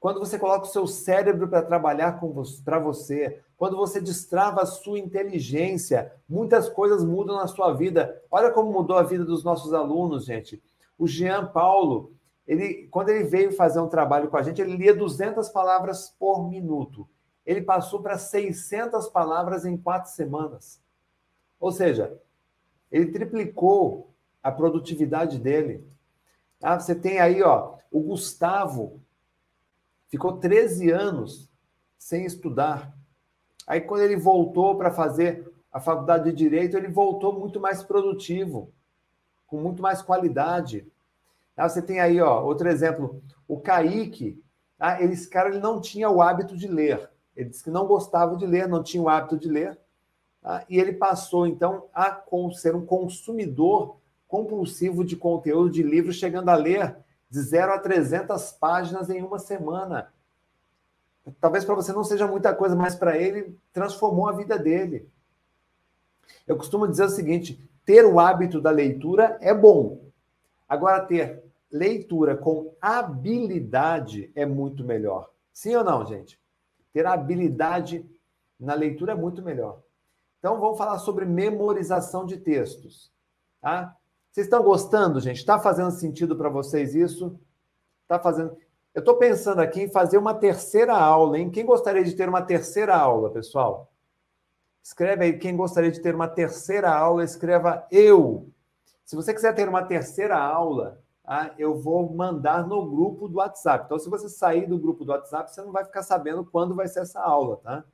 Quando 0.01 0.19
você 0.19 0.37
coloca 0.37 0.65
o 0.65 0.69
seu 0.69 0.85
cérebro 0.85 1.47
para 1.47 1.61
trabalhar 1.61 2.19
para 2.63 2.79
você, 2.79 3.41
quando 3.57 3.77
você 3.77 4.01
destrava 4.01 4.61
a 4.61 4.65
sua 4.65 4.99
inteligência, 4.99 6.13
muitas 6.27 6.67
coisas 6.69 7.03
mudam 7.03 7.37
na 7.37 7.47
sua 7.47 7.73
vida. 7.73 8.21
Olha 8.29 8.51
como 8.51 8.71
mudou 8.71 8.97
a 8.97 9.03
vida 9.03 9.23
dos 9.23 9.43
nossos 9.43 9.73
alunos, 9.73 10.25
gente. 10.25 10.61
O 10.97 11.07
Jean 11.07 11.47
Paulo, 11.47 12.13
ele, 12.45 12.87
quando 12.91 13.09
ele 13.09 13.23
veio 13.23 13.51
fazer 13.51 13.79
um 13.79 13.89
trabalho 13.89 14.29
com 14.29 14.37
a 14.37 14.41
gente, 14.41 14.61
ele 14.61 14.75
lia 14.75 14.93
200 14.93 15.49
palavras 15.49 16.09
por 16.17 16.49
minuto. 16.49 17.07
Ele 17.49 17.63
passou 17.63 17.99
para 17.99 18.15
600 18.15 19.07
palavras 19.07 19.65
em 19.65 19.75
quatro 19.75 20.11
semanas. 20.11 20.79
Ou 21.59 21.71
seja, 21.71 22.15
ele 22.91 23.11
triplicou 23.11 24.13
a 24.43 24.51
produtividade 24.51 25.39
dele. 25.39 25.83
Ah, 26.61 26.79
você 26.79 26.93
tem 26.93 27.19
aí, 27.19 27.41
ó, 27.41 27.75
o 27.91 28.01
Gustavo 28.01 29.01
ficou 30.09 30.37
13 30.37 30.91
anos 30.91 31.49
sem 31.97 32.23
estudar. 32.23 32.95
Aí, 33.65 33.81
quando 33.81 34.01
ele 34.01 34.15
voltou 34.15 34.77
para 34.77 34.91
fazer 34.91 35.51
a 35.71 35.79
faculdade 35.79 36.25
de 36.25 36.37
Direito, 36.37 36.77
ele 36.77 36.89
voltou 36.89 37.33
muito 37.33 37.59
mais 37.59 37.81
produtivo, 37.81 38.71
com 39.47 39.59
muito 39.59 39.81
mais 39.81 40.03
qualidade. 40.03 40.85
Ah, 41.57 41.67
você 41.67 41.81
tem 41.81 41.99
aí, 41.99 42.21
ó, 42.21 42.43
outro 42.43 42.69
exemplo, 42.69 43.23
o 43.47 43.59
Kaique. 43.59 44.39
Ah, 44.79 45.01
esse 45.01 45.27
cara 45.27 45.49
ele 45.49 45.57
não 45.57 45.81
tinha 45.81 46.11
o 46.11 46.21
hábito 46.21 46.55
de 46.55 46.67
ler. 46.67 47.09
Ele 47.39 47.49
disse 47.49 47.63
que 47.63 47.69
não 47.69 47.87
gostava 47.87 48.35
de 48.35 48.45
ler, 48.45 48.67
não 48.67 48.83
tinha 48.83 49.01
o 49.01 49.07
hábito 49.07 49.37
de 49.37 49.47
ler. 49.47 49.79
Tá? 50.41 50.65
E 50.67 50.77
ele 50.77 50.91
passou, 50.91 51.47
então, 51.47 51.85
a 51.93 52.21
ser 52.53 52.75
um 52.75 52.85
consumidor 52.85 53.95
compulsivo 54.27 55.05
de 55.05 55.15
conteúdo 55.15 55.69
de 55.69 55.81
livros, 55.81 56.17
chegando 56.17 56.49
a 56.49 56.55
ler 56.55 56.97
de 57.29 57.39
0 57.39 57.71
a 57.71 57.79
300 57.79 58.51
páginas 58.51 59.09
em 59.09 59.23
uma 59.23 59.39
semana. 59.39 60.11
Talvez 61.39 61.63
para 61.63 61.75
você 61.75 61.93
não 61.93 62.03
seja 62.03 62.27
muita 62.27 62.53
coisa, 62.53 62.75
mas 62.75 62.93
para 62.93 63.17
ele 63.17 63.57
transformou 63.71 64.27
a 64.27 64.33
vida 64.33 64.59
dele. 64.59 65.09
Eu 66.45 66.57
costumo 66.57 66.89
dizer 66.89 67.05
o 67.05 67.09
seguinte: 67.09 67.57
ter 67.85 68.05
o 68.05 68.19
hábito 68.19 68.59
da 68.59 68.69
leitura 68.69 69.37
é 69.39 69.53
bom. 69.53 70.01
Agora, 70.67 71.05
ter 71.05 71.41
leitura 71.71 72.35
com 72.35 72.75
habilidade 72.81 74.29
é 74.35 74.45
muito 74.45 74.83
melhor. 74.83 75.31
Sim 75.53 75.75
ou 75.75 75.83
não, 75.83 76.05
gente? 76.05 76.38
Ter 76.93 77.05
habilidade 77.05 78.05
na 78.59 78.73
leitura 78.73 79.13
é 79.13 79.15
muito 79.15 79.41
melhor. 79.41 79.81
Então, 80.39 80.59
vamos 80.59 80.77
falar 80.77 80.97
sobre 80.99 81.25
memorização 81.25 82.25
de 82.25 82.37
textos. 82.37 83.11
Tá? 83.61 83.95
Vocês 84.31 84.47
estão 84.47 84.63
gostando, 84.63 85.19
gente? 85.19 85.37
Está 85.37 85.59
fazendo 85.59 85.91
sentido 85.91 86.35
para 86.35 86.49
vocês 86.49 86.95
isso? 86.95 87.39
Está 88.03 88.19
fazendo. 88.19 88.55
Eu 88.93 88.99
estou 88.99 89.17
pensando 89.17 89.59
aqui 89.59 89.83
em 89.83 89.91
fazer 89.91 90.17
uma 90.17 90.33
terceira 90.33 90.93
aula, 90.95 91.37
hein? 91.37 91.49
Quem 91.49 91.65
gostaria 91.65 92.03
de 92.03 92.15
ter 92.15 92.27
uma 92.27 92.41
terceira 92.41 92.95
aula, 92.95 93.31
pessoal? 93.31 93.91
Escreve 94.83 95.25
aí 95.25 95.37
quem 95.37 95.55
gostaria 95.55 95.91
de 95.91 96.01
ter 96.01 96.15
uma 96.15 96.27
terceira 96.27 96.91
aula, 96.91 97.23
escreva 97.23 97.85
eu. 97.91 98.49
Se 99.05 99.15
você 99.15 99.33
quiser 99.33 99.53
ter 99.53 99.67
uma 99.67 99.83
terceira 99.83 100.37
aula, 100.37 101.01
tá? 101.29 101.53
eu 101.59 101.77
vou 101.77 102.11
mandar 102.11 102.65
no 102.65 102.89
grupo 102.89 103.27
do 103.27 103.37
WhatsApp. 103.37 103.85
Então, 103.85 103.99
se 103.99 104.09
você 104.09 104.27
sair 104.27 104.65
do 104.65 104.79
grupo 104.79 105.05
do 105.05 105.11
WhatsApp, 105.11 105.53
você 105.53 105.61
não 105.61 105.71
vai 105.71 105.85
ficar 105.85 106.01
sabendo 106.01 106.43
quando 106.43 106.73
vai 106.73 106.87
ser 106.87 107.01
essa 107.01 107.21
aula, 107.21 107.57
tá? 107.57 107.85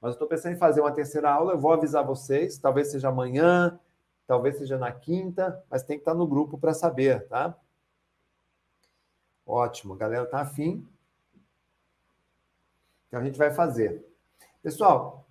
Mas 0.00 0.08
eu 0.08 0.12
estou 0.12 0.26
pensando 0.26 0.54
em 0.54 0.58
fazer 0.58 0.80
uma 0.80 0.90
terceira 0.90 1.30
aula, 1.30 1.52
eu 1.52 1.58
vou 1.58 1.70
avisar 1.70 2.02
vocês, 2.02 2.56
talvez 2.56 2.90
seja 2.90 3.10
amanhã, 3.10 3.78
talvez 4.26 4.56
seja 4.56 4.78
na 4.78 4.90
quinta, 4.90 5.62
mas 5.70 5.82
tem 5.82 5.98
que 5.98 6.00
estar 6.00 6.14
no 6.14 6.26
grupo 6.26 6.56
para 6.56 6.72
saber, 6.72 7.28
tá? 7.28 7.54
Ótimo, 9.44 9.92
a 9.92 9.98
galera 9.98 10.24
tá 10.24 10.40
afim. 10.40 10.88
Então 13.06 13.20
a 13.20 13.24
gente 13.24 13.36
vai 13.36 13.52
fazer. 13.52 14.02
Pessoal, 14.62 15.26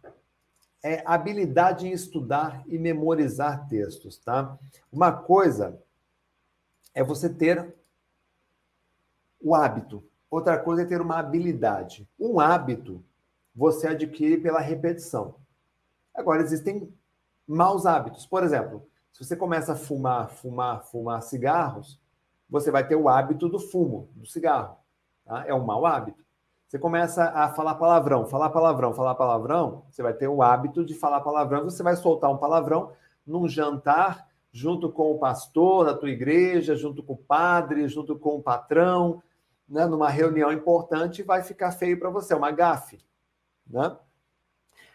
é 0.84 1.02
habilidade 1.08 1.88
em 1.88 1.92
estudar 1.92 2.62
e 2.68 2.78
memorizar 2.78 3.68
textos, 3.68 4.20
tá? 4.20 4.56
Uma 4.92 5.12
coisa 5.12 5.82
é 6.94 7.04
você 7.04 7.30
ter 7.30 7.76
o 9.42 9.56
hábito, 9.56 10.04
outra 10.30 10.58
coisa 10.60 10.84
é 10.84 10.86
ter 10.86 11.02
uma 11.02 11.18
habilidade. 11.18 12.08
Um 12.20 12.40
hábito 12.40 13.04
você 13.56 13.88
adquire 13.88 14.38
pela 14.38 14.60
repetição. 14.60 15.36
Agora, 16.14 16.42
existem 16.42 16.94
maus 17.48 17.86
hábitos. 17.86 18.26
Por 18.26 18.44
exemplo, 18.44 18.88
se 19.12 19.24
você 19.24 19.36
começa 19.36 19.74
a 19.74 19.76
fumar, 19.76 20.30
fumar, 20.30 20.84
fumar 20.84 21.22
cigarros, 21.22 22.00
você 22.50 22.72
vai 22.72 22.86
ter 22.88 22.96
o 22.96 23.10
hábito 23.10 23.50
do 23.50 23.60
fumo, 23.60 24.10
do 24.16 24.26
cigarro. 24.26 24.78
Tá? 25.26 25.46
É 25.48 25.54
um 25.54 25.64
mau 25.64 25.86
hábito. 25.86 26.24
Você 26.68 26.80
começa 26.80 27.26
a 27.26 27.50
falar 27.50 27.76
palavrão, 27.76 28.26
falar 28.26 28.50
palavrão, 28.50 28.94
falar 28.94 29.16
palavrão, 29.16 29.84
você 29.90 30.02
vai 30.02 30.14
ter 30.14 30.30
o 30.30 30.42
hábito 30.42 30.86
de 30.86 30.94
falar 30.94 31.20
palavrão, 31.20 31.66
você 31.66 31.84
vai 31.84 31.98
soltar 31.98 32.32
um 32.32 32.38
palavrão 32.38 32.94
num 33.28 33.46
jantar, 33.46 34.26
junto 34.52 34.92
com 34.92 35.12
o 35.12 35.20
pastor 35.20 35.86
da 35.86 35.98
tua 35.98 36.10
igreja, 36.10 36.76
junto 36.76 37.02
com 37.02 37.14
o 37.14 37.18
padre, 37.18 37.88
junto 37.88 38.18
com 38.20 38.36
o 38.36 38.44
patrão, 38.44 39.24
né? 39.68 39.86
numa 39.86 40.10
reunião 40.10 40.52
importante, 40.52 41.24
vai 41.24 41.42
ficar 41.42 41.72
feio 41.72 41.98
para 41.98 42.10
você, 42.10 42.34
é 42.34 42.36
uma 42.36 42.52
gafe. 42.52 43.00
Né? 43.66 43.98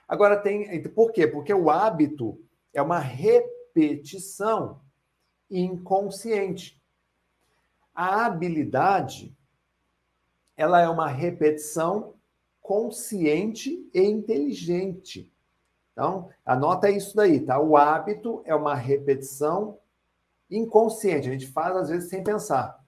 Agora 0.06 0.36
tem. 0.36 0.82
Por 0.90 1.10
quê? 1.10 1.26
Porque 1.26 1.52
o 1.52 1.70
hábito 1.70 2.38
é 2.72 2.82
uma 2.82 2.98
repetição 2.98 4.80
inconsciente. 5.50 6.80
A 7.94 8.26
habilidade 8.26 9.34
ela 10.56 10.80
é 10.80 10.88
uma 10.88 11.08
repetição 11.08 12.14
consciente 12.60 13.88
e 13.92 14.00
inteligente. 14.00 15.32
Então, 15.96 16.28
anota 16.44 16.90
isso 16.90 17.16
daí, 17.16 17.40
tá? 17.40 17.58
O 17.58 17.74
hábito 17.74 18.42
é 18.44 18.54
uma 18.54 18.74
repetição 18.74 19.78
inconsciente, 20.50 21.26
a 21.26 21.32
gente 21.32 21.46
faz 21.46 21.74
às 21.74 21.88
vezes 21.88 22.10
sem 22.10 22.22
pensar. 22.22 22.78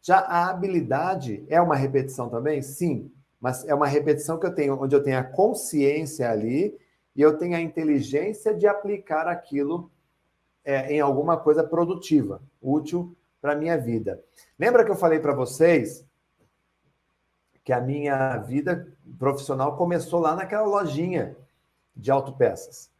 Já 0.00 0.20
a 0.20 0.50
habilidade 0.50 1.44
é 1.48 1.60
uma 1.60 1.74
repetição 1.74 2.28
também? 2.28 2.62
Sim, 2.62 3.10
mas 3.40 3.66
é 3.66 3.74
uma 3.74 3.88
repetição 3.88 4.38
que 4.38 4.46
eu 4.46 4.54
tenho, 4.54 4.80
onde 4.80 4.94
eu 4.94 5.02
tenho 5.02 5.18
a 5.18 5.24
consciência 5.24 6.30
ali 6.30 6.78
e 7.16 7.20
eu 7.20 7.36
tenho 7.36 7.56
a 7.56 7.60
inteligência 7.60 8.54
de 8.54 8.68
aplicar 8.68 9.26
aquilo 9.26 9.90
é, 10.64 10.92
em 10.92 11.00
alguma 11.00 11.36
coisa 11.36 11.64
produtiva, 11.64 12.40
útil 12.62 13.16
para 13.40 13.52
a 13.54 13.56
minha 13.56 13.76
vida. 13.76 14.22
Lembra 14.56 14.84
que 14.84 14.92
eu 14.92 14.96
falei 14.96 15.18
para 15.18 15.34
vocês 15.34 16.06
que 17.64 17.72
a 17.72 17.80
minha 17.80 18.36
vida 18.38 18.86
profissional 19.18 19.76
começou 19.76 20.20
lá 20.20 20.36
naquela 20.36 20.66
lojinha 20.66 21.36
de 21.96 22.10
autopeças? 22.10 22.90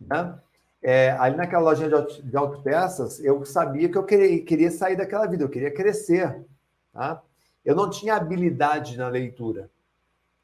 Né? 0.00 0.38
É, 0.82 1.12
ali 1.12 1.36
naquela 1.36 1.62
lojinha 1.62 1.88
de, 1.88 2.36
autopeças, 2.36 3.22
eu 3.24 3.44
sabia 3.44 3.88
que 3.88 3.96
eu 3.96 4.04
queria, 4.04 4.44
queria 4.44 4.70
sair 4.70 4.96
daquela 4.96 5.26
vida, 5.26 5.44
eu 5.44 5.48
queria 5.48 5.70
crescer. 5.70 6.44
Tá? 6.92 7.22
Eu 7.64 7.76
não 7.76 7.88
tinha 7.88 8.16
habilidade 8.16 8.96
na 8.96 9.08
leitura. 9.08 9.70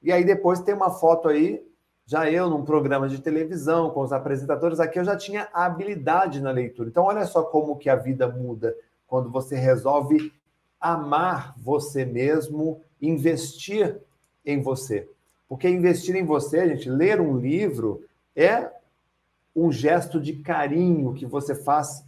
E 0.01 0.13
aí 0.13 0.25
depois 0.25 0.61
tem 0.61 0.75
uma 0.75 0.91
foto 0.91 1.29
aí, 1.29 1.67
já 2.07 2.31
eu 2.31 2.49
num 2.49 2.65
programa 2.65 3.09
de 3.09 3.21
televisão 3.21 3.91
com 3.91 4.01
os 4.01 4.13
apresentadores 4.13 4.79
aqui, 4.79 4.99
eu 4.99 5.05
já 5.05 5.17
tinha 5.17 5.49
habilidade 5.53 6.41
na 6.41 6.51
leitura. 6.53 6.89
Então 6.89 7.05
olha 7.05 7.27
só 7.27 7.43
como 7.43 7.77
que 7.77 7.91
a 7.91 7.97
vida 7.97 8.29
muda 8.29 8.75
quando 9.07 9.31
você 9.31 9.57
resolve 9.57 10.33
amar 10.81 11.55
você 11.59 12.05
mesmo, 12.05 12.81
investir 13.03 14.01
em 14.45 14.63
você. 14.63 15.09
Porque 15.49 15.69
investir 15.69 16.15
em 16.15 16.25
você, 16.25 16.69
gente, 16.69 16.91
ler 16.91 17.21
um 17.21 17.39
livro 17.39 18.05
é 18.37 18.71
um 19.57 19.73
gesto 19.73 20.21
de 20.21 20.35
carinho 20.35 21.15
que 21.15 21.27
você 21.27 21.55
faz 21.55 22.05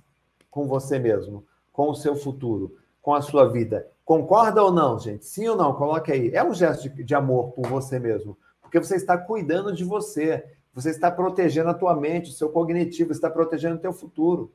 com 0.51 0.67
você 0.67 0.99
mesmo, 0.99 1.45
com 1.73 1.91
o 1.91 1.95
seu 1.95 2.15
futuro, 2.15 2.77
com 3.01 3.15
a 3.15 3.23
sua 3.23 3.49
vida. 3.49 3.89
Concorda 4.05 4.63
ou 4.63 4.71
não, 4.73 4.99
gente? 4.99 5.25
Sim 5.25 5.49
ou 5.49 5.57
não? 5.57 5.73
Coloque 5.73 6.13
aí. 6.13 6.31
É 6.35 6.45
um 6.45 6.53
gesto 6.53 6.89
de, 6.89 7.03
de 7.03 7.15
amor 7.15 7.53
por 7.53 7.67
você 7.67 7.99
mesmo. 7.99 8.37
Porque 8.61 8.79
você 8.79 8.97
está 8.97 9.17
cuidando 9.17 9.73
de 9.73 9.85
você. 9.85 10.45
Você 10.75 10.91
está 10.91 11.11
protegendo 11.11 11.71
a 11.71 11.75
tua 11.75 11.97
mente, 11.97 12.31
o 12.31 12.33
seu 12.33 12.49
cognitivo, 12.49 13.13
está 13.13 13.29
protegendo 13.31 13.77
o 13.77 13.81
teu 13.81 13.93
futuro. 13.93 14.53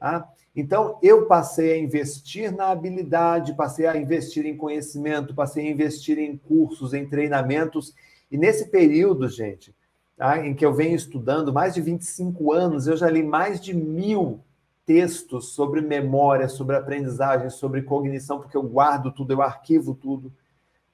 Tá? 0.00 0.26
Então, 0.56 0.98
eu 1.02 1.26
passei 1.26 1.74
a 1.74 1.78
investir 1.78 2.50
na 2.50 2.70
habilidade, 2.70 3.54
passei 3.54 3.86
a 3.86 3.96
investir 3.96 4.46
em 4.46 4.56
conhecimento, 4.56 5.34
passei 5.34 5.68
a 5.68 5.70
investir 5.70 6.18
em 6.18 6.38
cursos, 6.38 6.94
em 6.94 7.06
treinamentos. 7.06 7.94
E 8.30 8.38
nesse 8.38 8.70
período, 8.70 9.28
gente, 9.28 9.74
tá, 10.16 10.44
em 10.44 10.54
que 10.54 10.64
eu 10.64 10.72
venho 10.72 10.96
estudando 10.96 11.52
mais 11.52 11.74
de 11.74 11.82
25 11.82 12.50
anos, 12.50 12.86
eu 12.86 12.96
já 12.96 13.10
li 13.10 13.22
mais 13.22 13.60
de 13.60 13.74
mil 13.74 14.40
textos 14.86 15.52
sobre 15.52 15.82
memória, 15.82 16.48
sobre 16.48 16.74
aprendizagem, 16.76 17.50
sobre 17.50 17.82
cognição, 17.82 18.40
porque 18.40 18.56
eu 18.56 18.62
guardo 18.62 19.12
tudo, 19.12 19.32
eu 19.34 19.42
arquivo 19.42 19.94
tudo. 19.94 20.32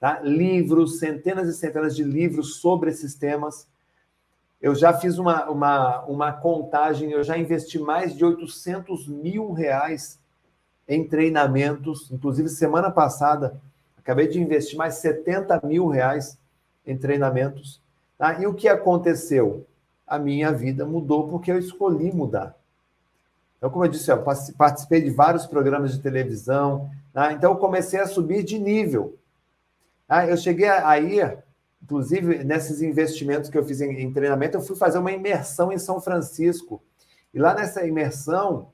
Tá? 0.01 0.21
Livros, 0.21 0.99
centenas 0.99 1.49
e 1.49 1.55
centenas 1.55 1.95
de 1.95 2.03
livros 2.03 2.57
sobre 2.57 2.91
esses 2.91 3.15
temas. 3.15 3.69
Eu 4.61 4.75
já 4.75 4.93
fiz 4.93 5.19
uma, 5.19 5.49
uma, 5.51 6.05
uma 6.07 6.33
contagem, 6.33 7.11
eu 7.11 7.23
já 7.23 7.37
investi 7.37 7.79
mais 7.79 8.17
de 8.17 8.25
800 8.25 9.07
mil 9.07 9.53
reais 9.53 10.19
em 10.89 11.07
treinamentos. 11.07 12.11
Inclusive, 12.11 12.49
semana 12.49 12.91
passada, 12.91 13.61
acabei 13.99 14.29
de 14.29 14.41
investir 14.41 14.79
mais 14.79 14.95
70 14.95 15.61
mil 15.65 15.89
reais 15.89 16.39
em 16.87 16.97
treinamentos. 16.97 17.81
Tá? 18.17 18.41
E 18.41 18.47
o 18.47 18.55
que 18.55 18.69
aconteceu? 18.69 19.67
A 20.07 20.19
minha 20.19 20.53
vida 20.53 20.87
mudou 20.87 21.29
porque 21.29 21.51
eu 21.51 21.59
escolhi 21.59 22.13
mudar. 22.13 22.57
Então, 23.59 23.71
como 23.71 23.85
eu 23.85 23.89
disse, 23.89 24.11
eu 24.11 24.23
participei 24.57 25.03
de 25.03 25.11
vários 25.11 25.47
programas 25.47 25.93
de 25.93 26.01
televisão. 26.01 26.91
Tá? 27.13 27.33
Então, 27.33 27.53
eu 27.53 27.59
comecei 27.59 27.99
a 28.01 28.07
subir 28.07 28.43
de 28.43 28.59
nível. 28.59 29.19
Tá? 30.07 30.27
Eu 30.27 30.37
cheguei 30.37 30.69
aí 30.69 31.21
inclusive 31.87 32.43
nesses 32.43 32.83
investimentos 32.83 33.49
que 33.49 33.57
eu 33.57 33.65
fiz 33.65 33.81
em, 33.81 34.01
em, 34.01 34.13
treinamento, 34.13 34.57
eu 34.57 34.61
fui 34.61 34.75
fazer 34.75 34.99
uma 34.99 35.13
imersão 35.13 35.73
em 35.73 35.79
São 35.79 36.01
Francisco. 36.01 36.83
E 37.33 37.39
lá 37.39 37.55
nessa 37.55 37.87
imersão, 37.87 38.73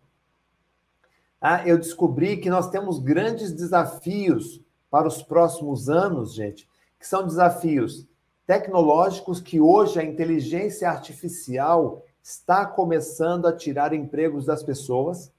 ah, 1.39 1.66
eu 1.68 1.76
descobri 1.76 2.39
que 2.39 2.49
nós 2.49 2.70
temos 2.70 2.99
grandes 2.99 3.52
desafios 3.52 4.62
para 4.91 5.07
os 5.07 5.23
próximos 5.23 5.91
anos, 5.91 6.34
gente, 6.34 6.66
que 6.99 7.07
são 7.07 7.26
desafios 7.26 8.08
tecnológicos 8.47 9.41
que 9.41 9.60
hoje 9.60 10.00
a 10.00 10.05
inteligência 10.05 10.89
artificial 10.89 12.02
está 12.23 12.65
começando 12.65 13.47
a 13.47 13.55
tirar 13.55 13.92
empregos 13.92 14.47
das 14.47 14.62
pessoas. 14.62 15.31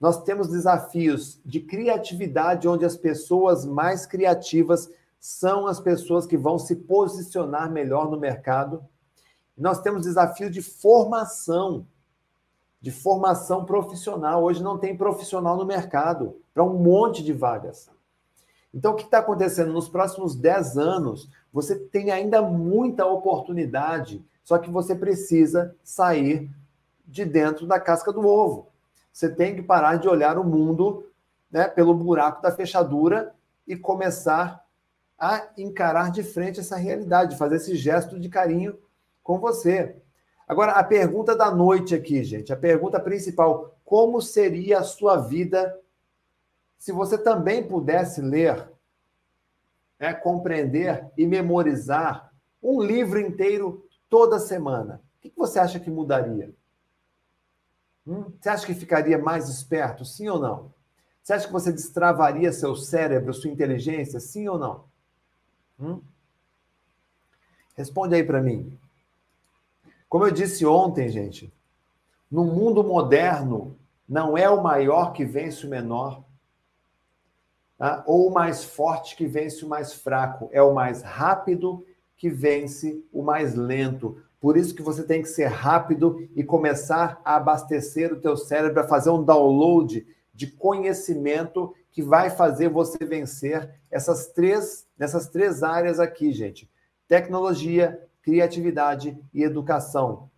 Nós 0.00 0.22
temos 0.22 0.48
desafios 0.48 1.40
de 1.44 1.58
criatividade, 1.58 2.68
onde 2.68 2.84
as 2.84 2.96
pessoas 2.96 3.66
mais 3.66 4.06
criativas 4.06 4.88
são 5.20 5.66
as 5.66 5.78
pessoas 5.78 6.26
que 6.26 6.38
vão 6.38 6.58
se 6.58 6.74
posicionar 6.74 7.70
melhor 7.70 8.10
no 8.10 8.18
mercado. 8.18 8.82
Nós 9.56 9.82
temos 9.82 10.02
desafio 10.02 10.50
de 10.50 10.62
formação, 10.62 11.86
de 12.80 12.90
formação 12.90 13.66
profissional. 13.66 14.42
Hoje 14.42 14.62
não 14.62 14.78
tem 14.78 14.96
profissional 14.96 15.58
no 15.58 15.66
mercado 15.66 16.40
para 16.54 16.64
um 16.64 16.78
monte 16.78 17.22
de 17.22 17.34
vagas. 17.34 17.90
Então, 18.72 18.92
o 18.92 18.96
que 18.96 19.02
está 19.02 19.18
acontecendo? 19.18 19.72
Nos 19.72 19.88
próximos 19.88 20.34
10 20.34 20.78
anos, 20.78 21.28
você 21.52 21.76
tem 21.76 22.10
ainda 22.10 22.40
muita 22.40 23.04
oportunidade, 23.04 24.24
só 24.42 24.56
que 24.56 24.70
você 24.70 24.94
precisa 24.94 25.76
sair 25.82 26.48
de 27.06 27.24
dentro 27.26 27.66
da 27.66 27.78
casca 27.78 28.12
do 28.12 28.26
ovo. 28.26 28.68
Você 29.12 29.28
tem 29.28 29.54
que 29.54 29.62
parar 29.62 29.96
de 29.96 30.08
olhar 30.08 30.38
o 30.38 30.44
mundo 30.44 31.04
né, 31.50 31.68
pelo 31.68 31.92
buraco 31.92 32.40
da 32.40 32.52
fechadura 32.52 33.34
e 33.66 33.76
começar 33.76 34.64
a 35.20 35.50
encarar 35.58 36.10
de 36.10 36.22
frente 36.22 36.60
essa 36.60 36.76
realidade, 36.76 37.36
fazer 37.36 37.56
esse 37.56 37.76
gesto 37.76 38.18
de 38.18 38.30
carinho 38.30 38.78
com 39.22 39.38
você. 39.38 39.94
Agora, 40.48 40.72
a 40.72 40.82
pergunta 40.82 41.36
da 41.36 41.50
noite 41.50 41.94
aqui, 41.94 42.24
gente, 42.24 42.50
a 42.50 42.56
pergunta 42.56 42.98
principal: 42.98 43.78
como 43.84 44.22
seria 44.22 44.78
a 44.78 44.82
sua 44.82 45.18
vida 45.18 45.78
se 46.78 46.90
você 46.90 47.18
também 47.18 47.62
pudesse 47.62 48.22
ler, 48.22 48.66
né, 49.98 50.14
compreender 50.14 51.06
e 51.18 51.26
memorizar 51.26 52.32
um 52.62 52.80
livro 52.80 53.20
inteiro 53.20 53.86
toda 54.08 54.38
semana? 54.38 55.02
O 55.18 55.20
que 55.20 55.32
você 55.36 55.58
acha 55.58 55.78
que 55.78 55.90
mudaria? 55.90 56.54
Hum? 58.06 58.32
Você 58.40 58.48
acha 58.48 58.64
que 58.64 58.74
ficaria 58.74 59.18
mais 59.18 59.50
esperto, 59.50 60.04
sim 60.04 60.28
ou 60.28 60.40
não? 60.40 60.72
Você 61.22 61.34
acha 61.34 61.46
que 61.46 61.52
você 61.52 61.70
destravaria 61.70 62.50
seu 62.52 62.74
cérebro, 62.74 63.34
sua 63.34 63.50
inteligência, 63.50 64.18
sim 64.18 64.48
ou 64.48 64.58
não? 64.58 64.89
Hum? 65.80 66.00
Responde 67.76 68.14
aí 68.14 68.22
para 68.22 68.42
mim. 68.42 68.78
Como 70.08 70.26
eu 70.26 70.30
disse 70.30 70.66
ontem, 70.66 71.08
gente, 71.08 71.52
no 72.30 72.44
mundo 72.44 72.84
moderno, 72.84 73.76
não 74.08 74.36
é 74.36 74.50
o 74.50 74.62
maior 74.62 75.12
que 75.12 75.24
vence 75.24 75.66
o 75.66 75.70
menor, 75.70 76.22
tá? 77.78 78.02
ou 78.06 78.28
o 78.28 78.34
mais 78.34 78.64
forte 78.64 79.16
que 79.16 79.26
vence 79.26 79.64
o 79.64 79.68
mais 79.68 79.92
fraco, 79.92 80.50
é 80.52 80.60
o 80.60 80.74
mais 80.74 81.02
rápido 81.02 81.86
que 82.16 82.28
vence 82.28 83.02
o 83.12 83.22
mais 83.22 83.54
lento. 83.54 84.22
Por 84.40 84.56
isso 84.56 84.74
que 84.74 84.82
você 84.82 85.02
tem 85.04 85.22
que 85.22 85.28
ser 85.28 85.46
rápido 85.46 86.28
e 86.34 86.44
começar 86.44 87.20
a 87.24 87.36
abastecer 87.36 88.12
o 88.12 88.20
teu 88.20 88.36
cérebro, 88.36 88.80
a 88.80 88.88
fazer 88.88 89.10
um 89.10 89.22
download 89.22 90.06
de 90.34 90.46
conhecimento 90.46 91.74
que 91.92 92.02
vai 92.02 92.30
fazer 92.30 92.68
você 92.68 93.04
vencer 93.04 93.74
essas 93.90 94.26
três, 94.28 94.86
nessas 95.00 95.26
três 95.28 95.62
áreas 95.62 95.98
aqui, 95.98 96.30
gente: 96.30 96.70
tecnologia, 97.08 98.06
criatividade 98.22 99.18
e 99.32 99.42
educação, 99.42 100.30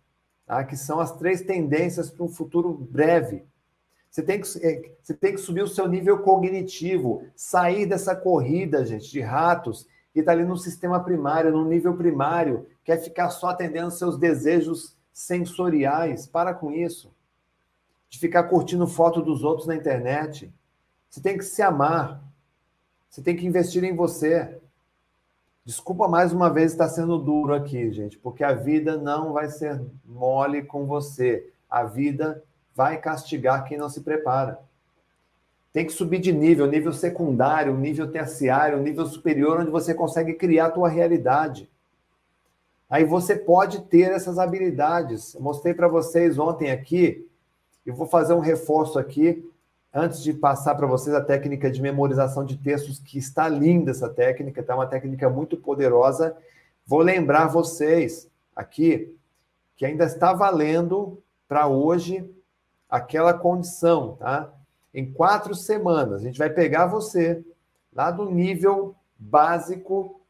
tá? 0.45 0.63
que 0.63 0.77
são 0.77 1.01
as 1.01 1.11
três 1.17 1.41
tendências 1.41 2.09
para 2.09 2.23
um 2.23 2.29
futuro 2.29 2.73
breve. 2.73 3.43
Você 4.09 4.21
tem, 4.21 4.39
que, 4.39 4.47
é, 4.65 4.91
você 5.01 5.13
tem 5.13 5.33
que 5.33 5.41
subir 5.41 5.63
o 5.63 5.67
seu 5.67 5.87
nível 5.87 6.19
cognitivo, 6.19 7.25
sair 7.35 7.85
dessa 7.85 8.15
corrida, 8.15 8.85
gente, 8.85 9.11
de 9.11 9.19
ratos, 9.19 9.87
que 10.13 10.19
está 10.19 10.31
ali 10.31 10.45
no 10.45 10.55
sistema 10.55 11.03
primário, 11.03 11.51
no 11.51 11.65
nível 11.65 11.97
primário, 11.97 12.67
quer 12.83 12.97
ficar 12.97 13.31
só 13.31 13.47
atendendo 13.47 13.89
seus 13.89 14.17
desejos 14.17 14.95
sensoriais. 15.11 16.27
Para 16.27 16.53
com 16.53 16.71
isso. 16.71 17.11
De 18.07 18.19
ficar 18.19 18.43
curtindo 18.43 18.85
foto 18.85 19.19
dos 19.19 19.43
outros 19.43 19.65
na 19.65 19.75
internet. 19.75 20.53
Você 21.09 21.19
tem 21.19 21.35
que 21.35 21.43
se 21.43 21.63
amar. 21.63 22.23
Você 23.13 23.21
tem 23.21 23.35
que 23.35 23.45
investir 23.45 23.83
em 23.83 23.95
você. 23.95 24.57
Desculpa 25.63 26.07
mais 26.07 26.33
uma 26.33 26.49
vez 26.49 26.71
estar 26.71 26.89
sendo 26.89 27.19
duro 27.19 27.53
aqui, 27.53 27.91
gente, 27.91 28.17
porque 28.17 28.43
a 28.43 28.53
vida 28.53 28.97
não 28.97 29.31
vai 29.31 29.49
ser 29.49 29.79
mole 30.03 30.63
com 30.63 30.87
você. 30.87 31.47
A 31.69 31.83
vida 31.83 32.43
vai 32.73 32.97
castigar 32.97 33.65
quem 33.65 33.77
não 33.77 33.87
se 33.87 34.01
prepara. 34.01 34.59
Tem 35.71 35.85
que 35.85 35.93
subir 35.93 36.17
de 36.17 36.33
nível, 36.33 36.65
nível 36.65 36.91
secundário, 36.91 37.77
nível 37.77 38.11
terciário, 38.11 38.81
nível 38.81 39.05
superior, 39.05 39.59
onde 39.59 39.69
você 39.69 39.93
consegue 39.93 40.33
criar 40.33 40.65
a 40.65 40.71
tua 40.71 40.89
realidade. 40.89 41.69
Aí 42.89 43.05
você 43.05 43.35
pode 43.35 43.81
ter 43.81 44.11
essas 44.11 44.39
habilidades. 44.39 45.35
Eu 45.35 45.41
mostrei 45.41 45.75
para 45.75 45.87
vocês 45.87 46.39
ontem 46.39 46.71
aqui, 46.71 47.29
e 47.85 47.91
vou 47.91 48.07
fazer 48.07 48.33
um 48.33 48.39
reforço 48.39 48.97
aqui 48.97 49.47
antes 49.93 50.23
de 50.23 50.33
passar 50.33 50.73
para 50.75 50.87
vocês 50.87 51.15
a 51.15 51.23
técnica 51.23 51.69
de 51.69 51.81
memorização 51.81 52.43
de 52.43 52.57
textos, 52.57 52.97
que 52.97 53.19
está 53.19 53.47
linda 53.47 53.91
essa 53.91 54.09
técnica, 54.09 54.61
está 54.61 54.73
uma 54.73 54.87
técnica 54.87 55.29
muito 55.29 55.55
poderosa, 55.55 56.35
vou 56.85 57.01
lembrar 57.01 57.47
vocês 57.47 58.27
aqui 58.55 59.15
que 59.75 59.85
ainda 59.85 60.05
está 60.05 60.33
valendo 60.33 61.21
para 61.47 61.67
hoje 61.67 62.33
aquela 62.89 63.33
condição, 63.33 64.15
tá? 64.15 64.51
Em 64.93 65.11
quatro 65.11 65.53
semanas, 65.53 66.21
a 66.21 66.25
gente 66.25 66.37
vai 66.37 66.49
pegar 66.49 66.85
você 66.87 67.43
lá 67.93 68.11
do 68.11 68.29
nível 68.29 68.95
básico, 69.17 70.21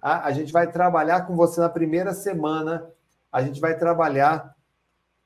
tá? 0.00 0.22
a 0.24 0.30
gente 0.30 0.52
vai 0.52 0.70
trabalhar 0.70 1.26
com 1.26 1.36
você 1.36 1.60
na 1.60 1.68
primeira 1.68 2.12
semana, 2.12 2.90
a 3.32 3.42
gente 3.42 3.60
vai 3.60 3.76
trabalhar 3.76 4.54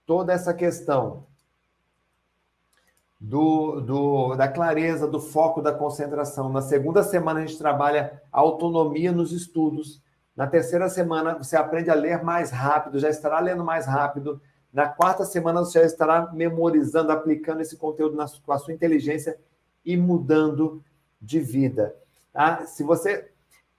toda 0.06 0.32
essa 0.32 0.52
questão 0.52 1.24
do, 3.24 3.80
do, 3.80 4.36
da 4.36 4.46
clareza, 4.46 5.06
do 5.06 5.18
foco, 5.18 5.62
da 5.62 5.72
concentração. 5.72 6.50
Na 6.50 6.60
segunda 6.60 7.02
semana, 7.02 7.40
a 7.40 7.46
gente 7.46 7.56
trabalha 7.56 8.22
autonomia 8.30 9.12
nos 9.12 9.32
estudos. 9.32 10.02
Na 10.36 10.46
terceira 10.46 10.90
semana, 10.90 11.34
você 11.34 11.56
aprende 11.56 11.88
a 11.88 11.94
ler 11.94 12.22
mais 12.22 12.50
rápido, 12.50 12.98
já 12.98 13.08
estará 13.08 13.40
lendo 13.40 13.64
mais 13.64 13.86
rápido. 13.86 14.42
Na 14.70 14.88
quarta 14.88 15.24
semana, 15.24 15.60
você 15.60 15.80
já 15.80 15.86
estará 15.86 16.32
memorizando, 16.34 17.12
aplicando 17.12 17.62
esse 17.62 17.76
conteúdo 17.78 18.14
na, 18.14 18.26
com 18.44 18.52
a 18.52 18.58
sua 18.58 18.74
inteligência 18.74 19.38
e 19.84 19.96
mudando 19.96 20.82
de 21.20 21.40
vida. 21.40 21.96
Tá? 22.30 22.66
Se 22.66 22.82
você. 22.82 23.30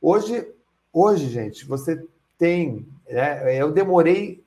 Hoje, 0.01 0.51
hoje, 0.91 1.27
gente, 1.29 1.67
você 1.67 2.03
tem. 2.35 2.87
É, 3.05 3.61
eu 3.61 3.71
demorei 3.71 4.43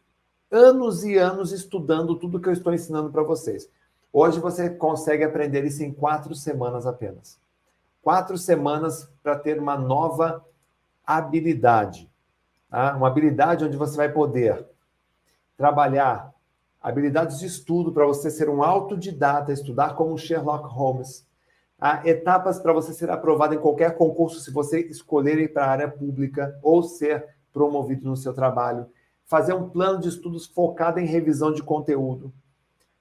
anos 0.50 1.04
e 1.04 1.16
anos 1.16 1.52
estudando 1.52 2.16
tudo 2.16 2.40
que 2.40 2.48
eu 2.48 2.52
estou 2.52 2.74
ensinando 2.74 3.10
para 3.10 3.22
vocês. 3.22 3.70
Hoje 4.12 4.40
você 4.40 4.70
consegue 4.70 5.24
aprender 5.24 5.64
isso 5.64 5.82
em 5.82 5.92
quatro 5.92 6.34
semanas 6.34 6.86
apenas. 6.86 7.38
Quatro 8.02 8.38
semanas 8.38 9.10
para 9.22 9.36
ter 9.38 9.58
uma 9.58 9.76
nova 9.76 10.44
habilidade. 11.06 12.10
Tá? 12.70 12.96
Uma 12.96 13.08
habilidade 13.08 13.64
onde 13.64 13.76
você 13.76 13.96
vai 13.96 14.10
poder 14.10 14.66
trabalhar 15.56 16.32
habilidades 16.80 17.38
de 17.38 17.46
estudo 17.46 17.92
para 17.92 18.06
você 18.06 18.30
ser 18.30 18.48
um 18.48 18.62
autodidata, 18.62 19.52
estudar 19.52 19.94
como 19.94 20.16
Sherlock 20.16 20.68
Holmes, 20.68 21.28
Há 21.80 22.02
etapas 22.08 22.58
para 22.58 22.72
você 22.72 22.92
ser 22.92 23.08
aprovado 23.08 23.54
em 23.54 23.60
qualquer 23.60 23.96
concurso 23.96 24.40
se 24.40 24.50
você 24.50 24.80
escolher 24.80 25.38
ir 25.38 25.52
para 25.52 25.64
a 25.64 25.70
área 25.70 25.88
pública 25.88 26.58
ou 26.60 26.82
ser 26.82 27.24
promovido 27.52 28.08
no 28.08 28.16
seu 28.16 28.34
trabalho. 28.34 28.86
Fazer 29.24 29.54
um 29.54 29.68
plano 29.68 30.00
de 30.00 30.08
estudos 30.08 30.44
focado 30.44 30.98
em 30.98 31.06
revisão 31.06 31.52
de 31.52 31.62
conteúdo. 31.62 32.32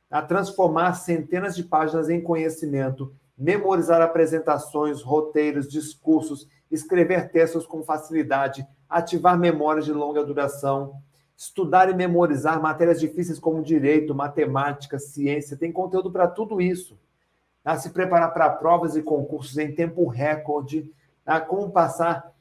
A 0.10 0.22
transformar 0.22 0.94
centenas 0.94 1.56
de 1.56 1.64
páginas 1.64 2.10
em 2.10 2.22
conhecimento, 2.22 3.14
memorizar 3.38 4.02
apresentações, 4.02 5.02
roteiros, 5.02 5.68
discursos, 5.68 6.48
escrever 6.72 7.30
textos 7.30 7.66
com 7.66 7.84
facilidade, 7.84 8.66
ativar 8.90 9.38
memórias 9.38 9.86
de 9.86 9.94
longa 9.94 10.24
duração, 10.24 10.96
estudar 11.36 11.90
e 11.90 11.94
memorizar 11.94 12.62
matérias 12.62 13.00
difíceis 13.00 13.38
como 13.38 13.62
direito, 13.62 14.16
matemática, 14.16 14.98
ciência. 14.98 15.58
Tem 15.58 15.72
conteúdo 15.72 16.12
para 16.12 16.28
tudo 16.28 16.60
isso 16.60 16.98
a 17.68 17.76
se 17.76 17.90
preparar 17.90 18.34
para 18.34 18.50
provas 18.50 18.96
e 18.96 19.04
concursos 19.04 19.58
em 19.58 19.76
tempo 19.76 20.08
recorde, 20.08 20.90
a 21.26 21.42
como 21.42 21.70
passar, 21.70 22.34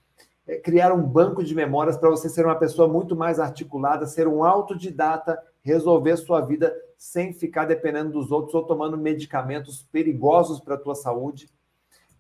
é, 0.47 0.57
criar 0.57 0.93
um 0.93 1.03
banco 1.03 1.43
de 1.43 1.53
memórias 1.53 1.97
para 1.97 2.09
você 2.09 2.29
ser 2.29 2.47
uma 2.47 2.55
pessoa 2.55 2.87
muito 2.87 3.17
mais 3.17 3.41
articulada, 3.41 4.07
ser 4.07 4.29
um 4.29 4.45
autodidata, 4.45 5.37
resolver 5.67 6.17
sua 6.17 6.41
vida 6.41 6.73
sem 6.97 7.33
ficar 7.33 7.65
dependendo 7.65 8.13
dos 8.13 8.31
outros 8.31 8.55
ou 8.55 8.63
tomando 8.63 8.97
medicamentos 8.97 9.83
perigosos 9.91 10.61
para 10.61 10.77
a 10.77 10.79
tua 10.79 10.95
saúde. 10.95 11.51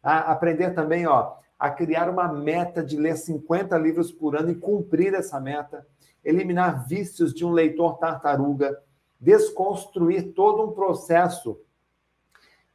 A 0.03 0.33
aprender 0.33 0.75
também, 0.75 1.07
ó, 1.07 1.37
a 1.57 1.71
criar 1.71 2.11
uma 2.11 2.27
meta 2.27 2.83
de 2.83 2.97
ler 2.97 3.17
50 3.17 3.79
livros 3.79 4.11
por 4.11 4.37
ano 4.37 4.51
e 4.51 4.57
cumprir 4.57 5.15
essa 5.15 5.39
meta, 5.41 5.87
eliminar 6.25 6.89
vícios 6.89 7.33
de 7.33 7.45
um 7.45 7.53
leitor 7.53 7.99
tartaruga, 7.99 8.83
desconstruir 9.21 10.33
todo 10.35 10.65
um 10.65 10.73
processo 10.73 11.57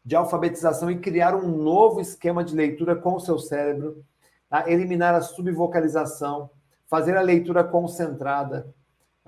de 0.05 0.15
alfabetização 0.15 0.89
e 0.89 0.99
criar 0.99 1.35
um 1.35 1.49
novo 1.49 1.99
esquema 1.99 2.45
de 2.45 2.55
leitura 2.55 2.95
com 2.95 3.15
o 3.15 3.19
seu 3.19 3.37
cérebro, 3.37 4.03
tá? 4.49 4.71
eliminar 4.71 5.13
a 5.13 5.21
subvocalização, 5.21 6.49
fazer 6.87 7.17
a 7.17 7.21
leitura 7.21 7.61
concentrada, 7.61 8.73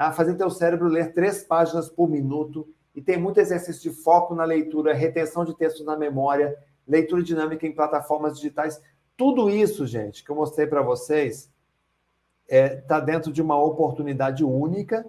tá? 0.03 0.11
fazer 0.11 0.35
teu 0.35 0.49
cérebro 0.49 0.87
ler 0.87 1.13
três 1.13 1.43
páginas 1.43 1.89
por 1.89 2.09
minuto 2.09 2.67
e 2.95 3.01
tem 3.01 3.17
muito 3.17 3.39
exercício 3.39 3.81
de 3.81 4.03
foco 4.03 4.35
na 4.35 4.43
leitura, 4.43 4.93
retenção 4.93 5.45
de 5.45 5.55
textos 5.55 5.85
na 5.85 5.97
memória, 5.97 6.55
leitura 6.87 7.23
dinâmica 7.23 7.65
em 7.65 7.73
plataformas 7.73 8.35
digitais. 8.35 8.81
Tudo 9.15 9.49
isso, 9.49 9.87
gente, 9.87 10.23
que 10.23 10.29
eu 10.29 10.35
mostrei 10.35 10.67
para 10.67 10.81
vocês, 10.81 11.51
está 12.43 12.55
é, 12.55 12.75
tá 12.75 12.99
dentro 12.99 13.31
de 13.31 13.41
uma 13.41 13.61
oportunidade 13.61 14.43
única, 14.43 15.05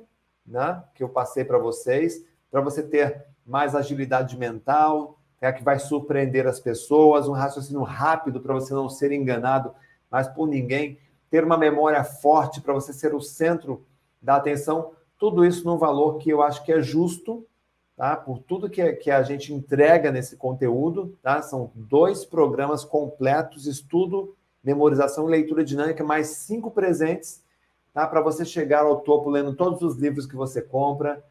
né, 0.46 0.82
que 0.94 1.02
eu 1.02 1.08
passei 1.08 1.44
para 1.44 1.58
vocês, 1.58 2.24
para 2.50 2.60
você 2.60 2.82
ter 2.82 3.24
mais 3.44 3.74
agilidade 3.74 4.38
mental, 4.38 5.18
é 5.40 5.52
que 5.52 5.62
vai 5.62 5.78
surpreender 5.78 6.46
as 6.46 6.58
pessoas, 6.58 7.28
um 7.28 7.32
raciocínio 7.32 7.82
rápido 7.82 8.40
para 8.40 8.54
você 8.54 8.72
não 8.72 8.88
ser 8.88 9.12
enganado 9.12 9.74
mais 10.10 10.26
por 10.26 10.46
ninguém, 10.46 10.98
ter 11.28 11.44
uma 11.44 11.58
memória 11.58 12.02
forte 12.02 12.62
para 12.62 12.72
você 12.72 12.94
ser 12.94 13.14
o 13.14 13.20
centro 13.20 13.84
da 14.24 14.36
atenção, 14.36 14.92
tudo 15.18 15.44
isso 15.44 15.66
num 15.66 15.76
valor 15.76 16.16
que 16.16 16.30
eu 16.30 16.42
acho 16.42 16.64
que 16.64 16.72
é 16.72 16.80
justo, 16.80 17.46
tá? 17.94 18.16
Por 18.16 18.38
tudo 18.38 18.70
que, 18.70 18.92
que 18.94 19.10
a 19.10 19.22
gente 19.22 19.52
entrega 19.52 20.10
nesse 20.10 20.36
conteúdo, 20.36 21.16
tá? 21.22 21.42
São 21.42 21.70
dois 21.74 22.24
programas 22.24 22.84
completos, 22.84 23.66
estudo, 23.66 24.34
memorização 24.62 25.28
e 25.28 25.30
leitura 25.30 25.62
dinâmica, 25.62 26.02
mais 26.02 26.28
cinco 26.28 26.70
presentes, 26.70 27.44
tá? 27.92 28.06
Para 28.06 28.22
você 28.22 28.46
chegar 28.46 28.84
ao 28.84 29.00
topo 29.00 29.28
lendo 29.28 29.54
todos 29.54 29.82
os 29.82 29.96
livros 29.96 30.26
que 30.26 30.34
você 30.34 30.62
compra, 30.62 31.22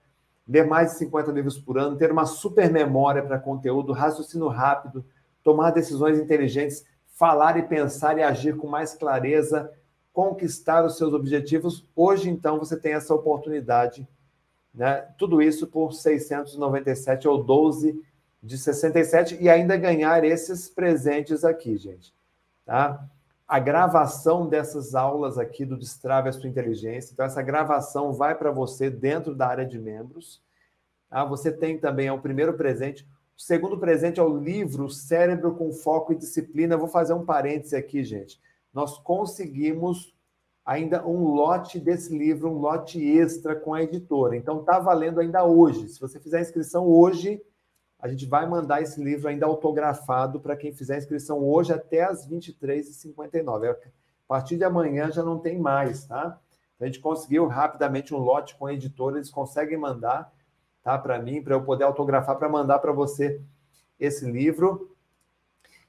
ler 0.47 0.67
mais 0.67 0.91
de 0.91 0.97
50 0.99 1.31
livros 1.31 1.57
por 1.57 1.79
ano, 1.79 1.97
ter 1.97 2.11
uma 2.11 2.27
super 2.27 2.71
memória 2.71 3.23
para 3.23 3.39
conteúdo, 3.39 3.91
raciocínio 3.91 4.49
rápido, 4.49 5.03
tomar 5.43 5.71
decisões 5.71 6.19
inteligentes, 6.19 6.85
falar 7.07 7.57
e 7.57 7.63
pensar 7.63 8.19
e 8.19 8.23
agir 8.23 8.55
com 8.55 8.67
mais 8.67 8.93
clareza, 8.93 9.71
conquistar 10.13 10.85
os 10.85 10.97
seus 10.97 11.11
objetivos. 11.13 11.85
Hoje, 11.95 12.29
então, 12.29 12.59
você 12.59 12.77
tem 12.77 12.93
essa 12.93 13.13
oportunidade. 13.13 14.07
Né? 14.73 15.05
Tudo 15.17 15.41
isso 15.41 15.67
por 15.67 15.91
697 15.93 17.27
ou 17.27 17.43
12 17.43 18.01
de 18.41 18.57
67 18.57 19.37
e 19.41 19.49
ainda 19.49 19.75
ganhar 19.75 20.23
esses 20.23 20.69
presentes 20.69 21.43
aqui, 21.43 21.75
gente. 21.77 22.13
Tá? 22.65 23.05
a 23.53 23.59
gravação 23.59 24.47
dessas 24.47 24.95
aulas 24.95 25.37
aqui 25.37 25.63
do 25.63 25.77
Destrave 25.77 26.27
a 26.27 26.31
Sua 26.31 26.49
Inteligência. 26.49 27.13
Então, 27.13 27.23
essa 27.23 27.41
gravação 27.41 28.11
vai 28.11 28.33
para 28.33 28.49
você 28.49 28.89
dentro 28.89 29.35
da 29.35 29.47
área 29.47 29.63
de 29.63 29.77
membros. 29.77 30.41
Ah, 31.07 31.23
você 31.23 31.51
tem 31.51 31.77
também, 31.77 32.07
é 32.07 32.11
o 32.11 32.19
primeiro 32.19 32.53
presente. 32.55 33.07
O 33.37 33.41
segundo 33.41 33.77
presente 33.77 34.19
é 34.19 34.23
o 34.23 34.37
livro 34.37 34.89
Cérebro 34.89 35.53
com 35.53 35.71
Foco 35.71 36.13
e 36.13 36.15
Disciplina. 36.17 36.75
Vou 36.75 36.87
fazer 36.87 37.13
um 37.13 37.23
parêntese 37.23 37.75
aqui, 37.75 38.03
gente. 38.03 38.41
Nós 38.73 38.97
conseguimos 38.97 40.13
ainda 40.65 41.05
um 41.05 41.27
lote 41.33 41.79
desse 41.79 42.17
livro, 42.17 42.49
um 42.49 42.57
lote 42.57 43.03
extra 43.17 43.55
com 43.55 43.73
a 43.73 43.83
editora. 43.83 44.35
Então, 44.35 44.61
está 44.61 44.79
valendo 44.79 45.19
ainda 45.19 45.43
hoje. 45.43 45.89
Se 45.89 45.99
você 45.99 46.19
fizer 46.19 46.37
a 46.37 46.41
inscrição 46.41 46.87
hoje, 46.87 47.41
a 47.99 48.07
gente 48.07 48.25
vai 48.25 48.47
mandar 48.47 48.81
esse 48.81 49.01
livro 49.01 49.27
ainda 49.27 49.45
autografado 49.45 50.39
para 50.39 50.55
quem 50.55 50.73
fizer 50.73 50.95
a 50.95 50.97
inscrição 50.97 51.39
hoje 51.39 51.73
até 51.73 52.03
as 52.03 52.27
23h59. 52.27 53.69
A 53.69 53.77
partir 54.27 54.57
de 54.57 54.63
amanhã 54.63 55.11
já 55.11 55.23
não 55.23 55.39
tem 55.39 55.59
mais, 55.59 56.05
tá? 56.05 56.39
Então, 56.75 56.85
a 56.85 56.85
gente 56.85 56.99
conseguiu 56.99 57.47
rapidamente 57.47 58.13
um 58.13 58.17
lote 58.17 58.55
com 58.55 58.65
a 58.65 58.73
editora, 58.73 59.17
eles 59.17 59.29
conseguem 59.29 59.77
mandar 59.77 60.33
tá, 60.83 60.97
para 60.97 61.17
mim, 61.19 61.41
para 61.41 61.55
eu 61.55 61.63
poder 61.63 61.85
autografar, 61.85 62.37
para 62.37 62.49
mandar 62.49 62.79
para 62.79 62.91
você 62.91 63.41
esse 63.99 64.29
livro. 64.29 64.92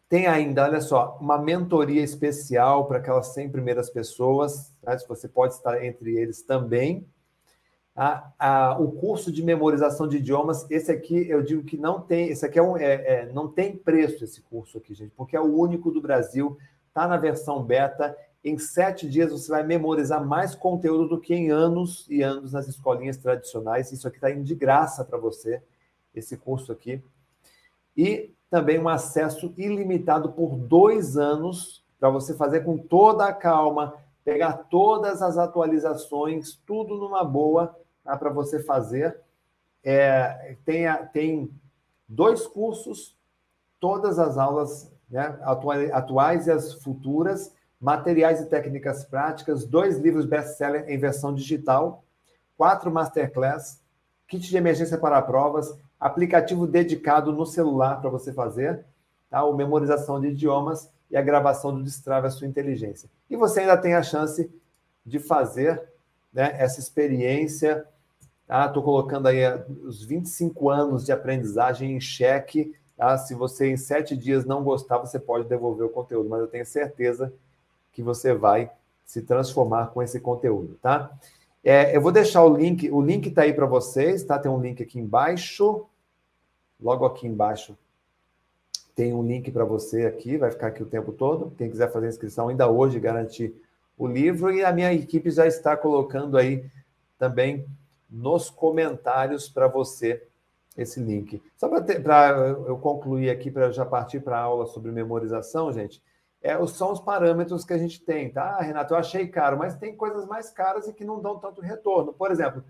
Tem 0.08 0.26
ainda, 0.26 0.64
olha 0.64 0.80
só, 0.80 1.18
uma 1.20 1.38
mentoria 1.38 2.02
especial 2.02 2.86
para 2.86 2.98
aquelas 2.98 3.28
100 3.28 3.50
primeiras 3.50 3.88
pessoas, 3.90 4.72
se 4.98 5.08
você 5.08 5.26
pode 5.26 5.54
estar 5.54 5.82
entre 5.84 6.16
eles 6.16 6.42
também. 6.42 7.06
A, 7.96 8.32
a, 8.38 8.78
o 8.78 8.90
curso 8.92 9.30
de 9.30 9.42
memorização 9.42 10.08
de 10.08 10.16
idiomas, 10.16 10.68
esse 10.68 10.90
aqui 10.90 11.28
eu 11.28 11.42
digo 11.42 11.62
que 11.62 11.76
não 11.76 12.00
tem, 12.00 12.28
esse 12.28 12.44
aqui 12.44 12.58
é, 12.58 12.62
um, 12.62 12.76
é, 12.76 12.94
é 12.94 13.32
não 13.32 13.48
tem 13.48 13.76
preço 13.76 14.24
esse 14.24 14.42
curso 14.42 14.78
aqui, 14.78 14.94
gente, 14.94 15.12
porque 15.16 15.36
é 15.36 15.40
o 15.40 15.56
único 15.56 15.92
do 15.92 16.02
Brasil, 16.02 16.58
está 16.88 17.06
na 17.06 17.16
versão 17.16 17.62
beta. 17.62 18.16
Em 18.42 18.58
sete 18.58 19.08
dias 19.08 19.30
você 19.30 19.50
vai 19.50 19.62
memorizar 19.62 20.24
mais 20.24 20.54
conteúdo 20.54 21.08
do 21.08 21.20
que 21.20 21.34
em 21.34 21.50
anos 21.50 22.06
e 22.10 22.20
anos 22.20 22.52
nas 22.52 22.68
escolinhas 22.68 23.16
tradicionais. 23.16 23.90
Isso 23.90 24.06
aqui 24.06 24.18
está 24.18 24.30
indo 24.30 24.44
de 24.44 24.54
graça 24.54 25.04
para 25.04 25.16
você, 25.16 25.62
esse 26.14 26.36
curso 26.36 26.72
aqui. 26.72 27.00
E 27.96 28.33
também 28.50 28.78
um 28.78 28.88
acesso 28.88 29.52
ilimitado 29.56 30.32
por 30.32 30.56
dois 30.56 31.16
anos 31.16 31.84
para 31.98 32.10
você 32.10 32.34
fazer 32.34 32.60
com 32.64 32.76
toda 32.76 33.26
a 33.26 33.32
calma, 33.32 33.94
pegar 34.24 34.64
todas 34.70 35.22
as 35.22 35.38
atualizações, 35.38 36.54
tudo 36.66 36.96
numa 36.96 37.24
boa 37.24 37.74
tá, 38.04 38.16
para 38.16 38.30
você 38.30 38.62
fazer. 38.62 39.18
É, 39.82 40.56
tem, 40.64 40.86
tem 41.12 41.50
dois 42.08 42.46
cursos, 42.46 43.16
todas 43.80 44.18
as 44.18 44.38
aulas 44.38 44.90
né, 45.10 45.38
atuais 45.92 46.46
e 46.46 46.50
as 46.50 46.74
futuras, 46.74 47.52
materiais 47.80 48.40
e 48.40 48.46
técnicas 48.46 49.04
práticas, 49.04 49.64
dois 49.64 49.98
livros 49.98 50.24
best-seller 50.26 50.88
em 50.88 50.98
versão 50.98 51.34
digital, 51.34 52.02
quatro 52.56 52.90
masterclass, 52.90 53.82
kit 54.26 54.48
de 54.48 54.56
emergência 54.56 54.96
para 54.96 55.20
provas, 55.22 55.76
aplicativo 56.04 56.66
dedicado 56.66 57.32
no 57.32 57.46
celular 57.46 58.00
para 58.00 58.10
você 58.10 58.32
fazer, 58.32 58.84
tá? 59.30 59.42
o 59.44 59.56
memorização 59.56 60.20
de 60.20 60.28
idiomas 60.28 60.90
e 61.10 61.16
a 61.16 61.22
gravação 61.22 61.74
do 61.74 61.82
Destrave 61.82 62.26
a 62.26 62.30
sua 62.30 62.46
inteligência. 62.46 63.08
E 63.30 63.36
você 63.36 63.60
ainda 63.60 63.76
tem 63.76 63.94
a 63.94 64.02
chance 64.02 64.50
de 65.04 65.18
fazer 65.18 65.82
né, 66.32 66.54
essa 66.58 66.78
experiência 66.78 67.86
Estou 68.44 68.82
tá? 68.82 68.82
colocando 68.82 69.26
aí 69.26 69.38
eh, 69.38 69.64
os 69.84 70.04
25 70.04 70.68
anos 70.68 71.06
de 71.06 71.12
aprendizagem 71.12 71.96
em 71.96 72.00
xeque. 72.00 72.74
Tá? 72.94 73.16
Se 73.16 73.34
você 73.34 73.70
em 73.70 73.76
sete 73.78 74.14
dias 74.14 74.44
não 74.44 74.62
gostar, 74.62 74.98
você 74.98 75.18
pode 75.18 75.48
devolver 75.48 75.86
o 75.86 75.90
conteúdo, 75.90 76.28
mas 76.28 76.40
eu 76.40 76.46
tenho 76.46 76.66
certeza 76.66 77.32
que 77.90 78.02
você 78.02 78.34
vai 78.34 78.70
se 79.02 79.22
transformar 79.22 79.86
com 79.88 80.02
esse 80.02 80.20
conteúdo, 80.20 80.78
tá? 80.82 81.10
É, 81.62 81.96
eu 81.96 82.00
vou 82.00 82.12
deixar 82.12 82.44
o 82.44 82.54
link, 82.54 82.90
o 82.90 83.00
link 83.00 83.28
está 83.28 83.42
aí 83.42 83.52
para 83.52 83.66
vocês, 83.66 84.22
tá? 84.24 84.38
Tem 84.38 84.50
um 84.50 84.60
link 84.60 84.82
aqui 84.82 84.98
embaixo, 84.98 85.86
logo 86.84 87.06
aqui 87.06 87.26
embaixo 87.26 87.76
tem 88.94 89.12
um 89.12 89.26
link 89.26 89.50
para 89.50 89.64
você 89.64 90.06
aqui, 90.06 90.36
vai 90.36 90.50
ficar 90.50 90.68
aqui 90.68 90.82
o 90.82 90.86
tempo 90.86 91.10
todo. 91.10 91.52
Quem 91.56 91.68
quiser 91.68 91.90
fazer 91.90 92.08
inscrição 92.08 92.48
ainda 92.48 92.68
hoje, 92.68 93.00
garantir 93.00 93.52
o 93.98 94.06
livro 94.06 94.52
e 94.52 94.64
a 94.64 94.72
minha 94.72 94.92
equipe 94.92 95.30
já 95.30 95.46
está 95.46 95.76
colocando 95.76 96.36
aí 96.36 96.70
também 97.18 97.66
nos 98.08 98.50
comentários 98.50 99.48
para 99.48 99.66
você 99.66 100.22
esse 100.76 101.00
link. 101.00 101.42
Só 101.56 101.68
para 101.68 102.38
eu 102.38 102.78
concluir 102.78 103.30
aqui, 103.30 103.50
para 103.50 103.72
já 103.72 103.84
partir 103.84 104.20
para 104.20 104.38
a 104.38 104.42
aula 104.42 104.66
sobre 104.66 104.92
memorização, 104.92 105.72
gente, 105.72 106.02
é, 106.40 106.54
são 106.66 106.92
os 106.92 107.00
parâmetros 107.00 107.64
que 107.64 107.72
a 107.72 107.78
gente 107.78 108.00
tem, 108.00 108.30
tá? 108.30 108.56
Ah, 108.58 108.62
Renato, 108.62 108.92
eu 108.92 108.98
achei 108.98 109.26
caro, 109.26 109.56
mas 109.56 109.76
tem 109.76 109.96
coisas 109.96 110.26
mais 110.26 110.50
caras 110.50 110.86
e 110.86 110.92
que 110.92 111.04
não 111.04 111.20
dão 111.20 111.38
tanto 111.38 111.60
retorno. 111.60 112.12
Por 112.12 112.30
exemplo, 112.30 112.62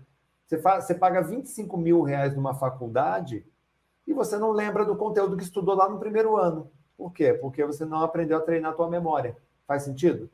Você, 0.45 0.57
faz, 0.57 0.85
você 0.85 0.95
paga 0.95 1.21
25 1.21 1.77
mil 1.77 2.01
reais 2.01 2.35
numa 2.35 2.53
faculdade 2.53 3.45
e 4.07 4.13
você 4.13 4.37
não 4.37 4.51
lembra 4.51 4.85
do 4.85 4.95
conteúdo 4.95 5.37
que 5.37 5.43
estudou 5.43 5.75
lá 5.75 5.89
no 5.89 5.99
primeiro 5.99 6.37
ano. 6.37 6.69
Por 6.97 7.11
quê? 7.11 7.33
Porque 7.33 7.65
você 7.65 7.85
não 7.85 8.01
aprendeu 8.01 8.37
a 8.37 8.41
treinar 8.41 8.71
a 8.71 8.75
tua 8.75 8.89
memória. 8.89 9.35
Faz 9.67 9.83
sentido? 9.83 10.29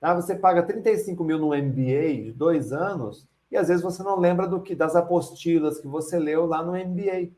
Tá? 0.00 0.14
Você 0.14 0.34
paga 0.34 0.62
35 0.62 1.22
mil 1.22 1.38
no 1.38 1.48
MBA 1.48 2.24
de 2.24 2.32
dois 2.32 2.72
anos 2.72 3.26
e 3.50 3.56
às 3.56 3.68
vezes 3.68 3.82
você 3.82 4.02
não 4.02 4.18
lembra 4.18 4.46
do 4.46 4.60
que 4.60 4.74
das 4.74 4.96
apostilas 4.96 5.78
que 5.78 5.86
você 5.86 6.18
leu 6.18 6.46
lá 6.46 6.62
no 6.62 6.72
MBA. 6.72 7.30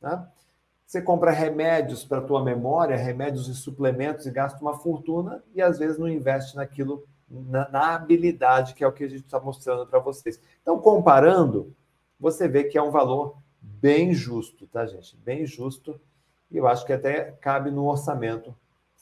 Tá? 0.00 0.30
Você 0.84 1.02
compra 1.02 1.30
remédios 1.30 2.04
para 2.04 2.18
a 2.18 2.22
tua 2.22 2.42
memória, 2.42 2.96
remédios 2.96 3.48
e 3.48 3.54
suplementos 3.54 4.26
e 4.26 4.30
gasta 4.30 4.60
uma 4.60 4.78
fortuna 4.78 5.42
e 5.54 5.60
às 5.60 5.78
vezes 5.78 5.98
não 5.98 6.08
investe 6.08 6.56
naquilo, 6.56 7.04
na, 7.28 7.68
na 7.68 7.94
habilidade 7.94 8.74
que 8.74 8.84
é 8.84 8.86
o 8.86 8.92
que 8.92 9.04
a 9.04 9.08
gente 9.08 9.24
está 9.24 9.40
mostrando 9.40 9.86
para 9.86 9.98
vocês. 9.98 10.40
Então, 10.62 10.78
comparando, 10.78 11.74
você 12.18 12.48
vê 12.48 12.64
que 12.64 12.78
é 12.78 12.82
um 12.82 12.90
valor 12.90 13.36
bem 13.80 14.12
justo, 14.12 14.66
tá, 14.66 14.86
gente? 14.86 15.16
Bem 15.16 15.46
justo. 15.46 16.00
E 16.50 16.56
eu 16.56 16.66
acho 16.66 16.84
que 16.84 16.92
até 16.92 17.32
cabe 17.40 17.70
no 17.70 17.86
orçamento 17.86 18.54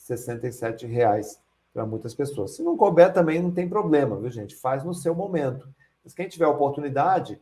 R$ 0.08 0.86
reais 0.86 1.40
para 1.72 1.86
muitas 1.86 2.14
pessoas. 2.14 2.56
Se 2.56 2.62
não 2.62 2.76
couber 2.76 3.12
também 3.12 3.42
não 3.42 3.50
tem 3.50 3.68
problema, 3.68 4.16
viu, 4.18 4.30
gente? 4.30 4.56
Faz 4.56 4.84
no 4.84 4.94
seu 4.94 5.14
momento. 5.14 5.68
Mas 6.02 6.14
quem 6.14 6.28
tiver 6.28 6.46
oportunidade, 6.46 7.40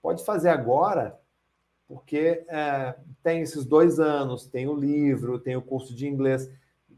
pode 0.00 0.24
fazer 0.24 0.48
agora 0.48 1.18
porque 1.88 2.44
é, 2.48 2.94
tem 3.22 3.42
esses 3.42 3.64
dois 3.64 4.00
anos, 4.00 4.46
tem 4.46 4.66
o 4.66 4.74
livro, 4.74 5.38
tem 5.38 5.56
o 5.56 5.62
curso 5.62 5.94
de 5.94 6.08
inglês. 6.08 6.50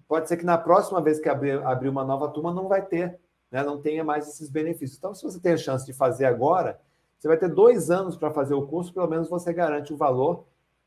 Pode 0.06 0.28
ser 0.28 0.38
que 0.38 0.44
na 0.44 0.56
próxima 0.56 1.00
vez 1.00 1.20
que 1.20 1.28
abrir, 1.28 1.62
abrir 1.62 1.88
uma 1.88 2.04
nova 2.04 2.28
turma 2.28 2.52
não 2.54 2.68
vai 2.68 2.84
ter, 2.84 3.18
né? 3.50 3.62
não 3.62 3.80
tenha 3.80 4.02
mais 4.02 4.26
esses 4.26 4.48
benefícios. 4.48 4.96
Então, 4.96 5.14
se 5.14 5.22
você 5.22 5.38
tem 5.38 5.52
a 5.52 5.58
chance 5.58 5.84
de 5.84 5.92
fazer 5.92 6.24
agora, 6.24 6.80
você 7.18 7.28
vai 7.28 7.36
ter 7.36 7.48
dois 7.48 7.90
anos 7.90 8.16
para 8.16 8.30
fazer 8.30 8.54
o 8.54 8.66
curso, 8.66 8.92
pelo 8.92 9.08
menos 9.08 9.28
você 9.28 9.52
garante 9.52 9.92
o 9.92 9.96
valor 9.96 10.44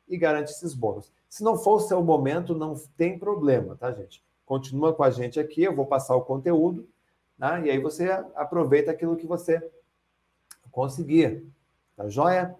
e 0.08 0.16
garante 0.16 0.50
esses 0.50 0.74
bônus. 0.74 1.12
Se 1.28 1.44
não 1.44 1.56
for 1.56 1.74
o 1.74 1.80
seu 1.80 2.02
momento, 2.02 2.54
não 2.54 2.74
tem 2.96 3.18
problema, 3.18 3.76
tá, 3.76 3.92
gente? 3.92 4.24
Continua 4.46 4.94
com 4.94 5.02
a 5.02 5.10
gente 5.10 5.38
aqui, 5.38 5.62
eu 5.62 5.74
vou 5.74 5.86
passar 5.86 6.16
o 6.16 6.22
conteúdo, 6.22 6.88
né? 7.38 7.62
e 7.66 7.70
aí 7.70 7.78
você 7.78 8.10
aproveita 8.34 8.90
aquilo 8.90 9.16
que 9.16 9.26
você 9.26 9.62
conseguir. 10.70 11.46
Tá 11.96 12.08
joia? 12.08 12.56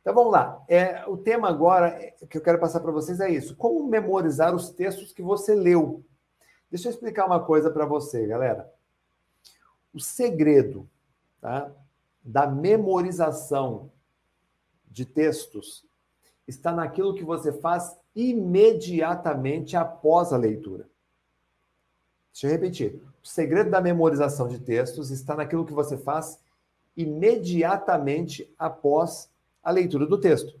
Então 0.00 0.14
vamos 0.14 0.32
lá. 0.32 0.62
É, 0.68 1.04
o 1.08 1.16
tema 1.16 1.48
agora 1.48 2.12
que 2.28 2.36
eu 2.36 2.42
quero 2.42 2.58
passar 2.58 2.80
para 2.80 2.92
vocês 2.92 3.20
é 3.20 3.30
isso: 3.30 3.56
como 3.56 3.86
memorizar 3.88 4.54
os 4.54 4.70
textos 4.70 5.12
que 5.12 5.22
você 5.22 5.54
leu. 5.54 6.04
Deixa 6.70 6.88
eu 6.88 6.92
explicar 6.92 7.26
uma 7.26 7.44
coisa 7.44 7.70
para 7.70 7.86
você, 7.86 8.26
galera. 8.26 8.72
O 9.94 10.00
segredo 10.00 10.88
tá, 11.40 11.72
da 12.26 12.46
memorização 12.46 13.90
de 14.90 15.06
textos 15.06 15.86
está 16.46 16.72
naquilo 16.72 17.14
que 17.14 17.24
você 17.24 17.52
faz 17.52 17.96
imediatamente 18.14 19.76
após 19.76 20.32
a 20.32 20.36
leitura. 20.36 20.88
Deixa 22.32 22.48
eu 22.48 22.50
repetir. 22.50 23.00
O 23.22 23.26
segredo 23.26 23.70
da 23.70 23.80
memorização 23.80 24.48
de 24.48 24.58
textos 24.58 25.10
está 25.10 25.36
naquilo 25.36 25.64
que 25.64 25.72
você 25.72 25.96
faz 25.96 26.38
imediatamente 26.96 28.52
após 28.58 29.30
a 29.62 29.70
leitura 29.70 30.06
do 30.06 30.18
texto. 30.18 30.58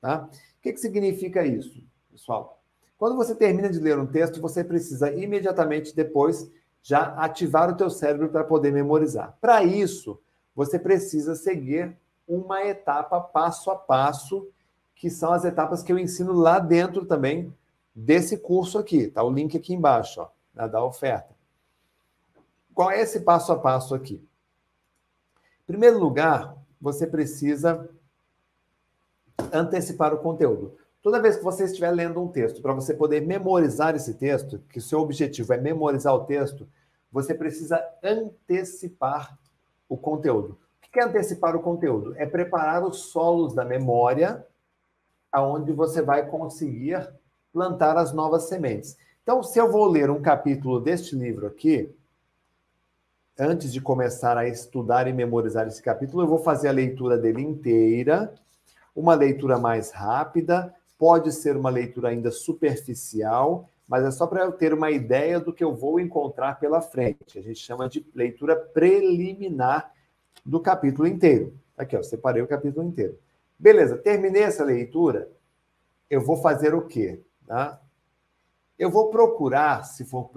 Tá? 0.00 0.24
O 0.24 0.62
que, 0.62 0.72
que 0.72 0.80
significa 0.80 1.44
isso, 1.44 1.82
pessoal? 2.10 2.62
Quando 2.96 3.16
você 3.16 3.34
termina 3.34 3.68
de 3.68 3.78
ler 3.78 3.98
um 3.98 4.06
texto, 4.06 4.40
você 4.40 4.64
precisa 4.64 5.12
imediatamente 5.12 5.94
depois 5.94 6.50
já 6.82 7.14
ativar 7.16 7.68
o 7.68 7.76
teu 7.76 7.90
cérebro 7.90 8.28
para 8.28 8.44
poder 8.44 8.72
memorizar. 8.72 9.36
Para 9.40 9.64
isso, 9.64 10.20
você 10.56 10.78
precisa 10.78 11.36
seguir 11.36 11.94
uma 12.26 12.64
etapa 12.64 13.20
passo 13.20 13.70
a 13.70 13.76
passo, 13.76 14.48
que 14.94 15.10
são 15.10 15.32
as 15.32 15.44
etapas 15.44 15.82
que 15.82 15.92
eu 15.92 15.98
ensino 15.98 16.32
lá 16.32 16.58
dentro 16.58 17.04
também 17.04 17.54
desse 17.94 18.38
curso 18.38 18.78
aqui. 18.78 19.08
Tá 19.08 19.22
o 19.22 19.30
link 19.30 19.54
aqui 19.54 19.74
embaixo, 19.74 20.22
ó, 20.22 20.30
né, 20.54 20.66
da 20.66 20.82
oferta. 20.82 21.36
Qual 22.74 22.90
é 22.90 23.02
esse 23.02 23.20
passo 23.20 23.52
a 23.52 23.58
passo 23.58 23.94
aqui? 23.94 24.14
Em 25.62 25.66
primeiro 25.66 25.98
lugar, 25.98 26.56
você 26.80 27.06
precisa 27.06 27.88
antecipar 29.52 30.14
o 30.14 30.18
conteúdo. 30.18 30.76
Toda 31.02 31.20
vez 31.20 31.36
que 31.36 31.44
você 31.44 31.64
estiver 31.64 31.90
lendo 31.90 32.20
um 32.20 32.28
texto, 32.28 32.62
para 32.62 32.72
você 32.72 32.94
poder 32.94 33.20
memorizar 33.20 33.94
esse 33.94 34.14
texto, 34.14 34.58
que 34.70 34.78
o 34.78 34.82
seu 34.82 35.00
objetivo 35.00 35.52
é 35.52 35.58
memorizar 35.58 36.14
o 36.14 36.24
texto, 36.24 36.68
você 37.12 37.34
precisa 37.34 37.82
antecipar 38.02 39.38
o 39.88 39.96
conteúdo. 39.96 40.58
O 40.76 40.92
que 40.92 41.00
é 41.00 41.04
antecipar 41.04 41.54
o 41.54 41.60
conteúdo? 41.60 42.14
É 42.16 42.26
preparar 42.26 42.84
os 42.84 43.10
solos 43.10 43.54
da 43.54 43.64
memória, 43.64 44.46
aonde 45.30 45.72
você 45.72 46.00
vai 46.00 46.26
conseguir 46.26 47.08
plantar 47.52 47.96
as 47.96 48.12
novas 48.12 48.44
sementes. 48.44 48.96
Então, 49.22 49.42
se 49.42 49.58
eu 49.58 49.70
vou 49.70 49.86
ler 49.86 50.10
um 50.10 50.22
capítulo 50.22 50.80
deste 50.80 51.14
livro 51.14 51.46
aqui, 51.46 51.94
antes 53.38 53.72
de 53.72 53.80
começar 53.80 54.36
a 54.38 54.48
estudar 54.48 55.06
e 55.06 55.12
memorizar 55.12 55.66
esse 55.66 55.82
capítulo, 55.82 56.22
eu 56.22 56.28
vou 56.28 56.38
fazer 56.38 56.68
a 56.68 56.72
leitura 56.72 57.18
dele 57.18 57.42
inteira 57.42 58.32
uma 58.96 59.14
leitura 59.14 59.58
mais 59.58 59.90
rápida, 59.90 60.74
pode 60.98 61.30
ser 61.30 61.54
uma 61.54 61.68
leitura 61.68 62.08
ainda 62.08 62.30
superficial, 62.30 63.68
mas 63.86 64.04
é 64.04 64.10
só 64.10 64.26
para 64.26 64.44
eu 64.44 64.52
ter 64.52 64.72
uma 64.72 64.90
ideia 64.90 65.38
do 65.38 65.52
que 65.52 65.62
eu 65.62 65.74
vou 65.74 66.00
encontrar 66.00 66.58
pela 66.58 66.80
frente. 66.80 67.38
A 67.38 67.42
gente 67.42 67.58
chama 67.60 67.88
de 67.88 68.06
leitura 68.14 68.56
preliminar 68.56 69.92
do 70.44 70.60
capítulo 70.60 71.06
inteiro. 71.06 71.54
Aqui, 71.76 71.96
ó, 71.96 72.02
separei 72.02 72.42
o 72.42 72.48
capítulo 72.48 72.86
inteiro. 72.86 73.18
Beleza, 73.58 73.96
terminei 73.96 74.42
essa 74.42 74.64
leitura, 74.64 75.30
eu 76.10 76.20
vou 76.20 76.36
fazer 76.36 76.74
o 76.74 76.86
quê? 76.86 77.22
Tá? 77.46 77.80
Eu 78.78 78.90
vou 78.90 79.08
procurar, 79.08 79.84
se 79.84 80.04
for 80.04 80.30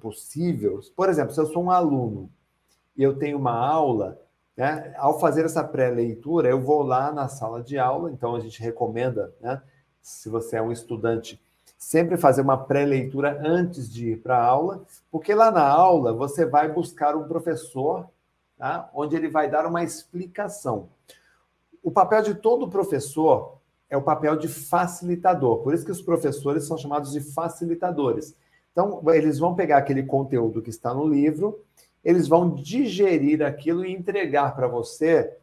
possível, 0.00 0.80
por 0.94 1.08
exemplo, 1.08 1.34
se 1.34 1.40
eu 1.40 1.46
sou 1.46 1.64
um 1.64 1.70
aluno 1.70 2.30
e 2.96 3.02
eu 3.02 3.18
tenho 3.18 3.36
uma 3.36 3.52
aula 3.52 4.18
né? 4.56 4.94
Ao 4.96 5.20
fazer 5.20 5.44
essa 5.44 5.62
pré-leitura, 5.62 6.48
eu 6.48 6.60
vou 6.60 6.82
lá 6.82 7.12
na 7.12 7.28
sala 7.28 7.62
de 7.62 7.78
aula, 7.78 8.10
então 8.10 8.34
a 8.34 8.40
gente 8.40 8.60
recomenda, 8.60 9.34
né? 9.40 9.60
se 10.00 10.28
você 10.28 10.56
é 10.56 10.62
um 10.62 10.72
estudante, 10.72 11.40
sempre 11.76 12.16
fazer 12.16 12.42
uma 12.42 12.56
pré-leitura 12.56 13.40
antes 13.44 13.92
de 13.92 14.12
ir 14.12 14.22
para 14.22 14.38
a 14.38 14.44
aula, 14.44 14.82
porque 15.10 15.34
lá 15.34 15.50
na 15.50 15.66
aula 15.66 16.12
você 16.12 16.44
vai 16.44 16.70
buscar 16.70 17.14
um 17.16 17.28
professor, 17.28 18.08
tá? 18.56 18.90
onde 18.94 19.16
ele 19.16 19.28
vai 19.28 19.50
dar 19.50 19.66
uma 19.66 19.84
explicação. 19.84 20.88
O 21.82 21.90
papel 21.90 22.22
de 22.22 22.34
todo 22.34 22.68
professor 22.68 23.58
é 23.88 23.96
o 23.96 24.02
papel 24.02 24.36
de 24.36 24.48
facilitador, 24.48 25.58
por 25.58 25.74
isso 25.74 25.84
que 25.84 25.92
os 25.92 26.02
professores 26.02 26.64
são 26.64 26.76
chamados 26.76 27.12
de 27.12 27.20
facilitadores. 27.20 28.34
Então, 28.72 29.02
eles 29.08 29.38
vão 29.38 29.54
pegar 29.54 29.78
aquele 29.78 30.02
conteúdo 30.02 30.60
que 30.60 30.70
está 30.70 30.92
no 30.92 31.06
livro 31.06 31.60
eles 32.06 32.28
vão 32.28 32.54
digerir 32.54 33.42
aquilo 33.42 33.84
e 33.84 33.92
entregar 33.92 34.54
para 34.54 34.68
você, 34.68 35.36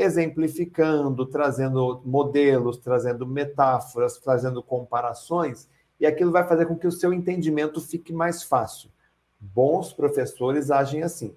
exemplificando, 0.00 1.26
trazendo 1.26 2.00
modelos, 2.04 2.78
trazendo 2.78 3.26
metáforas, 3.26 4.18
trazendo 4.18 4.62
comparações, 4.62 5.68
e 5.98 6.06
aquilo 6.06 6.30
vai 6.30 6.46
fazer 6.46 6.66
com 6.66 6.76
que 6.76 6.86
o 6.86 6.92
seu 6.92 7.12
entendimento 7.12 7.80
fique 7.80 8.12
mais 8.12 8.42
fácil. 8.42 8.90
Bons 9.38 9.92
professores 9.92 10.70
agem 10.70 11.02
assim. 11.02 11.34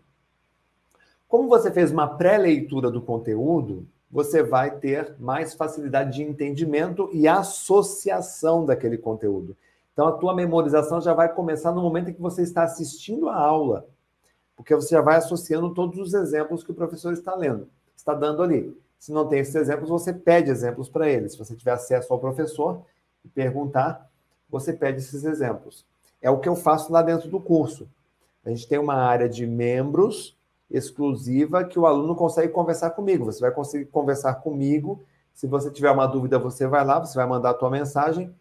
Como 1.28 1.50
você 1.50 1.72
fez 1.72 1.92
uma 1.92 2.08
pré-leitura 2.08 2.90
do 2.92 3.02
conteúdo, 3.02 3.88
você 4.12 4.44
vai 4.44 4.78
ter 4.78 5.16
mais 5.20 5.54
facilidade 5.54 6.14
de 6.14 6.24
entendimento 6.24 7.10
e 7.12 7.28
associação 7.28 8.66
daquele 8.66 8.98
conteúdo. 8.98 9.58
Então, 9.92 10.08
a 10.08 10.12
tua 10.12 10.34
memorização 10.34 11.02
já 11.02 11.14
vai 11.14 11.34
começar 11.34 11.72
no 11.72 11.82
momento 11.82 12.10
em 12.10 12.14
que 12.14 12.22
você 12.22 12.44
está 12.44 12.64
assistindo 12.64 13.30
a 13.30 13.36
aula 13.36 13.88
porque 14.56 14.76
você 14.76 14.96
já 14.96 15.02
vai 15.02 15.18
associando 15.18 15.74
todos 15.74 16.00
os 16.00 16.14
exemplos 16.14 16.64
que 16.64 16.72
o 16.72 16.76
professor 16.76 17.14
está 17.14 17.36
lendo, 17.36 17.68
está 17.96 18.14
dando 18.14 18.42
ali. 18.42 18.76
Se 19.00 19.12
não 19.12 19.28
tem 19.28 19.40
esses 19.40 19.56
exemplos, 19.56 19.90
você 19.90 20.14
pede 20.14 20.50
exemplos 20.50 20.90
para 20.90 21.10
ele. 21.10 21.30
Se 21.30 21.38
você 21.38 21.56
tiver 21.56 21.72
acesso 21.72 22.12
ao 22.12 22.20
professor 22.20 22.82
e 23.24 23.28
perguntar, 23.28 24.10
você 24.50 24.72
pede 24.72 25.00
esses 25.00 25.24
exemplos. 25.24 25.86
É 26.22 26.30
o 26.30 26.40
que 26.40 26.48
eu 26.48 26.56
faço 26.56 26.92
lá 26.92 27.02
dentro 27.02 27.30
do 27.30 27.40
curso. 27.40 27.88
A 28.46 28.50
gente 28.50 28.68
tem 28.68 28.78
uma 28.78 28.96
área 28.96 29.28
de 29.28 29.46
membros 29.46 30.38
exclusiva 30.70 31.64
que 31.64 31.78
o 31.78 31.86
aluno 31.86 32.16
consegue 32.16 32.52
conversar 32.52 32.92
comigo. 32.92 33.26
Você 33.26 33.42
vai 33.42 33.52
conseguir 33.52 33.86
conversar 33.86 34.36
comigo. 34.36 35.04
Se 35.34 35.48
você 35.48 35.70
tiver 35.70 35.92
uma 35.92 36.08
dúvida, 36.08 36.40
você 36.40 36.66
vai 36.66 36.86
lá, 36.86 37.00
você 37.00 37.16
vai 37.16 37.28
mandar 37.28 37.52
a 37.52 37.54
tua 37.54 37.70
mensagem 37.70 38.34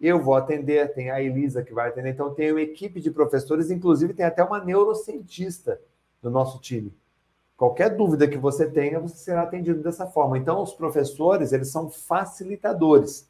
eu 0.00 0.20
vou 0.20 0.34
atender, 0.34 0.92
tem 0.92 1.10
a 1.10 1.22
Elisa 1.22 1.62
que 1.62 1.72
vai 1.72 1.88
atender, 1.88 2.10
então 2.10 2.34
tem 2.34 2.50
uma 2.50 2.60
equipe 2.60 3.00
de 3.00 3.10
professores, 3.10 3.70
inclusive 3.70 4.14
tem 4.14 4.26
até 4.26 4.42
uma 4.42 4.62
neurocientista 4.62 5.80
no 6.22 6.30
nosso 6.30 6.60
time. 6.60 6.92
Qualquer 7.56 7.96
dúvida 7.96 8.26
que 8.26 8.36
você 8.36 8.68
tenha, 8.68 8.98
você 8.98 9.16
será 9.16 9.42
atendido 9.42 9.82
dessa 9.82 10.06
forma. 10.06 10.36
Então, 10.36 10.62
os 10.62 10.74
professores, 10.74 11.52
eles 11.52 11.68
são 11.68 11.88
facilitadores. 11.88 13.28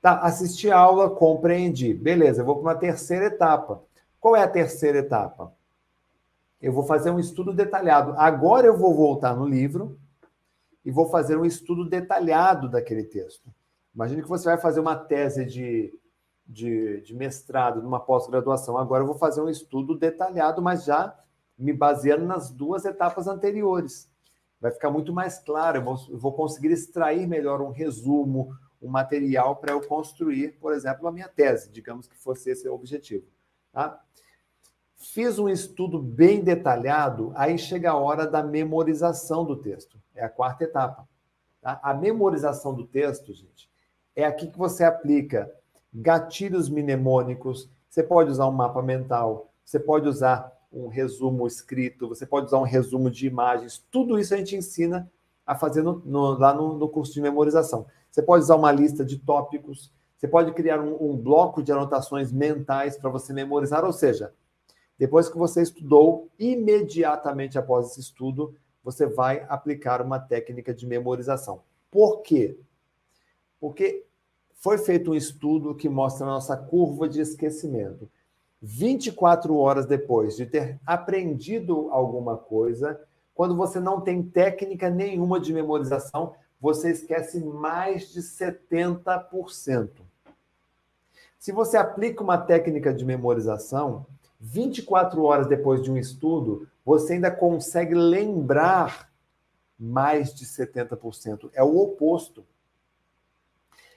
Tá, 0.00 0.20
assisti 0.20 0.70
a 0.70 0.78
aula, 0.78 1.10
compreendi. 1.10 1.92
Beleza, 1.92 2.42
eu 2.42 2.46
vou 2.46 2.56
para 2.56 2.62
uma 2.62 2.74
terceira 2.76 3.26
etapa. 3.26 3.82
Qual 4.20 4.36
é 4.36 4.42
a 4.42 4.48
terceira 4.48 4.98
etapa? 4.98 5.52
Eu 6.62 6.72
vou 6.72 6.84
fazer 6.84 7.10
um 7.10 7.18
estudo 7.18 7.52
detalhado. 7.52 8.14
Agora 8.16 8.66
eu 8.66 8.76
vou 8.76 8.94
voltar 8.94 9.34
no 9.34 9.46
livro 9.46 9.98
e 10.84 10.90
vou 10.90 11.08
fazer 11.08 11.36
um 11.36 11.44
estudo 11.44 11.84
detalhado 11.84 12.68
daquele 12.68 13.02
texto. 13.02 13.52
Imagine 13.92 14.22
que 14.22 14.28
você 14.28 14.44
vai 14.44 14.58
fazer 14.58 14.78
uma 14.78 14.94
tese 14.94 15.44
de, 15.44 15.92
de, 16.46 17.00
de 17.00 17.14
mestrado, 17.14 17.82
numa 17.82 17.98
pós-graduação. 17.98 18.78
Agora 18.78 19.02
eu 19.02 19.06
vou 19.06 19.16
fazer 19.16 19.40
um 19.40 19.48
estudo 19.48 19.98
detalhado, 19.98 20.62
mas 20.62 20.84
já 20.84 21.12
me 21.58 21.72
baseando 21.72 22.24
nas 22.24 22.50
duas 22.50 22.84
etapas 22.84 23.26
anteriores. 23.26 24.10
Vai 24.60 24.70
ficar 24.70 24.90
muito 24.90 25.12
mais 25.12 25.38
claro, 25.38 25.78
eu 25.78 25.84
vou, 25.84 25.96
eu 26.08 26.18
vou 26.18 26.32
conseguir 26.32 26.68
extrair 26.68 27.26
melhor 27.26 27.60
um 27.60 27.70
resumo, 27.70 28.54
um 28.80 28.88
material 28.88 29.56
para 29.56 29.72
eu 29.72 29.80
construir, 29.86 30.58
por 30.58 30.72
exemplo, 30.72 31.06
a 31.06 31.12
minha 31.12 31.28
tese, 31.28 31.70
digamos 31.70 32.06
que 32.06 32.16
fosse 32.16 32.50
esse 32.50 32.68
o 32.68 32.74
objetivo. 32.74 33.26
Tá? 33.72 34.00
Fiz 34.96 35.38
um 35.38 35.48
estudo 35.48 35.98
bem 36.00 36.42
detalhado, 36.42 37.32
aí 37.34 37.58
chega 37.58 37.90
a 37.90 37.96
hora 37.96 38.26
da 38.26 38.42
memorização 38.42 39.44
do 39.44 39.56
texto. 39.56 40.00
É 40.14 40.24
a 40.24 40.28
quarta 40.28 40.64
etapa. 40.64 41.06
Tá? 41.60 41.78
A 41.82 41.92
memorização 41.92 42.74
do 42.74 42.86
texto, 42.86 43.32
gente, 43.34 43.70
é 44.14 44.24
aqui 44.24 44.46
que 44.46 44.56
você 44.56 44.84
aplica 44.84 45.52
gatilhos 45.92 46.68
mnemônicos. 46.68 47.70
Você 47.88 48.02
pode 48.02 48.30
usar 48.30 48.46
um 48.46 48.52
mapa 48.52 48.82
mental, 48.82 49.52
você 49.64 49.78
pode 49.78 50.08
usar 50.08 50.55
um 50.72 50.88
resumo 50.88 51.46
escrito, 51.46 52.08
você 52.08 52.26
pode 52.26 52.46
usar 52.46 52.58
um 52.58 52.64
resumo 52.64 53.10
de 53.10 53.26
imagens. 53.26 53.84
Tudo 53.90 54.18
isso 54.18 54.34
a 54.34 54.36
gente 54.36 54.56
ensina 54.56 55.10
a 55.46 55.54
fazer 55.54 55.82
no, 55.82 56.02
no, 56.04 56.38
lá 56.38 56.52
no, 56.52 56.76
no, 56.76 56.88
curso 56.88 57.12
de 57.12 57.20
memorização. 57.20 57.86
Você 58.10 58.22
pode 58.22 58.44
usar 58.44 58.56
uma 58.56 58.72
lista 58.72 59.04
de 59.04 59.18
tópicos, 59.18 59.92
você 60.16 60.26
pode 60.26 60.52
criar 60.52 60.80
um, 60.80 61.12
um 61.12 61.16
bloco 61.16 61.62
de 61.62 61.70
anotações 61.70 62.32
mentais 62.32 62.96
para 62.96 63.10
você 63.10 63.32
memorizar, 63.32 63.84
ou 63.84 63.92
seja, 63.92 64.32
depois 64.98 65.28
que 65.28 65.36
você 65.36 65.62
estudou, 65.62 66.30
imediatamente 66.38 67.58
após 67.58 67.90
esse 67.90 68.00
estudo, 68.00 68.54
você 68.82 69.06
vai 69.06 69.44
aplicar 69.48 70.00
uma 70.00 70.18
técnica 70.18 70.72
de 70.72 70.86
memorização. 70.86 71.62
Por 71.90 72.22
quê? 72.22 72.58
Porque 73.60 74.06
foi 74.54 74.78
feito 74.78 75.10
um 75.10 75.14
estudo 75.14 75.74
que 75.74 75.88
mostra 75.88 76.26
a 76.26 76.30
nossa 76.30 76.56
curva 76.56 77.08
de 77.08 77.20
esquecimento. 77.20 78.10
24 78.62 79.56
horas 79.56 79.86
depois 79.86 80.36
de 80.36 80.46
ter 80.46 80.80
aprendido 80.86 81.88
alguma 81.90 82.36
coisa, 82.36 83.00
quando 83.34 83.56
você 83.56 83.78
não 83.78 84.00
tem 84.00 84.22
técnica 84.22 84.88
nenhuma 84.88 85.38
de 85.38 85.52
memorização, 85.52 86.34
você 86.60 86.90
esquece 86.90 87.44
mais 87.44 88.12
de 88.12 88.20
70%. 88.20 89.90
Se 91.38 91.52
você 91.52 91.76
aplica 91.76 92.24
uma 92.24 92.38
técnica 92.38 92.92
de 92.92 93.04
memorização, 93.04 94.06
24 94.40 95.22
horas 95.22 95.46
depois 95.46 95.82
de 95.82 95.90
um 95.90 95.96
estudo, 95.96 96.66
você 96.84 97.14
ainda 97.14 97.30
consegue 97.30 97.94
lembrar 97.94 99.10
mais 99.78 100.34
de 100.34 100.46
70%. 100.46 101.50
É 101.52 101.62
o 101.62 101.76
oposto. 101.76 102.44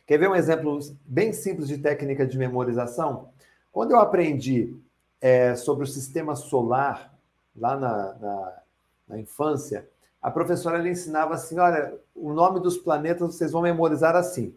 Quer 0.05 0.17
ver 0.17 0.29
um 0.29 0.35
exemplo 0.35 0.79
bem 1.05 1.31
simples 1.31 1.67
de 1.67 1.77
técnica 1.77 2.25
de 2.25 2.37
memorização? 2.37 3.29
Quando 3.71 3.91
eu 3.91 3.99
aprendi 3.99 4.75
é, 5.21 5.55
sobre 5.55 5.83
o 5.83 5.87
sistema 5.87 6.35
solar, 6.35 7.13
lá 7.55 7.75
na, 7.77 8.13
na, 8.15 8.53
na 9.07 9.19
infância, 9.19 9.87
a 10.21 10.31
professora 10.31 10.79
ela 10.79 10.89
ensinava 10.89 11.35
assim: 11.35 11.59
olha, 11.59 11.93
o 12.15 12.33
nome 12.33 12.59
dos 12.59 12.77
planetas 12.77 13.35
vocês 13.35 13.51
vão 13.51 13.61
memorizar 13.61 14.15
assim. 14.15 14.53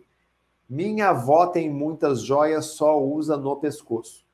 Minha 0.69 1.11
avó 1.11 1.47
tem 1.47 1.69
muitas 1.71 2.23
joias, 2.23 2.67
só 2.67 2.99
usa 2.99 3.37
no 3.37 3.57
pescoço. 3.57 4.25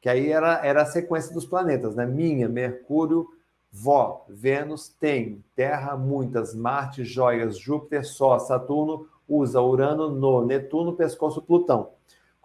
Que 0.00 0.08
aí 0.08 0.30
era, 0.30 0.64
era 0.64 0.82
a 0.82 0.86
sequência 0.86 1.32
dos 1.32 1.46
planetas, 1.46 1.94
né? 1.94 2.04
Minha, 2.06 2.48
Mercúrio, 2.48 3.28
vó, 3.70 4.24
Vênus 4.28 4.88
tem, 4.88 5.44
Terra, 5.54 5.96
muitas, 5.96 6.54
Marte, 6.54 7.04
joias, 7.04 7.58
Júpiter, 7.58 8.04
só, 8.04 8.38
Saturno, 8.38 9.06
usa 9.28 9.60
Urano, 9.60 10.10
no, 10.10 10.44
Netuno, 10.44 10.94
pescoço, 10.94 11.42
Plutão 11.42 11.90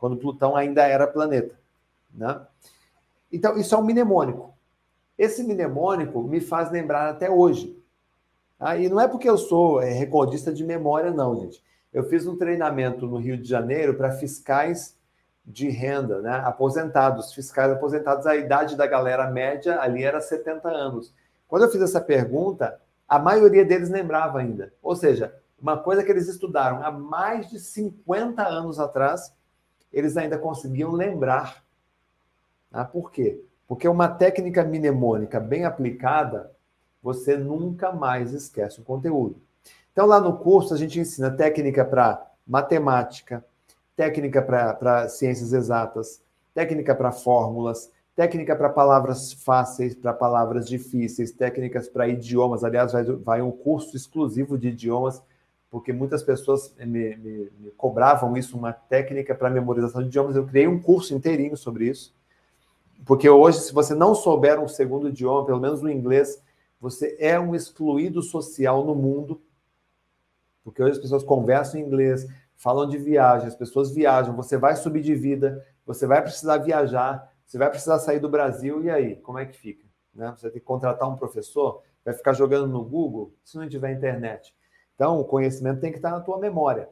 quando 0.04 0.18
Plutão 0.18 0.54
ainda 0.54 0.86
era 0.86 1.08
planeta. 1.08 1.56
Né? 2.14 2.42
Então, 3.32 3.58
isso 3.58 3.74
é 3.74 3.78
um 3.78 3.86
mnemônico. 3.86 4.54
Esse 5.18 5.42
mnemônico 5.42 6.22
me 6.22 6.42
faz 6.42 6.70
lembrar 6.70 7.10
até 7.10 7.32
hoje. 7.32 7.82
Tá? 8.60 8.76
E 8.76 8.90
não 8.90 9.00
é 9.00 9.08
porque 9.08 9.30
eu 9.30 9.38
sou 9.38 9.82
é, 9.82 9.94
recordista 9.94 10.52
de 10.52 10.62
memória, 10.66 11.10
não, 11.10 11.38
gente. 11.38 11.64
Eu 11.94 12.04
fiz 12.04 12.28
um 12.28 12.36
treinamento 12.36 13.08
no 13.08 13.16
Rio 13.16 13.38
de 13.38 13.48
Janeiro 13.48 13.94
para 13.94 14.12
fiscais 14.12 14.98
de 15.46 15.70
renda, 15.70 16.20
né? 16.20 16.36
aposentados, 16.44 17.34
fiscais 17.34 17.72
aposentados. 17.72 18.28
A 18.28 18.36
idade 18.36 18.76
da 18.76 18.86
galera 18.86 19.32
média 19.32 19.80
ali 19.80 20.04
era 20.04 20.20
70 20.20 20.68
anos. 20.68 21.14
Quando 21.48 21.64
eu 21.64 21.72
fiz 21.72 21.82
essa 21.82 22.02
pergunta, 22.02 22.78
a 23.08 23.18
maioria 23.18 23.64
deles 23.64 23.90
lembrava 23.90 24.40
ainda. 24.40 24.74
Ou 24.82 24.98
seja, 24.98 25.34
uma 25.58 25.78
coisa 25.78 26.04
que 26.04 26.12
eles 26.12 26.28
estudaram 26.28 26.84
há 26.84 26.92
mais 26.92 27.50
de 27.50 27.58
50 27.58 28.46
anos 28.46 28.82
atrás 28.82 29.32
eles 29.94 30.18
ainda 30.18 30.38
conseguiam 30.38 30.92
lembrar. 30.92 31.64
Ah, 32.72 32.84
por 32.84 33.12
quê? 33.12 33.40
Porque 33.68 33.88
uma 33.88 34.10
técnica 34.10 34.64
mnemônica 34.64 35.40
bem 35.40 35.64
aplicada, 35.64 36.52
você 37.02 37.38
nunca 37.38 37.92
mais 37.92 38.34
esquece 38.34 38.82
o 38.82 38.84
conteúdo. 38.84 39.40
Então, 39.92 40.08
lá 40.08 40.20
no 40.20 40.38
curso, 40.38 40.74
a 40.74 40.78
gente 40.78 41.00
ensina 41.00 41.30
técnica 41.30 41.86
para 41.86 42.26
matemática, 42.46 43.46
técnica 43.96 44.42
para 44.42 45.08
ciências 45.08 45.54
exatas, 45.54 46.22
técnica 46.54 46.96
para 46.96 47.12
fórmulas, 47.12 47.92
técnica 48.16 48.56
para 48.56 48.70
palavras 48.70 49.34
fáceis, 49.34 49.94
para 49.96 50.14
palavras 50.14 50.68
difíceis, 50.68 51.32
técnicas 51.32 51.88
para 51.88 52.08
idiomas. 52.08 52.64
Aliás, 52.64 52.92
vai, 52.92 53.04
vai 53.04 53.42
um 53.42 53.52
curso 53.52 53.96
exclusivo 53.96 54.58
de 54.58 54.70
idiomas 54.70 55.22
porque 55.74 55.92
muitas 55.92 56.22
pessoas 56.22 56.72
me, 56.78 57.16
me, 57.18 57.52
me 57.58 57.72
cobravam 57.72 58.38
isso, 58.38 58.56
uma 58.56 58.72
técnica 58.72 59.34
para 59.34 59.50
memorização 59.50 60.04
de 60.04 60.08
idiomas. 60.08 60.36
Eu 60.36 60.46
criei 60.46 60.68
um 60.68 60.80
curso 60.80 61.16
inteirinho 61.16 61.58
sobre 61.58 61.90
isso, 61.90 62.16
porque 63.08 63.28
hoje, 63.28 63.60
se 63.60 63.74
você 63.74 63.96
não 63.96 64.14
souber 64.14 64.60
um 64.60 64.68
segundo 64.68 65.10
idioma, 65.10 65.44
pelo 65.44 65.60
menos 65.60 65.82
o 65.82 65.90
inglês, 65.90 66.40
você 66.80 67.18
é 67.20 67.40
um 67.40 67.56
excluído 67.56 68.22
social 68.22 68.86
no 68.86 68.94
mundo, 68.94 69.42
porque 70.64 70.84
hoje 70.84 70.92
as 70.92 71.00
pessoas 71.00 71.24
conversam 71.24 71.80
em 71.80 71.84
inglês, 71.84 72.28
falam 72.56 72.88
de 72.88 73.00
viagem, 73.00 73.48
as 73.48 73.56
pessoas 73.56 73.90
viajam, 73.90 74.36
você 74.36 74.56
vai 74.56 74.76
subir 74.76 75.02
de 75.02 75.16
vida, 75.16 75.66
você 75.88 76.06
vai 76.06 76.22
precisar 76.22 76.60
viajar, 76.60 77.34
você 77.48 77.58
vai 77.58 77.72
precisar 77.72 77.98
sair 77.98 78.20
do 78.20 78.30
Brasil, 78.30 78.84
e 78.84 78.92
aí, 78.92 79.16
como 79.16 79.40
é 79.40 79.46
que 79.48 79.58
fica? 79.58 79.88
Né? 80.14 80.36
Você 80.38 80.52
tem 80.52 80.60
que 80.62 80.68
contratar 80.68 81.10
um 81.10 81.16
professor, 81.16 81.82
vai 82.06 82.14
ficar 82.14 82.34
jogando 82.34 82.68
no 82.68 82.86
Google, 82.86 83.34
se 83.44 83.58
não 83.58 83.68
tiver 83.68 83.92
internet. 83.92 84.54
Então, 84.96 85.20
o 85.20 85.26
conhecimento 85.26 85.82
tem 85.82 85.92
que 85.92 85.98
estar 85.98 86.12
na 86.12 86.20
tua 86.20 86.38
memória. 86.38 86.90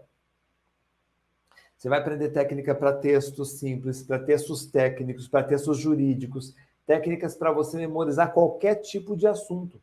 Você 1.78 1.90
vai 1.90 2.00
aprender 2.00 2.30
técnica 2.30 2.76
para 2.76 2.94
textos 2.94 3.54
simples, 3.54 4.04
para 4.04 4.20
textos 4.20 4.66
técnicos, 4.66 5.28
para 5.28 5.44
textos 5.44 5.78
jurídicos, 5.78 6.56
técnicas 6.86 7.36
para 7.36 7.52
você 7.52 7.78
memorizar 7.78 8.34
qualquer 8.34 8.76
tipo 8.76 9.16
de 9.16 9.26
assunto. 9.28 9.82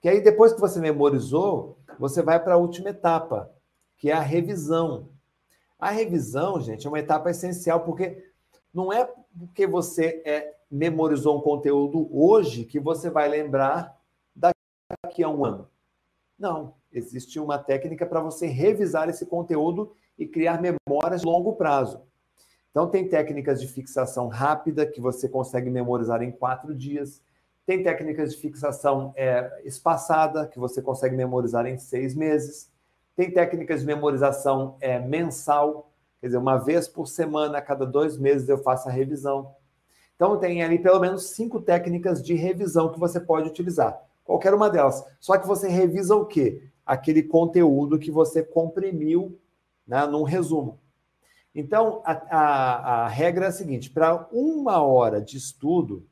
Que 0.00 0.08
aí, 0.08 0.20
depois 0.20 0.52
que 0.52 0.60
você 0.60 0.80
memorizou, 0.80 1.78
você 1.98 2.22
vai 2.22 2.42
para 2.42 2.54
a 2.54 2.58
última 2.58 2.90
etapa, 2.90 3.50
que 3.96 4.10
é 4.10 4.14
a 4.14 4.20
revisão. 4.20 5.08
A 5.78 5.90
revisão, 5.90 6.60
gente, 6.60 6.86
é 6.86 6.90
uma 6.90 6.98
etapa 6.98 7.30
essencial, 7.30 7.80
porque 7.80 8.32
não 8.72 8.92
é 8.92 9.08
porque 9.38 9.66
você 9.66 10.22
é, 10.24 10.54
memorizou 10.70 11.38
um 11.38 11.40
conteúdo 11.40 12.08
hoje 12.12 12.64
que 12.64 12.80
você 12.80 13.08
vai 13.10 13.28
lembrar 13.28 13.96
daqui 14.34 15.22
a 15.22 15.28
um 15.28 15.44
ano. 15.44 15.68
Não 16.38 16.74
existe 16.94 17.40
uma 17.40 17.58
técnica 17.58 18.06
para 18.06 18.20
você 18.20 18.46
revisar 18.46 19.08
esse 19.08 19.26
conteúdo 19.26 19.92
e 20.16 20.26
criar 20.26 20.62
memórias 20.62 21.20
de 21.20 21.26
longo 21.26 21.54
prazo. 21.54 22.00
Então, 22.70 22.88
tem 22.88 23.08
técnicas 23.08 23.60
de 23.60 23.68
fixação 23.68 24.28
rápida 24.28 24.86
que 24.86 25.00
você 25.00 25.28
consegue 25.28 25.70
memorizar 25.70 26.22
em 26.22 26.32
quatro 26.32 26.74
dias. 26.74 27.22
Tem 27.66 27.82
técnicas 27.82 28.32
de 28.32 28.40
fixação 28.40 29.12
é, 29.16 29.62
espaçada 29.64 30.46
que 30.46 30.58
você 30.58 30.82
consegue 30.82 31.16
memorizar 31.16 31.66
em 31.66 31.78
seis 31.78 32.14
meses. 32.14 32.70
Tem 33.16 33.30
técnicas 33.30 33.80
de 33.80 33.86
memorização 33.86 34.76
é, 34.80 34.98
mensal, 34.98 35.92
quer 36.20 36.26
dizer, 36.26 36.38
uma 36.38 36.58
vez 36.58 36.88
por 36.88 37.06
semana, 37.06 37.58
a 37.58 37.62
cada 37.62 37.86
dois 37.86 38.18
meses 38.18 38.48
eu 38.48 38.58
faço 38.58 38.88
a 38.88 38.92
revisão. 38.92 39.54
Então, 40.16 40.36
tem 40.38 40.62
ali 40.62 40.78
pelo 40.78 40.98
menos 41.00 41.30
cinco 41.30 41.60
técnicas 41.60 42.22
de 42.22 42.34
revisão 42.34 42.90
que 42.90 42.98
você 42.98 43.20
pode 43.20 43.48
utilizar. 43.48 44.00
Qualquer 44.24 44.52
uma 44.52 44.68
delas. 44.70 45.04
Só 45.20 45.36
que 45.38 45.46
você 45.46 45.68
revisa 45.68 46.16
o 46.16 46.24
quê? 46.24 46.62
Aquele 46.84 47.22
conteúdo 47.22 47.98
que 47.98 48.10
você 48.10 48.42
comprimiu 48.42 49.38
né, 49.86 50.06
num 50.06 50.22
resumo. 50.22 50.78
Então, 51.54 52.02
a, 52.04 52.12
a, 52.12 53.04
a 53.04 53.08
regra 53.08 53.46
é 53.46 53.48
a 53.48 53.52
seguinte: 53.52 53.90
para 53.90 54.28
uma 54.32 54.82
hora 54.82 55.20
de 55.20 55.36
estudo, 55.36 56.06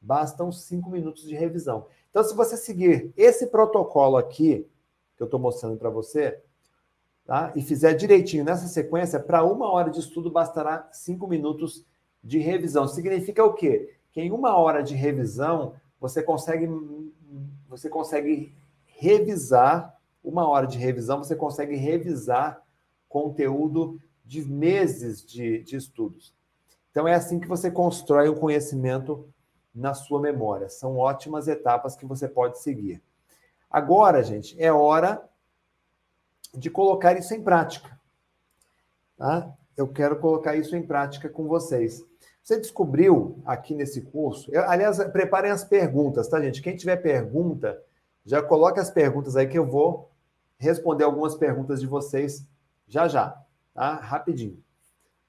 bastam 0.00 0.52
cinco 0.52 0.90
minutos 0.90 1.24
de 1.26 1.34
revisão. 1.34 1.86
Então, 2.10 2.22
se 2.22 2.34
você 2.34 2.56
seguir 2.56 3.12
esse 3.16 3.48
protocolo 3.48 4.16
aqui, 4.16 4.66
que 5.16 5.22
eu 5.22 5.26
estou 5.26 5.40
mostrando 5.40 5.76
para 5.76 5.90
você, 5.90 6.40
tá? 7.26 7.52
e 7.56 7.62
fizer 7.62 7.94
direitinho 7.94 8.44
nessa 8.44 8.68
sequência, 8.68 9.18
para 9.18 9.44
uma 9.44 9.70
hora 9.70 9.90
de 9.90 9.98
estudo 9.98 10.30
bastará 10.30 10.88
cinco 10.92 11.26
minutos 11.26 11.84
de 12.22 12.38
revisão. 12.38 12.86
Significa 12.86 13.44
o 13.44 13.52
quê? 13.52 13.96
Que 14.12 14.20
em 14.20 14.30
uma 14.30 14.56
hora 14.56 14.82
de 14.82 14.94
revisão, 14.94 15.74
você 16.00 16.22
consegue, 16.22 16.68
você 17.68 17.88
consegue 17.88 18.54
revisar, 18.86 19.97
uma 20.28 20.46
hora 20.46 20.66
de 20.66 20.76
revisão, 20.76 21.24
você 21.24 21.34
consegue 21.34 21.74
revisar 21.74 22.62
conteúdo 23.08 23.98
de 24.22 24.44
meses 24.44 25.24
de, 25.24 25.62
de 25.62 25.74
estudos. 25.74 26.34
Então, 26.90 27.08
é 27.08 27.14
assim 27.14 27.40
que 27.40 27.48
você 27.48 27.70
constrói 27.70 28.28
o 28.28 28.38
conhecimento 28.38 29.26
na 29.74 29.94
sua 29.94 30.20
memória. 30.20 30.68
São 30.68 30.98
ótimas 30.98 31.48
etapas 31.48 31.96
que 31.96 32.04
você 32.04 32.28
pode 32.28 32.58
seguir. 32.58 33.02
Agora, 33.70 34.22
gente, 34.22 34.54
é 34.62 34.70
hora 34.70 35.26
de 36.54 36.68
colocar 36.68 37.16
isso 37.16 37.32
em 37.32 37.42
prática. 37.42 37.98
Tá? 39.16 39.50
Eu 39.76 39.88
quero 39.88 40.18
colocar 40.18 40.56
isso 40.56 40.76
em 40.76 40.86
prática 40.86 41.30
com 41.30 41.48
vocês. 41.48 42.04
Você 42.42 42.58
descobriu 42.58 43.40
aqui 43.46 43.74
nesse 43.74 44.02
curso, 44.02 44.50
eu, 44.50 44.62
aliás, 44.68 45.02
preparem 45.04 45.50
as 45.50 45.64
perguntas, 45.64 46.28
tá, 46.28 46.40
gente? 46.40 46.62
Quem 46.62 46.76
tiver 46.76 46.96
pergunta, 46.96 47.82
já 48.24 48.42
coloque 48.42 48.80
as 48.80 48.90
perguntas 48.90 49.36
aí 49.36 49.46
que 49.46 49.58
eu 49.58 49.66
vou 49.66 50.10
responder 50.58 51.04
algumas 51.04 51.34
perguntas 51.34 51.80
de 51.80 51.86
vocês 51.86 52.46
já 52.86 53.06
já, 53.06 53.40
tá? 53.74 53.94
Rapidinho. 53.94 54.62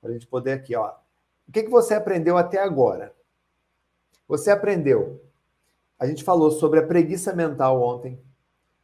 Para 0.02 0.12
a 0.12 0.14
gente 0.14 0.28
poder 0.28 0.54
aqui, 0.54 0.76
ó. 0.76 0.94
O 1.48 1.52
que, 1.52 1.64
que 1.64 1.70
você 1.70 1.94
aprendeu 1.94 2.38
até 2.38 2.60
agora? 2.60 3.14
Você 4.28 4.50
aprendeu. 4.52 5.22
A 6.00 6.06
gente 6.06 6.24
falou 6.24 6.52
sobre 6.52 6.80
a 6.80 6.86
preguiça 6.86 7.34
mental 7.36 7.82
ontem. 7.82 8.20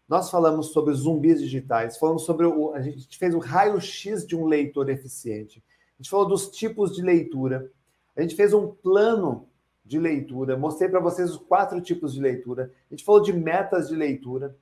Nós 0.08 0.30
falamos 0.30 0.68
sobre 0.68 0.94
zumbis 0.94 1.40
digitais. 1.40 1.98
Falamos 1.98 2.24
sobre 2.24 2.46
o. 2.46 2.74
A 2.74 2.82
gente 2.82 3.18
fez 3.18 3.34
o 3.34 3.40
raio-x 3.40 4.26
de 4.26 4.36
um 4.36 4.46
leitor 4.46 4.90
eficiente. 4.90 5.64
A 5.98 6.02
gente 6.02 6.10
falou 6.10 6.28
dos 6.28 6.50
tipos 6.50 6.96
de 6.96 7.02
leitura. 7.02 7.72
A 8.16 8.22
gente 8.22 8.36
fez 8.36 8.54
um 8.54 8.68
plano 8.68 9.48
de 9.84 10.00
leitura. 10.00 10.58
Mostrei 10.58 10.90
para 10.90 11.00
vocês 11.00 11.32
os 11.32 11.38
quatro 11.38 11.80
tipos 11.80 12.14
de 12.14 12.20
leitura. 12.20 12.72
A 12.90 12.94
gente 12.94 13.06
falou 13.06 13.22
de 13.22 13.32
metas 13.32 13.88
de 13.88 13.96
leitura. 13.96 14.56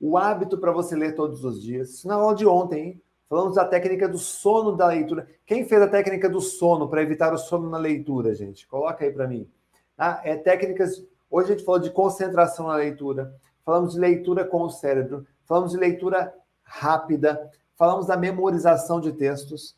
O 0.00 0.16
hábito 0.16 0.58
para 0.58 0.72
você 0.72 0.94
ler 0.94 1.14
todos 1.14 1.44
os 1.44 1.60
dias. 1.62 1.90
Isso 1.90 2.08
na 2.08 2.14
aula 2.14 2.34
de 2.34 2.46
ontem, 2.46 2.84
hein? 2.84 3.02
Falamos 3.28 3.56
da 3.56 3.64
técnica 3.64 4.08
do 4.08 4.16
sono 4.16 4.72
da 4.74 4.86
leitura. 4.86 5.28
Quem 5.44 5.66
fez 5.66 5.82
a 5.82 5.88
técnica 5.88 6.30
do 6.30 6.40
sono 6.40 6.88
para 6.88 7.02
evitar 7.02 7.32
o 7.34 7.38
sono 7.38 7.68
na 7.68 7.76
leitura, 7.76 8.34
gente? 8.34 8.66
Coloca 8.66 9.04
aí 9.04 9.12
para 9.12 9.28
mim. 9.28 9.50
Ah, 9.96 10.20
é 10.24 10.34
técnicas. 10.36 11.04
Hoje 11.30 11.52
a 11.52 11.56
gente 11.56 11.64
falou 11.64 11.80
de 11.80 11.90
concentração 11.90 12.68
na 12.68 12.76
leitura, 12.76 13.34
falamos 13.64 13.92
de 13.92 14.00
leitura 14.00 14.46
com 14.46 14.62
o 14.62 14.70
cérebro, 14.70 15.26
falamos 15.44 15.72
de 15.72 15.76
leitura 15.76 16.34
rápida, 16.62 17.50
falamos 17.76 18.06
da 18.06 18.16
memorização 18.16 18.98
de 18.98 19.12
textos. 19.12 19.76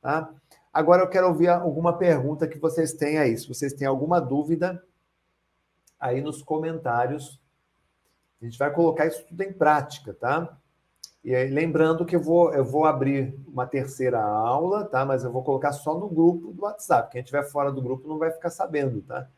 Tá? 0.00 0.30
Agora 0.72 1.02
eu 1.02 1.08
quero 1.08 1.26
ouvir 1.26 1.48
alguma 1.48 1.98
pergunta 1.98 2.46
que 2.46 2.58
vocês 2.58 2.92
têm 2.92 3.18
aí. 3.18 3.36
Se 3.36 3.48
vocês 3.48 3.72
têm 3.72 3.88
alguma 3.88 4.20
dúvida, 4.20 4.80
aí 5.98 6.20
nos 6.20 6.40
comentários. 6.40 7.41
A 8.42 8.44
gente 8.44 8.58
vai 8.58 8.72
colocar 8.72 9.06
isso 9.06 9.24
tudo 9.24 9.40
em 9.42 9.52
prática, 9.52 10.12
tá? 10.12 10.58
E 11.24 11.32
aí, 11.32 11.48
lembrando 11.48 12.04
que 12.04 12.16
eu 12.16 12.20
vou, 12.20 12.52
eu 12.52 12.64
vou 12.64 12.84
abrir 12.84 13.38
uma 13.46 13.64
terceira 13.64 14.20
aula, 14.20 14.84
tá? 14.84 15.04
Mas 15.04 15.22
eu 15.22 15.30
vou 15.30 15.44
colocar 15.44 15.70
só 15.72 15.96
no 15.96 16.08
grupo 16.08 16.52
do 16.52 16.62
WhatsApp. 16.62 17.12
Quem 17.12 17.20
estiver 17.20 17.44
fora 17.44 17.70
do 17.70 17.80
grupo 17.80 18.08
não 18.08 18.18
vai 18.18 18.32
ficar 18.32 18.50
sabendo, 18.50 19.00
tá? 19.02 19.28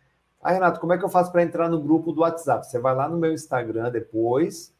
Ah, 0.42 0.52
Renato, 0.52 0.80
como 0.80 0.94
é 0.94 0.98
que 0.98 1.04
eu 1.04 1.10
faço 1.10 1.30
para 1.30 1.42
entrar 1.42 1.68
no 1.68 1.82
grupo 1.82 2.12
do 2.12 2.22
WhatsApp? 2.22 2.66
Você 2.66 2.78
vai 2.78 2.94
lá 2.94 3.06
no 3.06 3.18
meu 3.18 3.32
Instagram 3.32 3.90
depois 3.90 4.72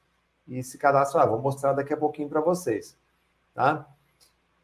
e 0.49 0.63
se 0.63 0.79
cadastra 0.79 1.21
lá. 1.21 1.27
Vou 1.27 1.43
mostrar 1.43 1.75
daqui 1.75 1.93
a 1.93 1.97
pouquinho 1.97 2.29
para 2.29 2.41
vocês. 2.41 2.97
Tá? 3.55 3.87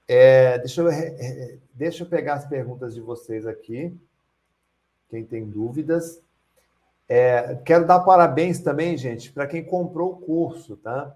É, 0.08 0.58
deixa, 0.58 0.80
eu, 0.80 0.90
deixa 1.74 2.04
eu 2.04 2.08
pegar 2.08 2.34
as 2.34 2.46
perguntas 2.46 2.94
de 2.94 3.00
vocês 3.02 3.46
aqui. 3.46 3.94
Quem 5.10 5.24
tem 5.24 5.46
dúvidas. 5.46 6.22
É, 7.12 7.56
quero 7.64 7.84
dar 7.88 7.98
parabéns 7.98 8.60
também, 8.60 8.96
gente, 8.96 9.32
para 9.32 9.44
quem 9.44 9.64
comprou 9.64 10.12
o 10.12 10.16
curso, 10.18 10.76
tá? 10.76 11.12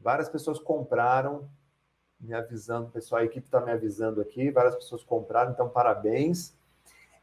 Várias 0.00 0.26
pessoas 0.26 0.58
compraram, 0.58 1.46
me 2.18 2.32
avisando, 2.32 2.88
pessoal, 2.88 3.20
a 3.20 3.24
equipe 3.26 3.46
está 3.46 3.60
me 3.60 3.70
avisando 3.70 4.22
aqui, 4.22 4.50
várias 4.50 4.74
pessoas 4.74 5.04
compraram, 5.04 5.52
então 5.52 5.68
parabéns. 5.68 6.56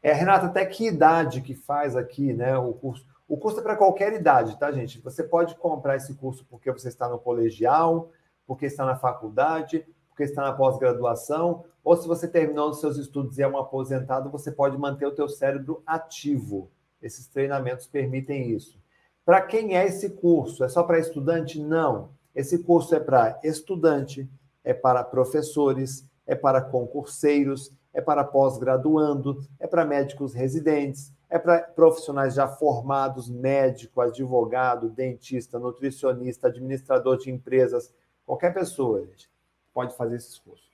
É, 0.00 0.12
Renata, 0.12 0.46
até 0.46 0.64
que 0.64 0.86
idade 0.86 1.40
que 1.40 1.56
faz 1.56 1.96
aqui, 1.96 2.32
né, 2.32 2.56
o 2.56 2.72
curso? 2.74 3.04
O 3.26 3.36
curso 3.36 3.58
é 3.58 3.62
para 3.64 3.74
qualquer 3.74 4.12
idade, 4.12 4.56
tá, 4.56 4.70
gente? 4.70 5.00
Você 5.00 5.24
pode 5.24 5.56
comprar 5.56 5.96
esse 5.96 6.14
curso 6.14 6.46
porque 6.48 6.70
você 6.70 6.86
está 6.86 7.08
no 7.08 7.18
colegial, 7.18 8.12
porque 8.46 8.66
está 8.66 8.86
na 8.86 8.94
faculdade, 8.94 9.84
porque 10.10 10.22
está 10.22 10.42
na 10.42 10.52
pós-graduação, 10.52 11.64
ou 11.82 11.96
se 11.96 12.06
você 12.06 12.28
terminou 12.28 12.70
os 12.70 12.78
seus 12.78 12.98
estudos 12.98 13.36
e 13.36 13.42
é 13.42 13.48
um 13.48 13.58
aposentado, 13.58 14.30
você 14.30 14.52
pode 14.52 14.78
manter 14.78 15.06
o 15.06 15.14
teu 15.14 15.28
cérebro 15.28 15.82
ativo. 15.84 16.70
Esses 17.02 17.26
treinamentos 17.26 17.86
permitem 17.86 18.50
isso. 18.50 18.78
Para 19.24 19.42
quem 19.42 19.76
é 19.76 19.84
esse 19.84 20.10
curso? 20.10 20.64
É 20.64 20.68
só 20.68 20.82
para 20.82 20.98
estudante? 20.98 21.60
Não. 21.60 22.10
Esse 22.34 22.58
curso 22.58 22.94
é 22.94 23.00
para 23.00 23.40
estudante, 23.42 24.28
é 24.62 24.72
para 24.72 25.02
professores, 25.02 26.06
é 26.26 26.34
para 26.34 26.60
concurseiros, 26.60 27.72
é 27.92 28.00
para 28.00 28.22
pós-graduando, 28.22 29.42
é 29.58 29.66
para 29.66 29.84
médicos 29.84 30.34
residentes, 30.34 31.12
é 31.28 31.38
para 31.38 31.62
profissionais 31.62 32.34
já 32.34 32.46
formados, 32.46 33.28
médico, 33.28 34.00
advogado, 34.00 34.90
dentista, 34.90 35.58
nutricionista, 35.58 36.48
administrador 36.48 37.16
de 37.18 37.30
empresas, 37.30 37.92
qualquer 38.24 38.52
pessoa 38.52 39.04
gente, 39.04 39.30
pode 39.72 39.96
fazer 39.96 40.16
esses 40.16 40.38
cursos. 40.38 40.66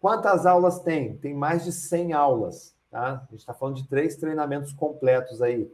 Quantas 0.00 0.44
aulas 0.44 0.80
tem? 0.80 1.16
Tem 1.16 1.32
mais 1.32 1.64
de 1.64 1.72
100 1.72 2.12
aulas, 2.12 2.75
tá? 2.90 3.24
A 3.26 3.30
gente 3.30 3.40
está 3.40 3.54
falando 3.54 3.76
de 3.76 3.88
três 3.88 4.16
treinamentos 4.16 4.72
completos 4.72 5.42
aí. 5.42 5.70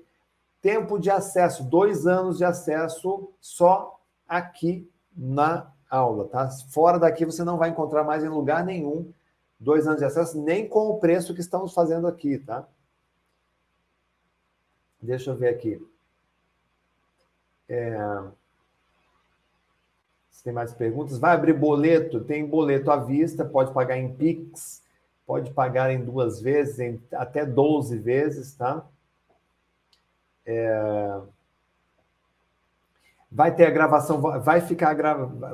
Tempo 0.61 0.99
de 0.99 1.11
acesso, 1.11 1.65
dois 1.65 2.07
anos 2.07 2.39
de 2.39 2.45
acesso 2.45 3.33
só 3.41 4.01
aqui 4.29 4.89
na 5.17 5.73
aula, 5.91 6.29
tá? 6.29 6.49
Fora 6.71 6.99
daqui 6.99 7.25
você 7.25 7.45
não 7.45 7.59
vai 7.59 7.71
encontrar 7.71 8.05
mais 8.05 8.25
em 8.25 8.29
lugar 8.29 8.65
nenhum 8.65 9.13
dois 9.63 9.87
anos 9.87 10.01
de 10.01 10.05
acesso, 10.05 10.41
nem 10.41 10.69
com 10.69 10.89
o 10.89 10.99
preço 10.99 11.35
que 11.35 11.41
estamos 11.41 11.73
fazendo 11.73 12.07
aqui, 12.07 12.39
tá? 12.39 12.67
Deixa 15.01 15.31
eu 15.31 15.37
ver 15.37 15.49
aqui. 15.49 15.81
É... 17.69 17.97
Se 20.31 20.43
tem 20.45 20.53
mais 20.53 20.73
perguntas, 20.73 21.19
vai 21.19 21.35
abrir 21.35 21.53
boleto? 21.53 22.25
Tem 22.25 22.45
boleto 22.45 22.91
à 22.91 22.97
vista, 22.97 23.45
pode 23.45 23.73
pagar 23.73 23.97
em 23.97 24.13
Pix, 24.15 24.83
pode 25.27 25.51
pagar 25.53 25.93
em 25.93 26.05
duas 26.05 26.41
vezes, 26.41 26.79
em 26.79 27.03
até 27.13 27.45
12 27.45 27.99
vezes, 27.99 28.55
tá? 28.55 28.87
É... 30.45 31.21
Vai 33.31 33.55
ter 33.55 33.65
a 33.65 33.71
gravação, 33.71 34.21
vai 34.21 34.61
ficar 34.61 34.95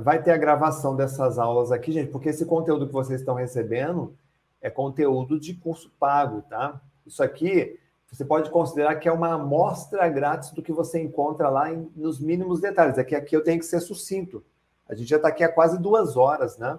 vai 0.02 0.20
ter 0.20 0.32
a 0.32 0.36
gravação 0.36 0.96
dessas 0.96 1.38
aulas 1.38 1.70
aqui, 1.70 1.92
gente, 1.92 2.10
porque 2.10 2.30
esse 2.30 2.44
conteúdo 2.44 2.88
que 2.88 2.92
vocês 2.92 3.20
estão 3.20 3.34
recebendo 3.34 4.16
é 4.60 4.68
conteúdo 4.68 5.38
de 5.38 5.54
curso 5.54 5.90
pago, 5.98 6.42
tá? 6.42 6.80
Isso 7.06 7.22
aqui 7.22 7.78
você 8.10 8.24
pode 8.24 8.50
considerar 8.50 8.96
que 8.96 9.08
é 9.08 9.12
uma 9.12 9.34
amostra 9.34 10.08
grátis 10.08 10.50
do 10.50 10.62
que 10.62 10.72
você 10.72 11.00
encontra 11.00 11.50
lá 11.50 11.72
em, 11.72 11.90
nos 11.94 12.18
mínimos 12.18 12.60
detalhes. 12.60 12.96
É 12.96 13.04
que 13.04 13.14
aqui 13.14 13.36
eu 13.36 13.44
tenho 13.44 13.58
que 13.58 13.66
ser 13.66 13.80
sucinto. 13.80 14.42
A 14.88 14.94
gente 14.94 15.08
já 15.08 15.16
está 15.16 15.28
aqui 15.28 15.44
há 15.44 15.52
quase 15.52 15.78
duas 15.78 16.16
horas, 16.16 16.56
né? 16.56 16.78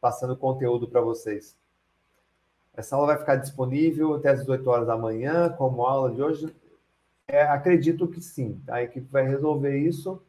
Passando 0.00 0.36
conteúdo 0.36 0.88
para 0.88 1.00
vocês. 1.00 1.56
Essa 2.76 2.94
aula 2.94 3.08
vai 3.08 3.18
ficar 3.18 3.36
disponível 3.36 4.14
até 4.14 4.30
as 4.30 4.40
18 4.40 4.68
horas 4.68 4.86
da 4.86 4.98
manhã, 4.98 5.48
como 5.48 5.86
aula 5.86 6.12
de 6.12 6.22
hoje. 6.22 6.54
É, 7.26 7.42
acredito 7.42 8.06
que 8.06 8.20
sim. 8.20 8.60
Tá? 8.66 8.76
A 8.76 8.82
equipe 8.82 9.06
vai 9.10 9.26
resolver 9.26 9.78
isso. 9.78 10.22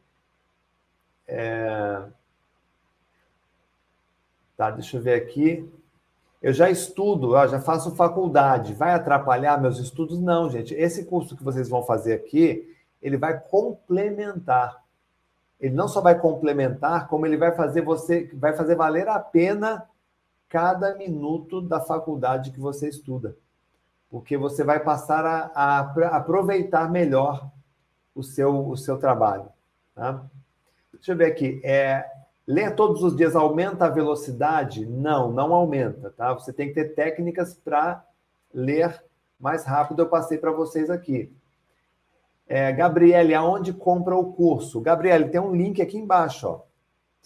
É... 1.26 2.02
Tá, 4.56 4.70
deixa 4.70 4.96
eu 4.96 5.02
ver 5.02 5.14
aqui. 5.14 5.70
Eu 6.40 6.52
já 6.52 6.70
estudo, 6.70 7.36
eu 7.36 7.48
já 7.48 7.60
faço 7.60 7.94
faculdade. 7.94 8.72
Vai 8.72 8.92
atrapalhar 8.92 9.60
meus 9.60 9.78
estudos? 9.78 10.18
Não, 10.18 10.48
gente. 10.48 10.74
Esse 10.74 11.04
curso 11.04 11.36
que 11.36 11.44
vocês 11.44 11.68
vão 11.68 11.82
fazer 11.82 12.14
aqui, 12.14 12.74
ele 13.02 13.16
vai 13.16 13.38
complementar. 13.38 14.82
Ele 15.60 15.74
não 15.74 15.86
só 15.86 16.00
vai 16.00 16.18
complementar, 16.18 17.08
como 17.08 17.26
ele 17.26 17.36
vai 17.36 17.52
fazer 17.52 17.82
você, 17.82 18.30
vai 18.34 18.52
fazer 18.52 18.74
valer 18.74 19.08
a 19.08 19.18
pena 19.18 19.86
cada 20.48 20.94
minuto 20.94 21.60
da 21.60 21.80
faculdade 21.80 22.50
que 22.50 22.60
você 22.60 22.88
estuda 22.88 23.36
porque 24.10 24.36
você 24.36 24.64
vai 24.64 24.80
passar 24.80 25.24
a, 25.26 25.50
a 25.54 26.16
aproveitar 26.16 26.90
melhor 26.90 27.50
o 28.14 28.22
seu, 28.22 28.68
o 28.68 28.76
seu 28.76 28.98
trabalho. 28.98 29.48
Tá? 29.94 30.24
Deixa 30.92 31.12
eu 31.12 31.16
ver 31.16 31.26
aqui. 31.26 31.60
É, 31.62 32.04
ler 32.46 32.74
todos 32.74 33.02
os 33.02 33.14
dias 33.14 33.36
aumenta 33.36 33.84
a 33.84 33.90
velocidade? 33.90 34.86
Não, 34.86 35.30
não 35.30 35.52
aumenta. 35.52 36.10
Tá? 36.10 36.32
Você 36.32 36.52
tem 36.52 36.68
que 36.68 36.74
ter 36.74 36.94
técnicas 36.94 37.54
para 37.54 38.04
ler 38.52 39.02
mais 39.38 39.64
rápido. 39.64 40.00
Eu 40.00 40.08
passei 40.08 40.38
para 40.38 40.52
vocês 40.52 40.88
aqui. 40.88 41.32
É, 42.46 42.72
Gabriele, 42.72 43.34
aonde 43.34 43.74
compra 43.74 44.16
o 44.16 44.32
curso? 44.32 44.80
Gabriele, 44.80 45.28
tem 45.28 45.40
um 45.40 45.54
link 45.54 45.82
aqui 45.82 45.98
embaixo. 45.98 46.48
Ó. 46.48 46.60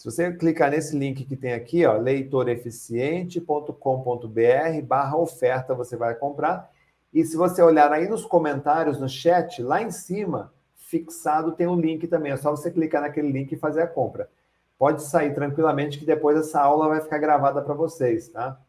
Se 0.03 0.11
você 0.11 0.33
clicar 0.33 0.69
nesse 0.69 0.99
link 0.99 1.23
que 1.23 1.37
tem 1.37 1.53
aqui, 1.53 1.85
ó, 1.85 1.93
leitoreficiente.com.br 1.93 4.81
barra 4.85 5.15
oferta, 5.15 5.73
você 5.73 5.95
vai 5.95 6.13
comprar. 6.13 6.69
E 7.13 7.23
se 7.23 7.37
você 7.37 7.61
olhar 7.61 7.89
aí 7.89 8.09
nos 8.09 8.25
comentários, 8.25 8.99
no 8.99 9.07
chat, 9.07 9.63
lá 9.63 9.81
em 9.81 9.91
cima, 9.91 10.53
fixado 10.75 11.53
tem 11.53 11.67
um 11.67 11.79
link 11.79 12.05
também. 12.07 12.33
É 12.33 12.35
só 12.35 12.51
você 12.51 12.69
clicar 12.69 13.01
naquele 13.01 13.31
link 13.31 13.53
e 13.53 13.57
fazer 13.57 13.81
a 13.81 13.87
compra. 13.87 14.29
Pode 14.77 15.03
sair 15.03 15.33
tranquilamente 15.33 15.97
que 15.97 16.05
depois 16.05 16.37
essa 16.37 16.59
aula 16.59 16.89
vai 16.89 16.99
ficar 16.99 17.19
gravada 17.19 17.61
para 17.61 17.73
vocês, 17.73 18.27
tá? 18.27 18.59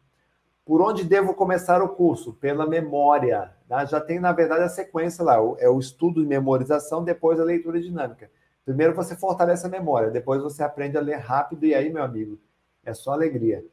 Por 0.63 0.81
onde 0.81 1.03
devo 1.03 1.33
começar 1.33 1.81
o 1.81 1.89
curso? 1.89 2.31
Pela 2.31 2.65
memória. 2.65 3.51
Tá? 3.67 3.83
Já 3.83 3.99
tem, 3.99 4.21
na 4.21 4.31
verdade, 4.31 4.63
a 4.63 4.69
sequência 4.69 5.21
lá. 5.21 5.35
É 5.59 5.67
o 5.67 5.79
estudo 5.79 6.23
e 6.23 6.25
memorização, 6.25 7.03
depois 7.03 7.41
a 7.41 7.43
leitura 7.43 7.81
dinâmica. 7.81 8.31
Primeiro 8.65 8.95
você 8.95 9.15
fortalece 9.15 9.65
a 9.65 9.69
memória, 9.69 10.09
depois 10.09 10.41
você 10.41 10.63
aprende 10.63 10.97
a 10.97 11.01
ler 11.01 11.17
rápido, 11.17 11.65
e 11.65 11.75
aí, 11.75 11.93
meu 11.93 12.03
amigo, 12.03 12.39
é 12.83 12.93
só 12.93 13.11
alegria. 13.11 13.63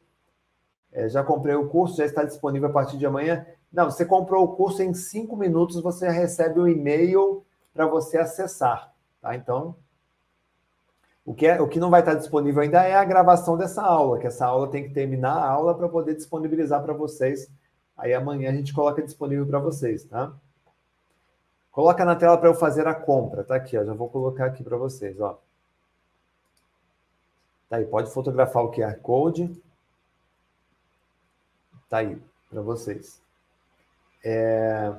É, 0.91 1.09
já 1.09 1.23
comprei 1.23 1.55
o 1.55 1.67
curso, 1.67 1.97
já 1.97 2.05
está 2.05 2.23
disponível 2.23 2.69
a 2.69 2.71
partir 2.71 2.97
de 2.97 3.05
amanhã. 3.05 3.45
Não, 3.71 3.89
você 3.89 4.05
comprou 4.05 4.43
o 4.43 4.55
curso 4.55 4.83
em 4.83 4.93
cinco 4.93 5.35
minutos, 5.35 5.81
você 5.81 6.07
recebe 6.07 6.59
um 6.59 6.67
e-mail 6.67 7.43
para 7.73 7.87
você 7.87 8.19
acessar. 8.19 8.93
Tá? 9.19 9.35
Então, 9.35 9.75
o 11.25 11.33
que, 11.33 11.47
é, 11.47 11.59
o 11.59 11.67
que 11.67 11.79
não 11.79 11.89
vai 11.89 12.01
estar 12.01 12.13
disponível 12.13 12.61
ainda 12.61 12.83
é 12.83 12.93
a 12.93 13.03
gravação 13.03 13.57
dessa 13.57 13.81
aula, 13.81 14.19
que 14.19 14.27
essa 14.27 14.45
aula 14.45 14.69
tem 14.69 14.83
que 14.83 14.93
terminar 14.93 15.33
a 15.33 15.49
aula 15.49 15.73
para 15.73 15.89
poder 15.89 16.15
disponibilizar 16.15 16.83
para 16.83 16.93
vocês. 16.93 17.49
Aí 17.97 18.13
amanhã 18.13 18.51
a 18.51 18.53
gente 18.53 18.73
coloca 18.73 19.01
disponível 19.01 19.47
para 19.47 19.59
vocês, 19.59 20.03
tá? 20.03 20.33
Coloca 21.73 22.05
na 22.05 22.15
tela 22.15 22.37
para 22.37 22.47
eu 22.47 22.53
fazer 22.53 22.87
a 22.87 22.93
compra, 22.93 23.43
tá 23.43 23.55
aqui, 23.55 23.75
ó, 23.75 23.83
já 23.83 23.93
vou 23.95 24.07
colocar 24.07 24.45
aqui 24.45 24.63
para 24.63 24.77
vocês, 24.77 25.19
ó. 25.19 25.41
Tá 27.67 27.77
aí, 27.77 27.85
pode 27.85 28.11
fotografar 28.11 28.63
o 28.63 28.71
QR 28.71 28.95
Code. 29.01 29.59
Tá 31.89 31.97
aí, 31.97 32.21
para 32.47 32.61
vocês. 32.61 33.19
É... 34.23 34.93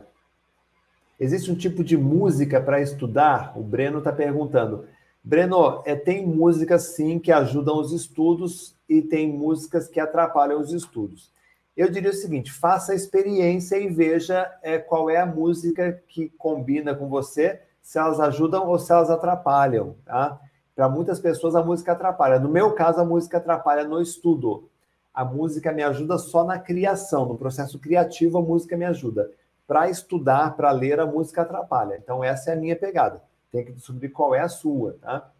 Existe 1.20 1.48
um 1.52 1.54
tipo 1.54 1.84
de 1.84 1.96
música 1.96 2.60
para 2.60 2.80
estudar? 2.80 3.56
O 3.56 3.62
Breno 3.62 3.98
está 3.98 4.12
perguntando. 4.12 4.88
Breno, 5.22 5.80
é, 5.86 5.94
tem 5.94 6.26
músicas 6.26 6.88
sim 6.96 7.20
que 7.20 7.30
ajudam 7.30 7.78
os 7.78 7.92
estudos 7.92 8.76
e 8.88 9.00
tem 9.00 9.32
músicas 9.32 9.86
que 9.86 10.00
atrapalham 10.00 10.60
os 10.60 10.72
estudos. 10.72 11.32
Eu 11.76 11.90
diria 11.90 12.10
o 12.10 12.14
seguinte: 12.14 12.52
faça 12.52 12.92
a 12.92 12.94
experiência 12.94 13.76
e 13.76 13.88
veja 13.88 14.50
é, 14.62 14.78
qual 14.78 15.10
é 15.10 15.16
a 15.16 15.26
música 15.26 16.02
que 16.08 16.28
combina 16.38 16.94
com 16.94 17.08
você, 17.08 17.60
se 17.82 17.98
elas 17.98 18.20
ajudam 18.20 18.66
ou 18.68 18.78
se 18.78 18.92
elas 18.92 19.10
atrapalham. 19.10 19.96
Tá? 20.04 20.40
Para 20.74 20.88
muitas 20.88 21.20
pessoas, 21.20 21.54
a 21.54 21.62
música 21.62 21.92
atrapalha. 21.92 22.38
No 22.38 22.48
meu 22.48 22.72
caso, 22.74 23.00
a 23.00 23.04
música 23.04 23.38
atrapalha 23.38 23.84
no 23.84 24.00
estudo. 24.00 24.68
A 25.12 25.24
música 25.24 25.70
me 25.70 25.82
ajuda 25.82 26.18
só 26.18 26.42
na 26.42 26.58
criação, 26.58 27.26
no 27.26 27.38
processo 27.38 27.78
criativo, 27.78 28.38
a 28.38 28.42
música 28.42 28.76
me 28.76 28.84
ajuda. 28.84 29.30
Para 29.66 29.88
estudar, 29.88 30.56
para 30.56 30.72
ler, 30.72 30.98
a 30.98 31.06
música 31.06 31.42
atrapalha. 31.42 31.96
Então, 32.02 32.22
essa 32.22 32.50
é 32.50 32.54
a 32.54 32.56
minha 32.56 32.74
pegada. 32.74 33.22
Tem 33.52 33.64
que 33.64 33.72
descobrir 33.72 34.08
qual 34.08 34.34
é 34.34 34.40
a 34.40 34.48
sua, 34.48 34.96
tá? 35.00 35.30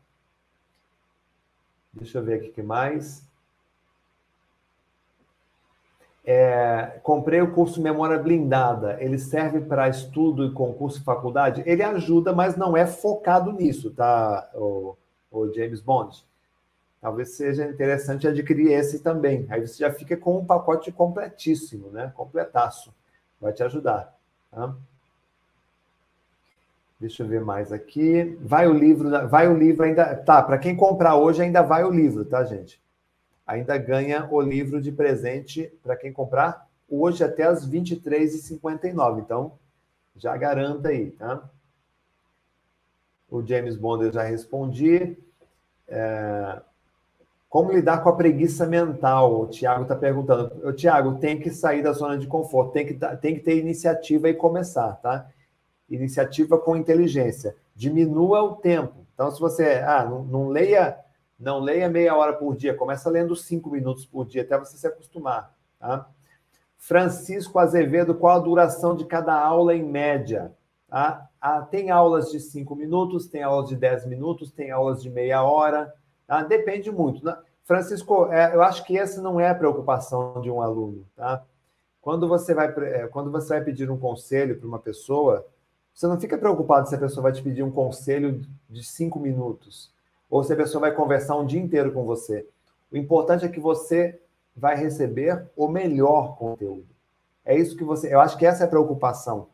Deixa 1.92 2.18
eu 2.18 2.24
ver 2.24 2.34
aqui 2.34 2.48
o 2.48 2.52
que 2.52 2.62
mais. 2.62 3.24
É, 6.26 6.98
comprei 7.02 7.42
o 7.42 7.52
curso 7.52 7.82
Memória 7.82 8.18
Blindada. 8.18 8.96
Ele 8.98 9.18
serve 9.18 9.60
para 9.60 9.88
estudo 9.88 10.46
e 10.46 10.52
concurso 10.52 11.00
e 11.00 11.04
faculdade? 11.04 11.62
Ele 11.66 11.82
ajuda, 11.82 12.32
mas 12.32 12.56
não 12.56 12.76
é 12.76 12.86
focado 12.86 13.52
nisso, 13.52 13.90
tá, 13.90 14.50
o, 14.54 14.96
o 15.30 15.52
James 15.52 15.80
Bond? 15.80 16.24
Talvez 17.04 17.36
seja 17.36 17.66
interessante 17.66 18.26
adquirir 18.26 18.72
esse 18.72 19.00
também. 19.00 19.46
Aí 19.50 19.60
você 19.60 19.76
já 19.76 19.92
fica 19.92 20.16
com 20.16 20.38
um 20.38 20.46
pacote 20.46 20.90
completíssimo, 20.90 21.90
né? 21.90 22.10
Completaço. 22.16 22.94
Vai 23.38 23.52
te 23.52 23.62
ajudar. 23.62 24.16
Tá? 24.50 24.74
Deixa 26.98 27.22
eu 27.22 27.26
ver 27.26 27.42
mais 27.42 27.70
aqui. 27.70 28.38
Vai 28.40 28.66
o 28.66 28.72
livro, 28.72 29.28
vai 29.28 29.46
o 29.46 29.54
livro 29.54 29.84
ainda. 29.84 30.16
Tá, 30.16 30.42
para 30.42 30.56
quem 30.56 30.74
comprar 30.74 31.16
hoje 31.16 31.42
ainda 31.42 31.60
vai 31.60 31.84
o 31.84 31.90
livro, 31.90 32.24
tá, 32.24 32.42
gente? 32.42 32.82
Ainda 33.46 33.76
ganha 33.76 34.26
o 34.30 34.40
livro 34.40 34.80
de 34.80 34.90
presente 34.90 35.72
para 35.82 35.96
quem 35.96 36.12
comprar 36.12 36.66
hoje 36.88 37.22
até 37.22 37.44
as 37.44 37.68
23h59. 37.68 39.20
Então, 39.20 39.52
já 40.16 40.36
garanta 40.36 40.88
aí, 40.88 41.10
tá? 41.10 41.42
O 43.30 43.44
James 43.44 43.76
Bond 43.76 44.04
eu 44.04 44.12
já 44.12 44.22
respondi. 44.22 45.16
É... 45.88 46.60
Como 47.48 47.72
lidar 47.72 48.02
com 48.02 48.08
a 48.08 48.16
preguiça 48.16 48.66
mental? 48.66 49.42
O 49.42 49.46
Tiago 49.46 49.82
está 49.82 49.94
perguntando. 49.94 50.72
Tiago, 50.72 51.18
tem 51.18 51.38
que 51.38 51.50
sair 51.50 51.82
da 51.82 51.92
zona 51.92 52.18
de 52.18 52.26
conforto, 52.26 52.72
tem 52.72 52.86
que, 52.86 52.94
tem 53.20 53.34
que 53.34 53.40
ter 53.40 53.58
iniciativa 53.58 54.28
e 54.28 54.34
começar, 54.34 54.94
tá? 54.94 55.28
Iniciativa 55.88 56.58
com 56.58 56.76
inteligência. 56.76 57.54
Diminua 57.76 58.42
o 58.42 58.56
tempo. 58.56 58.94
Então, 59.14 59.30
se 59.30 59.40
você 59.40 59.74
ah, 59.86 60.04
não, 60.04 60.24
não 60.24 60.48
leia 60.48 60.98
não 61.38 61.58
leia 61.58 61.88
meia 61.88 62.14
hora 62.16 62.32
por 62.32 62.56
dia, 62.56 62.74
começa 62.74 63.10
lendo 63.10 63.34
cinco 63.34 63.70
minutos 63.70 64.06
por 64.06 64.24
dia, 64.24 64.42
até 64.42 64.58
você 64.58 64.76
se 64.76 64.86
acostumar. 64.86 65.54
Tá? 65.78 66.08
Francisco 66.76 67.58
Azevedo, 67.58 68.14
qual 68.14 68.36
a 68.36 68.42
duração 68.42 68.94
de 68.94 69.04
cada 69.04 69.34
aula 69.34 69.74
em 69.74 69.82
média? 69.82 70.52
Tá? 70.88 71.28
Ah, 71.40 71.62
tem 71.62 71.90
aulas 71.90 72.30
de 72.30 72.38
cinco 72.40 72.76
minutos, 72.76 73.26
tem 73.26 73.42
aulas 73.42 73.68
de 73.68 73.76
dez 73.76 74.06
minutos, 74.06 74.52
tem 74.52 74.70
aulas 74.70 75.02
de 75.02 75.10
meia 75.10 75.42
hora. 75.42 75.92
Tá? 76.26 76.42
Depende 76.42 76.90
muito. 76.90 77.24
Né? 77.24 77.36
Francisco, 77.64 78.32
é, 78.32 78.54
eu 78.54 78.62
acho 78.62 78.84
que 78.84 78.98
essa 78.98 79.20
não 79.20 79.40
é 79.40 79.48
a 79.48 79.54
preocupação 79.54 80.40
de 80.40 80.50
um 80.50 80.62
aluno. 80.62 81.06
Tá? 81.16 81.42
Quando, 82.00 82.28
você 82.28 82.54
vai, 82.54 82.68
é, 82.68 83.06
quando 83.08 83.30
você 83.30 83.48
vai 83.48 83.64
pedir 83.64 83.90
um 83.90 83.98
conselho 83.98 84.58
para 84.58 84.68
uma 84.68 84.78
pessoa, 84.78 85.46
você 85.92 86.06
não 86.06 86.20
fica 86.20 86.38
preocupado 86.38 86.88
se 86.88 86.94
a 86.94 86.98
pessoa 86.98 87.22
vai 87.22 87.32
te 87.32 87.42
pedir 87.42 87.62
um 87.62 87.70
conselho 87.70 88.42
de 88.68 88.84
cinco 88.84 89.18
minutos 89.18 89.93
ou 90.34 90.42
se 90.42 90.52
a 90.52 90.56
pessoa 90.56 90.80
vai 90.80 90.92
conversar 90.92 91.36
um 91.36 91.46
dia 91.46 91.60
inteiro 91.60 91.92
com 91.92 92.04
você. 92.04 92.44
O 92.90 92.96
importante 92.96 93.44
é 93.44 93.48
que 93.48 93.60
você 93.60 94.20
vai 94.56 94.74
receber 94.74 95.48
o 95.56 95.68
melhor 95.68 96.36
conteúdo. 96.36 96.88
É 97.44 97.56
isso 97.56 97.76
que 97.76 97.84
você. 97.84 98.12
Eu 98.12 98.20
acho 98.20 98.36
que 98.36 98.44
essa 98.44 98.64
é 98.64 98.66
a 98.66 98.68
preocupação. 98.68 99.46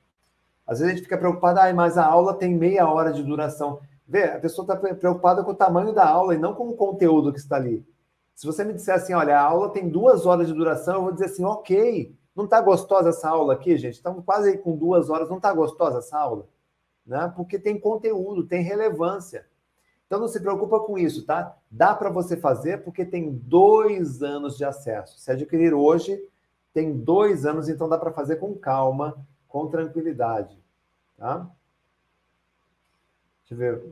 Às 0.66 0.78
vezes 0.78 0.90
a 0.90 0.96
gente 0.96 1.04
fica 1.04 1.18
preocupado, 1.18 1.60
ah, 1.60 1.70
mas 1.74 1.98
a 1.98 2.06
aula 2.06 2.32
tem 2.32 2.54
meia 2.54 2.88
hora 2.88 3.12
de 3.12 3.22
duração. 3.22 3.78
Vê, 4.08 4.24
a 4.24 4.38
pessoa 4.38 4.64
está 4.64 4.94
preocupada 4.94 5.44
com 5.44 5.50
o 5.50 5.54
tamanho 5.54 5.92
da 5.92 6.08
aula 6.08 6.34
e 6.34 6.38
não 6.38 6.54
com 6.54 6.70
o 6.70 6.74
conteúdo 6.74 7.30
que 7.30 7.38
está 7.38 7.56
ali. 7.56 7.86
Se 8.34 8.46
você 8.46 8.64
me 8.64 8.72
disser 8.72 8.94
assim, 8.94 9.12
olha, 9.12 9.38
a 9.38 9.42
aula 9.42 9.68
tem 9.68 9.86
duas 9.86 10.24
horas 10.24 10.46
de 10.46 10.54
duração, 10.54 10.94
eu 10.94 11.02
vou 11.02 11.12
dizer 11.12 11.26
assim, 11.26 11.44
ok, 11.44 12.16
não 12.34 12.44
está 12.44 12.58
gostosa 12.58 13.10
essa 13.10 13.28
aula 13.28 13.52
aqui, 13.52 13.76
gente? 13.76 13.96
Estamos 13.96 14.24
quase 14.24 14.56
com 14.56 14.74
duas 14.74 15.10
horas, 15.10 15.28
não 15.28 15.36
está 15.36 15.52
gostosa 15.52 15.98
essa 15.98 16.18
aula? 16.18 16.48
Né? 17.04 17.30
Porque 17.36 17.58
tem 17.58 17.78
conteúdo, 17.78 18.46
tem 18.46 18.62
relevância. 18.62 19.44
Então 20.10 20.18
não 20.18 20.26
se 20.26 20.40
preocupa 20.40 20.80
com 20.80 20.98
isso, 20.98 21.24
tá? 21.24 21.56
Dá 21.70 21.94
para 21.94 22.10
você 22.10 22.36
fazer 22.36 22.82
porque 22.82 23.04
tem 23.04 23.30
dois 23.30 24.24
anos 24.24 24.56
de 24.56 24.64
acesso. 24.64 25.20
Se 25.20 25.30
adquirir 25.30 25.72
hoje, 25.72 26.20
tem 26.74 26.98
dois 26.98 27.46
anos, 27.46 27.68
então 27.68 27.88
dá 27.88 27.96
para 27.96 28.10
fazer 28.10 28.34
com 28.34 28.52
calma, 28.56 29.24
com 29.46 29.68
tranquilidade, 29.68 30.60
tá? 31.16 31.48
Deixa 33.38 33.54
eu 33.54 33.56
ver. 33.56 33.84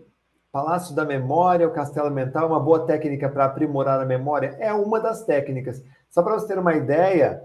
Palácio 0.50 0.92
da 0.92 1.04
Memória, 1.04 1.68
o 1.68 1.72
Castelo 1.72 2.10
Mental, 2.10 2.48
uma 2.48 2.58
boa 2.58 2.84
técnica 2.84 3.28
para 3.28 3.44
aprimorar 3.44 4.00
a 4.00 4.04
memória? 4.04 4.56
É 4.58 4.72
uma 4.72 4.98
das 4.98 5.24
técnicas. 5.24 5.84
Só 6.10 6.20
para 6.20 6.34
você 6.34 6.48
ter 6.48 6.58
uma 6.58 6.74
ideia, 6.74 7.44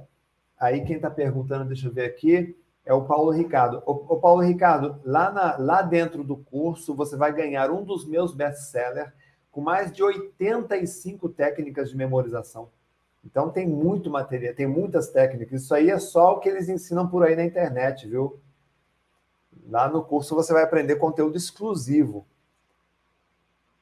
aí 0.58 0.84
quem 0.84 0.96
está 0.96 1.12
perguntando, 1.12 1.66
deixa 1.66 1.90
eu 1.90 1.94
ver 1.94 2.06
aqui, 2.06 2.58
é 2.86 2.94
o 2.94 3.06
Paulo 3.06 3.32
Ricardo. 3.32 3.82
O, 3.86 4.18
Paulo 4.18 4.42
Ricardo, 4.42 5.00
lá, 5.04 5.32
na, 5.32 5.58
lá 5.58 5.82
dentro 5.82 6.24
do 6.24 6.36
curso, 6.36 6.94
você 6.94 7.16
vai 7.16 7.32
ganhar 7.34 7.72
um 7.72 7.84
dos 7.84 8.06
meus 8.06 8.34
best-sellers 8.34 9.12
com 9.52 9.62
mais 9.62 9.92
de 9.92 10.04
85 10.04 11.30
técnicas 11.30 11.90
de 11.90 11.96
memorização. 11.96 12.70
Então 13.24 13.50
tem 13.50 13.68
muito 13.68 14.10
material, 14.10 14.54
tem 14.54 14.68
muitas 14.68 15.10
técnicas. 15.10 15.62
Isso 15.62 15.74
aí 15.74 15.90
é 15.90 16.00
só 16.00 16.34
o 16.34 16.40
que 16.40 16.50
eles 16.50 16.68
ensinam 16.68 17.08
por 17.08 17.24
aí 17.24 17.36
na 17.36 17.46
internet, 17.46 18.08
viu? 18.08 18.40
Lá 19.70 19.88
no 19.88 20.04
curso 20.04 20.36
você 20.36 20.52
vai 20.52 20.64
aprender 20.64 20.98
conteúdo 20.98 21.38
exclusivo. 21.38 22.26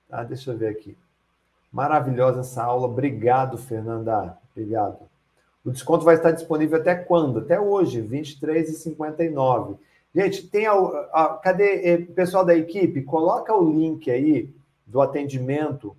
Tá, 0.07 0.23
deixa 0.23 0.51
eu 0.51 0.57
ver 0.57 0.67
aqui. 0.67 0.95
Maravilhosa 1.71 2.41
essa 2.41 2.63
aula. 2.63 2.85
Obrigado, 2.85 3.57
Fernanda. 3.57 4.37
Obrigado. 4.51 5.10
O 5.63 5.71
desconto 5.71 6.03
vai 6.03 6.15
estar 6.15 6.31
disponível 6.31 6.79
até 6.79 6.95
quando? 6.95 7.39
Até 7.39 7.59
hoje, 7.59 8.01
R$ 8.01 8.21
23,59. 8.21 9.77
Gente, 10.13 10.47
tem 10.47 10.65
a, 10.65 10.73
a, 10.73 11.39
cadê 11.41 11.87
eh, 11.87 11.97
pessoal 11.97 12.43
da 12.43 12.55
equipe? 12.55 13.03
Coloca 13.03 13.55
o 13.55 13.69
link 13.69 14.09
aí 14.09 14.49
do 14.85 14.99
atendimento. 14.99 15.95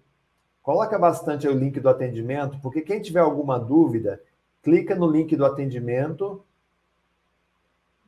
Coloca 0.63 0.99
bastante 0.99 1.49
o 1.49 1.53
link 1.53 1.81
do 1.81 1.89
atendimento, 1.89 2.59
porque 2.61 2.83
quem 2.83 3.01
tiver 3.01 3.21
alguma 3.21 3.59
dúvida, 3.59 4.21
clica 4.63 4.95
no 4.95 5.11
link 5.11 5.35
do 5.35 5.45
atendimento, 5.45 6.45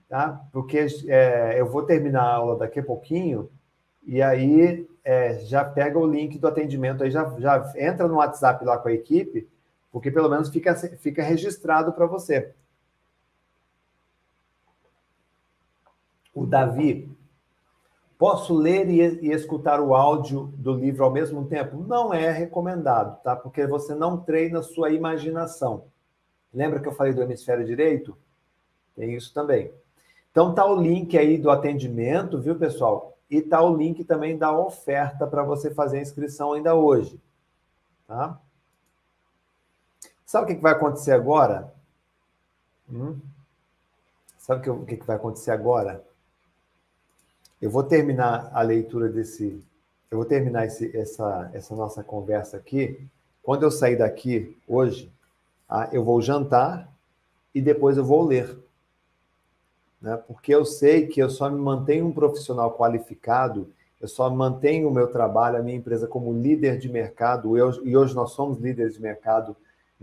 tá? 0.08 0.40
Porque 0.52 0.86
é, 1.08 1.58
eu 1.58 1.66
vou 1.66 1.82
terminar 1.82 2.22
a 2.22 2.34
aula 2.34 2.56
daqui 2.56 2.78
a 2.78 2.84
pouquinho 2.84 3.50
e 4.06 4.22
aí 4.22 4.86
é, 5.02 5.38
já 5.40 5.64
pega 5.64 5.98
o 5.98 6.06
link 6.06 6.38
do 6.38 6.46
atendimento, 6.46 7.02
aí 7.02 7.10
já, 7.10 7.28
já 7.38 7.72
entra 7.76 8.06
no 8.06 8.16
WhatsApp 8.16 8.64
lá 8.64 8.78
com 8.78 8.88
a 8.88 8.92
equipe 8.92 9.48
porque 9.94 10.10
pelo 10.10 10.28
menos 10.28 10.48
fica, 10.48 10.74
fica 10.74 11.22
registrado 11.22 11.92
para 11.92 12.04
você. 12.04 12.52
O 16.34 16.44
Davi, 16.44 17.08
Posso 18.18 18.54
ler 18.54 18.88
e, 18.88 19.00
e, 19.26 19.32
escutar 19.32 19.80
o 19.80 19.94
áudio 19.94 20.52
do 20.56 20.72
livro 20.72 21.04
ao 21.04 21.10
mesmo 21.10 21.46
tempo? 21.46 21.84
Não 21.84 22.14
é 22.14 22.30
recomendado, 22.30 23.20
tá? 23.22 23.36
Porque 23.36 23.66
você 23.66 23.94
não 23.94 24.18
treina 24.18 24.62
sua 24.62 24.90
imaginação. 24.90 25.86
Lembra 26.52 26.80
que 26.80 26.88
eu 26.88 26.94
falei 26.94 27.12
do 27.12 27.22
hemisfério 27.22 27.66
direito? 27.66 28.16
Tem 28.96 29.14
isso 29.14 29.34
também. 29.34 29.72
Então 30.30 30.54
tá 30.54 30.64
o 30.64 30.80
link 30.80 31.18
aí 31.18 31.36
do 31.36 31.50
atendimento, 31.50 32.40
viu, 32.40 32.56
pessoal? 32.56 33.18
E 33.28 33.42
tá 33.42 33.60
o 33.60 33.76
link 33.76 34.04
também 34.04 34.38
da 34.38 34.56
oferta 34.56 35.26
para 35.26 35.42
você 35.42 35.74
fazer 35.74 35.98
a 35.98 36.02
inscrição 36.02 36.52
ainda 36.52 36.74
hoje, 36.74 37.20
tá? 38.06 38.40
Sabe 40.34 40.52
o 40.52 40.56
que, 40.56 40.60
vai 40.60 40.72
acontecer 40.72 41.12
agora? 41.12 41.72
Hum? 42.92 43.20
Sabe 44.36 44.68
o 44.68 44.84
que, 44.84 44.96
vai 44.96 45.14
acontecer 45.14 45.52
agora? 45.52 46.04
Eu 47.62 47.70
vou 47.70 47.84
terminar 47.84 48.50
a 48.52 48.60
leitura 48.60 49.08
desse. 49.08 49.62
Eu 50.10 50.18
vou 50.18 50.24
terminar 50.24 50.66
esse, 50.66 50.90
essa, 50.96 51.48
essa 51.54 51.76
nossa 51.76 52.02
conversa 52.02 52.56
aqui. 52.56 53.06
Quando 53.44 53.62
eu 53.62 53.70
sair 53.70 53.94
daqui 53.94 54.58
hoje, 54.66 55.08
ah, 55.68 55.88
eu 55.92 56.02
vou 56.02 56.20
jantar 56.20 56.92
e 57.54 57.62
depois 57.62 57.96
eu 57.96 58.04
vou 58.04 58.24
ler. 58.24 58.58
Né? 60.02 60.16
Porque 60.16 60.52
eu 60.52 60.64
sei 60.64 61.06
que 61.06 61.22
eu 61.22 61.30
só 61.30 61.48
me 61.48 61.60
mantenho 61.60 62.08
um 62.08 62.12
profissional 62.12 62.76
qualificado, 62.76 63.72
eu 64.00 64.08
só 64.08 64.28
mantenho 64.28 64.88
o 64.88 64.92
meu 64.92 65.06
trabalho, 65.06 65.58
a 65.58 65.62
minha 65.62 65.76
empresa 65.76 66.08
como 66.08 66.32
líder 66.32 66.76
de 66.76 66.88
mercado, 66.88 67.56
eu, 67.56 67.70
e 67.84 67.96
hoje 67.96 68.16
nós 68.16 68.32
somos 68.32 68.58
líderes 68.58 68.94
de 68.94 69.00
mercado 69.00 69.54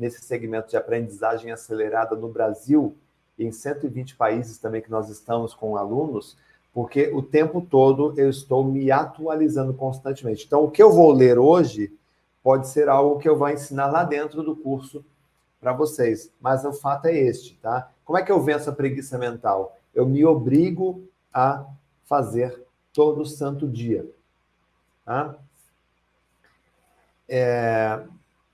nesse 0.01 0.21
segmento 0.21 0.69
de 0.69 0.77
aprendizagem 0.77 1.51
acelerada 1.51 2.15
no 2.15 2.27
Brasil 2.27 2.97
em 3.37 3.51
120 3.51 4.15
países 4.15 4.57
também 4.57 4.81
que 4.81 4.91
nós 4.91 5.09
estamos 5.09 5.53
com 5.53 5.77
alunos 5.77 6.35
porque 6.73 7.11
o 7.13 7.21
tempo 7.21 7.61
todo 7.61 8.13
eu 8.17 8.29
estou 8.29 8.63
me 8.63 8.91
atualizando 8.91 9.73
constantemente. 9.73 10.45
Então, 10.45 10.63
o 10.63 10.71
que 10.71 10.81
eu 10.81 10.91
vou 10.91 11.11
ler 11.11 11.37
hoje 11.37 11.93
pode 12.41 12.67
ser 12.69 12.89
algo 12.89 13.19
que 13.19 13.27
eu 13.27 13.37
vou 13.37 13.49
ensinar 13.49 13.87
lá 13.87 14.03
dentro 14.03 14.41
do 14.41 14.55
curso 14.55 15.03
para 15.59 15.73
vocês, 15.73 16.31
mas 16.39 16.65
o 16.65 16.73
fato 16.73 17.05
é 17.05 17.15
este, 17.15 17.55
tá? 17.57 17.91
Como 18.03 18.17
é 18.17 18.23
que 18.23 18.31
eu 18.31 18.41
venço 18.41 18.69
a 18.69 18.73
preguiça 18.73 19.17
mental? 19.17 19.77
Eu 19.93 20.07
me 20.07 20.25
obrigo 20.25 21.03
a 21.31 21.65
fazer 22.05 22.63
todo 22.91 23.25
santo 23.25 23.67
dia, 23.67 24.09
tá? 25.05 25.35
É... 27.29 28.01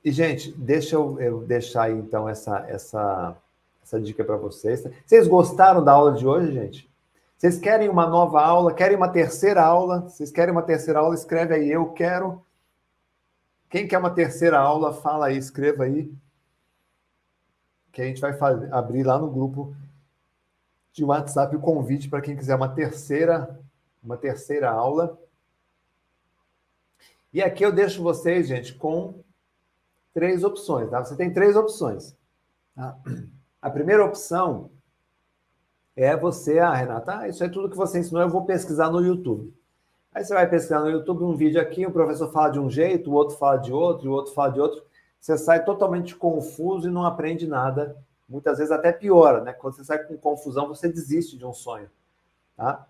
E, 0.08 0.12
gente, 0.14 0.54
deixa 0.54 0.96
eu, 0.96 1.20
eu 1.20 1.42
deixar 1.42 1.84
aí, 1.84 1.94
então, 1.94 2.30
essa, 2.30 2.60
essa, 2.70 3.36
essa 3.84 4.00
dica 4.00 4.24
para 4.24 4.38
vocês. 4.38 4.82
Vocês 5.06 5.28
gostaram 5.28 5.84
da 5.84 5.92
aula 5.92 6.14
de 6.14 6.26
hoje, 6.26 6.54
gente? 6.54 6.90
Vocês 7.38 7.60
querem 7.60 7.90
uma 7.90 8.08
nova 8.08 8.42
aula? 8.42 8.74
Querem 8.74 8.96
uma 8.96 9.10
terceira 9.10 9.62
aula? 9.62 10.04
Vocês 10.04 10.32
querem 10.32 10.54
uma 10.54 10.62
terceira 10.62 11.00
aula? 11.00 11.14
Escreve 11.14 11.56
aí, 11.56 11.70
eu 11.70 11.92
quero. 11.92 12.42
Quem 13.70 13.86
quer 13.86 13.98
uma 13.98 14.10
terceira 14.10 14.58
aula, 14.58 14.94
fala 14.94 15.26
aí, 15.26 15.36
escreva 15.36 15.84
aí. 15.84 16.10
Que 17.92 18.02
a 18.02 18.06
gente 18.06 18.22
vai 18.22 18.32
abrir 18.72 19.04
lá 19.04 19.20
no 19.20 19.30
grupo 19.30 19.76
de 20.94 21.04
WhatsApp 21.04 21.54
o 21.54 21.60
convite 21.60 22.08
para 22.08 22.22
quem 22.22 22.38
quiser 22.38 22.56
uma 22.56 22.70
terceira, 22.70 23.60
uma 24.02 24.16
terceira 24.16 24.72
aula. 24.72 25.20
E 27.34 27.44
aqui 27.44 27.66
eu 27.66 27.74
deixo 27.74 28.02
vocês, 28.02 28.48
gente, 28.48 28.74
com 28.74 29.27
três 30.18 30.44
opções. 30.44 30.90
Tá? 30.90 31.06
Você 31.06 31.16
tem 31.16 31.32
três 31.32 31.56
opções. 31.56 32.18
Tá? 32.76 32.98
A 33.62 33.70
primeira 33.70 34.04
opção 34.04 34.72
é 35.96 36.18
você, 36.18 36.58
ah, 36.58 36.74
Renata, 36.74 37.20
ah, 37.20 37.28
isso 37.28 37.44
é 37.44 37.50
tudo 37.50 37.70
que 37.70 37.78
você 37.78 38.00
ensinou, 38.00 38.24
eu 38.24 38.30
vou 38.30 38.44
pesquisar 38.44 38.90
no 38.90 39.00
YouTube. 39.00 39.54
Aí 40.12 40.26
você 40.26 40.34
vai 40.34 40.50
pesquisar 40.50 40.80
no 40.80 40.90
YouTube 40.90 41.24
um 41.24 41.36
vídeo 41.36 41.62
aqui, 41.62 41.86
o 41.86 41.92
professor 41.92 42.32
fala 42.32 42.50
de 42.50 42.60
um 42.60 42.68
jeito, 42.68 43.12
o 43.12 43.14
outro 43.14 43.38
fala 43.38 43.58
de 43.58 43.72
outro, 43.72 44.10
o 44.10 44.14
outro 44.14 44.34
fala 44.34 44.54
de 44.54 44.60
outro. 44.60 44.84
Você 45.20 45.38
sai 45.38 45.64
totalmente 45.64 46.16
confuso 46.16 46.88
e 46.88 46.92
não 46.92 47.06
aprende 47.06 47.46
nada. 47.48 47.96
Muitas 48.28 48.58
vezes 48.58 48.72
até 48.72 48.92
piora, 48.92 49.42
né? 49.42 49.54
Quando 49.54 49.76
você 49.76 49.84
sai 49.84 50.00
com 50.00 50.18
confusão, 50.18 50.68
você 50.68 50.90
desiste 50.90 51.38
de 51.38 51.46
um 51.46 51.54
sonho. 51.54 51.92
Tá? 52.56 52.88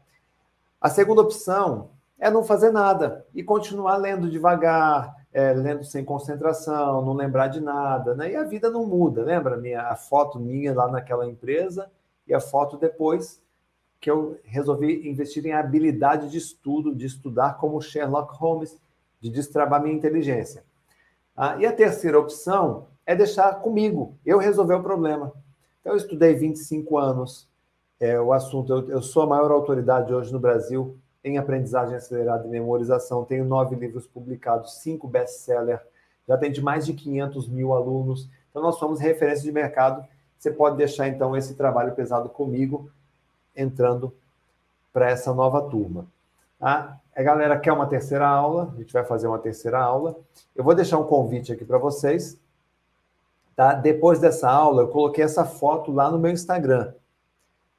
A 0.79 0.89
segunda 0.89 1.21
opção 1.21 1.89
é 2.17 2.31
não 2.31 2.43
fazer 2.43 2.71
nada 2.71 3.25
e 3.35 3.43
continuar 3.43 3.97
lendo 3.97 4.29
devagar, 4.29 5.16
é, 5.37 5.53
lendo 5.53 5.83
sem 5.83 6.03
concentração, 6.03 7.05
não 7.05 7.13
lembrar 7.13 7.47
de 7.47 7.61
nada, 7.61 8.15
né? 8.15 8.31
E 8.31 8.35
a 8.35 8.43
vida 8.43 8.69
não 8.69 8.85
muda. 8.85 9.23
Lembra 9.23 9.57
minha, 9.57 9.83
a 9.83 9.95
foto 9.95 10.39
minha 10.39 10.73
lá 10.73 10.87
naquela 10.87 11.27
empresa? 11.27 11.89
e 12.27 12.33
a 12.33 12.39
foto 12.39 12.77
depois, 12.77 13.41
que 13.99 14.11
eu 14.11 14.37
resolvi 14.43 15.07
investir 15.07 15.45
em 15.45 15.53
habilidade 15.53 16.29
de 16.29 16.37
estudo, 16.37 16.93
de 16.93 17.05
estudar 17.05 17.57
como 17.57 17.81
Sherlock 17.81 18.35
Holmes, 18.35 18.77
de 19.19 19.29
destravar 19.29 19.81
minha 19.81 19.95
inteligência. 19.95 20.63
Ah, 21.35 21.55
e 21.57 21.65
a 21.65 21.71
terceira 21.71 22.19
opção 22.19 22.87
é 23.05 23.15
deixar 23.15 23.61
comigo, 23.61 24.15
eu 24.25 24.37
resolver 24.37 24.75
o 24.75 24.83
problema. 24.83 25.31
Então, 25.79 25.93
eu 25.93 25.97
estudei 25.97 26.35
25 26.35 26.97
anos 26.97 27.47
é, 27.99 28.19
o 28.19 28.31
assunto, 28.31 28.71
eu, 28.71 28.89
eu 28.91 29.01
sou 29.01 29.23
a 29.23 29.27
maior 29.27 29.51
autoridade 29.51 30.13
hoje 30.13 30.31
no 30.31 30.39
Brasil 30.39 30.97
em 31.27 31.37
aprendizagem 31.37 31.95
acelerada 31.95 32.47
e 32.47 32.49
memorização, 32.49 33.25
tenho 33.25 33.45
nove 33.45 33.75
livros 33.75 34.07
publicados, 34.07 34.79
cinco 34.79 35.07
best-sellers, 35.07 35.81
já 36.27 36.35
atendi 36.35 36.61
mais 36.61 36.85
de 36.85 36.93
500 36.93 37.47
mil 37.47 37.73
alunos, 37.73 38.29
então 38.49 38.61
nós 38.61 38.77
somos 38.77 38.99
referência 38.99 39.43
de 39.43 39.51
mercado 39.51 40.05
você 40.37 40.51
pode 40.51 40.77
deixar 40.77 41.07
então 41.07 41.35
esse 41.35 41.55
trabalho 41.55 41.93
pesado 41.93 42.29
comigo, 42.29 42.89
entrando 43.55 44.13
para 44.93 45.09
essa 45.09 45.33
nova 45.33 45.61
turma. 45.61 46.05
Tá? 46.59 46.99
A 47.15 47.23
galera 47.23 47.59
quer 47.59 47.73
uma 47.73 47.87
terceira 47.87 48.27
aula, 48.27 48.71
a 48.73 48.79
gente 48.79 48.93
vai 48.93 49.03
fazer 49.03 49.27
uma 49.27 49.39
terceira 49.39 49.79
aula. 49.79 50.15
Eu 50.55 50.63
vou 50.63 50.75
deixar 50.75 50.99
um 50.99 51.03
convite 51.03 51.51
aqui 51.51 51.65
para 51.65 51.77
vocês. 51.77 52.39
Tá? 53.55 53.73
Depois 53.73 54.19
dessa 54.19 54.49
aula, 54.49 54.83
eu 54.83 54.87
coloquei 54.89 55.23
essa 55.23 55.43
foto 55.43 55.91
lá 55.91 56.11
no 56.11 56.19
meu 56.19 56.31
Instagram. 56.31 56.93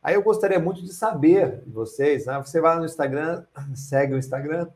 Aí 0.09 0.15
eu 0.15 0.23
gostaria 0.23 0.59
muito 0.59 0.81
de 0.83 0.91
saber 0.91 1.61
de 1.67 1.71
vocês, 1.71 2.25
né? 2.25 2.39
Você 2.39 2.63
vai 2.63 2.79
no 2.79 2.87
Instagram, 2.87 3.45
segue 3.77 4.15
o 4.15 4.19
Instagram. 4.19 4.71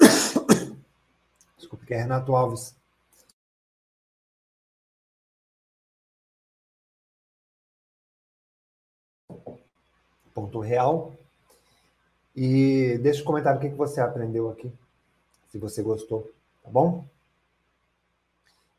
Desculpe, 1.56 1.86
que 1.86 1.94
é 1.94 1.98
Renato 1.98 2.34
Alves 2.34 2.74
ponto 10.34 10.58
real. 10.58 11.14
E 12.34 12.98
deixa 12.98 13.22
um 13.22 13.26
comentário 13.26 13.60
o 13.60 13.62
que 13.62 13.68
você 13.76 14.00
aprendeu 14.00 14.50
aqui, 14.50 14.72
se 15.50 15.56
você 15.56 15.84
gostou, 15.84 16.28
tá 16.64 16.68
bom? 16.68 17.06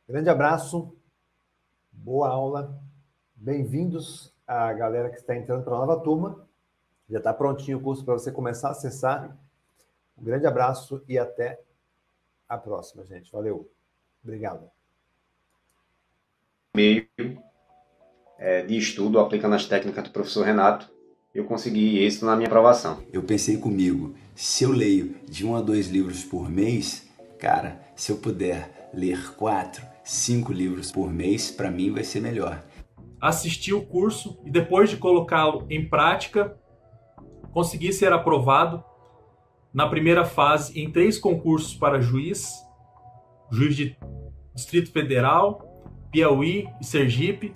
Grande 0.09 0.30
abraço, 0.30 0.93
boa 1.93 2.27
aula, 2.27 2.77
bem-vindos 3.34 4.35
a 4.48 4.72
galera 4.74 5.09
que 5.09 5.17
está 5.17 5.35
entrando 5.35 5.64
para 5.64 5.76
a 5.76 5.80
nova 5.80 6.00
turma. 6.00 6.48
Já 7.09 7.19
está 7.19 7.34
prontinho 7.34 7.77
o 7.77 7.82
curso 7.82 8.03
para 8.03 8.14
você 8.14 8.32
começar 8.32 8.69
a 8.69 8.72
acessar. 8.72 9.38
Um 10.17 10.24
grande 10.24 10.48
abraço 10.48 11.03
e 11.08 11.19
até 11.19 11.59
a 12.48 12.58
próxima, 12.58 13.06
gente. 13.06 13.32
Valeu. 13.32 13.69
Obrigado. 14.24 14.69
Meio 16.76 17.08
é, 18.38 18.61
de 18.64 18.77
estudo 18.77 19.19
aplicando 19.19 19.56
as 19.56 19.66
técnicas 19.66 20.03
do 20.03 20.11
professor 20.11 20.43
Renato 20.43 20.98
eu 21.38 21.45
consegui 21.45 22.00
êxito 22.00 22.26
na 22.26 22.35
minha 22.35 22.48
aprovação. 22.48 23.03
Eu 23.14 23.22
pensei 23.22 23.58
comigo, 23.58 24.16
se 24.35 24.64
eu 24.64 24.72
leio 24.72 25.16
de 25.30 25.45
um 25.45 25.56
a 25.56 25.61
dois 25.61 25.88
livros 25.88 26.24
por 26.24 26.50
mês, 26.50 27.08
cara, 27.38 27.80
se 27.95 28.11
eu 28.11 28.17
puder 28.17 28.90
ler 28.92 29.35
quatro, 29.35 29.85
cinco 30.03 30.51
livros 30.51 30.92
por 30.92 31.14
mês, 31.14 31.51
para 31.51 31.69
mim 31.69 31.92
vai 31.92 32.03
ser 32.03 32.22
melhor. 32.22 32.64
Assisti 33.20 33.74
o 33.74 33.86
curso 33.86 34.40
e 34.46 34.52
depois 34.52 34.90
de 34.90 34.98
colocá-lo 34.98 35.66
em 35.70 35.88
prática, 35.88 36.58
consegui 37.52 37.92
ser 37.92 38.14
aprovado 38.14 38.84
na 39.74 39.88
primeira 39.88 40.26
fase 40.26 40.80
em 40.80 40.92
três 40.92 41.18
concursos 41.18 41.76
para 41.76 42.02
juiz, 42.02 42.54
juiz 43.52 43.76
de 43.76 43.98
Distrito 44.54 44.92
Federal, 44.92 45.62
Piauí 46.12 46.68
e 46.82 46.86
Sergipe, 46.86 47.54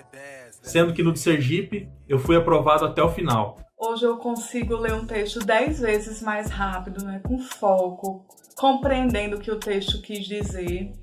sendo 0.62 0.94
que 0.94 1.04
no 1.04 1.12
de 1.12 1.20
Sergipe 1.20 1.90
eu 2.08 2.20
fui 2.20 2.36
aprovado 2.36 2.86
até 2.86 3.02
o 3.02 3.10
final. 3.10 3.58
Hoje 3.78 4.06
eu 4.06 4.18
consigo 4.18 4.76
ler 4.76 4.94
um 4.94 5.06
texto 5.06 5.40
dez 5.40 5.80
vezes 5.80 6.22
mais 6.22 6.50
rápido, 6.52 7.04
né, 7.04 7.20
com 7.26 7.40
foco, 7.40 8.26
compreendendo 8.56 9.38
o 9.38 9.40
que 9.40 9.50
o 9.50 9.60
texto 9.60 10.02
quis 10.02 10.26
dizer. 10.26 10.94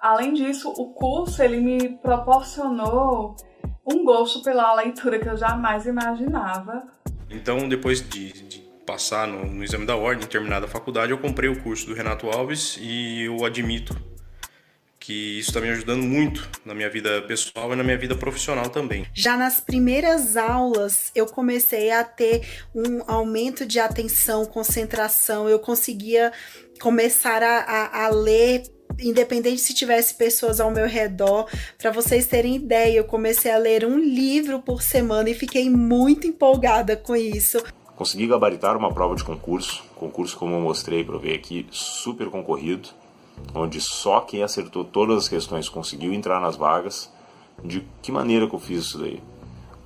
Além 0.00 0.32
disso, 0.32 0.70
o 0.70 0.92
curso 0.92 1.42
ele 1.42 1.60
me 1.60 1.98
proporcionou 1.98 3.36
um 3.84 4.04
gosto 4.04 4.42
pela 4.42 4.74
leitura 4.74 5.18
que 5.18 5.28
eu 5.28 5.36
jamais 5.36 5.86
imaginava. 5.86 6.86
Então, 7.30 7.68
depois 7.68 8.06
de, 8.06 8.32
de 8.32 8.58
passar 8.86 9.26
no, 9.26 9.44
no, 9.46 9.64
exame 9.64 9.86
da 9.86 9.96
ordem, 9.96 10.26
terminada 10.26 10.66
a 10.66 10.68
faculdade, 10.68 11.12
eu 11.12 11.18
comprei 11.18 11.48
o 11.48 11.62
curso 11.62 11.86
do 11.86 11.94
Renato 11.94 12.28
Alves 12.28 12.78
e 12.80 13.24
eu 13.24 13.44
admito 13.44 13.96
que 14.98 15.38
isso 15.38 15.50
está 15.50 15.60
me 15.60 15.70
ajudando 15.70 16.02
muito 16.02 16.46
na 16.66 16.74
minha 16.74 16.90
vida 16.90 17.22
pessoal 17.22 17.72
e 17.72 17.76
na 17.76 17.82
minha 17.82 17.96
vida 17.96 18.14
profissional 18.14 18.68
também. 18.68 19.06
Já 19.14 19.38
nas 19.38 19.58
primeiras 19.58 20.36
aulas, 20.36 21.10
eu 21.14 21.24
comecei 21.24 21.90
a 21.90 22.04
ter 22.04 22.46
um 22.74 23.02
aumento 23.10 23.64
de 23.64 23.78
atenção, 23.78 24.44
concentração, 24.44 25.48
eu 25.48 25.58
conseguia 25.58 26.30
começar 26.78 27.42
a, 27.42 27.60
a, 27.60 28.04
a 28.04 28.08
ler 28.10 28.64
independente 28.98 29.60
se 29.60 29.74
tivesse 29.74 30.14
pessoas 30.14 30.60
ao 30.60 30.70
meu 30.70 30.86
redor, 30.86 31.46
para 31.76 31.90
vocês 31.90 32.26
terem 32.26 32.56
ideia, 32.56 32.98
eu 32.98 33.04
comecei 33.04 33.50
a 33.50 33.58
ler 33.58 33.84
um 33.84 33.98
livro 33.98 34.60
por 34.60 34.82
semana 34.82 35.30
e 35.30 35.34
fiquei 35.34 35.70
muito 35.70 36.26
empolgada 36.26 36.96
com 36.96 37.14
isso. 37.14 37.62
Consegui 37.96 38.26
gabaritar 38.26 38.76
uma 38.76 38.92
prova 38.92 39.16
de 39.16 39.24
concurso, 39.24 39.82
concurso 39.96 40.36
como 40.36 40.54
eu 40.54 40.60
mostrei 40.60 41.02
para 41.02 41.18
ver 41.18 41.34
aqui, 41.34 41.66
super 41.70 42.30
concorrido, 42.30 42.88
onde 43.54 43.80
só 43.80 44.20
quem 44.20 44.42
acertou 44.42 44.84
todas 44.84 45.24
as 45.24 45.28
questões 45.28 45.68
conseguiu 45.68 46.12
entrar 46.12 46.40
nas 46.40 46.56
vagas. 46.56 47.10
De 47.64 47.84
que 48.00 48.12
maneira 48.12 48.48
que 48.48 48.54
eu 48.54 48.60
fiz 48.60 48.84
isso 48.84 48.98
daí? 48.98 49.20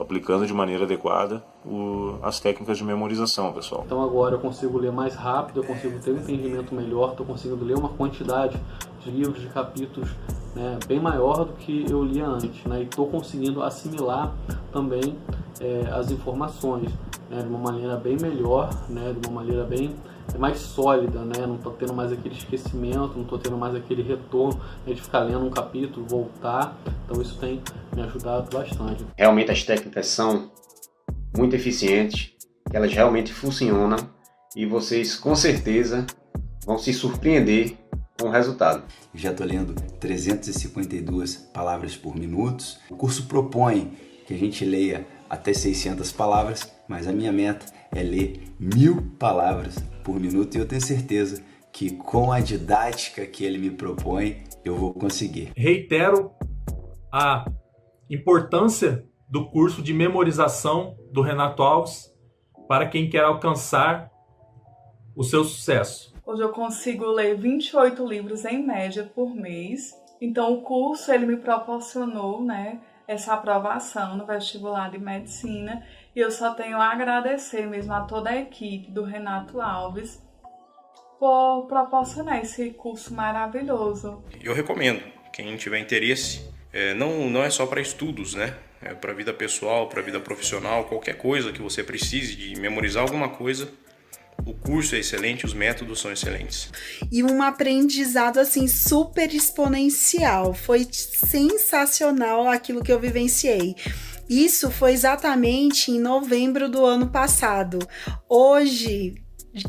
Aplicando 0.02 0.46
de 0.46 0.52
maneira 0.52 0.84
adequada 0.84 1.42
o, 1.64 2.16
as 2.22 2.40
técnicas 2.40 2.76
de 2.76 2.84
memorização, 2.84 3.52
pessoal. 3.52 3.84
Então 3.86 4.02
agora 4.02 4.34
eu 4.34 4.40
consigo 4.40 4.76
ler 4.78 4.90
mais 4.90 5.14
rápido, 5.14 5.60
eu 5.60 5.64
consigo 5.64 5.98
ter 6.00 6.10
um 6.10 6.16
entendimento 6.16 6.74
melhor, 6.74 7.12
estou 7.12 7.24
conseguindo 7.24 7.64
ler 7.64 7.76
uma 7.78 7.88
quantidade 7.88 8.60
de 9.00 9.10
livros, 9.10 9.40
de 9.40 9.48
capítulos 9.48 10.10
né, 10.54 10.78
bem 10.86 11.00
maior 11.00 11.44
do 11.44 11.52
que 11.54 11.86
eu 11.88 12.02
lia 12.02 12.26
antes, 12.26 12.64
né, 12.64 12.80
e 12.80 12.84
estou 12.84 13.06
conseguindo 13.06 13.62
assimilar 13.62 14.34
também 14.72 15.16
é, 15.60 15.88
as 15.92 16.10
informações 16.10 16.90
né, 17.30 17.40
de 17.40 17.48
uma 17.48 17.58
maneira 17.58 17.96
bem 17.96 18.16
melhor, 18.20 18.70
né, 18.88 19.14
de 19.18 19.28
uma 19.28 19.40
maneira 19.40 19.64
bem 19.64 19.94
mais 20.38 20.58
sólida, 20.58 21.20
né? 21.20 21.46
Não 21.46 21.56
estou 21.56 21.72
tendo 21.72 21.94
mais 21.94 22.12
aquele 22.12 22.34
esquecimento, 22.34 23.14
não 23.14 23.22
estou 23.22 23.38
tendo 23.38 23.56
mais 23.56 23.74
aquele 23.74 24.02
retorno 24.02 24.60
né, 24.86 24.94
de 24.94 25.00
ficar 25.02 25.20
lendo 25.20 25.44
um 25.44 25.50
capítulo, 25.50 26.06
voltar. 26.06 26.76
Então 27.04 27.20
isso 27.20 27.38
tem 27.38 27.62
me 27.94 28.02
ajudado 28.02 28.50
bastante. 28.50 29.04
Realmente 29.16 29.50
as 29.50 29.62
técnicas 29.62 30.06
são 30.06 30.50
muito 31.36 31.54
eficientes, 31.56 32.32
elas 32.72 32.92
realmente 32.92 33.32
funcionam 33.32 33.96
e 34.54 34.66
vocês 34.66 35.16
com 35.16 35.34
certeza 35.34 36.06
vão 36.64 36.78
se 36.78 36.92
surpreender 36.92 37.76
com 38.20 38.28
o 38.28 38.30
resultado. 38.30 38.84
Já 39.14 39.30
estou 39.30 39.46
lendo 39.46 39.74
352 39.98 41.36
palavras 41.52 41.96
por 41.96 42.14
minuto. 42.14 42.64
O 42.90 42.96
curso 42.96 43.26
propõe 43.26 43.92
que 44.26 44.34
a 44.34 44.38
gente 44.38 44.64
leia 44.64 45.06
até 45.28 45.52
600 45.52 46.12
palavras, 46.12 46.70
mas 46.86 47.08
a 47.08 47.12
minha 47.12 47.32
meta 47.32 47.66
é 47.90 48.02
ler 48.02 48.42
mil 48.58 49.02
palavras 49.18 49.76
por 50.02 50.18
minuto 50.18 50.56
e 50.56 50.60
eu 50.60 50.66
tenho 50.66 50.80
certeza 50.80 51.42
que 51.72 51.90
com 51.96 52.30
a 52.30 52.40
didática 52.40 53.26
que 53.26 53.44
ele 53.44 53.58
me 53.58 53.70
propõe 53.70 54.44
eu 54.64 54.76
vou 54.76 54.92
conseguir. 54.92 55.52
Reitero 55.56 56.32
a 57.10 57.44
importância 58.10 59.04
do 59.28 59.48
curso 59.50 59.82
de 59.82 59.94
memorização 59.94 60.96
do 61.10 61.22
Renato 61.22 61.62
Alves 61.62 62.12
para 62.68 62.86
quem 62.86 63.08
quer 63.08 63.24
alcançar 63.24 64.10
o 65.16 65.24
seu 65.24 65.44
sucesso. 65.44 66.12
Hoje 66.24 66.42
eu 66.42 66.50
consigo 66.50 67.06
ler 67.06 67.36
28 67.36 68.06
livros 68.06 68.44
em 68.44 68.64
média 68.64 69.10
por 69.14 69.34
mês. 69.34 69.92
Então 70.20 70.52
o 70.52 70.62
curso 70.62 71.10
ele 71.10 71.26
me 71.26 71.36
proporcionou, 71.36 72.42
né, 72.44 72.80
essa 73.06 73.34
aprovação 73.34 74.16
no 74.16 74.24
vestibular 74.24 74.90
de 74.90 74.98
medicina 74.98 75.82
e 76.14 76.20
eu 76.20 76.30
só 76.30 76.54
tenho 76.54 76.78
a 76.78 76.92
agradecer 76.92 77.66
mesmo 77.66 77.92
a 77.92 78.02
toda 78.02 78.30
a 78.30 78.36
equipe 78.36 78.90
do 78.90 79.02
Renato 79.02 79.60
Alves 79.60 80.20
por 81.18 81.66
proporcionar 81.68 82.40
esse 82.40 82.70
curso 82.70 83.14
maravilhoso. 83.14 84.22
Eu 84.42 84.54
recomendo, 84.54 85.02
quem 85.32 85.56
tiver 85.56 85.78
interesse, 85.78 86.50
é, 86.72 86.94
não, 86.94 87.30
não 87.30 87.42
é 87.42 87.50
só 87.50 87.66
para 87.66 87.80
estudos, 87.80 88.34
né? 88.34 88.56
É 88.80 88.92
para 88.94 89.12
vida 89.12 89.32
pessoal, 89.32 89.88
para 89.88 90.02
vida 90.02 90.18
profissional, 90.18 90.84
qualquer 90.84 91.16
coisa 91.16 91.52
que 91.52 91.62
você 91.62 91.84
precise 91.84 92.34
de 92.34 92.60
memorizar 92.60 93.02
alguma 93.02 93.28
coisa, 93.28 93.72
o 94.44 94.52
curso 94.52 94.96
é 94.96 94.98
excelente, 94.98 95.46
os 95.46 95.54
métodos 95.54 96.00
são 96.00 96.10
excelentes. 96.10 96.70
E 97.10 97.22
um 97.22 97.40
aprendizado 97.42 98.40
assim 98.40 98.66
super 98.66 99.32
exponencial. 99.32 100.52
Foi 100.52 100.84
sensacional 100.90 102.48
aquilo 102.48 102.82
que 102.82 102.92
eu 102.92 102.98
vivenciei. 102.98 103.76
Isso 104.32 104.70
foi 104.70 104.92
exatamente 104.92 105.90
em 105.90 106.00
novembro 106.00 106.66
do 106.66 106.86
ano 106.86 107.08
passado. 107.08 107.78
Hoje, 108.26 109.16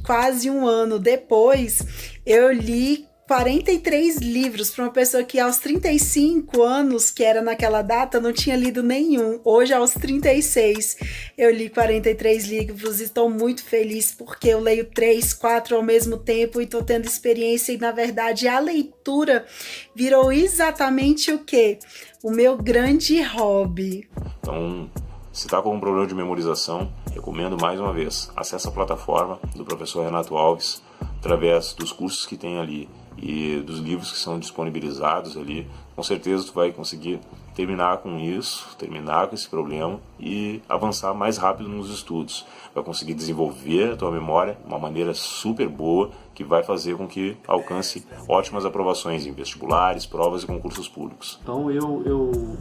quase 0.05 0.49
um 0.49 0.65
ano 0.65 0.97
depois, 0.97 1.85
eu 2.25 2.49
li 2.49 3.05
43 3.33 4.17
livros 4.17 4.69
para 4.69 4.83
uma 4.83 4.91
pessoa 4.91 5.23
que 5.23 5.39
aos 5.39 5.57
35 5.57 6.61
anos, 6.61 7.09
que 7.09 7.23
era 7.23 7.41
naquela 7.41 7.81
data, 7.81 8.19
não 8.19 8.31
tinha 8.31 8.55
lido 8.55 8.83
nenhum. 8.83 9.41
Hoje, 9.43 9.73
aos 9.73 9.89
36, 9.89 10.97
eu 11.35 11.49
li 11.49 11.67
43 11.67 12.45
livros 12.45 13.01
e 13.01 13.05
estou 13.05 13.31
muito 13.31 13.63
feliz 13.63 14.11
porque 14.11 14.49
eu 14.49 14.59
leio 14.59 14.85
três, 14.85 15.33
quatro 15.33 15.75
ao 15.75 15.81
mesmo 15.81 16.15
tempo 16.15 16.61
e 16.61 16.65
estou 16.65 16.83
tendo 16.83 17.05
experiência. 17.05 17.73
E 17.73 17.77
na 17.79 17.91
verdade, 17.91 18.47
a 18.47 18.59
leitura 18.59 19.47
virou 19.95 20.31
exatamente 20.31 21.31
o 21.31 21.39
que? 21.39 21.79
O 22.21 22.29
meu 22.29 22.55
grande 22.55 23.19
hobby. 23.19 24.07
Então, 24.41 24.87
se 25.31 25.47
está 25.47 25.59
com 25.59 25.73
um 25.73 25.79
problema 25.79 26.05
de 26.05 26.13
memorização, 26.13 26.93
recomendo 27.11 27.57
mais 27.59 27.79
uma 27.79 27.91
vez: 27.91 28.31
acesse 28.35 28.67
a 28.67 28.71
plataforma 28.71 29.39
do 29.55 29.65
professor 29.65 30.05
Renato 30.05 30.37
Alves 30.37 30.83
através 31.17 31.73
dos 31.73 31.91
cursos 31.91 32.27
que 32.27 32.37
tem 32.37 32.59
ali 32.59 32.87
e 33.17 33.61
dos 33.65 33.79
livros 33.79 34.11
que 34.11 34.17
são 34.17 34.39
disponibilizados 34.39 35.37
ali, 35.37 35.67
com 35.95 36.03
certeza 36.03 36.45
tu 36.45 36.53
vai 36.53 36.71
conseguir 36.71 37.19
terminar 37.55 37.97
com 37.97 38.17
isso, 38.17 38.75
terminar 38.77 39.27
com 39.27 39.35
esse 39.35 39.47
problema 39.47 39.99
e 40.19 40.61
avançar 40.67 41.13
mais 41.13 41.37
rápido 41.37 41.69
nos 41.69 41.89
estudos. 41.89 42.45
Vai 42.73 42.83
conseguir 42.83 43.13
desenvolver 43.13 43.93
a 43.93 43.95
tua 43.95 44.11
memória 44.11 44.57
de 44.59 44.67
uma 44.67 44.79
maneira 44.79 45.13
super 45.13 45.69
boa 45.69 46.09
que 46.33 46.43
vai 46.43 46.63
fazer 46.63 46.97
com 46.97 47.07
que 47.07 47.37
alcance 47.47 48.05
ótimas 48.27 48.65
aprovações 48.65 49.25
em 49.25 49.31
vestibulares, 49.31 50.05
provas 50.05 50.43
e 50.43 50.47
concursos 50.47 50.87
públicos. 50.87 51.39
Então 51.43 51.69
eu, 51.69 52.01
eu, 52.05 52.57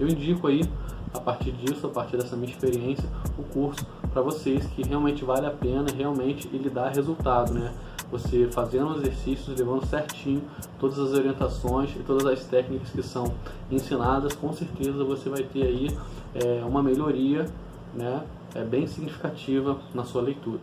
eu 0.00 0.08
indico 0.08 0.46
aí, 0.46 0.62
a 1.12 1.20
partir 1.20 1.52
disso, 1.52 1.86
a 1.86 1.90
partir 1.90 2.16
dessa 2.16 2.34
minha 2.34 2.50
experiência, 2.50 3.08
o 3.38 3.42
curso 3.42 3.86
para 4.10 4.22
vocês 4.22 4.64
que 4.68 4.82
realmente 4.82 5.24
vale 5.24 5.46
a 5.46 5.50
pena, 5.50 5.86
realmente 5.94 6.48
ele 6.52 6.70
dá 6.70 6.88
resultado, 6.88 7.52
né? 7.52 7.74
Você 8.14 8.46
fazendo 8.46 8.90
os 8.90 8.98
exercícios, 8.98 9.58
levando 9.58 9.84
certinho 9.86 10.42
todas 10.78 10.98
as 11.00 11.12
orientações 11.12 11.90
e 11.96 11.98
todas 12.04 12.24
as 12.26 12.44
técnicas 12.44 12.90
que 12.90 13.02
são 13.02 13.34
ensinadas, 13.70 14.34
com 14.34 14.52
certeza 14.52 15.02
você 15.02 15.28
vai 15.28 15.42
ter 15.42 15.64
aí 15.64 15.88
é, 16.32 16.64
uma 16.64 16.80
melhoria 16.80 17.46
né, 17.92 18.24
é, 18.54 18.62
bem 18.62 18.86
significativa 18.86 19.80
na 19.92 20.04
sua 20.04 20.22
leitura. 20.22 20.60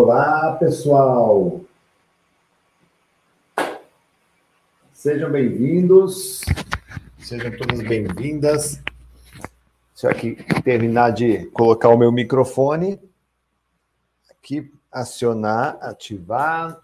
Olá, 0.00 0.54
pessoal! 0.60 1.60
Sejam 4.92 5.28
bem-vindos, 5.28 6.42
sejam 7.18 7.50
todas 7.56 7.82
bem-vindas. 7.82 8.80
Deixa 9.92 10.06
eu 10.06 10.10
aqui 10.10 10.36
terminar 10.62 11.10
de 11.10 11.46
colocar 11.46 11.88
o 11.88 11.98
meu 11.98 12.12
microfone. 12.12 13.00
Aqui, 14.30 14.72
acionar, 14.88 15.76
ativar. 15.80 16.80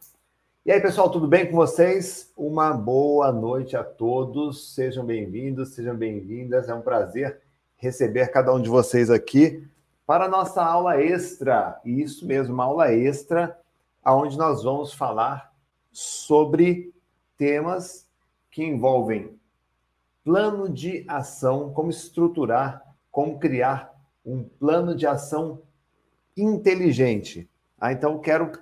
E 0.66 0.72
aí, 0.72 0.80
pessoal, 0.80 1.08
tudo 1.08 1.28
bem 1.28 1.48
com 1.48 1.54
vocês? 1.54 2.32
Uma 2.36 2.72
boa 2.72 3.30
noite 3.30 3.76
a 3.76 3.84
todos. 3.84 4.74
Sejam 4.74 5.06
bem-vindos, 5.06 5.68
sejam 5.68 5.94
bem-vindas. 5.94 6.68
É 6.68 6.74
um 6.74 6.82
prazer 6.82 7.40
receber 7.76 8.26
cada 8.32 8.52
um 8.52 8.60
de 8.60 8.68
vocês 8.68 9.08
aqui 9.08 9.64
para 10.06 10.26
a 10.26 10.28
nossa 10.28 10.62
aula 10.62 11.00
extra. 11.00 11.80
Isso 11.84 12.26
mesmo, 12.26 12.54
uma 12.54 12.64
aula 12.64 12.92
extra, 12.92 13.58
onde 14.04 14.36
nós 14.36 14.62
vamos 14.62 14.92
falar 14.92 15.52
sobre 15.92 16.92
temas 17.36 18.08
que 18.50 18.62
envolvem 18.62 19.38
plano 20.24 20.68
de 20.68 21.04
ação, 21.06 21.72
como 21.72 21.90
estruturar, 21.90 22.82
como 23.10 23.38
criar 23.38 23.92
um 24.24 24.42
plano 24.42 24.94
de 24.96 25.06
ação 25.06 25.62
inteligente. 26.36 27.48
Ah, 27.78 27.92
então, 27.92 28.18
quero 28.18 28.52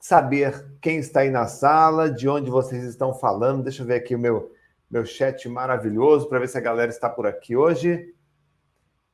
saber 0.00 0.76
quem 0.80 0.98
está 0.98 1.20
aí 1.20 1.30
na 1.30 1.46
sala, 1.46 2.10
de 2.10 2.28
onde 2.28 2.50
vocês 2.50 2.84
estão 2.84 3.14
falando. 3.14 3.62
Deixa 3.62 3.82
eu 3.82 3.86
ver 3.86 3.94
aqui 3.94 4.14
o 4.14 4.18
meu, 4.18 4.52
meu 4.90 5.06
chat 5.06 5.48
maravilhoso 5.48 6.28
para 6.28 6.40
ver 6.40 6.48
se 6.48 6.58
a 6.58 6.60
galera 6.60 6.90
está 6.90 7.08
por 7.08 7.26
aqui 7.26 7.56
hoje. 7.56 8.12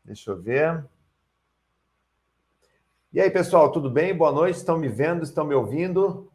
Deixa 0.04 0.30
eu 0.30 0.40
ver. 0.40 0.84
E 3.12 3.20
aí, 3.20 3.28
pessoal, 3.28 3.72
tudo 3.72 3.90
bem? 3.90 4.16
Boa 4.16 4.30
noite. 4.30 4.54
Estão 4.54 4.78
me 4.78 4.88
vendo? 4.88 5.24
Estão 5.24 5.44
me 5.44 5.52
ouvindo? 5.52 6.30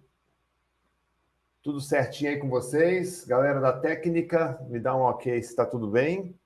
Tudo 1.64 1.80
certinho 1.80 2.32
aí 2.32 2.38
com 2.38 2.50
vocês? 2.50 3.24
Galera 3.24 3.62
da 3.62 3.72
técnica, 3.72 4.60
me 4.68 4.78
dá 4.78 4.94
um 4.94 5.04
ok 5.04 5.42
se 5.42 5.52
está 5.52 5.66
tudo 5.66 5.88
bem. 5.88 6.38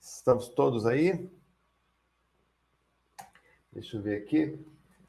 Estamos 0.00 0.46
todos 0.50 0.86
aí? 0.86 1.28
Deixa 3.72 3.96
eu 3.96 4.00
ver 4.00 4.22
aqui. 4.22 4.56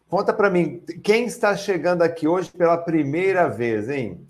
Conta 0.10 0.34
para 0.34 0.50
mim, 0.50 0.80
quem 1.04 1.26
está 1.26 1.56
chegando 1.56 2.02
aqui 2.02 2.28
hoje 2.28 2.52
pela 2.52 2.80
primeira 2.80 3.48
vez, 3.48 3.90
hein? 3.90 4.28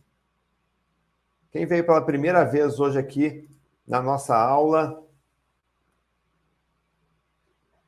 Quem 1.54 1.66
veio 1.66 1.86
pela 1.86 2.06
primeira 2.06 2.44
vez 2.44 2.82
hoje 2.82 3.00
aqui 3.00 3.48
na 3.88 4.02
nossa 4.02 4.36
aula? 4.36 5.05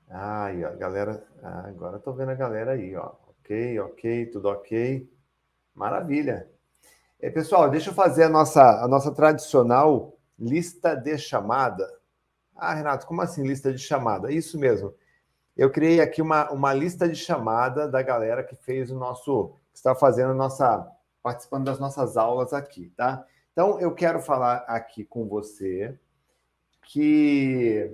Ai, 0.10 0.64
ó, 0.64 0.76
galera. 0.76 1.26
Ah, 1.44 1.68
agora 1.68 1.98
estou 1.98 2.14
vendo 2.14 2.32
a 2.32 2.36
galera 2.36 2.72
aí, 2.72 2.96
ó. 2.96 3.14
Ok, 3.30 3.80
ok, 3.80 4.26
tudo 4.28 4.50
ok. 4.50 5.10
Maravilha. 5.76 6.50
É, 7.20 7.30
pessoal, 7.30 7.70
deixa 7.70 7.90
eu 7.90 7.94
fazer 7.94 8.24
a 8.24 8.30
nossa, 8.30 8.84
a 8.84 8.88
nossa 8.88 9.14
tradicional 9.14 10.18
lista 10.40 10.96
de 10.96 11.18
chamada. 11.18 11.88
Ah, 12.56 12.74
Renato, 12.74 13.06
como 13.08 13.22
assim 13.22 13.46
lista 13.46 13.72
de 13.74 13.80
chamada? 13.80 14.32
Isso 14.32 14.58
mesmo. 14.60 14.94
Eu 15.56 15.72
criei 15.72 16.00
aqui 16.00 16.22
uma, 16.22 16.50
uma 16.52 16.74
lista 16.74 17.08
de 17.10 17.16
chamada 17.16 17.88
da 17.88 18.02
galera 18.02 18.44
que 18.44 18.56
fez 18.56 18.92
o 18.92 18.96
nosso, 18.96 19.56
que 19.72 19.78
está 19.78 19.96
fazendo 19.96 20.32
a 20.32 20.36
nossa, 20.36 20.88
participando 21.22 21.66
das 21.66 21.80
nossas 21.80 22.16
aulas 22.16 22.54
aqui, 22.54 22.90
tá? 22.96 23.26
Então, 23.52 23.80
eu 23.80 23.94
quero 23.94 24.20
falar 24.20 24.58
aqui 24.68 25.04
com 25.04 25.28
você 25.28 25.98
que 26.84 27.92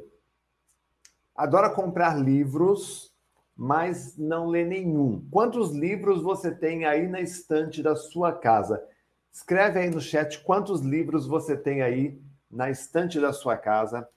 adora 1.35 1.69
comprar 1.69 2.19
livros, 2.19 3.11
mas 3.55 4.17
não 4.17 4.47
lê 4.47 4.65
nenhum. 4.65 5.27
Quantos 5.31 5.71
livros 5.71 6.21
você 6.21 6.51
tem 6.51 6.85
aí 6.85 7.07
na 7.07 7.21
estante 7.21 7.83
da 7.83 7.95
sua 7.95 8.31
casa? 8.31 8.83
Escreve 9.31 9.79
aí 9.79 9.89
no 9.89 10.01
chat 10.01 10.43
quantos 10.43 10.81
livros 10.81 11.25
você 11.27 11.57
tem 11.57 11.81
aí 11.81 12.21
na 12.49 12.69
estante 12.69 13.19
da 13.19 13.33
sua 13.33 13.57
casa. 13.57 14.07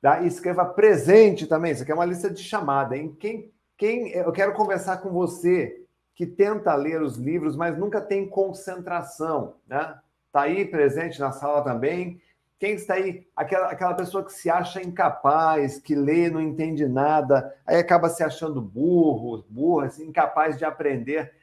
Tá? 0.00 0.22
E 0.22 0.26
escreva 0.26 0.64
presente 0.64 1.46
também. 1.46 1.72
Isso 1.72 1.82
aqui 1.82 1.92
é 1.92 1.94
uma 1.94 2.04
lista 2.04 2.30
de 2.30 2.42
chamada, 2.42 2.96
hein? 2.96 3.16
Quem, 3.20 3.52
quem, 3.76 4.08
eu 4.10 4.32
quero 4.32 4.54
conversar 4.54 4.98
com 4.98 5.10
você 5.10 5.84
que 6.14 6.26
tenta 6.26 6.74
ler 6.74 7.00
os 7.00 7.16
livros, 7.16 7.56
mas 7.56 7.78
nunca 7.78 8.00
tem 8.00 8.28
concentração, 8.28 9.56
né? 9.66 9.98
Tá 10.32 10.42
aí 10.42 10.64
presente 10.64 11.20
na 11.20 11.30
sala 11.30 11.62
também. 11.62 12.20
Quem 12.62 12.74
está 12.74 12.94
aí? 12.94 13.26
Aquela, 13.34 13.72
aquela 13.72 13.92
pessoa 13.92 14.24
que 14.24 14.32
se 14.32 14.48
acha 14.48 14.80
incapaz, 14.80 15.80
que 15.80 15.96
lê, 15.96 16.30
não 16.30 16.40
entende 16.40 16.86
nada, 16.86 17.52
aí 17.66 17.76
acaba 17.76 18.08
se 18.08 18.22
achando 18.22 18.62
burro, 18.62 19.44
burra, 19.50 19.86
assim, 19.86 20.06
incapaz 20.06 20.56
de 20.56 20.64
aprender. 20.64 21.34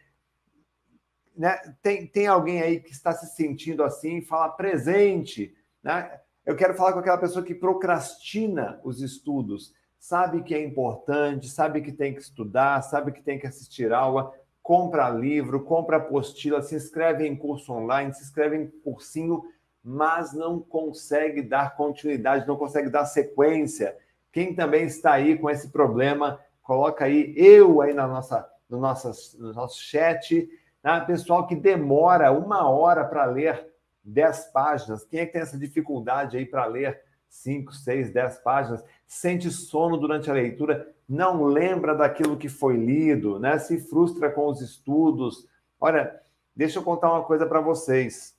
Né? 1.36 1.58
Tem, 1.82 2.08
tem 2.08 2.26
alguém 2.26 2.62
aí 2.62 2.80
que 2.80 2.94
está 2.94 3.12
se 3.12 3.36
sentindo 3.36 3.84
assim, 3.84 4.22
fala 4.22 4.48
presente, 4.48 5.54
né? 5.84 6.22
Eu 6.46 6.56
quero 6.56 6.74
falar 6.74 6.94
com 6.94 7.00
aquela 7.00 7.18
pessoa 7.18 7.44
que 7.44 7.54
procrastina 7.54 8.80
os 8.82 9.02
estudos, 9.02 9.74
sabe 10.00 10.42
que 10.42 10.56
é 10.56 10.64
importante, 10.64 11.50
sabe 11.50 11.82
que 11.82 11.92
tem 11.92 12.14
que 12.14 12.22
estudar, 12.22 12.82
sabe 12.82 13.12
que 13.12 13.22
tem 13.22 13.38
que 13.38 13.46
assistir 13.46 13.92
aula, 13.92 14.32
compra 14.64 15.10
livro, 15.10 15.66
compra 15.66 15.98
apostila, 15.98 16.62
se 16.62 16.76
inscreve 16.76 17.28
em 17.28 17.36
curso 17.36 17.74
online, 17.74 18.14
se 18.14 18.24
inscreve 18.24 18.56
em 18.56 18.68
cursinho, 18.68 19.44
mas 19.84 20.34
não 20.34 20.60
consegue 20.60 21.42
dar 21.42 21.76
continuidade, 21.76 22.48
não 22.48 22.58
consegue 22.58 22.90
dar 22.90 23.06
sequência. 23.06 23.98
Quem 24.32 24.54
também 24.54 24.86
está 24.86 25.14
aí 25.14 25.38
com 25.38 25.50
esse 25.50 25.70
problema, 25.70 26.40
coloca 26.62 27.06
aí 27.06 27.34
eu 27.36 27.82
aí 27.82 27.94
na 27.94 28.08
nossa, 28.08 28.48
no, 28.70 28.80
nosso, 28.80 29.42
no 29.42 29.54
nosso 29.54 29.82
chat, 29.82 30.50
né? 30.84 31.00
pessoal 31.02 31.48
que 31.48 31.56
demora 31.56 32.32
uma 32.32 32.70
hora 32.70 33.04
para 33.04 33.26
ler 33.26 33.68
10 34.04 34.52
páginas. 34.52 35.06
Quem 35.06 35.22
é 35.22 35.26
que 35.26 35.34
tem 35.34 35.42
essa 35.42 35.58
dificuldade 35.58 36.38
aí 36.38 36.46
para 36.46 36.66
ler 36.66 37.02
5, 37.28 37.74
6, 37.74 38.12
10 38.12 38.40
páginas? 38.40 38.84
Sente 39.08 39.50
sono 39.50 39.98
durante 39.98 40.30
a 40.30 40.34
leitura, 40.34 40.94
não 41.08 41.44
lembra 41.44 41.96
daquilo 41.96 42.38
que 42.38 42.50
foi 42.50 42.78
lido, 42.78 43.40
né? 43.40 43.58
Se 43.58 43.80
frustra 43.80 44.30
com 44.30 44.48
os 44.48 44.62
estudos. 44.62 45.48
Olha, 45.80 46.20
deixa 46.56 46.78
eu 46.78 46.84
contar 46.84 47.12
uma 47.12 47.24
coisa 47.24 47.46
para 47.46 47.62
vocês. 47.62 48.39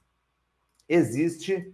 Existe 0.93 1.73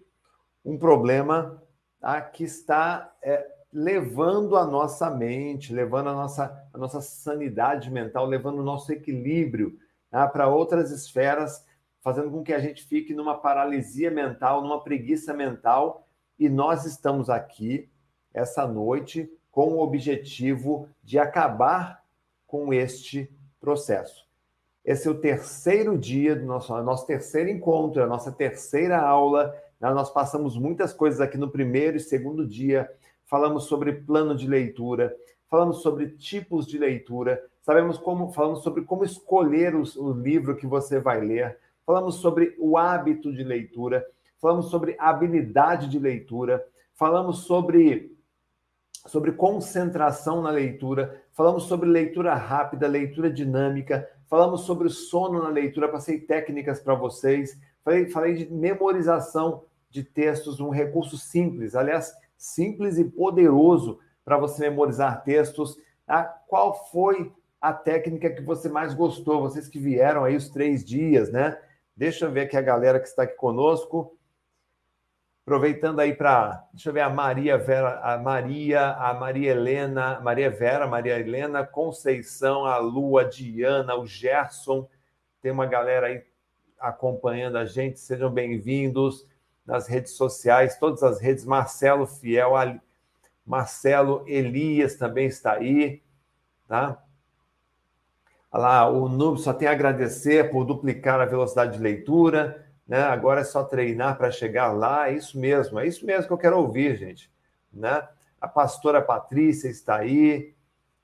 um 0.62 0.77
problema 0.77 1.62
tá, 1.99 2.20
que 2.20 2.45
está 2.45 3.17
é, 3.23 3.47
levando 3.73 4.57
a 4.57 4.67
nossa 4.67 5.09
mente, 5.09 5.73
levando 5.73 6.11
a 6.11 6.12
nossa, 6.12 6.69
a 6.70 6.77
nossa 6.77 7.01
sanidade 7.01 7.91
mental, 7.91 8.27
levando 8.27 8.59
o 8.59 8.65
nosso 8.65 8.93
equilíbrio 8.93 9.78
tá, 10.11 10.28
para 10.28 10.49
outras 10.49 10.91
esferas 10.91 11.65
fazendo 12.03 12.31
com 12.31 12.45
que 12.45 12.53
a 12.53 12.61
gente 12.61 12.85
fique 12.85 13.15
numa 13.15 13.39
paralisia 13.39 14.11
mental, 14.11 14.61
numa 14.61 14.85
preguiça 14.85 15.33
mental, 15.33 16.07
e 16.39 16.49
nós 16.49 16.85
estamos 16.85 17.31
aqui 17.31 17.91
essa 18.35 18.67
noite 18.67 19.28
com 19.51 19.73
o 19.73 19.81
objetivo 19.81 20.89
de 21.03 21.19
acabar 21.19 22.05
com 22.47 22.70
este 22.70 23.35
processo. 23.59 24.25
Esse 24.86 25.08
é 25.08 25.10
o 25.10 25.18
terceiro 25.18 25.98
dia 25.98 26.36
do 26.36 26.47
nosso, 26.47 26.81
nosso 26.84 27.05
terceiro 27.08 27.50
encontro, 27.50 28.05
a 28.05 28.06
nossa 28.06 28.31
terceira 28.31 29.00
aula. 29.00 29.52
Né? 29.81 29.90
Nós 29.90 30.10
passamos 30.10 30.56
muitas 30.56 30.92
coisas 30.92 31.20
aqui 31.20 31.36
no 31.36 31.50
primeiro 31.50 31.97
e 31.97 32.00
segundo 32.00 32.47
dia. 32.47 32.89
Falamos 33.24 33.65
sobre 33.65 33.92
plano 33.92 34.36
de 34.36 34.47
leitura, 34.47 35.12
falamos 35.50 35.82
sobre 35.82 36.10
tipos 36.10 36.68
de 36.68 36.78
leitura, 36.78 37.42
sabemos 37.62 37.98
como, 37.98 38.32
falamos 38.32 38.62
sobre 38.62 38.84
como 38.84 39.02
escolher 39.02 39.74
os, 39.74 39.97
o 39.97 40.12
livro 40.12 40.55
que 40.55 40.68
você 40.68 41.00
vai 41.00 41.20
ler, 41.20 41.58
falamos 41.84 42.16
sobre 42.16 42.55
o 42.56 42.78
hábito 42.78 43.32
de 43.32 43.42
leitura, 43.42 44.06
falamos 44.40 44.66
sobre 44.70 44.94
habilidade 45.00 45.89
de 45.89 45.98
leitura, 45.98 46.65
falamos 46.94 47.39
sobre, 47.39 48.16
sobre 49.06 49.32
concentração 49.32 50.40
na 50.40 50.50
leitura, 50.50 51.20
falamos 51.32 51.65
sobre 51.65 51.89
leitura 51.89 52.34
rápida, 52.34 52.86
leitura 52.86 53.28
dinâmica, 53.28 54.08
falamos 54.28 54.62
sobre 54.62 54.88
sono 54.88 55.42
na 55.42 55.48
leitura, 55.48 55.88
passei 55.88 56.20
técnicas 56.20 56.80
para 56.80 56.94
vocês, 56.94 57.58
falei, 57.84 58.08
falei 58.08 58.34
de 58.34 58.52
memorização 58.52 59.64
de 59.90 60.02
textos, 60.02 60.60
um 60.60 60.70
recurso 60.70 61.16
simples, 61.16 61.74
aliás, 61.74 62.12
simples 62.36 62.98
e 62.98 63.05
poderoso 63.05 63.98
para 64.24 64.36
você 64.36 64.68
memorizar 64.68 65.22
textos. 65.22 65.76
Ah, 66.06 66.24
qual 66.24 66.74
foi 66.90 67.32
a 67.60 67.72
técnica 67.72 68.30
que 68.30 68.42
você 68.42 68.68
mais 68.68 68.94
gostou? 68.94 69.40
Vocês 69.40 69.68
que 69.68 69.78
vieram 69.78 70.24
aí 70.24 70.36
os 70.36 70.50
três 70.50 70.84
dias, 70.84 71.30
né? 71.30 71.58
Deixa 71.96 72.26
eu 72.26 72.32
ver 72.32 72.42
aqui 72.42 72.56
a 72.56 72.62
galera 72.62 73.00
que 73.00 73.08
está 73.08 73.22
aqui 73.22 73.36
conosco. 73.36 74.16
Aproveitando 75.47 76.00
aí 76.00 76.12
para. 76.12 76.66
Deixa 76.73 76.89
eu 76.89 76.92
ver 76.92 77.02
a 77.02 77.08
Maria 77.08 77.57
Vera, 77.57 78.00
a 78.00 78.18
Maria, 78.18 78.94
a 78.94 79.15
Maria 79.15 79.52
Helena, 79.52 80.18
Maria 80.18 80.50
Vera, 80.50 80.89
Maria 80.89 81.20
Helena, 81.20 81.65
Conceição, 81.65 82.66
a 82.66 82.78
Lua, 82.78 83.20
a 83.20 83.25
Diana, 83.25 83.94
o 83.94 84.05
Gerson. 84.05 84.89
Tem 85.41 85.52
uma 85.52 85.65
galera 85.65 86.08
aí 86.08 86.25
acompanhando 86.81 87.58
a 87.58 87.65
gente. 87.65 88.00
Sejam 88.00 88.28
bem-vindos 88.28 89.25
nas 89.65 89.86
redes 89.86 90.15
sociais, 90.15 90.81
todas 90.81 91.05
as 91.05 91.20
redes. 91.20 91.44
Marcelo 91.44 92.08
Fiel, 92.08 92.55
Marcelo 93.47 94.25
Elias 94.26 94.97
também 94.97 95.28
está 95.28 95.52
aí, 95.52 96.02
tá? 96.66 97.00
lá, 98.52 98.89
o 98.89 99.08
Noob 99.08 99.39
só 99.39 99.52
tem 99.52 99.68
a 99.68 99.70
agradecer 99.70 100.50
por 100.50 100.65
duplicar 100.65 101.20
a 101.20 101.25
velocidade 101.25 101.76
de 101.76 101.83
leitura, 101.84 102.66
né? 102.86 103.02
Agora 103.02 103.40
é 103.40 103.44
só 103.44 103.65
treinar 103.65 104.16
para 104.16 104.31
chegar 104.31 104.73
lá, 104.73 105.08
é 105.08 105.15
isso 105.15 105.39
mesmo, 105.39 105.78
é 105.78 105.86
isso 105.86 106.06
mesmo 106.06 106.26
que 106.26 106.32
eu 106.32 106.39
quero 106.39 106.58
ouvir, 106.58 106.97
gente, 106.97 107.31
né? 107.73 108.06
A 108.40 108.47
pastora 108.47 109.02
Patrícia 109.02 109.68
está 109.68 109.97
aí, 109.97 110.55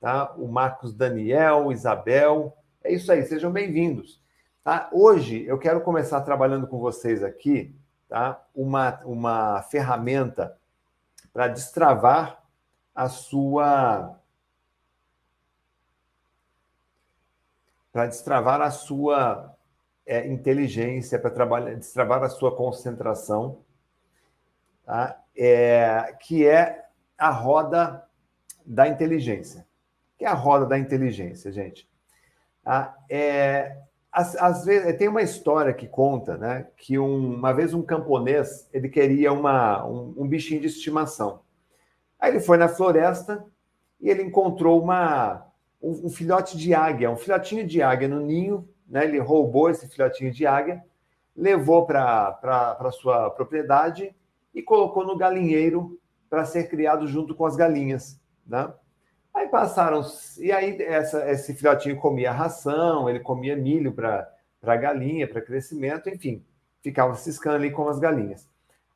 tá? 0.01 0.33
O 0.37 0.47
Marcos 0.47 0.95
Daniel, 0.95 1.73
Isabel, 1.73 2.57
é 2.85 2.93
isso 2.93 3.11
aí, 3.11 3.25
sejam 3.25 3.51
bem-vindos. 3.51 4.21
Tá? 4.63 4.89
Hoje 4.93 5.45
eu 5.45 5.59
quero 5.59 5.81
começar 5.81 6.21
trabalhando 6.21 6.69
com 6.69 6.79
vocês 6.79 7.25
aqui, 7.25 7.75
tá? 8.09 8.41
Uma, 8.55 9.01
uma 9.05 9.63
ferramenta 9.63 10.57
para 11.33 11.49
destravar 11.49 12.43
a 12.95 13.09
sua 13.09 14.17
para 17.93 18.07
destravar 18.07 18.61
a 18.61 18.71
sua 18.71 19.52
é, 20.07 20.27
inteligência, 20.27 21.19
para 21.19 21.31
trabalhar, 21.31 21.75
destravar 21.75 22.23
a 22.23 22.29
sua 22.29 22.55
concentração, 22.57 23.61
tá? 24.85 25.21
é, 25.37 26.17
que 26.21 26.47
é 26.47 26.85
a 27.17 27.31
roda 27.31 28.05
da 28.65 28.89
inteligência. 28.89 29.67
que 30.19 30.25
é 30.25 30.29
a 30.29 30.35
roda 30.35 30.67
da 30.67 30.79
inteligência, 30.79 31.51
gente? 31.51 31.89
Tá? 32.63 32.97
É, 33.11 33.77
às, 34.11 34.37
às, 34.37 34.65
vezes 34.65 34.97
tem 34.99 35.09
uma 35.09 35.23
história 35.23 35.73
que 35.73 35.89
conta, 35.89 36.37
né, 36.37 36.69
que 36.77 36.99
um, 36.99 37.35
uma 37.35 37.53
vez 37.53 37.75
um 37.75 37.83
camponês 37.83 38.69
ele 38.73 38.89
queria 38.89 39.33
uma, 39.33 39.85
um, 39.87 40.15
um 40.19 40.29
bichinho 40.29 40.61
de 40.61 40.67
estimação. 40.67 41.41
Aí 42.21 42.31
ele 42.31 42.41
foi 42.41 42.57
na 42.57 42.69
floresta 42.69 43.45
e 44.01 44.09
ele 44.09 44.23
encontrou 44.23 44.81
uma, 44.81 45.47
um, 45.81 46.07
um 46.07 46.11
filhote 46.11 46.57
de 46.57 46.75
águia, 46.75 47.11
um 47.11 47.17
filhotinho 47.17 47.67
de 47.67 47.83
águia 47.83 48.07
no 48.07 48.21
ninho. 48.21 48.69
Né? 48.93 49.05
Ele 49.05 49.19
roubou 49.19 49.71
esse 49.71 49.89
filhotinho 49.89 50.31
de 50.31 50.47
águia, 50.47 50.85
levou 51.35 51.87
para 51.87 52.91
sua 52.93 53.31
propriedade 53.31 54.15
e 54.55 54.63
colocou 54.63 55.05
no 55.05 55.17
galinheiro 55.17 55.99
para 56.29 56.45
ser 56.45 56.69
criado 56.69 57.09
junto 57.09 57.35
com 57.35 57.47
as 57.47 57.57
galinhas. 57.57 58.21
Né? 58.47 58.73
Aí 59.33 59.49
passaram, 59.49 60.03
e 60.39 60.53
aí 60.53 60.81
essa, 60.83 61.29
esse 61.31 61.55
filhotinho 61.55 61.97
comia 61.97 62.31
ração, 62.31 63.09
ele 63.09 63.21
comia 63.21 63.57
milho 63.57 63.93
para 63.93 64.77
galinha, 64.77 65.27
para 65.27 65.41
crescimento, 65.41 66.11
enfim, 66.11 66.45
ficava 66.83 67.15
ciscando 67.15 67.57
ali 67.57 67.71
com 67.71 67.89
as 67.89 67.99
galinhas. 67.99 68.47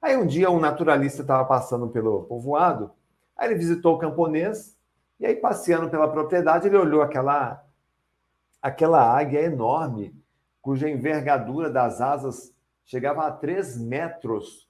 Aí 0.01 0.15
um 0.15 0.27
dia 0.27 0.51
um 0.51 0.61
naturalista 0.61 1.23
estava 1.23 1.45
passando 1.47 1.89
pelo 1.89 2.25
povoado, 2.25 2.93
aí 3.35 3.49
ele 3.49 3.59
visitou 3.59 3.95
o 3.95 3.99
camponês 3.99 4.77
e 5.19 5.25
aí, 5.25 5.35
passeando 5.35 5.89
pela 5.89 6.09
propriedade, 6.09 6.69
ele 6.69 6.77
olhou 6.77 7.01
aquela, 7.01 7.65
aquela 8.67 9.01
águia 9.01 9.43
enorme, 9.43 10.13
cuja 10.61 10.91
envergadura 10.91 11.71
das 11.71 12.01
asas 12.01 12.53
chegava 12.85 13.27
a 13.27 13.31
3 13.31 13.79
metros, 13.79 14.69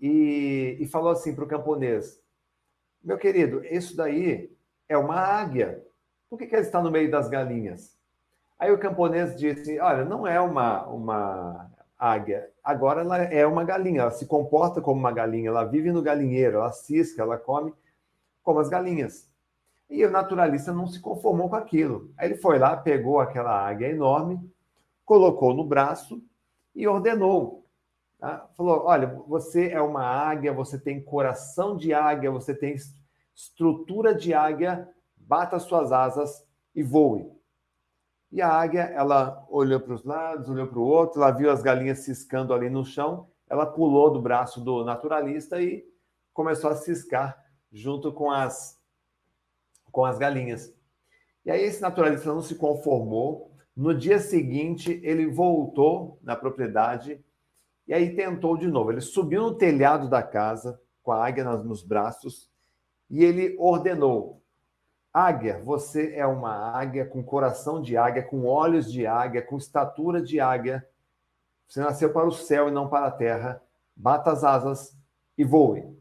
e, 0.00 0.78
e 0.80 0.86
falou 0.86 1.10
assim 1.10 1.34
para 1.34 1.44
o 1.44 1.48
camponês: 1.48 2.18
Meu 3.04 3.18
querido, 3.18 3.62
isso 3.66 3.94
daí 3.94 4.50
é 4.88 4.96
uma 4.96 5.16
águia. 5.16 5.84
Por 6.30 6.38
que, 6.38 6.46
que 6.46 6.54
ela 6.54 6.64
está 6.64 6.80
no 6.82 6.90
meio 6.90 7.10
das 7.10 7.28
galinhas? 7.28 7.98
Aí 8.58 8.72
o 8.72 8.78
camponês 8.78 9.36
disse: 9.36 9.78
Olha, 9.78 10.04
não 10.04 10.26
é 10.26 10.40
uma, 10.40 10.86
uma 10.86 11.70
águia, 11.98 12.50
agora 12.64 13.02
ela 13.02 13.18
é 13.18 13.46
uma 13.46 13.64
galinha, 13.64 14.00
ela 14.00 14.10
se 14.10 14.24
comporta 14.24 14.80
como 14.80 14.98
uma 14.98 15.12
galinha, 15.12 15.50
ela 15.50 15.64
vive 15.64 15.92
no 15.92 16.00
galinheiro, 16.00 16.56
ela 16.56 16.72
cisca, 16.72 17.20
ela 17.20 17.36
come 17.36 17.74
como 18.42 18.60
as 18.60 18.70
galinhas. 18.70 19.29
E 19.90 20.06
o 20.06 20.10
naturalista 20.10 20.72
não 20.72 20.86
se 20.86 21.00
conformou 21.00 21.50
com 21.50 21.56
aquilo. 21.56 22.12
Aí 22.16 22.28
ele 22.28 22.36
foi 22.36 22.60
lá, 22.60 22.76
pegou 22.76 23.18
aquela 23.18 23.66
águia 23.66 23.88
enorme, 23.88 24.40
colocou 25.04 25.52
no 25.52 25.64
braço 25.64 26.22
e 26.74 26.86
ordenou. 26.86 27.66
Tá? 28.20 28.48
Falou: 28.56 28.84
olha, 28.84 29.08
você 29.26 29.70
é 29.70 29.80
uma 29.80 30.04
águia, 30.04 30.52
você 30.52 30.78
tem 30.78 31.02
coração 31.02 31.76
de 31.76 31.92
águia, 31.92 32.30
você 32.30 32.54
tem 32.54 32.76
estrutura 33.34 34.14
de 34.14 34.32
águia, 34.32 34.88
bata 35.16 35.58
suas 35.58 35.90
asas 35.90 36.46
e 36.74 36.82
voe. 36.82 37.28
E 38.30 38.40
a 38.40 38.48
águia, 38.48 38.82
ela 38.82 39.44
olhou 39.50 39.80
para 39.80 39.94
os 39.94 40.04
lados, 40.04 40.48
olhou 40.48 40.68
para 40.68 40.78
o 40.78 40.86
outro, 40.86 41.20
ela 41.20 41.32
viu 41.32 41.50
as 41.50 41.62
galinhas 41.62 42.00
ciscando 42.00 42.54
ali 42.54 42.70
no 42.70 42.84
chão, 42.84 43.26
ela 43.48 43.66
pulou 43.66 44.12
do 44.12 44.22
braço 44.22 44.60
do 44.60 44.84
naturalista 44.84 45.60
e 45.60 45.84
começou 46.32 46.70
a 46.70 46.76
ciscar 46.76 47.36
junto 47.72 48.12
com 48.12 48.30
as 48.30 48.79
com 49.90 50.04
as 50.04 50.18
galinhas. 50.18 50.72
E 51.44 51.50
aí 51.50 51.62
esse 51.62 51.80
naturalista 51.80 52.32
não 52.32 52.42
se 52.42 52.54
conformou. 52.54 53.50
No 53.76 53.94
dia 53.94 54.18
seguinte, 54.18 55.00
ele 55.02 55.26
voltou 55.26 56.18
na 56.22 56.36
propriedade 56.36 57.22
e 57.86 57.94
aí 57.94 58.14
tentou 58.14 58.56
de 58.56 58.66
novo. 58.66 58.92
Ele 58.92 59.00
subiu 59.00 59.42
no 59.42 59.54
telhado 59.54 60.08
da 60.08 60.22
casa 60.22 60.80
com 61.02 61.12
a 61.12 61.26
águia 61.26 61.44
nos 61.44 61.82
braços 61.82 62.50
e 63.08 63.24
ele 63.24 63.56
ordenou: 63.58 64.42
Águia, 65.12 65.62
você 65.64 66.14
é 66.14 66.26
uma 66.26 66.52
águia 66.76 67.06
com 67.06 67.22
coração 67.22 67.80
de 67.80 67.96
águia, 67.96 68.22
com 68.22 68.44
olhos 68.44 68.92
de 68.92 69.06
águia, 69.06 69.42
com 69.42 69.56
estatura 69.56 70.20
de 70.20 70.38
águia. 70.40 70.86
Você 71.66 71.80
nasceu 71.80 72.12
para 72.12 72.26
o 72.26 72.32
céu 72.32 72.68
e 72.68 72.72
não 72.72 72.88
para 72.88 73.06
a 73.06 73.10
terra. 73.10 73.62
Bata 73.96 74.32
as 74.32 74.44
asas 74.44 74.96
e 75.38 75.44
voe 75.44 75.99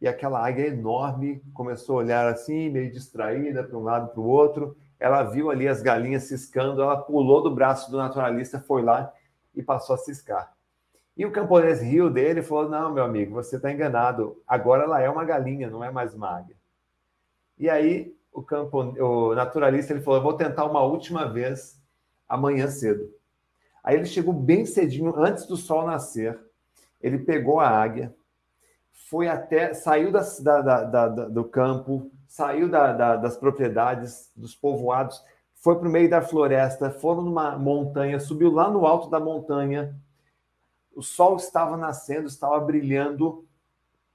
e 0.00 0.06
aquela 0.06 0.46
águia 0.46 0.68
enorme 0.68 1.42
começou 1.52 1.96
a 1.96 1.98
olhar 2.02 2.26
assim, 2.26 2.70
meio 2.70 2.90
distraída 2.90 3.64
para 3.64 3.76
um 3.76 3.82
lado 3.82 4.08
para 4.08 4.20
o 4.20 4.26
outro. 4.26 4.76
Ela 4.98 5.24
viu 5.24 5.50
ali 5.50 5.66
as 5.66 5.82
galinhas 5.82 6.24
ciscando, 6.24 6.82
ela 6.82 6.96
pulou 6.96 7.42
do 7.42 7.54
braço 7.54 7.90
do 7.90 7.96
naturalista, 7.96 8.60
foi 8.60 8.82
lá 8.82 9.12
e 9.54 9.62
passou 9.62 9.94
a 9.94 9.98
ciscar. 9.98 10.52
E 11.16 11.26
o 11.26 11.32
camponês 11.32 11.82
riu 11.82 12.08
dele 12.08 12.40
e 12.40 12.44
falou: 12.44 12.68
Não, 12.68 12.92
meu 12.92 13.02
amigo, 13.02 13.34
você 13.34 13.56
está 13.56 13.72
enganado. 13.72 14.40
Agora 14.46 14.84
ela 14.84 15.00
é 15.00 15.10
uma 15.10 15.24
galinha, 15.24 15.68
não 15.68 15.82
é 15.82 15.90
mais 15.90 16.14
uma 16.14 16.38
águia. 16.38 16.56
E 17.58 17.68
aí 17.68 18.14
o, 18.32 18.44
o 19.04 19.34
naturalista 19.34 19.92
ele 19.92 20.00
falou: 20.00 20.22
Vou 20.22 20.34
tentar 20.34 20.64
uma 20.64 20.82
última 20.82 21.26
vez 21.26 21.82
amanhã 22.28 22.68
cedo. 22.68 23.12
Aí 23.82 23.96
ele 23.96 24.06
chegou 24.06 24.32
bem 24.32 24.64
cedinho, 24.64 25.16
antes 25.16 25.46
do 25.46 25.56
sol 25.56 25.86
nascer. 25.86 26.38
Ele 27.00 27.18
pegou 27.18 27.58
a 27.58 27.68
águia, 27.68 28.14
foi 29.08 29.26
até, 29.26 29.72
saiu 29.72 30.12
da, 30.12 30.20
da, 30.20 30.84
da, 30.84 31.08
do 31.08 31.44
campo, 31.44 32.10
saiu 32.26 32.68
das 32.68 33.38
propriedades, 33.38 34.30
dos 34.36 34.54
povoados, 34.54 35.24
foi 35.54 35.78
para 35.78 35.88
o 35.88 35.90
meio 35.90 36.10
da 36.10 36.20
floresta, 36.20 36.90
foram 36.90 37.22
numa 37.22 37.58
montanha, 37.58 38.20
subiu 38.20 38.52
lá 38.52 38.70
no 38.70 38.86
alto 38.86 39.08
da 39.08 39.18
montanha, 39.18 39.98
o 40.94 41.02
sol 41.02 41.36
estava 41.36 41.76
nascendo, 41.76 42.28
estava 42.28 42.60
brilhando, 42.60 43.46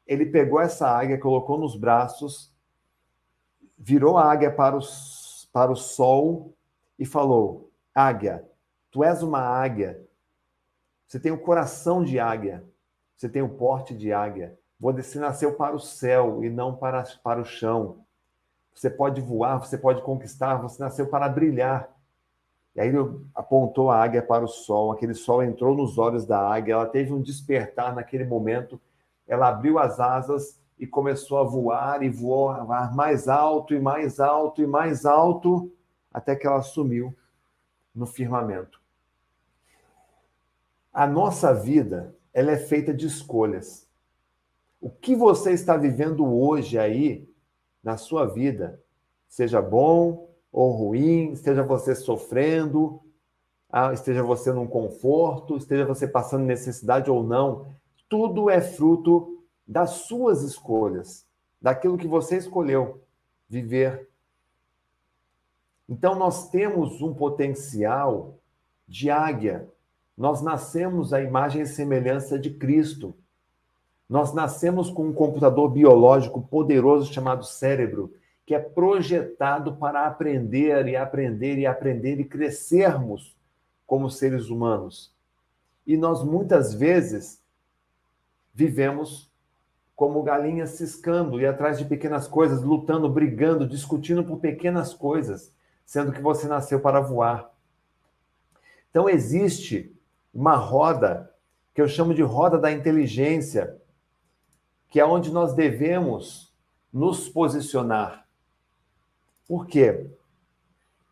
ele 0.06 0.28
pegou 0.28 0.60
essa 0.60 0.88
águia, 0.88 1.20
colocou 1.20 1.58
nos 1.58 1.76
braços, 1.76 2.54
virou 3.78 4.18
a 4.18 4.32
águia 4.32 4.52
para, 4.52 4.78
os, 4.78 5.50
para 5.52 5.72
o 5.72 5.76
sol 5.76 6.54
e 7.00 7.06
falou: 7.06 7.72
Águia, 7.96 8.48
tu 8.92 9.04
és 9.04 9.24
uma 9.24 9.40
águia, 9.40 10.06
você 11.08 11.20
tem 11.20 11.32
o 11.32 11.40
coração 11.40 12.04
de 12.04 12.20
águia, 12.20 12.64
você 13.16 13.28
tem 13.28 13.42
o 13.42 13.50
porte 13.50 13.96
de 13.96 14.14
águia, 14.14 14.58
você 14.92 15.18
nasceu 15.18 15.54
para 15.54 15.76
o 15.76 15.80
céu 15.80 16.44
e 16.44 16.50
não 16.50 16.76
para, 16.76 17.04
para 17.24 17.40
o 17.40 17.46
chão. 17.46 18.00
Você 18.74 18.90
pode 18.90 19.22
voar, 19.22 19.60
você 19.60 19.78
pode 19.78 20.02
conquistar, 20.02 20.56
você 20.58 20.82
nasceu 20.84 21.08
para 21.08 21.30
brilhar. 21.30 21.90
E 22.76 22.82
aí 22.82 22.90
ele 22.90 23.00
apontou 23.36 23.92
a 23.92 24.04
águia 24.04 24.22
para 24.22 24.44
o 24.44 24.48
sol, 24.48 24.92
aquele 24.92 25.14
sol 25.14 25.44
entrou 25.44 25.76
nos 25.76 25.98
olhos 25.98 26.26
da 26.26 26.40
águia, 26.40 26.74
ela 26.74 26.88
teve 26.88 27.14
um 27.14 27.22
despertar 27.22 27.96
naquele 27.96 28.26
momento, 28.26 28.82
ela 29.28 29.48
abriu 29.48 29.78
as 29.78 30.00
asas 30.00 30.60
e 30.78 30.88
começou 30.88 31.38
a 31.38 31.44
voar 31.44 32.02
e 32.02 32.10
voou 32.10 32.52
mais 32.94 33.28
alto 33.28 33.76
e 33.76 33.80
mais 33.80 34.20
alto 34.20 34.62
e 34.62 34.68
mais 34.68 35.06
alto, 35.06 35.72
até 36.12 36.36
que 36.36 36.48
ela 36.48 36.62
sumiu 36.62 37.16
no 37.94 38.08
firmamento. 38.08 38.82
A 40.92 41.06
nossa 41.06 41.54
vida, 41.54 42.16
ela 42.34 42.52
é 42.52 42.58
feita 42.58 42.94
de 42.94 43.06
escolhas. 43.06 43.83
O 44.84 44.90
que 44.90 45.16
você 45.16 45.54
está 45.54 45.78
vivendo 45.78 46.26
hoje 46.26 46.78
aí 46.78 47.26
na 47.82 47.96
sua 47.96 48.26
vida, 48.26 48.84
seja 49.30 49.62
bom 49.62 50.30
ou 50.52 50.72
ruim, 50.72 51.32
esteja 51.32 51.64
você 51.64 51.96
sofrendo, 51.96 53.00
ah, 53.72 53.94
esteja 53.94 54.22
você 54.22 54.52
num 54.52 54.68
conforto, 54.68 55.56
esteja 55.56 55.86
você 55.86 56.06
passando 56.06 56.44
necessidade 56.44 57.10
ou 57.10 57.24
não, 57.24 57.66
tudo 58.10 58.50
é 58.50 58.60
fruto 58.60 59.46
das 59.66 59.90
suas 59.92 60.42
escolhas, 60.42 61.26
daquilo 61.62 61.98
que 61.98 62.06
você 62.06 62.36
escolheu 62.36 63.02
viver. 63.48 64.10
Então 65.88 66.14
nós 66.14 66.50
temos 66.50 67.02
um 67.02 67.14
potencial 67.14 68.38
de 68.86 69.10
águia. 69.10 69.66
Nós 70.18 70.42
nascemos 70.42 71.14
à 71.14 71.22
imagem 71.22 71.62
e 71.62 71.68
semelhança 71.68 72.38
de 72.38 72.50
Cristo. 72.50 73.16
Nós 74.10 74.34
nascemos 74.34 74.90
com 74.90 75.08
um 75.08 75.14
computador 75.14 75.70
biológico 75.70 76.42
poderoso 76.42 77.12
chamado 77.12 77.46
cérebro, 77.46 78.14
que 78.46 78.54
é 78.54 78.60
projetado 78.60 79.76
para 79.76 80.06
aprender 80.06 80.88
e 80.88 80.96
aprender 80.96 81.58
e 81.58 81.66
aprender 81.66 82.20
e 82.20 82.26
crescermos 82.26 83.36
como 83.86 84.10
seres 84.10 84.50
humanos. 84.50 85.14
E 85.86 85.96
nós 85.98 86.24
muitas 86.24 86.74
vezes 86.74 87.42
vivemos 88.54 89.32
como 89.96 90.24
galinhas 90.24 90.72
ciscando 90.72 91.40
e 91.40 91.46
atrás 91.46 91.78
de 91.78 91.86
pequenas 91.86 92.28
coisas, 92.28 92.62
lutando, 92.62 93.10
brigando, 93.10 93.68
discutindo 93.68 94.24
por 94.24 94.40
pequenas 94.40 94.94
coisas, 94.94 95.54
sendo 95.86 96.12
que 96.12 96.22
você 96.22 96.48
nasceu 96.48 96.80
para 96.80 97.00
voar. 97.00 97.52
Então 98.90 99.10
existe 99.10 99.96
uma 100.34 100.56
roda 100.56 101.32
que 101.74 101.82
eu 101.82 101.88
chamo 101.88 102.14
de 102.14 102.22
roda 102.22 102.58
da 102.58 102.72
inteligência, 102.72 103.80
que 104.94 105.00
é 105.00 105.06
onde 105.06 105.32
nós 105.32 105.56
devemos 105.56 106.54
nos 106.94 107.28
posicionar. 107.28 108.28
Por 109.48 109.66
quê? 109.66 110.08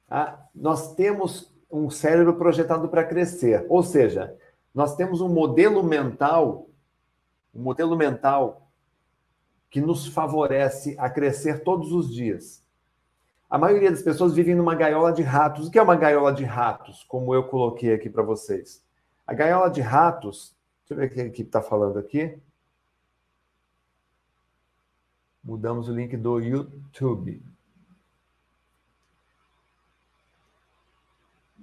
Ah, 0.07 0.37
nós 0.53 0.93
temos 0.93 1.51
um 1.71 1.89
cérebro 1.89 2.35
projetado 2.35 2.89
para 2.89 3.03
crescer. 3.03 3.65
Ou 3.67 3.81
seja, 3.81 4.37
nós 4.71 4.95
temos 4.95 5.19
um 5.19 5.27
modelo 5.27 5.81
mental, 5.81 6.69
um 7.55 7.63
modelo 7.63 7.97
mental 7.97 8.69
que 9.67 9.81
nos 9.81 10.05
favorece 10.05 10.95
a 10.99 11.09
crescer 11.09 11.63
todos 11.63 11.91
os 11.91 12.13
dias. 12.13 12.63
A 13.49 13.57
maioria 13.57 13.89
das 13.89 14.03
pessoas 14.03 14.35
vivem 14.35 14.53
numa 14.53 14.75
gaiola 14.75 15.11
de 15.11 15.23
ratos. 15.23 15.69
O 15.69 15.71
que 15.71 15.79
é 15.79 15.81
uma 15.81 15.95
gaiola 15.95 16.31
de 16.31 16.43
ratos? 16.43 17.03
Como 17.05 17.33
eu 17.33 17.45
coloquei 17.45 17.95
aqui 17.95 18.11
para 18.11 18.21
vocês. 18.21 18.85
A 19.25 19.33
gaiola 19.33 19.71
de 19.71 19.81
ratos, 19.81 20.55
deixa 20.81 20.93
eu 20.93 20.97
ver 20.97 21.07
o 21.07 21.15
que 21.15 21.21
a 21.21 21.25
equipe 21.25 21.49
está 21.49 21.63
falando 21.63 21.97
aqui. 21.97 22.39
Mudamos 25.43 25.89
o 25.89 25.93
link 25.93 26.15
do 26.17 26.39
YouTube. 26.39 27.41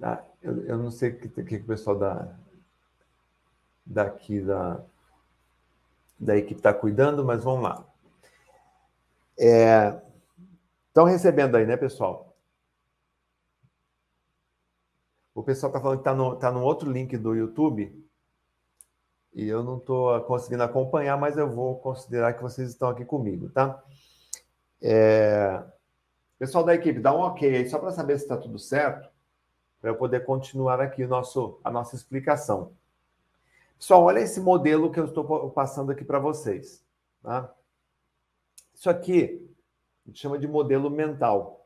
Ah, 0.01 0.23
eu, 0.41 0.65
eu, 0.65 0.77
não 0.77 0.91
sei 0.91 1.09
o 1.09 1.19
que, 1.19 1.43
que, 1.43 1.55
o 1.57 1.65
pessoal 1.65 1.97
da, 1.97 2.37
daqui 3.85 4.41
da, 4.41 4.83
da 6.19 6.37
equipe 6.37 6.59
está 6.59 6.73
cuidando, 6.73 7.23
mas 7.23 7.43
vamos 7.43 7.63
lá. 7.63 7.85
É, 9.37 10.01
estão 10.87 11.05
recebendo 11.05 11.55
aí, 11.55 11.65
né, 11.65 11.77
pessoal? 11.77 12.35
O 15.33 15.43
pessoal 15.43 15.69
está 15.69 15.79
falando 15.79 15.97
que 15.99 16.01
está 16.01 16.13
no, 16.13 16.35
tá 16.35 16.51
no 16.51 16.61
outro 16.61 16.91
link 16.91 17.17
do 17.17 17.33
YouTube 17.33 18.08
e 19.33 19.47
eu 19.47 19.63
não 19.63 19.77
estou 19.77 20.19
conseguindo 20.21 20.63
acompanhar, 20.63 21.17
mas 21.17 21.37
eu 21.37 21.49
vou 21.49 21.77
considerar 21.79 22.33
que 22.33 22.41
vocês 22.41 22.69
estão 22.69 22.89
aqui 22.89 23.05
comigo, 23.05 23.49
tá? 23.49 23.83
É... 24.81 25.63
Pessoal 26.37 26.63
da 26.63 26.73
equipe, 26.73 26.99
dá 26.99 27.13
um 27.13 27.19
ok 27.19 27.55
aí, 27.55 27.69
só 27.69 27.77
para 27.77 27.91
saber 27.91 28.17
se 28.17 28.23
está 28.23 28.37
tudo 28.37 28.57
certo 28.57 29.09
para 29.81 29.91
eu 29.91 29.95
poder 29.95 30.25
continuar 30.25 30.81
aqui 30.81 31.03
o 31.03 31.07
nosso, 31.07 31.59
a 31.63 31.71
nossa 31.71 31.95
explicação. 31.95 32.73
Pessoal, 33.77 34.03
olha 34.03 34.19
esse 34.19 34.41
modelo 34.41 34.91
que 34.91 34.99
eu 34.99 35.05
estou 35.05 35.49
passando 35.51 35.91
aqui 35.91 36.03
para 36.03 36.19
vocês. 36.19 36.83
Tá? 37.23 37.53
Isso 38.73 38.89
aqui 38.89 39.49
a 40.05 40.09
gente 40.09 40.19
chama 40.19 40.37
de 40.37 40.47
modelo 40.47 40.89
mental. 40.89 41.65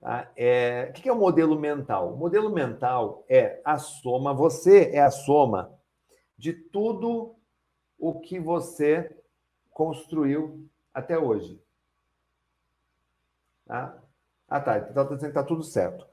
Tá? 0.00 0.30
É, 0.36 0.88
o 0.90 0.92
que 0.92 1.08
é 1.08 1.12
o 1.12 1.16
modelo 1.16 1.58
mental? 1.58 2.12
O 2.12 2.16
modelo 2.16 2.50
mental 2.50 3.24
é 3.28 3.60
a 3.64 3.78
soma, 3.78 4.34
você 4.34 4.90
é 4.92 5.00
a 5.00 5.10
soma 5.10 5.72
de 6.42 6.52
tudo 6.52 7.36
o 7.96 8.18
que 8.18 8.40
você 8.40 9.16
construiu 9.70 10.68
até 10.92 11.16
hoje. 11.16 11.62
Tá? 13.64 13.96
Ah, 14.48 14.60
tá. 14.60 14.78
Então, 14.78 15.04
está 15.04 15.14
dizendo 15.14 15.20
que 15.20 15.26
está 15.38 15.44
tudo 15.44 15.62
certo. 15.62 16.04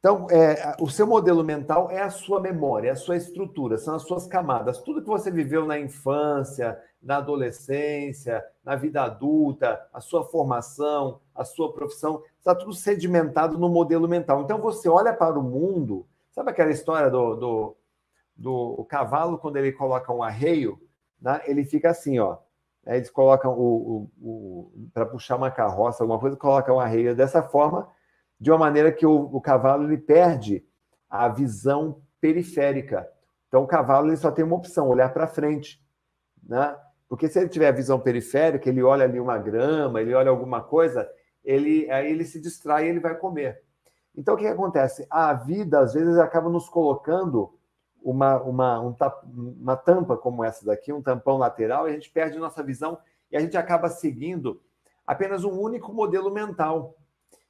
Então, 0.00 0.26
é, 0.28 0.74
o 0.80 0.90
seu 0.90 1.06
modelo 1.06 1.44
mental 1.44 1.88
é 1.88 2.02
a 2.02 2.10
sua 2.10 2.40
memória, 2.40 2.88
é 2.88 2.90
a 2.90 2.96
sua 2.96 3.16
estrutura, 3.16 3.78
são 3.78 3.94
as 3.94 4.02
suas 4.02 4.26
camadas. 4.26 4.82
Tudo 4.82 5.00
que 5.00 5.06
você 5.06 5.30
viveu 5.30 5.64
na 5.64 5.78
infância, 5.78 6.76
na 7.00 7.18
adolescência, 7.18 8.44
na 8.64 8.74
vida 8.74 9.04
adulta, 9.04 9.88
a 9.92 10.00
sua 10.00 10.24
formação, 10.24 11.20
a 11.32 11.44
sua 11.44 11.72
profissão, 11.72 12.24
está 12.38 12.56
tudo 12.56 12.72
sedimentado 12.72 13.56
no 13.56 13.68
modelo 13.68 14.08
mental. 14.08 14.42
Então, 14.42 14.58
você 14.58 14.88
olha 14.88 15.12
para 15.14 15.38
o 15.38 15.44
mundo, 15.44 16.04
sabe 16.32 16.50
aquela 16.50 16.72
história 16.72 17.08
do, 17.08 17.36
do, 17.36 17.76
do 18.36 18.84
cavalo, 18.88 19.38
quando 19.38 19.56
ele 19.56 19.72
coloca 19.72 20.12
um 20.12 20.22
arreio, 20.22 20.78
né, 21.20 21.40
ele 21.46 21.64
fica 21.64 21.90
assim, 21.90 22.18
ó. 22.18 22.38
Eles 22.86 23.08
colocam 23.08 23.52
o, 23.52 24.10
o, 24.20 24.28
o 24.28 24.88
para 24.92 25.06
puxar 25.06 25.36
uma 25.36 25.50
carroça, 25.50 26.02
alguma 26.02 26.18
coisa, 26.18 26.36
colocam 26.36 26.76
um 26.76 26.80
arreio 26.80 27.16
dessa 27.16 27.42
forma 27.42 27.88
de 28.38 28.50
uma 28.50 28.58
maneira 28.58 28.92
que 28.92 29.06
o, 29.06 29.14
o 29.14 29.40
cavalo 29.40 29.84
ele 29.84 29.96
perde 29.96 30.66
a 31.08 31.28
visão 31.28 32.02
periférica. 32.20 33.08
Então, 33.48 33.62
o 33.62 33.66
cavalo 33.66 34.08
ele 34.08 34.16
só 34.16 34.30
tem 34.30 34.44
uma 34.44 34.56
opção, 34.56 34.88
olhar 34.88 35.12
para 35.12 35.26
frente. 35.26 35.82
Né? 36.46 36.76
Porque 37.08 37.28
se 37.28 37.38
ele 37.38 37.48
tiver 37.48 37.68
a 37.68 37.72
visão 37.72 37.98
periférica, 37.98 38.68
ele 38.68 38.82
olha 38.82 39.04
ali 39.04 39.18
uma 39.18 39.38
grama, 39.38 40.00
ele 40.00 40.12
olha 40.12 40.28
alguma 40.28 40.62
coisa, 40.62 41.08
ele 41.44 41.90
aí 41.90 42.10
ele 42.10 42.24
se 42.24 42.40
distrai 42.40 42.86
e 42.86 42.88
ele 42.88 43.00
vai 43.00 43.16
comer. 43.16 43.62
Então, 44.16 44.34
o 44.34 44.36
que, 44.36 44.44
que 44.44 44.50
acontece? 44.50 45.06
A 45.10 45.32
vida, 45.32 45.80
às 45.80 45.94
vezes, 45.94 46.16
acaba 46.18 46.48
nos 46.48 46.68
colocando 46.68 47.58
uma, 48.04 48.40
uma, 48.42 48.80
um, 48.80 48.94
uma 49.60 49.76
tampa 49.76 50.16
como 50.16 50.44
essa 50.44 50.64
daqui, 50.64 50.92
um 50.92 51.02
tampão 51.02 51.38
lateral, 51.38 51.88
e 51.88 51.90
a 51.90 51.94
gente 51.94 52.10
perde 52.10 52.38
nossa 52.38 52.62
visão 52.62 52.98
e 53.32 53.36
a 53.36 53.40
gente 53.40 53.56
acaba 53.56 53.88
seguindo 53.88 54.60
apenas 55.06 55.42
um 55.42 55.58
único 55.58 55.92
modelo 55.92 56.30
mental. 56.30 56.94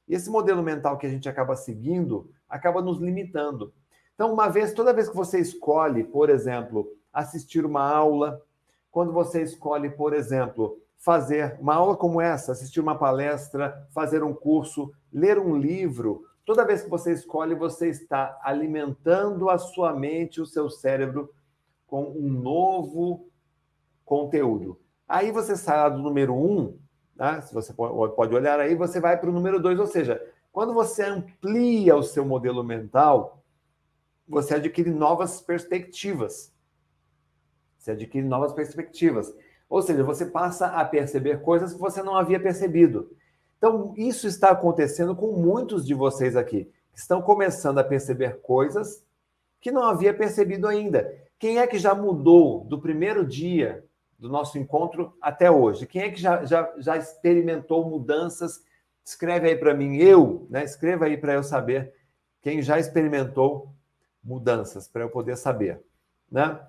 E 0.07 0.15
esse 0.15 0.29
modelo 0.29 0.63
mental 0.63 0.97
que 0.97 1.05
a 1.05 1.09
gente 1.09 1.27
acaba 1.27 1.55
seguindo 1.55 2.29
acaba 2.47 2.81
nos 2.81 2.99
limitando. 2.99 3.73
Então, 4.13 4.31
uma 4.33 4.47
vez, 4.47 4.73
toda 4.73 4.93
vez 4.93 5.09
que 5.09 5.15
você 5.15 5.39
escolhe, 5.39 6.03
por 6.03 6.29
exemplo, 6.29 6.87
assistir 7.11 7.65
uma 7.65 7.81
aula, 7.81 8.41
quando 8.89 9.11
você 9.11 9.43
escolhe, 9.43 9.89
por 9.89 10.13
exemplo, 10.13 10.79
fazer 10.97 11.57
uma 11.59 11.75
aula 11.75 11.97
como 11.97 12.21
essa, 12.21 12.53
assistir 12.53 12.79
uma 12.79 12.97
palestra, 12.97 13.87
fazer 13.93 14.23
um 14.23 14.33
curso, 14.33 14.91
ler 15.11 15.37
um 15.37 15.57
livro, 15.57 16.23
toda 16.45 16.65
vez 16.65 16.83
que 16.83 16.89
você 16.89 17.11
escolhe, 17.11 17.55
você 17.55 17.89
está 17.89 18.39
alimentando 18.43 19.49
a 19.49 19.57
sua 19.57 19.93
mente, 19.93 20.39
o 20.39 20.45
seu 20.45 20.69
cérebro 20.69 21.33
com 21.87 22.03
um 22.03 22.29
novo 22.29 23.27
conteúdo. 24.05 24.79
Aí 25.07 25.31
você 25.31 25.55
sai 25.57 25.91
do 25.91 25.97
número 25.97 26.35
um, 26.35 26.77
né? 27.15 27.41
se 27.41 27.53
você 27.53 27.73
pode 27.73 28.35
olhar 28.35 28.59
aí, 28.59 28.75
você 28.75 28.99
vai 28.99 29.17
para 29.17 29.29
o 29.29 29.33
número 29.33 29.59
dois, 29.59 29.79
ou 29.79 29.87
seja, 29.87 30.21
quando 30.51 30.73
você 30.73 31.03
amplia 31.03 31.95
o 31.95 32.03
seu 32.03 32.25
modelo 32.25 32.63
mental, 32.63 33.43
você 34.27 34.55
adquire 34.55 34.89
novas 34.89 35.41
perspectivas. 35.41 36.53
Você 37.77 37.91
adquire 37.91 38.25
novas 38.25 38.53
perspectivas. 38.53 39.35
Ou 39.69 39.81
seja, 39.81 40.03
você 40.03 40.25
passa 40.25 40.67
a 40.67 40.85
perceber 40.85 41.41
coisas 41.41 41.73
que 41.73 41.79
você 41.79 42.01
não 42.01 42.15
havia 42.15 42.39
percebido. 42.39 43.11
Então, 43.65 43.95
isso 43.97 44.27
está 44.27 44.51
acontecendo 44.51 45.15
com 45.15 45.31
muitos 45.31 45.87
de 45.87 45.95
vocês 45.95 46.35
aqui, 46.35 46.71
estão 46.93 47.19
começando 47.19 47.79
a 47.79 47.83
perceber 47.83 48.39
coisas 48.41 49.03
que 49.59 49.71
não 49.71 49.81
havia 49.85 50.13
percebido 50.13 50.67
ainda. 50.67 51.11
Quem 51.39 51.57
é 51.57 51.65
que 51.65 51.79
já 51.79 51.95
mudou 51.95 52.63
do 52.65 52.79
primeiro 52.79 53.25
dia 53.25 53.83
do 54.19 54.29
nosso 54.29 54.59
encontro 54.59 55.17
até 55.19 55.49
hoje. 55.49 55.87
Quem 55.87 56.03
é 56.03 56.11
que 56.11 56.21
já, 56.21 56.45
já, 56.45 56.71
já 56.77 56.95
experimentou 56.95 57.89
mudanças? 57.89 58.63
Escreve 59.03 59.49
aí 59.49 59.55
para 59.55 59.73
mim, 59.73 59.97
eu, 59.97 60.45
né? 60.47 60.63
Escreva 60.63 61.05
aí 61.05 61.17
para 61.17 61.33
eu 61.33 61.41
saber 61.41 61.91
quem 62.43 62.61
já 62.61 62.77
experimentou 62.77 63.73
mudanças, 64.23 64.87
para 64.87 65.01
eu 65.01 65.09
poder 65.09 65.37
saber, 65.37 65.81
né? 66.31 66.59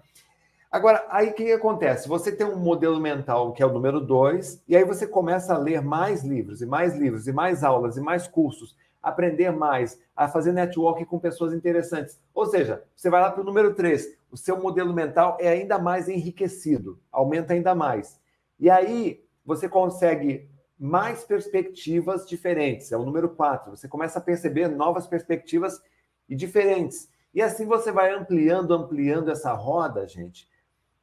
Agora, 0.77 1.07
aí 1.09 1.31
o 1.31 1.33
que, 1.33 1.45
que 1.47 1.53
acontece? 1.53 2.07
Você 2.07 2.31
tem 2.31 2.47
um 2.47 2.59
modelo 2.59 3.01
mental 3.01 3.55
que 3.55 3.63
é 3.63 3.67
o 3.67 3.73
número 3.73 3.99
dois, 3.99 4.63
e 4.69 4.77
aí 4.77 4.85
você 4.85 5.07
começa 5.07 5.55
a 5.55 5.59
ler 5.59 5.81
mais 5.81 6.23
livros, 6.23 6.61
e 6.61 6.67
mais 6.67 6.95
livros, 6.95 7.27
e 7.27 7.33
mais 7.33 7.65
aulas, 7.65 7.97
e 7.97 8.01
mais 8.03 8.29
cursos, 8.29 8.77
aprender 9.03 9.51
mais, 9.51 9.99
a 10.15 10.29
fazer 10.29 10.53
network 10.53 11.03
com 11.07 11.19
pessoas 11.19 11.55
interessantes. 11.55 12.21
Ou 12.35 12.45
seja, 12.45 12.85
você 12.95 13.09
vai 13.09 13.23
lá 13.23 13.31
para 13.31 13.41
o 13.41 13.45
número 13.45 13.73
3, 13.73 14.19
o 14.31 14.37
seu 14.37 14.61
modelo 14.61 14.93
mental 14.93 15.39
é 15.41 15.49
ainda 15.49 15.79
mais 15.79 16.11
enriquecido, 16.11 17.01
aumenta 17.11 17.55
ainda 17.55 17.75
mais. 17.75 18.21
E 18.61 18.69
aí 18.69 19.25
você 19.47 19.71
consegue 19.71 20.47
mais 20.79 21.25
perspectivas 21.25 22.27
diferentes, 22.29 22.93
é 22.93 22.99
o 22.99 23.03
número 23.07 23.31
4. 23.31 23.75
Você 23.75 23.89
começa 23.89 24.19
a 24.19 24.23
perceber 24.23 24.69
novas 24.69 25.07
perspectivas 25.07 25.81
e 26.29 26.37
diferentes. 26.37 27.09
E 27.33 27.41
assim 27.41 27.65
você 27.65 27.91
vai 27.91 28.13
ampliando, 28.13 28.75
ampliando 28.75 29.31
essa 29.31 29.55
roda, 29.55 30.07
gente, 30.07 30.47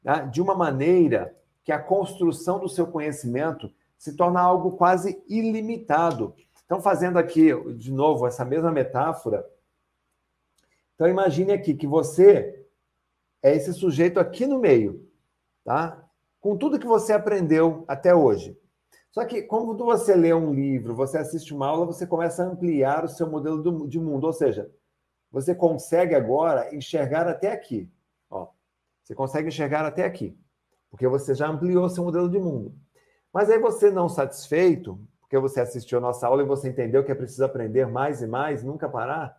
né, 0.04 0.28
de 0.30 0.42
uma 0.42 0.54
maneira 0.54 1.34
que 1.64 1.72
a 1.72 1.78
construção 1.78 2.60
do 2.60 2.68
seu 2.68 2.86
conhecimento 2.86 3.72
se 3.96 4.14
torna 4.14 4.40
algo 4.40 4.72
quase 4.72 5.22
ilimitado. 5.26 6.34
Então, 6.66 6.80
fazendo 6.80 7.18
aqui, 7.18 7.52
de 7.74 7.90
novo, 7.90 8.26
essa 8.26 8.44
mesma 8.44 8.70
metáfora. 8.70 9.48
Então, 10.94 11.08
imagine 11.08 11.52
aqui 11.52 11.74
que 11.74 11.86
você 11.86 12.66
é 13.42 13.54
esse 13.54 13.72
sujeito 13.72 14.20
aqui 14.20 14.46
no 14.46 14.58
meio, 14.58 15.08
tá? 15.64 16.06
Com 16.40 16.56
tudo 16.56 16.78
que 16.78 16.86
você 16.86 17.12
aprendeu 17.12 17.84
até 17.88 18.14
hoje. 18.14 18.58
Só 19.10 19.24
que, 19.24 19.42
quando 19.42 19.84
você 19.84 20.14
lê 20.14 20.34
um 20.34 20.52
livro, 20.52 20.94
você 20.94 21.18
assiste 21.18 21.54
uma 21.54 21.68
aula, 21.68 21.86
você 21.86 22.06
começa 22.06 22.42
a 22.42 22.46
ampliar 22.46 23.04
o 23.04 23.08
seu 23.08 23.30
modelo 23.30 23.88
de 23.88 23.98
mundo. 23.98 24.24
Ou 24.26 24.32
seja, 24.32 24.70
você 25.30 25.54
consegue 25.54 26.14
agora 26.14 26.74
enxergar 26.74 27.28
até 27.28 27.52
aqui. 27.52 27.88
Você 29.04 29.14
consegue 29.14 29.48
enxergar 29.48 29.84
até 29.84 30.04
aqui, 30.04 30.36
porque 30.90 31.06
você 31.06 31.34
já 31.34 31.46
ampliou 31.46 31.88
seu 31.90 32.02
modelo 32.02 32.28
de 32.28 32.38
mundo. 32.38 32.74
Mas 33.32 33.50
aí 33.50 33.58
você 33.58 33.90
não 33.90 34.08
satisfeito, 34.08 34.98
porque 35.20 35.38
você 35.38 35.60
assistiu 35.60 35.98
a 35.98 36.00
nossa 36.00 36.26
aula 36.26 36.42
e 36.42 36.46
você 36.46 36.68
entendeu 36.68 37.04
que 37.04 37.12
é 37.12 37.14
preciso 37.14 37.44
aprender 37.44 37.86
mais 37.86 38.22
e 38.22 38.26
mais, 38.26 38.64
nunca 38.64 38.88
parar, 38.88 39.38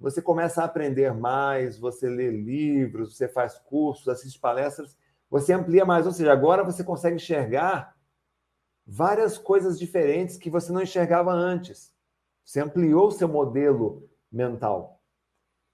você 0.00 0.22
começa 0.22 0.62
a 0.62 0.64
aprender 0.64 1.14
mais, 1.14 1.78
você 1.78 2.08
lê 2.08 2.30
livros, 2.30 3.16
você 3.16 3.28
faz 3.28 3.58
cursos, 3.58 4.08
assiste 4.08 4.40
palestras, 4.40 4.96
você 5.30 5.52
amplia 5.52 5.84
mais, 5.84 6.06
ou 6.06 6.12
seja, 6.12 6.32
agora 6.32 6.64
você 6.64 6.82
consegue 6.82 7.16
enxergar 7.16 7.94
várias 8.86 9.38
coisas 9.38 9.78
diferentes 9.78 10.36
que 10.36 10.50
você 10.50 10.72
não 10.72 10.82
enxergava 10.82 11.32
antes. 11.32 11.94
Você 12.44 12.60
ampliou 12.60 13.10
seu 13.10 13.28
modelo 13.28 14.08
mental. 14.30 15.00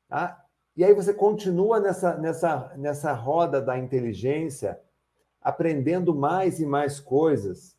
Tá? 0.08 0.44
E 0.78 0.84
aí 0.84 0.94
você 0.94 1.12
continua 1.12 1.80
nessa, 1.80 2.16
nessa, 2.18 2.72
nessa 2.76 3.12
roda 3.12 3.60
da 3.60 3.76
inteligência, 3.76 4.80
aprendendo 5.42 6.14
mais 6.14 6.60
e 6.60 6.66
mais 6.66 7.00
coisas. 7.00 7.76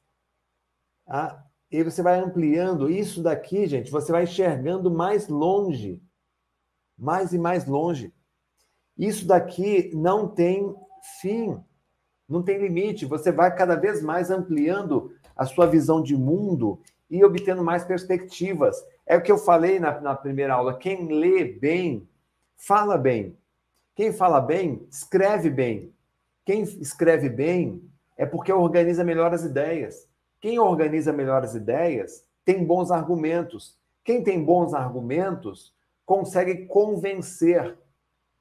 Tá? 1.05 1.41
E 1.71 1.81
você 1.81 2.03
vai 2.03 2.19
ampliando 2.19 2.89
isso 2.89 3.23
daqui, 3.23 3.65
gente, 3.67 3.89
você 3.89 4.11
vai 4.11 4.23
enxergando 4.23 4.91
mais 4.91 5.29
longe. 5.29 6.03
Mais 6.97 7.31
e 7.31 7.37
mais 7.37 7.65
longe. 7.65 8.13
Isso 8.97 9.25
daqui 9.25 9.91
não 9.95 10.27
tem 10.27 10.75
fim, 11.21 11.57
não 12.27 12.43
tem 12.43 12.57
limite. 12.57 13.05
Você 13.05 13.31
vai 13.31 13.55
cada 13.55 13.77
vez 13.77 14.03
mais 14.03 14.29
ampliando 14.29 15.15
a 15.37 15.45
sua 15.45 15.67
visão 15.67 16.03
de 16.03 16.17
mundo 16.17 16.81
e 17.09 17.23
obtendo 17.23 17.63
mais 17.63 17.85
perspectivas. 17.85 18.75
É 19.05 19.15
o 19.15 19.23
que 19.23 19.31
eu 19.31 19.37
falei 19.37 19.79
na, 19.79 20.01
na 20.01 20.15
primeira 20.17 20.55
aula. 20.55 20.77
Quem 20.77 21.07
lê 21.07 21.45
bem, 21.45 22.05
fala 22.59 22.97
bem. 22.97 23.35
Quem 23.95 24.13
fala 24.13 24.39
bem, 24.39 24.85
escreve 24.91 25.49
bem. 25.49 25.93
Quem 26.45 26.61
escreve 26.61 27.29
bem 27.29 27.81
é 28.17 28.25
porque 28.25 28.51
organiza 28.51 29.03
melhor 29.03 29.33
as 29.33 29.43
ideias. 29.43 30.07
Quem 30.39 30.59
organiza 30.59 31.11
melhor 31.11 31.43
as 31.43 31.55
ideias 31.55 32.25
tem 32.45 32.63
bons 32.63 32.91
argumentos. 32.91 33.77
Quem 34.03 34.23
tem 34.23 34.43
bons 34.43 34.73
argumentos 34.73 35.73
consegue 36.05 36.65
convencer 36.65 37.77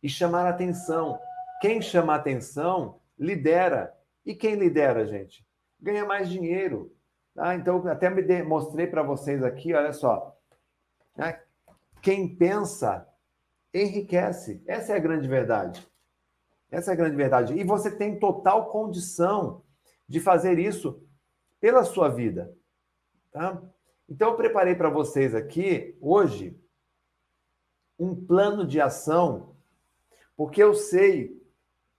e 0.02 0.08
chamar 0.08 0.46
atenção. 0.46 1.18
Quem 1.60 1.80
chama 1.80 2.14
atenção 2.14 3.00
lidera. 3.18 3.94
E 4.24 4.34
quem 4.34 4.54
lidera, 4.54 5.06
gente? 5.06 5.44
Ganha 5.80 6.04
mais 6.04 6.28
dinheiro. 6.28 6.92
Tá? 7.34 7.54
Então, 7.54 7.86
até 7.88 8.10
me 8.10 8.42
mostrei 8.42 8.86
para 8.86 9.02
vocês 9.02 9.42
aqui, 9.42 9.74
olha 9.74 9.92
só. 9.92 10.36
Né? 11.16 11.40
Quem 12.00 12.28
pensa 12.28 13.07
enriquece. 13.82 14.62
Essa 14.66 14.92
é 14.92 14.96
a 14.96 15.00
grande 15.00 15.28
verdade. 15.28 15.86
Essa 16.70 16.90
é 16.90 16.94
a 16.94 16.96
grande 16.96 17.16
verdade. 17.16 17.54
E 17.54 17.64
você 17.64 17.90
tem 17.90 18.18
total 18.18 18.70
condição 18.70 19.62
de 20.08 20.20
fazer 20.20 20.58
isso 20.58 21.02
pela 21.60 21.84
sua 21.84 22.08
vida. 22.08 22.54
Tá? 23.32 23.62
Então, 24.08 24.30
eu 24.30 24.36
preparei 24.36 24.74
para 24.74 24.88
vocês 24.88 25.34
aqui, 25.34 25.96
hoje, 26.00 26.58
um 27.98 28.14
plano 28.14 28.66
de 28.66 28.80
ação, 28.80 29.54
porque 30.36 30.62
eu 30.62 30.74
sei 30.74 31.36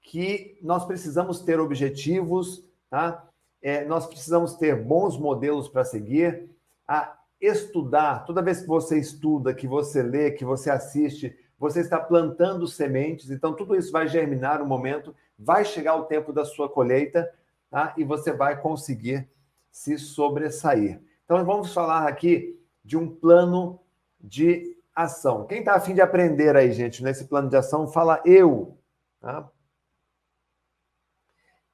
que 0.01 0.57
nós 0.61 0.85
precisamos 0.85 1.41
ter 1.41 1.59
objetivos, 1.59 2.65
tá? 2.89 3.27
É, 3.61 3.85
nós 3.85 4.07
precisamos 4.07 4.55
ter 4.55 4.81
bons 4.81 5.17
modelos 5.17 5.67
para 5.67 5.83
seguir, 5.83 6.49
a 6.87 7.19
estudar. 7.39 8.25
Toda 8.25 8.41
vez 8.41 8.61
que 8.61 8.67
você 8.67 8.97
estuda, 8.97 9.53
que 9.53 9.67
você 9.67 10.01
lê, 10.01 10.31
que 10.31 10.45
você 10.45 10.71
assiste, 10.71 11.37
você 11.59 11.81
está 11.81 11.99
plantando 11.99 12.65
sementes, 12.67 13.29
então 13.29 13.53
tudo 13.53 13.75
isso 13.75 13.91
vai 13.91 14.07
germinar 14.07 14.59
no 14.59 14.65
momento, 14.65 15.13
vai 15.37 15.65
chegar 15.65 15.95
o 15.95 16.05
tempo 16.05 16.31
da 16.31 16.45
sua 16.45 16.69
colheita, 16.69 17.29
tá? 17.69 17.93
E 17.97 18.03
você 18.03 18.31
vai 18.31 18.59
conseguir 18.61 19.29
se 19.69 19.97
sobressair. 19.99 21.01
Então 21.25 21.43
vamos 21.45 21.73
falar 21.73 22.07
aqui 22.07 22.57
de 22.83 22.97
um 22.97 23.13
plano 23.13 23.79
de 24.19 24.77
ação. 24.95 25.45
Quem 25.45 25.59
está 25.59 25.75
afim 25.75 25.93
de 25.93 26.01
aprender 26.01 26.55
aí, 26.55 26.71
gente, 26.71 27.03
nesse 27.03 27.27
plano 27.27 27.49
de 27.49 27.57
ação, 27.57 27.87
fala 27.87 28.21
eu. 28.25 28.77
Tá? 29.19 29.49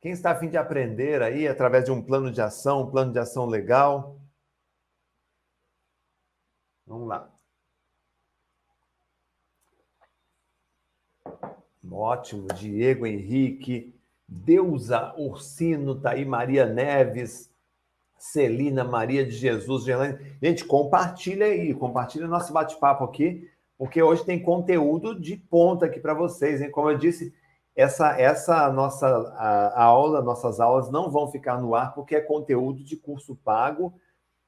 Quem 0.01 0.11
está 0.11 0.31
afim 0.31 0.49
de 0.49 0.57
aprender 0.57 1.21
aí 1.21 1.47
através 1.47 1.85
de 1.85 1.91
um 1.91 2.01
plano 2.01 2.31
de 2.31 2.41
ação, 2.41 2.81
um 2.81 2.91
plano 2.91 3.11
de 3.11 3.19
ação 3.19 3.45
legal? 3.45 4.19
Vamos 6.85 7.07
lá. 7.07 7.34
Ótimo, 11.91 12.47
Diego 12.47 13.05
Henrique, 13.05 13.93
Deusa 14.27 15.13
Ursino, 15.17 15.99
tá 15.99 16.11
aí, 16.11 16.25
Maria 16.25 16.65
Neves, 16.65 17.51
Celina, 18.17 18.83
Maria 18.83 19.25
de 19.25 19.31
Jesus, 19.31 19.83
Gelane. 19.83 20.17
Gente, 20.41 20.65
compartilha 20.65 21.45
aí, 21.45 21.73
compartilha 21.73 22.27
nosso 22.27 22.51
bate-papo 22.51 23.03
aqui, 23.03 23.49
porque 23.77 24.01
hoje 24.01 24.25
tem 24.25 24.41
conteúdo 24.41 25.19
de 25.19 25.35
ponta 25.35 25.85
aqui 25.85 25.99
para 25.99 26.13
vocês, 26.13 26.61
hein? 26.61 26.71
Como 26.71 26.89
eu 26.89 26.97
disse, 26.97 27.33
essa 27.75 28.19
essa 28.19 28.71
nossa 28.71 29.07
a, 29.07 29.67
a 29.67 29.83
aula, 29.83 30.21
nossas 30.21 30.59
aulas 30.59 30.89
não 30.89 31.11
vão 31.11 31.29
ficar 31.29 31.61
no 31.61 31.75
ar 31.75 31.93
porque 31.93 32.15
é 32.15 32.21
conteúdo 32.21 32.83
de 32.83 32.95
curso 32.95 33.35
pago 33.35 33.93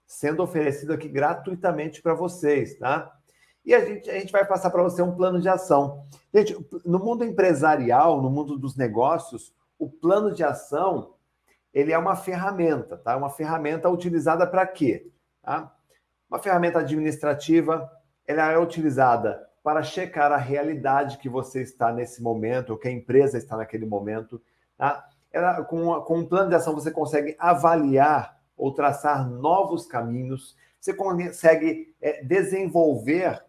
sendo 0.05 0.41
oferecido 0.41 0.93
aqui 0.93 1.09
gratuitamente 1.09 2.01
para 2.01 2.13
vocês, 2.13 2.77
tá? 2.77 3.16
E 3.67 3.75
a 3.75 3.83
gente, 3.83 4.09
a 4.09 4.17
gente 4.17 4.31
vai 4.31 4.45
passar 4.45 4.69
para 4.69 4.81
você 4.81 5.01
um 5.01 5.13
plano 5.13 5.41
de 5.41 5.49
ação. 5.49 6.05
Gente, 6.33 6.57
no 6.85 6.99
mundo 6.99 7.25
empresarial, 7.25 8.21
no 8.21 8.29
mundo 8.29 8.57
dos 8.57 8.77
negócios, 8.77 9.53
o 9.77 9.89
plano 9.89 10.33
de 10.33 10.41
ação 10.41 11.15
ele 11.73 11.91
é 11.91 11.97
uma 11.97 12.15
ferramenta, 12.15 12.95
tá? 12.95 13.17
Uma 13.17 13.29
ferramenta 13.29 13.89
utilizada 13.89 14.47
para 14.47 14.65
quê? 14.65 15.11
Tá? 15.43 15.75
Uma 16.29 16.39
ferramenta 16.39 16.79
administrativa, 16.79 17.91
ela 18.25 18.49
é 18.53 18.57
utilizada 18.57 19.45
para 19.61 19.83
checar 19.83 20.31
a 20.31 20.37
realidade 20.37 21.17
que 21.17 21.27
você 21.27 21.61
está 21.61 21.91
nesse 21.91 22.23
momento, 22.23 22.69
ou 22.69 22.77
que 22.77 22.87
a 22.87 22.91
empresa 22.91 23.37
está 23.37 23.57
naquele 23.57 23.85
momento. 23.85 24.41
Tá? 24.77 25.05
Ela, 25.29 25.61
com, 25.65 26.01
com 26.03 26.19
um 26.19 26.25
plano 26.25 26.47
de 26.47 26.55
ação, 26.55 26.73
você 26.73 26.89
consegue 26.89 27.35
avaliar 27.37 28.39
ou 28.55 28.73
traçar 28.73 29.29
novos 29.29 29.85
caminhos, 29.85 30.55
você 30.79 30.93
consegue 30.93 31.93
é, 32.01 32.23
desenvolver 32.23 33.45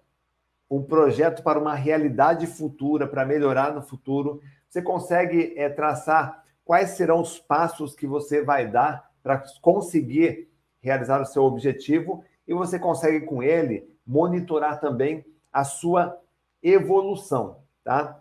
um 0.70 0.82
projeto 0.82 1.42
para 1.42 1.58
uma 1.58 1.74
realidade 1.74 2.46
futura, 2.46 3.06
para 3.06 3.24
melhorar 3.24 3.72
no 3.72 3.82
futuro. 3.82 4.40
Você 4.68 4.82
consegue 4.82 5.54
é, 5.56 5.68
traçar 5.68 6.44
quais 6.64 6.90
serão 6.90 7.20
os 7.20 7.38
passos 7.38 7.94
que 7.94 8.06
você 8.06 8.42
vai 8.42 8.70
dar 8.70 9.10
para 9.22 9.42
conseguir 9.62 10.48
realizar 10.80 11.20
o 11.20 11.26
seu 11.26 11.42
objetivo 11.42 12.22
e 12.46 12.54
você 12.54 12.78
consegue 12.78 13.24
com 13.24 13.42
ele 13.42 13.88
monitorar 14.06 14.80
também 14.80 15.24
a 15.52 15.64
sua 15.64 16.18
evolução, 16.62 17.62
tá? 17.82 18.20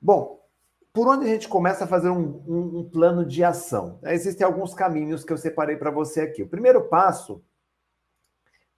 Bom, 0.00 0.38
por 0.92 1.06
onde 1.08 1.26
a 1.26 1.28
gente 1.28 1.48
começa 1.48 1.84
a 1.84 1.86
fazer 1.86 2.10
um, 2.10 2.42
um, 2.46 2.78
um 2.78 2.88
plano 2.88 3.24
de 3.24 3.44
ação? 3.44 3.98
Existem 4.04 4.46
alguns 4.46 4.74
caminhos 4.74 5.24
que 5.24 5.32
eu 5.32 5.36
separei 5.36 5.76
para 5.76 5.90
você 5.90 6.22
aqui. 6.22 6.42
O 6.42 6.48
primeiro 6.48 6.88
passo 6.88 7.42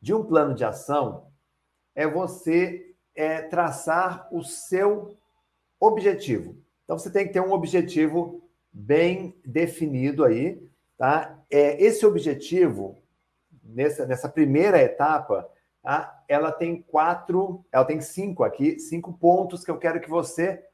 de 0.00 0.14
um 0.14 0.24
plano 0.24 0.54
de 0.54 0.64
ação 0.64 1.29
é 2.00 2.06
você 2.06 2.94
é, 3.14 3.42
traçar 3.42 4.26
o 4.32 4.42
seu 4.42 5.18
objetivo. 5.78 6.56
Então 6.82 6.98
você 6.98 7.10
tem 7.10 7.26
que 7.26 7.32
ter 7.34 7.42
um 7.42 7.52
objetivo 7.52 8.42
bem 8.72 9.38
definido 9.44 10.24
aí, 10.24 10.66
tá? 10.96 11.38
É, 11.50 11.78
esse 11.82 12.06
objetivo, 12.06 13.02
nessa, 13.62 14.06
nessa 14.06 14.30
primeira 14.30 14.80
etapa, 14.80 15.46
tá? 15.82 16.24
ela 16.26 16.50
tem 16.50 16.80
quatro, 16.80 17.62
ela 17.70 17.84
tem 17.84 18.00
cinco 18.00 18.44
aqui, 18.44 18.78
cinco 18.78 19.12
pontos 19.12 19.62
que 19.62 19.70
eu 19.70 19.76
quero 19.76 20.00
que 20.00 20.08
você 20.08 20.64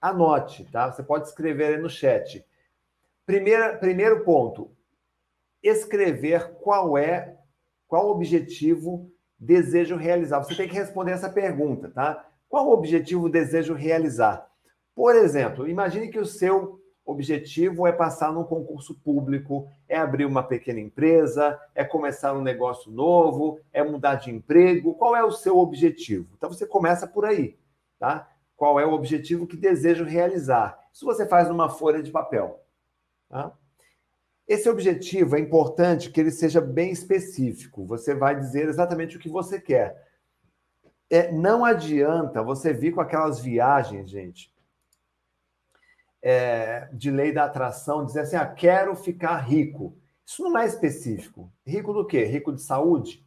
anote, 0.00 0.64
tá? 0.70 0.92
Você 0.92 1.02
pode 1.02 1.26
escrever 1.26 1.74
aí 1.74 1.78
no 1.78 1.90
chat. 1.90 2.46
Primeira, 3.26 3.76
primeiro 3.76 4.22
ponto, 4.22 4.70
escrever 5.60 6.52
qual 6.60 6.96
é, 6.96 7.36
qual 7.88 8.10
objetivo 8.10 9.10
desejo 9.38 9.96
realizar. 9.96 10.40
Você 10.40 10.54
tem 10.54 10.68
que 10.68 10.74
responder 10.74 11.12
essa 11.12 11.30
pergunta, 11.30 11.90
tá? 11.90 12.26
Qual 12.48 12.70
objetivo 12.70 13.28
desejo 13.28 13.74
realizar? 13.74 14.48
Por 14.94 15.14
exemplo, 15.14 15.68
imagine 15.68 16.08
que 16.08 16.18
o 16.18 16.26
seu 16.26 16.80
objetivo 17.04 17.86
é 17.86 17.92
passar 17.92 18.32
num 18.32 18.44
concurso 18.44 18.94
público, 19.00 19.66
é 19.88 19.96
abrir 19.96 20.26
uma 20.26 20.42
pequena 20.42 20.80
empresa, 20.80 21.58
é 21.74 21.82
começar 21.82 22.34
um 22.34 22.42
negócio 22.42 22.90
novo, 22.90 23.58
é 23.72 23.82
mudar 23.82 24.16
de 24.16 24.30
emprego. 24.30 24.94
Qual 24.94 25.16
é 25.16 25.24
o 25.24 25.30
seu 25.30 25.56
objetivo? 25.56 26.28
Então 26.36 26.50
você 26.50 26.66
começa 26.66 27.06
por 27.06 27.24
aí, 27.24 27.56
tá? 27.98 28.28
Qual 28.56 28.78
é 28.78 28.84
o 28.84 28.92
objetivo 28.92 29.46
que 29.46 29.56
desejo 29.56 30.04
realizar? 30.04 30.78
Isso 30.92 31.06
você 31.06 31.26
faz 31.26 31.48
numa 31.48 31.70
folha 31.70 32.02
de 32.02 32.10
papel, 32.10 32.60
tá? 33.28 33.52
Esse 34.48 34.66
objetivo 34.66 35.36
é 35.36 35.40
importante 35.40 36.10
que 36.10 36.18
ele 36.18 36.30
seja 36.30 36.58
bem 36.58 36.90
específico. 36.90 37.84
Você 37.84 38.14
vai 38.14 38.34
dizer 38.34 38.66
exatamente 38.66 39.18
o 39.18 39.20
que 39.20 39.28
você 39.28 39.60
quer. 39.60 40.08
É, 41.10 41.30
não 41.30 41.66
adianta 41.66 42.42
você 42.42 42.72
vir 42.72 42.94
com 42.94 43.00
aquelas 43.02 43.40
viagens, 43.40 44.08
gente, 44.08 44.50
é, 46.22 46.88
de 46.92 47.10
lei 47.10 47.30
da 47.30 47.44
atração, 47.44 48.06
dizer 48.06 48.20
assim, 48.20 48.36
ah, 48.36 48.46
quero 48.46 48.96
ficar 48.96 49.36
rico. 49.36 49.94
Isso 50.24 50.42
não 50.42 50.58
é 50.58 50.66
específico. 50.66 51.52
Rico 51.66 51.92
do 51.92 52.06
quê? 52.06 52.24
Rico 52.24 52.52
de 52.52 52.62
saúde? 52.62 53.22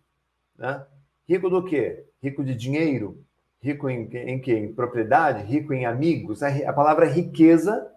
Né? 0.57 0.83
Rico 1.29 1.51
do 1.51 1.63
quê? 1.63 2.03
Rico 2.21 2.43
de 2.43 2.55
dinheiro? 2.55 3.23
Rico 3.61 3.87
em, 3.87 4.09
em 4.11 4.41
quê? 4.41 4.57
Em 4.57 4.73
propriedade? 4.73 5.43
Rico 5.43 5.71
em 5.71 5.85
amigos? 5.85 6.41
A, 6.41 6.47
a 6.47 6.73
palavra 6.73 7.05
riqueza, 7.05 7.91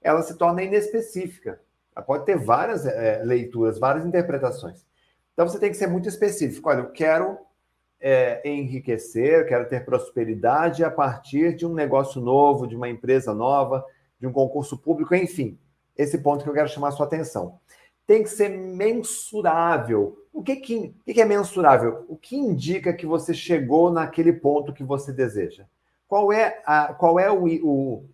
ela 0.00 0.22
se 0.22 0.36
torna 0.36 0.62
inespecífica. 0.62 1.60
Pode 2.00 2.24
ter 2.24 2.38
várias 2.38 2.86
é, 2.86 3.22
leituras, 3.22 3.78
várias 3.78 4.06
interpretações. 4.06 4.86
Então, 5.32 5.46
você 5.46 5.58
tem 5.58 5.70
que 5.70 5.76
ser 5.76 5.86
muito 5.86 6.08
específico. 6.08 6.68
Olha, 6.68 6.80
eu 6.80 6.90
quero 6.90 7.38
é, 8.00 8.40
enriquecer, 8.48 9.46
quero 9.46 9.68
ter 9.68 9.84
prosperidade 9.84 10.82
a 10.84 10.90
partir 10.90 11.54
de 11.54 11.66
um 11.66 11.72
negócio 11.72 12.20
novo, 12.20 12.66
de 12.66 12.74
uma 12.74 12.88
empresa 12.88 13.34
nova, 13.34 13.84
de 14.18 14.26
um 14.26 14.32
concurso 14.32 14.76
público, 14.76 15.14
enfim. 15.14 15.58
Esse 15.96 16.18
ponto 16.18 16.42
que 16.42 16.50
eu 16.50 16.54
quero 16.54 16.68
chamar 16.68 16.88
a 16.88 16.92
sua 16.92 17.06
atenção. 17.06 17.58
Tem 18.06 18.22
que 18.22 18.30
ser 18.30 18.48
mensurável. 18.48 20.18
O 20.32 20.42
que, 20.42 20.56
que, 20.56 20.94
que 21.04 21.20
é 21.20 21.24
mensurável? 21.24 22.04
O 22.08 22.16
que 22.16 22.36
indica 22.36 22.92
que 22.92 23.06
você 23.06 23.32
chegou 23.32 23.90
naquele 23.90 24.32
ponto 24.32 24.72
que 24.72 24.82
você 24.82 25.12
deseja? 25.12 25.64
Qual 26.08 26.32
é 26.32 26.60
a, 26.66 26.92
qual 26.92 27.18
é 27.20 27.30
o, 27.30 27.44
o 27.64 28.04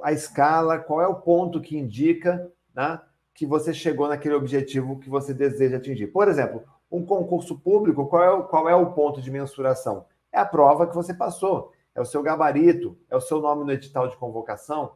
a 0.00 0.12
escala, 0.12 0.78
qual 0.78 1.00
é 1.00 1.06
o 1.06 1.16
ponto 1.16 1.60
que 1.60 1.76
indica 1.76 2.50
né, 2.74 3.00
que 3.34 3.44
você 3.44 3.74
chegou 3.74 4.08
naquele 4.08 4.34
objetivo 4.34 4.98
que 5.00 5.10
você 5.10 5.34
deseja 5.34 5.76
atingir? 5.76 6.06
Por 6.06 6.28
exemplo, 6.28 6.62
um 6.90 7.04
concurso 7.04 7.58
público, 7.58 8.06
qual 8.06 8.22
é, 8.22 8.30
o, 8.30 8.44
qual 8.44 8.68
é 8.68 8.74
o 8.74 8.92
ponto 8.92 9.20
de 9.20 9.30
mensuração? 9.30 10.06
É 10.32 10.38
a 10.38 10.46
prova 10.46 10.86
que 10.86 10.94
você 10.94 11.12
passou, 11.12 11.72
é 11.94 12.00
o 12.00 12.04
seu 12.04 12.22
gabarito, 12.22 12.96
é 13.10 13.16
o 13.16 13.20
seu 13.20 13.40
nome 13.40 13.64
no 13.64 13.72
edital 13.72 14.08
de 14.08 14.16
convocação. 14.16 14.94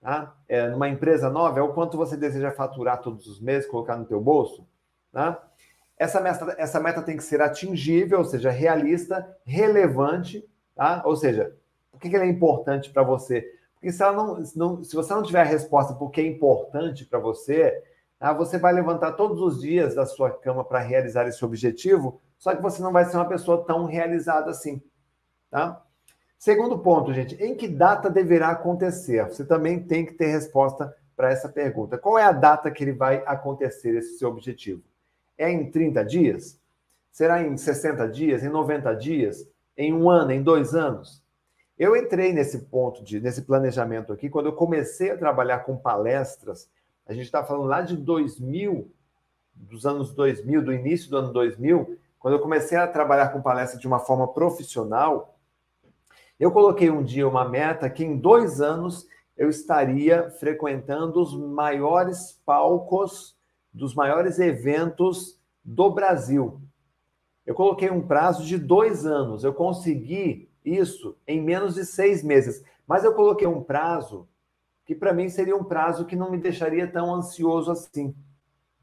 Tá? 0.00 0.34
É, 0.48 0.68
numa 0.68 0.88
empresa 0.88 1.30
nova, 1.30 1.58
é 1.58 1.62
o 1.62 1.72
quanto 1.74 1.96
você 1.96 2.16
deseja 2.16 2.50
faturar 2.50 3.00
todos 3.00 3.26
os 3.26 3.40
meses, 3.40 3.68
colocar 3.68 3.96
no 3.96 4.06
teu 4.06 4.20
bolso. 4.20 4.66
Tá? 5.12 5.46
Essa, 5.98 6.20
meta, 6.20 6.54
essa 6.58 6.80
meta 6.80 7.02
tem 7.02 7.16
que 7.16 7.24
ser 7.24 7.40
atingível, 7.40 8.18
ou 8.18 8.24
seja, 8.24 8.50
realista, 8.50 9.26
relevante, 9.44 10.46
tá? 10.74 11.02
ou 11.04 11.16
seja, 11.16 11.56
por 11.90 12.00
que 12.00 12.14
ela 12.14 12.24
é 12.24 12.28
importante 12.28 12.90
para 12.90 13.02
você? 13.02 13.50
Porque 13.84 13.92
se, 13.92 14.12
não, 14.12 14.42
não, 14.56 14.82
se 14.82 14.96
você 14.96 15.12
não 15.12 15.22
tiver 15.22 15.42
a 15.42 15.44
resposta 15.44 15.92
por 15.92 16.10
que 16.10 16.18
é 16.18 16.26
importante 16.26 17.04
para 17.04 17.18
você, 17.18 17.82
ah, 18.18 18.32
você 18.32 18.56
vai 18.56 18.72
levantar 18.72 19.12
todos 19.12 19.42
os 19.42 19.60
dias 19.60 19.94
da 19.94 20.06
sua 20.06 20.30
cama 20.30 20.64
para 20.64 20.78
realizar 20.78 21.28
esse 21.28 21.44
objetivo, 21.44 22.18
só 22.38 22.56
que 22.56 22.62
você 22.62 22.82
não 22.82 22.92
vai 22.92 23.04
ser 23.04 23.18
uma 23.18 23.28
pessoa 23.28 23.62
tão 23.62 23.84
realizada 23.84 24.50
assim. 24.50 24.80
Tá? 25.50 25.82
Segundo 26.38 26.78
ponto, 26.78 27.12
gente, 27.12 27.34
em 27.34 27.54
que 27.54 27.68
data 27.68 28.08
deverá 28.08 28.52
acontecer? 28.52 29.22
Você 29.28 29.44
também 29.44 29.82
tem 29.82 30.06
que 30.06 30.14
ter 30.14 30.28
resposta 30.28 30.96
para 31.14 31.30
essa 31.30 31.50
pergunta. 31.50 31.98
Qual 31.98 32.18
é 32.18 32.24
a 32.24 32.32
data 32.32 32.70
que 32.70 32.82
ele 32.82 32.92
vai 32.92 33.22
acontecer, 33.26 33.94
esse 33.96 34.16
seu 34.16 34.30
objetivo? 34.30 34.82
É 35.36 35.50
em 35.50 35.70
30 35.70 36.02
dias? 36.06 36.58
Será 37.12 37.42
em 37.42 37.54
60 37.54 38.08
dias? 38.08 38.42
Em 38.42 38.48
90 38.48 38.94
dias? 38.94 39.46
Em 39.76 39.92
um 39.92 40.08
ano? 40.08 40.32
Em 40.32 40.42
dois 40.42 40.74
anos? 40.74 41.22
Eu 41.78 41.96
entrei 41.96 42.32
nesse 42.32 42.66
ponto, 42.66 43.02
de, 43.02 43.20
nesse 43.20 43.42
planejamento 43.42 44.12
aqui, 44.12 44.30
quando 44.30 44.46
eu 44.46 44.52
comecei 44.52 45.10
a 45.10 45.18
trabalhar 45.18 45.60
com 45.60 45.76
palestras 45.76 46.68
a 47.06 47.12
gente 47.12 47.26
está 47.26 47.44
falando 47.44 47.66
lá 47.66 47.82
de 47.82 47.96
2000, 47.96 48.90
dos 49.54 49.84
anos 49.84 50.14
2000, 50.14 50.64
do 50.64 50.72
início 50.72 51.10
do 51.10 51.18
ano 51.18 51.32
2000, 51.32 51.98
quando 52.18 52.34
eu 52.34 52.40
comecei 52.40 52.78
a 52.78 52.86
trabalhar 52.86 53.28
com 53.28 53.42
palestra 53.42 53.78
de 53.78 53.86
uma 53.86 53.98
forma 53.98 54.26
profissional, 54.32 55.38
eu 56.40 56.50
coloquei 56.50 56.90
um 56.90 57.02
dia 57.02 57.28
uma 57.28 57.46
meta 57.46 57.90
que 57.90 58.04
em 58.04 58.16
dois 58.16 58.60
anos 58.60 59.06
eu 59.36 59.50
estaria 59.50 60.30
frequentando 60.30 61.20
os 61.20 61.36
maiores 61.36 62.40
palcos 62.46 63.36
dos 63.72 63.94
maiores 63.94 64.38
eventos 64.38 65.38
do 65.62 65.90
Brasil. 65.90 66.60
Eu 67.44 67.54
coloquei 67.54 67.90
um 67.90 68.06
prazo 68.06 68.44
de 68.44 68.56
dois 68.56 69.04
anos. 69.04 69.44
Eu 69.44 69.52
consegui 69.52 70.48
isso 70.64 71.16
em 71.26 71.42
menos 71.42 71.74
de 71.74 71.84
seis 71.84 72.22
meses. 72.22 72.64
Mas 72.86 73.04
eu 73.04 73.14
coloquei 73.14 73.46
um 73.46 73.62
prazo 73.62 74.28
que 74.84 74.94
para 74.94 75.12
mim 75.12 75.28
seria 75.28 75.56
um 75.56 75.64
prazo 75.64 76.04
que 76.04 76.16
não 76.16 76.30
me 76.30 76.38
deixaria 76.38 76.86
tão 76.86 77.14
ansioso 77.14 77.70
assim, 77.70 78.14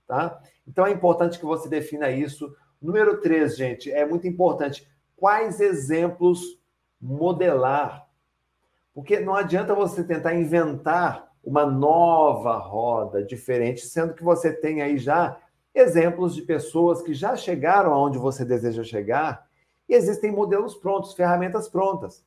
tá? 0.07 0.41
Então 0.67 0.85
é 0.85 0.91
importante 0.91 1.39
que 1.39 1.45
você 1.45 1.69
defina 1.69 2.09
isso. 2.09 2.53
Número 2.81 3.19
três, 3.21 3.55
gente, 3.55 3.91
é 3.91 4.05
muito 4.05 4.27
importante. 4.27 4.87
Quais 5.15 5.59
exemplos 5.59 6.59
modelar? 6.99 8.07
Porque 8.93 9.19
não 9.19 9.35
adianta 9.35 9.75
você 9.75 10.03
tentar 10.03 10.33
inventar 10.35 11.31
uma 11.43 11.65
nova 11.65 12.57
roda 12.57 13.23
diferente, 13.23 13.85
sendo 13.85 14.13
que 14.13 14.23
você 14.23 14.51
tem 14.51 14.81
aí 14.81 14.97
já 14.97 15.37
exemplos 15.73 16.35
de 16.35 16.41
pessoas 16.41 17.01
que 17.01 17.13
já 17.13 17.35
chegaram 17.35 17.93
aonde 17.93 18.17
você 18.17 18.43
deseja 18.43 18.83
chegar 18.83 19.47
e 19.91 19.95
existem 19.95 20.31
modelos 20.31 20.73
prontos, 20.73 21.13
ferramentas 21.13 21.69
prontas. 21.69 22.25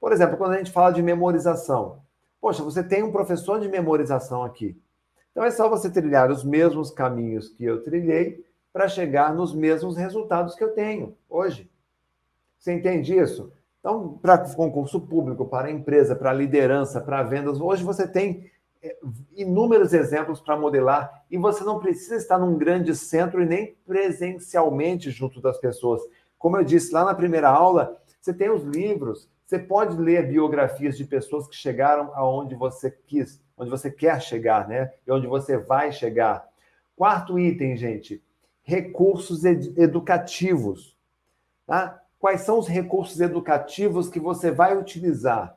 Por 0.00 0.12
exemplo, 0.12 0.36
quando 0.36 0.54
a 0.54 0.58
gente 0.58 0.72
fala 0.72 0.92
de 0.92 1.02
memorização, 1.02 2.02
Poxa, 2.44 2.62
você 2.62 2.82
tem 2.84 3.02
um 3.02 3.10
professor 3.10 3.58
de 3.58 3.70
memorização 3.70 4.44
aqui. 4.44 4.78
Então 5.30 5.42
é 5.42 5.50
só 5.50 5.66
você 5.66 5.90
trilhar 5.90 6.30
os 6.30 6.44
mesmos 6.44 6.90
caminhos 6.90 7.48
que 7.48 7.64
eu 7.64 7.82
trilhei 7.82 8.44
para 8.70 8.86
chegar 8.86 9.34
nos 9.34 9.54
mesmos 9.54 9.96
resultados 9.96 10.54
que 10.54 10.62
eu 10.62 10.74
tenho 10.74 11.16
hoje. 11.26 11.70
Você 12.58 12.74
entende 12.74 13.16
isso? 13.16 13.50
Então, 13.80 14.18
para 14.20 14.36
concurso 14.54 15.00
público, 15.00 15.46
para 15.46 15.70
empresa, 15.70 16.14
para 16.14 16.34
liderança, 16.34 17.00
para 17.00 17.22
vendas, 17.22 17.58
hoje 17.58 17.82
você 17.82 18.06
tem 18.06 18.50
é, 18.82 18.94
inúmeros 19.34 19.94
exemplos 19.94 20.38
para 20.38 20.54
modelar 20.54 21.24
e 21.30 21.38
você 21.38 21.64
não 21.64 21.78
precisa 21.78 22.16
estar 22.16 22.38
num 22.38 22.58
grande 22.58 22.94
centro 22.94 23.42
e 23.42 23.46
nem 23.46 23.74
presencialmente 23.86 25.10
junto 25.10 25.40
das 25.40 25.56
pessoas. 25.56 26.02
Como 26.44 26.58
eu 26.58 26.62
disse 26.62 26.92
lá 26.92 27.06
na 27.06 27.14
primeira 27.14 27.48
aula, 27.48 27.96
você 28.20 28.34
tem 28.34 28.50
os 28.50 28.62
livros, 28.64 29.30
você 29.46 29.58
pode 29.58 29.96
ler 29.96 30.28
biografias 30.28 30.94
de 30.94 31.02
pessoas 31.02 31.48
que 31.48 31.56
chegaram 31.56 32.12
aonde 32.14 32.54
você 32.54 32.90
quis, 32.90 33.42
onde 33.56 33.70
você 33.70 33.90
quer 33.90 34.20
chegar, 34.20 34.68
né? 34.68 34.92
E 35.06 35.10
onde 35.10 35.26
você 35.26 35.56
vai 35.56 35.90
chegar. 35.90 36.46
Quarto 36.94 37.38
item, 37.38 37.78
gente, 37.78 38.22
recursos 38.62 39.42
ed 39.42 39.72
educativos. 39.80 40.94
Tá? 41.66 41.98
Quais 42.18 42.42
são 42.42 42.58
os 42.58 42.68
recursos 42.68 43.22
educativos 43.22 44.10
que 44.10 44.20
você 44.20 44.50
vai 44.50 44.76
utilizar? 44.76 45.56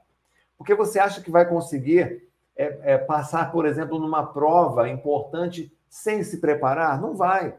Porque 0.58 0.74
você 0.74 1.00
acha 1.00 1.20
que 1.20 1.30
vai 1.30 1.50
conseguir 1.50 2.30
é, 2.56 2.94
é, 2.94 2.98
passar, 2.98 3.52
por 3.52 3.66
exemplo, 3.66 4.00
numa 4.00 4.26
prova 4.26 4.88
importante 4.88 5.70
sem 5.90 6.24
se 6.24 6.38
preparar? 6.40 7.02
Não 7.02 7.14
vai. 7.14 7.58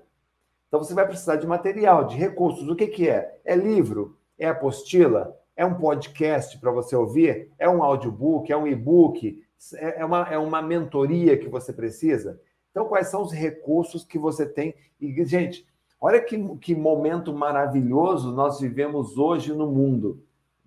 Então 0.68 0.82
você 0.82 0.94
vai 0.94 1.06
precisar 1.06 1.36
de 1.36 1.46
material, 1.46 2.04
de 2.04 2.16
recursos. 2.16 2.68
O 2.68 2.76
que, 2.76 2.86
que 2.86 3.08
é? 3.08 3.40
É 3.44 3.56
livro? 3.56 4.16
É 4.38 4.48
apostila? 4.48 5.36
É 5.56 5.64
um 5.64 5.74
podcast 5.74 6.56
para 6.58 6.70
você 6.70 6.94
ouvir? 6.94 7.50
É 7.58 7.68
um 7.68 7.82
audiobook? 7.82 8.52
É 8.52 8.56
um 8.56 8.66
e-book? 8.66 9.42
É, 9.74 10.02
é 10.02 10.04
uma, 10.04 10.28
é 10.28 10.38
uma 10.38 10.62
mentoria 10.62 11.36
que 11.36 11.48
você 11.48 11.72
precisa? 11.72 12.40
Então, 12.70 12.86
quais 12.86 13.08
são 13.08 13.22
os 13.22 13.32
recursos 13.32 14.04
que 14.04 14.18
você 14.18 14.46
tem? 14.46 14.74
E, 15.00 15.24
gente, 15.24 15.66
olha 16.00 16.20
que, 16.20 16.56
que 16.58 16.76
momento 16.76 17.32
maravilhoso 17.32 18.30
nós 18.30 18.60
vivemos 18.60 19.18
hoje 19.18 19.52
no 19.52 19.66
mundo. 19.66 20.22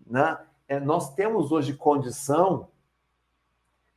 Né? 0.05 0.37
É, 0.67 0.79
nós 0.79 1.13
temos 1.13 1.51
hoje 1.51 1.73
condição 1.73 2.67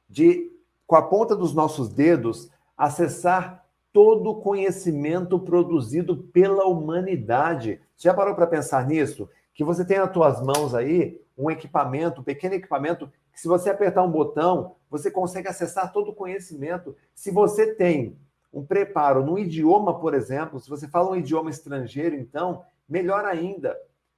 de, 0.09 0.53
com 0.87 0.95
a 0.95 1.03
ponta 1.03 1.35
dos 1.35 1.53
nossos 1.55 1.89
dedos, 1.89 2.51
acessar 2.77 3.64
todo 3.95 4.31
o 4.31 4.41
conhecimento 4.43 5.39
produzido 5.39 6.17
pela 6.17 6.67
humanidade. 6.67 7.81
Você 7.97 8.09
já 8.09 8.13
parou 8.13 8.35
para 8.35 8.47
pensar 8.47 8.87
nisso? 8.87 9.31
que 9.55 9.65
você 9.65 9.85
tem 9.85 9.99
nas 9.99 10.13
suas 10.13 10.43
mãos 10.43 10.75
aí 10.75 11.21
um 11.39 11.51
equipamento, 11.51 12.21
um 12.21 12.25
pequeno 12.25 12.55
equipamento, 12.55 13.11
que 13.33 13.41
se 13.41 13.49
você 13.49 13.71
apertar 13.71 14.03
um 14.03 14.11
botão, 14.11 14.77
você 14.91 15.11
consegue 15.11 15.49
acessar 15.49 15.93
todo 15.93 16.11
o 16.11 16.15
conhecimento. 16.15 16.95
Se 17.15 17.31
você 17.31 17.75
tem 17.75 18.19
um 18.53 18.65
preparo 18.65 19.25
no 19.25 19.39
idioma, 19.39 19.99
por 19.99 20.15
exemplo, 20.15 20.61
se 20.61 20.69
você 20.69 20.87
fala 20.87 21.11
um 21.11 21.17
idioma 21.17 21.51
estrangeiro, 21.51 22.15
então, 22.15 22.63
melhor 22.89 23.25
ainda. 23.25 23.77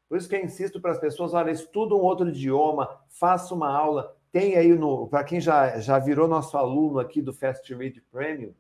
Por 0.09 0.19
isso 0.19 0.29
que 0.29 0.37
eu 0.37 0.45
insisto 0.45 0.81
para 0.81 0.93
as 0.93 0.99
pessoas, 0.99 1.35
olha, 1.35 1.51
estuda 1.51 1.95
um 1.95 2.01
outro 2.01 2.29
idioma, 2.29 2.89
faça 3.09 3.55
uma 3.55 3.71
aula. 3.71 4.15
Tem 4.31 4.57
aí, 4.57 4.75
no 4.75 5.07
para 5.09 5.25
quem 5.25 5.41
já, 5.41 5.79
já 5.79 5.99
virou 5.99 6.29
nosso 6.29 6.57
aluno 6.57 6.99
aqui 6.99 7.23
do 7.23 7.33
Fast 7.33 7.75
Read 7.75 8.03
Premium, 8.11 8.53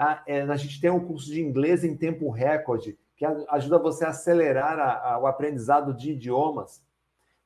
a, 0.00 0.22
é, 0.26 0.40
a 0.40 0.56
gente 0.56 0.80
tem 0.80 0.88
um 0.88 1.06
curso 1.06 1.30
de 1.30 1.42
inglês 1.42 1.84
em 1.84 1.94
tempo 1.94 2.30
recorde, 2.30 2.98
que 3.14 3.24
ajuda 3.50 3.78
você 3.78 4.06
a 4.06 4.08
acelerar 4.08 4.78
a, 4.78 5.12
a, 5.12 5.18
o 5.18 5.26
aprendizado 5.26 5.92
de 5.92 6.12
idiomas. 6.12 6.82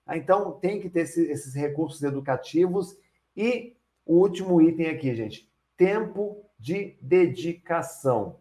Ah, 0.06 0.16
então, 0.16 0.52
tem 0.52 0.78
que 0.80 0.88
ter 0.88 1.00
esse, 1.00 1.28
esses 1.28 1.52
recursos 1.52 2.00
educativos. 2.04 2.96
E 3.36 3.74
o 4.06 4.18
último 4.18 4.62
item 4.62 4.86
aqui, 4.86 5.16
gente: 5.16 5.50
tempo 5.76 6.44
de 6.56 6.96
dedicação. 7.00 8.36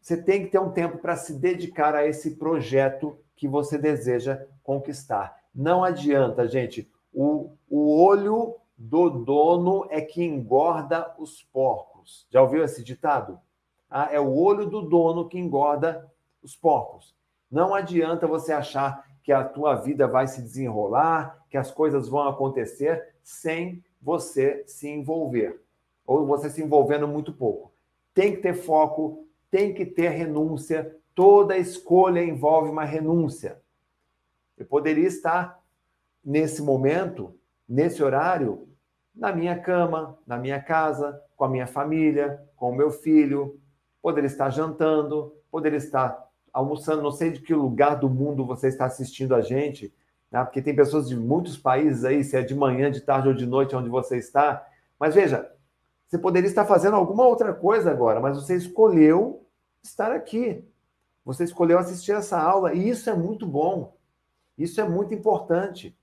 Você 0.00 0.20
tem 0.20 0.44
que 0.44 0.50
ter 0.50 0.58
um 0.58 0.72
tempo 0.72 0.98
para 0.98 1.14
se 1.14 1.34
dedicar 1.34 1.94
a 1.94 2.04
esse 2.04 2.32
projeto 2.32 3.16
que 3.36 3.46
você 3.46 3.78
deseja 3.78 4.44
conquistar. 4.64 5.38
Não 5.54 5.84
adianta, 5.84 6.48
gente. 6.48 6.90
O, 7.12 7.52
o 7.70 8.02
olho 8.02 8.56
do 8.76 9.08
dono 9.08 9.86
é 9.90 10.00
que 10.00 10.24
engorda 10.24 11.14
os 11.20 11.40
porcos. 11.40 12.26
Já 12.28 12.42
ouviu 12.42 12.64
esse 12.64 12.82
ditado? 12.82 13.38
Ah, 13.96 14.08
é 14.10 14.18
o 14.18 14.34
olho 14.34 14.66
do 14.66 14.82
dono 14.82 15.28
que 15.28 15.38
engorda 15.38 16.10
os 16.42 16.56
porcos. 16.56 17.14
Não 17.48 17.72
adianta 17.72 18.26
você 18.26 18.52
achar 18.52 19.06
que 19.22 19.30
a 19.30 19.44
tua 19.44 19.76
vida 19.76 20.08
vai 20.08 20.26
se 20.26 20.42
desenrolar, 20.42 21.40
que 21.48 21.56
as 21.56 21.70
coisas 21.70 22.08
vão 22.08 22.26
acontecer 22.26 23.14
sem 23.22 23.84
você 24.02 24.64
se 24.66 24.88
envolver, 24.88 25.62
ou 26.04 26.26
você 26.26 26.50
se 26.50 26.60
envolvendo 26.60 27.06
muito 27.06 27.32
pouco. 27.32 27.72
Tem 28.12 28.34
que 28.34 28.42
ter 28.42 28.54
foco, 28.54 29.28
tem 29.48 29.72
que 29.72 29.86
ter 29.86 30.08
renúncia, 30.08 30.96
toda 31.14 31.56
escolha 31.56 32.20
envolve 32.20 32.70
uma 32.70 32.84
renúncia. 32.84 33.62
Eu 34.58 34.66
poderia 34.66 35.06
estar 35.06 35.62
nesse 36.24 36.60
momento, 36.60 37.32
nesse 37.68 38.02
horário, 38.02 38.68
na 39.14 39.32
minha 39.32 39.56
cama, 39.56 40.18
na 40.26 40.36
minha 40.36 40.60
casa, 40.60 41.22
com 41.36 41.44
a 41.44 41.48
minha 41.48 41.68
família, 41.68 42.44
com 42.56 42.72
o 42.72 42.74
meu 42.74 42.90
filho, 42.90 43.60
poderia 44.04 44.26
estar 44.26 44.50
jantando, 44.50 45.34
poderia 45.50 45.78
estar 45.78 46.28
almoçando, 46.52 47.02
não 47.02 47.10
sei 47.10 47.30
de 47.30 47.40
que 47.40 47.54
lugar 47.54 47.94
do 47.94 48.10
mundo 48.10 48.44
você 48.44 48.68
está 48.68 48.84
assistindo 48.84 49.34
a 49.34 49.40
gente, 49.40 49.94
né? 50.30 50.44
porque 50.44 50.60
tem 50.60 50.76
pessoas 50.76 51.08
de 51.08 51.16
muitos 51.16 51.56
países 51.56 52.04
aí, 52.04 52.22
se 52.22 52.36
é 52.36 52.42
de 52.42 52.54
manhã, 52.54 52.90
de 52.90 53.00
tarde 53.00 53.28
ou 53.28 53.34
de 53.34 53.46
noite 53.46 53.74
onde 53.74 53.88
você 53.88 54.18
está. 54.18 54.62
Mas 55.00 55.14
veja, 55.14 55.50
você 56.06 56.18
poderia 56.18 56.46
estar 56.46 56.66
fazendo 56.66 56.96
alguma 56.96 57.26
outra 57.26 57.54
coisa 57.54 57.90
agora, 57.90 58.20
mas 58.20 58.36
você 58.36 58.54
escolheu 58.54 59.46
estar 59.82 60.12
aqui. 60.12 60.62
Você 61.24 61.44
escolheu 61.44 61.78
assistir 61.78 62.12
essa 62.12 62.38
aula 62.38 62.74
e 62.74 62.86
isso 62.86 63.08
é 63.08 63.14
muito 63.14 63.46
bom. 63.46 63.96
Isso 64.58 64.82
é 64.82 64.86
muito 64.86 65.14
importante. 65.14 65.96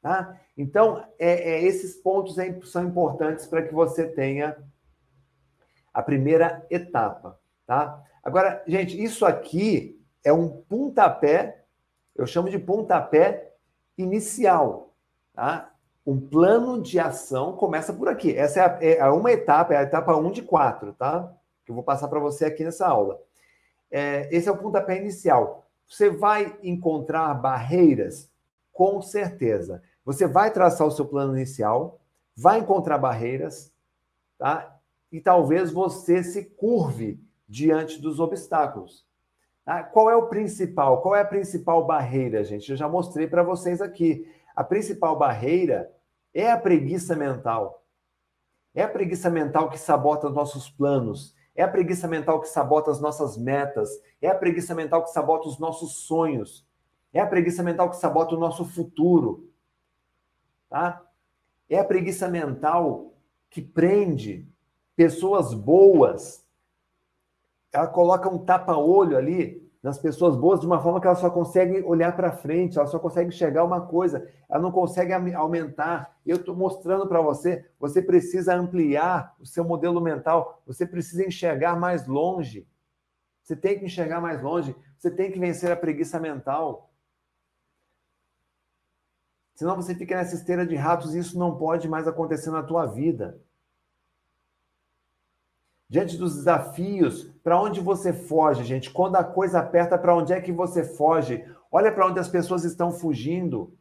Tá? 0.00 0.40
Então, 0.56 1.04
é, 1.18 1.50
é 1.50 1.64
esses 1.64 1.96
pontos 1.96 2.34
são 2.70 2.82
importantes 2.82 3.46
para 3.46 3.60
que 3.60 3.74
você 3.74 4.06
tenha 4.06 4.56
a 5.96 6.02
primeira 6.02 6.66
etapa. 6.68 7.40
Tá? 7.66 8.04
Agora, 8.22 8.62
gente, 8.66 9.02
isso 9.02 9.24
aqui 9.24 9.98
é 10.22 10.30
um 10.30 10.46
pontapé, 10.46 11.64
eu 12.14 12.26
chamo 12.26 12.50
de 12.50 12.58
pontapé 12.58 13.54
inicial. 13.96 14.92
Tá? 15.32 15.72
Um 16.06 16.20
plano 16.20 16.82
de 16.82 17.00
ação 17.00 17.56
começa 17.56 17.94
por 17.94 18.08
aqui. 18.08 18.36
Essa 18.36 18.60
é, 18.60 19.00
a, 19.00 19.06
é 19.06 19.10
uma 19.10 19.32
etapa, 19.32 19.72
é 19.72 19.78
a 19.78 19.82
etapa 19.84 20.14
1 20.14 20.32
de 20.32 20.42
4, 20.42 20.92
tá? 20.92 21.32
Que 21.64 21.70
eu 21.70 21.74
vou 21.74 21.82
passar 21.82 22.08
para 22.08 22.20
você 22.20 22.44
aqui 22.44 22.62
nessa 22.62 22.86
aula. 22.86 23.18
É, 23.90 24.28
esse 24.30 24.50
é 24.50 24.52
o 24.52 24.58
pontapé 24.58 24.98
inicial. 24.98 25.66
Você 25.88 26.10
vai 26.10 26.58
encontrar 26.62 27.32
barreiras? 27.32 28.30
Com 28.70 29.00
certeza. 29.00 29.82
Você 30.04 30.26
vai 30.26 30.50
traçar 30.50 30.86
o 30.86 30.90
seu 30.90 31.06
plano 31.06 31.34
inicial, 31.34 31.98
vai 32.36 32.58
encontrar 32.58 32.98
barreiras, 32.98 33.72
tá? 34.36 34.75
E 35.10 35.20
talvez 35.20 35.72
você 35.72 36.22
se 36.22 36.44
curve 36.44 37.20
diante 37.48 38.00
dos 38.00 38.18
obstáculos. 38.20 39.06
Tá? 39.64 39.82
Qual 39.82 40.10
é 40.10 40.16
o 40.16 40.28
principal? 40.28 41.02
Qual 41.02 41.14
é 41.14 41.20
a 41.20 41.26
principal 41.26 41.84
barreira, 41.84 42.44
gente? 42.44 42.70
Eu 42.70 42.76
já 42.76 42.88
mostrei 42.88 43.26
para 43.26 43.42
vocês 43.42 43.80
aqui. 43.80 44.30
A 44.54 44.62
principal 44.62 45.18
barreira 45.18 45.92
é 46.32 46.50
a 46.50 46.58
preguiça 46.58 47.16
mental. 47.16 47.84
É 48.74 48.82
a 48.82 48.88
preguiça 48.88 49.30
mental 49.30 49.68
que 49.68 49.78
sabota 49.78 50.28
os 50.28 50.34
nossos 50.34 50.68
planos. 50.70 51.34
É 51.54 51.62
a 51.62 51.68
preguiça 51.68 52.06
mental 52.06 52.40
que 52.40 52.48
sabota 52.48 52.90
as 52.90 53.00
nossas 53.00 53.36
metas. 53.36 53.90
É 54.20 54.28
a 54.28 54.34
preguiça 54.34 54.74
mental 54.74 55.02
que 55.02 55.10
sabota 55.10 55.48
os 55.48 55.58
nossos 55.58 56.06
sonhos. 56.06 56.66
É 57.12 57.20
a 57.20 57.26
preguiça 57.26 57.62
mental 57.62 57.88
que 57.88 57.96
sabota 57.96 58.34
o 58.34 58.38
nosso 58.38 58.64
futuro. 58.64 59.50
Tá? 60.68 61.02
É 61.68 61.78
a 61.78 61.84
preguiça 61.84 62.28
mental 62.28 63.14
que 63.48 63.62
prende 63.62 64.46
pessoas 64.96 65.52
boas. 65.52 66.44
Ela 67.72 67.86
coloca 67.86 68.28
um 68.28 68.38
tapa-olho 68.38 69.16
ali 69.16 69.64
nas 69.82 69.98
pessoas 69.98 70.34
boas 70.34 70.58
de 70.58 70.66
uma 70.66 70.80
forma 70.80 71.00
que 71.00 71.06
ela 71.06 71.14
só 71.14 71.30
consegue 71.30 71.80
olhar 71.82 72.16
para 72.16 72.32
frente, 72.32 72.76
ela 72.76 72.88
só 72.88 72.98
consegue 72.98 73.28
enxergar 73.28 73.62
uma 73.62 73.86
coisa, 73.86 74.28
ela 74.48 74.60
não 74.60 74.72
consegue 74.72 75.12
aumentar. 75.12 76.18
Eu 76.24 76.36
estou 76.36 76.56
mostrando 76.56 77.06
para 77.06 77.20
você, 77.20 77.64
você 77.78 78.02
precisa 78.02 78.56
ampliar 78.56 79.36
o 79.38 79.46
seu 79.46 79.62
modelo 79.62 80.00
mental, 80.00 80.60
você 80.66 80.84
precisa 80.84 81.24
enxergar 81.24 81.76
mais 81.78 82.06
longe. 82.08 82.66
Você 83.42 83.54
tem 83.54 83.78
que 83.78 83.84
enxergar 83.84 84.20
mais 84.20 84.42
longe, 84.42 84.74
você 84.98 85.08
tem 85.08 85.30
que 85.30 85.38
vencer 85.38 85.70
a 85.70 85.76
preguiça 85.76 86.18
mental. 86.18 86.90
Senão 89.54 89.76
você 89.76 89.94
fica 89.94 90.16
nessa 90.16 90.34
esteira 90.34 90.66
de 90.66 90.74
ratos 90.74 91.14
e 91.14 91.18
isso 91.18 91.38
não 91.38 91.56
pode 91.56 91.88
mais 91.88 92.08
acontecer 92.08 92.50
na 92.50 92.62
tua 92.62 92.86
vida 92.86 93.40
diante 95.88 96.16
dos 96.16 96.34
desafios, 96.34 97.24
para 97.42 97.60
onde 97.60 97.80
você 97.80 98.12
foge, 98.12 98.64
gente? 98.64 98.90
Quando 98.90 99.16
a 99.16 99.24
coisa 99.24 99.60
aperta, 99.60 99.96
para 99.96 100.16
onde 100.16 100.32
é 100.32 100.40
que 100.40 100.52
você 100.52 100.82
foge? 100.82 101.44
Olha 101.70 101.92
para 101.92 102.06
onde 102.06 102.18
as 102.18 102.28
pessoas 102.28 102.64
estão 102.64 102.90
fugindo. 102.90 103.76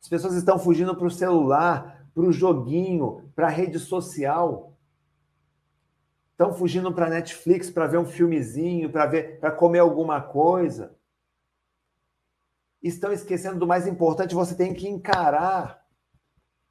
As 0.00 0.08
pessoas 0.08 0.34
estão 0.34 0.58
fugindo 0.58 0.96
para 0.96 1.06
o 1.06 1.10
celular, 1.10 2.06
para 2.14 2.22
o 2.22 2.32
joguinho, 2.32 3.30
para 3.34 3.46
a 3.46 3.50
rede 3.50 3.78
social. 3.78 4.76
Estão 6.32 6.52
fugindo 6.52 6.92
para 6.92 7.10
Netflix 7.10 7.68
para 7.68 7.86
ver 7.86 7.98
um 7.98 8.06
filmezinho, 8.06 8.90
para 8.90 9.06
ver, 9.06 9.40
para 9.40 9.50
comer 9.50 9.80
alguma 9.80 10.22
coisa. 10.22 10.96
Estão 12.82 13.12
esquecendo 13.12 13.58
do 13.58 13.66
mais 13.66 13.86
importante, 13.86 14.34
você 14.34 14.54
tem 14.54 14.72
que 14.72 14.88
encarar. 14.88 15.84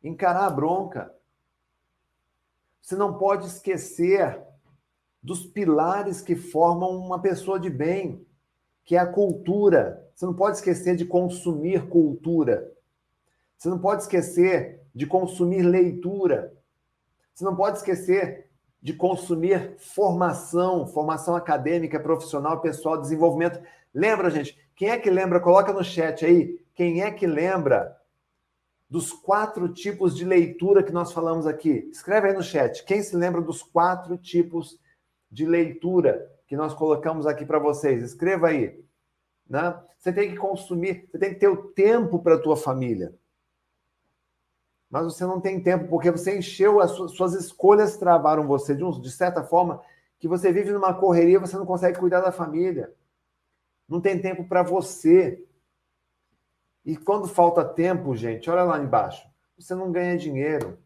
Encarar 0.02 0.46
a 0.46 0.50
bronca. 0.50 1.14
Você 2.82 2.96
não 2.96 3.18
pode 3.18 3.48
esquecer 3.48 4.42
dos 5.22 5.46
pilares 5.46 6.22
que 6.22 6.36
formam 6.36 6.98
uma 6.98 7.22
pessoa 7.22 7.60
de 7.60 7.70
bem, 7.70 8.26
que 8.86 8.96
é 8.96 9.00
a 9.00 9.06
cultura. 9.06 10.08
Você 10.16 10.26
não 10.26 10.34
pode 10.34 10.58
esquecer 10.58 10.96
de 10.96 11.06
consumir 11.06 11.88
cultura. 11.88 12.72
Você 13.58 13.70
não 13.70 13.80
pode 13.80 14.04
esquecer 14.04 14.82
de 14.96 15.06
consumir 15.06 15.62
leitura. 15.62 16.54
Você 17.34 17.44
não 17.44 17.56
pode 17.56 17.78
esquecer 17.78 18.50
de 18.82 18.94
consumir 18.94 19.76
formação, 19.78 20.88
formação 20.88 21.36
acadêmica, 21.36 22.00
profissional, 22.00 22.62
pessoal, 22.62 23.00
desenvolvimento. 23.00 23.62
Lembra, 23.94 24.30
gente? 24.30 24.58
Quem 24.76 24.90
é 24.90 24.98
que 24.98 25.10
lembra? 25.10 25.42
Coloca 25.42 25.74
no 25.74 25.84
chat 25.84 26.26
aí. 26.26 26.58
Quem 26.74 27.02
é 27.04 27.12
que 27.12 27.28
lembra 27.28 27.99
dos 28.90 29.14
quatro 29.14 29.72
tipos 29.72 30.16
de 30.16 30.26
leitura 30.26 30.82
que 30.82 30.92
nós 30.92 31.12
falamos 31.12 31.46
aqui? 31.46 31.88
Escreve 31.92 32.30
aí 32.30 32.34
no 32.34 32.42
chat. 32.42 32.84
Quem 32.86 33.04
se 33.04 33.16
lembra 33.16 33.42
dos 33.42 33.62
quatro 33.62 34.18
tipos 34.18 34.80
de 35.32 35.46
leitura 35.46 36.28
que 36.48 36.58
nós 36.58 36.74
colocamos 36.74 37.28
aqui 37.28 37.46
para 37.46 37.60
vocês? 37.60 38.04
Escreva 38.04 38.48
aí. 38.48 38.84
Né? 39.48 39.80
Você 39.98 40.12
tem 40.12 40.32
que 40.32 40.38
consumir, 40.38 41.08
você 41.12 41.20
tem 41.20 41.34
que 41.34 41.40
ter 41.40 41.48
o 41.48 41.70
tempo 41.72 42.20
para 42.20 42.36
a 42.36 42.40
tua 42.40 42.58
família. 42.58 43.14
Mas 44.90 45.04
você 45.04 45.24
não 45.24 45.40
tem 45.40 45.62
tempo 45.62 45.88
porque 45.88 46.10
você 46.10 46.36
encheu 46.36 46.80
as 46.80 46.92
suas, 46.92 47.12
suas 47.12 47.34
escolhas 47.34 47.96
travaram 47.96 48.48
você 48.48 48.76
de, 48.76 48.84
um, 48.84 48.90
de 49.00 49.12
certa 49.12 49.44
forma 49.44 49.82
que 50.18 50.28
você 50.28 50.52
vive 50.52 50.72
numa 50.72 50.94
correria, 50.94 51.40
você 51.40 51.56
não 51.56 51.66
consegue 51.66 52.00
cuidar 52.00 52.22
da 52.22 52.32
família. 52.32 52.92
Não 53.88 54.02
tem 54.02 54.20
tempo 54.20 54.44
para 54.44 54.64
você. 54.64 55.46
E 56.90 56.98
quando 56.98 57.28
falta 57.28 57.64
tempo, 57.64 58.16
gente, 58.16 58.50
olha 58.50 58.64
lá 58.64 58.80
embaixo, 58.80 59.30
você 59.56 59.76
não 59.76 59.92
ganha 59.92 60.18
dinheiro. 60.18 60.80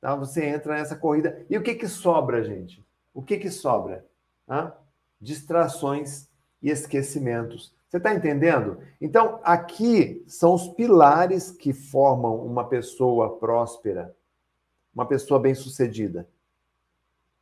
Tá? 0.00 0.16
Você 0.16 0.44
entra 0.44 0.74
nessa 0.74 0.96
corrida. 0.96 1.46
E 1.48 1.56
o 1.56 1.62
que, 1.62 1.76
que 1.76 1.86
sobra, 1.86 2.42
gente? 2.42 2.84
O 3.14 3.22
que, 3.22 3.38
que 3.38 3.48
sobra? 3.48 4.04
Tá? 4.44 4.76
Distrações 5.20 6.28
e 6.60 6.68
esquecimentos. 6.68 7.72
Você 7.88 7.98
está 7.98 8.12
entendendo? 8.12 8.82
Então, 9.00 9.38
aqui 9.44 10.24
são 10.26 10.52
os 10.52 10.66
pilares 10.70 11.52
que 11.52 11.72
formam 11.72 12.44
uma 12.44 12.68
pessoa 12.68 13.38
próspera, 13.38 14.12
uma 14.92 15.06
pessoa 15.06 15.38
bem-sucedida. 15.38 16.28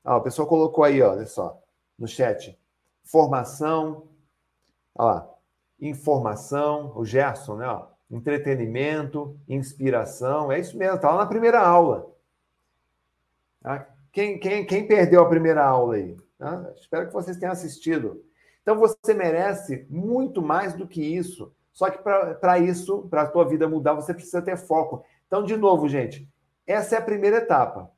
Ah, 0.05 0.17
a 0.17 0.21
pessoa 0.21 0.47
colocou 0.47 0.85
aí, 0.85 1.01
olha 1.01 1.25
só, 1.25 1.59
no 1.99 2.07
chat. 2.07 2.55
Formação, 3.03 4.09
olha 4.95 5.11
lá, 5.11 5.30
informação, 5.81 6.93
o 6.95 7.05
Gerson, 7.05 7.57
né? 7.57 7.67
Ó, 7.67 7.87
entretenimento, 8.11 9.39
inspiração, 9.49 10.51
é 10.51 10.59
isso 10.59 10.77
mesmo, 10.77 10.97
está 10.97 11.11
lá 11.11 11.19
na 11.19 11.27
primeira 11.27 11.61
aula. 11.61 12.11
Tá? 13.61 13.87
Quem, 14.13 14.39
quem, 14.39 14.67
quem 14.67 14.87
perdeu 14.87 15.23
a 15.23 15.29
primeira 15.29 15.65
aula 15.65 15.95
aí? 15.95 16.17
Tá? 16.39 16.73
Espero 16.77 17.07
que 17.07 17.13
vocês 17.13 17.37
tenham 17.37 17.53
assistido. 17.53 18.25
Então 18.63 18.77
você 18.77 19.15
merece 19.15 19.87
muito 19.89 20.43
mais 20.43 20.75
do 20.75 20.87
que 20.87 21.03
isso. 21.03 21.53
Só 21.73 21.89
que 21.89 21.99
para 21.99 22.59
isso, 22.59 23.07
para 23.09 23.23
a 23.23 23.27
tua 23.27 23.45
vida 23.45 23.69
mudar, 23.69 23.95
você 23.95 24.13
precisa 24.13 24.43
ter 24.43 24.57
foco. 24.57 25.05
Então, 25.27 25.45
de 25.45 25.57
novo, 25.57 25.89
gente, 25.89 26.29
essa 26.67 26.97
é 26.97 26.99
a 26.99 27.03
primeira 27.03 27.39
etapa. 27.39 27.91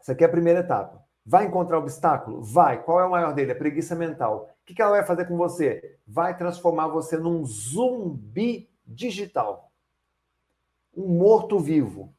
Essa 0.00 0.12
aqui 0.12 0.24
é 0.24 0.26
a 0.26 0.30
primeira 0.30 0.60
etapa. 0.60 1.04
Vai 1.30 1.46
encontrar 1.46 1.78
obstáculo? 1.78 2.42
Vai. 2.42 2.82
Qual 2.82 2.98
é 2.98 3.06
o 3.06 3.10
maior 3.12 3.32
dele? 3.32 3.52
A 3.52 3.54
preguiça 3.54 3.94
mental. 3.94 4.50
O 4.62 4.74
que 4.74 4.82
ela 4.82 4.90
vai 4.90 5.04
fazer 5.04 5.26
com 5.26 5.36
você? 5.36 5.96
Vai 6.04 6.36
transformar 6.36 6.88
você 6.88 7.16
num 7.16 7.44
zumbi 7.44 8.68
digital. 8.84 9.70
Um 10.92 11.06
morto-vivo. 11.06 12.12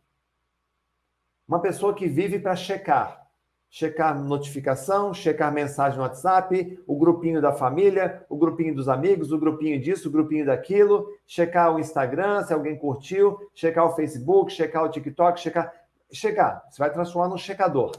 Uma 1.46 1.60
pessoa 1.60 1.94
que 1.94 2.08
vive 2.08 2.40
para 2.40 2.56
checar. 2.56 3.28
Checar 3.70 4.18
notificação, 4.18 5.14
checar 5.14 5.52
mensagem 5.52 5.98
no 5.98 6.06
WhatsApp, 6.06 6.82
o 6.88 6.98
grupinho 6.98 7.42
da 7.42 7.52
família, 7.52 8.26
o 8.30 8.38
grupinho 8.38 8.74
dos 8.74 8.88
amigos, 8.88 9.34
o 9.34 9.38
grupinho 9.38 9.78
disso, 9.82 10.08
o 10.08 10.12
grupinho 10.12 10.46
daquilo, 10.46 11.06
checar 11.28 11.76
o 11.76 11.82
Instagram, 11.82 12.46
se 12.46 12.54
alguém 12.54 12.78
curtiu, 12.78 13.38
checar 13.54 13.86
o 13.86 13.94
Facebook, 13.94 14.54
checar 14.54 14.86
o 14.86 14.90
TikTok, 14.90 15.38
checar. 15.38 15.74
Checar. 16.14 16.66
Você 16.70 16.80
vai 16.80 16.94
transformar 16.94 17.28
num 17.28 17.38
checador. 17.38 17.92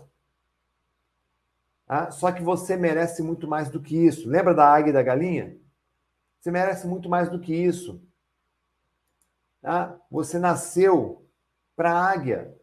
Ah, 1.94 2.10
só 2.10 2.32
que 2.32 2.42
você 2.42 2.74
merece 2.74 3.22
muito 3.22 3.46
mais 3.46 3.68
do 3.68 3.78
que 3.78 3.94
isso. 3.94 4.26
Lembra 4.26 4.54
da 4.54 4.66
águia 4.66 4.88
e 4.88 4.94
da 4.94 5.02
galinha? 5.02 5.58
Você 6.40 6.50
merece 6.50 6.86
muito 6.86 7.06
mais 7.06 7.28
do 7.28 7.38
que 7.38 7.54
isso. 7.54 8.02
Tá? 9.60 10.00
Você 10.10 10.38
nasceu 10.38 11.28
para 11.76 11.92
águia. 11.92 12.56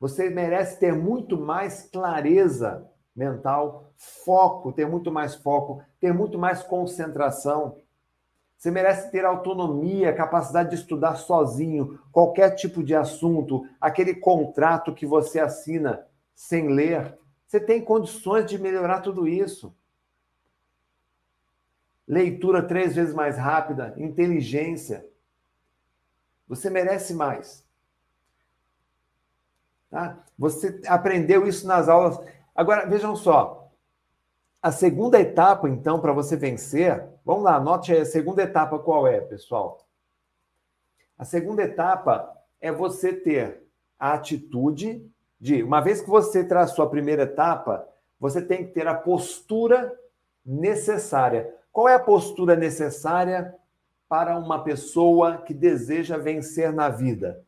Você 0.00 0.30
merece 0.30 0.80
ter 0.80 0.94
muito 0.94 1.38
mais 1.38 1.90
clareza 1.92 2.90
mental, 3.14 3.92
foco, 3.98 4.72
ter 4.72 4.88
muito 4.88 5.12
mais 5.12 5.34
foco, 5.34 5.82
ter 6.00 6.14
muito 6.14 6.38
mais 6.38 6.62
concentração. 6.62 7.76
Você 8.56 8.70
merece 8.70 9.10
ter 9.10 9.26
autonomia, 9.26 10.14
capacidade 10.14 10.70
de 10.70 10.76
estudar 10.76 11.16
sozinho 11.16 12.00
qualquer 12.10 12.54
tipo 12.54 12.82
de 12.82 12.94
assunto, 12.94 13.68
aquele 13.78 14.14
contrato 14.14 14.94
que 14.94 15.04
você 15.04 15.38
assina 15.38 16.06
sem 16.34 16.68
ler. 16.68 17.18
Você 17.46 17.60
tem 17.60 17.84
condições 17.84 18.46
de 18.46 18.58
melhorar 18.58 19.00
tudo 19.00 19.28
isso. 19.28 19.74
Leitura 22.06 22.66
três 22.66 22.94
vezes 22.94 23.14
mais 23.14 23.36
rápida, 23.36 23.94
inteligência. 23.96 25.08
Você 26.48 26.70
merece 26.70 27.14
mais. 27.14 27.64
Tá? 29.90 30.24
Você 30.38 30.80
aprendeu 30.86 31.46
isso 31.46 31.66
nas 31.66 31.88
aulas. 31.88 32.18
Agora, 32.54 32.86
vejam 32.86 33.14
só. 33.14 33.70
A 34.60 34.72
segunda 34.72 35.20
etapa, 35.20 35.68
então, 35.68 36.00
para 36.00 36.12
você 36.12 36.36
vencer, 36.36 37.06
vamos 37.24 37.44
lá, 37.44 37.56
anote 37.56 37.92
aí 37.92 38.00
a 38.00 38.06
segunda 38.06 38.42
etapa 38.42 38.78
qual 38.78 39.06
é, 39.06 39.20
pessoal? 39.20 39.86
A 41.16 41.24
segunda 41.24 41.62
etapa 41.62 42.36
é 42.60 42.72
você 42.72 43.12
ter 43.12 43.62
a 43.98 44.14
atitude 44.14 45.08
de, 45.40 45.62
uma 45.62 45.80
vez 45.80 46.00
que 46.00 46.08
você 46.08 46.42
traçou 46.42 46.84
a 46.84 46.90
primeira 46.90 47.24
etapa, 47.24 47.86
você 48.18 48.40
tem 48.40 48.66
que 48.66 48.72
ter 48.72 48.86
a 48.86 48.94
postura 48.94 49.94
necessária. 50.44 51.54
Qual 51.70 51.88
é 51.88 51.94
a 51.94 52.00
postura 52.00 52.56
necessária 52.56 53.54
para 54.08 54.38
uma 54.38 54.62
pessoa 54.62 55.38
que 55.38 55.52
deseja 55.52 56.16
vencer 56.16 56.72
na 56.72 56.88
vida? 56.88 57.44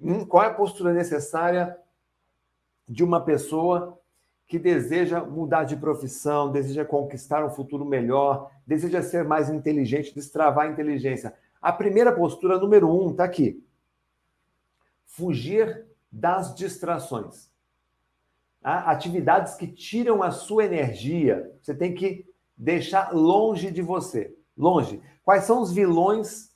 Hum, 0.00 0.24
qual 0.24 0.44
é 0.44 0.48
a 0.48 0.54
postura 0.54 0.92
necessária 0.92 1.76
de 2.88 3.04
uma 3.04 3.24
pessoa 3.24 3.98
que 4.46 4.58
deseja 4.58 5.22
mudar 5.22 5.64
de 5.64 5.76
profissão, 5.76 6.50
deseja 6.50 6.84
conquistar 6.84 7.44
um 7.44 7.50
futuro 7.50 7.84
melhor, 7.84 8.50
deseja 8.66 9.00
ser 9.00 9.24
mais 9.24 9.48
inteligente, 9.48 10.14
destravar 10.14 10.66
a 10.66 10.70
inteligência? 10.70 11.34
A 11.62 11.72
primeira 11.72 12.12
postura, 12.12 12.58
número 12.58 12.90
um, 12.90 13.10
está 13.10 13.24
aqui. 13.24 13.64
Fugir 15.06 15.89
das 16.10 16.54
distrações. 16.54 17.50
Tá? 18.60 18.90
Atividades 18.90 19.54
que 19.54 19.66
tiram 19.66 20.22
a 20.22 20.30
sua 20.30 20.64
energia, 20.64 21.52
você 21.60 21.74
tem 21.74 21.94
que 21.94 22.26
deixar 22.56 23.12
longe 23.12 23.70
de 23.70 23.82
você. 23.82 24.34
Longe. 24.56 25.02
Quais 25.24 25.44
são 25.44 25.62
os 25.62 25.72
vilões 25.72 26.50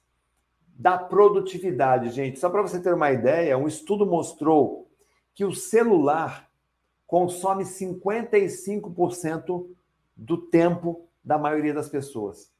da 0.68 0.99
produtividade, 0.99 2.10
gente? 2.10 2.39
Só 2.39 2.50
para 2.50 2.62
você 2.62 2.81
ter 2.81 2.92
uma 2.92 3.12
ideia, 3.12 3.57
um 3.57 3.68
estudo 3.68 4.05
mostrou 4.05 4.91
que 5.34 5.44
o 5.44 5.55
celular 5.55 6.50
consome 7.07 7.65
55% 7.65 9.68
do 10.16 10.36
tempo 10.36 11.08
da 11.24 11.39
maioria 11.39 11.73
das 11.73 11.89
pessoas. 11.89 12.52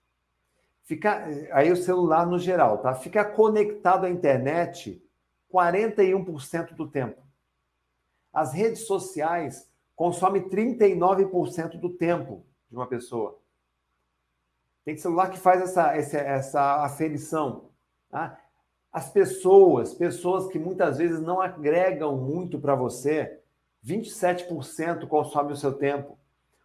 Ficar, 0.85 1.27
aí 1.53 1.73
o 1.73 1.77
celular 1.77 2.27
no 2.27 2.39
geral, 2.39 2.79
tá? 2.79 2.95
Ficar 2.95 3.27
conectado 3.27 4.07
à 4.07 4.11
internet 4.11 5.04
41% 5.55 6.75
do 6.75 6.89
tempo. 6.89 7.23
As 8.33 8.53
redes 8.53 8.87
sociais 8.87 9.71
consomem 9.95 10.49
39% 10.49 11.79
do 11.79 11.91
tempo 11.91 12.45
de 12.69 12.75
uma 12.77 12.89
pessoa. 12.89 13.39
Tem 14.85 14.97
celular 14.97 15.31
que 15.31 15.39
faz 15.39 15.63
essa, 15.63 15.97
essa, 15.97 16.19
essa 16.19 16.85
aferição. 16.85 17.71
Tá? 18.11 18.37
As 18.93 19.09
pessoas, 19.09 19.95
pessoas 19.95 20.49
que 20.49 20.59
muitas 20.59 20.99
vezes 20.99 21.21
não 21.21 21.41
agregam 21.41 22.17
muito 22.17 22.59
para 22.59 22.75
você, 22.75 23.41
27% 23.87 25.07
consome 25.07 25.53
o 25.53 25.57
seu 25.57 25.73
tempo. 25.73 26.19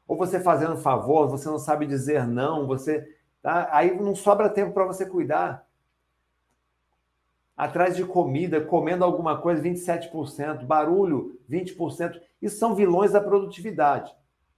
Ou 0.07 0.17
você 0.17 0.39
fazendo 0.39 0.77
favor, 0.77 1.27
você 1.27 1.47
não 1.47 1.59
sabe 1.59 1.85
dizer 1.85 2.25
não, 2.25 2.65
você. 2.65 3.07
Tá? 3.43 3.69
Aí 3.71 3.95
não 3.95 4.15
sobra 4.15 4.49
tempo 4.49 4.73
para 4.73 4.85
você 4.85 5.05
cuidar 5.05 5.68
atrás 7.59 7.97
de 7.97 8.05
comida, 8.05 8.61
comendo 8.61 9.03
alguma 9.03 9.37
coisa, 9.37 9.61
27%, 9.61 10.63
barulho, 10.63 11.37
20%. 11.51 12.17
Isso 12.41 12.57
são 12.57 12.73
vilões 12.73 13.11
da 13.11 13.19
produtividade. 13.19 14.15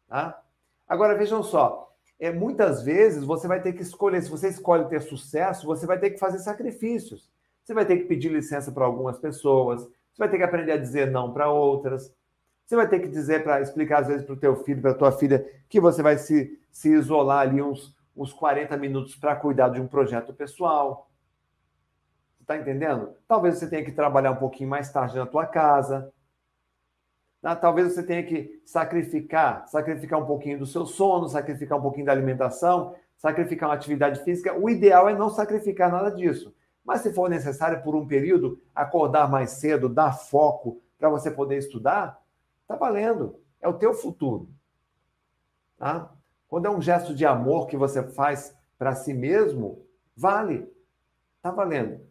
Tá? 0.07 0.39
Agora, 0.87 1.17
vejam 1.17 1.41
só, 1.41 1.91
é, 2.19 2.31
muitas 2.31 2.83
vezes 2.83 3.23
você 3.23 3.47
vai 3.47 3.59
ter 3.59 3.73
que 3.73 3.81
escolher, 3.81 4.21
se 4.21 4.29
você 4.29 4.49
escolhe 4.49 4.87
ter 4.87 5.01
sucesso, 5.01 5.65
você 5.65 5.87
vai 5.87 5.97
ter 5.97 6.11
que 6.11 6.19
fazer 6.19 6.37
sacrifícios. 6.37 7.27
Você 7.63 7.73
vai 7.73 7.87
ter 7.87 7.97
que 7.97 8.03
pedir 8.03 8.31
licença 8.31 8.71
para 8.71 8.85
algumas 8.85 9.17
pessoas, 9.17 9.81
você 9.81 10.19
vai 10.19 10.29
ter 10.29 10.37
que 10.37 10.43
aprender 10.43 10.73
a 10.73 10.77
dizer 10.77 11.09
não 11.09 11.33
para 11.33 11.49
outras, 11.49 12.13
você 12.67 12.75
vai 12.75 12.87
ter 12.87 12.99
que 12.99 13.07
dizer 13.07 13.43
para 13.43 13.61
explicar, 13.61 14.01
às 14.01 14.07
vezes, 14.09 14.23
para 14.23 14.33
o 14.33 14.39
teu 14.39 14.57
filho, 14.57 14.79
para 14.79 14.91
a 14.91 14.95
tua 14.95 15.11
filha, 15.11 15.43
que 15.67 15.79
você 15.79 16.03
vai 16.03 16.19
se, 16.19 16.55
se 16.71 16.93
isolar 16.93 17.39
ali 17.39 17.63
uns, 17.63 17.95
uns 18.15 18.31
40 18.31 18.77
minutos 18.77 19.15
para 19.15 19.35
cuidar 19.35 19.69
de 19.69 19.81
um 19.81 19.87
projeto 19.87 20.31
pessoal. 20.35 21.10
Está 22.51 22.57
entendendo? 22.57 23.15
Talvez 23.29 23.57
você 23.57 23.67
tenha 23.69 23.85
que 23.85 23.93
trabalhar 23.93 24.31
um 24.31 24.35
pouquinho 24.35 24.69
mais 24.69 24.91
tarde 24.91 25.15
na 25.15 25.25
tua 25.25 25.45
casa. 25.45 26.11
Tá? 27.41 27.55
Talvez 27.55 27.93
você 27.93 28.03
tenha 28.03 28.23
que 28.23 28.61
sacrificar, 28.65 29.65
sacrificar 29.69 30.19
um 30.19 30.25
pouquinho 30.25 30.59
do 30.59 30.65
seu 30.65 30.85
sono, 30.85 31.29
sacrificar 31.29 31.77
um 31.77 31.81
pouquinho 31.81 32.07
da 32.07 32.11
alimentação, 32.11 32.93
sacrificar 33.17 33.69
uma 33.69 33.75
atividade 33.75 34.21
física. 34.25 34.53
O 34.53 34.69
ideal 34.69 35.07
é 35.07 35.15
não 35.15 35.29
sacrificar 35.29 35.89
nada 35.89 36.11
disso. 36.11 36.53
Mas 36.83 36.99
se 36.99 37.13
for 37.13 37.29
necessário 37.29 37.81
por 37.83 37.95
um 37.95 38.05
período, 38.05 38.61
acordar 38.75 39.29
mais 39.29 39.51
cedo, 39.51 39.87
dar 39.87 40.11
foco 40.11 40.81
para 40.99 41.09
você 41.09 41.31
poder 41.31 41.57
estudar, 41.57 42.21
tá 42.67 42.75
valendo. 42.75 43.39
É 43.61 43.67
o 43.69 43.75
teu 43.75 43.93
futuro. 43.93 44.49
Tá? 45.77 46.11
Quando 46.49 46.65
é 46.65 46.69
um 46.69 46.81
gesto 46.81 47.15
de 47.15 47.25
amor 47.25 47.67
que 47.67 47.77
você 47.77 48.03
faz 48.03 48.53
para 48.77 48.93
si 48.93 49.13
mesmo, 49.13 49.85
vale. 50.17 50.69
Tá 51.41 51.49
valendo. 51.49 52.10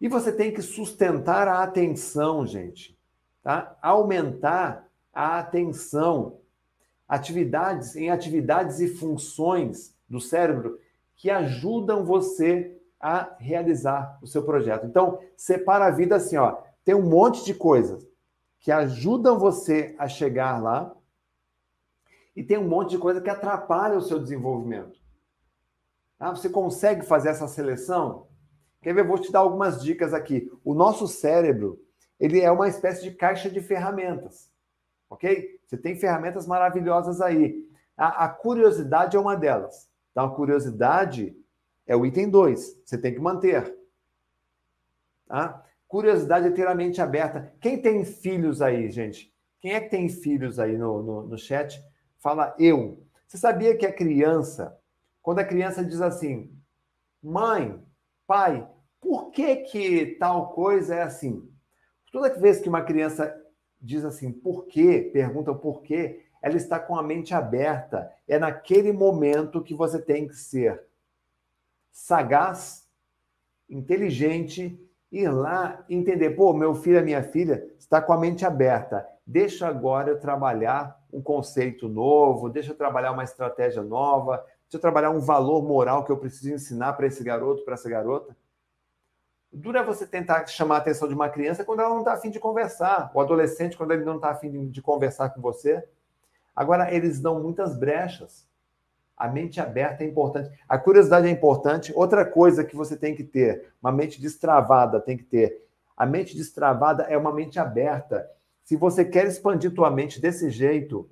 E 0.00 0.08
você 0.08 0.32
tem 0.32 0.52
que 0.52 0.62
sustentar 0.62 1.48
a 1.48 1.62
atenção, 1.62 2.46
gente. 2.46 2.96
Tá? 3.42 3.76
Aumentar 3.82 4.88
a 5.12 5.38
atenção. 5.38 6.40
Atividades, 7.08 7.96
em 7.96 8.10
atividades 8.10 8.80
e 8.80 8.88
funções 8.88 9.94
do 10.08 10.20
cérebro 10.20 10.78
que 11.16 11.30
ajudam 11.30 12.04
você 12.04 12.78
a 13.00 13.36
realizar 13.38 14.18
o 14.22 14.26
seu 14.26 14.42
projeto. 14.44 14.86
Então, 14.86 15.18
separa 15.36 15.86
a 15.86 15.90
vida 15.90 16.16
assim, 16.16 16.36
ó. 16.36 16.62
Tem 16.84 16.94
um 16.94 17.08
monte 17.08 17.44
de 17.44 17.54
coisas 17.54 18.06
que 18.60 18.70
ajudam 18.70 19.38
você 19.38 19.94
a 19.98 20.08
chegar 20.08 20.62
lá 20.62 20.94
e 22.34 22.42
tem 22.42 22.56
um 22.56 22.68
monte 22.68 22.90
de 22.90 22.98
coisa 22.98 23.20
que 23.20 23.28
atrapalha 23.28 23.98
o 23.98 24.00
seu 24.00 24.20
desenvolvimento. 24.20 24.96
Ah, 26.20 26.30
você 26.30 26.48
consegue 26.48 27.04
fazer 27.04 27.30
essa 27.30 27.48
seleção? 27.48 28.27
Quer 28.82 28.94
ver? 28.94 29.06
Vou 29.06 29.18
te 29.18 29.32
dar 29.32 29.40
algumas 29.40 29.82
dicas 29.82 30.14
aqui. 30.14 30.50
O 30.64 30.74
nosso 30.74 31.06
cérebro, 31.08 31.80
ele 32.18 32.40
é 32.40 32.50
uma 32.50 32.68
espécie 32.68 33.02
de 33.02 33.12
caixa 33.12 33.50
de 33.50 33.60
ferramentas, 33.60 34.50
ok? 35.10 35.60
Você 35.66 35.76
tem 35.76 35.96
ferramentas 35.96 36.46
maravilhosas 36.46 37.20
aí. 37.20 37.66
A, 37.96 38.24
a 38.24 38.28
curiosidade 38.28 39.16
é 39.16 39.20
uma 39.20 39.36
delas. 39.36 39.90
Então, 40.12 40.26
a 40.26 40.34
curiosidade 40.34 41.36
é 41.86 41.96
o 41.96 42.06
item 42.06 42.30
2. 42.30 42.80
Você 42.84 42.98
tem 42.98 43.12
que 43.12 43.20
manter. 43.20 43.76
Tá? 45.26 45.64
Curiosidade 45.86 46.46
é 46.46 46.50
ter 46.50 46.66
a 46.66 46.74
mente 46.74 47.00
aberta. 47.00 47.52
Quem 47.60 47.80
tem 47.80 48.04
filhos 48.04 48.62
aí, 48.62 48.90
gente? 48.90 49.34
Quem 49.60 49.72
é 49.72 49.80
que 49.80 49.90
tem 49.90 50.08
filhos 50.08 50.58
aí 50.58 50.76
no, 50.76 51.02
no, 51.02 51.22
no 51.28 51.38
chat? 51.38 51.82
Fala 52.18 52.54
eu. 52.58 53.02
Você 53.26 53.38
sabia 53.38 53.76
que 53.76 53.86
a 53.86 53.92
criança, 53.92 54.78
quando 55.22 55.40
a 55.40 55.44
criança 55.44 55.84
diz 55.84 56.00
assim, 56.00 56.52
mãe, 57.22 57.82
pai, 58.28 58.68
por 59.00 59.30
que 59.30 59.56
que 59.56 60.06
tal 60.20 60.52
coisa 60.52 60.94
é 60.94 61.02
assim? 61.02 61.50
Toda 62.12 62.38
vez 62.38 62.60
que 62.60 62.68
uma 62.68 62.82
criança 62.82 63.34
diz 63.80 64.04
assim, 64.04 64.30
por 64.30 64.66
quê? 64.66 65.08
Pergunta 65.12 65.50
o 65.50 65.58
porquê, 65.58 66.24
ela 66.42 66.56
está 66.56 66.78
com 66.78 66.96
a 66.96 67.02
mente 67.02 67.34
aberta. 67.34 68.12
É 68.28 68.38
naquele 68.38 68.92
momento 68.92 69.62
que 69.64 69.74
você 69.74 70.00
tem 70.00 70.28
que 70.28 70.36
ser 70.36 70.84
sagaz, 71.90 72.86
inteligente, 73.68 74.78
ir 75.10 75.28
lá 75.28 75.84
entender, 75.88 76.30
pô, 76.30 76.52
meu 76.52 76.74
filho, 76.74 77.02
minha 77.02 77.22
filha 77.22 77.66
está 77.78 78.00
com 78.00 78.12
a 78.12 78.18
mente 78.18 78.44
aberta. 78.44 79.06
Deixa 79.26 79.66
agora 79.66 80.10
eu 80.10 80.20
trabalhar 80.20 80.98
um 81.12 81.22
conceito 81.22 81.88
novo, 81.88 82.50
deixa 82.50 82.72
eu 82.72 82.76
trabalhar 82.76 83.12
uma 83.12 83.24
estratégia 83.24 83.82
nova, 83.82 84.44
Deixa 84.68 84.76
eu 84.76 84.80
trabalhar 84.80 85.08
um 85.08 85.18
valor 85.18 85.62
moral 85.62 86.04
que 86.04 86.12
eu 86.12 86.18
preciso 86.18 86.52
ensinar 86.52 86.92
para 86.92 87.06
esse 87.06 87.24
garoto, 87.24 87.64
para 87.64 87.72
essa 87.72 87.88
garota. 87.88 88.36
Dura 89.50 89.82
você 89.82 90.06
tentar 90.06 90.46
chamar 90.46 90.74
a 90.74 90.78
atenção 90.78 91.08
de 91.08 91.14
uma 91.14 91.30
criança 91.30 91.64
quando 91.64 91.80
ela 91.80 91.88
não 91.88 92.00
está 92.00 92.12
afim 92.12 92.28
de 92.28 92.38
conversar. 92.38 93.10
O 93.14 93.20
adolescente, 93.20 93.78
quando 93.78 93.92
ele 93.92 94.04
não 94.04 94.16
está 94.16 94.28
afim 94.28 94.68
de 94.68 94.82
conversar 94.82 95.30
com 95.30 95.40
você. 95.40 95.82
Agora, 96.54 96.92
eles 96.94 97.18
dão 97.18 97.40
muitas 97.40 97.74
brechas. 97.78 98.46
A 99.16 99.26
mente 99.26 99.58
aberta 99.58 100.04
é 100.04 100.06
importante. 100.06 100.50
A 100.68 100.76
curiosidade 100.76 101.26
é 101.26 101.30
importante. 101.30 101.90
Outra 101.96 102.26
coisa 102.26 102.62
que 102.62 102.76
você 102.76 102.94
tem 102.94 103.14
que 103.14 103.24
ter, 103.24 103.72
uma 103.80 103.90
mente 103.90 104.20
destravada 104.20 105.00
tem 105.00 105.16
que 105.16 105.24
ter. 105.24 105.66
A 105.96 106.04
mente 106.04 106.36
destravada 106.36 107.04
é 107.04 107.16
uma 107.16 107.32
mente 107.32 107.58
aberta. 107.58 108.30
Se 108.64 108.76
você 108.76 109.02
quer 109.02 109.26
expandir 109.26 109.74
tua 109.74 109.90
mente 109.90 110.20
desse 110.20 110.50
jeito, 110.50 111.08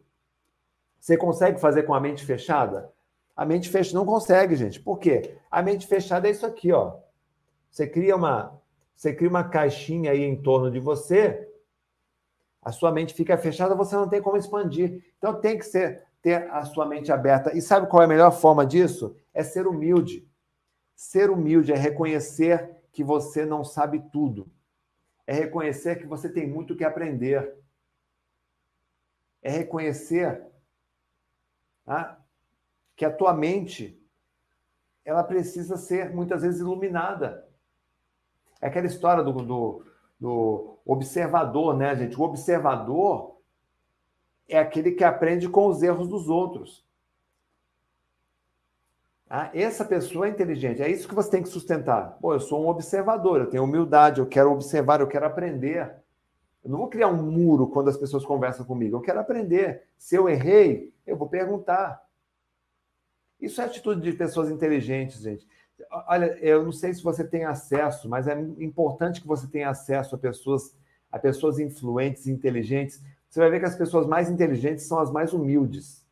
você 1.01 1.17
consegue 1.17 1.59
fazer 1.59 1.85
com 1.85 1.94
a 1.94 2.01
mente 2.01 2.23
fechada? 2.23 2.94
A 3.36 3.44
mente 3.44 3.68
fechada 3.68 3.98
não 3.98 4.06
consegue, 4.06 4.56
gente. 4.56 4.81
Por 4.81 4.98
quê? 4.98 5.36
A 5.50 5.62
mente 5.62 5.86
fechada 5.86 6.26
é 6.26 6.31
isso 6.31 6.47
aqui, 6.47 6.73
ó. 6.73 6.97
Você 7.70 7.86
cria 7.86 8.16
uma, 8.16 8.58
você 8.94 9.12
cria 9.12 9.28
uma 9.28 9.44
caixinha 9.44 10.12
aí 10.12 10.23
em 10.23 10.40
torno 10.40 10.70
de 10.70 10.81
você, 10.81 11.47
a 12.62 12.73
sua 12.73 12.90
mente 12.90 13.15
fica 13.15 13.36
fechada, 13.39 13.74
você 13.74 13.94
não 13.94 14.08
tem 14.08 14.20
como 14.20 14.36
expandir. 14.36 15.05
Então 15.18 15.40
tem 15.40 15.56
que 15.58 15.65
ser 15.65 16.05
ter 16.20 16.50
a 16.50 16.65
sua 16.65 16.84
mente 16.84 17.12
aberta. 17.12 17.56
E 17.56 17.62
sabe 17.62 17.86
qual 17.86 18.02
é 18.02 18.06
a 18.06 18.08
melhor 18.08 18.32
forma 18.32 18.66
disso? 18.66 19.16
É 19.32 19.44
ser 19.44 19.68
humilde. 19.68 20.28
Ser 20.97 21.31
humilde 21.31 21.73
é 21.73 21.76
reconhecer 21.76 22.76
que 22.90 23.05
você 23.05 23.47
não 23.47 23.62
sabe 23.62 24.02
tudo. 24.10 24.50
É 25.24 25.32
reconhecer 25.32 25.97
que 25.97 26.06
você 26.06 26.28
tem 26.28 26.48
muito 26.48 26.74
que 26.74 26.82
aprender. 26.82 27.56
É 29.40 29.50
reconhecer 29.50 30.42
tá? 31.84 32.20
Que 32.97 33.05
a 33.05 33.10
tua 33.10 33.34
mente 33.34 34.02
ela 35.05 35.23
precisa 35.23 35.76
ser 35.76 36.12
muitas 36.12 36.42
vezes 36.42 36.60
iluminada. 36.60 37.47
É 38.60 38.66
aquela 38.66 38.86
história 38.86 39.23
do, 39.23 39.33
do, 39.33 39.84
do 40.18 40.78
observador, 40.84 41.76
né, 41.76 41.94
gente? 41.94 42.18
O 42.18 42.25
observador 42.25 43.36
é 44.49 44.58
aquele 44.58 44.92
que 44.92 45.05
aprende 45.05 45.49
com 45.49 45.66
os 45.66 45.83
erros 45.83 46.08
dos 46.08 46.28
outros. 46.28 46.84
Ah, 49.28 49.50
essa 49.52 49.84
pessoa 49.84 50.26
é 50.26 50.31
inteligente, 50.31 50.81
é 50.81 50.89
isso 50.89 51.08
que 51.08 51.15
você 51.15 51.31
tem 51.31 51.42
que 51.42 51.49
sustentar. 51.49 52.16
Pô, 52.20 52.33
eu 52.33 52.41
sou 52.41 52.65
um 52.65 52.68
observador, 52.68 53.41
eu 53.41 53.50
tenho 53.50 53.65
humildade, 53.65 54.20
eu 54.20 54.26
quero 54.26 54.52
observar, 54.52 55.00
eu 55.00 55.08
quero 55.08 55.26
aprender. 55.26 55.97
Eu 56.65 56.70
não 56.70 56.78
vou 56.78 56.89
criar 56.89 57.08
um 57.08 57.23
muro 57.23 57.66
quando 57.66 57.89
as 57.89 57.97
pessoas 57.97 58.25
conversam 58.25 58.65
comigo, 58.65 58.97
eu 58.97 59.00
quero 59.00 59.18
aprender. 59.18 59.83
Se 59.99 60.15
eu 60.15 60.28
errei, 60.28 60.92
eu 61.05 61.16
vou 61.16 61.28
perguntar. 61.28 62.06
Isso 63.40 63.60
é 63.60 63.65
atitude 63.65 64.00
de 64.00 64.16
pessoas 64.16 64.50
inteligentes, 64.50 65.20
gente. 65.20 65.47
Olha, 66.08 66.39
eu 66.39 66.65
não 66.65 66.73
sei 66.73 66.94
se 66.94 67.02
você 67.02 67.23
tem 67.23 67.44
acesso, 67.44 68.08
mas 68.08 68.26
é 68.26 68.39
importante 68.58 69.20
que 69.20 69.26
você 69.26 69.47
tenha 69.47 69.68
acesso 69.68 70.15
a 70.15 70.18
pessoas, 70.18 70.74
a 71.12 71.18
pessoas 71.18 71.58
influentes, 71.58 72.26
inteligentes, 72.26 73.02
você 73.28 73.40
vai 73.40 73.50
ver 73.50 73.60
que 73.60 73.66
as 73.66 73.76
pessoas 73.76 74.06
mais 74.06 74.31
inteligentes 74.31 74.86
são 74.86 74.98
as 74.98 75.10
mais 75.10 75.34
humildes. 75.34 76.02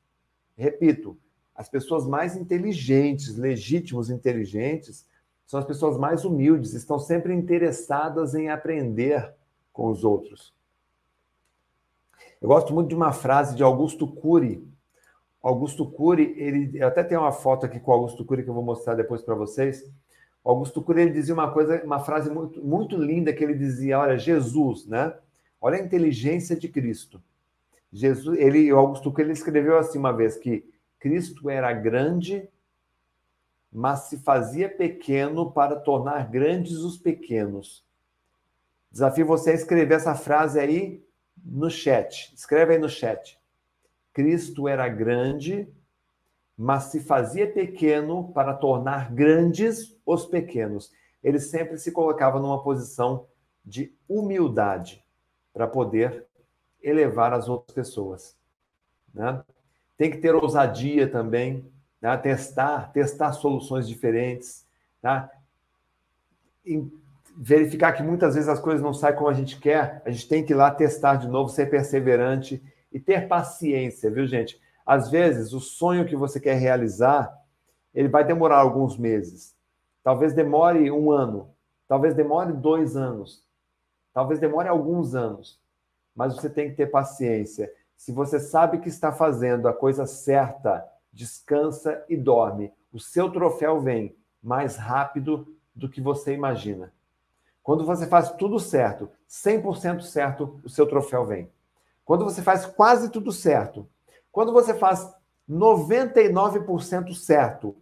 Repito, 0.57 1.19
as 1.55 1.69
pessoas 1.69 2.07
mais 2.07 2.37
inteligentes, 2.37 3.37
legítimos 3.37 4.11
inteligentes, 4.11 5.07
são 5.47 5.59
as 5.59 5.67
pessoas 5.67 5.97
mais 5.97 6.25
humildes, 6.25 6.75
estão 6.75 6.99
sempre 6.99 7.33
interessadas 7.33 8.35
em 8.35 8.51
aprender 8.51 9.35
com 9.73 9.91
os 9.91 10.05
outros. 10.05 10.55
Eu 12.41 12.49
gosto 12.49 12.75
muito 12.75 12.89
de 12.89 12.95
uma 12.95 13.13
frase 13.13 13.57
de 13.57 13.63
Augusto 13.63 14.07
Cury. 14.07 14.67
Augusto 15.45 15.85
Cury, 15.85 16.35
ele, 16.39 16.83
até 16.83 17.05
tenho 17.05 17.21
uma 17.21 17.31
foto 17.31 17.67
aqui 17.67 17.79
com 17.79 17.91
o 17.91 17.95
Augusto 17.95 18.25
Cury 18.25 18.43
que 18.43 18.49
eu 18.49 18.55
vou 18.55 18.63
mostrar 18.63 18.95
depois 18.95 19.21
para 19.21 19.35
vocês. 19.35 19.85
Augusto 20.43 20.81
Cury 20.81 21.03
ele 21.03 21.11
dizia 21.11 21.35
uma 21.35 21.53
coisa, 21.53 21.85
uma 21.85 22.01
frase 22.01 22.31
muito, 22.31 22.65
muito 22.65 22.97
linda 22.97 23.31
que 23.31 23.45
ele 23.45 23.53
dizia, 23.53 23.99
olha, 23.99 24.17
Jesus, 24.17 24.87
né? 24.87 25.15
Olha 25.61 25.77
a 25.77 25.83
inteligência 25.85 26.57
de 26.57 26.67
Cristo. 26.67 27.23
Jesus, 27.93 28.39
ele, 28.39 28.73
o 28.73 28.79
Augusto 28.79 29.13
ele 29.19 29.33
escreveu 29.33 29.77
assim 29.77 29.99
uma 29.99 30.13
vez 30.13 30.39
que 30.39 30.65
Cristo 30.99 31.51
era 31.51 31.71
grande, 31.75 32.49
mas 33.71 34.05
se 34.05 34.17
fazia 34.21 34.67
pequeno 34.67 35.53
para 35.53 35.77
tornar 35.77 36.31
grandes 36.31 36.79
os 36.79 36.97
pequenos. 36.97 37.85
Desafio 38.91 39.27
você 39.27 39.51
a 39.51 39.55
escrever 39.55 39.97
essa 39.97 40.15
frase 40.15 40.59
aí 40.59 41.05
no 41.45 41.69
chat. 41.69 42.33
Escreve 42.35 42.73
aí 42.73 42.79
no 42.79 42.89
chat. 42.89 43.39
Cristo 44.15 44.69
era 44.69 44.89
grande, 44.89 45.69
mas 46.57 46.85
se 46.85 47.01
fazia 47.01 47.53
pequeno 47.53 48.33
para 48.33 48.55
tornar 48.55 49.13
grandes 49.13 49.95
os 50.07 50.25
pequenos. 50.25 50.93
Ele 51.23 51.41
sempre 51.41 51.77
se 51.79 51.91
colocava 51.91 52.39
numa 52.39 52.63
posição 52.63 53.27
de 53.65 53.93
humildade 54.09 55.05
para 55.53 55.67
poder 55.67 56.27
elevar 56.81 57.33
as 57.33 57.49
outras 57.49 57.75
pessoas. 57.75 58.37
Né? 59.13 59.43
Tem 59.97 60.11
que 60.11 60.19
ter 60.19 60.35
ousadia 60.35 61.11
também, 61.11 61.69
né? 62.01 62.17
testar, 62.17 62.93
testar 62.93 63.33
soluções 63.33 63.89
diferentes, 63.89 64.65
tá? 65.03 65.29
Verificar 67.37 67.93
que 67.95 68.03
muitas 68.03 68.35
vezes 68.35 68.49
as 68.49 68.61
coisas 68.61 68.83
não 68.83 68.95
saem 68.95 69.17
como 69.17 69.29
a 69.29 69.35
gente 69.35 69.59
quer, 69.59 70.03
a 70.05 70.11
gente 70.11 70.29
tem 70.29 70.45
que 70.45 70.53
ir 70.53 70.57
lá 70.57 70.71
testar 70.71 71.17
de 71.17 71.27
novo, 71.27 71.49
ser 71.49 71.69
perseverante 71.69 72.63
e 72.95 72.99
ter 72.99 73.29
paciência, 73.29 74.11
viu, 74.11 74.27
gente? 74.27 74.59
Às 74.87 75.11
vezes, 75.11 75.53
o 75.53 75.61
sonho 75.61 76.07
que 76.07 76.17
você 76.17 76.41
quer 76.41 76.55
realizar, 76.55 77.31
ele 77.93 78.09
vai 78.09 78.25
demorar 78.25 78.59
alguns 78.59 78.97
meses. 78.97 79.55
Talvez 80.03 80.33
demore 80.33 80.91
um 80.91 81.11
ano, 81.11 81.51
talvez 81.87 82.15
demore 82.15 82.53
dois 82.53 82.97
anos, 82.97 83.45
Talvez 84.15 84.39
demore 84.39 84.69
alguns 84.69 85.17
anos, 85.17 85.61
mas 86.15 86.37
você 86.37 86.49
tem 86.49 86.71
que 86.71 86.77
ter 86.77 86.87
paciência. 86.87 87.71
Se 87.97 88.13
você 88.13 88.39
sabe 88.39 88.79
que 88.79 88.89
está 88.89 89.13
fazendo 89.13 89.67
a 89.67 89.73
coisa 89.73 90.07
certa, 90.07 90.89
descansa 91.13 92.05
e 92.09 92.17
dorme. 92.17 92.73
O 92.93 93.01
seu 93.01 93.29
troféu 93.29 93.81
vem 93.81 94.17
mais 94.41 94.77
rápido 94.77 95.53
do 95.75 95.89
que 95.89 96.01
você 96.01 96.33
imagina. 96.33 96.93
Quando 97.61 97.85
você 97.85 98.07
faz 98.07 98.31
tudo 98.31 98.61
certo, 98.61 99.11
100% 99.29 100.03
certo, 100.03 100.61
o 100.63 100.69
seu 100.69 100.87
troféu 100.87 101.27
vem. 101.27 101.51
Quando 102.05 102.25
você 102.25 102.43
faz 102.43 102.67
quase 102.67 103.11
tudo 103.11 103.33
certo, 103.33 103.89
quando 104.31 104.53
você 104.53 104.75
faz 104.75 105.11
99% 105.49 107.15
certo 107.15 107.77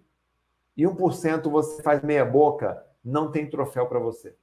e 0.77 0.85
1% 0.85 1.51
você 1.51 1.83
faz 1.83 2.03
meia 2.03 2.25
boca, 2.25 2.85
não 3.05 3.31
tem 3.31 3.49
troféu 3.49 3.87
para 3.87 3.99
você. 3.99 4.35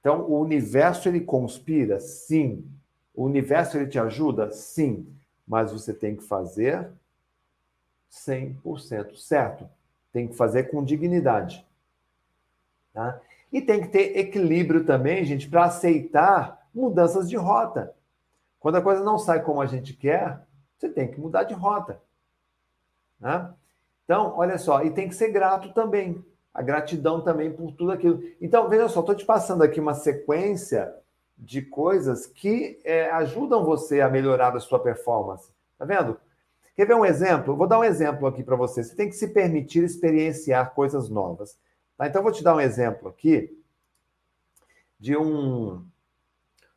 Então, 0.00 0.22
o 0.22 0.40
universo 0.40 1.08
ele 1.08 1.20
conspira? 1.20 2.00
Sim. 2.00 2.66
O 3.14 3.24
universo 3.24 3.76
ele 3.76 3.86
te 3.86 3.98
ajuda? 3.98 4.50
Sim. 4.50 5.14
Mas 5.46 5.70
você 5.72 5.92
tem 5.92 6.16
que 6.16 6.22
fazer 6.22 6.90
100% 8.10 9.16
certo. 9.16 9.68
Tem 10.12 10.26
que 10.26 10.34
fazer 10.34 10.64
com 10.64 10.82
dignidade. 10.82 11.66
Tá? 12.92 13.20
E 13.52 13.60
tem 13.60 13.82
que 13.82 13.88
ter 13.88 14.16
equilíbrio 14.18 14.84
também, 14.84 15.24
gente, 15.24 15.48
para 15.48 15.64
aceitar 15.64 16.66
mudanças 16.74 17.28
de 17.28 17.36
rota. 17.36 17.94
Quando 18.60 18.76
a 18.76 18.82
coisa 18.82 19.02
não 19.02 19.18
sai 19.18 19.42
como 19.42 19.60
a 19.60 19.66
gente 19.66 19.94
quer, 19.94 20.46
você 20.78 20.88
tem 20.88 21.10
que 21.10 21.18
mudar 21.18 21.44
de 21.44 21.54
rota. 21.54 22.00
Né? 23.18 23.52
Então, 24.04 24.34
olha 24.36 24.58
só, 24.58 24.82
e 24.84 24.90
tem 24.90 25.08
que 25.08 25.14
ser 25.14 25.32
grato 25.32 25.72
também 25.72 26.24
a 26.52 26.62
gratidão 26.62 27.20
também 27.20 27.52
por 27.52 27.72
tudo 27.72 27.92
aquilo. 27.92 28.22
Então, 28.40 28.68
veja 28.68 28.88
só, 28.88 29.00
estou 29.00 29.14
te 29.14 29.24
passando 29.24 29.62
aqui 29.62 29.80
uma 29.80 29.94
sequência 29.94 30.94
de 31.38 31.62
coisas 31.62 32.26
que 32.26 32.78
é, 32.84 33.10
ajudam 33.12 33.64
você 33.64 34.00
a 34.00 34.08
melhorar 34.08 34.54
a 34.54 34.60
sua 34.60 34.78
performance. 34.78 35.50
Tá 35.78 35.84
vendo? 35.84 36.18
Quer 36.76 36.86
ver 36.86 36.94
um 36.94 37.04
exemplo? 37.04 37.56
Vou 37.56 37.66
dar 37.66 37.78
um 37.78 37.84
exemplo 37.84 38.26
aqui 38.26 38.42
para 38.42 38.56
você. 38.56 38.82
Você 38.82 38.94
tem 38.94 39.08
que 39.08 39.14
se 39.14 39.28
permitir 39.28 39.84
experienciar 39.84 40.74
coisas 40.74 41.08
novas. 41.08 41.58
Tá? 41.96 42.06
Então, 42.06 42.22
vou 42.22 42.32
te 42.32 42.42
dar 42.42 42.54
um 42.54 42.60
exemplo 42.60 43.08
aqui 43.08 43.56
de 44.98 45.16
um, 45.16 45.84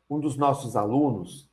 um 0.08 0.18
dos 0.18 0.36
nossos 0.36 0.76
alunos, 0.76 1.50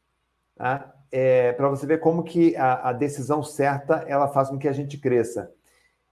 tá? 0.61 0.93
é, 1.11 1.51
para 1.53 1.67
você 1.67 1.85
ver 1.85 1.99
como 1.99 2.23
que 2.23 2.55
a, 2.55 2.89
a 2.89 2.93
decisão 2.93 3.43
certa 3.43 4.05
ela 4.07 4.27
faz 4.27 4.49
com 4.49 4.57
que 4.57 4.67
a 4.67 4.71
gente 4.71 4.97
cresça. 4.97 5.51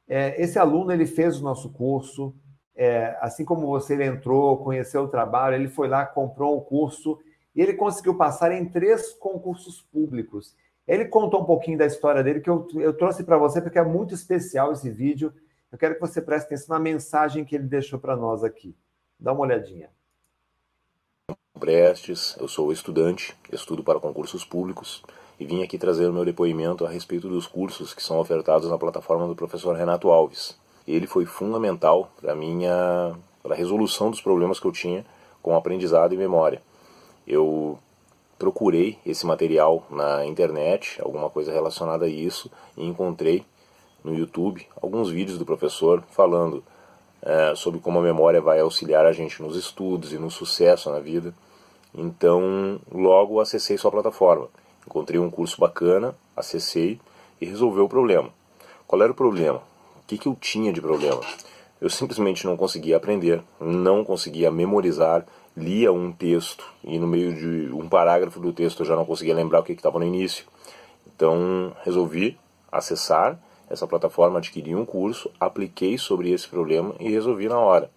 É, 0.07 0.41
esse 0.41 0.59
aluno 0.59 0.91
ele 0.91 1.05
fez 1.05 1.39
o 1.39 1.43
nosso 1.43 1.71
curso, 1.71 2.35
é, 2.75 3.17
assim 3.21 3.45
como 3.45 3.67
você 3.67 3.93
ele 3.93 4.05
entrou, 4.05 4.57
conheceu 4.57 5.03
o 5.03 5.07
trabalho, 5.07 5.55
ele 5.55 5.69
foi 5.69 5.87
lá, 5.87 6.05
comprou 6.05 6.57
o 6.57 6.61
curso 6.61 7.17
e 7.55 7.61
ele 7.61 7.73
conseguiu 7.73 8.15
passar 8.15 8.51
em 8.51 8.65
três 8.65 9.13
concursos 9.13 9.81
públicos. 9.81 10.55
Ele 10.87 11.05
contou 11.05 11.41
um 11.41 11.45
pouquinho 11.45 11.77
da 11.77 11.85
história 11.85 12.23
dele 12.23 12.41
que 12.41 12.49
eu, 12.49 12.67
eu 12.75 12.93
trouxe 12.93 13.23
para 13.23 13.37
você 13.37 13.61
porque 13.61 13.77
é 13.77 13.83
muito 13.83 14.13
especial 14.13 14.71
esse 14.71 14.89
vídeo. 14.89 15.31
Eu 15.71 15.77
quero 15.77 15.93
que 15.93 16.01
você 16.01 16.21
preste 16.21 16.47
atenção 16.47 16.75
na 16.75 16.83
mensagem 16.83 17.45
que 17.45 17.55
ele 17.55 17.65
deixou 17.65 17.99
para 17.99 18.15
nós 18.15 18.43
aqui. 18.43 18.75
Dá 19.19 19.31
uma 19.31 19.41
olhadinha. 19.41 19.89
Prestes, 21.59 22.37
eu 22.39 22.47
sou 22.47 22.71
estudante, 22.71 23.35
estudo 23.51 23.83
para 23.83 23.99
concursos 23.99 24.45
públicos 24.45 25.03
e 25.37 25.45
vim 25.45 25.61
aqui 25.61 25.77
trazer 25.77 26.07
o 26.07 26.13
meu 26.13 26.23
depoimento 26.23 26.85
a 26.85 26.89
respeito 26.89 27.27
dos 27.27 27.45
cursos 27.45 27.93
que 27.93 28.01
são 28.01 28.17
ofertados 28.17 28.69
na 28.69 28.77
plataforma 28.77 29.27
do 29.27 29.35
professor 29.35 29.75
Renato 29.75 30.09
Alves. 30.09 30.57
Ele 30.87 31.05
foi 31.05 31.25
fundamental 31.25 32.09
para 32.19 32.33
minha 32.33 33.13
para 33.43 33.53
a 33.53 33.57
resolução 33.57 34.09
dos 34.09 34.21
problemas 34.21 34.59
que 34.59 34.65
eu 34.65 34.71
tinha 34.71 35.05
com 35.41 35.55
aprendizado 35.55 36.13
e 36.13 36.17
memória. 36.17 36.61
Eu 37.27 37.77
procurei 38.37 38.97
esse 39.05 39.25
material 39.25 39.85
na 39.89 40.25
internet, 40.25 40.99
alguma 41.01 41.29
coisa 41.29 41.51
relacionada 41.51 42.05
a 42.05 42.09
isso, 42.09 42.49
e 42.77 42.85
encontrei 42.85 43.45
no 44.03 44.15
YouTube 44.15 44.65
alguns 44.81 45.09
vídeos 45.09 45.37
do 45.37 45.45
professor 45.45 46.03
falando 46.11 46.63
é, 47.21 47.53
sobre 47.55 47.81
como 47.81 47.99
a 47.99 48.01
memória 48.01 48.39
vai 48.39 48.61
auxiliar 48.61 49.05
a 49.05 49.11
gente 49.11 49.41
nos 49.41 49.57
estudos 49.57 50.13
e 50.13 50.17
no 50.17 50.31
sucesso 50.31 50.89
na 50.89 50.99
vida. 50.99 51.33
Então, 51.93 52.79
logo 52.91 53.39
acessei 53.39 53.77
sua 53.77 53.91
plataforma. 53.91 54.47
Encontrei 54.85 55.19
um 55.19 55.29
curso 55.29 55.59
bacana, 55.59 56.15
acessei 56.35 56.99
e 57.39 57.45
resolveu 57.45 57.85
o 57.85 57.89
problema. 57.89 58.29
Qual 58.87 59.01
era 59.01 59.11
o 59.11 59.15
problema? 59.15 59.57
O 59.97 60.07
que, 60.07 60.17
que 60.17 60.27
eu 60.27 60.35
tinha 60.35 60.73
de 60.73 60.81
problema? 60.81 61.21
Eu 61.79 61.89
simplesmente 61.89 62.45
não 62.45 62.57
conseguia 62.57 62.97
aprender, 62.97 63.41
não 63.59 64.03
conseguia 64.03 64.51
memorizar, 64.51 65.25
lia 65.55 65.91
um 65.91 66.11
texto 66.11 66.65
e 66.83 66.97
no 66.99 67.07
meio 67.07 67.33
de 67.33 67.73
um 67.73 67.87
parágrafo 67.87 68.39
do 68.39 68.51
texto 68.51 68.81
eu 68.81 68.85
já 68.85 68.95
não 68.95 69.05
conseguia 69.05 69.33
lembrar 69.33 69.59
o 69.59 69.63
que 69.63 69.73
estava 69.73 69.99
no 69.99 70.05
início. 70.05 70.45
Então 71.07 71.73
resolvi 71.83 72.37
acessar 72.71 73.39
essa 73.69 73.87
plataforma, 73.87 74.39
adquiri 74.39 74.75
um 74.75 74.85
curso, 74.85 75.29
apliquei 75.39 75.97
sobre 75.97 76.31
esse 76.31 76.47
problema 76.47 76.95
e 76.99 77.09
resolvi 77.09 77.47
na 77.47 77.59
hora. 77.59 77.89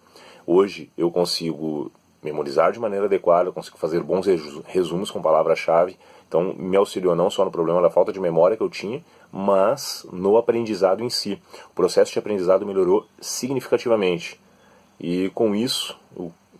Hoje 0.45 0.91
eu 0.97 1.09
consigo 1.09 1.91
memorizar 2.23 2.71
de 2.71 2.79
maneira 2.79 3.05
adequada, 3.05 3.51
consigo 3.51 3.77
fazer 3.77 4.01
bons 4.01 4.25
resumos 4.65 5.11
com 5.11 5.21
palavra-chave. 5.21 5.97
Então 6.27 6.53
me 6.57 6.75
auxiliou 6.75 7.15
não 7.15 7.29
só 7.29 7.45
no 7.45 7.51
problema 7.51 7.81
da 7.81 7.89
falta 7.89 8.11
de 8.11 8.19
memória 8.19 8.57
que 8.57 8.63
eu 8.63 8.69
tinha, 8.69 9.03
mas 9.31 10.05
no 10.11 10.37
aprendizado 10.37 11.03
em 11.03 11.09
si. 11.09 11.39
O 11.71 11.75
processo 11.75 12.11
de 12.11 12.19
aprendizado 12.19 12.65
melhorou 12.65 13.05
significativamente. 13.19 14.39
E 14.99 15.29
com 15.35 15.53
isso, 15.53 15.99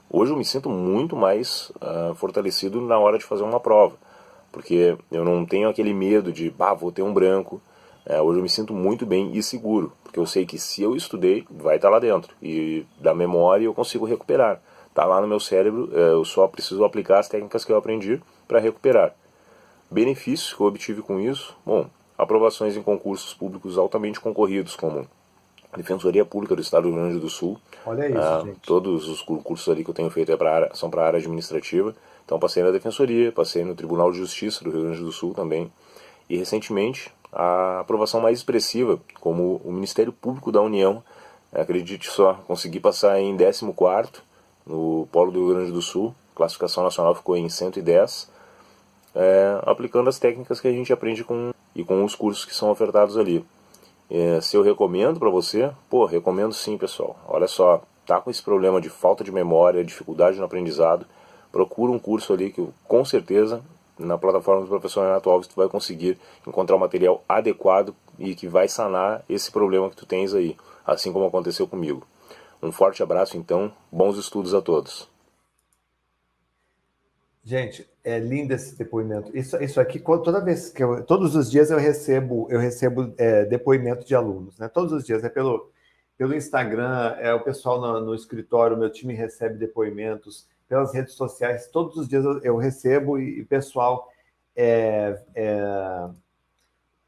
hoje 0.09 0.31
eu 0.31 0.37
me 0.37 0.45
sinto 0.45 0.69
muito 0.69 1.15
mais 1.15 1.71
uh, 1.77 2.13
fortalecido 2.15 2.81
na 2.81 2.97
hora 2.99 3.17
de 3.17 3.23
fazer 3.23 3.43
uma 3.43 3.59
prova, 3.59 3.95
porque 4.51 4.97
eu 5.11 5.23
não 5.23 5.45
tenho 5.45 5.69
aquele 5.69 5.93
medo 5.93 6.31
de, 6.31 6.49
bah, 6.49 6.73
vou 6.73 6.91
ter 6.91 7.01
um 7.01 7.13
branco. 7.13 7.61
É, 8.05 8.21
hoje 8.21 8.39
eu 8.39 8.43
me 8.43 8.49
sinto 8.49 8.73
muito 8.73 9.05
bem 9.05 9.31
e 9.33 9.41
seguro, 9.41 9.93
porque 10.03 10.19
eu 10.19 10.25
sei 10.25 10.45
que 10.45 10.59
se 10.59 10.81
eu 10.81 10.95
estudei, 10.95 11.45
vai 11.49 11.77
estar 11.77 11.89
lá 11.89 11.99
dentro. 11.99 12.35
E 12.41 12.85
da 12.99 13.13
memória 13.13 13.65
eu 13.65 13.73
consigo 13.73 14.05
recuperar. 14.05 14.61
Está 14.93 15.05
lá 15.05 15.19
no 15.19 15.27
meu 15.27 15.39
cérebro, 15.39 15.89
é, 15.91 16.11
eu 16.11 16.23
só 16.23 16.47
preciso 16.47 16.83
aplicar 16.83 17.17
as 17.17 17.27
técnicas 17.27 17.65
que 17.65 17.71
eu 17.71 17.77
aprendi 17.77 18.21
para 18.47 18.59
recuperar. 18.59 19.15
Benefícios 19.89 20.53
que 20.53 20.61
eu 20.61 20.67
obtive 20.67 21.01
com 21.01 21.19
isso? 21.19 21.57
Bom, 21.65 21.87
aprovações 22.15 22.77
em 22.77 22.83
concursos 22.83 23.33
públicos 23.33 23.75
altamente 23.75 24.19
concorridos, 24.19 24.75
como 24.75 25.07
Defensoria 25.75 26.23
Pública 26.23 26.55
do 26.55 26.61
Estado 26.61 26.83
do 26.83 26.89
Rio 26.89 26.99
Grande 26.99 27.19
do 27.19 27.27
Sul. 27.27 27.59
Olha 27.83 28.07
isso, 28.07 28.19
ah, 28.19 28.43
gente. 28.45 28.59
Todos 28.59 29.09
os 29.09 29.23
concursos 29.23 29.67
ali 29.67 29.83
que 29.83 29.89
eu 29.89 29.95
tenho 29.95 30.11
feito 30.11 30.31
é 30.31 30.69
são 30.75 30.91
para 30.91 31.01
a 31.01 31.07
área 31.07 31.17
administrativa. 31.17 31.95
Então 32.23 32.37
passei 32.37 32.61
na 32.61 32.69
Defensoria, 32.69 33.31
passei 33.31 33.65
no 33.65 33.73
Tribunal 33.73 34.11
de 34.11 34.19
Justiça 34.19 34.63
do 34.63 34.69
Rio 34.69 34.81
Grande 34.83 34.99
do 34.99 35.11
Sul 35.11 35.33
também. 35.33 35.71
E 36.29 36.37
recentemente, 36.37 37.11
a 37.31 37.79
aprovação 37.79 38.21
mais 38.21 38.37
expressiva, 38.37 38.99
como 39.19 39.59
o 39.65 39.71
Ministério 39.71 40.13
Público 40.13 40.51
da 40.51 40.61
União, 40.61 41.03
acredite 41.51 42.11
só, 42.11 42.35
consegui 42.47 42.79
passar 42.79 43.19
em 43.19 43.35
14 43.35 43.65
no 44.65 45.07
Polo 45.11 45.31
do 45.31 45.39
Rio 45.45 45.55
Grande 45.55 45.71
do 45.71 45.81
Sul, 45.81 46.13
classificação 46.35 46.83
nacional 46.83 47.15
ficou 47.15 47.37
em 47.37 47.49
110, 47.49 48.29
é, 49.15 49.59
aplicando 49.63 50.09
as 50.09 50.19
técnicas 50.19 50.59
que 50.59 50.67
a 50.67 50.71
gente 50.71 50.91
aprende 50.91 51.23
com 51.23 51.53
e 51.75 51.83
com 51.83 52.03
os 52.03 52.15
cursos 52.15 52.45
que 52.45 52.53
são 52.53 52.69
ofertados 52.69 53.17
ali. 53.17 53.45
É, 54.09 54.39
se 54.41 54.55
eu 54.55 54.61
recomendo 54.61 55.19
para 55.19 55.29
você, 55.29 55.71
pô, 55.89 56.05
recomendo 56.05 56.53
sim, 56.53 56.77
pessoal. 56.77 57.17
Olha 57.27 57.47
só, 57.47 57.81
tá 58.05 58.19
com 58.19 58.29
esse 58.29 58.43
problema 58.43 58.79
de 58.79 58.89
falta 58.89 59.23
de 59.23 59.31
memória, 59.31 59.83
dificuldade 59.83 60.37
no 60.37 60.45
aprendizado, 60.45 61.05
procura 61.51 61.91
um 61.91 61.99
curso 61.99 62.33
ali 62.33 62.51
que 62.51 62.67
com 62.87 63.03
certeza 63.05 63.63
na 63.97 64.17
plataforma 64.17 64.61
do 64.61 64.67
professor 64.67 65.05
Renato 65.05 65.29
Alves 65.29 65.47
tu 65.47 65.55
vai 65.55 65.67
conseguir 65.67 66.17
encontrar 66.45 66.75
o 66.75 66.79
material 66.79 67.23
adequado 67.27 67.95
e 68.17 68.35
que 68.35 68.47
vai 68.47 68.67
sanar 68.67 69.23
esse 69.29 69.51
problema 69.51 69.89
que 69.89 69.95
tu 69.95 70.05
tens 70.05 70.33
aí, 70.33 70.57
assim 70.85 71.11
como 71.13 71.25
aconteceu 71.25 71.67
comigo. 71.67 72.05
Um 72.63 72.71
forte 72.71 73.03
abraço 73.03 73.35
então, 73.35 73.73
bons 73.91 74.17
estudos 74.17 74.53
a 74.53 74.61
todos. 74.61 75.11
Gente, 77.43 77.85
é 78.01 78.17
lindo 78.17 78.53
esse 78.53 78.77
depoimento. 78.77 79.35
Isso, 79.37 79.61
isso 79.61 79.81
aqui, 79.81 79.99
toda 79.99 80.39
vez 80.39 80.69
que 80.69 80.81
eu, 80.81 81.03
todos 81.03 81.35
os 81.35 81.51
dias 81.51 81.69
eu 81.69 81.77
recebo, 81.77 82.47
eu 82.49 82.57
recebo 82.57 83.13
é, 83.17 83.43
depoimento 83.43 84.05
de 84.05 84.15
alunos, 84.15 84.57
né? 84.57 84.69
Todos 84.69 84.93
os 84.93 85.03
dias 85.03 85.25
é 85.25 85.29
pelo 85.29 85.69
pelo 86.17 86.35
Instagram, 86.35 87.15
é 87.19 87.33
o 87.33 87.43
pessoal 87.43 87.81
no, 87.81 87.99
no 87.99 88.15
escritório, 88.15 88.77
meu 88.77 88.89
time 88.89 89.13
recebe 89.13 89.57
depoimentos 89.57 90.47
pelas 90.69 90.93
redes 90.93 91.15
sociais. 91.15 91.67
Todos 91.67 91.97
os 91.97 92.07
dias 92.07 92.23
eu, 92.23 92.39
eu 92.43 92.55
recebo 92.55 93.19
e, 93.19 93.39
e 93.39 93.43
pessoal, 93.43 94.07
é, 94.55 95.21
é, 95.35 95.59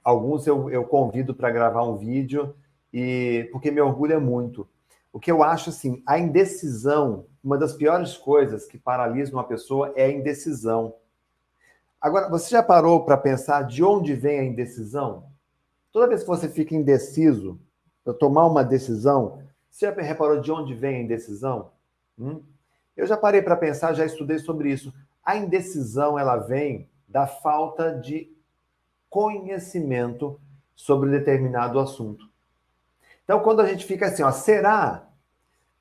alguns 0.04 0.46
eu, 0.48 0.70
eu 0.70 0.84
convido 0.84 1.34
para 1.34 1.52
gravar 1.52 1.84
um 1.84 1.96
vídeo 1.96 2.54
e 2.92 3.48
porque 3.54 3.72
me 3.72 3.80
orgulha 3.80 4.20
muito. 4.20 4.68
O 5.16 5.20
que 5.20 5.32
eu 5.32 5.42
acho 5.42 5.70
assim, 5.70 6.04
a 6.06 6.20
indecisão, 6.20 7.26
uma 7.42 7.58
das 7.58 7.72
piores 7.72 8.18
coisas 8.18 8.66
que 8.66 8.78
paralisa 8.78 9.32
uma 9.32 9.46
pessoa 9.46 9.94
é 9.96 10.04
a 10.04 10.12
indecisão. 10.12 10.94
Agora, 12.02 12.28
você 12.28 12.50
já 12.50 12.62
parou 12.62 13.06
para 13.06 13.16
pensar 13.16 13.62
de 13.62 13.82
onde 13.82 14.14
vem 14.14 14.42
a 14.42 14.44
indecisão? 14.44 15.28
Toda 15.90 16.10
vez 16.10 16.20
que 16.20 16.28
você 16.28 16.50
fica 16.50 16.76
indeciso 16.76 17.58
para 18.04 18.14
tomar 18.14 18.46
uma 18.46 18.62
decisão, 18.62 19.42
você 19.72 19.86
já 19.86 19.94
reparou 19.94 20.42
de 20.42 20.52
onde 20.52 20.74
vem 20.74 20.98
a 20.98 21.04
indecisão? 21.04 21.72
Hum? 22.20 22.44
Eu 22.98 23.08
já 23.08 23.16
parei 23.16 23.42
para 23.42 23.56
pensar, 23.56 23.94
já 23.94 24.06
estudei 24.06 24.40
sobre 24.40 24.70
isso. 24.70 24.94
A 25.24 25.38
indecisão 25.38 26.20
ela 26.20 26.36
vem 26.36 26.90
da 27.08 27.26
falta 27.26 27.98
de 27.98 28.30
conhecimento 29.10 30.38
sobre 30.76 31.10
determinado 31.10 31.80
assunto. 31.80 32.35
Então, 33.26 33.40
quando 33.42 33.60
a 33.60 33.68
gente 33.68 33.86
fica 33.86 34.06
assim, 34.06 34.24
ó, 34.24 34.32
será? 34.32 35.10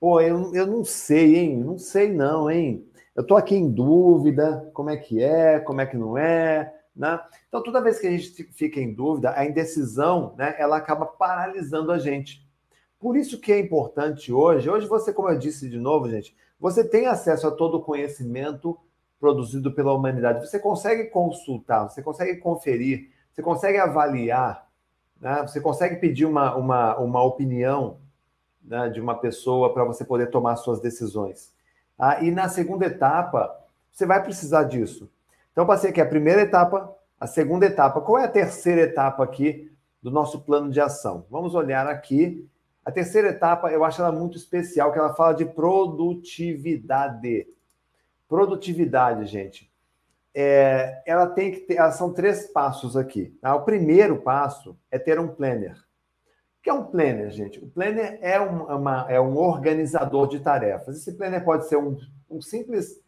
Pô, 0.00 0.20
eu, 0.20 0.54
eu 0.54 0.66
não 0.66 0.82
sei, 0.82 1.36
hein? 1.36 1.58
Não 1.58 1.78
sei 1.78 2.10
não, 2.10 2.50
hein? 2.50 2.88
Eu 3.14 3.22
estou 3.22 3.36
aqui 3.36 3.54
em 3.54 3.70
dúvida, 3.70 4.70
como 4.74 4.90
é 4.90 4.96
que 4.96 5.22
é, 5.22 5.60
como 5.60 5.80
é 5.80 5.86
que 5.86 5.96
não 5.96 6.18
é, 6.18 6.74
né? 6.96 7.20
Então, 7.46 7.62
toda 7.62 7.82
vez 7.82 7.98
que 8.00 8.06
a 8.06 8.10
gente 8.10 8.44
fica 8.52 8.80
em 8.80 8.92
dúvida, 8.92 9.34
a 9.36 9.44
indecisão, 9.44 10.34
né, 10.36 10.56
ela 10.58 10.78
acaba 10.78 11.06
paralisando 11.06 11.92
a 11.92 11.98
gente. 11.98 12.44
Por 12.98 13.16
isso 13.16 13.38
que 13.38 13.52
é 13.52 13.60
importante 13.60 14.32
hoje, 14.32 14.68
hoje 14.68 14.88
você, 14.88 15.12
como 15.12 15.28
eu 15.28 15.38
disse 15.38 15.68
de 15.68 15.78
novo, 15.78 16.08
gente, 16.08 16.34
você 16.58 16.82
tem 16.82 17.06
acesso 17.06 17.46
a 17.46 17.50
todo 17.50 17.76
o 17.76 17.82
conhecimento 17.82 18.78
produzido 19.20 19.74
pela 19.74 19.92
humanidade. 19.92 20.46
Você 20.46 20.58
consegue 20.58 21.04
consultar, 21.10 21.88
você 21.88 22.02
consegue 22.02 22.38
conferir, 22.38 23.10
você 23.30 23.42
consegue 23.42 23.78
avaliar 23.78 24.63
né? 25.20 25.42
Você 25.42 25.60
consegue 25.60 25.96
pedir 25.96 26.26
uma, 26.26 26.54
uma, 26.54 26.96
uma 26.98 27.22
opinião 27.22 27.98
né, 28.62 28.88
de 28.88 29.00
uma 29.00 29.18
pessoa 29.18 29.72
para 29.72 29.84
você 29.84 30.04
poder 30.04 30.30
tomar 30.30 30.56
suas 30.56 30.80
decisões. 30.80 31.52
Ah, 31.98 32.22
e 32.22 32.30
na 32.30 32.48
segunda 32.48 32.86
etapa, 32.86 33.54
você 33.90 34.06
vai 34.06 34.22
precisar 34.22 34.64
disso. 34.64 35.10
Então, 35.52 35.66
passei 35.66 35.90
aqui 35.90 36.00
a 36.00 36.06
primeira 36.06 36.42
etapa, 36.42 36.92
a 37.18 37.26
segunda 37.26 37.66
etapa. 37.66 38.00
Qual 38.00 38.18
é 38.18 38.24
a 38.24 38.28
terceira 38.28 38.82
etapa 38.82 39.22
aqui 39.22 39.72
do 40.02 40.10
nosso 40.10 40.40
plano 40.40 40.70
de 40.70 40.80
ação? 40.80 41.24
Vamos 41.30 41.54
olhar 41.54 41.86
aqui. 41.86 42.48
A 42.84 42.90
terceira 42.90 43.28
etapa, 43.28 43.70
eu 43.70 43.84
acho 43.84 44.02
ela 44.02 44.12
muito 44.12 44.36
especial, 44.36 44.92
que 44.92 44.98
ela 44.98 45.14
fala 45.14 45.32
de 45.32 45.44
produtividade. 45.44 47.46
Produtividade, 48.28 49.26
gente 49.26 49.72
é, 50.34 51.02
ela 51.06 51.26
tem 51.28 51.52
que 51.52 51.60
ter, 51.60 51.92
são 51.92 52.12
três 52.12 52.48
passos 52.48 52.96
aqui. 52.96 53.36
Tá? 53.40 53.54
O 53.54 53.64
primeiro 53.64 54.20
passo 54.20 54.76
é 54.90 54.98
ter 54.98 55.18
um 55.18 55.28
planner. 55.28 55.76
O 56.58 56.62
que 56.64 56.70
é 56.70 56.72
um 56.72 56.84
planner, 56.84 57.30
gente? 57.30 57.58
O 57.58 57.68
planner 57.68 58.18
é 58.20 58.40
um, 58.40 58.64
uma, 58.64 59.06
é 59.08 59.20
um 59.20 59.36
organizador 59.36 60.26
de 60.26 60.40
tarefas. 60.40 60.96
Esse 60.96 61.12
planner 61.12 61.44
pode 61.44 61.68
ser 61.68 61.76
um, 61.76 61.96
um 62.28 62.40
simples 62.40 63.00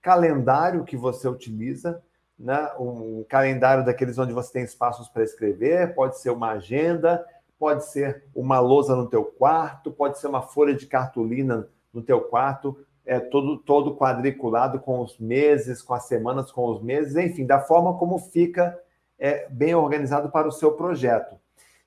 calendário 0.00 0.84
que 0.84 0.96
você 0.96 1.28
utiliza, 1.28 2.02
né? 2.36 2.70
um 2.78 3.24
calendário 3.28 3.84
daqueles 3.84 4.18
onde 4.18 4.32
você 4.32 4.52
tem 4.52 4.64
espaços 4.64 5.08
para 5.08 5.22
escrever, 5.22 5.94
pode 5.94 6.18
ser 6.18 6.30
uma 6.30 6.52
agenda, 6.52 7.24
pode 7.58 7.84
ser 7.84 8.24
uma 8.34 8.58
lousa 8.58 8.96
no 8.96 9.08
teu 9.08 9.24
quarto, 9.24 9.92
pode 9.92 10.18
ser 10.18 10.26
uma 10.26 10.42
folha 10.42 10.74
de 10.74 10.86
cartolina 10.86 11.68
no 11.92 12.02
teu 12.02 12.22
quarto, 12.22 12.76
é, 13.04 13.18
todo, 13.18 13.58
todo 13.58 13.96
quadriculado 13.96 14.80
com 14.80 15.00
os 15.00 15.18
meses, 15.18 15.82
com 15.82 15.94
as 15.94 16.06
semanas, 16.06 16.52
com 16.52 16.66
os 16.70 16.82
meses, 16.82 17.16
enfim, 17.16 17.46
da 17.46 17.60
forma 17.60 17.98
como 17.98 18.18
fica 18.18 18.78
é, 19.18 19.48
bem 19.48 19.74
organizado 19.74 20.30
para 20.30 20.48
o 20.48 20.52
seu 20.52 20.72
projeto. 20.72 21.36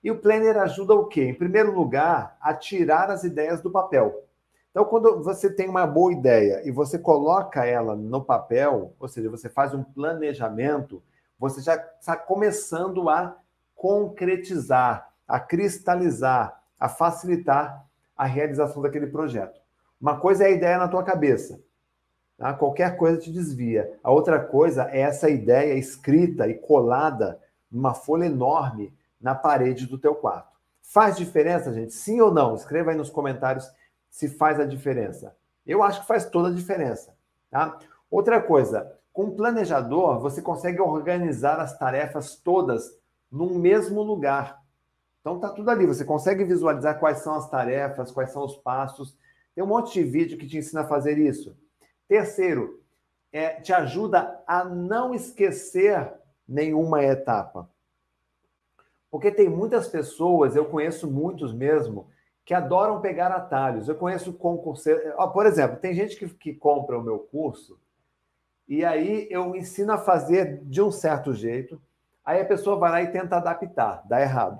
E 0.03 0.11
o 0.11 0.19
planner 0.19 0.57
ajuda 0.57 0.93
o 0.93 1.07
quê? 1.07 1.23
Em 1.23 1.33
primeiro 1.33 1.73
lugar, 1.73 2.37
a 2.39 2.53
tirar 2.53 3.09
as 3.09 3.23
ideias 3.23 3.61
do 3.61 3.71
papel. 3.71 4.23
Então, 4.69 4.85
quando 4.85 5.23
você 5.23 5.49
tem 5.49 5.69
uma 5.69 5.87
boa 5.87 6.11
ideia 6.11 6.61
e 6.65 6.69
você 6.69 6.99
coloca 6.99 7.65
ela 7.65 7.95
no 7.95 8.23
papel, 8.23 8.93
ou 8.99 9.07
seja, 9.07 9.29
você 9.29 9.49
faz 9.49 9.73
um 9.73 9.83
planejamento, 9.83 11.01
você 11.39 11.61
já 11.61 11.75
está 11.99 12.15
começando 12.15 13.09
a 13.09 13.37
concretizar, 13.73 15.09
a 15.27 15.39
cristalizar, 15.39 16.61
a 16.79 16.89
facilitar 16.89 17.85
a 18.15 18.25
realização 18.25 18.81
daquele 18.81 19.07
projeto. 19.07 19.64
Uma 19.99 20.19
coisa 20.19 20.43
é 20.43 20.47
a 20.47 20.51
ideia 20.51 20.77
na 20.77 20.87
tua 20.87 21.03
cabeça. 21.03 21.59
Tá? 22.37 22.53
Qualquer 22.53 22.97
coisa 22.97 23.19
te 23.19 23.31
desvia. 23.31 23.97
A 24.03 24.11
outra 24.11 24.39
coisa 24.39 24.89
é 24.91 25.01
essa 25.01 25.29
ideia 25.29 25.73
escrita 25.73 26.47
e 26.47 26.55
colada 26.55 27.39
numa 27.71 27.93
folha 27.93 28.25
enorme 28.25 28.93
na 29.19 29.33
parede 29.33 29.85
do 29.85 29.97
teu 29.97 30.15
quarto. 30.15 30.55
Faz 30.81 31.17
diferença, 31.17 31.73
gente? 31.73 31.93
Sim 31.93 32.21
ou 32.21 32.31
não? 32.31 32.55
Escreva 32.55 32.91
aí 32.91 32.97
nos 32.97 33.09
comentários 33.09 33.69
se 34.09 34.29
faz 34.29 34.59
a 34.59 34.65
diferença. 34.65 35.35
Eu 35.65 35.81
acho 35.81 36.01
que 36.01 36.07
faz 36.07 36.25
toda 36.25 36.49
a 36.49 36.53
diferença. 36.53 37.15
Tá? 37.49 37.77
Outra 38.09 38.41
coisa, 38.41 38.93
com 39.11 39.25
um 39.25 39.35
planejador, 39.35 40.19
você 40.19 40.41
consegue 40.41 40.79
organizar 40.79 41.59
as 41.59 41.77
tarefas 41.77 42.35
todas 42.35 42.97
num 43.31 43.57
mesmo 43.57 44.01
lugar. 44.01 44.61
Então 45.19 45.39
tá 45.39 45.49
tudo 45.49 45.69
ali, 45.71 45.85
você 45.85 46.05
consegue 46.05 46.43
visualizar 46.43 46.99
quais 46.99 47.19
são 47.19 47.33
as 47.35 47.49
tarefas, 47.49 48.11
quais 48.11 48.31
são 48.31 48.45
os 48.45 48.55
passos. 48.57 49.17
Tem 49.55 49.63
um 49.63 49.67
monte 49.67 49.93
de 49.93 50.03
vídeo 50.03 50.37
que 50.37 50.45
te 50.45 50.57
ensina 50.57 50.81
a 50.81 50.87
fazer 50.87 51.17
isso. 51.17 51.57
Terceiro, 52.07 52.83
é, 53.31 53.61
te 53.61 53.73
ajuda 53.73 54.43
a 54.45 54.63
não 54.63 55.15
esquecer 55.15 56.13
nenhuma 56.47 57.03
etapa. 57.03 57.69
Porque 59.09 59.31
tem 59.31 59.49
muitas 59.49 59.87
pessoas, 59.87 60.55
eu 60.55 60.65
conheço 60.65 61.09
muitos 61.09 61.53
mesmo, 61.53 62.09
que 62.43 62.53
adoram 62.53 63.01
pegar 63.01 63.31
atalhos. 63.31 63.87
Eu 63.87 63.95
conheço 63.95 64.33
concurseiros. 64.33 65.13
Por 65.33 65.45
exemplo, 65.45 65.77
tem 65.77 65.93
gente 65.93 66.17
que, 66.17 66.27
que 66.27 66.53
compra 66.53 66.99
o 66.99 67.03
meu 67.03 67.19
curso 67.19 67.79
e 68.67 68.83
aí 68.83 69.27
eu 69.29 69.55
ensino 69.55 69.93
a 69.93 69.97
fazer 69.97 70.63
de 70.63 70.81
um 70.81 70.91
certo 70.91 71.33
jeito. 71.33 71.81
Aí 72.23 72.41
a 72.41 72.45
pessoa 72.45 72.77
vai 72.77 72.91
lá 72.91 73.01
e 73.03 73.11
tenta 73.11 73.37
adaptar, 73.37 74.01
dá 74.07 74.19
errado. 74.19 74.59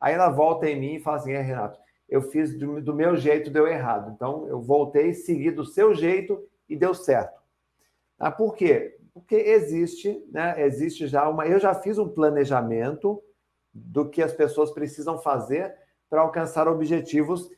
Aí 0.00 0.14
ela 0.14 0.28
volta 0.28 0.68
em 0.68 0.78
mim 0.78 0.94
e 0.94 1.00
fala 1.00 1.18
assim: 1.18 1.32
é, 1.32 1.40
Renato, 1.40 1.79
eu 2.10 2.20
fiz 2.20 2.58
do, 2.58 2.80
do 2.82 2.92
meu 2.92 3.16
jeito, 3.16 3.50
deu 3.50 3.66
errado. 3.66 4.12
Então 4.14 4.46
eu 4.48 4.60
voltei, 4.60 5.14
segui 5.14 5.50
do 5.50 5.64
seu 5.64 5.94
jeito 5.94 6.42
e 6.68 6.76
deu 6.76 6.92
certo. 6.92 7.40
Ah, 8.18 8.30
por 8.30 8.54
quê? 8.54 8.98
Porque 9.14 9.36
existe, 9.36 10.22
né? 10.30 10.62
Existe 10.62 11.06
já 11.06 11.28
uma. 11.28 11.46
Eu 11.46 11.58
já 11.58 11.74
fiz 11.74 11.98
um 11.98 12.08
planejamento 12.08 13.22
do 13.72 14.08
que 14.08 14.22
as 14.22 14.32
pessoas 14.32 14.70
precisam 14.72 15.18
fazer 15.18 15.74
para 16.08 16.20
alcançar 16.20 16.66
objetivos 16.66 17.48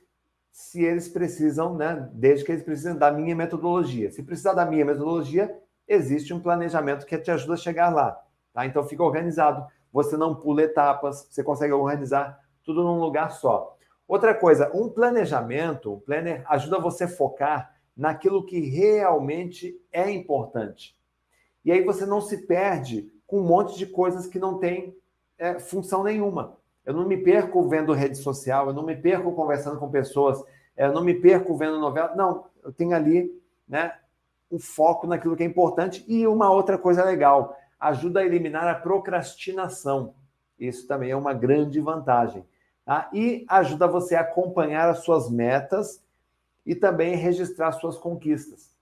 se 0.53 0.85
eles 0.85 1.09
precisam, 1.09 1.75
né, 1.75 2.11
desde 2.13 2.45
que 2.45 2.53
eles 2.53 2.63
precisem 2.63 2.95
da 2.95 3.11
minha 3.11 3.35
metodologia. 3.35 4.11
Se 4.11 4.23
precisar 4.23 4.53
da 4.53 4.67
minha 4.67 4.85
metodologia, 4.85 5.59
existe 5.89 6.35
um 6.35 6.41
planejamento 6.41 7.07
que 7.07 7.17
te 7.17 7.31
ajuda 7.31 7.55
a 7.55 7.57
chegar 7.57 7.89
lá. 7.89 8.21
Tá? 8.53 8.67
Então 8.67 8.85
fica 8.85 9.03
organizado. 9.03 9.67
Você 9.91 10.17
não 10.17 10.35
pula 10.35 10.63
etapas, 10.63 11.27
você 11.31 11.43
consegue 11.43 11.73
organizar 11.73 12.39
tudo 12.63 12.83
num 12.85 13.01
lugar 13.01 13.31
só. 13.31 13.72
Outra 14.07 14.35
coisa, 14.35 14.71
um 14.75 14.89
planejamento, 14.89 15.93
um 15.93 16.01
planner 16.01 16.45
ajuda 16.49 16.79
você 16.79 17.05
a 17.05 17.09
focar 17.09 17.75
naquilo 17.97 18.45
que 18.45 18.61
realmente 18.61 19.81
é 19.93 20.11
importante. 20.11 20.97
E 21.65 21.71
aí 21.71 21.83
você 21.85 22.05
não 22.05 22.21
se 22.21 22.47
perde 22.47 23.11
com 23.27 23.39
um 23.39 23.45
monte 23.45 23.79
de 23.79 23.87
coisas 23.87 24.27
que 24.27 24.39
não 24.39 24.59
tem 24.59 24.97
é, 25.39 25.59
função 25.59 26.03
nenhuma. 26.03 26.57
Eu 26.85 26.95
não 26.95 27.07
me 27.07 27.17
perco 27.17 27.69
vendo 27.69 27.93
rede 27.93 28.19
social, 28.19 28.69
eu 28.69 28.73
não 28.73 28.85
me 28.85 28.97
perco 28.97 29.33
conversando 29.33 29.79
com 29.79 29.91
pessoas, 29.91 30.43
eu 30.77 30.93
não 30.93 31.05
me 31.05 31.15
perco 31.15 31.57
vendo 31.57 31.79
novela. 31.79 32.15
Não, 32.17 32.47
eu 32.63 32.73
tenho 32.73 32.95
ali 32.95 33.31
né, 33.69 33.95
o 34.51 34.59
foco 34.59 35.07
naquilo 35.07 35.37
que 35.37 35.43
é 35.43 35.47
importante. 35.47 36.05
E 36.09 36.27
uma 36.27 36.51
outra 36.51 36.77
coisa 36.77 37.05
legal, 37.05 37.57
ajuda 37.79 38.21
a 38.21 38.25
eliminar 38.25 38.67
a 38.67 38.75
procrastinação. 38.75 40.15
Isso 40.59 40.87
também 40.87 41.11
é 41.11 41.17
uma 41.17 41.33
grande 41.33 41.81
vantagem. 41.81 42.45
Tá? 42.85 43.11
E 43.13 43.45
ajuda 43.49 43.87
você 43.87 44.15
a 44.15 44.21
acompanhar 44.21 44.89
as 44.89 44.99
suas 44.99 45.31
metas 45.31 46.03
e 46.67 46.75
também 46.75 47.17
registrar 47.17 47.73
suas 47.73 47.97
conquistas. 47.97 48.73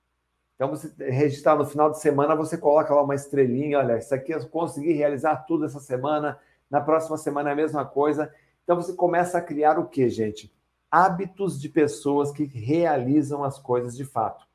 Então, 0.55 0.69
você 0.69 0.93
registrar 1.11 1.57
no 1.57 1.65
final 1.65 1.91
de 1.91 2.01
semana, 2.01 2.37
você 2.37 2.59
coloca 2.59 2.95
lá 2.95 3.03
uma 3.03 3.15
estrelinha, 3.15 3.79
olha, 3.79 3.97
isso 3.97 4.15
aqui 4.15 4.33
eu 4.33 4.47
consegui 4.49 4.93
realizar 4.93 5.37
tudo 5.47 5.65
essa 5.65 5.81
semana, 5.81 6.39
na 6.71 6.81
próxima 6.81 7.17
semana 7.17 7.51
é 7.51 7.53
a 7.53 7.57
mesma 7.57 7.85
coisa. 7.85 8.33
Então 8.63 8.77
você 8.77 8.93
começa 8.93 9.39
a 9.39 9.43
criar 9.43 9.79
o 9.79 9.89
que, 9.89 10.09
gente? 10.09 10.55
Hábitos 10.91 11.61
de 11.61 11.69
pessoas 11.69 12.31
que 12.31 12.45
realizam 12.45 13.43
as 13.43 13.59
coisas 13.59 13.97
de 13.97 14.05
fato. 14.05 14.47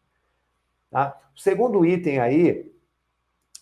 Tá? 0.90 1.20
O 1.36 1.40
segundo 1.40 1.86
item 1.86 2.20
aí 2.20 2.74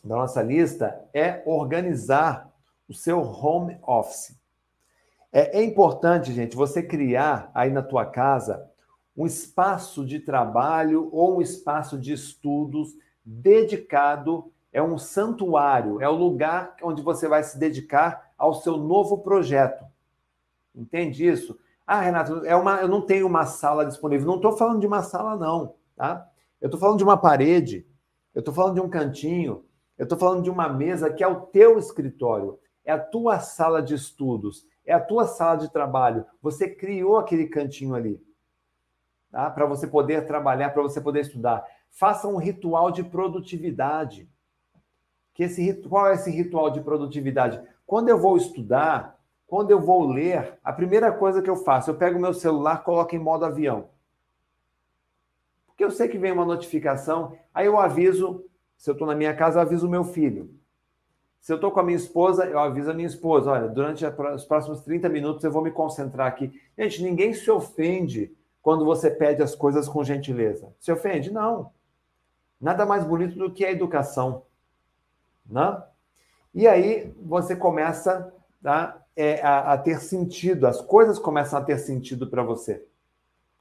da 0.04 0.16
nossa 0.16 0.44
lista 0.44 1.04
é 1.14 1.42
organizar 1.46 2.54
o 2.88 2.94
seu 2.94 3.20
home 3.20 3.80
office. 3.82 4.38
É, 5.34 5.60
é 5.60 5.64
importante, 5.64 6.32
gente, 6.32 6.56
você 6.56 6.84
criar 6.84 7.50
aí 7.56 7.72
na 7.72 7.82
tua 7.82 8.06
casa 8.06 8.70
um 9.18 9.26
espaço 9.26 10.06
de 10.06 10.20
trabalho 10.20 11.10
ou 11.12 11.38
um 11.38 11.42
espaço 11.42 12.00
de 12.00 12.14
estudos 12.14 12.94
dedicado, 13.26 14.52
é 14.72 14.82
um 14.82 14.98
santuário, 14.98 16.00
é 16.00 16.08
o 16.08 16.16
lugar 16.16 16.76
onde 16.84 17.02
você 17.02 17.28
vai 17.28 17.44
se 17.44 17.58
dedicar 17.58 18.32
ao 18.38 18.54
seu 18.54 18.78
novo 18.78 19.20
projeto. 19.20 19.84
Entende 20.76 21.28
isso? 21.28 21.58
Ah, 21.86 22.02
Renato, 22.02 22.46
é 22.46 22.56
uma, 22.56 22.82
eu 22.82 22.88
não 22.88 23.02
tenho 23.02 23.28
uma 23.28 23.46
sala 23.46 23.86
disponível. 23.86 24.28
Não 24.28 24.36
estou 24.36 24.56
falando 24.56 24.80
de 24.80 24.88
uma 24.88 25.02
sala, 25.02 25.36
não. 25.36 25.76
Tá? 25.96 26.28
Eu 26.62 26.68
estou 26.68 26.80
falando 26.80 26.98
de 26.98 27.04
uma 27.04 27.18
parede, 27.18 27.86
eu 28.34 28.40
estou 28.40 28.54
falando 28.54 28.76
de 28.76 28.82
um 28.82 28.90
cantinho, 28.90 29.66
eu 29.98 30.04
estou 30.04 30.18
falando 30.18 30.44
de 30.44 30.50
uma 30.50 30.70
mesa 30.70 31.12
que 31.12 31.24
é 31.24 31.28
o 31.28 31.42
teu 31.42 31.78
escritório, 31.78 32.58
é 32.86 32.92
a 32.92 33.00
tua 33.00 33.40
sala 33.40 33.82
de 33.82 33.94
estudos, 33.94 34.66
é 34.86 34.94
a 34.94 35.00
tua 35.00 35.28
sala 35.28 35.58
de 35.58 35.72
trabalho. 35.72 36.26
Você 36.42 36.68
criou 36.70 37.18
aquele 37.18 37.48
cantinho 37.48 37.96
ali. 37.96 38.22
Tá? 39.32 39.50
Para 39.50 39.66
você 39.66 39.88
poder 39.88 40.28
trabalhar, 40.28 40.70
para 40.70 40.82
você 40.82 41.00
poder 41.02 41.22
estudar. 41.22 41.66
Faça 41.90 42.28
um 42.28 42.38
ritual 42.38 42.92
de 42.92 43.04
produtividade. 43.04 44.30
Que 45.34 45.44
esse, 45.44 45.74
qual 45.90 46.08
é 46.08 46.14
esse 46.14 46.30
ritual 46.30 46.70
de 46.70 46.82
produtividade? 46.82 47.62
Quando 47.86 48.10
eu 48.10 48.18
vou 48.18 48.38
estudar, 48.38 49.20
quando 49.48 49.72
eu 49.72 49.80
vou 49.80 50.08
ler, 50.08 50.58
a 50.64 50.72
primeira 50.72 51.12
coisa 51.12 51.42
que 51.42 51.50
eu 51.50 51.56
faço, 51.56 51.90
eu 51.90 51.96
pego 51.96 52.20
meu 52.20 52.34
celular, 52.34 52.84
coloco 52.84 53.16
em 53.16 53.20
modo 53.20 53.46
avião. 53.46 53.90
Porque 55.68 55.84
eu 55.84 55.92
sei 55.92 56.08
que 56.08 56.18
vem 56.18 56.32
uma 56.32 56.46
notificação, 56.46 57.36
aí 57.54 57.66
eu 57.66 57.80
aviso, 57.80 58.46
se 58.78 58.90
eu 58.90 58.94
estou 58.94 59.08
na 59.08 59.16
minha 59.16 59.36
casa, 59.36 59.58
eu 59.58 59.62
aviso 59.62 59.88
o 59.88 59.90
meu 59.90 60.04
filho. 60.04 60.54
Se 61.44 61.52
eu 61.52 61.56
estou 61.56 61.72
com 61.72 61.82
a 61.82 61.84
minha 61.84 61.98
esposa, 61.98 62.46
eu 62.46 62.58
aviso 62.58 62.90
a 62.90 62.94
minha 62.94 63.06
esposa, 63.06 63.52
olha, 63.52 63.68
durante 63.68 64.06
os 64.06 64.46
próximos 64.46 64.80
30 64.80 65.10
minutos 65.10 65.44
eu 65.44 65.52
vou 65.52 65.62
me 65.62 65.72
concentrar 65.72 66.26
aqui. 66.26 66.58
Gente, 66.78 67.04
ninguém 67.04 67.34
se 67.34 67.52
ofende 67.52 68.34
quando 68.62 68.86
você 68.86 69.12
pede 69.12 69.44
as 69.44 69.54
coisas 69.54 69.90
com 69.90 70.06
gentileza. 70.06 70.74
Se 70.80 70.90
ofende? 70.90 71.34
Não. 71.34 71.70
Nada 72.62 72.86
mais 72.86 73.04
bonito 73.04 73.38
do 73.38 73.52
que 73.52 73.66
a 73.66 73.72
educação. 73.74 74.44
Né? 75.46 75.84
E 76.56 76.66
aí 76.66 77.14
você 77.22 77.58
começa 77.58 78.34
tá, 78.64 79.04
é, 79.14 79.42
a, 79.42 79.74
a, 79.74 79.78
ter 79.78 80.00
sentido, 80.00 80.66
as 80.66 80.80
coisas 80.80 81.20
começam 81.20 81.60
a 81.60 81.62
ter 81.62 81.78
sentido 81.78 82.26
para 82.26 82.42
você. 82.42 82.86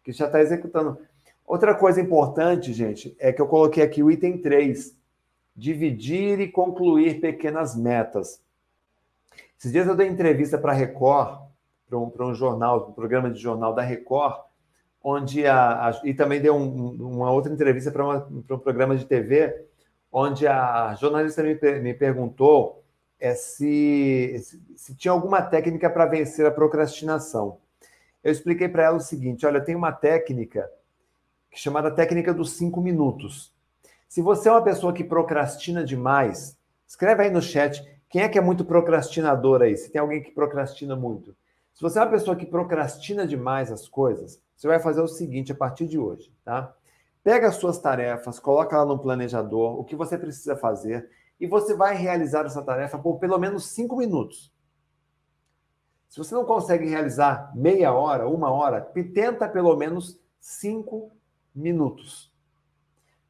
Que 0.04 0.12
já 0.12 0.26
está 0.26 0.40
executando. 0.40 0.98
Outra 1.44 1.74
coisa 1.74 2.00
importante, 2.00 2.72
gente, 2.72 3.16
é 3.18 3.32
que 3.32 3.42
eu 3.42 3.48
coloquei 3.48 3.82
aqui 3.82 4.04
o 4.04 4.10
item 4.10 4.38
3: 4.38 4.96
dividir 5.54 6.40
e 6.40 6.48
concluir 6.48 7.20
pequenas 7.20 7.76
metas. 7.76 8.42
Esses 9.58 9.70
dias 9.70 9.86
eu 9.86 9.94
dei 9.94 10.08
entrevista 10.08 10.58
para 10.58 10.72
a 10.72 10.74
Record, 10.74 11.40
para 11.88 11.98
um, 11.98 12.12
um 12.18 12.34
jornal, 12.34 12.88
um 12.88 12.92
programa 12.92 13.30
de 13.30 13.38
jornal 13.40 13.74
da 13.74 13.82
Record, 13.82 14.40
onde 15.02 15.46
a, 15.46 15.88
a 15.88 16.00
e 16.04 16.14
também 16.14 16.40
deu 16.40 16.56
um, 16.56 16.92
uma 16.92 17.30
outra 17.30 17.52
entrevista 17.52 17.90
para 17.90 18.26
um 18.28 18.58
programa 18.58 18.96
de 18.96 19.04
TV, 19.04 19.66
onde 20.10 20.46
a 20.46 20.94
jornalista 20.94 21.42
me, 21.42 21.54
me 21.80 21.94
perguntou 21.94 22.82
é 23.18 23.36
se, 23.36 24.36
se 24.74 24.96
tinha 24.96 25.12
alguma 25.12 25.40
técnica 25.40 25.88
para 25.88 26.06
vencer 26.06 26.44
a 26.44 26.50
procrastinação. 26.50 27.58
Eu 28.22 28.32
expliquei 28.32 28.68
para 28.68 28.82
ela 28.82 28.96
o 28.96 29.00
seguinte: 29.00 29.46
olha, 29.46 29.60
tem 29.60 29.76
uma 29.76 29.92
técnica 29.92 30.68
chamada 31.54 31.90
técnica 31.90 32.34
dos 32.34 32.52
cinco 32.52 32.80
minutos. 32.80 33.52
Se 34.12 34.20
você 34.20 34.46
é 34.46 34.52
uma 34.52 34.62
pessoa 34.62 34.92
que 34.92 35.02
procrastina 35.02 35.82
demais, 35.82 36.58
escreve 36.86 37.22
aí 37.22 37.30
no 37.30 37.40
chat 37.40 37.82
quem 38.10 38.20
é 38.20 38.28
que 38.28 38.36
é 38.36 38.42
muito 38.42 38.62
procrastinador 38.62 39.62
aí, 39.62 39.74
se 39.74 39.90
tem 39.90 40.02
alguém 40.02 40.22
que 40.22 40.32
procrastina 40.32 40.94
muito. 40.94 41.34
Se 41.72 41.80
você 41.80 41.98
é 41.98 42.02
uma 42.02 42.10
pessoa 42.10 42.36
que 42.36 42.44
procrastina 42.44 43.26
demais 43.26 43.72
as 43.72 43.88
coisas, 43.88 44.38
você 44.54 44.68
vai 44.68 44.78
fazer 44.78 45.00
o 45.00 45.08
seguinte 45.08 45.50
a 45.50 45.54
partir 45.54 45.86
de 45.86 45.98
hoje, 45.98 46.30
tá? 46.44 46.76
Pega 47.24 47.48
as 47.48 47.54
suas 47.54 47.78
tarefas, 47.78 48.38
coloca 48.38 48.76
lá 48.76 48.84
no 48.84 48.98
planejador 48.98 49.80
o 49.80 49.82
que 49.82 49.96
você 49.96 50.18
precisa 50.18 50.56
fazer 50.56 51.08
e 51.40 51.46
você 51.46 51.74
vai 51.74 51.96
realizar 51.96 52.44
essa 52.44 52.60
tarefa 52.60 52.98
por 52.98 53.18
pelo 53.18 53.38
menos 53.38 53.68
cinco 53.68 53.96
minutos. 53.96 54.52
Se 56.10 56.18
você 56.18 56.34
não 56.34 56.44
consegue 56.44 56.86
realizar 56.86 57.50
meia 57.56 57.94
hora, 57.94 58.28
uma 58.28 58.50
hora, 58.50 58.82
tenta 59.14 59.48
pelo 59.48 59.74
menos 59.74 60.20
cinco 60.38 61.10
minutos. 61.54 62.30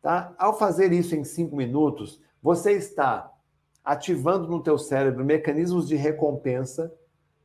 Tá? 0.03 0.35
Ao 0.37 0.59
fazer 0.59 0.93
isso 0.93 1.15
em 1.15 1.23
cinco 1.23 1.55
minutos, 1.55 2.21
você 2.43 2.73
está 2.73 3.33
ativando 3.85 4.49
no 4.49 4.61
teu 4.61 4.77
cérebro 4.77 5.25
mecanismos 5.25 5.87
de 5.87 5.95
recompensa, 5.95 6.93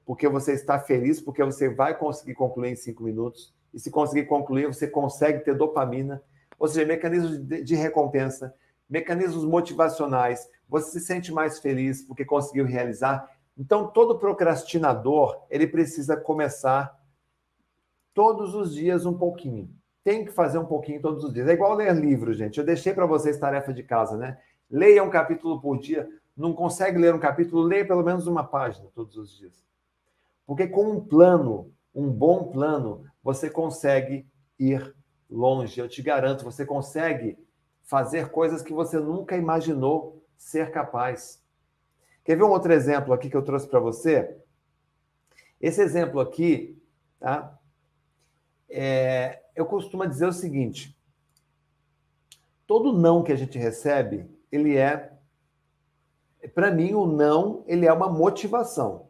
porque 0.03 0.27
você 0.27 0.53
está 0.53 0.79
feliz, 0.79 1.21
porque 1.21 1.43
você 1.43 1.69
vai 1.69 1.95
conseguir 1.95 2.33
concluir 2.33 2.71
em 2.71 2.75
cinco 2.75 3.03
minutos. 3.03 3.53
E 3.71 3.79
se 3.79 3.91
conseguir 3.91 4.25
concluir, 4.25 4.65
você 4.65 4.87
consegue 4.87 5.43
ter 5.43 5.55
dopamina, 5.55 6.21
ou 6.57 6.67
seja, 6.67 6.87
mecanismos 6.87 7.37
de, 7.37 7.75
recompensa, 7.75 8.53
mecanismos 8.89 9.45
motivacionais, 9.45 10.49
você 10.67 10.99
se 10.99 11.05
sente 11.05 11.31
mais 11.31 11.59
feliz 11.59 12.01
porque 12.01 12.25
conseguiu 12.25 12.65
realizar. 12.65 13.29
Então, 13.55 13.87
todo 13.87 14.17
procrastinador, 14.17 15.43
ele 15.49 15.67
precisa 15.67 16.17
começar 16.17 16.99
todos 18.13 18.55
os 18.55 18.73
dias 18.73 19.05
um 19.05 19.13
pouquinho. 19.15 19.69
Tem 20.07 20.23
que 20.23 20.31
fazer 20.31 20.57
um 20.57 20.65
pouquinho 20.65 21.01
todos 21.01 21.21
os 21.21 21.33
dias. 21.33 21.49
É 21.49 21.51
igual 21.51 21.73
ler 21.73 21.93
livros, 21.93 22.37
gente. 22.37 22.57
Eu 22.57 22.65
deixei 22.65 22.93
para 22.93 23.05
vocês 23.05 23.37
tarefa 23.37 23.73
de 23.73 23.83
casa, 23.83 24.15
né? 24.15 24.39
Leia 24.71 25.03
um 25.03 25.09
capítulo 25.09 25.59
por 25.59 25.77
dia. 25.77 26.07
Não 26.33 26.53
consegue 26.53 26.97
ler 26.97 27.13
um 27.13 27.19
capítulo? 27.19 27.61
Leia 27.61 27.85
pelo 27.85 28.01
menos 28.01 28.25
uma 28.25 28.41
página 28.41 28.87
todos 28.95 29.17
os 29.17 29.37
dias. 29.37 29.65
Porque 30.45 30.65
com 30.65 30.91
um 30.91 31.05
plano, 31.05 31.73
um 31.93 32.09
bom 32.09 32.45
plano, 32.45 33.03
você 33.21 33.49
consegue 33.49 34.25
ir 34.57 34.95
longe. 35.29 35.77
Eu 35.77 35.89
te 35.89 36.01
garanto, 36.01 36.45
você 36.45 36.65
consegue 36.65 37.37
fazer 37.83 38.29
coisas 38.29 38.61
que 38.61 38.71
você 38.71 38.97
nunca 38.97 39.35
imaginou 39.35 40.23
ser 40.37 40.71
capaz. 40.71 41.43
Quer 42.23 42.37
ver 42.37 42.43
um 42.43 42.51
outro 42.51 42.71
exemplo 42.71 43.11
aqui 43.13 43.29
que 43.29 43.35
eu 43.35 43.43
trouxe 43.43 43.67
para 43.67 43.81
você? 43.81 44.37
Esse 45.59 45.81
exemplo 45.81 46.21
aqui, 46.21 46.81
tá? 47.19 47.59
É, 48.69 49.41
eu 49.55 49.65
costumo 49.65 50.07
dizer 50.07 50.27
o 50.27 50.33
seguinte: 50.33 50.97
todo 52.65 52.93
não 52.93 53.23
que 53.23 53.31
a 53.31 53.35
gente 53.35 53.57
recebe, 53.57 54.29
ele 54.51 54.75
é, 54.75 55.13
para 56.53 56.71
mim, 56.71 56.93
o 56.93 57.05
não, 57.05 57.63
ele 57.67 57.85
é 57.85 57.93
uma 57.93 58.09
motivação. 58.09 59.09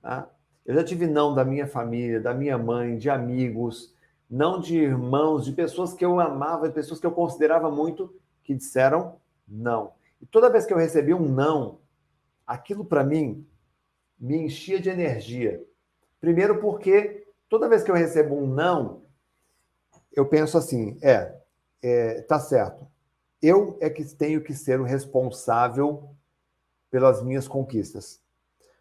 Tá? 0.00 0.28
Eu 0.64 0.74
já 0.74 0.84
tive 0.84 1.06
não 1.06 1.34
da 1.34 1.44
minha 1.44 1.66
família, 1.66 2.20
da 2.20 2.34
minha 2.34 2.56
mãe, 2.58 2.96
de 2.96 3.10
amigos, 3.10 3.94
não 4.28 4.60
de 4.60 4.78
irmãos, 4.78 5.44
de 5.44 5.52
pessoas 5.52 5.92
que 5.92 6.04
eu 6.04 6.20
amava, 6.20 6.68
de 6.68 6.74
pessoas 6.74 7.00
que 7.00 7.06
eu 7.06 7.12
considerava 7.12 7.70
muito, 7.70 8.14
que 8.42 8.54
disseram 8.54 9.16
não. 9.46 9.92
E 10.20 10.26
toda 10.26 10.50
vez 10.50 10.64
que 10.64 10.72
eu 10.72 10.78
recebi 10.78 11.12
um 11.12 11.28
não, 11.28 11.80
aquilo 12.46 12.84
para 12.84 13.04
mim 13.04 13.46
me 14.18 14.36
enchia 14.36 14.80
de 14.80 14.88
energia. 14.88 15.64
Primeiro 16.20 16.60
porque 16.60 17.21
toda 17.52 17.68
vez 17.68 17.82
que 17.82 17.90
eu 17.90 17.94
recebo 17.94 18.34
um 18.34 18.46
não, 18.46 19.02
eu 20.10 20.24
penso 20.24 20.56
assim, 20.56 20.98
é, 21.02 21.38
é 21.82 22.22
tá 22.22 22.40
certo. 22.40 22.86
Eu 23.42 23.76
é 23.78 23.90
que 23.90 24.02
tenho 24.06 24.40
que 24.40 24.54
ser 24.54 24.80
o 24.80 24.84
responsável 24.84 26.16
pelas 26.90 27.22
minhas 27.22 27.46
conquistas. 27.46 28.22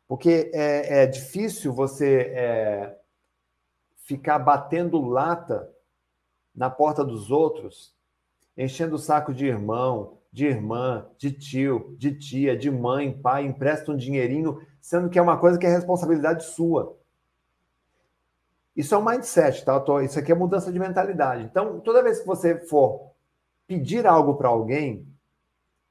Porque 0.08 0.50
é, 0.54 1.02
é 1.02 1.06
difícil 1.06 1.74
você 1.74 2.32
é, 2.34 2.98
ficar 4.06 4.40
batendo 4.40 5.02
lata 5.02 5.70
na 6.56 6.70
porta 6.70 7.04
dos 7.04 7.30
outros, 7.30 7.94
enchendo 8.56 8.96
o 8.96 9.00
saco 9.00 9.34
de 9.34 9.46
irmão, 9.46 10.18
de 10.32 10.46
irmã, 10.46 11.10
de 11.18 11.34
tio, 11.34 11.94
de 11.98 12.18
tia, 12.18 12.56
de 12.56 12.72
mãe, 12.72 13.12
pai, 13.12 13.46
empresta 13.46 13.92
um 13.92 13.98
dinheirinho, 13.98 14.66
sendo 14.80 15.10
que 15.10 15.20
é 15.20 15.22
uma 15.22 15.38
coisa 15.38 15.60
que 15.60 15.66
é 15.66 15.70
responsabilidade 15.70 16.46
sua. 16.46 17.01
Isso 18.76 18.96
é 18.96 18.98
um 18.98 19.04
mindset, 19.04 19.66
tá? 19.66 19.84
Isso 20.04 20.18
aqui 20.18 20.32
é 20.32 20.36
mudança 20.36 20.72
de 20.72 20.80
mentalidade. 20.80 21.44
Então, 21.44 21.80
toda 21.80 22.04
vez 22.04 22.20
que 22.20 22.28
você 22.28 22.58
for 22.68 23.12
pedir 23.68 24.08
algo 24.08 24.36
para 24.36 24.48
alguém, 24.48 25.08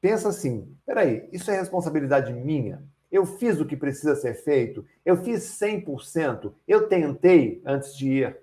pensa 0.00 0.28
assim: 0.28 0.75
peraí, 0.86 1.28
isso 1.33 1.50
é 1.50 1.59
responsabilidade 1.59 2.33
minha? 2.33 2.83
Eu 3.10 3.26
fiz 3.26 3.60
o 3.60 3.67
que 3.67 3.76
precisa 3.76 4.15
ser 4.15 4.34
feito? 4.34 4.86
Eu 5.05 5.17
fiz 5.17 5.42
100%? 5.60 6.52
Eu 6.67 6.89
tentei 6.89 7.60
antes 7.67 7.97
de 7.97 8.09
ir 8.09 8.39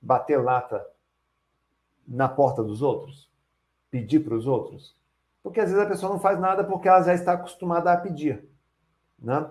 bater 0.00 0.42
lata 0.42 0.84
na 2.06 2.28
porta 2.28 2.62
dos 2.62 2.82
outros? 2.82 3.30
Pedir 3.90 4.20
para 4.20 4.34
os 4.34 4.46
outros? 4.46 4.96
Porque 5.42 5.60
às 5.60 5.70
vezes 5.70 5.84
a 5.84 5.88
pessoa 5.88 6.12
não 6.12 6.20
faz 6.20 6.38
nada 6.38 6.64
porque 6.64 6.88
ela 6.88 7.02
já 7.02 7.14
está 7.14 7.32
acostumada 7.32 7.92
a 7.92 7.96
pedir. 7.96 8.44
Né? 9.18 9.48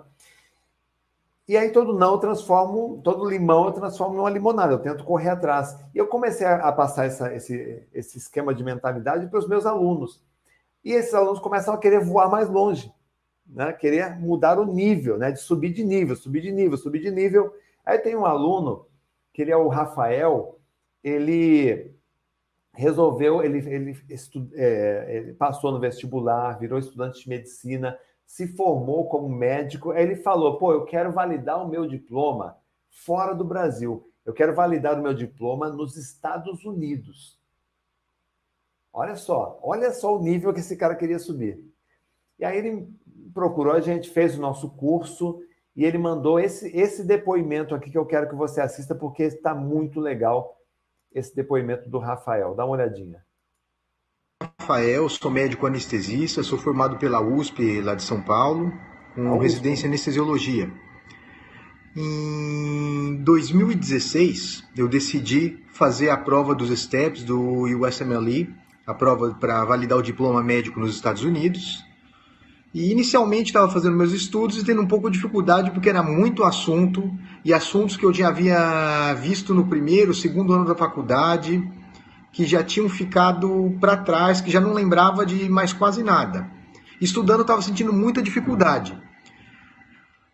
E 1.48 1.56
aí 1.56 1.72
todo 1.72 1.98
não 1.98 2.14
eu 2.14 2.18
transformo, 2.18 3.00
todo 3.04 3.30
limão 3.30 3.66
eu 3.66 3.72
transformo 3.72 4.16
numa 4.16 4.30
limonada, 4.30 4.74
eu 4.74 4.80
tento 4.80 5.04
correr 5.04 5.30
atrás. 5.30 5.78
E 5.96 5.98
eu 5.98 6.08
comecei 6.08 6.46
a, 6.46 6.72
passar 6.72 7.06
essa, 7.06 7.34
esse, 7.34 7.88
esse 7.94 8.18
esquema 8.18 8.54
de 8.54 8.64
mentalidade 8.64 9.28
para 9.28 9.40
os 9.40 9.48
meus 9.48 9.66
alunos. 9.66 10.22
E 10.84 10.92
esses 10.92 11.14
alunos 11.14 11.40
começam 11.40 11.74
a 11.74 11.78
querer 11.78 12.04
voar 12.04 12.30
mais 12.30 12.50
longe 12.50 12.94
né, 13.48 13.72
querer 13.74 14.20
mudar 14.20 14.60
o 14.60 14.66
nível, 14.66 15.18
né, 15.18 15.32
de 15.32 15.40
subir 15.40 15.72
de 15.72 15.84
nível, 15.84 16.16
subir 16.16 16.42
de 16.42 16.52
nível, 16.52 16.78
subir 16.78 17.00
de 17.00 17.12
nível. 17.12 17.54
Aí 17.86 17.98
tem 17.98 18.16
um 18.16 18.26
aluno, 18.26 18.86
que 19.34 19.42
ele 19.42 19.52
é 19.52 19.58
o 19.58 19.68
Rafael, 19.68 20.60
ele 21.04 21.96
resolveu, 22.74 23.42
ele, 23.42 23.58
ele, 23.70 23.98
estu, 24.10 24.48
é, 24.54 25.06
ele 25.10 25.34
passou 25.34 25.72
no 25.72 25.80
vestibular, 25.80 26.60
virou 26.60 26.78
estudante 26.78 27.24
de 27.24 27.30
medicina, 27.30 27.98
se 28.28 28.46
formou 28.46 29.08
como 29.08 29.30
médico. 29.30 29.92
Aí 29.92 30.04
ele 30.04 30.18
falou: 30.18 30.60
pô, 30.60 30.74
eu 30.74 30.84
quero 30.84 31.14
validar 31.14 31.66
o 31.66 31.70
meu 31.70 31.88
diploma 31.88 32.58
fora 32.90 33.34
do 33.34 33.46
Brasil. 33.46 34.08
Eu 34.26 34.34
quero 34.34 34.54
validar 34.54 35.00
o 35.00 35.02
meu 35.02 35.14
diploma 35.14 35.70
nos 35.70 35.96
Estados 35.96 36.66
Unidos. 36.66 37.40
Olha 38.92 39.16
só, 39.16 39.58
olha 39.64 39.92
só 39.92 40.16
o 40.16 40.22
nível 40.22 40.54
que 40.54 40.60
esse 40.60 40.76
cara 40.76 40.96
queria 40.96 41.18
subir. 41.18 41.64
E 42.38 42.44
aí 42.44 42.58
ele 42.58 42.90
procurou 43.34 43.74
a 43.74 43.80
gente, 43.80 44.10
fez 44.10 44.38
o 44.38 44.42
nosso 44.42 44.70
curso 44.72 45.40
e 45.76 45.86
ele 45.86 45.98
mandou 45.98 46.40
esse, 46.40 46.76
esse 46.76 47.04
depoimento 47.04 47.74
aqui 47.74 47.90
que 47.90 47.98
eu 47.98 48.06
quero 48.06 48.28
que 48.28 48.36
você 48.36 48.60
assista, 48.60 48.94
porque 48.94 49.24
está 49.24 49.56
muito 49.56 50.00
legal 50.00 50.60
esse 51.14 51.34
depoimento 51.36 51.90
do 51.90 52.00
Rafael. 52.00 52.56
Dá 52.56 52.66
uma 52.66 52.74
olhadinha. 52.74 53.24
Rafael, 54.40 55.10
sou 55.10 55.32
médico 55.32 55.66
anestesista, 55.66 56.44
sou 56.44 56.60
formado 56.60 56.98
pela 56.98 57.20
USP 57.20 57.82
lá 57.82 57.96
de 57.96 58.04
São 58.04 58.22
Paulo, 58.22 58.72
com 59.16 59.40
residência 59.40 59.86
em 59.86 59.90
anestesiologia. 59.90 60.72
Em 61.96 63.16
2016, 63.24 64.64
eu 64.78 64.88
decidi 64.88 65.58
fazer 65.74 66.12
a 66.12 66.18
prova 66.18 66.54
dos 66.54 66.70
STEPS 66.70 67.24
do 67.24 67.64
USMLE, 67.64 68.54
a 68.86 68.94
prova 68.94 69.34
para 69.34 69.66
validar 69.66 69.98
o 69.98 70.04
diploma 70.04 70.44
médico 70.44 70.80
nos 70.80 70.94
Estados 70.94 71.24
Unidos. 71.24 71.84
E 72.72 72.92
inicialmente 72.92 73.48
estava 73.48 73.72
fazendo 73.72 73.98
meus 73.98 74.12
estudos 74.12 74.60
e 74.60 74.64
tendo 74.64 74.84
um 74.84 74.88
pouco 74.88 75.10
de 75.10 75.18
dificuldade 75.18 75.72
porque 75.72 75.90
era 75.90 76.04
muito 76.04 76.44
assunto 76.44 77.12
e 77.44 77.52
assuntos 77.52 77.98
que 77.98 78.06
eu 78.06 78.14
já 78.14 78.28
havia 78.28 79.16
visto 79.16 79.52
no 79.56 79.66
primeiro, 79.66 80.14
segundo 80.14 80.54
ano 80.54 80.66
da 80.66 80.76
faculdade, 80.76 81.68
que 82.38 82.46
já 82.46 82.64
tinham 82.64 82.88
ficado 82.88 83.76
para 83.82 83.98
trás, 83.98 84.42
que 84.42 84.52
já 84.52 84.62
não 84.62 84.72
lembrava 84.72 85.26
de 85.26 85.50
mais 85.50 85.74
quase 85.74 86.04
nada. 86.04 86.48
Estudando 87.02 87.42
estava 87.42 87.64
sentindo 87.64 87.92
muita 87.92 88.22
dificuldade. 88.22 88.96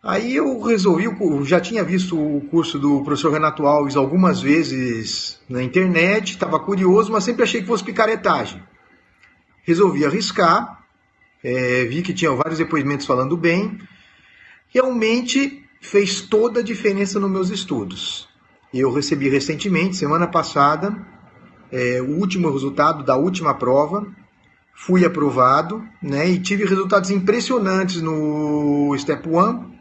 Aí 0.02 0.36
eu 0.36 0.60
resolvi, 0.60 1.06
eu 1.06 1.42
já 1.46 1.58
tinha 1.58 1.82
visto 1.82 2.14
o 2.14 2.42
curso 2.42 2.78
do 2.78 3.02
professor 3.02 3.32
Renato 3.32 3.66
Alves 3.66 3.96
algumas 3.96 4.42
vezes 4.42 5.40
na 5.48 5.62
internet, 5.62 6.32
estava 6.32 6.60
curioso, 6.60 7.10
mas 7.10 7.24
sempre 7.24 7.42
achei 7.42 7.62
que 7.62 7.66
fosse 7.66 7.82
picaretagem. 7.82 8.62
Resolvi 9.62 10.04
arriscar 10.04 10.84
é, 11.42 11.86
vi 11.86 12.02
que 12.02 12.12
tinha 12.12 12.30
vários 12.32 12.58
depoimentos 12.58 13.06
falando 13.06 13.34
bem. 13.34 13.78
Realmente 14.68 15.64
fez 15.80 16.20
toda 16.20 16.60
a 16.60 16.62
diferença 16.62 17.18
nos 17.18 17.30
meus 17.30 17.48
estudos. 17.48 18.28
Eu 18.74 18.92
recebi 18.92 19.30
recentemente, 19.30 19.96
semana 19.96 20.26
passada, 20.26 21.13
é, 21.74 22.00
o 22.00 22.20
último 22.20 22.48
resultado 22.52 23.02
da 23.02 23.16
última 23.16 23.52
prova. 23.52 24.06
Fui 24.72 25.04
aprovado 25.04 25.84
né, 26.00 26.28
e 26.28 26.38
tive 26.38 26.64
resultados 26.64 27.10
impressionantes 27.10 28.00
no 28.00 28.94
Step 28.96 29.28
1. 29.28 29.74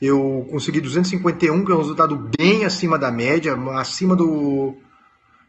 Eu 0.00 0.46
consegui 0.50 0.80
251, 0.80 1.64
que 1.64 1.72
é 1.72 1.74
um 1.74 1.78
resultado 1.78 2.30
bem 2.38 2.64
acima 2.64 2.98
da 2.98 3.10
média, 3.10 3.56
acima, 3.74 4.14
do, 4.14 4.76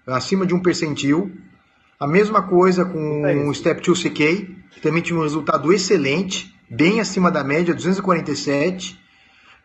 acima 0.06 0.46
de 0.46 0.56
um 0.56 0.62
percentil. 0.62 1.32
A 2.00 2.08
mesma 2.08 2.42
coisa 2.42 2.84
com 2.86 3.50
o 3.50 3.54
Step 3.54 3.82
2 3.82 4.04
CK, 4.04 4.56
também 4.82 5.02
tinha 5.02 5.20
um 5.20 5.24
resultado 5.24 5.72
excelente, 5.74 6.56
bem 6.70 7.00
acima 7.00 7.30
da 7.30 7.44
média, 7.44 7.74
247. 7.74 9.00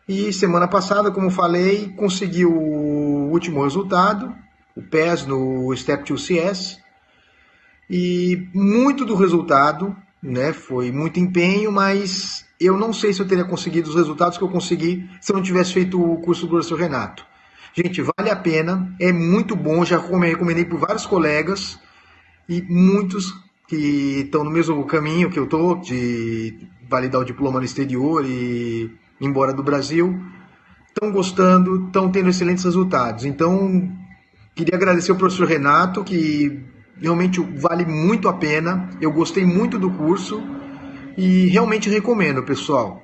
E 0.07 0.33
semana 0.33 0.67
passada, 0.67 1.11
como 1.11 1.29
falei, 1.29 1.93
consegui 1.95 2.45
o 2.45 3.29
último 3.31 3.63
resultado, 3.63 4.35
o 4.75 4.81
PES 4.81 5.25
no 5.25 5.75
Step 5.75 6.07
2 6.07 6.21
CS. 6.21 6.79
E 7.89 8.47
muito 8.53 9.05
do 9.05 9.15
resultado, 9.15 9.95
né, 10.21 10.53
foi 10.53 10.91
muito 10.91 11.19
empenho, 11.19 11.71
mas 11.71 12.45
eu 12.59 12.77
não 12.77 12.93
sei 12.93 13.13
se 13.13 13.21
eu 13.21 13.27
teria 13.27 13.43
conseguido 13.43 13.89
os 13.89 13.95
resultados 13.95 14.37
que 14.37 14.43
eu 14.43 14.49
consegui 14.49 15.07
se 15.19 15.31
eu 15.31 15.35
não 15.35 15.43
tivesse 15.43 15.73
feito 15.73 16.01
o 16.01 16.17
curso 16.21 16.45
do 16.45 16.49
professor 16.49 16.79
Renato. 16.79 17.25
Gente, 17.75 18.01
vale 18.01 18.29
a 18.29 18.35
pena, 18.35 18.95
é 18.99 19.11
muito 19.11 19.55
bom, 19.55 19.83
já 19.83 19.97
recomendei 19.97 20.63
para 20.63 20.77
vários 20.77 21.05
colegas 21.05 21.79
e 22.47 22.61
muitos 22.61 23.33
que 23.67 24.21
estão 24.25 24.43
no 24.43 24.51
mesmo 24.51 24.83
caminho 24.85 25.29
que 25.29 25.39
eu 25.39 25.47
tô 25.47 25.75
de 25.75 26.67
validar 26.87 27.21
o 27.21 27.25
diploma 27.25 27.59
no 27.59 27.65
exterior 27.65 28.23
e 28.25 28.83
ir 28.83 28.91
embora 29.19 29.53
do 29.53 29.63
Brasil, 29.63 30.21
estão 30.87 31.11
gostando, 31.11 31.87
estão 31.87 32.11
tendo 32.11 32.29
excelentes 32.29 32.63
resultados. 32.63 33.25
Então, 33.25 33.91
queria 34.55 34.75
agradecer 34.75 35.11
ao 35.11 35.17
professor 35.17 35.47
Renato, 35.47 36.03
que 36.03 36.63
realmente 36.99 37.39
vale 37.41 37.85
muito 37.85 38.29
a 38.29 38.33
pena. 38.33 38.89
Eu 39.01 39.11
gostei 39.11 39.45
muito 39.45 39.79
do 39.79 39.91
curso 39.91 40.41
e 41.17 41.47
realmente 41.47 41.89
recomendo, 41.89 42.43
pessoal. 42.43 43.01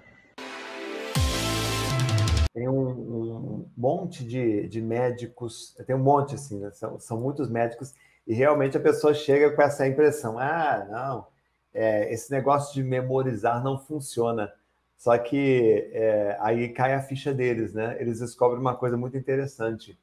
tem 2.53 2.67
um, 2.67 2.89
um 2.89 3.65
monte 3.77 4.25
de, 4.25 4.67
de, 4.67 4.81
médicos, 4.81 5.75
tem 5.87 5.95
um 5.95 6.03
monte 6.03 6.35
assim, 6.35 6.59
né? 6.59 6.71
são, 6.71 6.99
são, 6.99 7.19
muitos 7.19 7.49
médicos, 7.49 7.93
e 8.27 8.33
realmente 8.33 8.75
a 8.75 8.81
pessoa 8.81 9.13
chega 9.13 9.51
com 9.51 9.61
essa 9.61 9.87
impressão: 9.87 10.37
ah, 10.37 10.85
não, 10.89 11.27
é, 11.73 12.11
esse 12.13 12.31
negócio 12.31 12.73
de 12.73 12.83
memorizar 12.83 13.63
não 13.63 13.79
funciona. 13.79 14.51
Só 14.97 15.17
que 15.17 15.89
é, 15.93 16.37
aí 16.41 16.67
cai 16.69 16.93
a 16.93 17.01
ficha 17.01 17.33
deles, 17.33 17.73
né? 17.73 17.95
Eles 18.01 18.19
descobrem 18.19 18.59
uma 18.59 18.75
coisa 18.75 18.97
muito 18.97 19.15
interessante. 19.15 19.97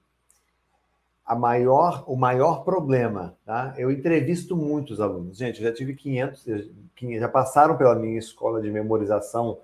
A 1.27 1.35
maior, 1.35 2.05
o 2.07 2.15
maior 2.17 2.63
problema, 2.63 3.37
tá? 3.45 3.75
Eu 3.77 3.91
entrevisto 3.91 4.57
muitos 4.57 5.01
alunos. 5.01 5.37
Gente, 5.37 5.61
eu 5.61 5.69
já 5.69 5.75
tive 5.75 5.95
500, 5.95 6.45
já 7.19 7.29
passaram 7.29 7.77
pela 7.77 7.97
minha 7.97 8.19
escola 8.19 8.63
de 8.63 8.71
memorização 8.71 9.59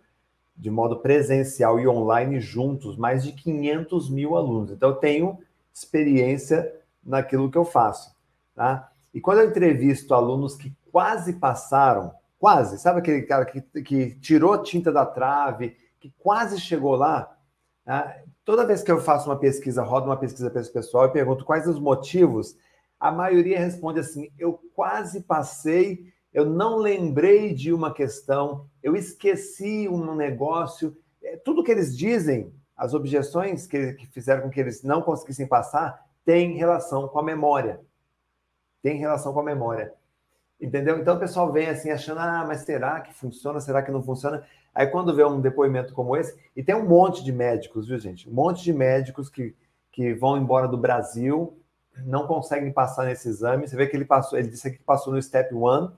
de 0.56 0.70
modo 0.70 0.98
presencial 0.98 1.78
e 1.78 1.86
online 1.86 2.40
juntos, 2.40 2.96
mais 2.96 3.22
de 3.22 3.32
500 3.32 4.10
mil 4.10 4.36
alunos. 4.36 4.72
Então, 4.72 4.90
eu 4.90 4.96
tenho 4.96 5.38
experiência 5.72 6.74
naquilo 7.02 7.50
que 7.50 7.56
eu 7.56 7.64
faço, 7.64 8.14
tá? 8.54 8.90
E 9.14 9.20
quando 9.20 9.38
eu 9.38 9.48
entrevisto 9.48 10.14
alunos 10.14 10.56
que 10.56 10.74
quase 10.90 11.34
passaram, 11.34 12.12
quase, 12.38 12.78
sabe 12.78 12.98
aquele 12.98 13.22
cara 13.22 13.44
que, 13.44 13.60
que 13.82 14.14
tirou 14.16 14.62
tinta 14.62 14.92
da 14.92 15.06
trave, 15.06 15.76
que 16.00 16.12
quase 16.18 16.60
chegou 16.60 16.96
lá? 16.96 17.36
Né? 17.86 18.21
Toda 18.44 18.66
vez 18.66 18.82
que 18.82 18.90
eu 18.90 19.00
faço 19.00 19.28
uma 19.28 19.38
pesquisa, 19.38 19.82
rodo 19.82 20.06
uma 20.06 20.16
pesquisa 20.16 20.50
para 20.50 20.60
esse 20.60 20.72
pessoal, 20.72 21.04
eu 21.04 21.12
pergunto 21.12 21.44
quais 21.44 21.66
os 21.66 21.78
motivos, 21.78 22.56
a 22.98 23.10
maioria 23.10 23.58
responde 23.58 24.00
assim: 24.00 24.30
eu 24.38 24.60
quase 24.74 25.22
passei, 25.22 26.12
eu 26.32 26.44
não 26.44 26.76
lembrei 26.76 27.54
de 27.54 27.72
uma 27.72 27.92
questão, 27.92 28.66
eu 28.82 28.96
esqueci 28.96 29.88
um 29.88 30.14
negócio. 30.14 30.96
É, 31.22 31.36
tudo 31.36 31.62
que 31.62 31.70
eles 31.70 31.96
dizem, 31.96 32.52
as 32.76 32.94
objeções 32.94 33.66
que, 33.66 33.92
que 33.94 34.06
fizeram 34.06 34.42
com 34.42 34.50
que 34.50 34.58
eles 34.58 34.82
não 34.82 35.02
conseguissem 35.02 35.46
passar, 35.46 36.04
tem 36.24 36.56
relação 36.56 37.06
com 37.08 37.18
a 37.18 37.22
memória. 37.22 37.80
Tem 38.82 38.98
relação 38.98 39.32
com 39.32 39.40
a 39.40 39.44
memória. 39.44 39.92
Entendeu? 40.60 40.98
Então 40.98 41.16
o 41.16 41.20
pessoal 41.20 41.52
vem 41.52 41.68
assim 41.68 41.90
achando, 41.90 42.20
ah, 42.20 42.44
mas 42.46 42.60
será 42.60 43.00
que 43.00 43.12
funciona? 43.12 43.60
Será 43.60 43.82
que 43.82 43.90
não 43.90 44.02
funciona? 44.02 44.44
Aí 44.74 44.86
quando 44.86 45.14
vê 45.14 45.24
um 45.24 45.40
depoimento 45.40 45.92
como 45.92 46.16
esse, 46.16 46.38
e 46.56 46.62
tem 46.62 46.74
um 46.74 46.86
monte 46.86 47.22
de 47.22 47.32
médicos, 47.32 47.86
viu, 47.86 47.98
gente? 47.98 48.28
Um 48.28 48.32
monte 48.32 48.62
de 48.62 48.72
médicos 48.72 49.28
que, 49.28 49.54
que 49.90 50.14
vão 50.14 50.38
embora 50.38 50.66
do 50.66 50.78
Brasil, 50.78 51.58
não 52.04 52.26
conseguem 52.26 52.72
passar 52.72 53.04
nesse 53.04 53.28
exame. 53.28 53.68
Você 53.68 53.76
vê 53.76 53.86
que 53.86 53.96
ele 53.96 54.04
passou, 54.04 54.38
ele 54.38 54.48
disse 54.48 54.70
que 54.70 54.82
passou 54.82 55.12
no 55.12 55.20
Step 55.20 55.54
1, 55.54 55.90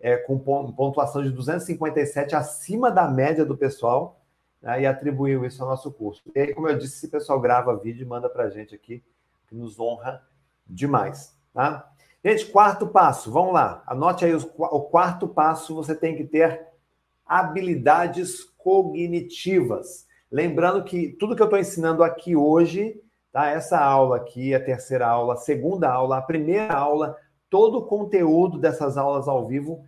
é, 0.00 0.16
com 0.16 0.38
pontuação 0.38 1.22
de 1.22 1.30
257 1.30 2.34
acima 2.34 2.90
da 2.90 3.08
média 3.08 3.44
do 3.44 3.56
pessoal, 3.56 4.20
né, 4.60 4.82
e 4.82 4.86
atribuiu 4.86 5.44
isso 5.44 5.62
ao 5.62 5.68
nosso 5.68 5.92
curso. 5.92 6.22
E 6.34 6.40
aí, 6.40 6.54
como 6.54 6.68
eu 6.68 6.76
disse, 6.76 6.96
esse 6.96 7.08
pessoal 7.08 7.40
grava 7.40 7.76
vídeo 7.76 8.02
e 8.02 8.08
manda 8.08 8.28
para 8.28 8.44
a 8.44 8.50
gente 8.50 8.74
aqui, 8.74 9.02
que 9.46 9.54
nos 9.54 9.78
honra 9.78 10.22
demais. 10.66 11.36
Tá? 11.54 11.90
Gente, 12.24 12.46
quarto 12.46 12.86
passo, 12.88 13.30
vamos 13.30 13.54
lá. 13.54 13.82
Anote 13.86 14.24
aí 14.24 14.34
o 14.34 14.80
quarto 14.82 15.28
passo, 15.28 15.74
você 15.74 15.94
tem 15.94 16.16
que 16.16 16.24
ter 16.24 16.67
habilidades 17.28 18.44
cognitivas. 18.56 20.06
Lembrando 20.30 20.82
que 20.84 21.10
tudo 21.10 21.36
que 21.36 21.42
eu 21.42 21.46
estou 21.46 21.58
ensinando 21.58 22.02
aqui 22.02 22.34
hoje, 22.34 23.00
tá? 23.30 23.48
Essa 23.48 23.78
aula 23.78 24.16
aqui, 24.16 24.54
a 24.54 24.64
terceira 24.64 25.06
aula, 25.06 25.34
a 25.34 25.38
segunda 25.38 25.90
aula, 25.90 26.18
a 26.18 26.22
primeira 26.22 26.74
aula, 26.74 27.16
todo 27.50 27.78
o 27.78 27.86
conteúdo 27.86 28.58
dessas 28.58 28.96
aulas 28.96 29.28
ao 29.28 29.46
vivo 29.46 29.84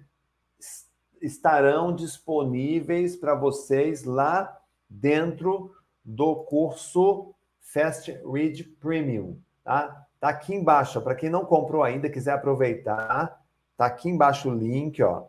estarão 1.20 1.94
disponíveis 1.94 3.17
para 3.17 3.35
vocês 3.35 4.05
lá 4.05 4.59
dentro 4.89 5.73
do 6.05 6.36
curso 6.36 7.35
Fast 7.60 8.10
Read 8.25 8.65
Premium, 8.81 9.39
tá? 9.62 10.07
Tá 10.19 10.28
aqui 10.28 10.55
embaixo, 10.55 11.01
para 11.01 11.15
quem 11.15 11.31
não 11.31 11.44
comprou 11.44 11.83
ainda, 11.83 12.10
quiser 12.10 12.33
aproveitar, 12.33 13.41
tá 13.77 13.86
aqui 13.86 14.09
embaixo 14.09 14.51
o 14.51 14.55
link, 14.55 15.02
ó. 15.02 15.25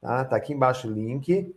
Tá, 0.00 0.24
tá 0.24 0.36
aqui 0.36 0.52
embaixo 0.52 0.88
o 0.88 0.92
link 0.92 1.54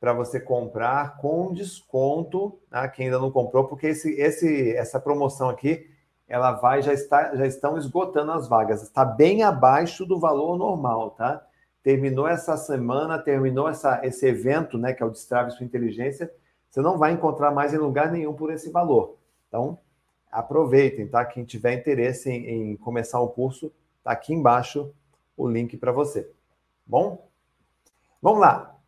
para 0.00 0.12
você 0.12 0.38
comprar 0.40 1.16
com 1.18 1.52
desconto, 1.52 2.58
tá? 2.68 2.86
Quem 2.88 3.06
ainda 3.06 3.18
não 3.18 3.30
comprou, 3.30 3.64
porque 3.64 3.86
esse, 3.86 4.12
esse, 4.20 4.76
essa 4.76 5.00
promoção 5.00 5.48
aqui, 5.48 5.88
ela 6.28 6.52
vai 6.52 6.82
já 6.82 6.92
está 6.92 7.34
já 7.34 7.46
estão 7.46 7.78
esgotando 7.78 8.32
as 8.32 8.48
vagas. 8.48 8.82
Está 8.82 9.04
bem 9.04 9.42
abaixo 9.42 10.04
do 10.04 10.18
valor 10.18 10.58
normal, 10.58 11.12
tá? 11.12 11.46
Terminou 11.82 12.26
essa 12.26 12.56
semana, 12.56 13.18
terminou 13.18 13.68
essa, 13.68 14.00
esse 14.04 14.26
evento, 14.26 14.76
né, 14.76 14.92
que 14.92 15.02
é 15.02 15.06
o 15.06 15.10
Destrave 15.10 15.52
Sua 15.52 15.66
Inteligência, 15.66 16.30
você 16.68 16.80
não 16.80 16.98
vai 16.98 17.12
encontrar 17.12 17.50
mais 17.50 17.72
em 17.72 17.78
lugar 17.78 18.10
nenhum 18.10 18.34
por 18.34 18.50
esse 18.52 18.70
valor. 18.70 19.16
Então, 19.48 19.78
aproveitem, 20.30 21.06
tá? 21.06 21.24
Quem 21.24 21.44
tiver 21.44 21.74
interesse 21.74 22.28
em, 22.28 22.72
em 22.72 22.76
começar 22.76 23.20
o 23.20 23.28
curso, 23.28 23.72
tá 24.02 24.10
aqui 24.10 24.34
embaixo 24.34 24.92
o 25.36 25.48
link 25.48 25.76
para 25.76 25.92
você. 25.92 26.28
Bom? 26.86 27.28
Vamos 28.24 28.40
lá. 28.40 28.78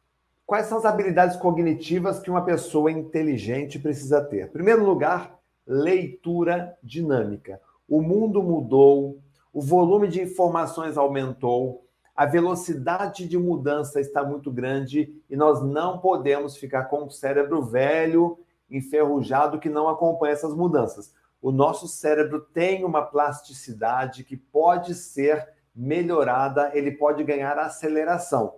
Quais 0.46 0.64
são 0.64 0.78
as 0.78 0.86
habilidades 0.86 1.36
cognitivas 1.36 2.18
que 2.18 2.30
uma 2.30 2.42
pessoa 2.42 2.90
inteligente 2.90 3.78
precisa 3.78 4.24
ter? 4.24 4.46
Em 4.46 4.50
primeiro 4.50 4.82
lugar, 4.82 5.38
leitura 5.66 6.74
dinâmica. 6.82 7.60
O 7.86 8.00
mundo 8.00 8.42
mudou, 8.42 9.20
o 9.52 9.60
volume 9.60 10.08
de 10.08 10.22
informações 10.22 10.96
aumentou, 10.96 11.84
a 12.16 12.24
velocidade 12.24 13.28
de 13.28 13.36
mudança 13.36 14.00
está 14.00 14.24
muito 14.24 14.50
grande 14.50 15.14
e 15.28 15.36
nós 15.36 15.62
não 15.62 15.98
podemos 15.98 16.56
ficar 16.56 16.84
com 16.84 17.04
o 17.04 17.10
cérebro 17.10 17.60
velho, 17.60 18.38
enferrujado, 18.70 19.58
que 19.58 19.68
não 19.68 19.86
acompanha 19.86 20.32
essas 20.32 20.54
mudanças 20.54 21.12
o 21.42 21.52
nosso 21.52 21.86
cérebro 21.86 22.40
tem 22.40 22.84
uma 22.84 23.02
plasticidade 23.02 24.24
que 24.24 24.36
pode 24.36 24.94
ser 24.94 25.46
melhorada, 25.74 26.70
ele 26.74 26.90
pode 26.90 27.22
ganhar 27.22 27.58
aceleração. 27.58 28.54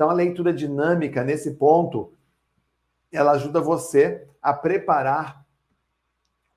Então, 0.00 0.08
a 0.08 0.14
leitura 0.14 0.50
dinâmica, 0.50 1.22
nesse 1.22 1.56
ponto, 1.56 2.14
ela 3.12 3.32
ajuda 3.32 3.60
você 3.60 4.26
a 4.40 4.50
preparar 4.50 5.44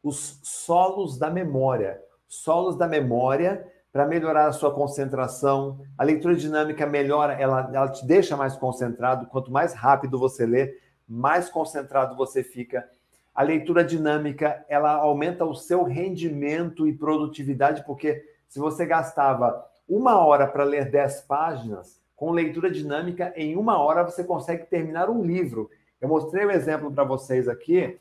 os 0.02 0.40
solos 0.42 1.18
da 1.18 1.30
memória. 1.30 2.02
Solos 2.26 2.78
da 2.78 2.88
memória 2.88 3.70
para 3.92 4.08
melhorar 4.08 4.48
a 4.48 4.54
sua 4.54 4.74
concentração. 4.74 5.82
A 5.98 6.06
leitura 6.06 6.38
dinâmica 6.38 6.86
melhora, 6.86 7.34
ela, 7.34 7.70
ela 7.74 7.90
te 7.90 8.06
deixa 8.06 8.38
mais 8.38 8.56
concentrado. 8.56 9.26
Quanto 9.26 9.52
mais 9.52 9.74
rápido 9.74 10.18
você 10.18 10.46
lê, 10.46 10.78
mais 11.06 11.50
concentrado 11.50 12.16
você 12.16 12.44
fica 12.44 12.90
a 13.36 13.44
leitura 13.44 13.84
dinâmica 13.84 14.64
ela 14.70 14.92
aumenta 14.94 15.44
o 15.44 15.54
seu 15.54 15.84
rendimento 15.84 16.88
e 16.88 16.94
produtividade, 16.94 17.84
porque 17.84 18.24
se 18.48 18.60
você 18.60 18.86
gastava 18.86 19.66
uma 19.90 20.24
hora 20.24 20.48
para 20.48 20.64
ler 20.64 20.90
10 20.90 21.22
páginas, 21.24 22.03
com 22.16 22.32
leitura 22.32 22.70
dinâmica, 22.70 23.34
em 23.36 23.56
uma 23.56 23.78
hora 23.78 24.04
você 24.04 24.24
consegue 24.24 24.66
terminar 24.66 25.10
um 25.10 25.24
livro. 25.24 25.70
Eu 26.00 26.08
mostrei 26.08 26.46
o 26.46 26.48
um 26.48 26.52
exemplo 26.52 26.92
para 26.92 27.04
vocês 27.04 27.48
aqui. 27.48 28.00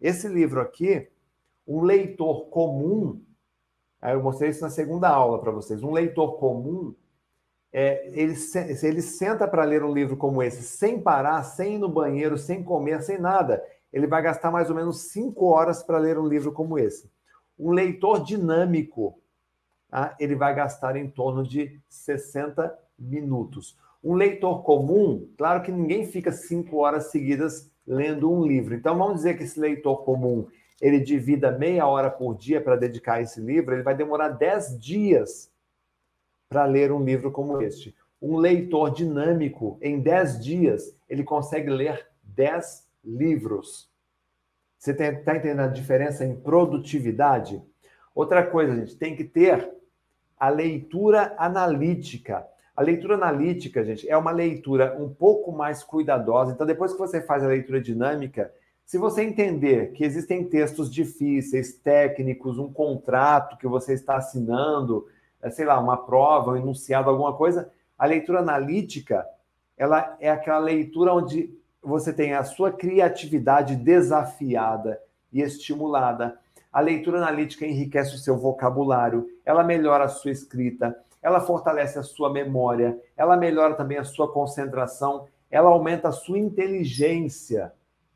Esse 0.00 0.28
livro 0.28 0.60
aqui, 0.60 1.08
um 1.66 1.82
leitor 1.82 2.46
comum, 2.46 3.20
eu 4.02 4.22
mostrei 4.22 4.50
isso 4.50 4.62
na 4.62 4.70
segunda 4.70 5.08
aula 5.08 5.40
para 5.40 5.50
vocês. 5.50 5.82
Um 5.82 5.92
leitor 5.92 6.38
comum, 6.38 6.94
é, 7.72 8.08
ele, 8.08 8.34
ele 8.82 9.02
senta 9.02 9.46
para 9.48 9.64
ler 9.64 9.82
um 9.82 9.92
livro 9.92 10.16
como 10.16 10.42
esse, 10.42 10.62
sem 10.62 11.00
parar, 11.00 11.42
sem 11.42 11.74
ir 11.74 11.78
no 11.78 11.88
banheiro, 11.88 12.38
sem 12.38 12.62
comer, 12.62 13.02
sem 13.02 13.18
nada 13.18 13.62
ele 13.92 14.06
vai 14.06 14.22
gastar 14.22 14.50
mais 14.50 14.68
ou 14.68 14.76
menos 14.76 15.10
cinco 15.10 15.46
horas 15.46 15.82
para 15.82 15.98
ler 15.98 16.18
um 16.18 16.26
livro 16.26 16.52
como 16.52 16.78
esse. 16.78 17.10
Um 17.58 17.72
leitor 17.72 18.22
dinâmico, 18.22 19.20
tá? 19.88 20.14
ele 20.20 20.34
vai 20.34 20.54
gastar 20.54 20.96
em 20.96 21.08
torno 21.10 21.42
de 21.42 21.80
60 21.88 22.78
minutos. 22.98 23.76
Um 24.02 24.14
leitor 24.14 24.62
comum, 24.62 25.28
claro 25.36 25.62
que 25.62 25.72
ninguém 25.72 26.06
fica 26.06 26.32
cinco 26.32 26.78
horas 26.78 27.10
seguidas 27.10 27.70
lendo 27.86 28.30
um 28.30 28.44
livro. 28.44 28.74
Então, 28.74 28.96
vamos 28.96 29.16
dizer 29.16 29.36
que 29.36 29.44
esse 29.44 29.58
leitor 29.58 30.04
comum 30.04 30.46
ele 30.80 31.00
divida 31.00 31.50
meia 31.50 31.86
hora 31.86 32.10
por 32.10 32.36
dia 32.36 32.60
para 32.60 32.76
dedicar 32.76 33.20
esse 33.20 33.40
livro, 33.40 33.74
ele 33.74 33.82
vai 33.82 33.96
demorar 33.96 34.28
10 34.28 34.78
dias 34.78 35.50
para 36.48 36.64
ler 36.64 36.92
um 36.92 37.02
livro 37.02 37.30
como 37.30 37.60
este. 37.60 37.94
Um 38.22 38.36
leitor 38.36 38.90
dinâmico, 38.90 39.78
em 39.82 40.00
10 40.00 40.44
dias, 40.44 40.96
ele 41.08 41.24
consegue 41.24 41.70
ler 41.70 42.06
10 42.22 42.86
livros. 43.04 43.90
Você 44.78 44.92
está 44.92 45.36
entendendo 45.36 45.60
a 45.60 45.66
diferença 45.66 46.24
em 46.24 46.36
produtividade? 46.36 47.60
Outra 48.14 48.46
coisa, 48.46 48.76
gente 48.76 48.96
tem 48.96 49.16
que 49.16 49.24
ter 49.24 49.72
a 50.38 50.48
leitura 50.48 51.34
analítica. 51.36 52.46
A 52.78 52.82
leitura 52.82 53.14
analítica, 53.16 53.84
gente, 53.84 54.08
é 54.08 54.16
uma 54.16 54.30
leitura 54.30 54.96
um 55.00 55.12
pouco 55.12 55.50
mais 55.50 55.82
cuidadosa. 55.82 56.52
Então, 56.52 56.64
depois 56.64 56.92
que 56.92 56.98
você 57.00 57.20
faz 57.20 57.42
a 57.42 57.48
leitura 57.48 57.80
dinâmica, 57.80 58.52
se 58.86 58.96
você 58.96 59.24
entender 59.24 59.90
que 59.94 60.04
existem 60.04 60.44
textos 60.44 60.88
difíceis, 60.88 61.72
técnicos, 61.72 62.56
um 62.56 62.72
contrato 62.72 63.58
que 63.58 63.66
você 63.66 63.94
está 63.94 64.18
assinando, 64.18 65.08
é, 65.42 65.50
sei 65.50 65.66
lá, 65.66 65.76
uma 65.80 65.96
prova, 65.96 66.52
um 66.52 66.56
enunciado, 66.56 67.10
alguma 67.10 67.32
coisa, 67.32 67.68
a 67.98 68.06
leitura 68.06 68.38
analítica, 68.38 69.26
ela 69.76 70.16
é 70.20 70.30
aquela 70.30 70.60
leitura 70.60 71.12
onde 71.12 71.52
você 71.82 72.12
tem 72.12 72.34
a 72.34 72.44
sua 72.44 72.70
criatividade 72.70 73.74
desafiada 73.74 75.00
e 75.32 75.40
estimulada. 75.40 76.38
A 76.72 76.78
leitura 76.78 77.18
analítica 77.18 77.66
enriquece 77.66 78.14
o 78.14 78.18
seu 78.18 78.36
vocabulário, 78.36 79.28
ela 79.44 79.64
melhora 79.64 80.04
a 80.04 80.08
sua 80.08 80.30
escrita, 80.30 80.96
ela 81.22 81.40
fortalece 81.40 81.98
a 81.98 82.02
sua 82.02 82.32
memória, 82.32 82.98
ela 83.16 83.36
melhora 83.36 83.74
também 83.74 83.98
a 83.98 84.04
sua 84.04 84.32
concentração, 84.32 85.26
ela 85.50 85.68
aumenta 85.68 86.08
a 86.08 86.12
sua 86.12 86.38
inteligência. 86.38 87.72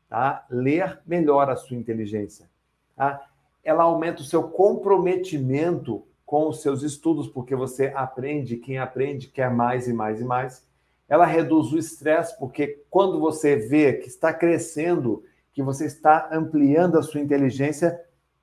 Tá? 0.09 0.45
Ler 0.49 0.99
melhora 1.05 1.53
a 1.53 1.55
sua 1.55 1.75
inteligência. 1.75 2.49
Tá? 2.95 3.25
Ela 3.63 3.83
aumenta 3.83 4.21
o 4.21 4.25
seu 4.25 4.43
comprometimento 4.43 6.03
com 6.25 6.47
os 6.47 6.61
seus 6.61 6.81
estudos, 6.83 7.27
porque 7.27 7.55
você 7.55 7.91
aprende, 7.95 8.57
quem 8.57 8.77
aprende 8.77 9.27
quer 9.27 9.51
mais 9.51 9.87
e 9.87 9.93
mais 9.93 10.21
e 10.21 10.23
mais. 10.23 10.65
Ela 11.07 11.25
reduz 11.25 11.71
o 11.71 11.77
estresse, 11.77 12.37
porque 12.39 12.83
quando 12.89 13.19
você 13.19 13.55
vê 13.55 13.93
que 13.93 14.07
está 14.07 14.33
crescendo, 14.33 15.23
que 15.51 15.61
você 15.61 15.85
está 15.85 16.29
ampliando 16.31 16.97
a 16.97 17.03
sua 17.03 17.21
inteligência, 17.21 17.99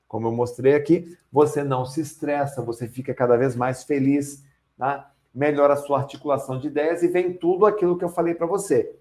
como 0.07 0.27
eu 0.27 0.33
mostrei 0.33 0.75
aqui, 0.75 1.17
você 1.33 1.63
não 1.63 1.85
se 1.85 2.01
estressa, 2.01 2.63
você 2.63 2.89
fica 2.89 3.15
cada 3.15 3.37
vez 3.37 3.55
mais 3.57 3.85
feliz, 3.85 4.45
tá? 4.81 5.12
melhora 5.33 5.75
a 5.75 5.76
sua 5.76 5.99
articulação 5.99 6.59
de 6.59 6.68
ideias 6.68 7.02
e 7.02 7.09
vem 7.09 7.34
tudo 7.34 7.67
aquilo 7.67 7.99
que 7.99 8.05
eu 8.05 8.09
falei 8.09 8.34
para 8.34 8.47
você. 8.47 8.97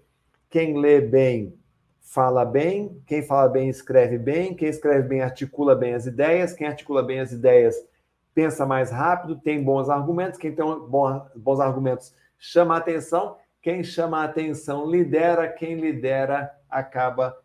Quem 0.48 0.78
lê 0.78 1.00
bem, 1.00 1.58
fala 2.00 2.44
bem, 2.44 3.02
quem 3.06 3.22
fala 3.22 3.48
bem, 3.48 3.68
escreve 3.68 4.18
bem, 4.18 4.54
quem 4.54 4.68
escreve 4.68 5.08
bem, 5.08 5.22
articula 5.22 5.74
bem 5.74 5.94
as 5.94 6.06
ideias, 6.06 6.52
quem 6.52 6.66
articula 6.66 7.02
bem 7.02 7.18
as 7.18 7.32
ideias, 7.32 7.74
pensa 8.34 8.66
mais 8.66 8.90
rápido, 8.90 9.40
tem 9.40 9.64
bons 9.64 9.88
argumentos, 9.88 10.38
quem 10.38 10.54
tem 10.54 10.64
bons 10.64 11.60
argumentos 11.60 12.14
chama 12.38 12.76
atenção, 12.76 13.36
quem 13.62 13.82
chama 13.82 14.22
atenção 14.22 14.86
lidera, 14.86 15.48
quem 15.48 15.80
lidera 15.80 16.54
acaba 16.68 17.36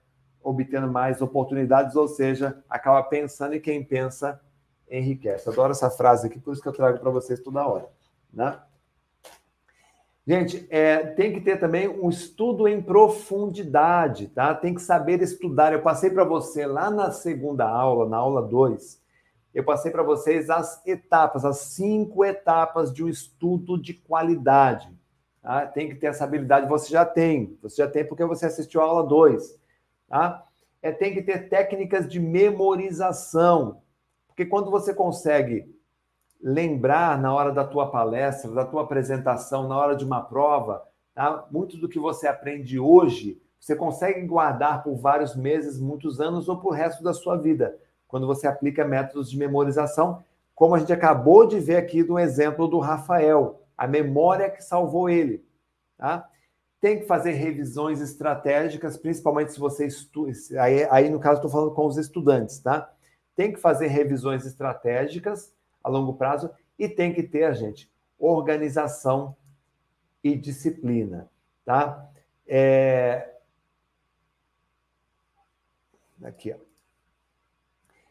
obtendo 0.44 0.88
mais 0.92 1.22
oportunidades, 1.22 1.96
ou 1.96 2.08
seja, 2.08 2.62
acaba 2.70 3.02
pensando 3.02 3.56
e 3.56 3.60
quem 3.60 3.84
pensa 3.84 4.40
enriquece. 4.90 5.50
Adoro 5.50 5.72
essa 5.72 5.90
frase 5.90 6.28
aqui, 6.28 6.40
por 6.40 6.54
isso 6.54 6.62
que 6.62 6.68
eu 6.68 6.74
trago 6.74 7.00
para 7.00 7.10
vocês 7.10 7.40
toda 7.40 7.66
hora. 7.66 7.90
Né? 8.36 8.60
Gente, 10.28 10.68
é, 10.70 10.98
tem 10.98 11.32
que 11.32 11.42
ter 11.42 11.60
também 11.60 11.88
um 11.88 12.10
estudo 12.10 12.68
em 12.68 12.82
profundidade, 12.82 14.28
tá? 14.28 14.54
Tem 14.54 14.74
que 14.74 14.82
saber 14.82 15.22
estudar. 15.22 15.72
Eu 15.72 15.82
passei 15.82 16.10
para 16.10 16.24
você 16.24 16.66
lá 16.66 16.90
na 16.90 17.12
segunda 17.12 17.68
aula, 17.68 18.10
na 18.10 18.18
aula 18.18 18.42
2, 18.42 19.02
eu 19.54 19.64
passei 19.64 19.92
para 19.92 20.04
vocês 20.04 20.50
as 20.50 20.86
etapas, 20.86 21.46
as 21.46 21.58
cinco 21.58 22.26
etapas 22.26 22.92
de 22.92 23.04
um 23.04 23.08
estudo 23.08 23.82
de 23.82 23.94
qualidade. 23.94 24.92
Tá? 25.42 25.66
Tem 25.68 25.88
que 25.88 25.96
ter 25.96 26.08
essa 26.08 26.26
habilidade, 26.26 26.68
você 26.68 26.90
já 26.90 27.06
tem. 27.06 27.58
Você 27.62 27.78
já 27.78 27.88
tem 27.88 28.04
porque 28.04 28.26
você 28.26 28.48
assistiu 28.48 28.82
a 28.82 28.84
aula 28.84 29.08
2 29.08 29.58
tá? 30.10 30.44
É, 30.82 30.92
tem 30.92 31.14
que 31.14 31.22
ter 31.22 31.50
técnicas 31.50 32.08
de 32.10 32.20
memorização, 32.20 33.82
porque 34.28 34.46
quando 34.46 34.70
você 34.70 34.94
consegue 34.94 35.75
lembrar 36.42 37.20
na 37.20 37.34
hora 37.34 37.52
da 37.52 37.64
tua 37.64 37.90
palestra, 37.90 38.52
da 38.52 38.66
tua 38.66 38.84
apresentação, 38.84 39.68
na 39.68 39.78
hora 39.78 39.96
de 39.96 40.06
uma 40.06 40.22
prova, 40.22 40.84
tá? 41.14 41.46
muito 41.52 41.78
do 41.78 41.90
que 41.90 42.00
você 42.00 42.28
aprende 42.28 42.80
hoje, 42.80 43.42
você 43.60 43.76
consegue 43.76 44.22
guardar 44.26 44.84
por 44.84 44.96
vários 44.96 45.36
meses, 45.36 45.80
muitos 45.80 46.22
anos 46.22 46.48
ou 46.48 46.58
por 46.58 46.72
resto 46.72 47.04
da 47.04 47.14
sua 47.14 47.36
vida, 47.36 47.78
quando 48.08 48.28
você 48.28 48.48
aplica 48.48 48.86
métodos 48.86 49.30
de 49.32 49.38
memorização, 49.38 50.24
como 50.54 50.76
a 50.76 50.80
gente 50.80 50.94
acabou 50.94 51.48
de 51.48 51.60
ver 51.60 51.78
aqui 51.78 52.04
no 52.04 52.20
exemplo 52.20 52.68
do 52.68 52.80
Rafael, 52.80 53.62
a 53.78 53.88
memória 53.88 54.50
que 54.50 54.64
salvou 54.64 55.10
ele. 55.10 55.44
Tá? 55.98 56.30
tem 56.86 57.00
que 57.00 57.08
fazer 57.08 57.32
revisões 57.32 58.00
estratégicas, 58.00 58.96
principalmente 58.96 59.52
se 59.52 59.60
você 59.60 59.88
estuda. 59.88 60.32
Aí, 60.60 60.88
aí, 60.92 61.10
no 61.10 61.20
caso, 61.20 61.38
estou 61.38 61.50
falando 61.50 61.74
com 61.74 61.88
os 61.88 61.98
estudantes, 61.98 62.60
tá? 62.60 62.88
Tem 63.36 63.52
que 63.52 63.60
fazer 63.60 63.88
revisões 63.88 64.46
estratégicas 64.46 65.52
a 65.86 65.90
longo 65.90 66.14
prazo 66.14 66.50
e 66.78 66.90
tem 66.90 67.14
que 67.14 67.22
ter, 67.22 67.54
gente, 67.56 67.92
organização 68.18 69.36
e 70.24 70.36
disciplina, 70.36 71.30
tá? 71.64 72.10
É... 72.48 73.36
Aqui, 76.24 76.52
ó. 76.52 76.58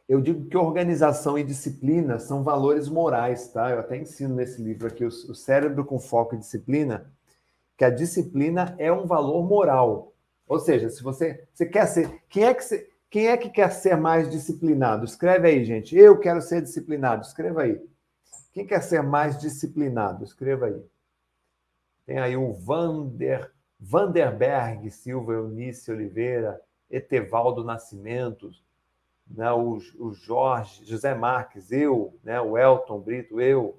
Eu 0.08 0.20
digo 0.20 0.46
que 0.48 0.56
organização 0.56 1.36
e 1.38 1.42
disciplina 1.42 2.18
são 2.18 2.44
valores 2.44 2.88
morais, 2.88 3.48
tá? 3.48 3.70
Eu 3.70 3.80
até 3.80 3.96
ensino 3.96 4.34
nesse 4.34 4.62
livro 4.62 4.86
aqui, 4.86 5.04
o 5.04 5.34
Cérebro 5.34 5.84
com 5.84 5.98
Foco 5.98 6.34
e 6.34 6.38
Disciplina 6.38 7.10
que 7.76 7.84
a 7.84 7.90
disciplina 7.90 8.74
é 8.78 8.92
um 8.92 9.06
valor 9.06 9.42
moral. 9.44 10.12
Ou 10.46 10.58
seja, 10.58 10.88
se 10.88 11.02
você, 11.02 11.44
você 11.52 11.66
quer 11.66 11.86
ser. 11.86 12.22
Quem 12.28 12.44
é, 12.44 12.54
que 12.54 12.62
quem 13.15 13.28
é 13.28 13.36
que 13.36 13.49
quer 13.49 13.70
ser 13.70 13.97
mais 13.97 14.28
disciplinado? 14.28 15.05
Escreve 15.05 15.47
aí, 15.47 15.65
gente. 15.65 15.97
Eu 15.97 16.18
quero 16.18 16.43
ser 16.43 16.60
disciplinado. 16.60 17.23
Escreva 17.23 17.62
aí. 17.62 17.81
Quem 18.52 18.67
quer 18.67 18.83
ser 18.83 19.05
mais 19.05 19.39
disciplinado? 19.39 20.25
Escreva 20.25 20.67
aí. 20.67 20.84
Tem 22.05 22.18
aí 22.18 22.36
o 22.36 22.52
Vander, 22.52 23.52
Vanderberg 23.78 24.91
Silva, 24.91 25.33
Eunice 25.33 25.93
Oliveira, 25.93 26.60
Etevaldo 26.91 27.62
Nascimento, 27.62 28.51
né, 29.31 29.49
o, 29.52 29.78
o 30.01 30.12
Jorge, 30.12 30.84
José 30.84 31.15
Marques, 31.15 31.70
eu, 31.70 32.18
né, 32.25 32.41
o 32.41 32.59
Elton 32.59 32.99
Brito, 32.99 33.41
eu. 33.41 33.78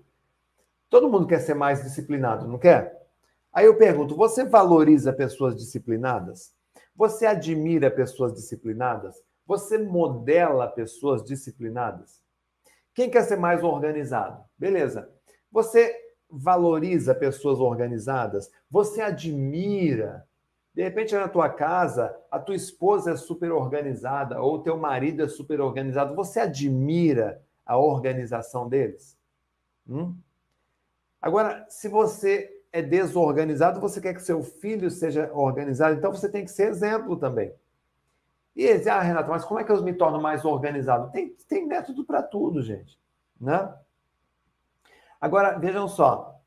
Todo 0.90 1.10
mundo 1.10 1.28
quer 1.28 1.40
ser 1.40 1.56
mais 1.56 1.84
disciplinado, 1.84 2.48
não 2.48 2.58
quer? 2.58 3.06
Aí 3.52 3.66
eu 3.66 3.76
pergunto: 3.76 4.16
você 4.16 4.46
valoriza 4.46 5.12
pessoas 5.12 5.58
disciplinadas? 5.58 6.56
Você 6.96 7.26
admira 7.26 7.92
pessoas 7.92 8.34
disciplinadas? 8.34 9.22
Você 9.46 9.78
modela 9.78 10.68
pessoas 10.68 11.24
disciplinadas? 11.24 12.24
Quem 12.94 13.10
quer 13.10 13.24
ser 13.24 13.36
mais 13.36 13.64
organizado? 13.64 14.44
Beleza. 14.58 15.10
Você 15.52 15.94
valoriza 16.30 17.14
pessoas 17.14 17.60
organizadas? 17.60 18.50
Você 18.72 19.02
admira? 19.02 20.26
De 20.74 20.84
repente, 20.84 21.14
na 21.14 21.28
tua 21.28 21.50
casa, 21.50 22.16
a 22.32 22.40
tua 22.40 22.56
esposa 22.56 23.12
é 23.12 23.16
super 23.18 23.52
organizada 23.52 24.42
ou 24.42 24.62
teu 24.62 24.78
marido 24.78 25.24
é 25.24 25.28
super 25.28 25.60
organizado. 25.62 26.16
Você 26.16 26.40
admira 26.40 27.42
a 27.66 27.78
organização 27.78 28.68
deles? 28.68 29.18
Hum? 29.88 30.16
Agora, 31.22 31.66
se 31.70 31.88
você 31.88 32.55
é 32.76 32.82
desorganizado, 32.82 33.80
você 33.80 34.02
quer 34.02 34.14
que 34.14 34.22
seu 34.22 34.44
filho 34.44 34.92
seja 34.92 35.32
organizado, 35.34 35.96
então 35.96 36.12
você 36.12 36.28
tem 36.28 36.44
que 36.44 36.52
ser 36.52 36.68
exemplo 36.68 37.16
também. 37.16 37.54
E 38.54 38.68
dizer, 38.78 38.90
ah, 38.90 39.00
Renato, 39.00 39.30
mas 39.30 39.46
como 39.46 39.62
é 39.62 39.64
que 39.64 39.72
eu 39.72 39.82
me 39.82 39.94
torno 39.94 40.22
mais 40.22 40.44
organizado? 40.44 41.10
Tem, 41.10 41.30
tem 41.48 41.66
método 41.66 42.04
para 42.04 42.22
tudo, 42.22 42.62
gente. 42.62 43.00
Né? 43.40 43.74
Agora, 45.22 45.58
vejam 45.58 45.88
só. 45.88 46.38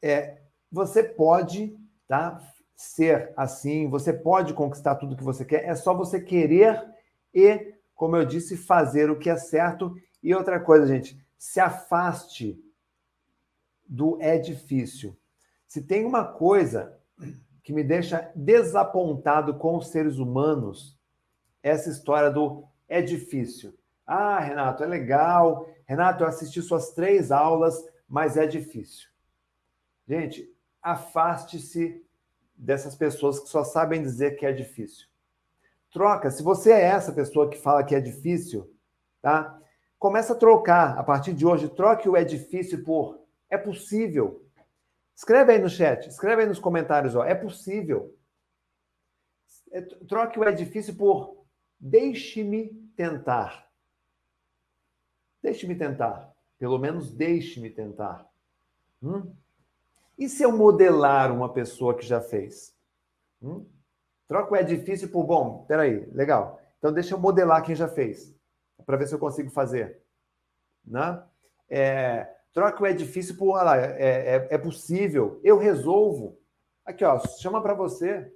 É, 0.00 0.38
você 0.70 1.02
pode 1.02 1.76
tá, 2.06 2.40
ser 2.76 3.32
assim, 3.36 3.90
você 3.90 4.12
pode 4.12 4.54
conquistar 4.54 4.94
tudo 4.94 5.16
que 5.16 5.24
você 5.24 5.44
quer, 5.44 5.64
é 5.64 5.74
só 5.74 5.92
você 5.92 6.20
querer 6.20 6.80
e, 7.34 7.74
como 7.96 8.16
eu 8.16 8.24
disse, 8.24 8.56
fazer 8.56 9.10
o 9.10 9.18
que 9.18 9.28
é 9.28 9.36
certo. 9.36 9.92
E 10.22 10.32
outra 10.32 10.60
coisa, 10.60 10.86
gente, 10.86 11.20
se 11.36 11.58
afaste 11.58 12.62
do 13.88 14.16
é 14.20 14.38
difícil. 14.38 15.18
Se 15.68 15.82
tem 15.82 16.06
uma 16.06 16.24
coisa 16.24 16.98
que 17.62 17.74
me 17.74 17.84
deixa 17.84 18.32
desapontado 18.34 19.58
com 19.58 19.76
os 19.76 19.88
seres 19.88 20.16
humanos, 20.16 20.98
essa 21.62 21.90
história 21.90 22.30
do 22.30 22.64
é 22.88 23.02
difícil. 23.02 23.78
Ah, 24.06 24.40
Renato, 24.40 24.82
é 24.82 24.86
legal. 24.86 25.68
Renato, 25.84 26.24
eu 26.24 26.28
assisti 26.28 26.62
suas 26.62 26.92
três 26.94 27.30
aulas, 27.30 27.84
mas 28.08 28.38
é 28.38 28.46
difícil. 28.46 29.10
Gente, 30.08 30.50
afaste-se 30.82 32.02
dessas 32.56 32.96
pessoas 32.96 33.38
que 33.38 33.50
só 33.50 33.62
sabem 33.62 34.02
dizer 34.02 34.36
que 34.36 34.46
é 34.46 34.52
difícil. 34.52 35.06
Troca. 35.92 36.30
Se 36.30 36.42
você 36.42 36.72
é 36.72 36.80
essa 36.80 37.12
pessoa 37.12 37.50
que 37.50 37.58
fala 37.58 37.84
que 37.84 37.94
é 37.94 38.00
difícil, 38.00 38.72
tá? 39.20 39.60
Começa 39.98 40.32
a 40.32 40.36
trocar. 40.36 40.96
A 40.98 41.02
partir 41.02 41.34
de 41.34 41.44
hoje, 41.44 41.68
troque 41.68 42.08
o 42.08 42.16
é 42.16 42.24
difícil 42.24 42.82
por 42.82 43.20
é 43.50 43.58
possível. 43.58 44.47
Escreve 45.18 45.50
aí 45.50 45.58
no 45.58 45.68
chat, 45.68 46.08
escreve 46.08 46.42
aí 46.42 46.48
nos 46.48 46.60
comentários, 46.60 47.16
ó, 47.16 47.24
é 47.24 47.34
possível. 47.34 48.16
É, 49.72 49.80
troque 49.80 50.38
o 50.38 50.44
é 50.44 50.52
difícil 50.52 50.94
por 50.94 51.44
deixe-me 51.76 52.68
tentar. 52.94 53.68
Deixe-me 55.42 55.74
tentar. 55.74 56.32
Pelo 56.56 56.78
menos 56.78 57.10
deixe-me 57.10 57.68
tentar. 57.68 58.30
Hum? 59.02 59.34
E 60.16 60.28
se 60.28 60.44
eu 60.44 60.56
modelar 60.56 61.32
uma 61.32 61.52
pessoa 61.52 61.96
que 61.96 62.06
já 62.06 62.20
fez? 62.20 62.72
Hum? 63.42 63.66
Troca 64.28 64.52
o 64.52 64.56
é 64.56 64.62
difícil 64.62 65.10
por 65.10 65.24
bom. 65.24 65.64
Peraí, 65.66 66.08
legal. 66.12 66.60
Então 66.78 66.92
deixa 66.92 67.16
eu 67.16 67.18
modelar 67.18 67.64
quem 67.64 67.74
já 67.74 67.88
fez, 67.88 68.32
para 68.86 68.96
ver 68.96 69.08
se 69.08 69.16
eu 69.16 69.18
consigo 69.18 69.50
fazer. 69.50 70.00
Né? 70.84 71.20
É, 71.68 72.37
Troca 72.52 72.82
o 72.82 72.86
é 72.86 72.92
difícil 72.92 73.36
por, 73.36 73.50
olha 73.50 73.62
lá, 73.62 73.76
é, 73.76 74.36
é, 74.36 74.48
é 74.50 74.58
possível, 74.58 75.40
eu 75.44 75.58
resolvo. 75.58 76.38
Aqui, 76.84 77.04
ó, 77.04 77.18
chama 77.40 77.62
para 77.62 77.74
você. 77.74 78.32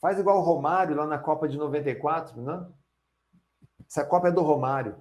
Faz 0.00 0.18
igual 0.18 0.38
o 0.38 0.42
Romário 0.42 0.96
lá 0.96 1.06
na 1.06 1.18
Copa 1.18 1.46
de 1.46 1.56
94, 1.56 2.40
né? 2.40 2.66
Essa 3.86 4.04
Copa 4.04 4.28
é 4.28 4.32
do 4.32 4.42
Romário. 4.42 4.96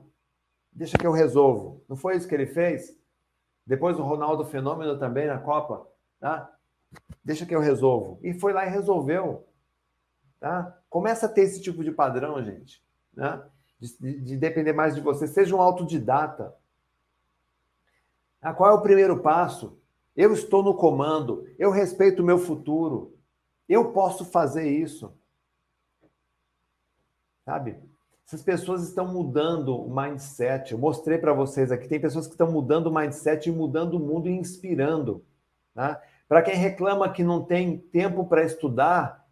Deixa 0.72 0.98
que 0.98 1.08
eu 1.08 1.12
resolvo. 1.12 1.84
Não 1.88 1.96
foi 1.96 2.16
isso 2.16 2.28
que 2.28 2.36
ele 2.36 2.46
fez? 2.46 2.98
Depois 3.66 4.00
o 4.00 4.04
Ronaldo 4.04 4.46
Fenômeno 4.46 4.98
também 4.98 5.28
na 5.28 5.38
Copa, 5.38 5.88
tá? 6.20 6.52
Deixa 7.24 7.46
que 7.46 7.56
eu 7.56 7.60
resolvo. 7.60 8.20
E 8.24 8.34
foi 8.34 8.52
lá 8.54 8.66
e 8.66 8.70
resolveu. 8.70 9.48
Tá? 10.40 10.82
Começa 10.90 11.26
a 11.26 11.30
ter 11.30 11.42
esse 11.42 11.62
tipo 11.62 11.84
de 11.84 11.92
padrão, 11.92 12.44
gente. 12.44 12.84
Né? 13.14 13.44
De, 13.80 14.22
de 14.22 14.38
depender 14.38 14.74
mais 14.74 14.96
de 14.96 15.02
você. 15.02 15.28
Seja 15.28 15.56
um 15.56 15.62
autodidata. 15.62 16.56
Ah, 18.42 18.54
qual 18.54 18.72
é 18.72 18.74
o 18.74 18.82
primeiro 18.82 19.20
passo? 19.20 19.78
Eu 20.16 20.34
estou 20.34 20.64
no 20.64 20.74
comando. 20.74 21.46
Eu 21.58 21.72
respeito 21.72 22.22
o 22.22 22.26
meu 22.26 22.38
futuro. 22.38 23.18
Eu 23.68 23.92
posso 23.92 24.26
fazer 24.26 24.70
isso. 24.70 25.14
Sabe? 27.46 27.78
Essas 28.26 28.42
pessoas 28.42 28.84
estão 28.84 29.08
mudando 29.08 29.76
o 29.76 29.94
mindset. 29.94 30.72
Eu 30.72 30.78
mostrei 30.78 31.18
para 31.18 31.34
vocês 31.34 31.72
aqui. 31.72 31.88
Tem 31.88 32.00
pessoas 32.00 32.28
que 32.28 32.34
estão 32.34 32.52
mudando 32.52 32.88
o 32.88 32.94
mindset 32.94 33.50
e 33.50 33.52
mudando 33.52 33.96
o 33.96 34.00
mundo 34.00 34.30
e 34.30 34.32
inspirando. 34.32 35.26
Tá? 35.74 36.02
Para 36.28 36.42
quem 36.42 36.56
reclama 36.56 37.12
que 37.12 37.24
não 37.24 37.44
tem 37.44 37.78
tempo 37.78 38.26
para 38.26 38.44
estudar, 38.44 39.26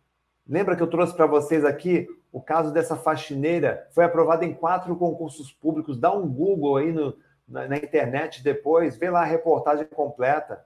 lembra 0.47 0.75
que 0.75 0.81
eu 0.81 0.89
trouxe 0.89 1.13
para 1.13 1.27
vocês 1.27 1.63
aqui 1.63 2.07
o 2.31 2.41
caso 2.41 2.73
dessa 2.73 2.95
faxineira? 2.95 3.87
Foi 3.91 4.03
aprovada 4.03 4.45
em 4.45 4.53
quatro 4.53 4.95
concursos 4.95 5.51
públicos. 5.51 5.99
Dá 5.99 6.11
um 6.11 6.27
Google 6.27 6.77
aí 6.77 6.91
no, 6.91 7.15
na, 7.47 7.67
na, 7.67 7.77
internet 7.77 8.43
depois, 8.43 8.97
vê 8.97 9.09
lá 9.09 9.21
a 9.21 9.25
reportagem 9.25 9.85
completa. 9.85 10.65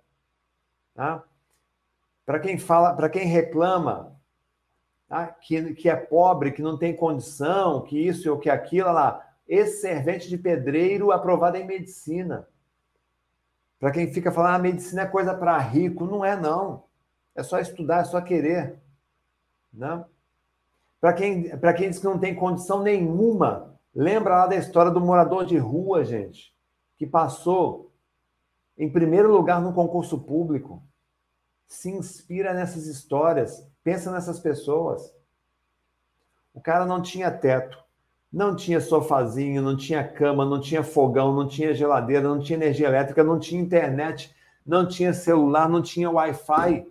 Tá? 0.96 1.24
Para 2.26 2.40
quem 2.40 2.58
fala, 2.58 2.94
para 2.94 3.10
quem 3.10 3.26
reclama 3.26 4.20
tá? 5.08 5.28
que, 5.28 5.74
que 5.76 5.90
é 5.90 5.96
pobre, 5.96 6.52
que 6.52 6.62
não 6.62 6.78
tem 6.78 6.96
condição, 6.96 7.82
que 7.82 8.00
isso 8.00 8.32
ou 8.32 8.40
que 8.40 8.50
aquilo, 8.50 8.92
lá, 8.92 9.26
esse 9.48 9.82
servente 9.82 10.30
de 10.30 10.38
pedreiro 10.38 11.12
aprovado 11.12 11.58
em 11.58 11.66
medicina. 11.66 12.48
Para 13.80 13.92
quem 13.92 14.14
fica 14.14 14.32
falando, 14.32 14.54
a 14.54 14.56
ah, 14.56 14.60
medicina 14.60 15.02
é 15.02 15.08
coisa 15.08 15.34
para 15.34 15.58
rico, 15.58 16.06
não 16.06 16.24
é 16.24 16.36
não. 16.40 16.84
É 17.36 17.44
só 17.44 17.60
estudar, 17.60 18.02
é 18.02 18.04
só 18.06 18.22
querer. 18.22 18.80
Não? 19.74 20.06
Para 21.02 21.14
quem, 21.14 21.50
quem 21.76 21.90
diz 21.90 21.98
que 21.98 22.06
não 22.06 22.20
tem 22.20 22.36
condição 22.36 22.84
nenhuma, 22.84 23.76
lembra 23.94 24.36
lá 24.36 24.48
da 24.48 24.56
história 24.56 24.92
do 24.92 25.02
morador 25.02 25.46
de 25.46 25.58
rua, 25.58 26.06
gente, 26.06 26.56
que 27.02 27.08
passou 27.08 27.92
em 28.78 28.88
primeiro 28.88 29.32
lugar 29.32 29.60
no 29.60 29.74
concurso 29.74 30.20
público. 30.20 30.84
Se 31.66 31.90
inspira 31.90 32.54
nessas 32.54 32.86
histórias, 32.86 33.68
pensa 33.84 34.12
nessas 34.12 34.40
pessoas. 34.40 35.12
O 36.54 36.62
cara 36.62 36.86
não 36.86 37.02
tinha 37.02 37.32
teto, 37.32 37.84
não 38.32 38.56
tinha 38.56 38.80
sofazinho, 38.80 39.64
não 39.64 39.76
tinha 39.76 40.08
cama, 40.08 40.46
não 40.46 40.62
tinha 40.62 40.84
fogão, 40.84 41.34
não 41.34 41.48
tinha 41.48 41.74
geladeira, 41.74 42.22
não 42.28 42.40
tinha 42.40 42.58
energia 42.58 42.86
elétrica, 42.86 43.24
não 43.24 43.40
tinha 43.40 43.60
internet, 43.60 44.32
não 44.64 44.88
tinha 44.88 45.12
celular, 45.12 45.68
não 45.68 45.82
tinha 45.82 46.12
Wi-Fi. 46.12 46.86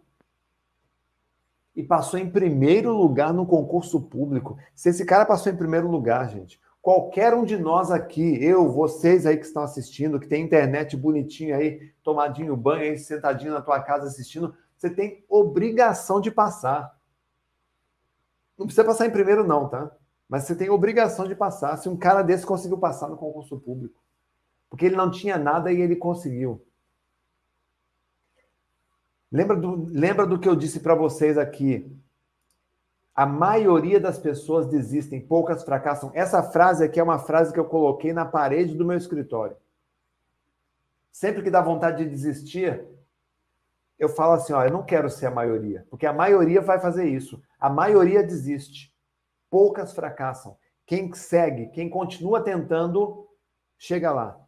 E 1.76 1.84
passou 1.84 2.18
em 2.18 2.28
primeiro 2.28 2.96
lugar 2.96 3.32
no 3.32 3.46
concurso 3.46 4.00
público. 4.00 4.58
Se 4.74 4.88
esse 4.88 5.04
cara 5.04 5.24
passou 5.24 5.52
em 5.52 5.56
primeiro 5.56 5.88
lugar, 5.88 6.28
gente, 6.28 6.60
qualquer 6.82 7.34
um 7.34 7.44
de 7.44 7.56
nós 7.56 7.90
aqui, 7.90 8.42
eu, 8.42 8.68
vocês 8.68 9.26
aí 9.26 9.36
que 9.36 9.46
estão 9.46 9.62
assistindo, 9.62 10.18
que 10.18 10.28
tem 10.28 10.44
internet 10.44 10.96
bonitinho 10.96 11.54
aí, 11.54 11.92
tomadinho 12.02 12.56
banho 12.56 12.82
aí, 12.82 12.98
sentadinho 12.98 13.52
na 13.52 13.60
tua 13.60 13.80
casa 13.80 14.06
assistindo, 14.06 14.54
você 14.76 14.88
tem 14.88 15.24
obrigação 15.28 16.20
de 16.20 16.30
passar. 16.30 16.98
Não 18.56 18.66
precisa 18.66 18.84
passar 18.84 19.06
em 19.06 19.10
primeiro, 19.10 19.46
não, 19.46 19.68
tá? 19.68 19.90
Mas 20.28 20.44
você 20.44 20.54
tem 20.54 20.70
obrigação 20.70 21.26
de 21.26 21.34
passar. 21.34 21.76
Se 21.76 21.88
um 21.88 21.96
cara 21.96 22.22
desse 22.22 22.46
conseguiu 22.46 22.78
passar 22.78 23.08
no 23.08 23.16
concurso 23.16 23.58
público, 23.58 24.02
porque 24.68 24.86
ele 24.86 24.96
não 24.96 25.10
tinha 25.10 25.36
nada 25.36 25.72
e 25.72 25.80
ele 25.80 25.96
conseguiu. 25.96 26.64
Lembra 29.30 29.56
do, 29.56 29.86
lembra 29.86 30.26
do 30.26 30.38
que 30.38 30.48
eu 30.48 30.56
disse 30.56 30.80
para 30.80 30.94
vocês 30.94 31.36
aqui? 31.36 31.90
A 33.20 33.26
maioria 33.26 34.00
das 34.00 34.18
pessoas 34.18 34.66
desistem, 34.66 35.20
poucas 35.20 35.62
fracassam. 35.62 36.10
Essa 36.14 36.42
frase 36.42 36.82
aqui 36.82 36.98
é 36.98 37.02
uma 37.02 37.18
frase 37.18 37.52
que 37.52 37.60
eu 37.60 37.66
coloquei 37.66 38.14
na 38.14 38.24
parede 38.24 38.74
do 38.74 38.82
meu 38.82 38.96
escritório. 38.96 39.58
Sempre 41.12 41.42
que 41.42 41.50
dá 41.50 41.60
vontade 41.60 42.02
de 42.02 42.08
desistir, 42.08 42.82
eu 43.98 44.08
falo 44.08 44.32
assim: 44.32 44.54
ó, 44.54 44.64
eu 44.64 44.72
não 44.72 44.82
quero 44.82 45.10
ser 45.10 45.26
a 45.26 45.30
maioria, 45.30 45.86
porque 45.90 46.06
a 46.06 46.14
maioria 46.14 46.62
vai 46.62 46.80
fazer 46.80 47.10
isso. 47.10 47.42
A 47.58 47.68
maioria 47.68 48.22
desiste 48.22 48.90
poucas 49.50 49.92
fracassam. 49.92 50.56
Quem 50.86 51.12
segue, 51.12 51.66
quem 51.72 51.90
continua 51.90 52.42
tentando, 52.42 53.28
chega 53.76 54.10
lá. 54.10 54.40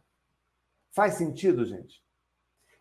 Faz 0.89 1.13
sentido, 1.13 1.63
gente? 1.63 2.03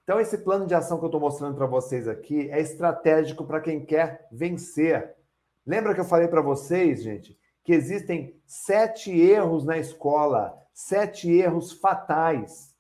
Então, 0.05 0.19
esse 0.19 0.39
plano 0.39 0.67
de 0.67 0.75
ação 0.75 0.97
que 0.97 1.05
eu 1.05 1.09
estou 1.09 1.21
mostrando 1.21 1.55
para 1.55 1.67
vocês 1.67 2.09
aqui 2.09 2.49
é 2.51 2.63
estratégico 2.63 3.45
para 3.45 3.61
quem 3.61 3.85
quer 3.85 4.27
vencer. 4.33 5.21
Lembra 5.65 5.95
que 5.95 6.01
eu 6.01 6.05
falei 6.05 6.29
para 6.29 6.41
vocês, 6.41 7.03
gente, 7.03 7.39
que 7.65 7.73
existem 7.73 8.41
sete 8.45 9.11
erros 9.11 9.65
na 9.65 9.79
escola, 9.79 10.59
sete 10.73 11.31
erros 11.31 11.73
fatais. 11.73 12.73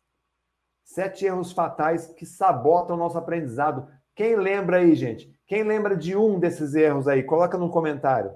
Sete 0.84 1.24
erros 1.24 1.52
fatais 1.52 2.06
que 2.08 2.26
sabotam 2.26 2.96
o 2.96 2.98
nosso 2.98 3.16
aprendizado. 3.16 3.88
Quem 4.14 4.36
lembra 4.36 4.78
aí, 4.78 4.94
gente? 4.94 5.32
Quem 5.46 5.62
lembra 5.62 5.96
de 5.96 6.16
um 6.16 6.38
desses 6.38 6.74
erros 6.74 7.08
aí? 7.08 7.22
Coloca 7.22 7.56
no 7.56 7.70
comentário. 7.70 8.34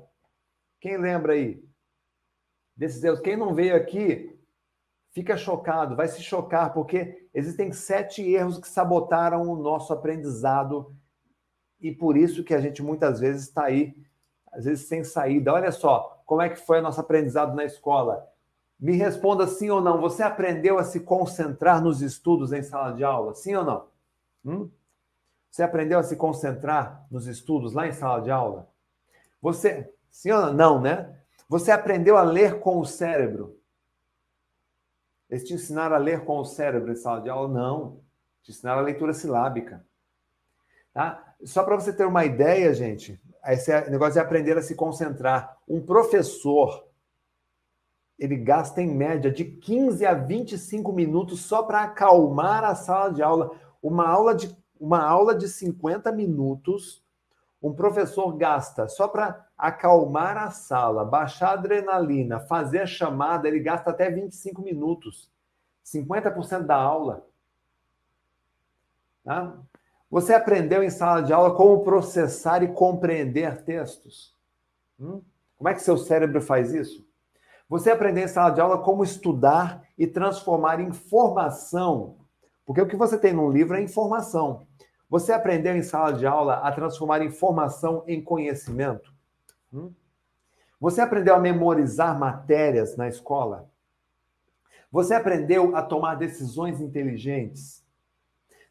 Quem 0.81 0.97
lembra 0.97 1.33
aí 1.35 1.63
desses 2.77 3.03
erros? 3.03 3.21
Quem 3.21 3.37
não 3.37 3.53
veio 3.53 3.75
aqui, 3.75 4.39
fica 5.13 5.37
chocado, 5.37 5.97
vai 5.97 6.09
se 6.09 6.23
chocar, 6.23 6.73
porque 6.73 7.29
existem 7.35 7.73
sete 7.73 8.23
erros 8.23 8.59
que 8.59 8.69
sabotaram 8.69 9.43
o 9.43 9.57
nosso 9.57 9.93
aprendizado 9.93 10.95
e 11.81 11.93
por 11.93 12.17
isso 12.17 12.45
que 12.45 12.55
a 12.55 12.61
gente 12.61 12.83
muitas 12.83 13.21
vezes 13.21 13.45
está 13.45 13.65
aí, 13.65 13.95
às 14.57 14.65
vezes 14.65 14.87
sem 14.87 15.05
saída. 15.05 15.53
Olha 15.53 15.71
só, 15.71 16.23
como 16.25 16.43
é 16.43 16.49
que 16.49 16.57
foi 16.57 16.81
o 16.81 16.83
nosso 16.83 17.01
aprendizado 17.01 17.55
na 17.55 17.65
escola? 17.65 18.27
Me 18.79 18.97
responda 18.97 19.47
sim 19.47 19.71
ou 19.71 19.81
não. 19.81 20.01
Você 20.01 20.23
aprendeu 20.23 20.79
a 20.79 20.85
se 20.85 21.01
concentrar 21.01 21.83
nos 21.83 22.03
estudos 22.03 22.53
em 22.53 22.63
sala 22.63 22.93
de 22.93 23.05
aula? 23.05 23.35
Sim 23.35 23.55
ou 23.55 23.65
não? 23.65 23.87
Hum? 24.45 24.71
Você 25.51 25.63
aprendeu 25.63 25.99
a 25.99 26.03
se 26.03 26.17
concentrar 26.17 27.07
nos 27.11 27.27
estudos 27.27 27.73
lá 27.73 27.87
em 27.87 27.93
sala 27.93 28.21
de 28.21 28.31
aula? 28.31 28.69
Você 29.41 29.93
Sim 30.17 30.31
ou 30.31 30.51
não, 30.51 30.81
né? 30.81 31.15
Você 31.47 31.71
aprendeu 31.71 32.17
a 32.17 32.23
ler 32.23 32.59
com 32.61 32.79
o 32.79 32.87
cérebro. 32.87 33.61
Eles 35.29 35.45
te 35.45 35.53
ensinaram 35.53 35.95
a 35.95 35.99
ler 35.99 36.25
com 36.25 36.39
o 36.39 36.45
cérebro 36.47 36.91
em 36.91 36.97
sala 36.97 37.21
de 37.21 37.29
aula? 37.29 37.47
Não. 37.47 38.01
Te 38.43 38.51
ensinaram 38.51 38.81
a 38.81 38.85
leitura 38.85 39.13
silábica. 39.13 39.85
Tá? 40.95 41.35
Só 41.45 41.63
para 41.63 41.75
você 41.75 41.93
ter 41.93 42.07
uma 42.07 42.25
ideia, 42.25 42.73
gente, 42.73 43.21
esse 43.55 43.73
é, 43.73 43.89
negócio 43.91 44.15
de 44.15 44.21
aprender 44.21 44.57
a 44.57 44.63
se 44.63 44.75
concentrar. 44.75 45.57
Um 45.69 45.81
professor, 45.81 46.87
ele 48.19 48.37
gasta 48.37 48.81
em 48.81 48.89
média 48.89 49.31
de 49.31 49.45
15 49.45 50.05
a 50.07 50.15
25 50.15 50.93
minutos 50.93 51.41
só 51.41 51.63
para 51.63 51.83
acalmar 51.83 52.65
a 52.65 52.75
sala 52.75 53.13
de 53.13 53.23
aula. 53.23 53.51
Uma 53.83 54.09
aula 54.09 54.35
de, 54.35 54.57
uma 54.81 55.03
aula 55.03 55.35
de 55.35 55.49
50 55.49 56.11
minutos 56.13 57.05
um 57.63 57.75
professor 57.75 58.37
gasta 58.37 58.87
só 58.87 59.09
para 59.09 59.45
acalmar 59.57 60.37
a 60.37 60.51
sala, 60.51 61.05
baixar 61.05 61.49
a 61.49 61.53
adrenalina, 61.55 62.39
fazer 62.39 62.81
a 62.81 62.87
chamada, 62.87 63.49
ele 63.49 63.61
gasta 63.61 63.91
até 63.91 64.11
25 64.11 64.63
minutos. 64.63 65.31
50% 65.85 66.63
da 66.63 66.77
aula. 66.77 67.27
Tá? 69.25 69.57
Você 70.11 70.33
aprendeu 70.33 70.83
em 70.83 70.91
sala 70.91 71.21
de 71.21 71.33
aula 71.33 71.55
como 71.55 71.83
processar 71.83 72.63
e 72.63 72.69
compreender 72.69 73.63
textos? 73.63 74.37
Hum? 74.99 75.21
Como 75.57 75.69
é 75.69 75.75
que 75.75 75.83
seu 75.83 75.97
cérebro 75.97 76.41
faz 76.41 76.73
isso? 76.73 77.07
Você 77.69 77.91
aprendeu 77.91 78.25
em 78.25 78.29
sala 78.29 78.51
de 78.51 78.61
aula 78.61 78.79
como 78.79 79.03
estudar 79.03 79.83
e 79.99 80.07
transformar 80.07 80.81
informação. 80.81 82.19
Porque 82.65 82.81
o 82.81 82.87
que 82.87 82.97
você 82.97 83.19
tem 83.19 83.33
no 83.33 83.51
livro 83.51 83.77
é 83.77 83.83
informação. 83.83 84.67
Você 85.09 85.33
aprendeu 85.33 85.77
em 85.77 85.83
sala 85.83 86.13
de 86.13 86.27
aula 86.27 86.55
a 86.55 86.73
transformar 86.73 87.23
informação 87.23 88.05
em 88.07 88.23
conhecimento? 88.23 89.13
Hum? 89.73 89.93
Você 90.81 91.01
aprendeu 91.01 91.35
a 91.35 91.41
memorizar 91.41 92.19
matérias 92.19 92.97
na 92.97 93.09
escola? 93.09 93.69
Você 94.91 95.15
aprendeu 95.15 95.75
a 95.77 95.83
tomar 95.83 96.17
decisões 96.17 96.81
inteligentes? 96.81 97.86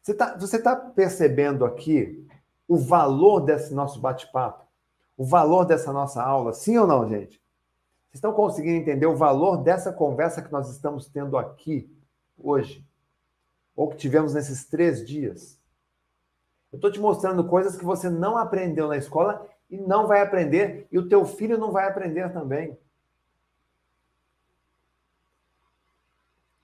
Você 0.06 0.12
está 0.12 0.36
você 0.36 0.62
tá 0.62 0.76
percebendo 0.76 1.64
aqui 1.64 2.24
o 2.68 2.76
valor 2.76 3.40
desse 3.40 3.74
nosso 3.74 4.00
bate-papo? 4.00 4.64
O 5.16 5.24
valor 5.24 5.64
dessa 5.64 5.92
nossa 5.92 6.22
aula? 6.22 6.52
Sim 6.52 6.78
ou 6.78 6.86
não, 6.86 7.08
gente? 7.08 7.42
Vocês 8.04 8.14
estão 8.14 8.32
conseguindo 8.32 8.76
entender 8.76 9.06
o 9.06 9.16
valor 9.16 9.56
dessa 9.64 9.92
conversa 9.92 10.40
que 10.40 10.52
nós 10.52 10.70
estamos 10.70 11.08
tendo 11.08 11.36
aqui 11.36 11.92
hoje? 12.38 12.86
Ou 13.74 13.88
que 13.88 13.96
tivemos 13.96 14.32
nesses 14.32 14.66
três 14.66 15.04
dias? 15.04 15.60
Eu 16.70 16.76
estou 16.76 16.92
te 16.92 17.00
mostrando 17.00 17.42
coisas 17.48 17.74
que 17.74 17.84
você 17.84 18.08
não 18.08 18.38
aprendeu 18.38 18.86
na 18.86 18.96
escola 18.96 19.44
e 19.68 19.76
não 19.76 20.06
vai 20.06 20.20
aprender, 20.20 20.86
e 20.92 21.00
o 21.00 21.08
teu 21.08 21.24
filho 21.24 21.58
não 21.58 21.72
vai 21.72 21.88
aprender 21.88 22.32
também. 22.32 22.78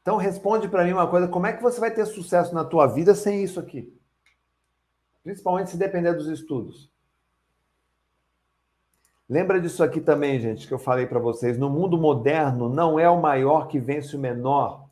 Então 0.03 0.17
responde 0.17 0.69
para 0.69 0.85
mim 0.85 0.93
uma 0.93 1.09
coisa, 1.09 1.29
como 1.29 1.47
é 1.47 1.53
que 1.53 1.63
você 1.63 1.81
vai 1.81 1.91
ter 1.91 2.05
sucesso 2.07 2.53
na 2.53 2.65
tua 2.65 2.89
vida 2.89 3.15
sem 3.15 3.43
isso 3.43 3.59
aqui? 3.61 3.97
Principalmente 5.23 5.71
se 5.71 5.77
depender 5.77 6.13
dos 6.13 6.27
estudos. 6.27 6.91
Lembra 9.29 9.61
disso 9.61 9.83
aqui 9.83 10.01
também, 10.01 10.41
gente, 10.41 10.67
que 10.67 10.75
eu 10.75 10.79
falei 10.79 11.07
para 11.07 11.21
vocês. 11.21 11.57
No 11.57 11.71
mundo 11.71 11.97
moderno, 11.97 12.69
não 12.69 12.99
é 12.99 13.09
o 13.09 13.21
maior 13.21 13.69
que 13.69 13.79
vence 13.79 14.17
o 14.17 14.19
menor. 14.19 14.91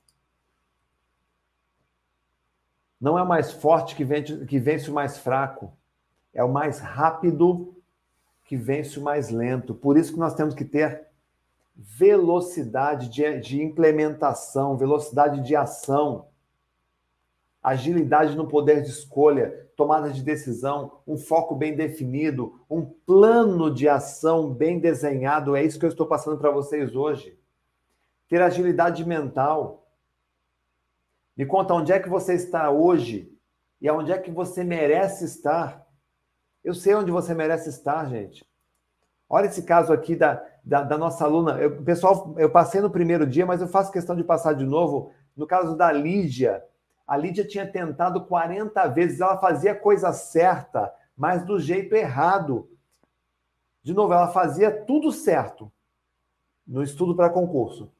Não 3.01 3.19
é 3.19 3.23
o 3.23 3.29
mais 3.29 3.53
forte 3.53 3.97
que 3.97 4.05
vence, 4.05 4.47
que 4.47 4.59
vence 4.61 4.89
o 4.89 4.95
mais 4.95 5.19
fraco. 5.19 5.77
É 6.33 6.45
o 6.45 6.53
mais 6.53 6.79
rápido 6.79 7.77
que 8.45 8.57
vence 8.57 8.99
o 8.99 9.03
mais 9.03 9.29
lento. 9.31 9.75
Por 9.75 9.99
isso 9.99 10.13
que 10.13 10.19
nós 10.19 10.35
temos 10.35 10.55
que 10.55 10.65
ter 10.65 11.10
velocidade 11.83 13.09
de, 13.09 13.41
de 13.41 13.63
implementação, 13.63 14.77
velocidade 14.77 15.41
de 15.41 15.57
ação, 15.57 16.29
agilidade 17.63 18.37
no 18.37 18.47
poder 18.47 18.83
de 18.83 18.91
escolha, 18.91 19.71
tomada 19.75 20.11
de 20.11 20.23
decisão, 20.23 21.01
um 21.07 21.17
foco 21.17 21.55
bem 21.55 21.75
definido, 21.75 22.61
um 22.69 22.85
plano 22.85 23.73
de 23.73 23.89
ação 23.89 24.53
bem 24.53 24.79
desenhado. 24.79 25.57
É 25.57 25.65
isso 25.65 25.79
que 25.79 25.87
eu 25.87 25.91
estou 25.91 26.07
passando 26.07 26.37
para 26.37 26.51
vocês 26.51 26.95
hoje. 26.95 27.39
Ter 28.29 28.43
agilidade 28.43 29.03
mental. 29.07 29.91
Me 31.35 31.47
conta 31.47 31.73
onde 31.73 31.93
é 31.93 31.99
que 31.99 32.11
você 32.11 32.35
está 32.35 32.71
hoje 32.71 33.35
e 33.81 33.89
aonde 33.89 34.13
é 34.13 34.19
que 34.19 34.31
você 34.31 34.63
merece 34.63 35.25
estar. 35.25 35.87
Eu 36.63 36.75
sei 36.75 36.95
onde 36.95 37.11
você 37.11 37.33
merece 37.33 37.71
estar, 37.71 38.07
gente. 38.07 38.50
Olha 39.33 39.47
esse 39.47 39.63
caso 39.63 39.93
aqui 39.93 40.17
da, 40.17 40.45
da, 40.65 40.83
da 40.83 40.99
nossa 40.99 41.25
aluna. 41.25 41.53
Eu, 41.53 41.85
pessoal, 41.85 42.35
eu 42.37 42.51
passei 42.51 42.81
no 42.81 42.91
primeiro 42.91 43.25
dia, 43.25 43.47
mas 43.47 43.61
eu 43.61 43.69
faço 43.69 43.93
questão 43.93 44.17
de 44.17 44.25
passar 44.25 44.55
de 44.55 44.65
novo. 44.65 45.13
No 45.37 45.47
caso 45.47 45.77
da 45.77 45.93
Lídia, 45.93 46.65
a 47.07 47.17
Lídia 47.17 47.47
tinha 47.47 47.65
tentado 47.65 48.27
40 48.27 48.89
vezes, 48.89 49.21
ela 49.21 49.39
fazia 49.39 49.71
a 49.71 49.79
coisa 49.79 50.13
certa, 50.13 50.93
mas 51.17 51.45
do 51.45 51.61
jeito 51.61 51.95
errado. 51.95 52.69
De 53.85 53.95
novo, 53.95 54.13
ela 54.13 54.29
fazia 54.29 54.69
tudo 54.85 55.13
certo 55.13 55.71
no 56.67 56.83
estudo 56.83 57.15
para 57.15 57.31
concurso, 57.31 57.91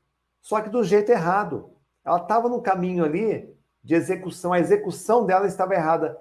só 0.41 0.61
que 0.61 0.69
do 0.69 0.83
jeito 0.83 1.11
errado. 1.13 1.71
Ela 2.05 2.19
estava 2.19 2.49
no 2.49 2.61
caminho 2.61 3.05
ali 3.05 3.57
de 3.85 3.95
execução, 3.95 4.53
a 4.53 4.59
execução 4.59 5.25
dela 5.25 5.47
estava 5.47 5.75
errada. 5.75 6.19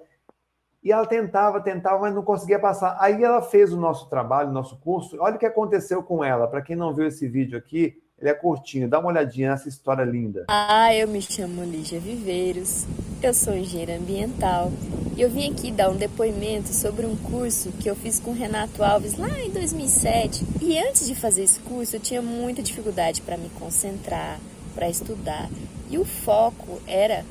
E 0.82 0.90
ela 0.90 1.06
tentava, 1.06 1.60
tentava, 1.60 1.98
mas 1.98 2.14
não 2.14 2.22
conseguia 2.22 2.58
passar. 2.58 2.96
Aí 2.98 3.22
ela 3.22 3.42
fez 3.42 3.72
o 3.72 3.76
nosso 3.78 4.08
trabalho, 4.08 4.48
o 4.48 4.52
nosso 4.52 4.76
curso. 4.78 5.16
Olha 5.20 5.36
o 5.36 5.38
que 5.38 5.46
aconteceu 5.46 6.02
com 6.02 6.24
ela. 6.24 6.48
Para 6.48 6.62
quem 6.62 6.74
não 6.74 6.94
viu 6.94 7.06
esse 7.06 7.28
vídeo 7.28 7.58
aqui, 7.58 8.00
ele 8.18 8.30
é 8.30 8.34
curtinho. 8.34 8.88
Dá 8.88 8.98
uma 8.98 9.08
olhadinha 9.08 9.50
nessa 9.50 9.68
história 9.68 10.04
linda. 10.04 10.44
Ah, 10.48 10.94
eu 10.94 11.06
me 11.06 11.20
chamo 11.20 11.64
Lígia 11.64 12.00
Viveiros. 12.00 12.86
Eu 13.22 13.34
sou 13.34 13.54
engenheira 13.54 13.96
ambiental. 13.96 14.72
E 15.16 15.20
eu 15.20 15.28
vim 15.28 15.50
aqui 15.50 15.70
dar 15.70 15.90
um 15.90 15.96
depoimento 15.96 16.68
sobre 16.68 17.04
um 17.04 17.14
curso 17.14 17.72
que 17.72 17.88
eu 17.88 17.94
fiz 17.94 18.18
com 18.18 18.32
Renato 18.32 18.82
Alves 18.82 19.18
lá 19.18 19.38
em 19.38 19.50
2007. 19.50 20.46
E 20.62 20.78
antes 20.78 21.06
de 21.06 21.14
fazer 21.14 21.42
esse 21.42 21.60
curso, 21.60 21.96
eu 21.96 22.00
tinha 22.00 22.22
muita 22.22 22.62
dificuldade 22.62 23.20
para 23.20 23.36
me 23.36 23.50
concentrar, 23.50 24.38
para 24.74 24.88
estudar. 24.88 25.50
E 25.90 25.98
o 25.98 26.06
foco 26.06 26.80
era 26.86 27.24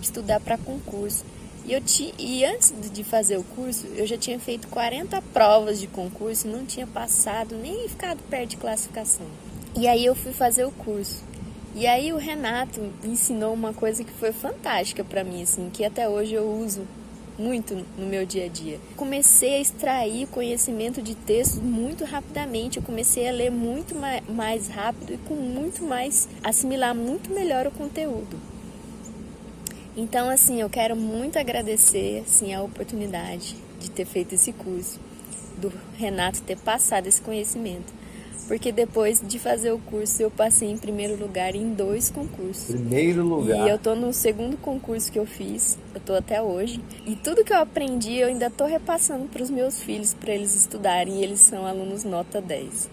estudar 0.00 0.40
para 0.40 0.56
concurso. 0.56 1.24
E, 1.66 1.72
eu 1.72 1.80
ti, 1.80 2.14
e 2.18 2.44
antes 2.44 2.72
de 2.92 3.02
fazer 3.02 3.38
o 3.38 3.42
curso, 3.42 3.86
eu 3.96 4.06
já 4.06 4.18
tinha 4.18 4.38
feito 4.38 4.68
40 4.68 5.20
provas 5.32 5.80
de 5.80 5.86
concurso 5.86 6.46
não 6.46 6.66
tinha 6.66 6.86
passado 6.86 7.56
nem 7.56 7.88
ficado 7.88 8.22
perto 8.28 8.50
de 8.50 8.56
classificação. 8.58 9.26
E 9.76 9.88
aí 9.88 10.04
eu 10.04 10.14
fui 10.14 10.32
fazer 10.32 10.64
o 10.64 10.70
curso. 10.70 11.24
E 11.74 11.86
aí 11.86 12.12
o 12.12 12.16
Renato 12.16 12.80
ensinou 13.02 13.52
uma 13.52 13.72
coisa 13.72 14.04
que 14.04 14.12
foi 14.12 14.32
fantástica 14.32 15.02
para 15.02 15.24
mim, 15.24 15.42
assim, 15.42 15.70
que 15.72 15.84
até 15.84 16.08
hoje 16.08 16.34
eu 16.34 16.48
uso 16.48 16.86
muito 17.38 17.74
no 17.98 18.06
meu 18.06 18.24
dia 18.24 18.44
a 18.44 18.48
dia. 18.48 18.78
Comecei 18.96 19.56
a 19.56 19.60
extrair 19.60 20.28
conhecimento 20.28 21.02
de 21.02 21.14
textos 21.14 21.60
muito 21.60 22.04
rapidamente, 22.04 22.76
eu 22.76 22.82
comecei 22.82 23.28
a 23.28 23.32
ler 23.32 23.50
muito 23.50 23.94
mais 24.28 24.68
rápido 24.68 25.14
e 25.14 25.18
com 25.18 25.34
muito 25.34 25.82
mais 25.82 26.28
assimilar 26.42 26.94
muito 26.94 27.32
melhor 27.32 27.66
o 27.66 27.70
conteúdo. 27.70 28.53
Então, 29.96 30.28
assim, 30.28 30.60
eu 30.60 30.68
quero 30.68 30.96
muito 30.96 31.38
agradecer 31.38 32.24
assim, 32.26 32.52
a 32.52 32.62
oportunidade 32.62 33.56
de 33.78 33.90
ter 33.90 34.04
feito 34.04 34.34
esse 34.34 34.52
curso, 34.52 34.98
do 35.56 35.72
Renato 35.96 36.42
ter 36.42 36.58
passado 36.58 37.06
esse 37.06 37.20
conhecimento. 37.20 37.92
Porque 38.48 38.70
depois 38.70 39.22
de 39.26 39.38
fazer 39.38 39.72
o 39.72 39.78
curso, 39.78 40.20
eu 40.20 40.30
passei 40.30 40.70
em 40.70 40.76
primeiro 40.76 41.16
lugar 41.16 41.54
em 41.54 41.72
dois 41.72 42.10
concursos. 42.10 42.74
Primeiro 42.74 43.24
lugar. 43.24 43.66
E 43.66 43.70
eu 43.70 43.78
tô 43.78 43.94
no 43.94 44.12
segundo 44.12 44.56
concurso 44.58 45.10
que 45.10 45.18
eu 45.18 45.24
fiz, 45.24 45.78
eu 45.94 46.00
tô 46.00 46.12
até 46.14 46.42
hoje. 46.42 46.78
E 47.06 47.16
tudo 47.16 47.44
que 47.44 47.52
eu 47.52 47.58
aprendi, 47.58 48.16
eu 48.16 48.28
ainda 48.28 48.50
tô 48.50 48.66
repassando 48.66 49.26
para 49.28 49.42
os 49.42 49.48
meus 49.48 49.82
filhos 49.82 50.12
para 50.12 50.34
eles 50.34 50.54
estudarem, 50.54 51.20
e 51.20 51.22
eles 51.22 51.40
são 51.40 51.64
alunos 51.66 52.04
nota 52.04 52.40
10. 52.40 52.90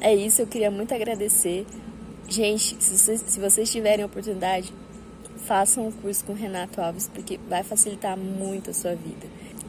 É 0.00 0.12
isso, 0.12 0.42
eu 0.42 0.46
queria 0.46 0.70
muito 0.70 0.92
agradecer. 0.92 1.64
Gente, 2.28 2.76
se 2.80 2.98
vocês, 2.98 3.24
se 3.26 3.38
vocês 3.38 3.70
tiverem 3.70 4.02
a 4.02 4.06
oportunidade, 4.06 4.72
façam 5.44 5.86
o 5.86 5.92
curso 5.92 6.24
com 6.24 6.32
Renato 6.32 6.80
Alves, 6.80 7.08
porque 7.08 7.38
vai 7.48 7.62
facilitar 7.62 8.16
muito 8.16 8.70
a 8.70 8.74
sua 8.74 8.94
vida. 8.94 9.26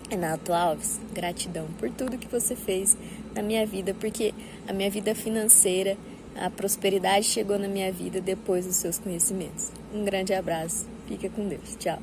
Renato 0.09 0.53
Alves, 0.53 0.99
gratidão 1.13 1.67
por 1.79 1.90
tudo 1.90 2.17
que 2.17 2.27
você 2.27 2.56
fez 2.56 2.97
na 3.33 3.41
minha 3.41 3.65
vida, 3.65 3.93
porque 3.93 4.33
a 4.67 4.74
minha 4.74 4.90
vida 4.90 5.13
financeira, 5.13 5.97
a 6.35 6.49
prosperidade 6.49 7.25
chegou 7.25 7.58
na 7.58 7.67
minha 7.67 7.91
vida 7.91 8.22
depois 8.22 8.65
dos 8.65 8.75
seus 8.75 8.99
conhecimentos. 8.99 9.72
Um 9.93 10.06
grande 10.06 10.33
abraço, 10.33 10.88
fica 11.08 11.29
com 11.29 11.47
Deus, 11.47 11.75
tchau. 11.75 11.99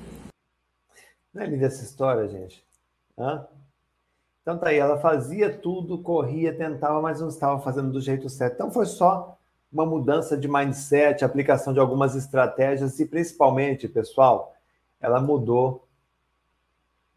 Não 1.32 1.42
é 1.42 1.46
linda 1.46 1.66
essa 1.66 1.82
história, 1.82 2.28
gente? 2.28 2.62
Hã? 3.18 3.46
Então 4.42 4.58
tá 4.58 4.68
aí, 4.68 4.78
ela 4.78 4.98
fazia 4.98 5.56
tudo, 5.56 6.02
corria, 6.02 6.56
tentava, 6.56 7.00
mas 7.00 7.20
não 7.20 7.28
estava 7.28 7.60
fazendo 7.60 7.92
do 7.92 8.00
jeito 8.00 8.28
certo. 8.28 8.54
Então 8.54 8.70
foi 8.70 8.86
só 8.86 9.38
uma 9.72 9.86
mudança 9.86 10.36
de 10.36 10.46
mindset, 10.46 11.24
aplicação 11.24 11.72
de 11.72 11.80
algumas 11.80 12.14
estratégias 12.14 13.00
e 13.00 13.06
principalmente, 13.06 13.88
pessoal, 13.88 14.54
ela 15.00 15.20
mudou 15.20 15.88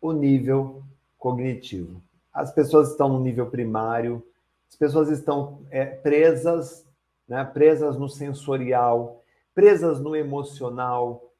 o 0.02 0.14
nível 0.14 0.84
cognitivo. 1.18 2.02
As 2.34 2.52
pessoas 2.52 2.92
estão 2.92 3.10
no 3.10 3.20
nível 3.20 3.48
primário, 3.48 4.26
as 4.70 4.76
pessoas 4.76 5.10
estão 5.10 5.60
é, 5.70 5.86
presas, 5.86 6.88
né, 7.28 7.44
presas 7.44 7.98
no 7.98 8.08
sensorial, 8.08 9.22
presas 9.54 10.00
no 10.00 10.16
emocional, 10.16 11.32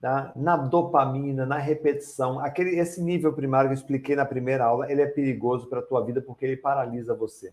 tá? 0.00 0.32
na 0.34 0.56
dopamina, 0.56 1.46
na 1.46 1.58
repetição. 1.58 2.40
Aquele, 2.40 2.78
esse 2.78 3.02
nível 3.02 3.32
primário 3.32 3.68
que 3.70 3.74
eu 3.74 3.78
expliquei 3.78 4.16
na 4.16 4.24
primeira 4.24 4.64
aula, 4.64 4.90
ele 4.90 5.02
é 5.02 5.06
perigoso 5.06 5.66
para 5.66 5.80
a 5.80 5.82
tua 5.82 6.04
vida 6.04 6.20
porque 6.20 6.44
ele 6.44 6.56
paralisa 6.56 7.14
você. 7.14 7.52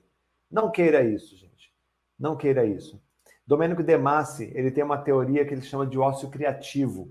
Não 0.49 0.69
queira 0.69 1.03
isso, 1.03 1.35
gente. 1.35 1.73
Não 2.19 2.35
queira 2.35 2.65
isso. 2.65 3.01
Domênico 3.45 3.83
De 3.83 3.97
Massi, 3.97 4.51
ele 4.56 4.72
tem 4.72 4.83
uma 4.83 4.97
teoria 4.97 5.45
que 5.45 5.53
ele 5.53 5.61
chama 5.61 5.85
de 5.85 5.97
ócio 5.97 6.29
criativo. 6.29 7.09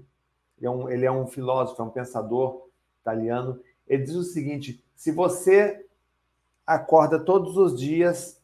Ele 0.57 0.67
é 0.67 0.71
um, 0.71 0.89
ele 0.89 1.07
é 1.07 1.13
um 1.13 1.27
filósofo, 1.27 1.81
é 1.83 1.85
um 1.85 1.91
pensador 1.91 2.69
italiano. 3.01 3.61
Ele 3.87 4.05
diz 4.05 4.15
o 4.15 4.23
seguinte: 4.23 4.83
se 4.95 5.11
você 5.11 5.85
acorda 6.67 7.19
todos 7.19 7.57
os 7.57 7.79
dias, 7.79 8.41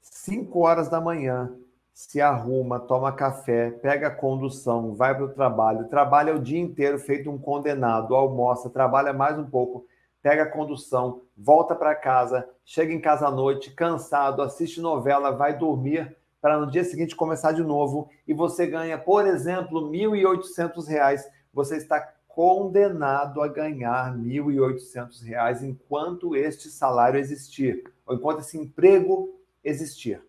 5 0.00 0.58
horas 0.60 0.88
da 0.88 1.00
manhã, 1.00 1.52
se 1.92 2.20
arruma, 2.20 2.78
toma 2.78 3.12
café, 3.12 3.70
pega 3.70 4.08
a 4.08 4.14
condução, 4.14 4.94
vai 4.94 5.14
para 5.14 5.24
o 5.24 5.32
trabalho, 5.32 5.88
trabalha 5.88 6.34
o 6.34 6.38
dia 6.38 6.60
inteiro 6.60 6.98
feito 6.98 7.30
um 7.30 7.38
condenado, 7.38 8.14
almoça, 8.14 8.70
trabalha 8.70 9.12
mais 9.12 9.38
um 9.38 9.44
pouco, 9.44 9.86
pega 10.22 10.44
a 10.44 10.50
condução, 10.50 11.22
volta 11.36 11.74
para 11.74 11.94
casa, 11.94 12.48
chega 12.64 12.92
em 12.92 13.00
casa 13.00 13.28
à 13.28 13.30
noite, 13.30 13.70
cansado, 13.70 14.42
assiste 14.42 14.80
novela, 14.80 15.30
vai 15.30 15.56
dormir 15.56 16.15
para 16.40 16.58
no 16.58 16.70
dia 16.70 16.84
seguinte 16.84 17.16
começar 17.16 17.52
de 17.52 17.62
novo 17.62 18.08
e 18.26 18.34
você 18.34 18.66
ganha, 18.66 18.98
por 18.98 19.26
exemplo, 19.26 19.90
R$ 19.90 19.98
1.800, 19.98 21.22
você 21.52 21.76
está 21.76 22.00
condenado 22.28 23.40
a 23.40 23.48
ganhar 23.48 24.14
R$ 24.14 24.22
1.800 24.22 25.62
enquanto 25.62 26.36
este 26.36 26.68
salário 26.68 27.18
existir, 27.18 27.82
ou 28.04 28.14
enquanto 28.14 28.40
esse 28.40 28.58
emprego 28.58 29.40
existir. 29.64 30.22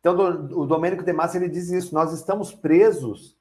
Então, 0.00 0.14
o 0.52 0.66
Domênico 0.66 1.02
de 1.02 1.12
Massa 1.12 1.36
ele 1.36 1.48
diz 1.48 1.70
isso, 1.70 1.94
nós 1.94 2.12
estamos 2.12 2.54
presos 2.54 3.36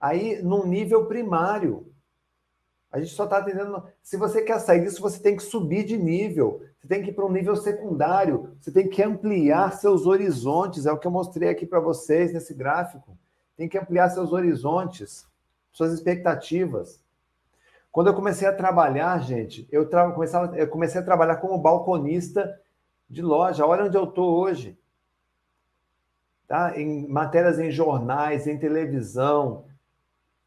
aí 0.00 0.42
num 0.42 0.66
nível 0.66 1.06
primário. 1.06 1.92
A 2.90 2.98
gente 2.98 3.12
só 3.12 3.24
está 3.24 3.38
atendendo. 3.38 3.82
Se 4.02 4.16
você 4.16 4.42
quer 4.42 4.58
sair 4.58 4.82
disso, 4.82 5.00
você 5.00 5.20
tem 5.20 5.36
que 5.36 5.42
subir 5.42 5.84
de 5.84 5.96
nível. 5.96 6.62
Você 6.82 6.88
tem 6.88 7.02
que 7.04 7.10
ir 7.10 7.12
para 7.14 7.24
um 7.24 7.30
nível 7.30 7.54
secundário. 7.54 8.56
Você 8.60 8.72
tem 8.72 8.88
que 8.88 9.00
ampliar 9.00 9.72
seus 9.72 10.04
horizontes. 10.04 10.84
É 10.84 10.90
o 10.90 10.98
que 10.98 11.06
eu 11.06 11.12
mostrei 11.12 11.48
aqui 11.48 11.64
para 11.64 11.78
vocês 11.78 12.32
nesse 12.32 12.52
gráfico. 12.52 13.16
Tem 13.56 13.68
que 13.68 13.78
ampliar 13.78 14.10
seus 14.10 14.32
horizontes, 14.32 15.24
suas 15.70 15.92
expectativas. 15.92 17.00
Quando 17.92 18.08
eu 18.08 18.14
comecei 18.14 18.48
a 18.48 18.52
trabalhar, 18.52 19.16
gente, 19.20 19.68
eu, 19.70 19.88
tra... 19.88 20.10
Começava... 20.10 20.58
eu 20.58 20.66
comecei 20.66 21.00
a 21.00 21.04
trabalhar 21.04 21.36
como 21.36 21.56
balconista 21.56 22.60
de 23.08 23.22
loja. 23.22 23.64
Olha 23.64 23.84
onde 23.84 23.96
eu 23.96 24.04
estou 24.04 24.40
hoje. 24.40 24.76
tá? 26.48 26.76
em 26.76 27.06
matérias 27.06 27.60
em 27.60 27.70
jornais, 27.70 28.48
em 28.48 28.58
televisão, 28.58 29.66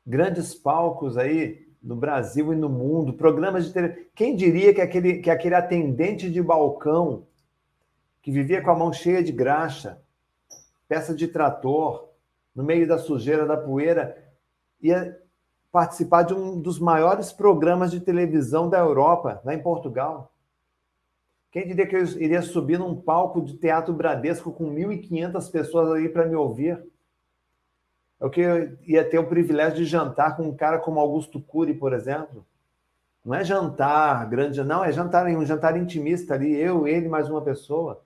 grandes 0.05 0.53
palcos 0.53 1.17
aí 1.17 1.64
no 1.85 1.95
Brasil 1.95 2.51
e 2.51 2.55
no 2.55 2.67
mundo, 2.67 3.13
programas 3.13 3.67
de 3.67 3.71
televisão. 3.71 4.03
Quem 4.15 4.35
diria 4.35 4.73
que 4.73 4.81
aquele, 4.81 5.19
que 5.19 5.29
aquele 5.29 5.53
atendente 5.53 6.31
de 6.31 6.41
balcão 6.41 7.27
que 8.23 8.31
vivia 8.31 8.59
com 8.59 8.71
a 8.71 8.75
mão 8.75 8.91
cheia 8.91 9.23
de 9.23 9.31
graxa, 9.31 10.01
peça 10.87 11.13
de 11.13 11.27
trator, 11.27 12.09
no 12.55 12.63
meio 12.63 12.87
da 12.87 12.97
sujeira, 12.97 13.45
da 13.45 13.55
poeira, 13.55 14.17
ia 14.81 15.15
participar 15.71 16.23
de 16.23 16.33
um 16.33 16.59
dos 16.59 16.79
maiores 16.79 17.31
programas 17.31 17.91
de 17.91 17.99
televisão 17.99 18.67
da 18.67 18.79
Europa, 18.79 19.39
lá 19.45 19.53
em 19.53 19.61
Portugal. 19.61 20.33
Quem 21.51 21.67
diria 21.67 21.85
que 21.85 21.95
eu 21.95 22.03
iria 22.19 22.41
subir 22.41 22.79
num 22.79 22.99
palco 22.99 23.41
de 23.43 23.57
teatro 23.57 23.93
Bradesco 23.93 24.51
com 24.51 24.73
1.500 24.73 25.51
pessoas 25.51 25.91
ali 25.91 26.09
para 26.09 26.25
me 26.25 26.35
ouvir? 26.35 26.83
É 28.19 28.25
o 28.25 28.29
que 28.29 28.41
eu 28.41 28.77
ia 28.83 29.03
ter 29.03 29.19
o 29.19 29.27
privilégio 29.27 29.77
de 29.77 29.85
jantar 29.85 30.35
com 30.35 30.43
um 30.43 30.55
cara 30.55 30.79
como 30.79 30.99
Augusto 30.99 31.39
Cury, 31.39 31.73
por 31.73 31.93
exemplo. 31.93 32.45
Não 33.23 33.33
é 33.33 33.43
jantar 33.43 34.29
grande, 34.29 34.63
não, 34.63 34.83
é 34.83 34.91
jantar 34.91 35.25
um 35.27 35.45
jantar 35.45 35.75
intimista 35.77 36.35
ali, 36.35 36.55
eu, 36.55 36.87
ele, 36.87 37.09
mais 37.09 37.29
uma 37.29 37.41
pessoa. 37.41 38.03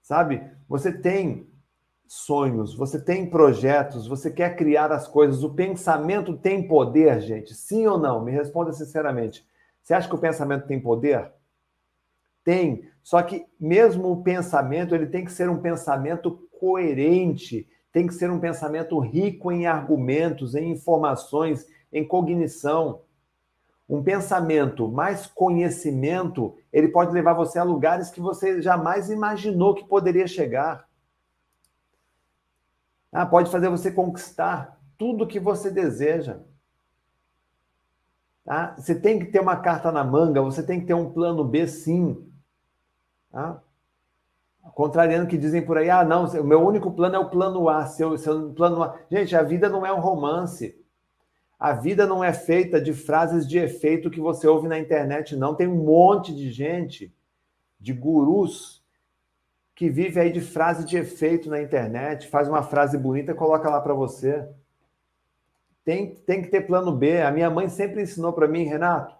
Sabe? 0.00 0.42
Você 0.68 0.92
tem 0.92 1.48
sonhos, 2.06 2.74
você 2.74 2.98
tem 2.98 3.28
projetos, 3.28 4.06
você 4.06 4.30
quer 4.30 4.56
criar 4.56 4.90
as 4.90 5.06
coisas. 5.06 5.42
O 5.42 5.54
pensamento 5.54 6.36
tem 6.36 6.66
poder, 6.66 7.20
gente? 7.20 7.54
Sim 7.54 7.86
ou 7.86 7.98
não? 7.98 8.24
Me 8.24 8.32
responda 8.32 8.72
sinceramente. 8.72 9.46
Você 9.82 9.92
acha 9.92 10.08
que 10.08 10.14
o 10.14 10.18
pensamento 10.18 10.66
tem 10.66 10.80
poder? 10.80 11.30
Tem. 12.42 12.88
Só 13.02 13.22
que 13.22 13.46
mesmo 13.60 14.10
o 14.10 14.22
pensamento, 14.22 14.94
ele 14.94 15.06
tem 15.06 15.24
que 15.24 15.32
ser 15.32 15.50
um 15.50 15.60
pensamento 15.60 16.48
coerente, 16.58 17.68
tem 17.92 18.06
que 18.06 18.14
ser 18.14 18.30
um 18.30 18.40
pensamento 18.40 18.98
rico 18.98 19.50
em 19.50 19.66
argumentos, 19.66 20.54
em 20.54 20.70
informações, 20.70 21.66
em 21.92 22.06
cognição. 22.06 23.02
Um 23.88 24.02
pensamento 24.02 24.88
mais 24.88 25.26
conhecimento, 25.26 26.54
ele 26.72 26.88
pode 26.88 27.12
levar 27.12 27.32
você 27.32 27.58
a 27.58 27.64
lugares 27.64 28.10
que 28.10 28.20
você 28.20 28.60
jamais 28.60 29.08
imaginou 29.08 29.74
que 29.74 29.84
poderia 29.84 30.26
chegar. 30.26 30.86
Ah, 33.10 33.24
pode 33.24 33.50
fazer 33.50 33.70
você 33.70 33.90
conquistar 33.90 34.78
tudo 34.98 35.26
que 35.26 35.40
você 35.40 35.70
deseja. 35.70 36.40
Tá? 38.44 38.74
Você 38.76 38.94
tem 38.94 39.18
que 39.18 39.26
ter 39.26 39.40
uma 39.40 39.56
carta 39.56 39.90
na 39.90 40.04
manga, 40.04 40.42
você 40.42 40.62
tem 40.62 40.80
que 40.80 40.86
ter 40.86 40.94
um 40.94 41.10
plano 41.10 41.44
B, 41.44 41.66
sim. 41.66 42.30
Tá? 43.30 43.62
Contrariando 44.74 45.26
que 45.26 45.38
dizem 45.38 45.64
por 45.64 45.78
aí, 45.78 45.90
ah, 45.90 46.04
não, 46.04 46.24
o 46.24 46.44
meu 46.44 46.64
único 46.64 46.92
plano 46.92 47.16
é 47.16 47.18
o 47.18 47.30
plano 47.30 47.68
A, 47.68 47.86
seu, 47.86 48.16
seu 48.16 48.50
plano 48.52 48.82
A. 48.82 48.98
Gente, 49.10 49.34
a 49.34 49.42
vida 49.42 49.68
não 49.68 49.84
é 49.84 49.92
um 49.92 50.00
romance. 50.00 50.78
A 51.58 51.72
vida 51.72 52.06
não 52.06 52.22
é 52.22 52.32
feita 52.32 52.80
de 52.80 52.92
frases 52.92 53.46
de 53.46 53.58
efeito 53.58 54.10
que 54.10 54.20
você 54.20 54.46
ouve 54.46 54.68
na 54.68 54.78
internet, 54.78 55.34
não. 55.34 55.54
Tem 55.54 55.66
um 55.66 55.84
monte 55.84 56.34
de 56.34 56.52
gente, 56.52 57.12
de 57.80 57.92
gurus, 57.92 58.78
que 59.74 59.88
vive 59.88 60.18
aí 60.20 60.32
de 60.32 60.40
frase 60.40 60.84
de 60.84 60.96
efeito 60.96 61.48
na 61.48 61.62
internet, 61.62 62.28
faz 62.28 62.48
uma 62.48 62.62
frase 62.62 62.98
bonita 62.98 63.32
e 63.32 63.34
coloca 63.34 63.70
lá 63.70 63.80
para 63.80 63.94
você. 63.94 64.48
Tem, 65.84 66.14
tem 66.14 66.42
que 66.42 66.48
ter 66.48 66.62
plano 66.62 66.92
B. 66.92 67.22
A 67.22 67.30
minha 67.30 67.48
mãe 67.48 67.68
sempre 67.68 68.02
ensinou 68.02 68.32
para 68.32 68.48
mim, 68.48 68.64
Renato, 68.64 69.16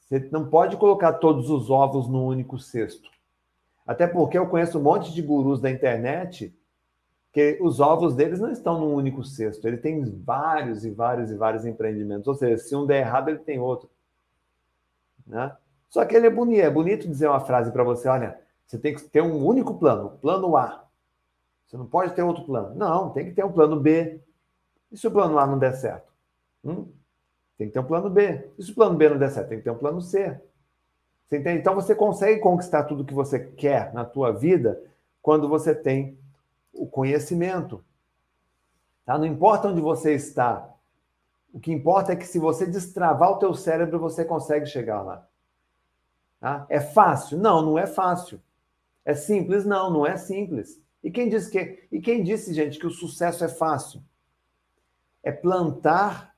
você 0.00 0.28
não 0.30 0.48
pode 0.48 0.76
colocar 0.76 1.14
todos 1.14 1.48
os 1.48 1.70
ovos 1.70 2.08
no 2.08 2.26
único 2.26 2.58
cesto. 2.58 3.08
Até 3.86 4.06
porque 4.06 4.38
eu 4.38 4.46
conheço 4.46 4.78
um 4.78 4.82
monte 4.82 5.12
de 5.12 5.20
gurus 5.20 5.60
da 5.60 5.70
internet 5.70 6.54
que 7.32 7.58
os 7.60 7.80
ovos 7.80 8.14
deles 8.14 8.40
não 8.40 8.50
estão 8.50 8.78
num 8.78 8.94
único 8.94 9.24
cesto. 9.24 9.66
Ele 9.66 9.76
tem 9.76 10.04
vários 10.04 10.84
e 10.84 10.90
vários 10.90 11.30
e 11.30 11.34
vários 11.34 11.66
empreendimentos. 11.66 12.28
Ou 12.28 12.34
seja, 12.34 12.56
se 12.62 12.76
um 12.76 12.86
der 12.86 13.00
errado, 13.00 13.28
ele 13.28 13.40
tem 13.40 13.58
outro. 13.58 13.90
Né? 15.26 15.54
Só 15.90 16.04
que 16.04 16.14
ele 16.14 16.28
é 16.28 16.30
bonito. 16.30 16.60
É 16.60 16.70
bonito 16.70 17.08
dizer 17.08 17.28
uma 17.28 17.40
frase 17.40 17.72
para 17.72 17.82
você: 17.82 18.08
olha, 18.08 18.38
você 18.64 18.78
tem 18.78 18.94
que 18.94 19.02
ter 19.02 19.20
um 19.20 19.44
único 19.44 19.74
plano, 19.74 20.10
plano 20.20 20.56
A. 20.56 20.84
Você 21.66 21.76
não 21.76 21.86
pode 21.86 22.14
ter 22.14 22.22
outro 22.22 22.44
plano. 22.44 22.74
Não, 22.76 23.10
tem 23.10 23.24
que 23.24 23.32
ter 23.32 23.44
um 23.44 23.52
plano 23.52 23.80
B. 23.80 24.20
E 24.92 24.96
se 24.96 25.08
o 25.08 25.10
plano 25.10 25.38
A 25.38 25.46
não 25.46 25.58
der 25.58 25.74
certo? 25.74 26.12
Hum? 26.64 26.86
Tem 27.58 27.66
que 27.66 27.72
ter 27.72 27.80
um 27.80 27.84
plano 27.84 28.08
B. 28.08 28.48
E 28.56 28.62
se 28.62 28.70
o 28.70 28.74
plano 28.74 28.96
B 28.96 29.08
não 29.08 29.18
der 29.18 29.30
certo, 29.30 29.48
tem 29.48 29.58
que 29.58 29.64
ter 29.64 29.70
um 29.70 29.78
plano 29.78 30.00
C. 30.00 30.40
Você 31.26 31.38
entende? 31.38 31.60
Então 31.60 31.74
você 31.74 31.94
consegue 31.94 32.40
conquistar 32.40 32.84
tudo 32.84 33.04
que 33.04 33.14
você 33.14 33.38
quer 33.38 33.92
na 33.94 34.04
tua 34.04 34.32
vida 34.32 34.82
quando 35.22 35.48
você 35.48 35.74
tem 35.74 36.18
o 36.72 36.86
conhecimento. 36.86 37.82
Tá? 39.04 39.16
Não 39.16 39.26
importa 39.26 39.68
onde 39.68 39.80
você 39.80 40.14
está. 40.14 40.70
O 41.52 41.60
que 41.60 41.72
importa 41.72 42.12
é 42.12 42.16
que 42.16 42.26
se 42.26 42.38
você 42.38 42.66
destravar 42.66 43.30
o 43.30 43.38
teu 43.38 43.54
cérebro, 43.54 43.98
você 43.98 44.24
consegue 44.24 44.66
chegar 44.66 45.02
lá. 45.02 45.26
Tá? 46.40 46.66
É 46.68 46.80
fácil? 46.80 47.38
Não, 47.38 47.62
não 47.62 47.78
é 47.78 47.86
fácil. 47.86 48.40
É 49.04 49.14
simples? 49.14 49.64
Não, 49.64 49.90
não 49.90 50.06
é 50.06 50.16
simples. 50.16 50.80
E 51.02 51.10
quem 51.10 51.28
disse 51.28 51.50
que 51.50 51.86
e 51.92 52.00
quem 52.00 52.22
disse, 52.22 52.52
gente, 52.52 52.78
que 52.78 52.86
o 52.86 52.90
sucesso 52.90 53.44
é 53.44 53.48
fácil? 53.48 54.02
É 55.22 55.30
plantar 55.30 56.34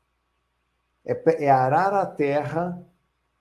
é, 1.05 1.45
é 1.45 1.51
arar 1.51 1.95
a 1.95 2.05
terra, 2.05 2.85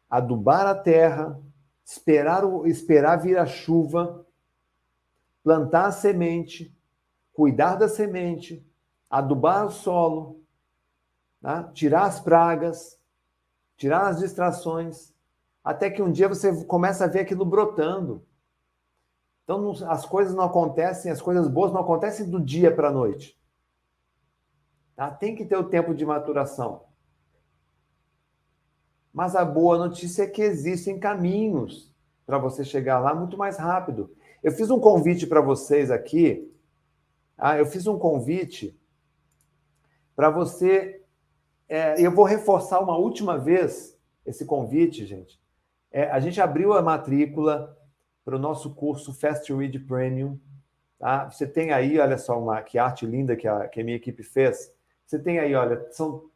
adubar 0.10 0.66
a 0.68 0.76
terra, 0.76 1.40
esperar, 1.84 2.44
esperar 2.66 3.18
vir 3.18 3.38
a 3.38 3.46
chuva, 3.46 4.26
plantar 5.44 5.86
a 5.86 5.92
semente, 5.92 6.76
cuidar 7.34 7.76
da 7.76 7.88
semente, 7.88 8.66
adubar 9.10 9.66
o 9.68 9.72
solo, 9.72 10.42
tá? 11.42 11.64
tirar 11.74 12.06
as 12.06 12.20
pragas, 12.20 13.00
tirar 13.78 14.08
as 14.08 14.20
distrações, 14.20 15.14
até 15.64 15.90
que 15.90 16.02
um 16.02 16.12
dia 16.12 16.28
você 16.28 16.64
começa 16.66 17.06
a 17.06 17.08
ver 17.08 17.22
aquilo 17.22 17.46
brotando. 17.46 18.26
Então 19.44 19.72
as 19.88 20.06
coisas 20.06 20.34
não 20.34 20.44
acontecem, 20.44 21.12
as 21.12 21.22
coisas 21.22 21.48
boas 21.48 21.72
não 21.72 21.82
acontecem 21.82 22.30
do 22.30 22.40
dia 22.40 22.74
para 22.74 22.90
a 22.90 22.92
noite. 22.92 23.40
Tá? 24.96 25.12
Tem 25.12 25.36
que 25.36 25.46
ter 25.46 25.58
o 25.58 25.70
tempo 25.70 25.94
de 25.94 26.06
maturação. 26.06 26.84
Mas 29.16 29.34
a 29.34 29.46
boa 29.46 29.78
notícia 29.78 30.24
é 30.24 30.28
que 30.28 30.42
existem 30.42 31.00
caminhos 31.00 31.90
para 32.26 32.38
você 32.38 32.66
chegar 32.66 33.00
lá 33.00 33.16
muito 33.16 33.38
mais 33.38 33.56
rápido. 33.56 34.14
Eu 34.44 34.52
fiz 34.52 34.70
um 34.70 34.78
convite 34.78 35.26
para 35.26 35.40
vocês 35.40 35.90
aqui. 35.90 36.54
Ah, 37.38 37.58
eu 37.58 37.66
fiz 37.66 37.88
um 37.88 37.98
convite 37.98 38.78
para 40.18 40.30
você. 40.30 41.02
É, 41.70 42.06
eu 42.06 42.12
vou 42.12 42.26
reforçar 42.26 42.82
uma 42.82 42.98
última 42.98 43.38
vez 43.38 43.98
esse 44.26 44.44
convite, 44.44 45.06
gente. 45.06 45.40
É, 45.90 46.12
a 46.12 46.20
gente 46.20 46.42
abriu 46.42 46.74
a 46.74 46.82
matrícula 46.82 47.74
para 48.26 48.36
o 48.36 48.40
nosso 48.40 48.76
curso 48.76 49.14
Fast 49.14 49.54
Read 49.54 49.80
Premium. 49.80 50.38
Tá? 51.00 51.30
Você 51.30 51.48
tem 51.48 51.72
aí, 51.72 51.98
olha 52.00 52.18
só, 52.18 52.38
uma 52.38 52.62
que 52.62 52.78
arte 52.78 53.06
linda 53.06 53.34
que 53.38 53.48
a, 53.48 53.66
que 53.70 53.80
a 53.80 53.84
minha 53.84 53.96
equipe 53.96 54.24
fez. 54.24 54.74
Você 55.06 55.18
tem 55.18 55.40
aí, 55.40 55.56
olha, 55.56 55.88
são 55.92 56.30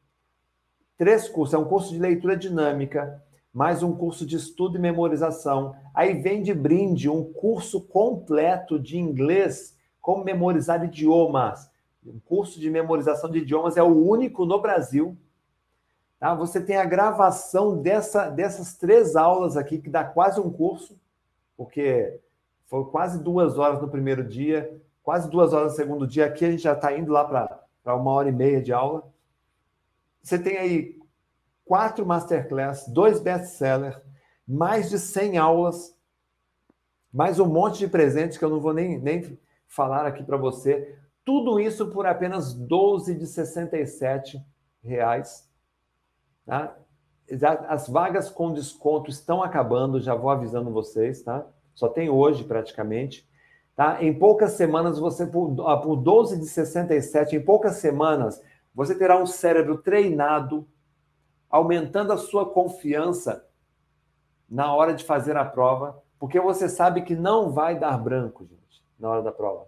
Três 0.99 1.29
cursos, 1.29 1.53
é 1.53 1.57
um 1.57 1.63
curso 1.63 1.93
de 1.93 1.97
leitura 1.97 2.35
dinâmica, 2.35 3.23
mais 3.53 3.81
um 3.81 3.95
curso 3.95 4.25
de 4.25 4.35
estudo 4.35 4.77
e 4.77 4.81
memorização. 4.81 5.73
Aí 5.93 6.13
vem 6.21 6.43
de 6.43 6.53
brinde 6.53 7.07
um 7.07 7.23
curso 7.23 7.79
completo 7.79 8.77
de 8.77 8.97
inglês, 8.97 9.77
como 10.01 10.25
memorizar 10.25 10.83
idiomas. 10.83 11.71
Um 12.05 12.19
curso 12.19 12.59
de 12.59 12.69
memorização 12.69 13.31
de 13.31 13.37
idiomas 13.37 13.77
é 13.77 13.81
o 13.81 13.95
único 13.95 14.45
no 14.45 14.61
Brasil. 14.61 15.15
Tá? 16.19 16.35
Você 16.35 16.59
tem 16.59 16.75
a 16.75 16.83
gravação 16.83 17.81
dessa, 17.81 18.27
dessas 18.27 18.75
três 18.75 19.15
aulas 19.15 19.55
aqui, 19.55 19.77
que 19.77 19.89
dá 19.89 20.03
quase 20.03 20.41
um 20.41 20.51
curso, 20.51 20.99
porque 21.55 22.19
foi 22.65 22.83
quase 22.91 23.23
duas 23.23 23.57
horas 23.57 23.81
no 23.81 23.87
primeiro 23.87 24.21
dia, 24.21 24.77
quase 25.01 25.29
duas 25.29 25.53
horas 25.53 25.71
no 25.71 25.77
segundo 25.77 26.05
dia. 26.05 26.25
Aqui 26.25 26.43
a 26.43 26.51
gente 26.51 26.63
já 26.63 26.73
está 26.73 26.91
indo 26.91 27.13
lá 27.13 27.23
para 27.23 27.95
uma 27.95 28.11
hora 28.11 28.27
e 28.27 28.33
meia 28.33 28.61
de 28.61 28.73
aula. 28.73 29.09
Você 30.21 30.37
tem 30.37 30.57
aí 30.57 30.99
quatro 31.65 32.05
masterclass, 32.05 32.87
dois 32.87 33.19
best-sellers, 33.19 33.97
mais 34.47 34.89
de 34.89 34.97
100 34.97 35.37
aulas, 35.37 35.95
mais 37.13 37.39
um 37.39 37.45
monte 37.45 37.79
de 37.79 37.87
presentes 37.87 38.37
que 38.37 38.43
eu 38.43 38.49
não 38.49 38.59
vou 38.59 38.73
nem, 38.73 38.99
nem 38.99 39.39
falar 39.67 40.05
aqui 40.05 40.23
para 40.23 40.37
você. 40.37 40.97
Tudo 41.23 41.59
isso 41.59 41.91
por 41.91 42.05
apenas 42.05 42.53
12 42.53 43.15
de 43.15 43.27
67 43.27 44.43
reais. 44.83 45.47
Tá? 46.45 46.75
As 47.67 47.87
vagas 47.87 48.29
com 48.29 48.51
desconto 48.51 49.11
estão 49.11 49.43
acabando, 49.43 49.99
já 49.99 50.15
vou 50.15 50.31
avisando 50.31 50.71
vocês, 50.71 51.21
tá? 51.21 51.45
Só 51.75 51.87
tem 51.87 52.09
hoje 52.09 52.43
praticamente. 52.43 53.29
Tá? 53.75 54.03
Em 54.03 54.13
poucas 54.13 54.53
semanas, 54.53 54.97
você, 54.97 55.27
por, 55.27 55.55
ah, 55.67 55.77
por 55.77 55.95
12 55.95 56.39
de 56.39 56.45
67, 56.47 57.35
em 57.35 57.41
poucas 57.41 57.75
semanas, 57.75 58.41
você 58.79 58.95
terá 58.95 59.21
um 59.21 59.25
cérebro 59.25 59.79
treinado, 59.79 60.65
aumentando 61.49 62.13
a 62.13 62.17
sua 62.17 62.49
confiança 62.49 63.45
na 64.49 64.73
hora 64.73 64.93
de 64.93 65.03
fazer 65.03 65.35
a 65.35 65.43
prova, 65.43 66.01
porque 66.17 66.39
você 66.39 66.69
sabe 66.69 67.01
que 67.01 67.13
não 67.13 67.51
vai 67.51 67.77
dar 67.77 67.97
branco, 67.97 68.45
gente. 68.45 68.81
na 68.97 69.09
hora 69.09 69.21
da 69.21 69.33
prova. 69.33 69.67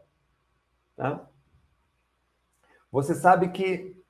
Tá? 0.96 1.28
Você 2.90 3.14
sabe 3.14 3.50
que 3.50 4.02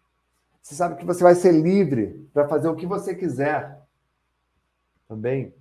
você 0.62 0.76
sabe 0.76 0.98
que 0.98 1.06
você 1.06 1.24
vai 1.24 1.34
ser 1.34 1.52
livre 1.52 2.30
para 2.32 2.48
fazer 2.48 2.70
o 2.70 2.76
que 2.76 2.86
você 2.86 3.16
quiser. 3.16 3.82
Também. 5.08 5.52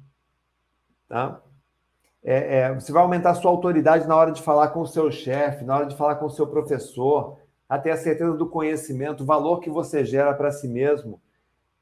Tá? 1.08 1.40
É, 2.23 2.58
é, 2.58 2.74
você 2.74 2.92
vai 2.92 3.03
aumentar 3.03 3.31
a 3.31 3.35
sua 3.35 3.51
autoridade 3.51 4.06
na 4.06 4.15
hora 4.15 4.33
de 4.33 4.42
falar 4.42 4.69
com 4.69 4.83
o 4.83 4.87
seu 4.87 5.10
chefe, 5.10 5.65
na 5.65 5.76
hora 5.76 5.87
de 5.87 5.97
falar 5.97 6.17
com 6.17 6.26
o 6.26 6.31
seu 6.31 6.47
professor, 6.47 7.40
a 7.70 7.78
ter 7.78 7.92
a 7.92 7.97
certeza 7.97 8.33
do 8.33 8.49
conhecimento, 8.49 9.22
o 9.22 9.26
valor 9.26 9.60
que 9.60 9.70
você 9.70 10.04
gera 10.04 10.35
para 10.35 10.51
si 10.51 10.67
mesmo. 10.67 11.22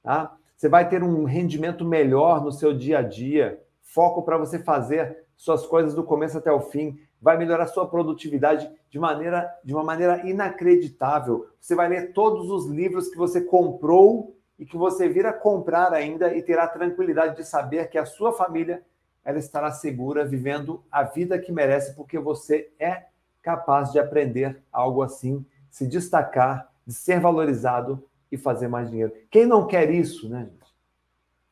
Tá? 0.03 0.37
Você 0.54 0.69
vai 0.69 0.87
ter 0.87 1.03
um 1.03 1.24
rendimento 1.24 1.83
melhor 1.83 2.44
no 2.44 2.53
seu 2.53 2.76
dia 2.76 2.99
a 2.99 3.03
dia, 3.03 3.58
foco 3.81 4.22
para 4.22 4.37
você 4.37 4.58
fazer 4.58 5.24
suas 5.35 5.65
coisas 5.65 5.94
do 5.94 6.04
começo 6.04 6.37
até 6.37 6.53
o 6.53 6.60
fim, 6.60 7.01
vai 7.22 7.38
melhorar 7.38 7.67
sua 7.69 7.88
produtividade 7.88 8.71
de 8.90 8.99
maneira 8.99 9.51
de 9.65 9.72
uma 9.72 9.83
maneira 9.83 10.28
inacreditável. 10.28 11.49
Você 11.58 11.74
vai 11.74 11.88
ler 11.88 12.12
todos 12.12 12.51
os 12.51 12.67
livros 12.67 13.08
que 13.08 13.17
você 13.17 13.40
comprou 13.40 14.37
e 14.58 14.67
que 14.67 14.76
você 14.76 15.08
vir 15.08 15.24
a 15.24 15.33
comprar 15.33 15.94
ainda 15.94 16.37
e 16.37 16.42
terá 16.42 16.67
tranquilidade 16.67 17.35
de 17.35 17.44
saber 17.44 17.88
que 17.88 17.97
a 17.97 18.04
sua 18.04 18.33
família 18.33 18.83
ela 19.24 19.38
estará 19.38 19.71
segura 19.71 20.26
vivendo 20.26 20.85
a 20.92 21.03
vida 21.03 21.38
que 21.38 21.51
merece 21.51 21.94
porque 21.94 22.19
você 22.19 22.71
é 22.78 23.04
capaz 23.40 23.90
de 23.90 23.99
aprender 23.99 24.60
algo 24.71 25.03
assim, 25.03 25.47
se 25.70 25.86
destacar, 25.86 26.70
de 26.86 26.94
ser 26.94 27.20
valorizado 27.20 28.04
e 28.31 28.36
fazer 28.36 28.68
mais 28.68 28.90
dinheiro. 28.90 29.12
Quem 29.31 29.47
não 29.47 29.67
quer 29.67 29.90
isso, 29.90 30.28
né, 30.28 30.44
gente? 30.44 30.74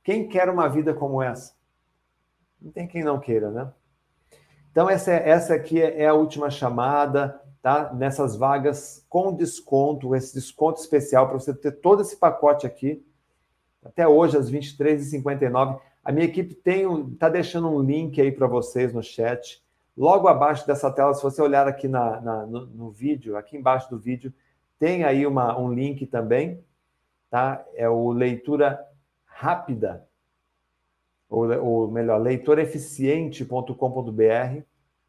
Quem 0.02 0.28
quer 0.28 0.48
uma 0.48 0.68
vida 0.68 0.94
como 0.94 1.22
essa? 1.22 1.54
Não 2.60 2.70
tem 2.70 2.86
quem 2.86 3.02
não 3.02 3.18
queira, 3.18 3.50
né? 3.50 3.72
Então, 4.70 4.88
essa, 4.88 5.10
é, 5.10 5.28
essa 5.28 5.54
aqui 5.54 5.80
é, 5.80 6.02
é 6.02 6.06
a 6.06 6.14
última 6.14 6.50
chamada, 6.50 7.40
tá? 7.62 7.92
Nessas 7.92 8.36
vagas 8.36 9.04
com 9.08 9.34
desconto, 9.34 10.14
esse 10.14 10.34
desconto 10.34 10.80
especial 10.80 11.26
para 11.26 11.38
você 11.38 11.54
ter 11.54 11.72
todo 11.72 12.02
esse 12.02 12.16
pacote 12.16 12.66
aqui. 12.66 13.04
Até 13.84 14.06
hoje, 14.06 14.36
às 14.36 14.50
23h59. 14.50 15.80
A 16.04 16.12
minha 16.12 16.26
equipe 16.26 16.54
tem 16.54 16.84
está 17.12 17.28
deixando 17.28 17.68
um 17.68 17.80
link 17.80 18.20
aí 18.20 18.30
para 18.30 18.46
vocês 18.46 18.92
no 18.92 19.02
chat. 19.02 19.64
Logo 19.96 20.28
abaixo 20.28 20.66
dessa 20.66 20.90
tela, 20.90 21.14
se 21.14 21.22
você 21.22 21.40
olhar 21.40 21.66
aqui 21.66 21.88
na, 21.88 22.20
na 22.20 22.46
no, 22.46 22.66
no, 22.66 22.90
vídeo, 22.90 23.36
aqui 23.36 23.56
embaixo 23.56 23.88
do 23.88 23.98
vídeo, 23.98 24.32
tem 24.78 25.04
aí 25.04 25.26
uma, 25.26 25.58
um 25.58 25.72
link 25.72 26.06
também, 26.06 26.62
tá? 27.30 27.64
É 27.74 27.88
o 27.88 28.10
leitura 28.10 28.78
rápida 29.24 30.06
ou, 31.28 31.48
ou 31.64 31.90
melhor, 31.90 32.20
leitoreficiente.com.br. 32.20 34.62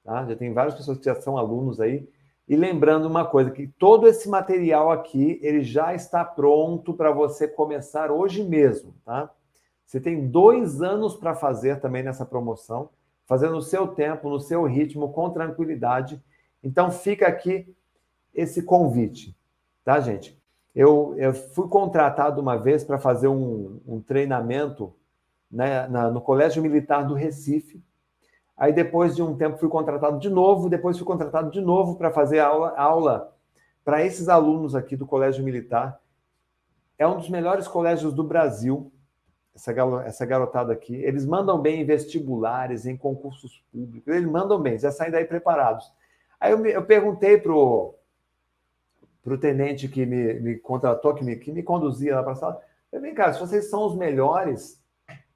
Tá? 0.04 0.26
Já 0.26 0.36
tem 0.36 0.54
várias 0.54 0.76
pessoas 0.76 0.98
que 0.98 1.06
já 1.06 1.16
são 1.16 1.38
alunos 1.38 1.80
aí. 1.80 2.08
E 2.48 2.56
lembrando 2.56 3.08
uma 3.08 3.26
coisa, 3.26 3.52
que 3.52 3.68
todo 3.68 4.08
esse 4.08 4.30
material 4.30 4.90
aqui, 4.90 5.38
ele 5.44 5.64
já 5.64 5.94
está 5.94 6.24
pronto 6.24 6.94
para 6.94 7.12
você 7.12 7.46
começar 7.46 8.10
hoje 8.10 8.42
mesmo, 8.42 8.96
tá? 9.04 9.30
Você 9.86 10.00
tem 10.00 10.28
dois 10.28 10.82
anos 10.82 11.16
para 11.16 11.36
fazer 11.36 11.82
também 11.82 12.04
nessa 12.04 12.26
promoção, 12.26 12.90
fazendo 13.28 13.54
no 13.54 13.62
seu 13.62 13.88
tempo, 13.88 14.30
no 14.30 14.40
seu 14.40 14.64
ritmo, 14.64 15.12
com 15.12 15.30
tranquilidade. 15.30 16.20
Então 16.64 16.90
fica 16.90 17.28
aqui 17.28 17.76
esse 18.34 18.64
convite, 18.64 19.38
tá, 19.84 20.00
gente? 20.00 20.42
Eu, 20.74 21.14
eu 21.18 21.34
fui 21.34 21.68
contratado 21.68 22.42
uma 22.42 22.56
vez 22.56 22.84
para 22.84 22.98
fazer 22.98 23.28
um, 23.28 23.80
um 23.86 24.00
treinamento 24.00 24.94
né, 25.52 25.88
na, 25.88 26.10
no 26.10 26.22
Colégio 26.22 26.62
Militar 26.62 27.06
do 27.06 27.14
Recife. 27.14 27.84
Aí, 28.56 28.72
depois 28.72 29.16
de 29.16 29.22
um 29.22 29.36
tempo, 29.36 29.58
fui 29.58 29.70
contratado 29.70 30.20
de 30.20 30.30
novo, 30.30 30.70
depois 30.70 30.98
fui 30.98 31.06
contratado 31.06 31.52
de 31.52 31.62
novo 31.62 31.96
para 31.96 32.12
fazer 32.12 32.40
aula, 32.40 32.74
aula 32.78 33.34
para 33.84 34.04
esses 34.04 34.30
alunos 34.30 34.76
aqui 34.76 34.96
do 34.96 35.06
Colégio 35.06 35.44
Militar. 35.44 36.00
É 36.98 37.08
um 37.08 37.18
dos 37.18 37.30
melhores 37.30 37.68
colégios 37.68 38.14
do 38.14 38.24
Brasil, 38.24 38.92
essa, 39.58 39.74
essa 40.06 40.26
garotada 40.26 40.72
aqui. 40.72 40.96
Eles 40.96 41.26
mandam 41.26 41.60
bem 41.60 41.82
em 41.82 41.86
vestibulares, 41.86 42.86
em 42.86 42.96
concursos 42.96 43.64
públicos, 43.72 44.14
eles 44.14 44.30
mandam 44.30 44.62
bem, 44.62 44.78
já 44.78 44.92
saem 44.92 45.12
daí 45.12 45.26
preparados. 45.26 45.92
Aí 46.40 46.52
eu, 46.52 46.66
eu 46.66 46.86
perguntei 46.86 47.38
para 47.40 47.52
o 47.52 47.96
tenente 49.42 49.88
que 49.88 50.06
me, 50.06 50.36
me 50.36 50.56
contratou, 50.58 51.16
que 51.16 51.24
me, 51.24 51.36
que 51.36 51.52
me 51.52 51.64
conduzia 51.64 52.16
lá 52.16 52.24
para 52.24 52.34
a 52.34 52.36
sala, 52.36 52.62
vem 52.94 53.14
cá, 53.14 53.34
se 53.34 53.40
vocês 53.40 53.70
são 53.70 53.86
os 53.86 53.96
melhores, 53.96 54.82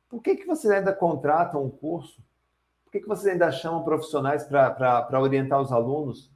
por 0.07 0.21
que, 0.21 0.35
que 0.35 0.45
vocês 0.45 0.71
ainda 0.71 0.93
contratam 0.93 1.63
um 1.63 1.69
curso? 1.69 2.21
Por 2.85 2.91
que, 2.91 2.99
que 2.99 3.07
vocês 3.07 3.33
ainda 3.33 3.51
chamam 3.51 3.83
profissionais 3.83 4.43
para 4.43 5.19
orientar 5.19 5.59
os 5.59 5.71
alunos? 5.71 6.29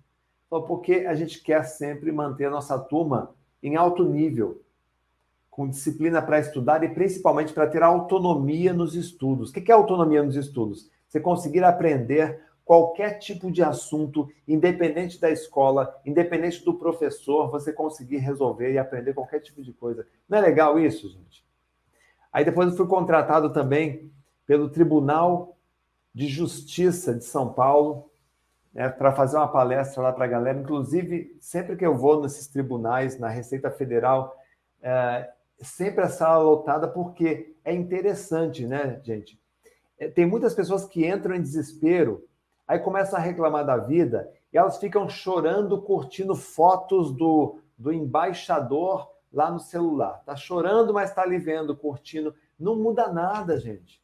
Porque 0.49 1.05
a 1.07 1.13
gente 1.13 1.41
quer 1.43 1.63
sempre 1.63 2.11
manter 2.11 2.45
a 2.45 2.49
nossa 2.49 2.79
turma 2.79 3.35
em 3.61 3.75
alto 3.75 4.03
nível, 4.03 4.61
com 5.55 5.69
disciplina 5.69 6.21
para 6.21 6.37
estudar 6.37 6.83
e 6.83 6.89
principalmente 6.89 7.53
para 7.53 7.65
ter 7.65 7.81
autonomia 7.81 8.73
nos 8.73 8.93
estudos. 8.93 9.51
O 9.51 9.53
que 9.53 9.71
é 9.71 9.73
autonomia 9.73 10.21
nos 10.21 10.35
estudos? 10.35 10.91
Você 11.07 11.17
conseguir 11.17 11.63
aprender 11.63 12.41
qualquer 12.65 13.19
tipo 13.19 13.49
de 13.49 13.63
assunto, 13.63 14.29
independente 14.45 15.17
da 15.17 15.29
escola, 15.29 15.97
independente 16.05 16.61
do 16.65 16.73
professor, 16.73 17.49
você 17.49 17.71
conseguir 17.71 18.17
resolver 18.17 18.73
e 18.73 18.77
aprender 18.77 19.13
qualquer 19.13 19.39
tipo 19.39 19.63
de 19.63 19.71
coisa. 19.71 20.05
Não 20.27 20.39
é 20.39 20.41
legal 20.41 20.77
isso, 20.77 21.07
gente? 21.09 21.45
Aí 22.33 22.43
depois 22.43 22.69
eu 22.69 22.75
fui 22.75 22.85
contratado 22.85 23.53
também 23.53 24.11
pelo 24.45 24.67
Tribunal 24.67 25.55
de 26.13 26.27
Justiça 26.27 27.15
de 27.15 27.23
São 27.23 27.53
Paulo 27.53 28.09
né, 28.73 28.89
para 28.89 29.13
fazer 29.13 29.37
uma 29.37 29.47
palestra 29.47 30.03
lá 30.03 30.11
para 30.11 30.25
a 30.25 30.27
galera. 30.27 30.59
Inclusive, 30.59 31.33
sempre 31.39 31.77
que 31.77 31.85
eu 31.85 31.95
vou 31.95 32.21
nesses 32.21 32.45
tribunais, 32.45 33.17
na 33.17 33.29
Receita 33.29 33.71
Federal, 33.71 34.35
é, 34.83 35.29
sempre 35.61 36.03
a 36.03 36.09
sala 36.09 36.43
lotada, 36.43 36.87
porque 36.87 37.55
é 37.63 37.73
interessante, 37.73 38.65
né, 38.65 38.99
gente? 39.03 39.39
É, 39.97 40.07
tem 40.09 40.25
muitas 40.25 40.53
pessoas 40.53 40.85
que 40.85 41.07
entram 41.07 41.35
em 41.35 41.41
desespero, 41.41 42.25
aí 42.67 42.79
começam 42.79 43.17
a 43.17 43.21
reclamar 43.21 43.65
da 43.65 43.77
vida 43.77 44.29
e 44.51 44.57
elas 44.57 44.77
ficam 44.77 45.07
chorando, 45.07 45.81
curtindo 45.81 46.35
fotos 46.35 47.11
do, 47.11 47.59
do 47.77 47.91
embaixador 47.91 49.09
lá 49.31 49.51
no 49.51 49.59
celular. 49.59 50.21
Tá 50.25 50.35
chorando, 50.35 50.93
mas 50.93 51.09
está 51.09 51.21
ali 51.21 51.37
vendo, 51.37 51.75
curtindo. 51.75 52.33
Não 52.59 52.75
muda 52.75 53.11
nada, 53.11 53.59
gente. 53.59 54.01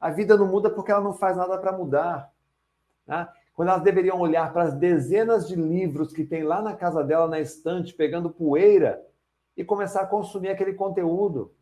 A 0.00 0.10
vida 0.10 0.36
não 0.36 0.46
muda 0.46 0.68
porque 0.68 0.90
ela 0.90 1.00
não 1.00 1.12
faz 1.12 1.36
nada 1.36 1.56
para 1.56 1.72
mudar. 1.72 2.32
Tá? 3.06 3.32
Quando 3.54 3.68
elas 3.68 3.82
deveriam 3.82 4.18
olhar 4.18 4.52
para 4.52 4.64
as 4.64 4.74
dezenas 4.74 5.46
de 5.46 5.54
livros 5.54 6.12
que 6.12 6.24
tem 6.24 6.42
lá 6.42 6.60
na 6.60 6.74
casa 6.74 7.04
dela, 7.04 7.28
na 7.28 7.38
estante, 7.38 7.94
pegando 7.94 8.30
poeira, 8.30 9.00
e 9.56 9.64
começar 9.64 10.02
a 10.02 10.06
consumir 10.06 10.48
aquele 10.48 10.74
conteúdo. 10.74 11.54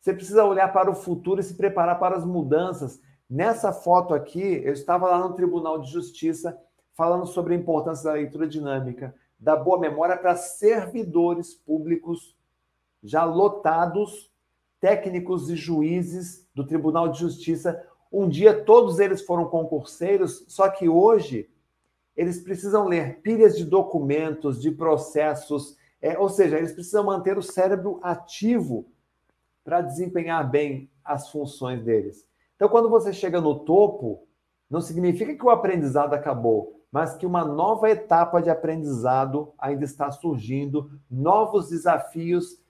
Você 0.00 0.12
precisa 0.14 0.44
olhar 0.44 0.72
para 0.72 0.90
o 0.90 0.94
futuro 0.94 1.40
e 1.40 1.44
se 1.44 1.54
preparar 1.54 1.98
para 1.98 2.16
as 2.16 2.24
mudanças. 2.24 3.00
Nessa 3.28 3.72
foto 3.72 4.14
aqui, 4.14 4.62
eu 4.64 4.72
estava 4.72 5.06
lá 5.08 5.18
no 5.18 5.34
Tribunal 5.34 5.80
de 5.80 5.90
Justiça 5.90 6.58
falando 6.94 7.26
sobre 7.26 7.54
a 7.54 7.56
importância 7.56 8.04
da 8.04 8.12
leitura 8.12 8.46
dinâmica, 8.46 9.14
da 9.38 9.56
boa 9.56 9.78
memória 9.78 10.16
para 10.16 10.36
servidores 10.36 11.54
públicos 11.54 12.36
já 13.02 13.24
lotados, 13.24 14.30
técnicos 14.80 15.48
e 15.48 15.56
juízes 15.56 16.48
do 16.54 16.66
Tribunal 16.66 17.08
de 17.08 17.18
Justiça. 17.18 17.82
Um 18.12 18.28
dia 18.28 18.64
todos 18.64 18.98
eles 18.98 19.22
foram 19.22 19.46
concurseiros, 19.46 20.44
só 20.48 20.68
que 20.68 20.88
hoje 20.88 21.48
eles 22.16 22.42
precisam 22.42 22.86
ler 22.86 23.20
pilhas 23.22 23.56
de 23.56 23.64
documentos, 23.64 24.60
de 24.60 24.70
processos, 24.70 25.76
é, 26.00 26.18
ou 26.18 26.28
seja, 26.28 26.58
eles 26.58 26.72
precisam 26.72 27.04
manter 27.04 27.36
o 27.36 27.42
cérebro 27.42 28.00
ativo 28.02 28.86
para 29.62 29.82
desempenhar 29.82 30.48
bem 30.50 30.90
as 31.04 31.30
funções 31.30 31.82
deles. 31.82 32.26
Então, 32.56 32.68
quando 32.68 32.88
você 32.88 33.12
chega 33.12 33.40
no 33.40 33.60
topo, 33.60 34.26
não 34.68 34.80
significa 34.80 35.34
que 35.34 35.44
o 35.44 35.50
aprendizado 35.50 36.14
acabou, 36.14 36.80
mas 36.90 37.14
que 37.14 37.26
uma 37.26 37.44
nova 37.44 37.88
etapa 37.90 38.40
de 38.40 38.50
aprendizado 38.50 39.52
ainda 39.58 39.84
está 39.84 40.10
surgindo, 40.10 40.90
novos 41.10 41.68
desafios 41.68 42.60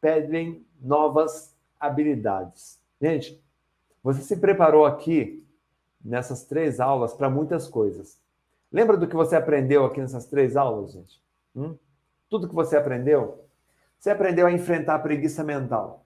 pedem 0.00 0.64
novas 0.80 1.56
habilidades. 1.80 2.78
Gente, 3.00 3.42
você 4.02 4.20
se 4.20 4.36
preparou 4.36 4.84
aqui 4.84 5.46
nessas 6.04 6.44
três 6.44 6.78
aulas 6.78 7.14
para 7.14 7.30
muitas 7.30 7.66
coisas. 7.66 8.18
Lembra 8.70 8.96
do 8.96 9.08
que 9.08 9.16
você 9.16 9.34
aprendeu 9.34 9.84
aqui 9.84 10.00
nessas 10.00 10.26
três 10.26 10.56
aulas, 10.56 10.92
gente? 10.92 11.22
Hum? 11.56 11.76
Tudo 12.34 12.48
que 12.48 12.54
você 12.54 12.76
aprendeu? 12.76 13.44
Você 13.96 14.10
aprendeu 14.10 14.48
a 14.48 14.50
enfrentar 14.50 14.96
a 14.96 14.98
preguiça 14.98 15.44
mental. 15.44 16.04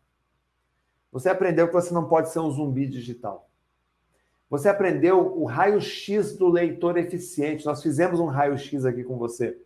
Você 1.10 1.30
aprendeu 1.30 1.66
que 1.66 1.72
você 1.72 1.94
não 1.94 2.06
pode 2.06 2.28
ser 2.28 2.38
um 2.40 2.50
zumbi 2.50 2.86
digital. 2.86 3.48
Você 4.50 4.68
aprendeu 4.68 5.38
o 5.40 5.46
raio-x 5.46 6.36
do 6.36 6.50
leitor 6.50 6.98
eficiente. 6.98 7.64
Nós 7.64 7.82
fizemos 7.82 8.20
um 8.20 8.26
raio-x 8.26 8.84
aqui 8.84 9.02
com 9.02 9.16
você. 9.16 9.58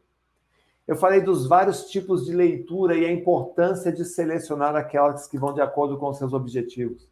Eu 0.87 0.95
falei 0.95 1.21
dos 1.21 1.49
vários 1.49 1.87
tipos 1.87 2.25
de 2.25 2.33
leitura 2.33 2.97
e 2.97 3.05
a 3.07 3.11
importância 3.11 3.91
de 3.91 4.05
selecionar 4.05 4.77
aquelas 4.77 5.27
que 5.27 5.37
vão 5.37 5.53
de 5.53 5.61
acordo 5.61 5.99
com 5.99 6.15
seus 6.15 6.33
objetivos. 6.33 7.11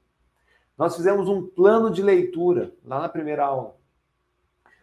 Nós 0.78 0.94
fizemos 0.94 1.28
um 1.28 1.44
plano 1.44 1.90
de 1.90 2.04
leitura 2.04 2.72
lá 2.84 3.00
na 3.00 3.08
primeira 3.08 3.46
aula. 3.46 3.79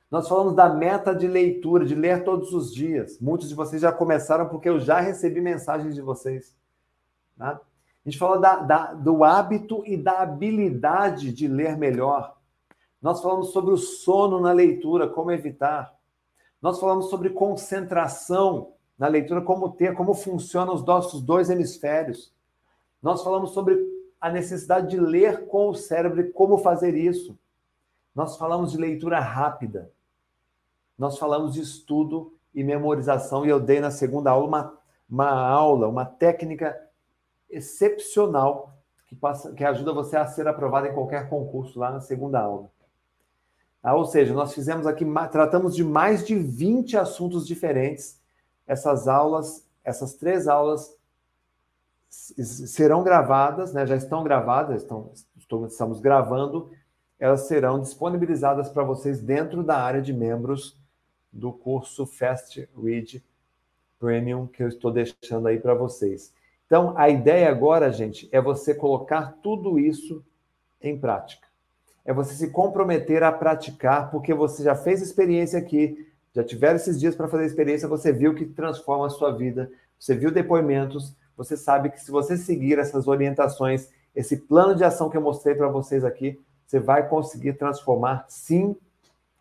Nós 0.10 0.28
falamos 0.28 0.56
da 0.56 0.70
meta 0.70 1.14
de 1.14 1.28
leitura, 1.28 1.86
de 1.86 1.94
ler 1.94 2.24
todos 2.24 2.54
os 2.54 2.74
dias. 2.74 3.20
Muitos 3.20 3.50
de 3.50 3.56
vocês 3.56 3.82
já 3.82 3.92
começaram 3.92 4.48
porque 4.48 4.70
eu 4.70 4.80
já 4.80 5.02
recebi 5.02 5.42
mensagens 5.42 5.94
de 5.94 6.02
vocês. 6.02 6.56
Tá? 7.38 7.60
A 8.06 8.10
gente 8.10 8.18
fala 8.18 8.40
da, 8.40 8.56
da, 8.56 8.94
do 8.94 9.24
hábito 9.26 9.84
e 9.86 9.98
da 9.98 10.22
habilidade 10.22 11.34
de 11.34 11.46
ler 11.46 11.78
melhor. 11.78 12.38
Nós 13.02 13.22
falamos 13.22 13.52
sobre 13.52 13.74
o 13.74 13.78
sono 13.78 14.40
na 14.40 14.54
leitura, 14.54 15.10
como 15.10 15.30
evitar. 15.30 15.94
Nós 16.62 16.80
falamos 16.80 17.10
sobre 17.10 17.32
concentração 17.32 18.72
na 18.98 19.08
leitura, 19.08 19.42
como 19.42 19.70
ter, 19.74 19.94
como 19.94 20.14
funcionam 20.14 20.74
os 20.74 20.86
nossos 20.86 21.22
dois 21.22 21.50
hemisférios. 21.50 22.34
Nós 23.02 23.22
falamos 23.22 23.52
sobre 23.52 23.78
a 24.20 24.32
necessidade 24.32 24.90
de 24.90 25.00
ler 25.00 25.46
com 25.48 25.70
o 25.70 25.76
cérebro 25.76 26.22
e 26.22 26.32
como 26.32 26.58
fazer 26.58 26.96
isso. 26.96 27.38
Nós 28.16 28.38
falamos 28.38 28.72
de 28.72 28.78
leitura 28.78 29.20
rápida. 29.20 29.92
Nós 30.98 31.18
falamos 31.18 31.54
de 31.54 31.62
estudo 31.62 32.34
e 32.54 32.64
memorização, 32.64 33.46
e 33.46 33.50
eu 33.50 33.60
dei 33.60 33.80
na 33.80 33.92
segunda 33.92 34.32
aula 34.32 34.48
uma, 34.48 34.78
uma 35.08 35.30
aula, 35.30 35.88
uma 35.88 36.06
técnica 36.06 36.76
excepcional 37.50 38.74
que, 39.06 39.16
passa, 39.16 39.54
que 39.54 39.64
ajuda 39.64 39.94
você 39.94 40.18
a 40.18 40.26
ser 40.26 40.48
aprovado 40.48 40.88
em 40.88 40.94
qualquer 40.94 41.30
concurso 41.30 41.80
lá 41.80 41.92
na 41.92 42.02
segunda 42.02 42.40
aula. 42.40 42.70
Ah, 43.82 43.96
ou 43.96 44.06
seja, 44.06 44.34
nós 44.34 44.54
fizemos 44.54 44.88
aqui, 44.88 45.06
tratamos 45.32 45.76
de 45.76 45.84
mais 45.84 46.26
de 46.26 46.36
20 46.36 46.98
assuntos 46.98 47.48
diferentes. 47.48 48.20
Essas 48.66 49.08
aulas, 49.08 49.66
essas 49.84 50.16
três 50.16 50.48
aulas 50.48 50.98
serão 52.10 53.04
gravadas, 53.04 53.74
né, 53.74 53.86
já 53.86 53.96
estão 53.96 54.24
gravadas, 54.24 54.82
estão, 54.82 55.12
estamos 55.68 56.00
gravando, 56.00 56.72
elas 57.20 57.42
serão 57.42 57.80
disponibilizadas 57.80 58.70
para 58.70 58.84
vocês 58.84 59.22
dentro 59.22 59.64
da 59.64 59.78
área 59.78 60.02
de 60.02 60.12
membros 60.12 60.78
do 61.32 61.52
curso 61.52 62.06
Fast 62.06 62.68
Read 62.76 63.24
Premium 64.00 64.48
que 64.48 64.64
eu 64.64 64.68
estou 64.68 64.92
deixando 64.92 65.48
aí 65.48 65.60
para 65.60 65.74
vocês. 65.74 66.34
Então, 66.66 66.94
a 66.98 67.10
ideia 67.10 67.50
agora, 67.50 67.92
gente, 67.92 68.28
é 68.32 68.42
você 68.42 68.76
colocar 68.76 69.38
tudo 69.42 69.80
isso 69.80 70.24
em 70.82 70.98
prática. 70.98 71.48
É 72.06 72.14
você 72.14 72.34
se 72.34 72.52
comprometer 72.52 73.24
a 73.24 73.32
praticar, 73.32 74.12
porque 74.12 74.34
você 74.34 74.64
já 74.64 74.76
fez 74.76 75.02
experiência 75.02 75.60
aqui, 75.60 76.08
já 76.34 76.44
tiveram 76.44 76.76
esses 76.76 77.00
dias 77.00 77.16
para 77.16 77.28
fazer 77.28 77.46
experiência, 77.46 77.88
você 77.88 78.12
viu 78.12 78.36
que 78.36 78.46
transforma 78.46 79.08
a 79.08 79.10
sua 79.10 79.32
vida, 79.32 79.72
você 79.98 80.16
viu 80.16 80.32
depoimentos, 80.32 81.16
você 81.36 81.58
sabe 81.58 81.90
que 81.90 82.02
se 82.02 82.12
você 82.12 82.38
seguir 82.38 82.80
essas 82.80 83.08
orientações, 83.08 83.90
esse 84.16 84.38
plano 84.38 84.76
de 84.76 84.84
ação 84.84 85.10
que 85.10 85.18
eu 85.18 85.22
mostrei 85.22 85.56
para 85.56 85.68
vocês 85.68 86.04
aqui, 86.04 86.40
você 86.66 86.80
vai 86.80 87.08
conseguir 87.08 87.54
transformar, 87.54 88.26
sim, 88.28 88.76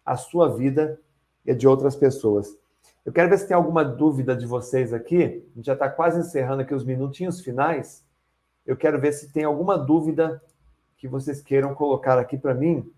a 0.05 0.17
sua 0.17 0.49
vida 0.57 1.01
e 1.47 1.55
de 1.55 1.69
outras 1.69 1.95
pessoas. 1.95 2.57
Eu 3.05 3.13
quero 3.13 3.31
ver 3.31 3.39
se 3.39 3.47
tem 3.47 3.57
alguma 3.57 3.85
dúvida 3.85 4.35
de 4.35 4.45
vocês 4.47 4.93
aqui. 4.93 5.23
A 5.23 5.57
gente 5.57 5.67
já 5.67 5.75
está 5.75 5.89
quase 5.89 6.21
encerrando 6.21 6.63
aqui 6.63 6.75
os 6.75 6.85
minutinhos 6.85 7.41
finais. 7.41 8.05
Eu 8.67 8.77
quero 8.77 9.01
ver 9.01 9.13
se 9.13 9.33
tem 9.33 9.45
alguma 9.45 9.79
dúvida 9.79 10.43
que 10.97 11.07
vocês 11.07 11.41
queiram 11.41 11.75
colocar 11.75 12.19
aqui 12.19 12.37
para 12.37 12.53
mim. 12.53 12.91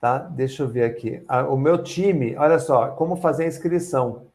Tá? 0.00 0.18
Deixa 0.18 0.64
eu 0.64 0.68
ver 0.68 0.84
aqui. 0.84 1.22
Ah, 1.28 1.48
o 1.48 1.56
meu 1.56 1.82
time, 1.82 2.36
olha 2.36 2.58
só, 2.58 2.88
como 2.88 3.16
fazer 3.16 3.44
a 3.44 3.48
inscrição. 3.48 4.26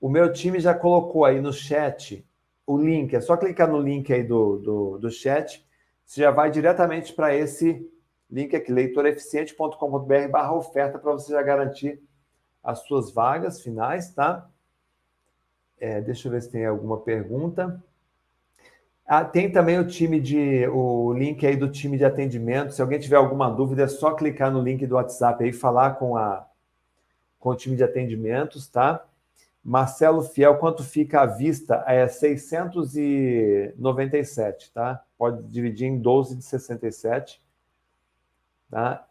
O 0.00 0.08
meu 0.08 0.32
time 0.32 0.60
já 0.60 0.74
colocou 0.74 1.24
aí 1.24 1.40
no 1.40 1.52
chat 1.52 2.24
o 2.66 2.76
link. 2.76 3.16
É 3.16 3.20
só 3.20 3.36
clicar 3.36 3.68
no 3.68 3.80
link 3.80 4.12
aí 4.12 4.22
do, 4.22 4.58
do, 4.58 4.98
do 4.98 5.10
chat. 5.10 5.66
Você 6.04 6.20
já 6.20 6.30
vai 6.30 6.50
diretamente 6.50 7.14
para 7.14 7.34
esse 7.34 7.90
link 8.30 8.54
aqui, 8.54 8.72
leitoreficiente.com.br 8.72 10.28
barra 10.30 10.52
oferta, 10.52 10.98
para 10.98 11.12
você 11.12 11.32
já 11.32 11.42
garantir 11.42 12.00
as 12.62 12.80
suas 12.80 13.12
vagas 13.12 13.62
finais, 13.62 14.12
tá? 14.12 14.48
É, 15.80 16.00
deixa 16.00 16.28
eu 16.28 16.32
ver 16.32 16.42
se 16.42 16.50
tem 16.50 16.66
alguma 16.66 16.98
pergunta. 16.98 17.82
Ah, 19.06 19.24
tem 19.24 19.50
também 19.50 19.78
o 19.78 19.86
time 19.86 20.20
de 20.20 20.66
o 20.68 21.14
link 21.14 21.46
aí 21.46 21.56
do 21.56 21.70
time 21.70 21.96
de 21.96 22.04
atendimento. 22.04 22.74
Se 22.74 22.82
alguém 22.82 22.98
tiver 22.98 23.16
alguma 23.16 23.48
dúvida, 23.48 23.84
é 23.84 23.88
só 23.88 24.12
clicar 24.12 24.52
no 24.52 24.60
link 24.60 24.86
do 24.86 24.96
WhatsApp 24.96 25.42
aí 25.42 25.50
e 25.50 25.52
falar 25.52 25.94
com 25.94 26.16
a 26.16 26.46
com 27.38 27.50
o 27.50 27.56
time 27.56 27.76
de 27.76 27.84
atendimentos, 27.84 28.66
tá? 28.66 29.04
Marcelo 29.64 30.22
Fiel, 30.22 30.58
quanto 30.58 30.82
fica 30.82 31.20
à 31.22 31.26
vista? 31.26 31.84
É 31.86 32.08
697, 32.08 34.72
tá? 34.72 35.04
Pode 35.16 35.44
dividir 35.44 35.86
em 35.86 35.98
12 35.98 36.36
de 36.36 36.44
67, 36.44 37.40
tá? 38.70 39.06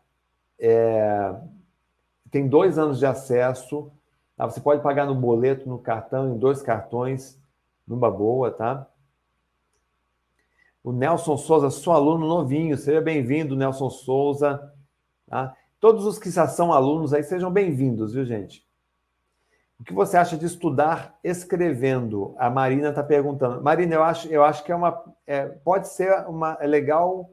É, 0.59 1.35
tem 2.31 2.47
dois 2.47 2.77
anos 2.77 2.99
de 2.99 3.05
acesso, 3.05 3.91
tá? 4.35 4.45
Você 4.45 4.59
pode 4.59 4.81
pagar 4.81 5.05
no 5.05 5.15
boleto, 5.15 5.67
no 5.67 5.79
cartão, 5.79 6.35
em 6.35 6.37
dois 6.37 6.61
cartões, 6.61 7.39
numa 7.87 8.09
boa, 8.09 8.51
tá? 8.51 8.87
O 10.83 10.91
Nelson 10.91 11.37
Souza, 11.37 11.69
sou 11.69 11.93
aluno 11.93 12.27
novinho, 12.27 12.77
seja 12.77 13.01
bem-vindo, 13.01 13.55
Nelson 13.55 13.89
Souza, 13.89 14.73
tá? 15.27 15.55
Todos 15.79 16.05
os 16.05 16.17
que 16.17 16.29
já 16.31 16.47
são 16.47 16.73
alunos 16.73 17.13
aí, 17.13 17.23
sejam 17.23 17.51
bem-vindos, 17.51 18.13
viu, 18.13 18.25
gente? 18.25 18.65
O 19.79 19.83
que 19.83 19.93
você 19.93 20.17
acha 20.17 20.35
de 20.35 20.45
estudar 20.45 21.19
escrevendo? 21.23 22.33
A 22.39 22.49
Marina 22.49 22.89
está 22.89 23.03
perguntando. 23.03 23.61
Marina, 23.61 23.93
eu 23.93 24.03
acho, 24.03 24.27
eu 24.27 24.43
acho 24.43 24.63
que 24.63 24.71
é 24.71 24.75
uma. 24.75 25.03
É, 25.25 25.45
pode 25.45 25.87
ser 25.89 26.27
uma. 26.27 26.57
É 26.59 26.65
legal 26.65 27.29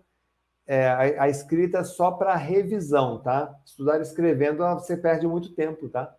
é, 0.66 0.88
a, 0.88 1.24
a, 1.24 1.28
escrita 1.28 1.84
só 1.84 2.10
para 2.10 2.34
revisão, 2.36 3.18
tá? 3.18 3.54
Estudar 3.64 4.00
escrevendo, 4.00 4.58
você 4.74 4.96
perde 4.96 5.26
muito 5.26 5.52
tempo, 5.52 5.88
tá? 5.88 6.14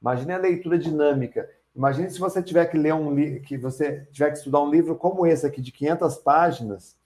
Imagine 0.00 0.32
a 0.32 0.38
leitura 0.38 0.78
dinâmica. 0.78 1.48
Imagine 1.74 2.10
se 2.10 2.18
você 2.18 2.42
tiver 2.42 2.66
que 2.66 2.76
ler 2.76 2.94
um 2.94 3.14
que 3.40 3.56
você 3.56 4.06
tiver 4.12 4.30
que 4.30 4.38
estudar 4.38 4.60
um 4.60 4.70
livro 4.70 4.96
como 4.96 5.26
esse 5.26 5.46
aqui, 5.46 5.60
de 5.60 5.72
500 5.72 6.16
páginas, 6.18 6.96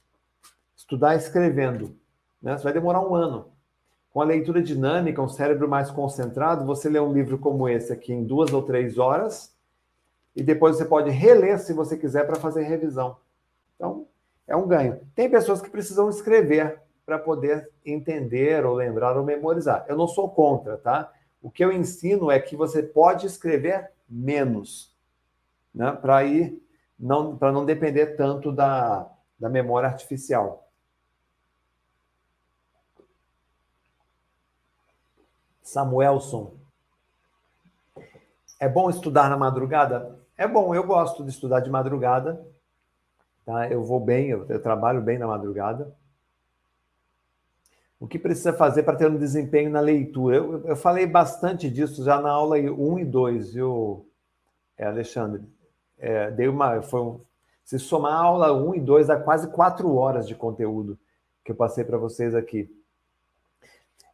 estudar 0.76 1.14
escrevendo. 1.14 1.96
Né? 2.40 2.56
Você 2.56 2.64
vai 2.64 2.72
demorar 2.72 3.00
um 3.00 3.14
ano. 3.14 3.52
Com 4.10 4.20
a 4.20 4.24
leitura 4.24 4.62
dinâmica, 4.62 5.22
um 5.22 5.28
cérebro 5.28 5.68
mais 5.68 5.90
concentrado, 5.90 6.66
você 6.66 6.88
lê 6.88 7.00
um 7.00 7.12
livro 7.12 7.38
como 7.38 7.68
esse 7.68 7.92
aqui 7.92 8.12
em 8.12 8.24
duas 8.24 8.52
ou 8.52 8.62
três 8.62 8.98
horas, 8.98 9.54
e 10.34 10.42
depois 10.42 10.76
você 10.76 10.84
pode 10.84 11.10
reler 11.10 11.58
se 11.58 11.72
você 11.72 11.96
quiser 11.96 12.26
para 12.26 12.36
fazer 12.36 12.62
revisão. 12.62 13.16
Então, 13.76 14.06
é 14.52 14.56
um 14.56 14.68
ganho. 14.68 15.00
Tem 15.14 15.30
pessoas 15.30 15.62
que 15.62 15.70
precisam 15.70 16.10
escrever 16.10 16.78
para 17.06 17.18
poder 17.18 17.70
entender 17.86 18.66
ou 18.66 18.74
lembrar 18.74 19.16
ou 19.16 19.24
memorizar. 19.24 19.86
Eu 19.88 19.96
não 19.96 20.06
sou 20.06 20.28
contra, 20.28 20.76
tá? 20.76 21.10
O 21.40 21.50
que 21.50 21.64
eu 21.64 21.72
ensino 21.72 22.30
é 22.30 22.38
que 22.38 22.54
você 22.54 22.82
pode 22.82 23.26
escrever 23.26 23.90
menos, 24.06 24.94
né? 25.74 25.90
Para 25.92 26.22
ir 26.24 26.62
não 26.98 27.34
para 27.34 27.50
não 27.50 27.64
depender 27.64 28.08
tanto 28.14 28.52
da, 28.52 29.10
da 29.40 29.48
memória 29.48 29.88
artificial. 29.88 30.68
Samuelson. 35.62 36.58
É 38.60 38.68
bom 38.68 38.90
estudar 38.90 39.30
na 39.30 39.36
madrugada? 39.38 40.20
É 40.36 40.46
bom, 40.46 40.74
eu 40.74 40.86
gosto 40.86 41.24
de 41.24 41.30
estudar 41.30 41.60
de 41.60 41.70
madrugada. 41.70 42.51
Tá? 43.44 43.68
Eu 43.68 43.82
vou 43.84 44.00
bem, 44.00 44.28
eu, 44.28 44.46
eu 44.48 44.60
trabalho 44.60 45.00
bem 45.00 45.18
na 45.18 45.26
madrugada. 45.26 45.94
O 47.98 48.06
que 48.06 48.18
precisa 48.18 48.52
fazer 48.52 48.82
para 48.82 48.96
ter 48.96 49.08
um 49.08 49.16
desempenho 49.16 49.70
na 49.70 49.80
leitura? 49.80 50.36
Eu, 50.36 50.66
eu, 50.66 50.76
falei 50.76 51.06
bastante 51.06 51.70
disso 51.70 52.04
já 52.04 52.20
na 52.20 52.30
aula 52.30 52.56
1 52.56 52.98
e 52.98 53.04
2, 53.04 53.54
viu, 53.54 54.06
é, 54.76 54.86
Alexandre? 54.86 55.42
É, 55.98 56.30
dei 56.32 56.48
uma, 56.48 56.82
foi 56.82 57.00
um, 57.00 57.20
se 57.64 57.78
somar 57.78 58.14
a 58.14 58.24
aula 58.24 58.52
1 58.52 58.74
e 58.74 58.80
2, 58.80 59.06
dá 59.06 59.16
quase 59.16 59.48
quatro 59.52 59.94
horas 59.94 60.26
de 60.26 60.34
conteúdo 60.34 60.98
que 61.44 61.52
eu 61.52 61.56
passei 61.56 61.84
para 61.84 61.96
vocês 61.96 62.34
aqui. 62.34 62.68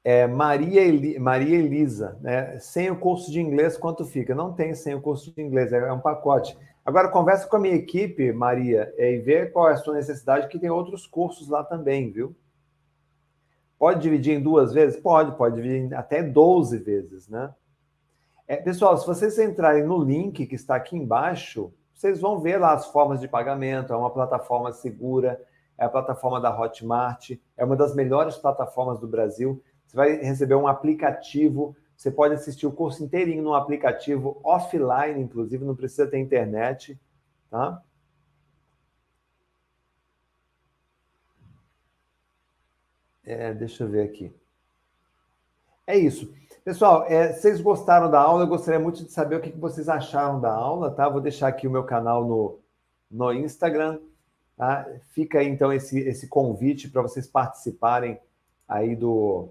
É, 0.05 0.27
Maria, 0.27 0.83
Eli, 0.83 1.19
Maria 1.19 1.57
Elisa, 1.57 2.19
né? 2.21 2.59
sem 2.59 2.91
o 2.91 2.99
curso 2.99 3.31
de 3.31 3.41
inglês, 3.41 3.77
quanto 3.77 4.05
fica? 4.05 4.35
Não 4.35 4.53
tem 4.53 4.75
sem 4.75 4.95
o 4.95 5.01
curso 5.01 5.33
de 5.35 5.43
inglês, 5.43 5.73
é 5.73 5.93
um 5.93 6.01
pacote. 6.01 6.57
Agora, 6.89 7.11
conversa 7.11 7.47
com 7.47 7.57
a 7.57 7.61
minha 7.61 7.75
equipe, 7.75 8.33
Maria, 8.33 8.95
é, 8.97 9.13
e 9.13 9.19
vê 9.19 9.45
qual 9.45 9.69
é 9.69 9.75
a 9.75 9.77
sua 9.77 9.93
necessidade, 9.93 10.49
que 10.49 10.59
tem 10.59 10.71
outros 10.71 11.07
cursos 11.07 11.47
lá 11.47 11.63
também, 11.63 12.11
viu? 12.11 12.35
Pode 13.79 14.01
dividir 14.01 14.39
em 14.39 14.43
duas 14.43 14.73
vezes? 14.73 14.99
Pode, 14.99 15.37
pode 15.37 15.57
dividir 15.57 15.95
até 15.95 16.23
12 16.23 16.79
vezes, 16.79 17.29
né? 17.29 17.53
É, 18.47 18.57
pessoal, 18.57 18.97
se 18.97 19.07
vocês 19.07 19.39
entrarem 19.39 19.85
no 19.85 20.03
link 20.03 20.47
que 20.47 20.55
está 20.55 20.77
aqui 20.77 20.97
embaixo, 20.97 21.71
vocês 21.93 22.23
vão 22.23 22.41
ver 22.41 22.57
lá 22.57 22.73
as 22.73 22.87
formas 22.87 23.21
de 23.21 23.29
pagamento, 23.29 23.93
é 23.93 23.97
uma 23.97 24.09
plataforma 24.09 24.73
segura, 24.73 25.39
é 25.77 25.85
a 25.85 25.91
plataforma 25.91 26.41
da 26.41 26.59
Hotmart, 26.59 27.33
é 27.55 27.65
uma 27.67 27.77
das 27.77 27.95
melhores 27.95 28.39
plataformas 28.39 28.99
do 28.99 29.07
Brasil. 29.07 29.63
Você 29.87 29.95
vai 29.95 30.13
receber 30.23 30.55
um 30.55 30.67
aplicativo, 30.67 31.77
você 31.99 32.13
pode 32.13 32.35
assistir 32.35 32.65
o 32.65 32.73
curso 32.73 33.03
inteirinho 33.03 33.43
no 33.43 33.55
aplicativo 33.55 34.41
offline, 34.45 35.21
inclusive, 35.21 35.65
não 35.65 35.75
precisa 35.75 36.07
ter 36.07 36.19
internet, 36.19 36.99
tá? 37.51 37.83
É, 43.25 43.53
deixa 43.53 43.83
eu 43.83 43.89
ver 43.89 44.03
aqui. 44.03 44.33
É 45.85 45.99
isso. 45.99 46.33
Pessoal, 46.65 47.05
é, 47.09 47.33
vocês 47.33 47.61
gostaram 47.61 48.09
da 48.09 48.21
aula? 48.21 48.45
Eu 48.45 48.49
gostaria 48.49 48.79
muito 48.79 49.03
de 49.05 49.11
saber 49.11 49.35
o 49.35 49.41
que, 49.41 49.51
vocês 49.51 49.89
acharam 49.89 50.41
da 50.41 50.53
aula, 50.53 50.93
tá? 50.93 51.09
Vou 51.09 51.21
deixar 51.21 51.49
aqui 51.49 51.67
o 51.67 51.71
meu 51.71 51.83
canal 51.83 52.25
no, 52.25 52.61
no 53.11 53.33
Instagram, 53.33 53.99
tá? 54.57 54.89
Fica 55.09 55.41
aí, 55.41 55.49
então, 55.49 55.73
esse, 55.73 55.99
esse 55.99 56.29
convite 56.29 56.89
para 56.89 57.03
vocês 57.03 57.27
participarem 57.27 58.21
aí 58.69 58.95
do, 58.95 59.49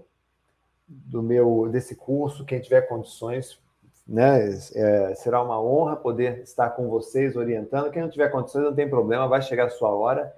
do 0.88 1.22
meu 1.22 1.68
desse 1.70 1.94
curso, 1.94 2.44
quem 2.44 2.60
tiver 2.60 2.82
condições, 2.82 3.60
né? 4.06 4.48
É, 4.74 5.14
será 5.14 5.42
uma 5.42 5.60
honra 5.62 5.94
poder 5.94 6.40
estar 6.42 6.70
com 6.70 6.88
vocês 6.88 7.36
orientando. 7.36 7.90
Quem 7.90 8.00
não 8.00 8.08
tiver 8.08 8.30
condições, 8.30 8.64
não 8.64 8.74
tem 8.74 8.88
problema, 8.88 9.28
vai 9.28 9.42
chegar 9.42 9.66
a 9.66 9.70
sua 9.70 9.90
hora, 9.90 10.34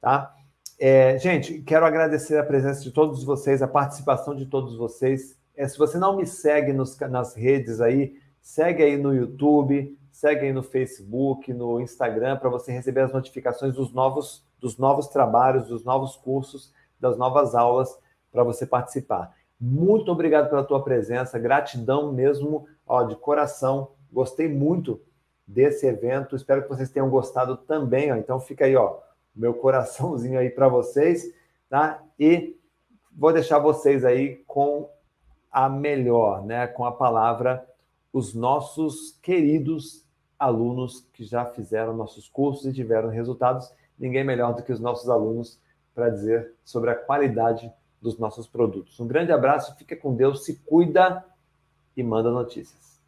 tá? 0.00 0.34
É, 0.78 1.18
gente, 1.18 1.60
quero 1.62 1.86
agradecer 1.86 2.38
a 2.38 2.44
presença 2.44 2.82
de 2.82 2.92
todos 2.92 3.24
vocês, 3.24 3.62
a 3.62 3.66
participação 3.66 4.34
de 4.34 4.46
todos 4.46 4.76
vocês. 4.76 5.36
É, 5.56 5.66
se 5.66 5.78
você 5.78 5.98
não 5.98 6.16
me 6.16 6.26
segue 6.26 6.72
nos, 6.72 6.96
nas 7.00 7.34
redes 7.34 7.80
aí, 7.80 8.16
segue 8.40 8.82
aí 8.82 8.96
no 8.96 9.14
YouTube, 9.14 9.98
segue 10.12 10.46
aí 10.46 10.52
no 10.52 10.62
Facebook, 10.62 11.52
no 11.52 11.80
Instagram, 11.80 12.36
para 12.36 12.50
você 12.50 12.70
receber 12.70 13.00
as 13.00 13.12
notificações 13.12 13.74
dos 13.74 13.92
novos, 13.92 14.44
dos 14.60 14.76
novos 14.76 15.08
trabalhos, 15.08 15.66
dos 15.66 15.82
novos 15.82 16.14
cursos, 16.14 16.72
das 17.00 17.16
novas 17.16 17.54
aulas 17.54 17.98
para 18.30 18.44
você 18.44 18.66
participar. 18.66 19.34
Muito 19.60 20.12
obrigado 20.12 20.48
pela 20.48 20.64
tua 20.64 20.82
presença, 20.82 21.38
gratidão 21.38 22.12
mesmo, 22.12 22.66
ó, 22.86 23.02
de 23.02 23.16
coração. 23.16 23.92
Gostei 24.12 24.48
muito 24.48 25.00
desse 25.46 25.86
evento, 25.86 26.36
espero 26.36 26.62
que 26.62 26.68
vocês 26.68 26.90
tenham 26.90 27.10
gostado 27.10 27.56
também. 27.56 28.12
Ó. 28.12 28.16
Então 28.16 28.38
fica 28.38 28.64
aí, 28.66 28.76
ó, 28.76 28.98
meu 29.34 29.54
coraçãozinho 29.54 30.38
aí 30.38 30.50
para 30.50 30.68
vocês, 30.68 31.24
tá? 31.68 32.02
E 32.18 32.56
vou 33.12 33.32
deixar 33.32 33.58
vocês 33.58 34.04
aí 34.04 34.36
com 34.46 34.88
a 35.50 35.68
melhor, 35.68 36.44
né, 36.44 36.66
com 36.66 36.84
a 36.84 36.92
palavra 36.92 37.66
os 38.12 38.34
nossos 38.34 39.18
queridos 39.22 40.06
alunos 40.38 41.06
que 41.12 41.24
já 41.24 41.44
fizeram 41.44 41.96
nossos 41.96 42.28
cursos 42.28 42.66
e 42.66 42.72
tiveram 42.72 43.08
resultados. 43.08 43.72
Ninguém 43.98 44.24
melhor 44.24 44.54
do 44.54 44.62
que 44.62 44.72
os 44.72 44.80
nossos 44.80 45.08
alunos 45.08 45.60
para 45.94 46.10
dizer 46.10 46.54
sobre 46.64 46.90
a 46.90 46.94
qualidade 46.94 47.72
dos 48.00 48.18
nossos 48.18 48.46
produtos. 48.46 48.98
Um 49.00 49.06
grande 49.06 49.32
abraço, 49.32 49.76
fica 49.76 49.96
com 49.96 50.14
Deus, 50.14 50.44
se 50.44 50.56
cuida 50.64 51.24
e 51.96 52.02
manda 52.02 52.30
notícias. 52.30 53.00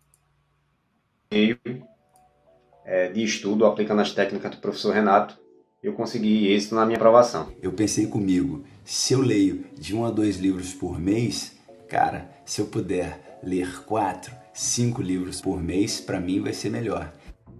É, 2.85 3.09
de 3.09 3.23
estudo, 3.23 3.67
aplicando 3.67 4.01
as 4.01 4.13
técnicas 4.13 4.51
do 4.53 4.59
professor 4.59 4.93
Renato, 4.93 5.39
eu 5.83 5.95
consegui 5.95 6.49
êxito 6.53 6.75
na 6.75 6.85
minha 6.85 6.97
aprovação. 6.97 7.53
Eu 7.63 7.73
pensei 7.73 8.07
comigo, 8.07 8.65
se 8.85 9.15
eu 9.15 9.21
leio 9.21 9.65
de 9.75 9.95
um 9.95 10.05
a 10.05 10.11
dois 10.11 10.39
livros 10.39 10.75
por 10.75 10.99
mês, 10.99 11.61
Cara, 11.91 12.31
se 12.45 12.61
eu 12.61 12.67
puder 12.67 13.41
ler 13.43 13.83
quatro, 13.85 14.33
cinco 14.53 15.03
livros 15.03 15.41
por 15.41 15.61
mês, 15.61 16.01
para 16.01 16.21
mim 16.21 16.41
vai 16.41 16.53
ser 16.53 16.71
melhor. 16.71 17.13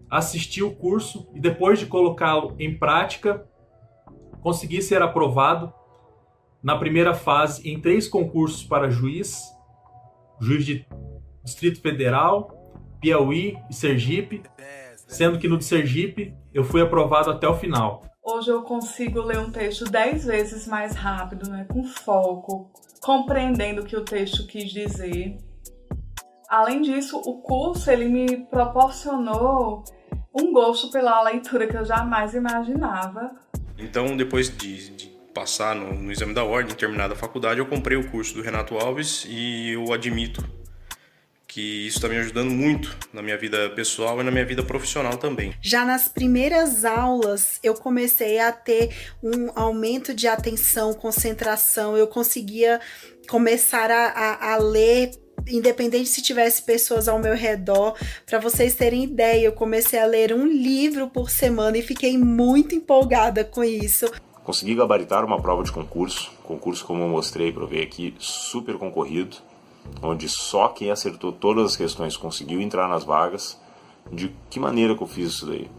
Assisti 0.09 0.63
o 0.63 0.73
curso 0.73 1.29
e 1.35 1.41
depois 1.41 1.81
de 1.81 1.87
colocá-lo 1.87 2.55
em 2.57 2.79
prática, 2.79 3.45
consegui 4.41 4.81
ser 4.83 5.03
aprovado 5.03 5.75
na 6.63 6.77
primeira 6.77 7.15
fase 7.15 7.69
em 7.69 7.81
três 7.81 8.07
concursos 8.07 8.63
para 8.63 8.91
juiz, 8.91 9.43
juiz 10.41 10.65
de 10.65 10.87
Distrito 11.43 11.81
Federal, 11.81 12.57
Piauí 13.01 13.57
e 13.71 13.75
Sergipe, 13.75 14.43
sendo 14.95 15.39
que 15.39 15.49
no 15.49 15.59
de 15.59 15.65
Sergipe 15.65 16.35
eu 16.53 16.63
fui 16.63 16.83
aprovado 16.83 17.31
até 17.31 17.49
o 17.49 17.55
final. 17.55 18.03
Hoje 18.23 18.51
eu 18.51 18.63
consigo 18.63 19.23
ler 19.23 19.39
um 19.39 19.51
texto 19.51 19.85
dez 19.85 20.25
vezes 20.25 20.67
mais 20.67 20.95
rápido, 20.95 21.49
né, 21.49 21.67
com 21.69 21.83
foco, 21.85 22.71
compreendendo 23.01 23.81
o 23.81 23.85
que 23.85 23.97
o 23.97 24.05
texto 24.05 24.47
quis 24.47 24.71
dizer. 24.71 25.39
Além 26.49 26.83
disso, 26.83 27.17
o 27.19 27.41
curso 27.41 27.91
ele 27.91 28.09
me 28.09 28.45
proporcionou 28.47 29.85
um 30.35 30.53
gosto 30.53 30.91
pela 30.91 31.23
leitura 31.23 31.67
que 31.67 31.77
eu 31.77 31.85
jamais 31.85 32.35
imaginava. 32.35 33.31
Então, 33.79 34.17
depois 34.17 34.55
de, 34.55 34.91
de 34.91 35.20
passar 35.35 35.75
no, 35.75 35.95
no, 35.95 36.13
exame 36.13 36.35
da 36.35 36.45
ordem, 36.45 36.75
terminada 36.75 37.15
a 37.15 37.17
faculdade, 37.17 37.61
eu 37.61 37.67
comprei 37.67 37.97
o 37.97 38.11
curso 38.11 38.35
do 38.35 38.43
Renato 38.43 38.77
Alves 38.77 39.25
e 39.29 39.71
eu 39.71 39.93
admito 39.93 40.45
que 41.47 41.87
isso 41.89 41.99
está 41.99 42.09
me 42.09 42.17
ajudando 42.17 42.51
muito 42.51 42.97
na 43.13 43.21
minha 43.21 43.37
vida 43.37 43.71
pessoal 43.71 44.21
e 44.21 44.25
na 44.25 44.31
minha 44.31 44.45
vida 44.45 44.63
profissional 44.63 45.17
também. 45.17 45.53
Já 45.61 45.85
nas 45.85 46.07
primeiras 46.07 46.85
aulas, 46.85 47.59
eu 47.63 47.75
comecei 47.75 48.39
a 48.39 48.53
ter 48.53 48.95
um 49.21 49.51
aumento 49.57 50.15
de 50.15 50.29
atenção, 50.29 50.95
concentração, 50.95 51.97
eu 51.97 52.07
conseguia 52.07 52.81
começar 53.29 53.91
a, 53.91 54.07
a, 54.11 54.53
a 54.53 54.57
ler 54.59 55.11
independente 55.49 56.09
se 56.09 56.23
tivesse 56.23 56.63
pessoas 56.63 57.09
ao 57.09 57.19
meu 57.19 57.35
redor. 57.35 57.97
Para 58.27 58.39
vocês 58.39 58.75
terem 58.75 59.05
ideia, 59.05 59.47
eu 59.47 59.53
comecei 59.53 59.99
a 59.99 60.07
ler 60.07 60.33
um 60.33 60.47
livro 60.47 61.09
por 61.09 61.31
semana 61.31 61.79
e 61.79 61.83
fiquei 61.83 62.17
muito 62.17 62.75
empolgada 62.75 63.45
com 63.45 63.65
isso. 63.65 64.11
Consegui 64.51 64.75
gabaritar 64.75 65.25
uma 65.25 65.41
prova 65.41 65.63
de 65.63 65.71
concurso, 65.71 66.29
concurso 66.43 66.85
como 66.85 67.05
eu 67.05 67.09
mostrei 67.09 67.53
para 67.53 67.65
ver 67.67 67.85
aqui, 67.85 68.13
super 68.19 68.77
concorrido 68.77 69.37
onde 70.03 70.29
só 70.29 70.67
quem 70.67 70.91
acertou 70.91 71.31
todas 71.31 71.67
as 71.67 71.77
questões 71.77 72.17
conseguiu 72.17 72.61
entrar 72.61 72.89
nas 72.89 73.05
vagas. 73.05 73.57
De 74.11 74.35
que 74.51 74.59
maneira 74.59 74.97
que 74.97 75.05
eu 75.05 75.07
fiz 75.07 75.35
isso 75.35 75.47
daí? 75.47 75.71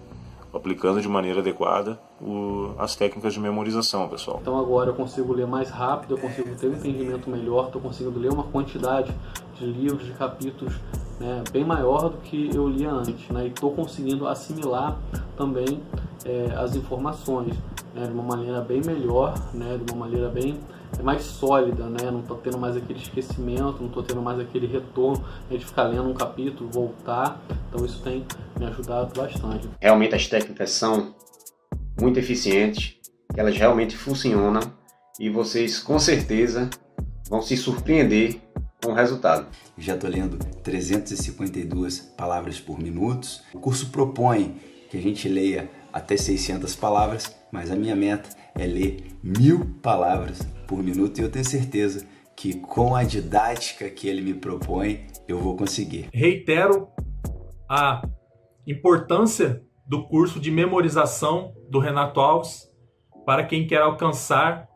Aplicando 0.54 1.02
de 1.02 1.10
maneira 1.10 1.42
adequada 1.42 2.00
o, 2.22 2.72
as 2.80 2.96
técnicas 2.96 3.34
de 3.34 3.42
memorização, 3.42 4.08
pessoal. 4.08 4.40
Então 4.42 4.58
agora 4.58 4.92
eu 4.92 4.96
consigo 4.96 5.34
ler 5.34 5.48
mais 5.48 5.70
rápido, 5.70 6.14
eu 6.14 6.18
consigo 6.18 6.56
ter 6.56 6.68
um 6.68 6.74
entendimento 6.74 7.30
melhor, 7.30 7.66
estou 7.66 7.82
conseguindo 7.82 8.18
ler 8.18 8.32
uma 8.32 8.44
quantidade 8.44 9.14
de 9.60 9.66
livros, 9.66 10.06
de 10.06 10.14
capítulos 10.14 10.76
né, 11.20 11.44
bem 11.52 11.66
maior 11.66 12.08
do 12.08 12.20
que 12.20 12.50
eu 12.56 12.70
lia 12.70 12.90
antes. 12.90 13.28
Né, 13.32 13.48
e 13.48 13.48
estou 13.50 13.72
conseguindo 13.74 14.26
assimilar 14.26 14.98
também 15.36 15.82
é, 16.24 16.54
as 16.56 16.74
informações 16.74 17.54
né, 17.94 18.06
de 18.06 18.12
uma 18.12 18.24
maneira 18.24 18.62
bem 18.62 18.82
melhor, 18.86 19.34
né, 19.54 19.78
de 19.78 19.92
uma 19.92 20.06
maneira 20.06 20.30
bem 20.30 20.60
mais 21.04 21.24
sólida, 21.24 21.86
né? 21.86 22.12
Não 22.12 22.20
estou 22.20 22.38
tendo 22.38 22.58
mais 22.58 22.76
aquele 22.76 23.00
esquecimento, 23.00 23.78
não 23.80 23.88
estou 23.88 24.04
tendo 24.04 24.22
mais 24.22 24.40
aquele 24.40 24.68
retorno 24.68 25.24
né, 25.50 25.58
de 25.58 25.66
ficar 25.66 25.84
lendo 25.84 26.10
um 26.10 26.14
capítulo, 26.14 26.70
voltar. 26.70 27.42
Então 27.70 27.86
isso 27.86 28.02
tem 28.02 28.26
me 28.60 28.66
ajudado 28.66 29.14
bastante. 29.20 29.70
Realmente 29.80 30.16
as 30.16 30.28
técnicas 30.28 30.72
são 30.72 31.16
muito 32.00 32.20
eficientes, 32.20 32.98
elas 33.36 33.56
realmente 33.56 33.96
funcionam 33.96 34.62
e 35.20 35.30
vocês 35.30 35.80
com 35.80 35.98
certeza 35.98 36.70
vão 37.30 37.42
se 37.42 37.56
surpreender 37.56 38.42
com 38.84 38.92
o 38.92 38.96
resultado. 38.96 39.48
Já 39.78 39.96
estou 39.96 40.10
lendo 40.10 40.38
352 40.64 42.00
palavras 42.18 42.60
por 42.60 42.80
minuto. 42.80 43.28
O 43.54 43.60
curso 43.60 43.90
propõe 43.90 44.56
que 44.90 44.98
a 44.98 45.02
gente 45.02 45.30
leia 45.30 45.70
até 45.94 46.18
600 46.18 46.76
palavras, 46.76 47.36
mas 47.52 47.70
a 47.70 47.76
minha 47.76 47.96
meta 47.96 48.30
é 48.56 48.66
ler 48.66 49.06
mil 49.22 49.76
palavras 49.82 50.42
por 50.68 50.82
minuto 50.82 51.20
e 51.20 51.24
eu 51.24 51.32
tenho 51.32 51.46
certeza 51.46 52.06
que 52.36 52.56
com 52.56 52.96
a 52.96 53.04
didática 53.04 53.90
que 53.90 54.08
ele 54.08 54.22
me 54.22 54.34
propõe, 54.34 55.06
eu 55.28 55.40
vou 55.40 55.56
conseguir. 55.56 56.10
Reitero 56.14 56.88
a 57.70 58.02
importância 58.66 59.64
do 59.86 60.08
curso 60.08 60.40
de 60.40 60.50
memorização 60.50 61.54
do 61.70 61.80
Renato 61.80 62.20
Alves 62.20 62.70
para 63.26 63.46
quem 63.46 63.68
quer 63.68 63.82
alcançar 63.82 64.68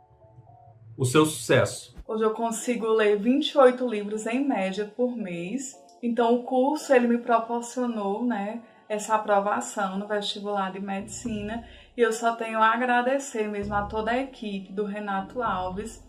o 0.97 1.05
seu 1.05 1.25
sucesso. 1.25 1.95
Hoje 2.07 2.23
eu 2.23 2.31
consigo 2.31 2.87
ler 2.87 3.17
28 3.17 3.87
livros 3.87 4.27
em 4.27 4.47
média 4.47 4.85
por 4.95 5.15
mês. 5.15 5.75
Então 6.03 6.35
o 6.35 6.43
curso 6.43 6.93
ele 6.93 7.07
me 7.07 7.17
proporcionou, 7.17 8.23
né, 8.23 8.61
essa 8.87 9.15
aprovação 9.15 9.97
no 9.97 10.07
vestibular 10.07 10.71
de 10.71 10.79
medicina 10.79 11.65
e 11.97 12.01
eu 12.01 12.11
só 12.11 12.35
tenho 12.35 12.59
a 12.59 12.73
agradecer 12.73 13.47
mesmo 13.47 13.73
a 13.73 13.83
toda 13.83 14.11
a 14.11 14.21
equipe 14.21 14.73
do 14.73 14.85
Renato 14.85 15.41
Alves 15.41 16.03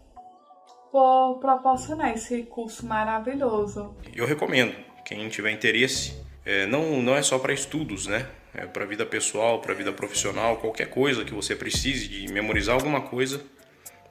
por 0.91 1.39
proporcionar 1.41 2.13
esse 2.13 2.43
curso 2.45 2.87
maravilhoso. 2.87 3.95
Eu 4.15 4.27
recomendo, 4.27 4.75
quem 5.05 5.29
tiver 5.29 5.51
interesse, 5.51 6.21
é, 6.45 6.67
não, 6.67 7.03
não 7.03 7.15
é 7.15 7.23
só 7.23 7.39
para 7.39 7.53
estudos, 7.53 8.07
né? 8.07 8.27
É 8.55 8.67
para 8.67 8.87
vida 8.87 9.05
pessoal, 9.05 9.61
para 9.61 9.75
vida 9.75 9.93
profissional, 9.93 10.57
qualquer 10.57 10.89
coisa 10.89 11.25
que 11.25 11.35
você 11.35 11.55
precise 11.55 12.09
de 12.09 12.33
memorizar 12.33 12.75
alguma 12.75 13.03
coisa, 13.03 13.45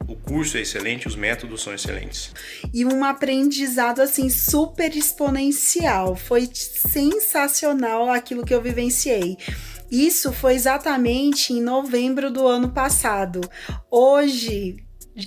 o 0.08 0.16
curso 0.16 0.58
é 0.58 0.62
excelente, 0.62 1.08
os 1.08 1.16
métodos 1.16 1.64
são 1.64 1.74
excelentes. 1.74 2.32
E 2.74 2.86
um 2.86 3.04
aprendizado 3.04 4.02
assim 4.02 4.30
super 4.30 4.96
exponencial. 4.96 6.16
Foi 6.16 6.48
sensacional 6.54 8.12
aquilo 8.12 8.46
que 8.46 8.54
eu 8.54 8.62
vivenciei. 8.62 9.38
Isso 9.92 10.34
foi 10.34 10.56
exatamente 10.56 11.54
em 11.54 11.62
novembro 11.62 12.32
do 12.32 12.48
ano 12.48 12.70
passado. 12.70 13.42
Hoje, 13.90 14.78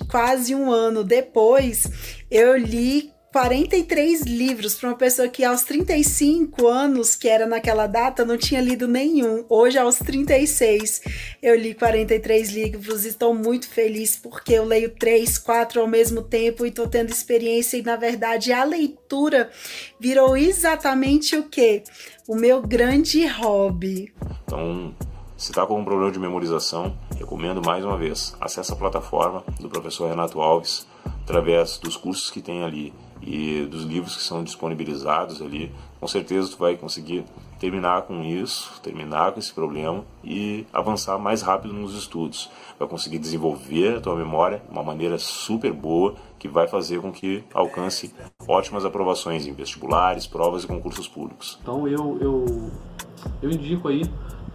quase 0.09 0.53
um 0.53 0.71
ano 0.71 1.03
depois, 1.03 1.89
eu 2.29 2.57
li 2.57 3.11
43 3.31 4.23
livros 4.23 4.73
para 4.73 4.89
uma 4.89 4.97
pessoa 4.97 5.27
que 5.27 5.43
aos 5.43 5.61
35 5.61 6.67
anos, 6.67 7.15
que 7.15 7.27
era 7.27 7.45
naquela 7.45 7.85
data, 7.85 8.25
não 8.25 8.35
tinha 8.35 8.59
lido 8.59 8.87
nenhum. 8.87 9.45
Hoje, 9.47 9.77
aos 9.77 9.97
36, 9.97 11.01
eu 11.41 11.55
li 11.55 11.75
43 11.75 12.49
livros 12.49 13.05
e 13.05 13.09
estou 13.09 13.35
muito 13.35 13.69
feliz 13.69 14.17
porque 14.17 14.53
eu 14.53 14.65
leio 14.65 14.89
três, 14.95 15.37
quatro 15.37 15.79
ao 15.79 15.87
mesmo 15.87 16.23
tempo 16.23 16.65
e 16.65 16.69
estou 16.69 16.87
tendo 16.87 17.11
experiência. 17.11 17.77
E 17.77 17.83
na 17.83 17.95
verdade, 17.95 18.51
a 18.51 18.63
leitura 18.63 19.51
virou 19.99 20.35
exatamente 20.35 21.35
o 21.35 21.43
que? 21.43 21.83
O 22.27 22.35
meu 22.35 22.63
grande 22.63 23.27
hobby. 23.27 24.11
Então, 24.43 24.95
se 25.37 25.51
está 25.51 25.67
com 25.67 25.79
um 25.79 25.85
problema 25.85 26.11
de 26.11 26.19
memorização, 26.19 26.97
recomendo 27.15 27.61
mais 27.63 27.85
uma 27.85 27.95
vez, 27.95 28.35
acesse 28.41 28.73
a 28.73 28.75
plataforma 28.75 29.43
do 29.59 29.69
professor 29.69 30.09
Renato 30.09 30.41
Alves 30.41 30.87
através 31.23 31.77
dos 31.77 31.95
cursos 31.95 32.31
que 32.31 32.41
tem 32.41 32.63
ali 32.63 32.91
e 33.21 33.65
dos 33.69 33.83
livros 33.83 34.15
que 34.15 34.23
são 34.23 34.43
disponibilizados 34.43 35.41
ali, 35.41 35.71
com 35.99 36.07
certeza 36.07 36.49
tu 36.49 36.57
vai 36.57 36.77
conseguir 36.77 37.25
terminar 37.59 38.03
com 38.03 38.23
isso, 38.23 38.79
terminar 38.81 39.33
com 39.33 39.39
esse 39.39 39.53
problema 39.53 40.05
e 40.23 40.65
avançar 40.71 41.17
mais 41.19 41.41
rápido 41.41 41.73
nos 41.73 41.93
estudos. 41.93 42.49
Vai 42.79 42.87
conseguir 42.87 43.19
desenvolver 43.19 43.97
a 43.97 44.01
tua 44.01 44.15
memória 44.15 44.61
de 44.65 44.71
uma 44.71 44.83
maneira 44.83 45.17
super 45.19 45.73
boa 45.73 46.15
que 46.37 46.47
vai 46.47 46.67
fazer 46.67 47.01
com 47.01 47.11
que 47.11 47.43
alcance 47.53 48.13
ótimas 48.47 48.85
aprovações 48.85 49.45
em 49.45 49.53
vestibulares, 49.53 50.25
provas 50.25 50.63
e 50.63 50.67
concursos 50.67 51.07
públicos. 51.07 51.59
Então 51.61 51.85
eu, 51.85 52.17
eu, 52.21 52.71
eu 53.41 53.51
indico 53.51 53.89
aí, 53.89 54.03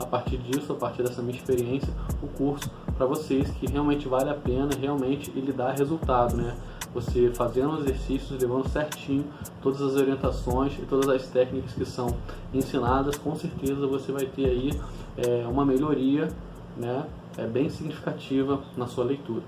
a 0.01 0.07
partir 0.07 0.39
disso, 0.39 0.73
a 0.73 0.77
partir 0.77 1.03
dessa 1.03 1.21
minha 1.21 1.37
experiência, 1.37 1.93
o 2.23 2.27
curso 2.27 2.71
para 2.97 3.05
vocês 3.05 3.51
que 3.51 3.67
realmente 3.67 4.09
vale 4.09 4.31
a 4.31 4.35
pena, 4.35 4.71
realmente 4.81 5.31
ele 5.37 5.53
dá 5.53 5.73
resultado, 5.73 6.37
né? 6.37 6.57
Você 6.95 7.31
fazendo 7.35 7.81
exercícios, 7.81 8.41
levando 8.41 8.69
certinho 8.69 9.25
todas 9.61 9.83
as 9.83 9.97
orientações 9.97 10.79
e 10.79 10.87
todas 10.87 11.09
as 11.09 11.27
técnicas 11.29 11.73
que 11.73 11.85
são 11.85 12.17
ensinadas, 12.53 13.17
com 13.17 13.35
certeza 13.35 13.87
você 13.87 14.13
vai 14.13 14.27
ter 14.27 14.47
aí 14.47 14.71
é, 15.17 15.47
uma 15.47 15.65
melhoria 15.65 16.29
né, 16.77 17.05
é, 17.37 17.47
bem 17.47 17.69
significativa 17.69 18.63
na 18.77 18.87
sua 18.87 19.05
leitura. 19.05 19.45